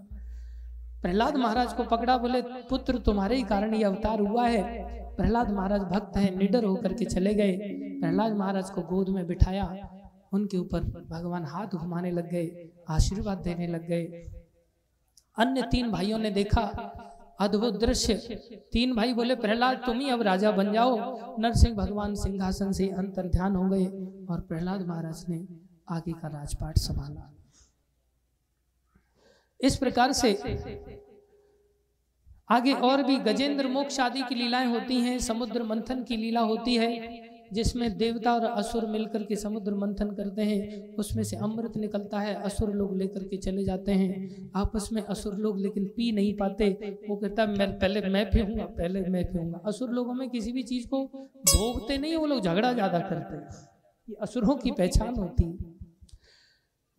प्रहलाद 1.01 1.35
महाराज 1.35 1.74
को 1.74 1.83
पकड़ा, 1.83 2.17
बोले, 2.17 2.41
पुत्र, 2.69 2.98
तुम्हारे 2.98 3.35
ही 3.35 3.43
कारण 3.43 3.74
ये 3.74 3.83
अवतार 3.83 4.19
हुआ 4.19 4.48
है। 4.48 4.61
प्रहलाद 5.16 5.50
महाराज 5.51 5.82
भक्त 5.82 6.17
हैं, 6.17 6.35
निडर 6.35 6.64
होकर 6.64 6.93
के 6.93 7.06
चले 7.06 7.33
गए। 7.33 7.58
प्रहलाद 8.01 8.33
महाराज 8.33 8.69
को 8.69 8.82
गोद 8.82 9.09
में 9.09 9.25
बिठाया। 9.27 9.66
उनके 10.33 10.58
ऊपर 10.58 10.83
भगवान 11.09 11.45
हाथ 11.45 11.67
घुमाने 11.67 12.11
लग 12.11 12.30
गए, 12.30 12.69
आशीर्वाद 12.90 13.38
देने 13.38 13.67
लग 13.67 13.88
गए। 13.88 14.06
अन्य 15.38 15.61
तीन 15.61 15.91
भाइयों 15.91 16.19
ने 16.19 16.32
देखा, 16.32 16.61
अद्भुत 17.40 17.80
दृश्य। 17.80 18.14
तीन 18.74 18.95
भाई 18.95 19.14
बोले, 19.14 19.35
प्रहलाद, 19.35 19.82
तुम 19.85 20.00
ही 20.00 20.09
अब 20.09 20.22
राजा 20.22 20.51
बन 20.51 20.72
जाओ। 20.74 20.95
नरसिंह 21.40 21.75
भगवान 21.75 22.16
सिंहासन 22.16 22.72
से 22.72 22.90
अंतर 22.90 23.27
ध्यान 23.27 23.56
हो 23.56 23.67
गए 23.69 23.85
और 24.30 24.40
प्रहलाद 24.40 24.88
महाराज 24.88 25.25
ने 25.30 25.45
आगे 25.90 26.11
का 26.11 26.27
राजपाट 26.27 26.77
संभाला। 26.77 27.30
इस 29.64 29.75
प्रकार 29.75 30.11
से। 30.11 30.38
आगे 32.49 32.73
और 32.73 33.03
भी 33.03 33.17
गजेंद्र 33.17 33.67
मोक्ष 33.67 33.99
आदि 33.99 34.22
की 34.22 34.35
लीलाएँ 34.35 34.67
होती 34.67 34.95
हैं, 34.95 35.19
समुद्र 35.19 35.64
मंथन 35.64 36.03
की 36.03 36.17
लीला 36.17 36.41
होती 36.41 36.75
है, 36.75 37.19
जिसमें 37.53 37.98
देवता 37.98 38.33
और 38.33 38.45
असुर 38.45 38.85
मिलकर 38.85 39.23
के 39.23 39.35
समुद्र 39.35 39.73
मंथन 39.75 40.11
करते 40.11 40.41
हैं, 40.41 40.95
उसमें 40.95 41.23
से 41.23 41.35
अमृत 41.38 41.77
निकलता 41.77 42.19
है, 42.19 42.33
असुर 42.35 42.73
लोग 42.73 42.95
लेकर 42.98 43.23
के 43.23 43.38
चले 43.38 43.64
जाते 43.64 43.91
हैं। 43.91 44.51
आपस 44.56 44.90
में 44.93 45.01
असुर 45.01 45.35
लोग 45.35 45.59
लेकिन 45.59 45.85
पी 45.88 46.11
नहीं 46.11 46.33
पाते, 46.33 46.69
वो 47.09 47.15
कहता 47.15 47.41
है, 47.41 47.57
मैं, 47.57 47.80
पहले 47.80 48.01
मैं 48.01 48.25
पीऊँगा, 48.31 48.65
पहले 48.65 49.01
मैं 49.01 49.25
पीऊँगा। 49.25 49.61
असुर 49.65 49.90
लोगों 49.90 50.14
में 50.14 50.30
किसी 50.30 50.51
भी 50.51 50.64
चीज़ 50.64 50.88
को 50.88 51.03
भोगते 51.06 51.98
नहीं, 51.98 52.15
वो 52.15 52.25
लोग 52.25 52.41
झगड़ा 52.41 52.73
ज़्यादा 52.73 52.99
करते 52.99 54.15
असुरों 54.22 54.56
की 54.56 54.72
पहचान 54.72 55.15
होती 55.15 55.43
है। 55.43 55.81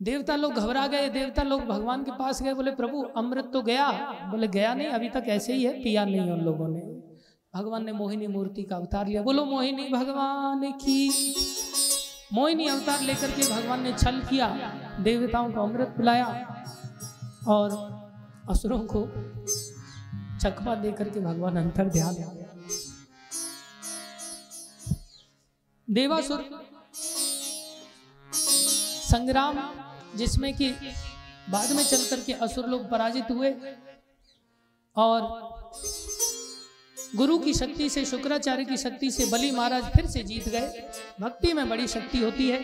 देवता 0.03 0.37
लोग 0.37 0.53
घबरा 0.53 0.87
गए, 0.87 1.09
देवता 1.09 1.43
लोग 1.43 1.61
भगवान 1.61 2.05
के 2.05 2.11
पास 2.11 2.43
गए, 2.43 2.55
बोले, 2.55 2.71
प्रभु, 2.71 3.03
अमृत 3.17 3.51
तो 3.53 3.63
गया। 3.63 3.91
बोले, 4.31 4.49
गया 4.49 4.75
नहीं, 4.75 4.89
अभी 4.89 5.09
तक 5.09 5.25
ऐसे 5.27 5.53
ही 5.53 5.65
है, 5.65 5.73
पिया 5.83 6.05
नहीं 6.05 6.31
उन 6.31 6.41
लोगों 6.41 6.69
ने। 6.69 6.81
भगवान 7.55 7.85
ने 7.85 7.93
मोहिनी 7.93 8.27
मूर्ति 8.27 8.63
का 8.63 8.77
अवतार 8.77 9.07
लिया। 9.07 9.23
बोलो, 9.23 9.45
मोहिनी 9.45 9.89
भगवान 9.89 10.73
की। 10.73 11.35
मोहिनी 12.33 12.69
अवतार 12.69 13.01
लेकर 13.01 13.31
के 13.31 13.43
भगवान 13.53 13.83
ने 13.83 13.93
छल 13.93 14.21
किया, 14.21 14.49
देवताओं 15.01 15.53
को 15.53 15.61
अमृत 15.61 15.95
पिलाया 15.97 16.27
और 17.49 17.71
असुरों 18.51 18.81
को 18.81 19.07
चकमा 20.39 20.75
दे 20.75 20.93
करके 20.93 21.21
भगवान 21.21 21.57
अंतर 21.57 21.89
ध्यान 21.89 22.17
देवासुर, 25.91 26.45
संग्राम 29.05 29.59
जिसमें 30.17 30.57
कि 30.57 30.71
बाद 31.51 31.73
में 31.73 31.85
चल 31.85 32.05
करके 32.11 32.33
असुर 32.33 32.67
लोग 32.67 32.91
पराजित 32.91 33.31
हुए 33.31 33.55
और 34.97 35.21
गुरु 37.17 37.39
की 37.39 37.55
शक्ति 37.55 37.89
से, 37.89 38.05
शुक्राचार्य 38.05 38.65
की 38.65 38.77
शक्ति 38.77 39.11
से 39.11 39.27
बलि 39.27 39.51
महाराज 39.51 39.85
फिर 39.85 40.07
से 40.07 40.23
जीत 40.23 40.49
गए। 40.49 40.91
भक्ति 41.21 41.53
में 41.53 41.69
बड़ी 41.69 41.87
शक्ति 41.87 42.19
होती 42.19 42.49
है। 42.51 42.61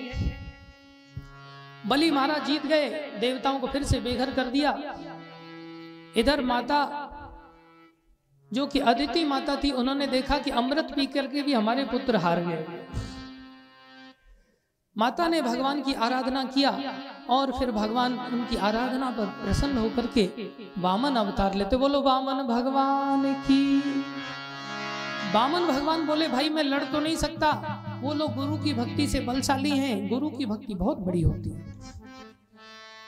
बलि 1.87 2.11
महाराज 2.11 2.47
जीत 2.47 2.67
गए, 2.67 2.89
देवताओं 3.21 3.59
को 3.61 3.67
फिर 3.67 3.85
से 3.85 4.01
बेघर 4.01 4.35
कर 4.35 4.45
दिया। 4.45 4.71
इधर 6.17 6.41
माता, 6.41 6.81
जो 8.53 8.67
कि 8.67 8.79
अदिति 8.79 9.25
माता 9.25 9.57
थी, 9.57 9.71
उन्होंने 9.71 10.07
देखा 10.07 10.39
कि 10.39 10.51
अमृत 10.51 10.93
पी 10.97 11.07
करके 11.07 11.43
भी 11.43 11.53
हमारे 11.53 11.85
पुत्र 11.85 12.17
हार 12.17 12.41
गए। 12.41 12.67
माता 14.99 15.29
ने 15.29 15.43
भगवान 15.43 15.83
की 15.83 15.93
आराधना 15.93 16.45
किया 16.45 16.81
और 17.31 17.53
फिर 17.53 17.71
भगवान 17.71 18.19
उनकी 18.19 18.57
आराधना 18.57 19.11
पर 19.11 19.27
प्रसन्न 19.27 19.79
होकर 19.79 20.07
के 20.07 20.31
वामन 20.79 21.17
अवतार 21.17 21.55
लेते। 21.55 21.77
बोलो 21.77 22.03
वामन 22.03 22.43
भगवान 22.43 23.35
की। 23.35 23.81
वामन 25.35 25.61
भगवान 25.61 26.07
बोले, 26.07 26.29
भाई, 26.29 26.49
मैं 26.49 26.63
लड़ 26.63 26.85
तो 26.85 27.01
नहीं 27.01 27.17
सकता। 27.17 27.51
वो 28.01 28.15
लोग 28.15 28.35
गुरु 28.35 28.57
की 28.59 28.75
भक्ति 28.75 29.07
से 29.07 29.21
बलशाली 29.21 29.71
हैं। 29.71 30.09
गुरु 30.09 30.31
की 30.31 30.47
भक्ति 30.47 30.75
बहुत 30.75 30.99
बड़ी 30.99 31.23
होती 31.23 31.51
है। 31.51 31.75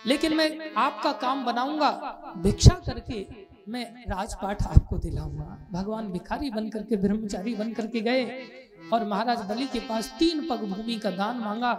लेकिन 0.07 0.35
मैं 0.35 0.75
आपका 0.77 1.12
काम 1.12 1.44
बनाऊँगा। 1.44 1.91
भिक्षा 2.36 2.75
करके 2.75 3.27
मैं 3.69 3.94
राजपाठ 4.09 4.62
आपको 4.62 4.99
दिलाऊँगा। 4.99 5.69
भगवान 5.73 6.12
भिखारी 6.12 6.51
बन 6.51 6.69
करके 6.69 6.97
ब्रह्मचारी 6.97 7.55
बन 7.55 7.73
करके 7.73 8.01
गए। 8.01 8.44
और 8.93 9.05
महाराज 9.09 9.41
बलि 9.49 9.67
के 9.73 9.81
पास 9.89 10.12
तीन 10.19 10.47
पग 10.49 10.65
भूमि 10.67 10.97
का 10.97 11.10
दान 11.12 11.36
मांगा। 11.39 11.73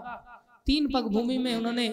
तीन 0.68 0.88
पग 0.94 1.08
भूमि 1.14 1.38
में 1.38 1.56
उन्होंने 1.56 1.88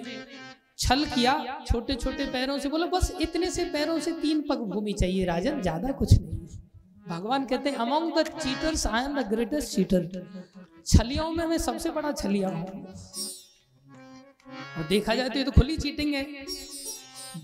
छल 0.78 1.04
किया 1.06 1.34
छोटे 1.66 1.94
छोटे 1.94 2.26
पैरों 2.32 2.58
से 2.58 2.68
बोला 2.68 2.86
बस 2.88 3.10
इतने 3.20 3.50
से 3.50 3.64
पैरों 3.70 3.98
से 4.00 4.12
तीन 4.20 4.40
पग 4.48 4.58
भूमि 4.72 4.92
चाहिए 4.92 5.24
राजन 5.26 5.60
ज़्यादा 5.62 5.92
कुछ 5.92 6.12
नहीं 6.12 6.36
भगवान 7.08 7.44
कहते 7.46 7.70
हैं 7.70 7.76
among 7.78 8.12
the 8.14 8.22
cheaters 8.28 8.86
I 8.86 9.04
am 9.04 9.20
the 9.20 9.26
greatest 9.28 9.74
cheater 9.74 10.02
छलियों 10.86 11.30
में 11.32 11.44
मैं 11.46 11.58
सबसे 11.58 11.90
बड़ा 11.90 12.12
छलिया 12.12 12.48
हूँ। 12.48 12.64
और 14.76 14.86
देखा 14.88 15.14
जाए 15.14 15.28
तो 15.28 15.38
ये 15.38 15.44
तो 15.44 15.50
खुली 15.50 15.76
चीटिंग 15.76 16.14
है। 16.14 16.22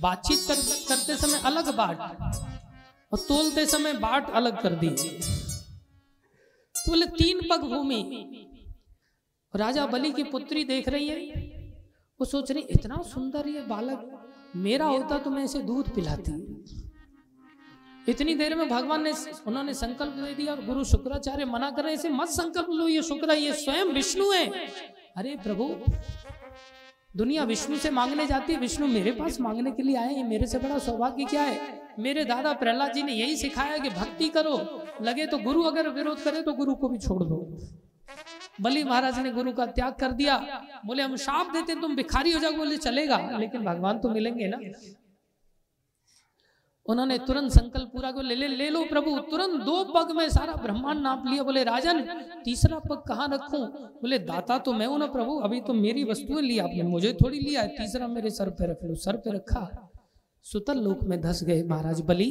बातचीत 0.01 0.39
कर, 0.49 0.55
करते 0.89 1.17
समय 1.17 1.41
अलग 1.45 1.75
बाट 1.77 1.99
और 3.13 3.19
तोलते 3.19 3.67
समय 3.67 3.93
बाट 4.01 4.31
अलग 4.33 4.63
कर 4.63 4.75
दी। 4.75 4.89
तो 6.85 6.93
बोले 6.93 7.07
तीन 7.09 7.41
पग 7.51 7.63
भूमि। 7.65 8.01
राजा 9.55 9.87
बलि 9.87 10.11
की 10.13 10.23
पुत्री 10.25 10.65
देख 10.65 10.89
रही 10.89 11.09
है। 11.09 11.19
वो 12.21 12.25
सोच 12.27 12.51
रही 12.53 12.63
इतना 12.71 13.03
सुंदर 13.05 13.49
ये 13.49 13.61
बालक 13.61 14.11
मेरा 14.57 14.87
होता 14.87 15.19
तो 15.19 15.31
मैं 15.31 15.45
इसे 15.45 15.59
दूध 15.61 15.95
पिलाती। 15.95 16.33
इतनी 18.09 18.35
देर 18.35 18.55
में 18.55 18.69
भगवान 18.69 19.03
ने 19.03 19.13
उन्होंने 19.47 19.75
संकल्प 19.75 20.13
दे 20.15 20.35
दिया 20.35 20.53
और 20.53 20.65
गुरु 20.67 20.85
शुक्राचार्य 20.85 21.45
मना 21.45 21.71
कर 21.71 21.85
रहे 21.85 21.95
इसे 21.95 22.09
मत 22.09 22.29
संकल्प 22.29 22.67
लो 22.71 22.89
ये 22.89 23.03
शुक्र 23.03 23.35
ये 23.35 23.53
स्वयं 23.55 23.93
विष्णु 23.93 24.31
है। 24.33 24.47
अरे 25.17 25.37
प्रभु 25.37 25.75
दुनिया 27.17 27.45
विष्णु 27.45 27.77
से 27.77 27.91
मांगने 27.91 28.27
जाती 28.27 28.53
है 28.53 28.59
विष्णु 28.61 28.87
मेरे 28.87 29.13
पास 29.13 29.41
मांगने 29.41 29.71
के 29.71 29.83
लिए 29.83 29.97
आए 29.97 30.15
ये 30.15 30.23
मेरे 30.25 30.47
से 30.47 30.59
बड़ा 30.59 30.79
सौभाग्य 30.79 31.25
क्या 31.25 31.43
है? 31.43 31.84
मेरे 31.99 32.25
दादा 32.25 32.53
प्रहलाद 32.55 32.93
जी 32.93 33.03
ने 33.03 33.13
यही 33.13 33.37
सिखाया 33.37 33.79
कि 33.79 33.91
भक्ति 33.91 34.29
करो 34.29 34.57
लगे 35.03 35.27
तो 35.27 35.39
गुरु 35.39 35.63
अगर 35.63 35.89
विरोध 35.91 36.23
करे 36.23 36.43
तो 36.43 36.53
गुरु 36.55 36.75
को 36.75 36.89
भी 36.89 36.99
छोड़ 36.99 37.23
दो। 37.25 37.39
बलि 38.61 38.83
महाराज 38.85 39.19
ने 39.19 39.31
गुरु 39.33 39.53
का 39.53 39.67
त्याग 39.69 39.95
कर 40.01 40.13
दिया। 40.15 40.37
बोले 40.87 41.03
हम 41.03 41.17
शाप 41.19 41.53
देते 41.53 41.75
तुम 41.81 41.97
भिखारी 41.97 42.33
हो 42.33 42.41
जाओ 42.41 42.53
बोले 42.55 42.77
चलेगा 42.79 43.19
लेकिन 43.39 43.65
भगवान 43.65 43.99
तो 43.99 44.11
मिलेंगे 44.11 44.49
ना। 44.49 44.59
उन्होंने 46.87 47.17
तुरंत 47.19 47.51
संकल्प 47.51 47.91
पूरा 47.93 48.11
को 48.13 48.21
ले 48.21 48.35
ले 48.35 48.49
ले 48.49 48.69
लो 48.71 48.85
प्रभु। 48.85 49.19
तुरंत 49.31 49.63
दो 49.65 49.77
पग 49.87 50.11
में 50.17 50.29
सारा 50.31 50.55
ब्रह्मांड 50.57 51.01
नाप 51.01 51.23
लिया। 51.27 51.43
बोले 51.43 51.63
राजन 51.65 52.01
तीसरा 52.45 52.79
पग 52.81 53.03
कहाँ 53.09 53.29
रखूँ? 53.29 53.65
बोले 54.03 54.19
दाता 54.21 54.59
तो 54.59 54.73
मैं 54.73 54.87
हूँ 54.87 54.99
ना 54.99 55.07
प्रभु 55.09 55.39
अभी 55.41 55.61
तो 55.61 55.73
मेरी 55.75 56.05
वस्तुएँ 56.05 56.43
ली 56.43 56.59
आपने 56.59 56.83
मुझे 56.85 57.13
थोड़ी 57.15 57.39
लिया 57.41 57.63
है। 57.63 57.69
तीसरा 57.77 58.07
मेरे 58.09 58.31
सर 58.31 58.51
पे 58.51 58.71
रख 58.71 58.85
लो 58.85 58.95
सर 58.97 59.17
पे 59.17 59.35
रखा। 59.37 59.91
सुतल 60.45 60.79
लोक 60.79 61.03
में 61.03 61.21
धस 61.21 61.43
गए 61.45 61.63
महाराज 61.63 62.01
बलि। 62.01 62.25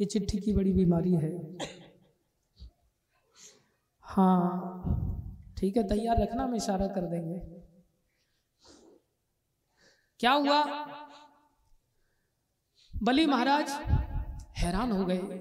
ये 0.00 0.06
चिट्ठी 0.06 0.38
की 0.38 0.52
बड़ी 0.52 0.72
बीमारी 0.72 1.14
है। 1.14 1.58
हाँ 4.04 5.54
ठीक 5.58 5.76
है, 5.76 5.82
तैयार 5.88 6.22
रखना, 6.22 6.42
हम 6.42 6.54
इशारा 6.54 6.86
कर 6.86 7.06
देंगे। 7.06 7.38
क्या 10.20 10.32
हुआ? 10.32 10.62
बलि 12.92 13.26
महाराज 13.26 13.70
हैरान 14.58 14.92
हो 14.92 15.04
गए। 15.04 15.40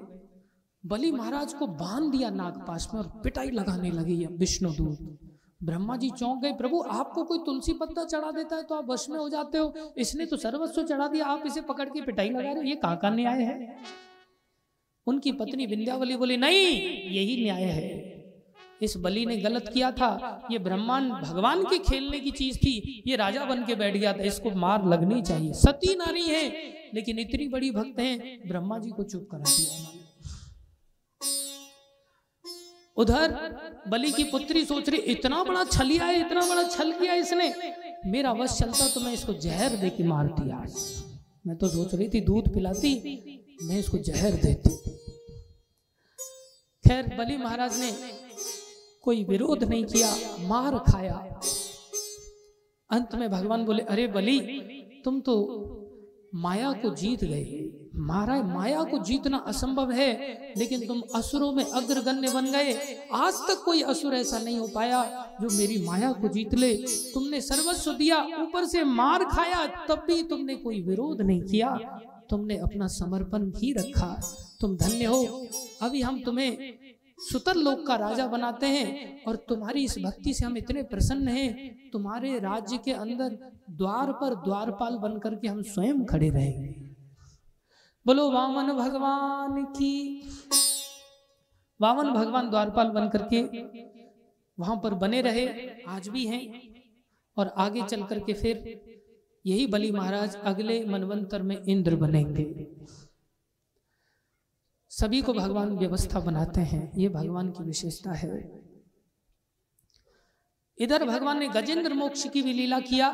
बलि 0.83 1.11
महाराज 1.11 1.53
को 1.53 1.67
बाँध 1.67 2.11
दिया 2.11 2.29
नागपाश 2.29 2.87
में 2.93 3.01
और 3.01 3.07
पिटाई 3.23 3.51
लगाने 3.51 3.91
लगी 3.91 4.21
है 4.21 4.27
विष्णुदूत 4.27 5.19
ब्रह्मा 5.63 5.95
जी 5.97 6.09
चौंक 6.09 6.41
गए 6.41 6.51
प्रभु 6.53 6.81
आपको 6.91 7.23
कोई 7.23 7.39
तुलसी 7.45 7.73
पत्ता 7.73 8.03
चढ़ा 8.05 8.31
देता 8.31 8.55
है 8.55 8.63
तो 8.63 8.75
आप 8.75 8.89
वश 8.89 9.09
में 9.09 9.17
हो 9.19 9.27
जाते 9.29 9.57
हो। 9.57 9.93
इसने 9.97 10.25
तो 10.25 10.37
सर्वस्व 10.37 10.83
चढ़ा 10.83 11.07
दिया 11.07 11.25
आप 11.25 11.43
इसे 11.45 11.61
पकड़ 11.61 11.89
के 11.89 12.01
पिटाई 12.01 12.29
लगा 12.29 12.41
रहे 12.41 12.53
हो। 12.53 12.61
ये 12.61 12.75
कहाँ 12.75 12.97
का 12.97 13.09
न्याय 13.09 13.41
है? 13.41 13.77
उनकी 15.07 15.31
पत्नी 15.31 15.65
विंध्यावली 15.65 16.17
बोली 16.17 16.37
नहीं 16.37 16.67
यही 17.11 17.43
न्याय 17.43 17.63
है। 17.63 18.11
इस 18.81 18.93
बलि 18.97 19.25
ने 19.25 19.37
गलत 19.37 19.69
किया 19.73 19.91
था। 19.91 20.47
ये 20.51 20.59
ब्रह्मांड 20.59 21.11
भगवान 21.13 21.63
के 21.63 21.77
खेलने 21.81 22.19
की 22.19 22.31
चीज़ 22.31 22.57
थी। 22.57 23.03
ये 23.07 23.15
राजा 23.15 23.45
बन 23.45 23.65
के 23.65 23.75
बैठ 23.75 23.97
गया 23.97 24.13
था 24.13 24.23
इसको 24.23 24.51
मार 24.57 24.85
लगनी 24.87 25.21
चाहिए। 25.21 25.53
सती 25.55 25.95
नारी 25.95 26.23
है 26.23 26.47
लेकिन 26.93 27.19
इतनी 27.19 27.47
बड़ी 27.47 27.71
भक्त 27.71 27.99
है 27.99 28.17
ब्रह्मा 28.47 28.77
जी 28.79 28.89
को 28.89 29.03
चुप 29.03 29.27
करा 29.31 29.43
दिया 29.43 30.02
उधर 32.97 33.31
बलि 33.87 34.11
की 34.11 34.23
पुत्री 34.23 34.63
सोच 34.65 34.89
रही, 34.89 34.99
इतना 35.11 35.43
बड़ा 35.43 35.63
छलिया 35.63 36.05
है 36.05 36.19
इतना 36.19 36.41
बड़ा 36.41 36.63
छल 36.63 36.91
किया 36.91 37.13
इसने। 37.13 37.53
मेरा 38.05 38.31
वश 38.31 38.57
चलता 38.59 38.87
तो 38.87 38.99
मैं 38.99 39.13
इसको 39.13 39.33
जहर 39.33 39.75
दे 39.75 39.89
के 39.89 40.03
मारती 40.03 40.49
आज। 40.51 40.75
मैं 41.47 41.57
तो 41.57 41.67
सोच 41.67 41.93
रही 41.95 42.09
थी, 42.09 42.21
दूध 42.21 42.53
पिलाती, 42.53 42.93
मैं 43.63 43.79
इसको 43.79 43.97
जहर 43.97 44.31
देती। 44.31 44.69
खैर, 46.85 47.15
बलि 47.17 47.37
महाराज 47.37 47.79
ने 47.79 47.91
कोई 49.03 49.23
विरोध 49.23 49.63
नहीं 49.63 49.85
किया, 49.85 50.15
मार 50.39 50.77
खाया। 50.89 51.13
अंत 52.89 53.15
में 53.15 53.29
भगवान 53.31 53.65
बोले, 53.65 53.83
अरे 53.83 54.07
बलि, 54.07 54.39
तुम 55.05 55.19
तो 55.21 55.35
माया 56.35 56.71
को 56.71 56.93
जीत 56.95 57.23
गए 57.23 57.43
मारा 57.95 58.41
माया 58.43 58.83
को 58.83 58.97
जीतना 58.97 59.37
असंभव 59.37 59.91
है, 59.91 60.37
लेकिन 60.57 60.87
तुम 60.87 61.01
असुरों 61.15 61.51
में 61.51 61.65
अग्रगण्य 61.65 62.31
बन 62.31 62.45
गए। 62.45 62.97
आज 63.13 63.33
तक 63.33 63.61
कोई 63.65 63.81
असुर 63.81 64.13
ऐसा 64.13 64.39
नहीं 64.39 64.59
हो 64.59 64.67
पाया 64.67 65.27
जो 65.41 65.57
मेरी 65.57 65.85
माया 65.85 66.11
को 66.11 66.27
जीत 66.27 66.53
ले। 66.53 66.75
तुमने 67.13 67.41
सर्वस्व 67.41 67.93
दिया, 67.93 68.23
ऊपर 68.41 68.65
से 68.65 68.83
मार 68.83 69.23
खाया, 69.23 69.67
तब 69.67 70.03
भी 70.07 70.23
तुमने 70.23 70.55
कोई 70.55 70.81
विरोध 70.81 71.21
नहीं 71.21 71.41
किया। 71.41 71.99
तुमने 72.29 72.57
अपना 72.57 72.87
समर्पण 72.87 73.51
ही 73.55 73.73
रखा। 73.73 74.37
तुम 74.59 74.75
धन्य 74.75 75.05
हो। 75.05 75.47
अभी 75.81 76.01
हम 76.01 76.21
तुम्हें 76.23 76.57
सुतर 77.19 77.55
लोक 77.55 77.87
का 77.87 77.95
राजा 77.95 78.27
बनाते 78.27 78.65
हैं 78.65 79.23
और 79.23 79.35
तुम्हारी 79.35 79.83
इस 79.83 79.99
भक्ति 79.99 80.33
से 80.33 80.45
हम 80.45 80.57
इतने 80.57 80.83
प्रसन्न 80.83 81.27
हैं। 81.27 81.75
तुम्हारे 81.93 82.39
राज्य 82.39 82.77
के 82.77 82.91
अंदर 82.91 83.51
द्वार 83.69 84.11
पर 84.11 84.35
द्वारपाल 84.35 84.97
बनकर 84.97 85.35
के 85.35 85.47
हम 85.47 85.61
स्वयं 85.61 86.05
खड़े 86.05 86.29
रहेंगे। 86.29 86.82
बोलो, 88.05 88.29
वामन 88.31 88.71
भगवान 88.73 89.63
की। 89.65 90.23
वामन 91.79 92.09
भगवान 92.11 92.49
द्वारपाल 92.49 92.89
बन 92.89 93.09
करके 93.09 93.41
वहाँ 94.57 94.79
पर 94.83 94.93
बने 94.93 95.21
रहे, 95.21 95.45
आज 95.87 96.07
भी 96.07 96.25
हैं, 96.27 96.41
और 97.37 97.53
आगे 97.57 97.81
चल 97.81 98.03
करके 98.03 98.33
फिर 98.33 98.81
यही 99.45 99.67
बलि 99.67 99.91
महाराज 99.91 100.35
अगले 100.35 100.85
मनवंतर 100.85 101.41
में 101.41 101.55
इंद्र 101.57 101.95
बनेंगे। 101.95 102.45
सभी 104.91 105.21
को 105.21 105.33
भगवान 105.33 105.77
व्यवस्था 105.77 106.19
बनाते 106.19 106.61
हैं, 106.61 106.91
ये 106.97 107.09
भगवान 107.09 107.51
की 107.51 107.63
विशेषता 107.63 108.11
है। 108.11 108.61
इधर 110.77 111.03
भगवान 111.03 111.39
ने 111.39 111.47
गजेंद्र 111.47 111.93
मोक्ष 111.93 112.27
की 112.29 112.41
भी 112.41 112.53
लीला 112.53 112.79
किया, 112.79 113.11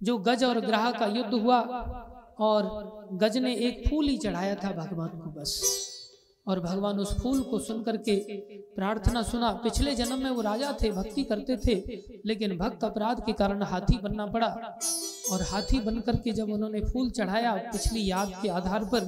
जो 0.00 0.18
गज 0.18 0.44
और 0.44 0.60
ग्रह 0.60 0.90
का 0.90 1.06
युद्ध 1.06 1.32
हुआ 1.34 1.60
और 2.38 3.08
गज 3.12 3.38
ने 3.38 3.54
एक 3.54 3.90
फूल 3.90 4.08
ही 4.08 4.18
चढ़ाया 4.18 4.54
था 4.54 4.72
भगवान 4.72 5.08
को 5.08 5.40
बस। 5.40 5.90
और 6.48 6.60
भगवान 6.60 6.98
उस 6.98 7.12
फूल 7.20 7.42
को 7.42 7.58
सुन 7.58 7.82
करके 7.82 8.16
प्रार्थना 8.60 9.22
सुना। 9.22 9.52
पिछले 9.52 9.94
जन्म 9.94 10.22
में 10.22 10.30
वो 10.30 10.40
राजा 10.40 10.76
थे, 10.82 10.90
भक्ति 10.90 11.24
करते 11.24 11.56
थे, 11.56 12.02
लेकिन 12.26 12.56
भक्त 12.58 12.84
अपराध 12.84 13.26
के 13.26 13.32
कारण 13.32 13.62
हाथी 13.62 13.98
बनना 13.98 14.26
पड़ा। 14.26 14.78
और 15.32 15.42
हाथी 15.42 15.80
बन 15.80 16.00
करके 16.00 16.30
जब 16.30 16.50
उन्होंने 16.50 16.80
फूल 16.80 17.10
चढ़ाया, 17.10 17.54
पिछली 17.54 18.10
याद 18.10 18.32
के 18.42 18.48
आधार 18.48 18.84
पर 18.84 19.00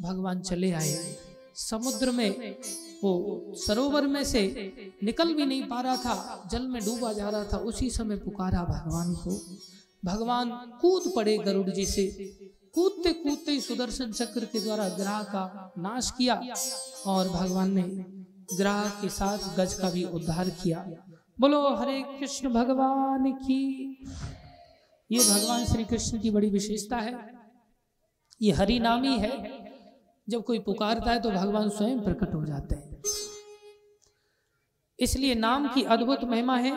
भगवान 0.00 0.40
चले 0.40 0.72
आए। 0.72 1.16
समुद्र 1.54 2.10
में 2.10 2.56
वो 3.04 3.52
सरोवर 3.56 4.06
में 4.06 4.24
से 4.24 4.72
निकल 5.02 5.34
भी 5.34 5.46
नहीं 5.46 5.62
पा 5.62 5.80
रहा 5.80 5.96
था, 5.96 6.48
जल 6.50 6.62
में 6.62 6.84
डूबा 6.84 7.12
जा 7.12 7.28
रहा 7.28 7.44
था, 7.44 7.56
उसी 7.56 7.90
समय 7.90 8.16
पुकारा 8.16 8.62
भगवान 8.62 9.14
को। 9.14 9.40
भगवान 10.04 10.50
कूद 10.80 11.12
पड़े 11.16 11.38
गरुड़ 11.38 11.70
जी 11.70 11.86
से। 11.86 12.06
कूदते 12.74 13.12
कूदते 13.12 13.52
ही 13.52 13.60
सुदर्शन 13.60 14.12
चक्र 14.12 14.44
के 14.44 14.60
द्वारा 14.60 14.88
ग्रह 14.88 15.22
का 15.22 15.72
नाश 15.78 16.10
किया 16.10 16.34
और 17.06 17.28
भगवान 17.28 17.70
ने 17.70 17.82
ग्रह 18.56 18.88
के 19.00 19.08
साथ 19.08 19.38
गज 19.56 19.74
का 19.74 19.90
भी 19.90 20.04
उद्धार 20.04 20.50
किया। 20.50 20.84
बोलो, 21.40 21.74
हरे 21.76 22.02
कृष्ण 22.02 22.48
भगवान 22.48 23.32
की 23.32 23.62
ये 25.10 25.18
भगवान 25.18 25.64
श्री 25.64 25.84
कृष्ण 25.84 26.20
की 26.20 26.30
बड़ी 26.30 26.50
विशेषता 26.50 26.96
है। 26.96 27.14
ये 28.42 28.52
हरि 28.52 28.78
नामी 28.78 29.16
है। 29.18 29.30
जब 30.28 30.44
कोई 30.44 30.58
पुकारता 30.58 31.10
है 31.10 31.20
तो 31.20 31.30
भगवान 31.30 31.68
स्वयं 31.68 32.00
प्रकट 32.00 32.34
हो 32.34 32.44
जाते 32.44 32.74
हैं। 32.74 33.02
इसलिए 34.98 35.34
नाम 35.34 35.68
की 35.68 35.82
अद्भुत 35.82 36.24
महिमा 36.24 36.56
है। 36.56 36.72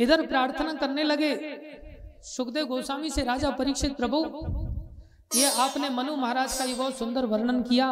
इधर 0.00 0.26
प्रार्थना 0.26 0.72
करने 0.72 1.04
लगे 1.04 1.34
सुखदेव 2.24 2.66
गोस्वामी 2.66 3.10
से 3.10 3.22
राजा 3.22 3.50
परीक्षित 3.50 3.96
प्रभु। 3.96 4.24
ये 5.36 5.50
आपने 5.60 5.88
मनु 5.88 6.16
महाराज 6.16 6.58
का 6.58 6.64
ये 6.64 6.74
बहुत 6.74 6.98
सुंदर 6.98 7.26
वर्णन 7.26 7.62
किया। 7.62 7.88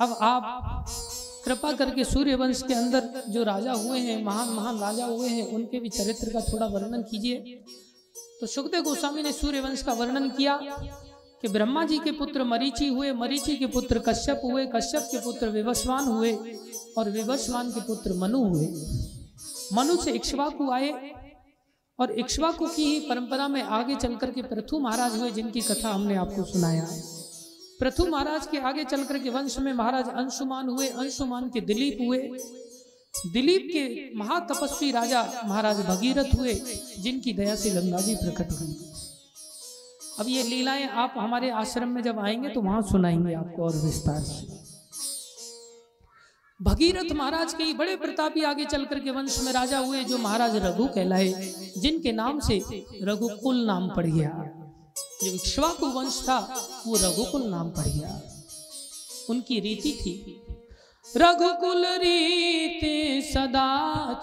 अब 0.00 0.16
आप 0.20 0.84
कृपा 1.44 1.72
करके 1.72 2.04
सूर्य 2.04 2.34
वंश 2.34 2.62
के 2.62 2.74
अंदर 2.74 3.22
जो 3.28 3.42
राजा 3.44 3.72
हुए 3.72 3.98
हैं 3.98 4.22
महान 4.24 4.48
महान 4.48 4.78
राजा 4.78 5.06
हुए 5.06 5.28
हैं 5.28 5.46
उनके 5.46 5.80
भी 5.80 5.88
चरित्र 5.88 6.32
का 6.32 6.40
थोड़ा 6.42 6.66
वर्णन 6.66 7.02
कीजिए। 7.02 7.62
तो 8.40 8.46
सुखदेव 8.46 8.82
गोस्वामी 8.82 9.22
ने 9.22 9.32
सूर्य 9.32 9.60
वंश 9.60 9.82
का 9.82 9.92
वर्णन 9.92 10.28
किया 10.30 10.56
कि 11.42 11.48
ब्रह्मा 11.48 11.84
जी 11.84 11.98
के 11.98 12.12
पुत्र 12.12 12.44
मरीचि 12.44 12.88
हुए 12.88 13.12
मरीचि 13.12 13.56
के 13.56 13.66
पुत्र 13.66 13.98
कश्यप 13.98 14.40
हुए 14.44 14.66
कश्यप 14.66 15.08
के 15.12 15.18
पुत्र 15.18 15.48
विवस्वान 15.48 16.04
हुए 16.04 16.32
और 16.98 17.10
विवस्वान 17.10 17.70
के 17.70 17.80
पुत्र 17.80 18.12
मनु 18.12 18.42
हुए। 18.44 18.66
मनु 19.72 19.96
से 19.96 20.12
इक्ष्वाकु 20.12 20.70
आए 20.70 20.92
और 21.98 22.10
इक्ष्वाकु 22.12 22.66
की 22.66 22.84
ही 22.84 23.00
परंपरा 23.00 23.48
में 23.48 23.62
आगे 23.62 23.94
चल 23.94 24.14
करके 24.16 24.42
पृथु 24.42 24.78
महाराज 24.78 25.16
हुए 25.16 25.30
जिनकी 25.30 25.60
कथा 25.60 25.90
हमने 25.90 26.14
आपको 26.16 26.44
सुनाया। 26.44 26.86
पृथु 27.80 28.06
महाराज 28.06 28.46
के 28.46 28.58
आगे 28.58 28.84
चल 28.84 29.04
करके 29.04 29.30
वंश 29.30 29.58
में 29.58 29.72
महाराज 29.72 30.08
अंशुमान 30.08 30.68
हुए, 30.68 30.88
अंशुमान 30.88 31.48
के 31.48 31.60
दिलीप 31.60 31.98
हुए। 32.00 32.18
दिलीप 33.32 33.68
के 33.72 34.18
महातपस्वी 34.18 34.90
राजा 34.90 35.22
महाराज 35.44 35.80
भगीरथ 35.80 36.34
हुए, 36.38 36.54
जिनकी 36.98 37.32
दया 37.32 37.54
से 37.54 37.70
गंगा 37.70 38.00
जी 38.00 38.14
प्रकट 38.14 38.52
हुई। 38.52 38.76
अब 40.18 40.28
ये 40.28 40.42
लीलाएँ 40.42 40.86
आप 40.86 41.14
हमारे 41.16 41.50
आश्रम 41.50 41.88
में 41.88 42.02
जब 42.02 42.18
आएँगे 42.18 42.48
तो 42.48 42.60
वहाँ 42.60 42.82
सुनाएँगे 42.82 43.34
आपको 43.34 43.62
और 43.62 43.76
विस्तार 43.76 44.20
से। 44.20 44.73
भगीरथ 46.62 47.12
महाराज 47.12 47.52
के 47.54 47.64
ही 47.64 47.72
बड़े 47.74 47.96
प्रतापी 47.96 48.42
आगे 48.42 48.64
चल 48.64 48.84
करके 48.84 49.10
वंश 49.10 49.38
में 49.44 49.52
राजा 49.52 49.78
हुए, 49.78 50.04
जो 50.04 50.18
महाराज 50.18 50.56
रघु 50.56 50.86
कहलाए, 50.86 51.52
जिनके 51.78 52.12
नाम 52.12 52.40
से 52.40 52.62
रघुकुल 53.02 53.64
नाम 53.66 53.88
पड़ 53.88 54.06
गया। 54.06 54.30
जो 55.22 55.30
इक्ष्वाकु 55.30 55.86
वंश 55.86 56.20
था, 56.22 56.38
वो 56.86 56.96
रघुकुल 56.96 57.42
नाम 57.42 57.70
पड़ 57.70 57.88
गया। 57.88 58.20
उनकी 59.30 59.60
रीति 59.60 59.92
थी, 59.92 60.14
रघुकुल 61.16 61.86
रीति 61.86 63.22
सदा 63.34 63.70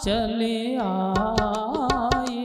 चले 0.03 0.75
आए। 0.75 2.40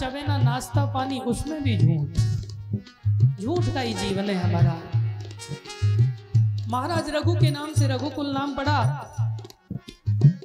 चवेना 0.00 0.36
नाश्ता 0.38 0.84
पानी, 0.94 1.18
उसमें 1.20 1.62
भी 1.62 1.76
झूठ। 1.78 3.40
झूठ 3.40 3.74
का 3.74 3.80
ही 3.80 3.92
जीवन 3.94 4.24
है 4.24 4.34
हमारा। 4.34 4.74
महाराज 6.68 7.10
रघु 7.10 7.34
के 7.34 7.50
नाम 7.50 7.72
से 7.72 7.88
रघुकुल 7.88 8.30
नाम 8.32 8.54
पड़ा। 8.54 8.78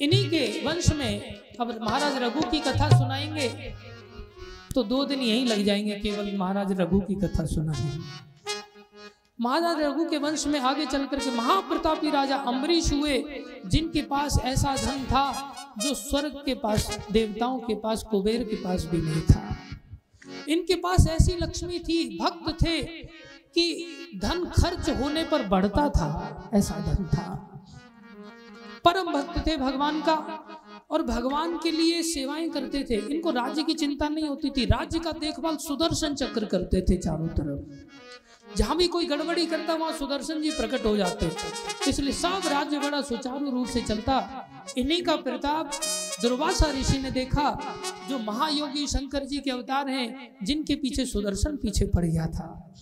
इन्हीं 0.02 0.30
के 0.30 0.44
वंश 0.66 0.92
में 0.94 1.36
अब 1.62 1.80
महाराज 1.82 2.18
रघु 2.24 2.42
की 2.42 2.60
कथा 2.60 2.90
सुनाएँगे 2.90 3.48
तो 4.76 4.84
दो 4.84 5.04
दिन 5.06 5.20
यहीं 5.20 5.46
लग 5.48 5.64
जाएँगे 5.64 5.96
केवल 5.96 6.36
महाराज 6.38 6.72
रघु 6.80 7.00
की 7.00 7.16
कथा 7.16 7.46
सुनाने। 7.46 8.00
महाराज 9.42 9.80
रघु 9.82 10.06
के 10.06 10.18
वंश 10.18 10.46
में 10.48 10.60
आगे 10.60 10.86
चल 10.86 11.06
करके 11.06 11.32
महाप्रतापी 11.32 12.12
राजा 12.12 12.36
अम्बरीश 12.48 12.92
हुए, 12.94 13.24
जिनके 13.66 14.02
पास 14.02 14.40
ऐसा 14.46 14.76
धन 14.76 15.04
था, 15.04 15.26
जो 15.78 15.94
स्वर्ग 15.94 16.42
के 16.46 16.54
पास, 16.56 17.00
देवताओं 17.12 17.60
के 17.60 17.76
पास, 17.76 18.04
कुबेर 18.04 18.44
के 18.44 18.56
पास 18.56 18.86
भी 18.86 18.98
नहीं 18.98 19.22
था। 19.22 19.45
इनके 20.50 20.76
पास 20.76 21.08
ऐसी 21.08 21.38
लक्ष्मी 21.42 21.80
थी, 21.80 22.20
भक्त 22.20 22.66
थे, 22.66 22.84
कि 23.56 23.86
धन 24.22 24.46
खर्च 24.46 24.90
होने 24.90 25.24
पर 25.24 25.44
बढ़ता 25.44 25.90
था, 25.90 26.50
ऐसा 26.54 26.76
धन 26.80 27.06
था। 27.06 27.52
परम 28.86 29.06
भक्त 29.06 29.48
थे 29.48 29.58
भगवान 29.58 30.02
का, 30.02 30.16
और 30.90 31.04
भगवान 31.04 31.58
के 31.58 31.72
लिए 31.72 32.04
सेवाएँ 32.04 32.50
करते 32.50 32.84
थे। 32.90 32.96
इनको 32.96 33.32
राज्य 33.32 33.64
की 33.64 33.74
चिंता 33.74 34.10
नहीं 34.10 34.28
होती 34.28 34.50
थी। 34.50 34.66
राज्य 34.66 35.00
का 35.00 35.12
देखभाल 35.12 35.58
सुदर्शन 35.58 36.16
चक्र 36.16 36.46
करते 36.46 36.82
थे 36.82 36.98
चारों 36.98 37.28
तरफ़। 37.28 38.58
जहाँ 38.58 38.78
भी 38.78 38.88
कोई 38.88 39.06
गड़बड़ी 39.06 39.46
करता, 39.46 39.74
वहाँ 39.74 39.94
सुदर्शन 39.94 40.42
जी 40.42 40.52
प्रकट 40.52 40.86
हो 40.86 40.98
जाते 40.98 41.28
थे। 41.28 41.90
इसलिए 41.90 42.14
सब 42.14 42.42
राज्य 42.46 42.80
बड़ा 42.80 43.02
सुचारू 43.02 43.52
रूप 43.52 43.68
से 43.68 43.82
चलता। 43.82 44.48
इन्हीं 44.78 45.02
का 45.02 45.16
प्रताप 45.16 45.72
दुर्वासा 46.22 46.72
ऋषि 46.72 46.98
ने 46.98 47.12
देखा, 47.12 47.78
जो 48.10 48.20
महायोगी 48.20 48.88
शंकर 48.88 49.26
जी 49.26 49.38
के 49.38 49.52
अवतार 49.52 49.90
हैं, 49.90 50.38
जिनके 50.44 50.76
पीछे 50.76 51.06
सुदर्शन 51.06 51.56
पीछे 51.56 51.86
पड़ 51.86 52.06
गया 52.06 52.28
था। 52.28 52.74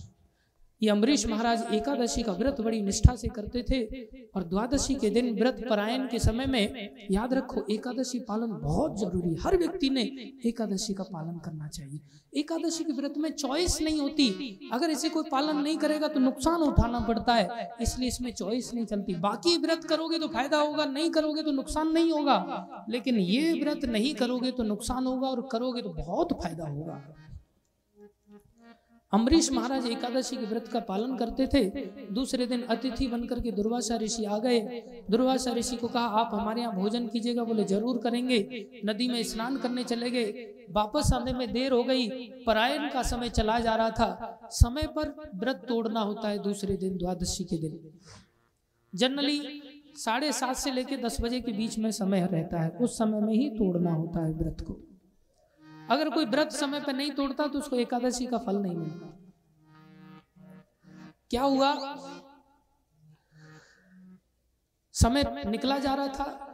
ये 0.82 0.90
अम्बरीश 0.90 1.26
महाराज 1.26 1.62
एकादशी 1.74 2.22
का 2.22 2.32
व्रत 2.32 2.60
बड़ी 2.60 2.80
निष्ठा 2.82 3.14
से 3.16 3.28
करते 3.28 3.62
थे 3.62 3.82
और 4.30 4.44
द्वादशी 4.44 4.94
के 4.94 5.10
दिन 5.10 5.34
व्रत 5.34 5.64
परायण 5.70 6.06
के 6.08 6.18
समय 6.18 6.46
में 6.46 6.90
याद 7.10 7.34
रखो, 7.34 7.64
एकादशी 7.70 8.18
पालन 8.20 8.58
बहुत 8.62 8.98
ज़रूरी 9.00 9.34
हर 9.42 9.56
व्यक्ति 9.56 9.90
ने 9.90 10.02
एकादशी 10.46 10.94
का 10.94 11.04
पालन 11.04 11.38
करना 11.38 11.68
चाहिए। 11.68 12.00
एकादशी 12.32 12.84
के 12.84 12.92
व्रत 12.92 13.14
में 13.18 13.30
चॉइस 13.32 13.80
नहीं 13.82 14.00
होती। 14.00 14.70
अगर 14.72 14.90
इसे 14.90 15.08
कोई 15.08 15.30
पालन 15.32 15.62
नहीं 15.62 15.76
करेगा 15.78 16.08
तो 16.08 16.20
नुकसान 16.20 16.62
उठाना 16.62 17.00
पड़ता 17.00 17.34
है। 17.34 17.68
इसलिए 17.82 18.08
इसमें 18.08 18.32
चॉइस 18.32 18.72
नहीं 18.74 18.86
चलती। 18.86 19.14
बाकी 19.20 19.56
व्रत 19.56 19.84
करोगे 19.84 20.18
तो 20.18 20.28
फ़ायदा 20.28 20.58
होगा, 20.58 20.84
नहीं 20.86 21.10
करोगे 21.10 21.42
तो 21.42 21.52
नुकसान 21.52 21.92
नहीं 21.92 22.12
होगा। 22.12 22.86
लेकिन 22.90 23.18
ये 23.18 23.52
व्रत 23.60 23.84
नहीं 23.86 24.14
करोगे 24.14 24.50
तो 24.50 24.62
नुकसान 24.64 25.06
होगा 25.06 25.28
और 25.28 25.48
करोगे 25.52 25.82
तो 25.82 25.94
बहुत 25.94 26.32
फ़ायदा 26.42 26.64
होगा। 26.66 27.02
अम्बरीश 29.14 29.50
महाराज 29.52 29.86
एकादशी 29.86 30.36
के 30.36 30.46
व्रत 30.46 30.68
का 30.68 30.80
पालन 30.80 31.16
करते 31.16 31.46
थे। 31.46 31.64
दूसरे 32.12 32.46
दिन 32.46 32.62
अतिथि 32.62 33.06
बनकर 33.06 33.40
के 33.40 33.50
दुर्वासा 33.52 33.96
ऋषि 33.96 34.24
आ 34.24 34.38
गए। 34.38 34.60
दुर्वासा 35.10 35.52
ऋषि 35.52 35.76
को 35.76 35.88
कहा, 35.88 36.04
आप 36.04 36.30
हमारे 36.34 36.60
यहाँ 36.60 36.74
भोजन 36.74 37.06
कीजिएगा। 37.06 37.44
बोले, 37.44 37.64
ज़रूर 37.64 37.98
करेंगे। 37.98 38.38
नदी 38.86 39.08
में 39.08 39.22
स्नान 39.22 39.56
करने 39.56 39.84
चले 39.84 40.10
गए। 40.10 40.66
वापस 40.70 41.12
आने 41.12 41.32
में 41.32 41.52
देर 41.52 41.72
हो 41.72 41.82
गई। 41.84 42.08
परायण 42.46 42.88
का 42.90 43.02
समय 43.02 43.28
चला 43.28 43.58
जा 43.60 43.74
रहा 43.76 43.90
था। 43.90 44.48
समय 44.52 44.86
पर 44.96 45.14
व्रत 45.34 45.64
तोड़ना 45.68 46.00
होता 46.00 46.28
है 46.28 46.38
दूसरे 46.38 46.76
दिन, 46.76 46.96
द्वादशी 46.96 47.44
के 47.44 47.58
दिन। 47.58 47.78
जनरली 48.94 49.62
साढ़े 49.96 50.32
सात 50.32 50.56
से 50.56 50.70
लेकर 50.70 50.96
दस 50.96 51.20
बजे 51.20 51.40
के 51.40 51.52
बीच 51.52 51.78
में 51.78 51.90
समय 51.90 52.28
रहता 52.32 52.60
है। 52.60 52.70
उस 52.70 52.98
समय 52.98 53.20
में 53.20 53.34
ही 53.34 53.48
तोड़ना 53.50 53.92
होता 53.92 54.26
है 54.26 54.32
व्रत 54.32 54.60
को। 54.60 54.80
अगर 55.90 56.10
कोई 56.10 56.24
व्रत 56.24 56.52
समय 56.52 56.80
पर 56.80 56.92
नहीं 56.92 57.10
तोड़ता 57.10 57.46
तो 57.46 57.58
उसको 57.58 57.76
एकादशी 57.76 58.26
का 58.26 58.38
फल 58.38 58.56
नहीं 58.56 58.76
मिलता। 58.76 59.06
क्या 61.30 61.42
हुआ? 61.42 61.74
समय 64.94 65.42
निकला 65.46 65.78
जा 65.78 65.94
रहा 65.94 66.08
था। 66.08 66.50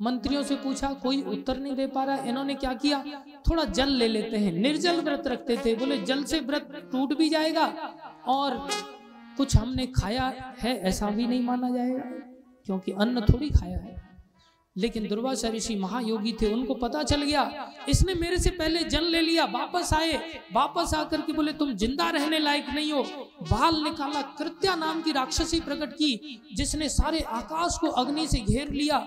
मंत्रियों 0.00 0.42
से 0.42 0.56
पूछा, 0.56 0.92
कोई 0.92 1.22
उत्तर 1.22 1.56
नहीं 1.56 1.74
दे 1.76 1.86
पा 1.86 2.04
रहा। 2.04 2.16
इन्होंने 2.24 2.54
क्या 2.54 2.72
किया? 2.74 3.02
थोड़ा 3.50 3.64
जल 3.64 3.92
ले 3.92 4.08
लेते 4.08 4.36
हैं। 4.36 4.52
निर्जल 4.52 5.00
व्रत 5.00 5.26
रखते 5.26 5.56
थे। 5.56 5.74
बोले, 5.76 5.98
जल 6.02 6.24
से 6.24 6.40
व्रत 6.40 6.88
टूट 6.92 7.16
भी 7.18 7.28
जाएगा 7.28 7.66
और 8.26 8.68
कुछ 9.36 9.56
हमने 9.56 9.86
खाया 9.86 10.26
है 10.58 10.76
ऐसा 10.80 11.10
भी 11.10 11.26
नहीं 11.26 11.42
माना 11.42 11.70
जाएगा, 11.70 12.02
क्योंकि 12.68 12.92
अन्न 12.92 13.20
थोड़ी 13.22 13.50
खाया 13.50 13.78
है। 13.78 14.07
लेकिन 14.78 15.06
दुर्वासा 15.08 15.48
ऋषि 15.48 15.74
महायोगी 15.76 16.32
थे 16.42 16.52
उनको 16.52 16.74
पता 16.76 17.02
चल 17.04 17.22
गया। 17.22 17.42
इसने 17.88 18.14
मेरे 18.14 18.38
से 18.38 18.50
पहले 18.52 18.82
जल 18.86 19.04
ले 19.06 19.20
लिया 19.20 19.44
वापस 19.52 19.92
आए 19.94 20.12
वापस 20.52 20.94
आकर 20.94 21.20
के 21.20 21.32
बोले 21.32 21.52
तुम 21.54 21.72
ज़िंदा 21.74 22.08
रहने 22.10 22.38
लायक 22.38 22.66
नहीं 22.74 22.92
हो। 22.92 23.02
बाल 23.44 23.82
निकाला 23.84 24.22
कृत्या 24.38 24.74
नाम 24.76 25.02
की 25.02 25.12
राक्षसी 25.12 25.60
प्रकट 25.60 25.92
की 25.92 26.40
जिसने 26.56 26.88
सारे 26.90 27.20
आकाश 27.32 27.78
को 27.80 27.88
अग्नि 28.02 28.26
से 28.26 28.38
घेर 28.40 28.70
लिया 28.72 28.98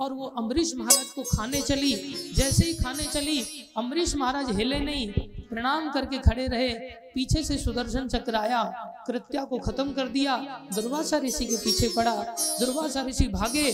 और 0.00 0.12
वो 0.12 0.26
अम्बरीश 0.38 0.72
महाराज 0.76 1.10
को 1.10 1.22
खाने 1.26 1.60
चली। 1.62 1.92
जैसे 2.34 2.66
ही 2.66 2.74
खाने 2.74 3.04
चली 3.04 3.40
अम्बरीश 3.76 4.14
महाराज 4.16 4.50
हिले 4.56 4.78
नहीं 4.80 5.10
प्रणाम 5.50 5.90
करके 5.92 6.18
खड़े 6.20 6.46
रहे 6.48 6.68
पीछे 7.14 7.42
से 7.44 7.56
सुदर्शन 7.58 8.08
चक्र 8.08 8.34
आया 8.36 8.62
कृत्या 9.06 9.42
को 9.44 9.58
खत्म 9.60 9.92
कर 9.92 10.08
दिया। 10.08 10.36
दुर्वासा 10.74 11.18
ऋषि 11.18 11.44
के 11.46 11.56
पीछे 11.56 11.88
पड़ा। 11.96 12.14
दुर्वासा 12.60 13.02
ऋषि 13.02 13.26
भागे 13.28 13.70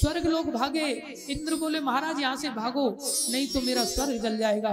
स्वर्ग 0.00 0.26
लोग 0.26 0.50
भागे। 0.52 0.86
इंद्र 1.30 1.56
बोले, 1.56 1.80
महाराज, 1.80 2.20
यहाँ 2.20 2.36
से 2.36 2.50
भागो, 2.50 2.84
नहीं 3.30 3.46
तो 3.46 3.60
मेरा 3.60 3.84
स्वर्ग 3.86 4.22
जल 4.22 4.36
जाएगा। 4.38 4.70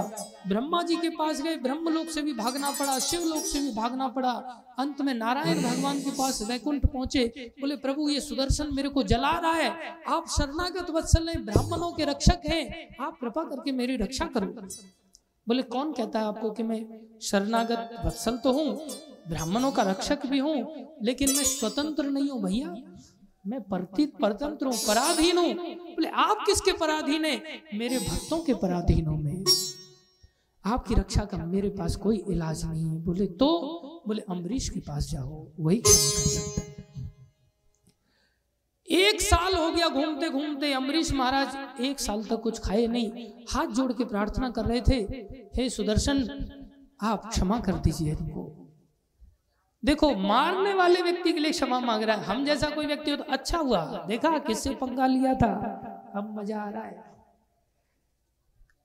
ब्रह्मा 0.47 0.81
जी 0.83 0.95
के 0.95 1.09
पास 1.11 1.41
गए। 1.41 1.55
ब्रह्म 1.57 1.89
लोक 1.89 2.09
से 2.09 2.21
भी 2.21 2.33
भागना 2.33 2.71
पड़ा 2.71 2.97
शिव 2.99 3.25
लोक 3.25 3.43
से 3.45 3.59
भी 3.59 3.71
भागना 3.73 4.07
पड़ा। 4.09 4.31
अंत 4.79 5.01
में 5.01 5.13
नारायण 5.13 5.61
भगवान 5.63 5.99
के 5.99 6.11
पास 6.11 6.41
वैकुंठ 6.41 6.85
पहुँचे। 6.85 7.53
बोले, 7.61 7.75
प्रभु, 7.77 8.09
ये 8.09 8.19
सुदर्शन 8.21 8.73
मेरे 8.73 8.89
को 8.89 9.03
जला 9.05 9.31
रहा 9.39 9.53
है। 9.53 9.95
आप 10.09 10.27
शरणागत 10.29 10.89
वत्सल 10.89 11.29
हैं, 11.29 11.43
ब्राह्मणों 11.45 11.91
के 11.91 12.05
रक्षक 12.05 12.41
हैं। 12.45 12.95
आप 13.01 13.17
कृपा 13.21 13.43
करके 13.43 13.71
मेरी 13.73 13.95
रक्षा 13.95 14.25
करो। 14.35 14.47
बोले, 15.47 15.63
कौन 15.65 15.91
कहता 15.93 16.19
है 16.19 16.25
आपको 16.25 16.49
कि 16.51 16.63
मैं 16.63 16.79
शरणागत 17.21 17.95
वत्सल 18.05 18.37
तो 18.37 18.51
हूँ, 18.51 18.89
ब्राह्मणों 19.29 19.71
का 19.71 19.83
रक्षक 19.83 20.25
भी 20.25 20.39
हूँ, 20.39 20.55
लेकिन 21.03 21.35
मैं 21.35 21.43
स्वतंत्र 21.45 22.09
नहीं 22.09 22.29
हूँ, 22.29 22.41
भैया? 22.43 22.75
मैं 23.47 23.61
परतित 23.61 24.13
परतंत्र 24.21 24.65
हूँ। 24.65 24.75
पराधीन 24.87 25.37
हूँ। 25.37 25.53
बोले 25.53 26.07
आप 26.07 26.43
किसके 26.45 26.71
पराधीन 26.71 27.25
है? 27.25 27.37
मेरे 27.73 27.99
भक्तों 27.99 28.39
के 28.39 28.53
पराधीन 28.53 29.05
हूँ 29.07 29.17
मैं। 29.23 29.43
आपकी 30.65 30.95
रक्षा 30.95 31.23
का 31.25 31.37
मेरे 31.45 31.69
पास 31.69 31.95
कोई 31.95 32.17
इलाज 32.29 32.65
नहीं 32.65 32.89
है। 32.89 32.97
बोले 33.03 33.25
तो? 33.25 33.47
बोले 34.07 34.21
अम्बरीश 34.29 34.69
के 34.69 34.79
पास 34.79 35.09
जाओ 35.11 35.45
वही 35.59 35.77
क्षमा 35.79 36.09
कर 36.11 36.29
सकता 36.29 36.61
है। 36.61 36.75
एक 38.87 39.21
साल 39.21 39.55
हो 39.55 39.71
गया 39.71 39.87
घूमते 39.89 40.29
घूमते 40.29 40.73
अम्बरीश 40.73 41.11
महाराज 41.13 41.81
एक 41.81 41.99
साल 41.99 42.23
तक 42.23 42.41
कुछ 42.41 42.59
खाए 42.59 42.85
नहीं। 42.87 43.27
हाथ 43.49 43.67
जोड़ 43.67 43.91
के 43.93 44.05
प्रार्थना 44.05 44.49
कर 44.49 44.65
रहे 44.65 44.81
थे 44.81 44.99
हे 45.57 45.69
सुदर्शन 45.69 46.27
आप 47.01 47.29
क्षमा 47.29 47.59
कर 47.59 47.73
दीजिए 47.79 48.11
इनको। 48.11 48.66
देखो 49.83 50.13
मारने 50.15 50.73
वाले 50.73 51.01
व्यक्ति 51.01 51.33
के 51.33 51.39
लिए 51.39 51.51
क्षमा 51.51 51.79
मांग 51.79 52.03
रहा 52.03 52.15
है। 52.17 52.23
हम 52.23 52.45
जैसा 52.45 52.69
कोई 52.69 52.85
व्यक्ति 52.85 53.11
हो 53.11 53.17
तो 53.17 53.23
अच्छा 53.23 53.57
हुआ। 53.57 53.81
देखा 54.07 54.37
किससे 54.39 54.69
पंगा 54.75 55.05
लिया 55.07 55.33
था? 55.33 55.51
अब 56.15 56.35
मज़ा 56.39 56.61
आ 56.61 56.69
रहा 56.69 56.83
है। 56.83 57.05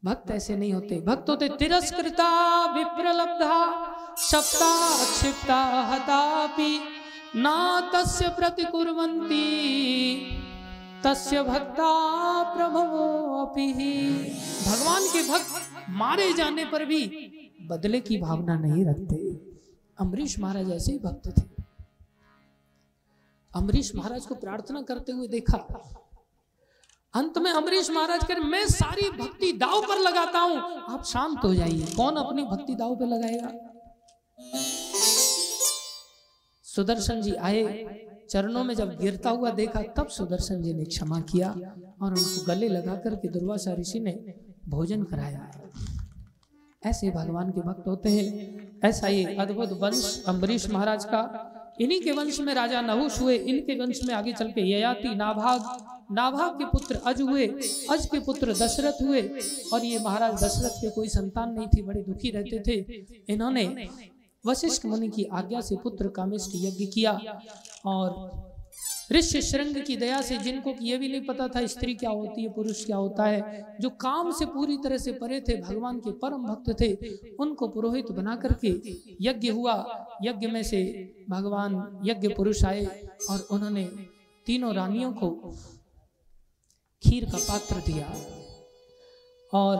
भक्त 0.03 0.31
ऐसे 0.31 0.57
नहीं 0.57 0.73
होते। 0.73 1.01
भक्त 1.01 1.29
होते 1.29 1.49
तिरस्कृता 1.49 2.29
विप्रलब्धा 2.75 3.57
शब्दा 4.21 4.71
क्षिप्ता 5.05 5.61
हतापि 5.91 6.79
ना 7.37 7.57
तस्य 7.95 8.29
प्रतिकुर्वन्ति 8.29 9.45
तस्य 11.05 11.43
भक्ता 11.43 11.93
प्रभवो 12.55 13.07
अपि 13.45 13.73
भगवान 14.67 15.03
के 15.13 15.23
भक्त 15.29 15.89
मारे 15.91 16.33
जाने 16.33 16.65
पर 16.65 16.85
भी 16.85 17.01
बदले 17.71 18.01
की 18.01 18.19
भावना 18.19 18.59
नहीं 18.59 18.85
रखते। 18.87 19.52
अम्बरीश 20.03 20.39
महाराज 20.39 20.71
ऐसे 20.71 20.93
ही 20.93 20.99
भक्त 20.99 21.29
थे। 21.29 21.43
अम्बरीश 23.53 23.95
महाराज 23.95 24.27
को 24.27 24.35
प्रार्थना 24.35 24.83
करते 24.83 25.13
हुए 25.13 25.29
देखा। 25.29 25.59
अंत 27.15 27.39
में 27.39 27.51
अम्बरीश 27.51 27.91
महाराज 27.91 28.25
कर 28.25 28.41
मैं 28.41 28.65
सारी 28.67 29.09
भक्ति 29.11 29.53
दाव 29.53 29.81
पर 29.83 29.99
लगाता 29.99 30.39
हूँ। 30.39 30.57
आप 30.89 31.05
शांत 31.05 31.45
हो 31.45 31.55
जाइए। 31.55 31.87
कौन 31.97 32.17
अपनी 32.17 32.43
भक्ति 32.43 32.75
दाव 32.75 32.95
पे 32.97 33.05
लगाएगा? 33.05 33.53
सुदर्शन 36.65 37.21
जी 37.23 37.35
आए। 37.35 37.63
चरणों 38.31 38.65
में 38.65 38.75
जब 38.75 38.97
गिरता 38.99 39.31
हुआ 39.31 39.51
देखा, 39.51 39.83
तब 39.97 40.09
सुदर्शन 40.09 40.63
जी 40.63 40.73
ने 40.75 40.85
क्षमा 40.85 41.21
किया 41.21 41.51
और 42.03 42.13
उनको 42.13 42.45
गले 42.47 42.69
लगा 42.69 42.95
करके 42.97 43.29
दुर्वासा 43.29 43.75
ऋषि 43.75 44.01
ने 44.01 44.13
भोजन 44.69 45.03
कराया। 45.03 45.51
ऐसे 46.87 47.11
भगवान 47.11 47.51
के 47.51 47.61
भक्त 47.61 47.87
होते 47.87 48.09
हैं। 48.09 48.81
ऐसा 48.85 49.07
ही 49.07 49.25
अद्भुत 49.25 49.73
वंश 49.73 50.25
अम्बरीश 50.27 50.71
महाराज 50.71 51.05
का। 51.05 51.49
इन्हीं 51.81 52.03
के 52.03 52.13
वंश 52.13 52.41
में 52.41 52.55
राजा 52.55 52.81
नहुष 52.81 53.21
हुए, 53.21 53.37
इनके 53.37 53.81
वंश 53.81 54.01
में 54.05 54.15
आगे 54.15 54.33
चल 54.33 54.51
के 54.51 54.61
ययाति 54.61 55.15
नाभाग। 55.15 55.61
नाभाग 56.13 56.59
के 56.59 56.65
पुत्र 56.65 57.01
अज 57.07 57.21
हुए, 57.21 57.47
अज 57.91 58.07
के 58.07 58.21
पुत्र 58.21 58.53
दशरथ 58.53 59.03
हुए। 59.03 59.23
और 59.73 59.85
ये 59.85 59.99
महाराज 59.99 60.45
दशरथ 60.45 60.81
के 60.81 60.91
कोई 60.91 61.09
संतान 61.09 61.53
नहीं 61.53 61.67
थी, 61.67 61.83
बड़े 61.83 62.03
दुखी 62.03 62.31
रहते 62.31 62.63
थे। 62.67 63.05
इन्होंने 63.33 63.89
वशिष्ठ 64.47 64.87
मुनि 64.87 65.09
की 65.09 65.25
आज्ञा 65.25 65.61
से 65.61 65.77
पुत्र 65.77 66.09
कामिष्ट 66.09 66.51
यज्ञ 66.55 66.87
किया। 66.87 67.41
और 67.87 68.11
ऋषि 69.13 69.43
श्रृंग 69.43 69.77
की 69.77 69.97
दया 69.97 70.21
से 70.23 70.39
जिनको 70.39 70.75
ये 70.81 70.99
भी 70.99 71.09
नहीं 71.09 71.21
पता 71.21 71.49
था 71.49 71.67
स्त्री 71.67 71.95
क्या 71.95 72.11
होती 72.11 72.43
है, 72.43 72.49
पुरुष 72.49 72.85
क्या 72.85 72.97
होता 72.97 73.25
है, 73.25 73.77
जो 73.81 73.91
काम 73.91 74.31
से 74.31 74.47
पूरी 74.47 74.77
तरह 74.77 74.99
से 74.99 75.13
परे 75.13 75.41
थे, 75.41 75.57
भगवान 75.57 75.99
के 75.99 76.11
परम 76.11 76.47
भक्त 76.47 76.81
थे, 76.81 76.93
उनको 77.35 77.69
पुरोहित 77.69 78.13
बना 78.13 78.37
करके 78.37 78.81
यज्ञ 79.21 79.51
हुआ। 79.51 79.75
यज्ञ 80.23 80.47
में 80.47 80.63
से 80.63 80.83
भगवान 81.31 82.01
यज्ञ 82.05 82.29
पुरुष 82.29 82.65
आए 82.65 82.85
और 83.31 83.47
उन्होंने 83.51 83.85
तीनों 84.47 84.75
रानियों 84.75 85.13
को 85.13 85.31
खीर 87.03 87.25
का 87.25 87.39
पात्र 87.39 87.77
दिया 87.77 88.07
और 89.53 89.77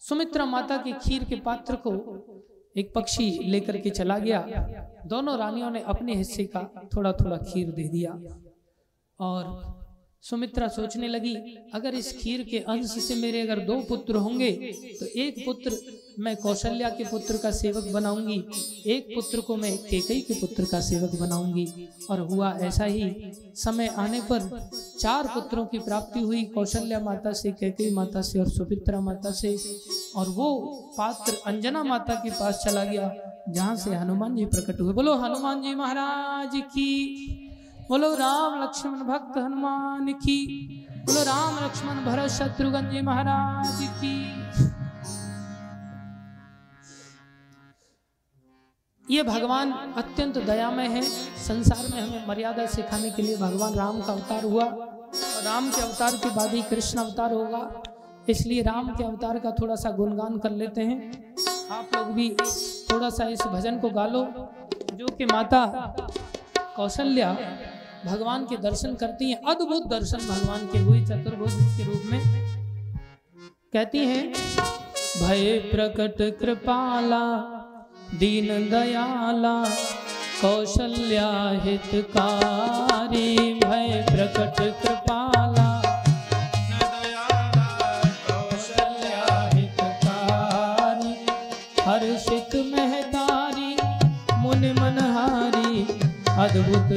सुमित्रा 0.00 0.44
माता 0.44 0.76
के 0.76 0.92
खीर 0.92 1.24
के 1.24 1.36
पात्र 1.36 1.76
को 1.76 1.90
एक 2.76 2.92
पक्षी 2.94 3.30
लेकर 3.44 3.76
के 3.76 3.90
चला 3.90 4.18
गया। 4.18 4.40
दोनों 5.06 5.36
रानियों 5.38 5.70
ने 5.70 5.80
अपने 5.86 6.14
हिस्से 6.14 6.44
का 6.46 6.60
थोड़ा 6.94 7.12
थोड़ा 7.12 7.36
खीर 7.38 7.70
दे 7.70 7.88
दिया 7.88 8.12
और 9.20 9.80
सुमित्रा 10.24 10.68
सोचने 10.68 11.08
लगी, 11.08 11.34
अगर 11.74 11.94
इस 11.94 12.12
खीर 12.18 12.42
के 12.42 12.58
अंश 12.68 12.90
से 13.04 13.14
मेरे 13.14 13.40
अगर 13.40 13.58
दो 13.60 13.80
पुत्र 13.82 14.16
होंगे 14.16 14.50
तो 15.00 15.06
एक 15.16 15.44
पुत्र 15.46 15.70
मैं 16.18 16.36
कौशल्या 16.36 16.88
के 16.88 17.04
पुत्र 17.04 17.36
का 17.36 17.50
सेवक 17.50 17.92
बनाऊँगी। 17.92 18.44
एक 18.86 19.08
पुत्र 19.14 19.40
को 19.40 19.56
मैं 19.56 19.78
केकई 19.78 20.20
के 20.20 20.34
पुत्र 20.34 20.64
का 20.64 20.80
सेवक 20.80 21.20
बनाऊँगी। 21.20 21.88
और 22.10 22.20
हुआ 22.20 22.52
ऐसा 22.52 22.84
ही। 22.84 23.32
समय 23.54 23.86
आने 23.86 24.20
पर 24.20 24.70
चार 25.00 25.26
पुत्रों 25.26 25.66
की 25.66 25.78
प्राप्ति 25.78 26.20
हुई 26.20 26.44
कौशल्या 26.44 27.00
माता 27.00 27.32
से, 27.32 27.52
कैकई 27.52 27.94
माता 27.94 28.22
से 28.22 28.40
और 28.40 28.48
सुमित्रा 28.48 29.00
माता 29.00 29.30
से। 29.30 29.58
और 30.16 30.28
वो 30.28 30.60
पात्र 30.98 31.32
अंजना 31.46 31.84
माता 31.84 32.14
के 32.14 32.30
पास 32.30 32.62
चला 32.64 32.84
गया, 32.84 33.14
जहाँ 33.48 33.76
से 33.76 33.94
हनुमान 33.94 34.36
जी 34.36 34.44
प्रकट 34.44 34.80
हुए। 34.80 34.92
बोलो, 34.92 35.14
हनुमान 35.16 35.62
जी 35.62 35.74
महाराज 35.74 36.50
की। 36.54 37.38
बोलो, 37.88 38.14
राम 38.14 38.62
लक्ष्मण 38.62 38.98
भक्त 38.98 39.38
हनुमान 39.38 40.12
की। 40.12 40.46
बोलो, 41.06 41.22
राम 41.22 41.64
लक्ष्मण 41.64 42.04
भरत 42.04 42.30
शत्रुघ्न 42.30 42.90
जी 42.90 43.00
महाराज 43.00 43.78
की। 44.04 44.32
ये 49.12 49.22
भगवान 49.22 49.72
अत्यंत 49.96 50.38
दयामय 50.38 50.86
है। 50.86 51.02
संसार 51.38 51.86
में 51.94 52.00
हमें 52.00 52.26
मर्यादा 52.28 52.66
सिखाने 52.66 53.10
के 53.10 53.22
लिए 53.22 53.36
भगवान 53.36 53.74
राम 53.74 54.00
का 54.00 54.12
अवतार 54.12 54.44
हुआ। 54.44 54.64
और 54.64 55.42
राम 55.44 55.70
के 55.70 55.80
अवतार 55.80 56.16
के 56.16 56.30
बाद 56.30 56.50
ही 56.50 56.62
कृष्ण 56.62 56.98
अवतार 56.98 57.32
होगा। 57.32 57.82
इसलिए 58.28 58.62
राम 58.62 58.88
के 58.88 59.04
अवतार 59.04 59.38
का 59.38 59.50
थोड़ा 59.50 59.74
सा 59.74 59.90
गुणगान 59.90 60.38
कर 60.38 60.50
लेते 60.50 60.80
हैं। 60.80 61.34
आप 61.70 61.96
लोग 61.96 62.06
भी 62.06 62.28
थोड़ा 62.92 63.10
सा 63.10 63.28
इस 63.28 63.42
भजन 63.42 63.78
को 63.80 63.90
गा 63.90 64.06
लो 64.06 64.24
जो 64.94 65.06
कि 65.08 65.24
माता 65.24 65.94
कौशल्या 66.76 67.32
भगवान 68.06 68.44
के 68.44 68.56
दर्शन 68.56 68.94
करती 68.94 69.30
हैं। 69.30 69.42
अद्भुत 69.44 69.86
दर्शन 69.86 70.26
भगवान 70.28 70.66
के 70.66 70.78
हुए 70.78 71.04
चतुर्भुज 71.06 71.52
के 71.76 71.84
रूप 71.84 72.02
में। 72.04 72.20
कहती 73.72 73.98
हैं, 73.98 74.32
भय 74.32 75.58
प्रकट 75.72 76.38
कृपाला 76.40 77.24
दीन 78.20 78.48
दयाला 78.70 79.52
कौशल्या 80.40 81.28
हितकारी 81.64 83.28
भय 83.62 84.04
प्रकट 84.10 84.58
कृपाला। 84.82 85.68
कौशल्या 88.28 89.50
हितकारी 89.54 91.14
हर्षित 91.80 92.56
महतारी 92.74 93.70
मुन 94.42 94.62
मनहारी 94.80 95.82
अद्भुत 96.44 96.92